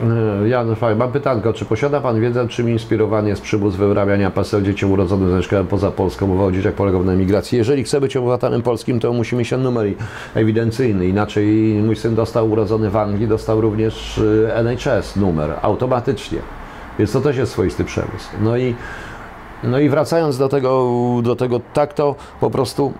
E, 0.00 0.48
Janusz, 0.48 0.78
Faj, 0.78 0.96
mam 0.96 1.12
pytanko, 1.12 1.52
czy 1.52 1.64
posiada 1.64 2.00
Pan 2.00 2.20
wiedzę, 2.20 2.48
czym 2.48 2.70
inspirowany 2.70 3.28
jest 3.28 3.42
przymus 3.42 3.76
wyrabiania 3.76 4.30
PESEL 4.30 4.62
dzieciom 4.62 4.92
urodzonym 4.92 5.30
zamieszkałem 5.30 5.66
poza 5.66 5.90
Polską? 5.90 6.26
Mowa 6.26 6.44
o 6.44 6.52
dzieciach 6.52 6.74
polegał 6.74 7.04
na 7.04 7.12
emigracji. 7.12 7.58
Jeżeli 7.58 7.84
chce 7.84 8.00
być 8.00 8.16
obywatelem 8.16 8.62
polskim, 8.62 9.00
to 9.00 9.12
musi 9.12 9.36
mieć 9.36 9.52
numer 9.52 9.86
ewidencyjny. 10.34 11.06
Inaczej 11.06 11.46
mój 11.86 11.96
syn 11.96 12.14
dostał 12.14 12.50
urodzony 12.50 12.90
w 12.90 12.96
Anglii, 12.96 13.28
dostał 13.28 13.60
również 13.60 14.18
y, 14.18 14.50
NHS 14.54 15.16
numer 15.16 15.50
automatycznie. 15.62 16.38
Więc 16.98 17.12
to 17.12 17.20
też 17.20 17.36
jest 17.36 17.52
swoisty 17.52 17.84
przemysł. 17.84 18.28
No 18.40 18.56
i, 18.56 18.74
no 19.62 19.78
i 19.78 19.88
wracając 19.88 20.38
do 20.38 20.48
tego, 20.48 20.90
do 21.22 21.36
tego, 21.36 21.60
tak 21.74 21.94
to 21.94 22.14
po 22.40 22.50
prostu 22.50 22.92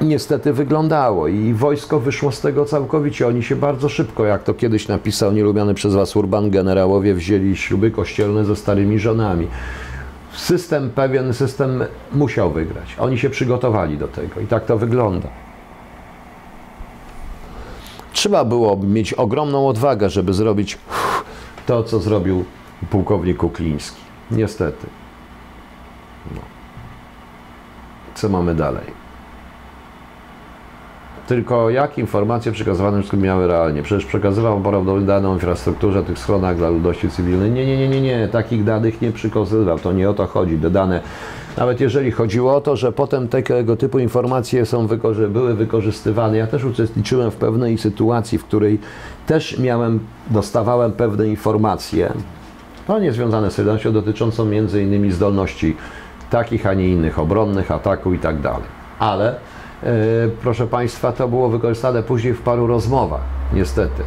niestety 0.00 0.52
wyglądało 0.52 1.28
i 1.28 1.54
wojsko 1.54 2.00
wyszło 2.00 2.32
z 2.32 2.40
tego 2.40 2.64
całkowicie. 2.64 3.26
Oni 3.26 3.42
się 3.42 3.56
bardzo 3.56 3.88
szybko, 3.88 4.24
jak 4.24 4.42
to 4.42 4.54
kiedyś 4.54 4.88
napisał 4.88 5.32
nielubiany 5.32 5.74
przez 5.74 5.94
was 5.94 6.16
Urban, 6.16 6.50
generałowie 6.50 7.14
wzięli 7.14 7.56
śluby 7.56 7.90
kościelne 7.90 8.44
ze 8.44 8.56
starymi 8.56 8.98
żonami. 8.98 9.48
System, 10.32 10.90
pewien 10.90 11.34
system 11.34 11.84
musiał 12.12 12.50
wygrać. 12.50 12.96
Oni 12.98 13.18
się 13.18 13.30
przygotowali 13.30 13.98
do 13.98 14.08
tego 14.08 14.40
i 14.40 14.46
tak 14.46 14.64
to 14.64 14.78
wygląda. 14.78 15.28
Trzeba 18.12 18.44
było 18.44 18.76
mieć 18.76 19.12
ogromną 19.12 19.68
odwagę, 19.68 20.10
żeby 20.10 20.34
zrobić 20.34 20.78
to, 21.66 21.84
co 21.84 22.00
zrobił 22.00 22.44
pułkownik 22.90 23.36
Kukliński. 23.36 24.00
Niestety. 24.30 24.86
No. 26.34 26.40
Co 28.14 28.28
mamy 28.28 28.54
dalej? 28.54 29.06
Tylko 31.26 31.70
jak 31.70 31.98
informacje 31.98 32.52
przekazywane 32.52 32.98
wszystkim 32.98 33.20
miały 33.20 33.46
realnie? 33.46 33.82
Przecież 33.82 34.06
przekazywał 34.06 34.60
prawdopodobnie 34.60 35.06
dane 35.06 35.28
o 35.28 35.34
infrastrukturze, 35.34 36.02
tych 36.02 36.18
schronach 36.18 36.56
dla 36.56 36.70
ludności 36.70 37.10
cywilnej. 37.10 37.50
Nie, 37.50 37.66
nie, 37.66 37.76
nie, 37.76 37.88
nie, 37.88 38.00
nie, 38.00 38.28
takich 38.28 38.64
danych 38.64 39.02
nie 39.02 39.12
przekazywał. 39.12 39.78
To 39.78 39.92
nie 39.92 40.10
o 40.10 40.14
to 40.14 40.26
chodzi. 40.26 40.58
Te 40.58 40.70
dane, 40.70 41.00
nawet 41.56 41.80
jeżeli 41.80 42.10
chodziło 42.10 42.56
o 42.56 42.60
to, 42.60 42.76
że 42.76 42.92
potem 42.92 43.28
tego 43.28 43.76
typu 43.76 43.98
informacje 43.98 44.66
są 44.66 44.86
wykorzy 44.86 45.28
były 45.28 45.54
wykorzystywane. 45.54 46.36
Ja 46.36 46.46
też 46.46 46.64
uczestniczyłem 46.64 47.30
w 47.30 47.36
pewnej 47.36 47.78
sytuacji, 47.78 48.38
w 48.38 48.44
której 48.44 48.78
też 49.26 49.58
miałem, 49.58 50.00
dostawałem 50.30 50.92
pewne 50.92 51.28
informacje, 51.28 52.12
no 52.88 52.98
nie 52.98 53.12
związane 53.12 53.50
z 53.50 53.54
Solidarnością, 53.54 53.92
dotyczącą 53.92 54.44
między 54.44 54.82
innymi 54.82 55.12
zdolności 55.12 55.76
takich, 56.30 56.66
a 56.66 56.74
nie 56.74 56.88
innych, 56.88 57.18
obronnych, 57.18 57.70
ataku 57.70 58.12
i 58.12 58.18
tak 58.18 58.40
dalej. 58.40 58.68
Ale 58.98 59.36
E, 59.82 60.28
proszę 60.42 60.66
Państwa, 60.66 61.12
to 61.12 61.28
było 61.28 61.48
wykorzystane 61.48 62.02
później 62.02 62.34
w 62.34 62.40
paru 62.42 62.66
rozmowach, 62.66 63.20
niestety. 63.52 64.02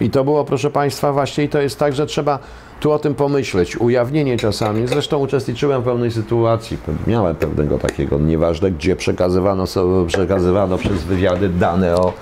I 0.00 0.10
to 0.10 0.24
było, 0.24 0.44
proszę 0.44 0.70
Państwa, 0.70 1.12
właśnie 1.12 1.44
i 1.44 1.48
to 1.48 1.60
jest 1.60 1.78
tak, 1.78 1.94
że 1.94 2.06
trzeba 2.06 2.38
tu 2.80 2.92
o 2.92 2.98
tym 2.98 3.14
pomyśleć. 3.14 3.76
Ujawnienie 3.76 4.36
czasami. 4.36 4.86
Zresztą 4.86 5.18
uczestniczyłem 5.18 5.82
w 5.82 5.84
pewnej 5.84 6.10
sytuacji, 6.10 6.78
miałem 7.06 7.36
pewnego 7.36 7.78
takiego, 7.78 8.18
nieważne, 8.18 8.70
gdzie 8.70 8.96
przekazywano, 8.96 9.64
przekazywano 10.06 10.78
przez 10.78 11.04
wywiady 11.04 11.48
dane 11.48 11.96
o 11.96 12.12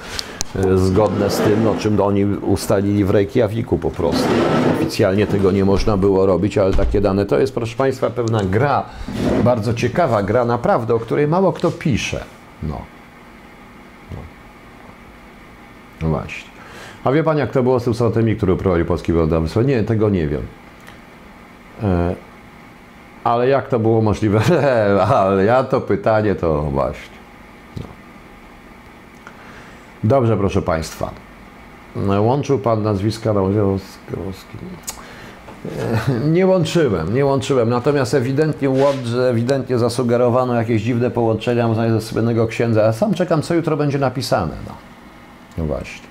zgodne 0.74 1.30
z 1.30 1.38
tym, 1.38 1.66
o 1.68 1.74
czym 1.74 2.00
oni 2.00 2.24
ustalili 2.24 3.04
w 3.04 3.10
Reykjaviku 3.10 3.78
po 3.78 3.90
prostu. 3.90 4.28
Oficjalnie 4.76 5.26
tego 5.26 5.50
nie 5.50 5.64
można 5.64 5.96
było 5.96 6.26
robić, 6.26 6.58
ale 6.58 6.74
takie 6.74 7.00
dane 7.00 7.26
to 7.26 7.38
jest, 7.38 7.54
proszę 7.54 7.76
Państwa, 7.76 8.10
pewna 8.10 8.44
gra, 8.44 8.84
bardzo 9.44 9.74
ciekawa 9.74 10.22
gra 10.22 10.44
naprawdę, 10.44 10.94
o 10.94 10.98
której 10.98 11.28
mało 11.28 11.52
kto 11.52 11.70
pisze. 11.70 12.24
No. 12.62 12.80
No, 14.12 14.18
no 16.02 16.08
właśnie. 16.08 16.50
A 17.04 17.12
wie 17.12 17.24
Pan, 17.24 17.38
jak 17.38 17.52
to 17.52 17.62
było 17.62 17.80
z 17.80 17.84
tym 17.84 17.94
strategii, 17.94 18.36
który 18.36 18.56
prowadził 18.56 18.86
Polski 18.86 19.12
Wodownictwo? 19.12 19.62
Nie, 19.62 19.82
tego 19.82 20.10
nie 20.10 20.28
wiem. 20.28 20.42
E, 21.82 22.14
ale 23.24 23.48
jak 23.48 23.68
to 23.68 23.78
było 23.78 24.02
możliwe? 24.02 24.40
ale 25.16 25.44
ja 25.44 25.64
to 25.64 25.80
pytanie 25.80 26.34
to 26.34 26.62
właśnie. 26.62 27.15
Dobrze, 30.06 30.36
proszę 30.36 30.62
Państwa. 30.62 31.10
Łączył 32.18 32.58
Pan 32.58 32.82
nazwiska 32.82 33.32
Rosji. 33.32 34.58
Nie 36.24 36.46
łączyłem, 36.46 37.14
nie 37.14 37.24
łączyłem. 37.24 37.68
Natomiast 37.68 38.14
ewidentnie, 38.14 38.68
ewidentnie 39.30 39.78
zasugerowano 39.78 40.54
jakieś 40.54 40.82
dziwne 40.82 41.10
połączenia 41.10 41.74
ze 41.90 42.00
słynnego 42.00 42.46
księdza. 42.46 42.82
Ja 42.82 42.92
sam 42.92 43.14
czekam, 43.14 43.42
co 43.42 43.54
jutro 43.54 43.76
będzie 43.76 43.98
napisane. 43.98 44.54
No, 44.66 44.74
no 45.58 45.64
właśnie. 45.64 46.08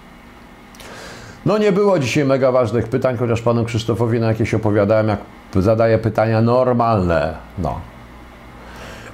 No 1.45 1.57
nie 1.57 1.71
było 1.71 1.99
dzisiaj 1.99 2.25
mega 2.25 2.51
ważnych 2.51 2.87
pytań, 2.87 3.17
chociaż 3.17 3.41
panu 3.41 3.65
Krzysztofowi 3.65 4.19
na 4.19 4.27
jakieś 4.27 4.53
opowiadałem, 4.53 5.07
jak 5.07 5.19
zadaje 5.55 5.97
pytania 5.97 6.41
normalne. 6.41 7.33
No, 7.57 7.79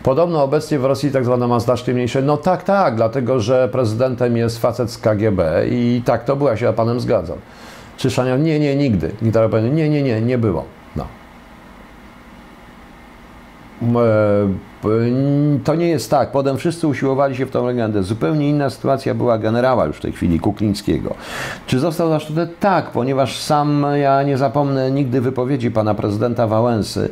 Podobno 0.03 0.43
obecnie 0.43 0.79
w 0.79 0.85
Rosji 0.85 1.11
tak 1.11 1.25
zwana 1.25 1.47
ma 1.47 1.59
znacznie 1.59 1.93
mniejsze. 1.93 2.21
No 2.21 2.37
tak, 2.37 2.63
tak, 2.63 2.95
dlatego 2.95 3.39
że 3.39 3.69
prezydentem 3.71 4.37
jest 4.37 4.59
facet 4.59 4.91
z 4.91 4.97
KGB 4.97 5.67
i 5.69 6.01
tak 6.05 6.23
to 6.23 6.35
było, 6.35 6.49
ja 6.49 6.57
się 6.57 6.71
z 6.73 6.75
panem 6.75 6.99
zgadzam. 6.99 7.37
Czy 7.97 8.11
Szanian? 8.11 8.43
Nie, 8.43 8.59
nie, 8.59 8.75
nigdy. 8.75 9.11
Nikt 9.21 9.37
nie, 9.73 9.89
nie, 9.89 10.03
nie, 10.03 10.21
nie 10.21 10.37
było. 10.37 10.65
No. 10.95 11.05
E, 14.01 14.47
to 15.63 15.75
nie 15.75 15.87
jest 15.87 16.11
tak. 16.11 16.31
Potem 16.31 16.57
wszyscy 16.57 16.87
usiłowali 16.87 17.35
się 17.35 17.45
w 17.45 17.51
tą 17.51 17.65
legendę. 17.65 18.03
Zupełnie 18.03 18.49
inna 18.49 18.69
sytuacja 18.69 19.13
była 19.13 19.37
generała 19.37 19.85
już 19.85 19.97
w 19.97 20.01
tej 20.01 20.11
chwili, 20.11 20.39
Kuklińskiego. 20.39 21.15
Czy 21.67 21.79
został 21.79 22.09
zaszczuty? 22.09 22.47
Tak, 22.59 22.89
ponieważ 22.89 23.39
sam 23.39 23.85
ja 23.95 24.23
nie 24.23 24.37
zapomnę 24.37 24.91
nigdy 24.91 25.21
wypowiedzi 25.21 25.71
pana 25.71 25.93
prezydenta 25.93 26.47
Wałęsy, 26.47 27.09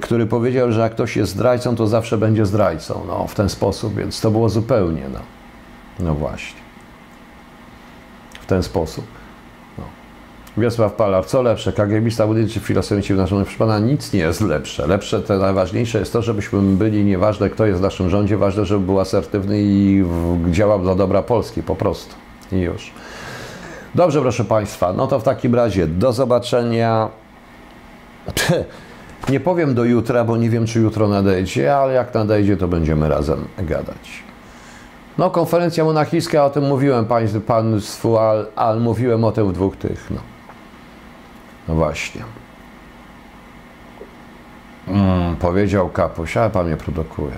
który 0.00 0.26
powiedział, 0.26 0.72
że 0.72 0.80
jak 0.80 0.92
ktoś 0.92 1.16
jest 1.16 1.32
zdrajcą, 1.32 1.76
to 1.76 1.86
zawsze 1.86 2.18
będzie 2.18 2.46
zdrajcą. 2.46 3.04
No, 3.06 3.26
w 3.26 3.34
ten 3.34 3.48
sposób, 3.48 3.94
więc 3.94 4.20
to 4.20 4.30
było 4.30 4.48
zupełnie, 4.48 5.02
no, 5.12 5.18
no 6.00 6.14
właśnie. 6.14 6.60
W 8.40 8.46
ten 8.46 8.62
sposób. 8.62 9.04
No. 9.78 9.84
Wiesław 10.56 10.92
Palar, 10.92 11.26
co 11.26 11.42
lepsze, 11.42 11.72
KGBista 11.72 12.26
budynczy 12.26 12.60
filosoficznie 12.60 13.16
w 13.16 13.18
naszym 13.18 13.44
proszę 13.44 13.58
pana, 13.58 13.78
nic 13.78 14.12
nie 14.12 14.20
jest 14.20 14.40
lepsze. 14.40 14.86
Lepsze, 14.86 15.20
to 15.20 15.38
najważniejsze 15.38 15.98
jest 15.98 16.12
to, 16.12 16.22
żebyśmy 16.22 16.60
byli, 16.62 17.04
nieważne 17.04 17.50
kto 17.50 17.66
jest 17.66 17.80
w 17.80 17.82
naszym 17.82 18.10
rządzie, 18.10 18.36
ważne, 18.36 18.64
żeby 18.64 18.86
był 18.86 19.00
asertywny 19.00 19.62
i 19.62 20.04
działał 20.50 20.82
dla 20.82 20.94
dobra 20.94 21.22
Polski, 21.22 21.62
po 21.62 21.76
prostu. 21.76 22.14
I 22.52 22.56
już. 22.56 22.92
Dobrze, 23.94 24.20
proszę 24.20 24.44
Państwa, 24.44 24.92
no 24.92 25.06
to 25.06 25.20
w 25.20 25.22
takim 25.22 25.54
razie 25.54 25.86
do 25.86 26.12
zobaczenia. 26.12 27.08
Nie 29.28 29.40
powiem 29.40 29.74
do 29.74 29.84
jutra, 29.84 30.24
bo 30.24 30.36
nie 30.36 30.50
wiem, 30.50 30.66
czy 30.66 30.80
jutro 30.80 31.08
nadejdzie, 31.08 31.76
ale 31.76 31.92
jak 31.92 32.14
nadejdzie, 32.14 32.56
to 32.56 32.68
będziemy 32.68 33.08
razem 33.08 33.48
gadać. 33.58 34.22
No, 35.18 35.30
konferencja 35.30 35.84
monachijska, 35.84 36.44
o 36.44 36.50
tym 36.50 36.68
mówiłem 36.68 37.06
państwu, 37.06 37.40
państwu 37.40 38.18
ale, 38.18 38.44
ale 38.56 38.80
mówiłem 38.80 39.24
o 39.24 39.32
tym 39.32 39.48
w 39.48 39.52
dwóch 39.52 39.76
tych, 39.76 40.10
no. 40.10 40.20
No 41.68 41.74
właśnie. 41.74 42.22
Mm, 44.88 45.36
powiedział 45.36 45.88
kapuś, 45.88 46.36
ale 46.36 46.50
pan 46.50 46.66
mnie 46.66 46.76
produkuje. 46.76 47.36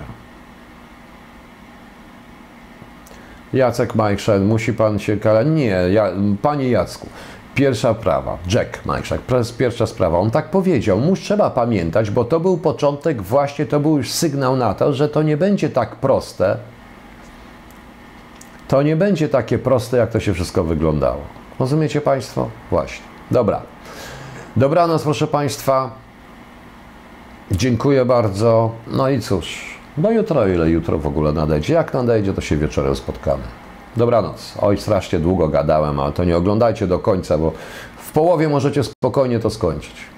Jacek 3.53 3.95
Majszen, 3.95 4.45
musi 4.45 4.73
pan 4.73 4.99
się 4.99 5.17
kala. 5.17 5.43
Nie, 5.43 5.67
ja, 5.91 6.09
panie 6.43 6.71
Jacku, 6.71 7.09
Pierwsza 7.55 7.94
prawa, 7.94 8.39
Jack 8.55 8.84
Majszak, 8.84 9.20
pierwsza 9.58 9.86
sprawa. 9.86 10.18
On 10.18 10.31
tak 10.31 10.50
powiedział, 10.50 10.99
mu 10.99 11.16
trzeba 11.16 11.50
pamiętać, 11.50 12.10
bo 12.10 12.24
to 12.24 12.41
był 12.41 12.58
początek, 12.58 13.23
właśnie 13.23 13.66
to 13.66 13.81
był 13.81 13.97
już 13.97 14.12
sygnał 14.12 14.57
na 14.57 14.74
to, 14.74 14.92
że 14.92 15.08
to 15.08 15.23
nie 15.23 15.36
będzie 15.36 15.70
tak 15.70 15.97
proste. 15.97 16.57
To 18.68 18.83
nie 18.83 18.97
będzie 18.97 19.28
takie 19.28 19.58
proste, 19.58 19.97
jak 19.97 20.10
to 20.10 20.20
się 20.20 20.34
wszystko 20.34 20.65
wyglądało. 20.65 21.20
Rozumiecie 21.60 22.00
Państwo? 22.00 22.49
Właśnie. 22.70 23.05
Dobra. 23.31 23.62
Dobranoc, 24.57 25.02
proszę 25.02 25.26
Państwa. 25.26 25.91
Dziękuję 27.50 28.05
bardzo. 28.05 28.73
No 28.86 29.08
i 29.08 29.20
cóż, 29.20 29.78
do 29.97 30.10
jutra, 30.10 30.49
ile 30.49 30.70
jutro 30.70 30.99
w 30.99 31.07
ogóle 31.07 31.33
nadejdzie. 31.33 31.74
Jak 31.74 31.94
nadejdzie, 31.94 32.33
to 32.33 32.41
się 32.41 32.57
wieczorem 32.57 32.97
spotkamy. 32.97 33.42
Dobranoc. 33.97 34.55
Oj, 34.61 34.79
strasznie 34.79 35.19
długo 35.19 35.49
gadałem, 35.49 36.01
ale 36.01 36.13
to 36.13 36.25
nie 36.25 36.37
oglądajcie 36.37 36.87
do 36.87 36.99
końca, 36.99 37.39
bo 37.39 37.53
w 37.97 38.13
połowie 38.13 38.49
możecie 38.49 38.85
spokojnie 38.85 39.41
to 39.41 39.51
skończyć. 39.51 40.14